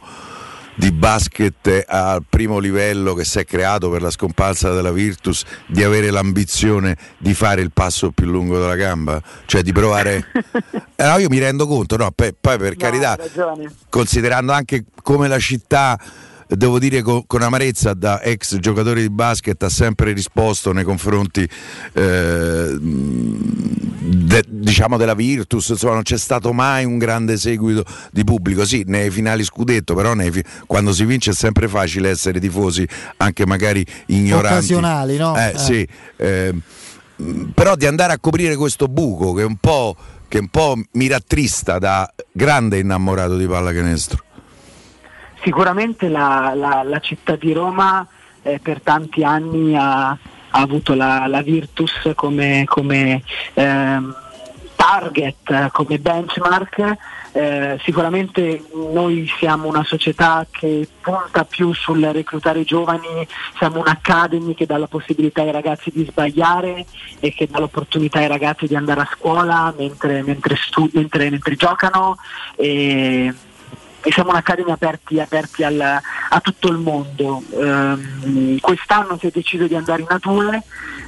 di 0.76 0.92
basket 0.92 1.86
al 1.88 2.24
primo 2.28 2.60
livello 2.60 3.14
che 3.14 3.24
si 3.24 3.40
è 3.40 3.46
creato 3.46 3.90
per 3.90 4.02
la 4.02 4.10
scomparsa 4.10 4.72
della 4.74 4.92
Virtus 4.92 5.44
di 5.68 5.84
avere 5.84 6.12
l'ambizione 6.12 6.98
di 7.18 7.34
fare 7.34 7.62
il 7.62 7.72
passo 7.72 8.12
più 8.12 8.28
lungo 8.28 8.60
della 8.60 8.76
gamba? 8.76 9.22
Cioè 9.46 9.62
di 9.62 9.72
provare 9.72 10.26
eh, 10.96 11.06
no, 11.06 11.18
io 11.18 11.30
mi 11.30 11.40
rendo 11.40 11.68
conto 11.68 11.98
no, 11.98 12.12
poi 12.12 12.34
per 12.40 12.72
no, 12.72 12.76
carità 12.78 13.18
considerando 13.90 14.52
anche 14.52 14.86
come 15.02 15.28
la 15.28 15.40
città 15.40 16.00
devo 16.48 16.80
dire 16.80 17.02
con, 17.02 17.26
con, 17.26 17.42
amarezza 17.42 17.94
da 17.94 18.22
ex 18.22 18.58
giocatore 18.58 19.02
di 19.02 19.10
basket 19.10 19.62
ha 19.64 19.70
sempre 19.70 20.14
risposto 20.14 20.72
nei 20.72 20.84
confronti 20.84 21.48
eh, 21.94 22.78
de, 22.80 24.44
diciamo 24.48 24.98
della 24.98 25.16
Virtus 25.16 25.70
insomma 25.70 25.94
non 25.94 26.04
c'è 26.04 26.18
stato 26.18 26.54
mai 26.54 26.86
un 26.86 26.98
grande 26.98 27.38
seguito 27.38 27.84
di 28.12 28.24
pubblico 28.24 28.66
sì 28.66 28.84
nei 28.86 29.10
finali 29.10 29.44
scudetto 29.44 29.96
però 29.96 30.14
nei, 30.14 30.32
quando 30.68 30.94
si 30.94 31.06
vince 31.06 31.32
è 31.32 31.34
sempre 31.34 31.68
facile 31.68 32.10
essere 32.10 32.40
tifosi 32.40 32.88
anche 33.18 33.46
magari 33.46 33.86
ignoranti 34.08 34.54
occasionali 34.54 35.18
no? 35.18 35.36
Eh, 35.36 35.50
eh. 35.50 35.58
Sì, 35.58 35.88
eh, 36.18 36.54
però 37.54 37.76
di 37.76 37.86
andare 37.86 38.14
a 38.14 38.20
coprire 38.20 38.56
questo 38.56 38.88
buco 38.88 39.34
che 39.34 39.44
un 39.44 39.58
po', 39.58 39.96
che 40.28 40.40
un 40.40 40.48
po' 40.50 40.76
mi 40.92 41.08
rattrista 41.08 41.80
da 41.80 42.12
grande 42.32 42.80
innamorato 42.80 43.38
di 43.38 43.48
pallacanestro 43.48 44.25
Sicuramente 45.46 46.10
la, 46.10 46.54
la, 46.56 46.82
la 46.82 47.00
città 47.00 47.36
di 47.36 47.54
Roma 47.54 48.04
eh, 48.42 48.58
per 48.60 48.82
tanti 48.82 49.24
anni 49.24 49.78
ha, 49.78 50.10
ha 50.10 50.18
avuto 50.50 50.96
la, 50.96 51.28
la, 51.28 51.44
Virtus 51.44 52.14
come, 52.16 52.64
come 52.66 53.22
ehm, 53.54 54.16
target, 54.76 55.70
come 55.70 56.00
benchmark. 56.00 56.98
Eh, 57.32 57.80
sicuramente 57.84 58.64
noi 58.74 59.32
siamo 59.38 59.68
una 59.68 59.84
società 59.84 60.48
che 60.50 60.88
punta 61.00 61.46
più 61.46 61.74
sul 61.74 62.02
reclutare 62.02 62.62
i 62.62 62.66
giovani, 62.66 63.28
siamo 63.56 63.82
un'academy 63.82 64.56
che 64.56 64.66
dà 64.66 64.78
la 64.78 64.88
possibilità 64.88 65.44
ai 65.44 65.52
ragazzi 65.52 65.92
di 65.94 66.08
sbagliare 66.10 66.88
e 67.20 67.36
che 67.36 67.48
dà 67.48 67.60
l'opportunità 67.60 68.18
ai 68.18 68.28
ragazzi 68.28 68.66
di 68.66 68.76
andare 68.76 69.02
a 69.02 69.10
scuola 69.16 69.72
mentre, 69.78 70.24
mentre, 70.24 70.56
stu- 70.56 70.90
mentre, 70.94 71.30
mentre 71.30 71.56
giocano. 71.56 72.18
E, 72.56 73.32
e 74.06 74.12
siamo 74.12 74.30
un'accademia 74.30 74.76
aperti, 74.76 75.20
aperti 75.20 75.64
al, 75.64 75.82
a 75.82 76.40
tutto 76.40 76.68
il 76.68 76.78
mondo. 76.78 77.42
Um, 77.50 78.60
quest'anno 78.60 79.18
si 79.18 79.26
è 79.26 79.32
deciso 79.34 79.66
di 79.66 79.76
andare 79.76 80.04
in 80.04 80.08
A2, 80.08 80.60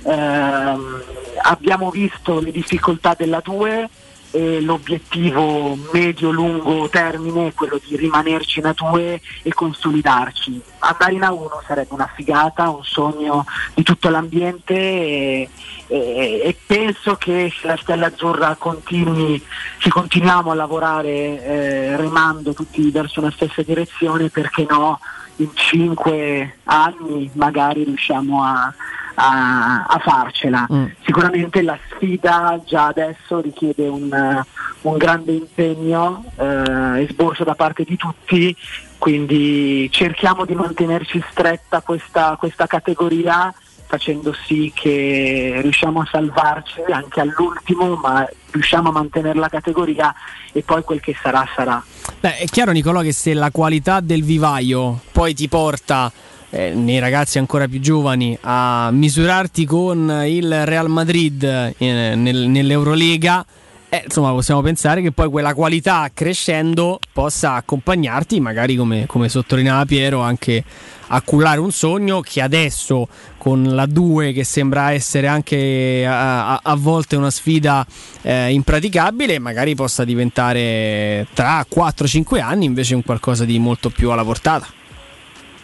um, 0.01 1.01
abbiamo 1.43 1.91
visto 1.91 2.39
le 2.39 2.51
difficoltà 2.51 3.13
della 3.15 3.39
2 3.39 3.87
e 4.31 4.61
l'obiettivo 4.61 5.77
medio-lungo 5.91 6.89
termine 6.89 7.47
è 7.47 7.53
quello 7.53 7.79
di 7.83 7.95
rimanerci 7.95 8.59
in 8.59 8.65
A2 8.65 9.19
e 9.43 9.53
consolidarci. 9.53 10.61
Andare 10.79 11.13
in 11.13 11.21
A1 11.21 11.65
sarebbe 11.65 11.93
una 11.93 12.11
figata, 12.13 12.69
un 12.69 12.83
sogno 12.83 13.45
di 13.73 13.83
tutto 13.83 14.09
l'ambiente 14.09 14.73
e, 14.75 15.49
e, 15.87 16.41
e 16.43 16.57
penso 16.65 17.15
che 17.15 17.51
se 17.59 17.67
la 17.67 17.77
Stella 17.77 18.07
Azzurra 18.07 18.55
continui, 18.55 19.41
se 19.79 19.89
continuiamo 19.89 20.51
a 20.51 20.55
lavorare 20.55 21.09
eh, 21.09 21.97
remando 21.97 22.53
tutti 22.53 22.89
verso 22.91 23.19
una 23.21 23.31
stessa 23.31 23.61
direzione, 23.61 24.29
perché 24.29 24.65
no, 24.69 24.99
in 25.37 25.49
cinque 25.53 26.57
anni 26.65 27.29
magari 27.33 27.83
riusciamo 27.83 28.43
a, 28.43 28.73
a, 29.19 29.83
a 29.83 29.99
farcela. 29.99 30.67
Mm. 30.71 30.85
Sicuramente 31.03 31.61
la 31.61 31.77
sfida 31.89 32.61
già 32.65 32.87
adesso 32.87 33.39
richiede 33.41 33.87
un, 33.87 34.43
un 34.81 34.97
grande 34.97 35.31
impegno 35.33 36.23
eh, 36.37 37.03
e 37.03 37.07
sborso 37.09 37.43
da 37.43 37.55
parte 37.55 37.83
di 37.83 37.95
tutti, 37.95 38.55
quindi 38.97 39.89
cerchiamo 39.91 40.45
di 40.45 40.53
mantenerci 40.53 41.23
stretta 41.31 41.81
questa, 41.81 42.35
questa 42.37 42.67
categoria 42.67 43.53
facendo 43.87 44.35
sì 44.45 44.71
che 44.75 45.59
riusciamo 45.61 46.01
a 46.01 46.07
salvarci 46.11 46.81
anche 46.91 47.21
all'ultimo, 47.21 47.95
ma 47.95 48.27
riusciamo 48.51 48.89
a 48.89 48.91
mantenere 48.91 49.39
la 49.39 49.47
categoria 49.47 50.13
e 50.51 50.61
poi 50.61 50.83
quel 50.83 50.99
che 50.99 51.15
sarà 51.19 51.47
sarà. 51.55 51.81
Beh, 52.19 52.37
è 52.37 52.45
chiaro 52.45 52.71
Nicolò 52.71 52.99
che 52.99 53.13
se 53.13 53.33
la 53.33 53.49
qualità 53.49 54.01
del 54.01 54.23
vivaio 54.23 54.99
poi 55.11 55.33
ti 55.33 55.47
porta 55.47 56.11
eh, 56.49 56.73
nei 56.73 56.99
ragazzi 56.99 57.37
ancora 57.37 57.67
più 57.67 57.79
giovani 57.79 58.37
a 58.41 58.89
misurarti 58.91 59.65
con 59.65 60.23
il 60.25 60.65
Real 60.65 60.89
Madrid 60.89 61.43
eh, 61.43 61.73
nel, 62.15 62.47
nell'Eurolega. 62.47 63.45
Eh, 63.89 64.03
insomma, 64.03 64.31
possiamo 64.31 64.61
pensare 64.61 65.01
che 65.01 65.11
poi 65.11 65.29
quella 65.29 65.53
qualità 65.53 66.09
crescendo 66.13 66.99
possa 67.13 67.53
accompagnarti, 67.53 68.39
magari 68.41 68.75
come, 68.75 69.05
come 69.05 69.29
sottolineava 69.29 69.85
Piero, 69.85 70.19
anche 70.19 70.63
a 71.07 71.21
cullare 71.21 71.59
un 71.59 71.71
sogno 71.71 72.19
che 72.19 72.41
adesso 72.41 73.07
con 73.37 73.63
la 73.63 73.85
2 73.85 74.33
che 74.33 74.43
sembra 74.43 74.91
essere 74.91 75.27
anche 75.27 76.05
a, 76.05 76.55
a, 76.55 76.59
a 76.63 76.75
volte 76.75 77.15
una 77.15 77.31
sfida 77.31 77.85
eh, 78.23 78.51
impraticabile, 78.51 79.39
magari 79.39 79.73
possa 79.73 80.03
diventare 80.03 81.27
tra 81.33 81.65
4-5 81.73 82.41
anni 82.41 82.65
invece 82.65 82.93
un 82.93 83.03
qualcosa 83.03 83.45
di 83.45 83.57
molto 83.57 83.89
più 83.89 84.11
alla 84.11 84.25
portata. 84.25 84.76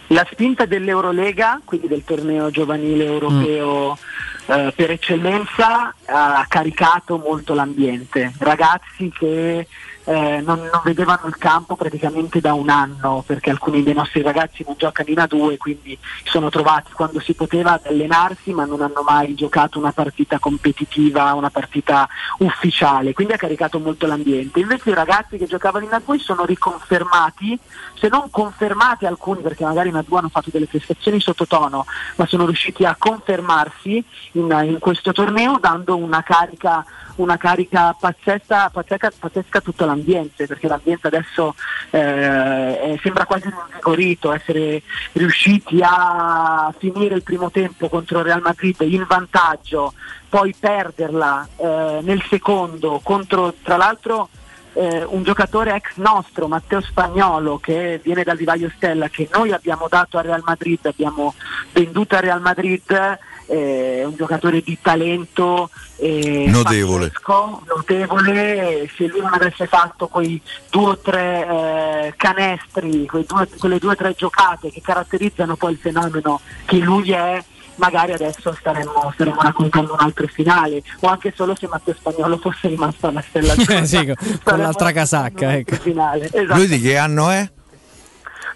La 0.08 0.28
spinta 0.32 0.66
dell'Eurolega, 0.66 1.62
quindi 1.64 1.88
del 1.88 2.04
torneo 2.04 2.52
giovanile 2.52 3.06
europeo 3.06 3.98
mm. 3.98 4.52
eh, 4.52 4.74
per 4.76 4.92
eccellenza, 4.92 5.94
ha 6.06 6.46
caricato 6.48 7.18
molto 7.18 7.54
l'ambiente. 7.54 8.34
Ragazzi 8.38 9.12
che 9.18 9.68
eh, 10.06 10.42
non, 10.42 10.60
non, 10.60 10.82
vedevano 10.84 11.28
il 11.28 11.38
campo 11.38 11.76
praticamente 11.76 12.42
da 12.42 12.54
un 12.54 12.70
anno 12.70 13.24
perché 13.26 13.50
alcuni 13.50 13.84
dei 13.84 13.94
nostri 13.94 14.22
ragazzi 14.22 14.64
non 14.66 14.76
giocano 14.78 15.10
in 15.10 15.18
A2 15.18 15.58
quindi 15.58 15.98
sono 16.24 16.50
trovati 16.50 16.92
quando 16.92 17.20
si 17.20 17.34
poteva 17.34 17.74
ad 17.74 17.86
allenarsi 17.86 18.54
ma 18.54 18.66
non 18.66 18.82
hanno 18.82 19.04
mai 19.08 19.34
giocato 19.34 19.80
una 19.80 19.92
partita 19.92 20.40
competitiva, 20.40 21.34
una 21.34 21.50
partita 21.50 22.08
ufficiale, 22.40 23.14
quindi 23.14 23.34
ha 23.34 23.38
caricato 23.38 23.80
molto 23.80 24.06
l'ambiente. 24.06 24.60
Invece 24.60 24.90
i 24.90 24.94
ragazzi 24.94 25.38
che 25.38 25.46
giocavano 25.46 25.86
in 25.86 25.92
A2 25.92 26.20
sono 26.20 26.46
riconfermati, 26.46 27.58
se 27.94 28.08
non 28.10 28.30
confermati 28.30 29.06
alcuni 29.06 29.42
perché 29.42 29.64
magari 29.64 29.90
in 29.90 29.96
A2 29.96 30.18
hanno 30.18 30.30
fatto 30.30 30.50
delle 30.52 30.68
prestazioni 30.68 31.20
sottotono, 31.20 31.86
ma 32.16 32.26
sono 32.26 32.46
riusciti 32.46 32.86
a 32.86 32.96
confermarsi 32.98 34.04
in, 34.34 34.64
in 34.66 34.80
questo 34.80 35.12
torneo 35.12 35.58
dando 35.60 35.96
una 35.98 36.22
carica 36.24 36.86
una 37.16 37.38
carica 37.38 37.96
pazzesca, 37.98 38.70
pazzesca, 38.70 39.12
pazzesca 39.20 39.62
tutto 39.62 39.86
l'ambiente, 39.86 40.48
perché 40.48 40.68
l'ambiente 40.68 41.08
adesso 41.08 41.56
eh, 41.92 43.00
sembra 43.02 43.26
quasi 43.26 43.48
invigorito, 43.48 44.32
essere 44.34 44.82
riusciti 45.14 45.80
a 45.82 46.74
finire 46.78 47.16
il 47.16 47.24
primo 47.24 47.52
tempo 47.52 47.90
contro 47.90 48.20
il 48.20 48.26
Real 48.26 48.42
Madrid 48.42 48.76
in 48.82 49.06
vantaggio, 49.08 49.94
poi 50.30 50.56
perderla 50.58 51.48
eh, 51.56 52.00
nel 52.02 52.24
secondo 52.28 53.00
contro 53.04 53.54
tra 53.62 53.78
l'altro 53.78 54.30
eh, 54.74 55.04
un 55.04 55.24
giocatore 55.24 55.76
ex 55.76 55.98
nostro, 55.98 56.48
Matteo 56.48 56.82
Spagnolo, 56.82 57.60
che 57.60 58.00
viene 58.04 58.24
dal 58.24 58.38
Vivaio 58.38 58.72
Stella, 58.76 59.08
che 59.08 59.30
noi 59.32 59.52
abbiamo 59.52 59.88
dato 59.88 60.18
al 60.18 60.24
Real 60.24 60.42
Madrid, 60.44 60.84
abbiamo 60.86 61.36
venduto 61.72 62.16
al 62.16 62.22
Real 62.22 62.42
Madrid 62.42 63.20
eh, 63.48 64.04
un 64.06 64.16
giocatore 64.16 64.62
di 64.62 64.78
talento 64.82 65.70
eh, 65.98 66.46
notevole. 66.48 67.10
Pazzesco, 67.10 67.64
notevole. 67.68 68.90
Se 68.96 69.08
lui 69.08 69.22
non 69.22 69.34
avesse 69.34 69.68
fatto 69.68 70.08
quei 70.08 70.42
due 70.70 70.90
o 70.90 70.98
tre 70.98 71.48
eh, 71.48 72.14
canestri, 72.18 73.06
due, 73.06 73.48
quelle 73.58 73.80
due 73.80 73.92
o 73.92 73.96
tre 73.96 74.14
giocate 74.16 74.72
che 74.72 74.82
caratterizzano 74.82 75.56
poi 75.56 75.74
il 75.74 75.78
fenomeno 75.78 76.42
che 76.66 76.78
lui 76.78 77.12
è, 77.12 77.44
magari 77.76 78.14
adesso 78.14 78.56
staremmo, 78.58 79.12
staremmo, 79.14 79.42
raccontando 79.42 79.94
un 79.94 80.00
altro 80.00 80.28
finale 80.28 80.84
o 81.00 81.08
anche 81.08 81.34
solo 81.36 81.56
se 81.56 81.68
Matteo 81.68 81.96
Spagnolo 81.96 82.38
fosse 82.38 82.68
rimasto 82.68 83.08
alla 83.08 83.24
stella 83.28 83.54
sì, 83.54 83.66
con, 83.66 84.16
con 84.44 84.60
l'altra 84.60 84.92
casacca 84.92 85.56
ecco. 85.56 85.76
esatto. 85.76 86.56
lui 86.56 86.68
di 86.68 86.80
che 86.80 86.98
anno 86.98 87.30
è? 87.30 87.50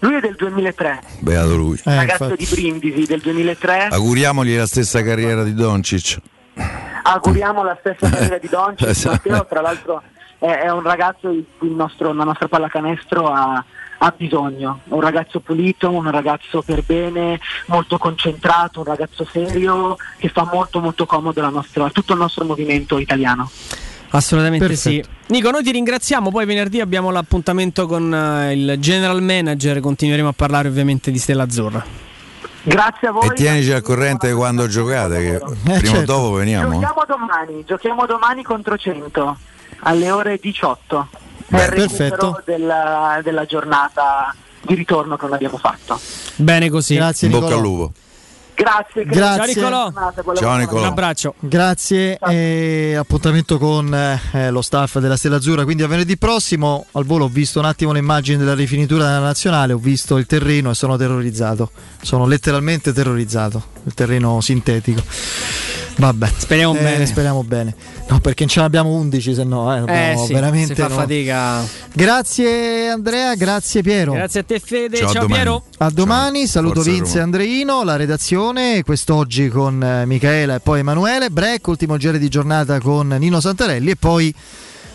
Lui 0.00 0.14
è 0.14 0.20
del 0.20 0.34
2003. 0.36 1.00
Beato 1.20 1.56
lui. 1.56 1.80
Eh, 1.84 1.94
ragazzo 1.94 2.24
infatti. 2.24 2.44
di 2.44 2.50
Brindisi 2.50 3.06
del 3.06 3.20
2003. 3.20 3.88
Auguriamogli 3.90 4.56
la 4.56 4.66
stessa 4.66 5.02
carriera 5.02 5.42
di 5.42 5.54
Doncic. 5.54 6.18
Auguriamo 7.02 7.62
la 7.62 7.76
stessa 7.80 8.08
carriera 8.10 8.38
di 8.38 8.48
Doncic. 8.48 9.04
Matteo, 9.06 9.46
tra 9.46 9.60
l'altro, 9.60 10.02
è, 10.38 10.46
è 10.46 10.70
un 10.70 10.82
ragazzo 10.82 11.30
di 11.30 11.44
cui 11.58 11.74
nostro, 11.74 12.12
la 12.12 12.24
nostra 12.24 12.48
pallacanestro 12.48 13.26
ha, 13.26 13.64
ha 13.98 14.14
bisogno. 14.16 14.80
Un 14.84 15.00
ragazzo 15.00 15.40
pulito, 15.40 15.90
un 15.90 16.10
ragazzo 16.10 16.62
per 16.62 16.82
bene, 16.84 17.40
molto 17.66 17.98
concentrato, 17.98 18.80
un 18.80 18.86
ragazzo 18.86 19.24
serio 19.24 19.96
che 20.18 20.28
fa 20.28 20.48
molto 20.50 20.80
molto 20.80 21.06
comodo 21.06 21.48
nostra, 21.50 21.90
tutto 21.90 22.12
il 22.12 22.20
nostro 22.20 22.44
movimento 22.44 22.98
italiano. 22.98 23.50
Assolutamente 24.10 24.66
Perfetto. 24.66 25.08
sì. 25.10 25.32
Nico, 25.32 25.50
noi 25.50 25.62
ti 25.62 25.70
ringraziamo. 25.70 26.30
Poi 26.30 26.46
venerdì 26.46 26.80
abbiamo 26.80 27.10
l'appuntamento 27.10 27.86
con 27.86 28.10
uh, 28.10 28.50
il 28.50 28.76
general 28.78 29.22
manager. 29.22 29.80
Continueremo 29.80 30.28
a 30.28 30.32
parlare 30.32 30.68
ovviamente 30.68 31.10
di 31.10 31.18
Stella 31.18 31.42
Azzurra. 31.42 31.84
Grazie 32.62 33.08
a 33.08 33.12
voi. 33.12 33.28
E 33.28 33.32
tienici 33.34 33.72
al 33.72 33.82
corrente 33.82 34.32
quando 34.32 34.66
giocate, 34.66 35.18
che 35.20 35.34
eh, 35.36 35.38
prima 35.38 35.78
certo. 35.78 35.98
o 35.98 36.04
dopo 36.04 36.32
veniamo. 36.32 36.72
Giochiamo 36.72 37.04
domani, 37.06 37.64
giochiamo 37.66 38.06
domani 38.06 38.42
contro 38.42 38.76
100 38.76 39.38
alle 39.80 40.10
ore 40.10 40.38
18. 40.40 41.08
Beh, 41.46 41.56
per 41.56 41.74
perfetto. 41.74 42.42
Della, 42.44 43.20
della 43.22 43.44
giornata 43.46 44.34
di 44.60 44.74
ritorno 44.74 45.16
che 45.16 45.24
non 45.24 45.34
abbiamo 45.34 45.56
fatto. 45.56 45.98
Bene 46.36 46.68
così. 46.68 46.94
Grazie. 46.94 47.28
In 47.28 47.38
bocca 47.38 47.54
al 47.54 47.60
lupo. 47.60 47.92
Grazie, 48.58 49.04
grazie. 49.04 49.54
Ciao 49.54 49.92
Nicolò. 49.92 50.34
Ciao 50.34 50.56
Nicolò. 50.56 50.80
Un 50.80 50.86
abbraccio. 50.86 51.34
Grazie 51.38 52.18
e 52.18 52.96
appuntamento 52.98 53.56
con 53.56 53.94
eh, 53.94 54.50
lo 54.50 54.62
staff 54.62 54.98
della 54.98 55.16
Stella 55.16 55.36
Azzurra. 55.36 55.62
Quindi 55.62 55.84
a 55.84 55.86
venerdì 55.86 56.16
prossimo 56.16 56.86
al 56.92 57.04
volo 57.04 57.26
ho 57.26 57.28
visto 57.28 57.60
un 57.60 57.66
attimo 57.66 57.92
le 57.92 58.00
immagini 58.00 58.36
della 58.36 58.56
rifinitura 58.56 59.04
della 59.04 59.20
nazionale, 59.20 59.74
ho 59.74 59.78
visto 59.78 60.16
il 60.16 60.26
terreno 60.26 60.70
e 60.70 60.74
sono 60.74 60.96
terrorizzato. 60.96 61.70
Sono 62.02 62.26
letteralmente 62.26 62.92
terrorizzato. 62.92 63.62
Il 63.84 63.94
terreno 63.94 64.40
sintetico. 64.40 65.02
Vabbè, 65.98 66.30
speriamo 66.36 66.76
eh, 66.76 66.82
bene. 66.82 67.06
Speriamo 67.06 67.42
bene. 67.42 67.74
No, 68.08 68.20
perché 68.20 68.46
ce 68.46 68.60
ne 68.60 68.66
abbiamo 68.66 68.90
11, 68.90 69.34
se 69.34 69.42
no, 69.42 69.74
eh, 69.74 70.12
eh 70.12 70.16
sì, 70.16 70.32
veramente. 70.32 70.74
Si 70.74 70.80
fa 70.80 70.86
no. 70.86 70.94
fatica. 70.94 71.66
Grazie 71.92 72.88
Andrea, 72.88 73.34
grazie 73.34 73.82
Piero. 73.82 74.12
Grazie 74.12 74.40
a 74.40 74.42
te 74.44 74.60
Fede, 74.60 74.96
ciao, 74.96 75.12
ciao 75.12 75.26
Piero. 75.26 75.64
A 75.78 75.90
domani, 75.90 76.40
ciao. 76.40 76.46
saluto 76.46 76.82
Forza 76.82 76.90
Vince 76.90 77.18
e. 77.18 77.20
Andreino, 77.20 77.82
la 77.82 77.96
redazione, 77.96 78.82
quest'oggi 78.84 79.48
con 79.48 79.82
eh, 79.82 80.06
Michaela 80.06 80.54
e 80.54 80.60
poi 80.60 80.80
Emanuele, 80.80 81.30
break, 81.30 81.66
ultimo 81.66 81.96
giro 81.96 82.16
di 82.16 82.28
giornata 82.28 82.80
con 82.80 83.08
Nino 83.08 83.40
Santarelli 83.40 83.90
e 83.90 83.96
poi 83.96 84.32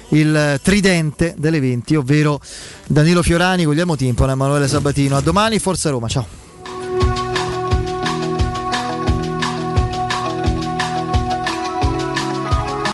il 0.09 0.59
tridente 0.61 1.35
delle 1.37 1.59
20, 1.59 1.95
ovvero 1.95 2.39
Danilo 2.87 3.21
Fiorani, 3.21 3.65
Guglielmo 3.65 3.97
Timpone 3.97 4.31
e 4.31 4.33
Emanuele 4.33 4.67
Sabatino. 4.69 5.17
A 5.17 5.21
domani, 5.21 5.59
Forza 5.59 5.89
Roma, 5.89 6.07
ciao. 6.07 6.42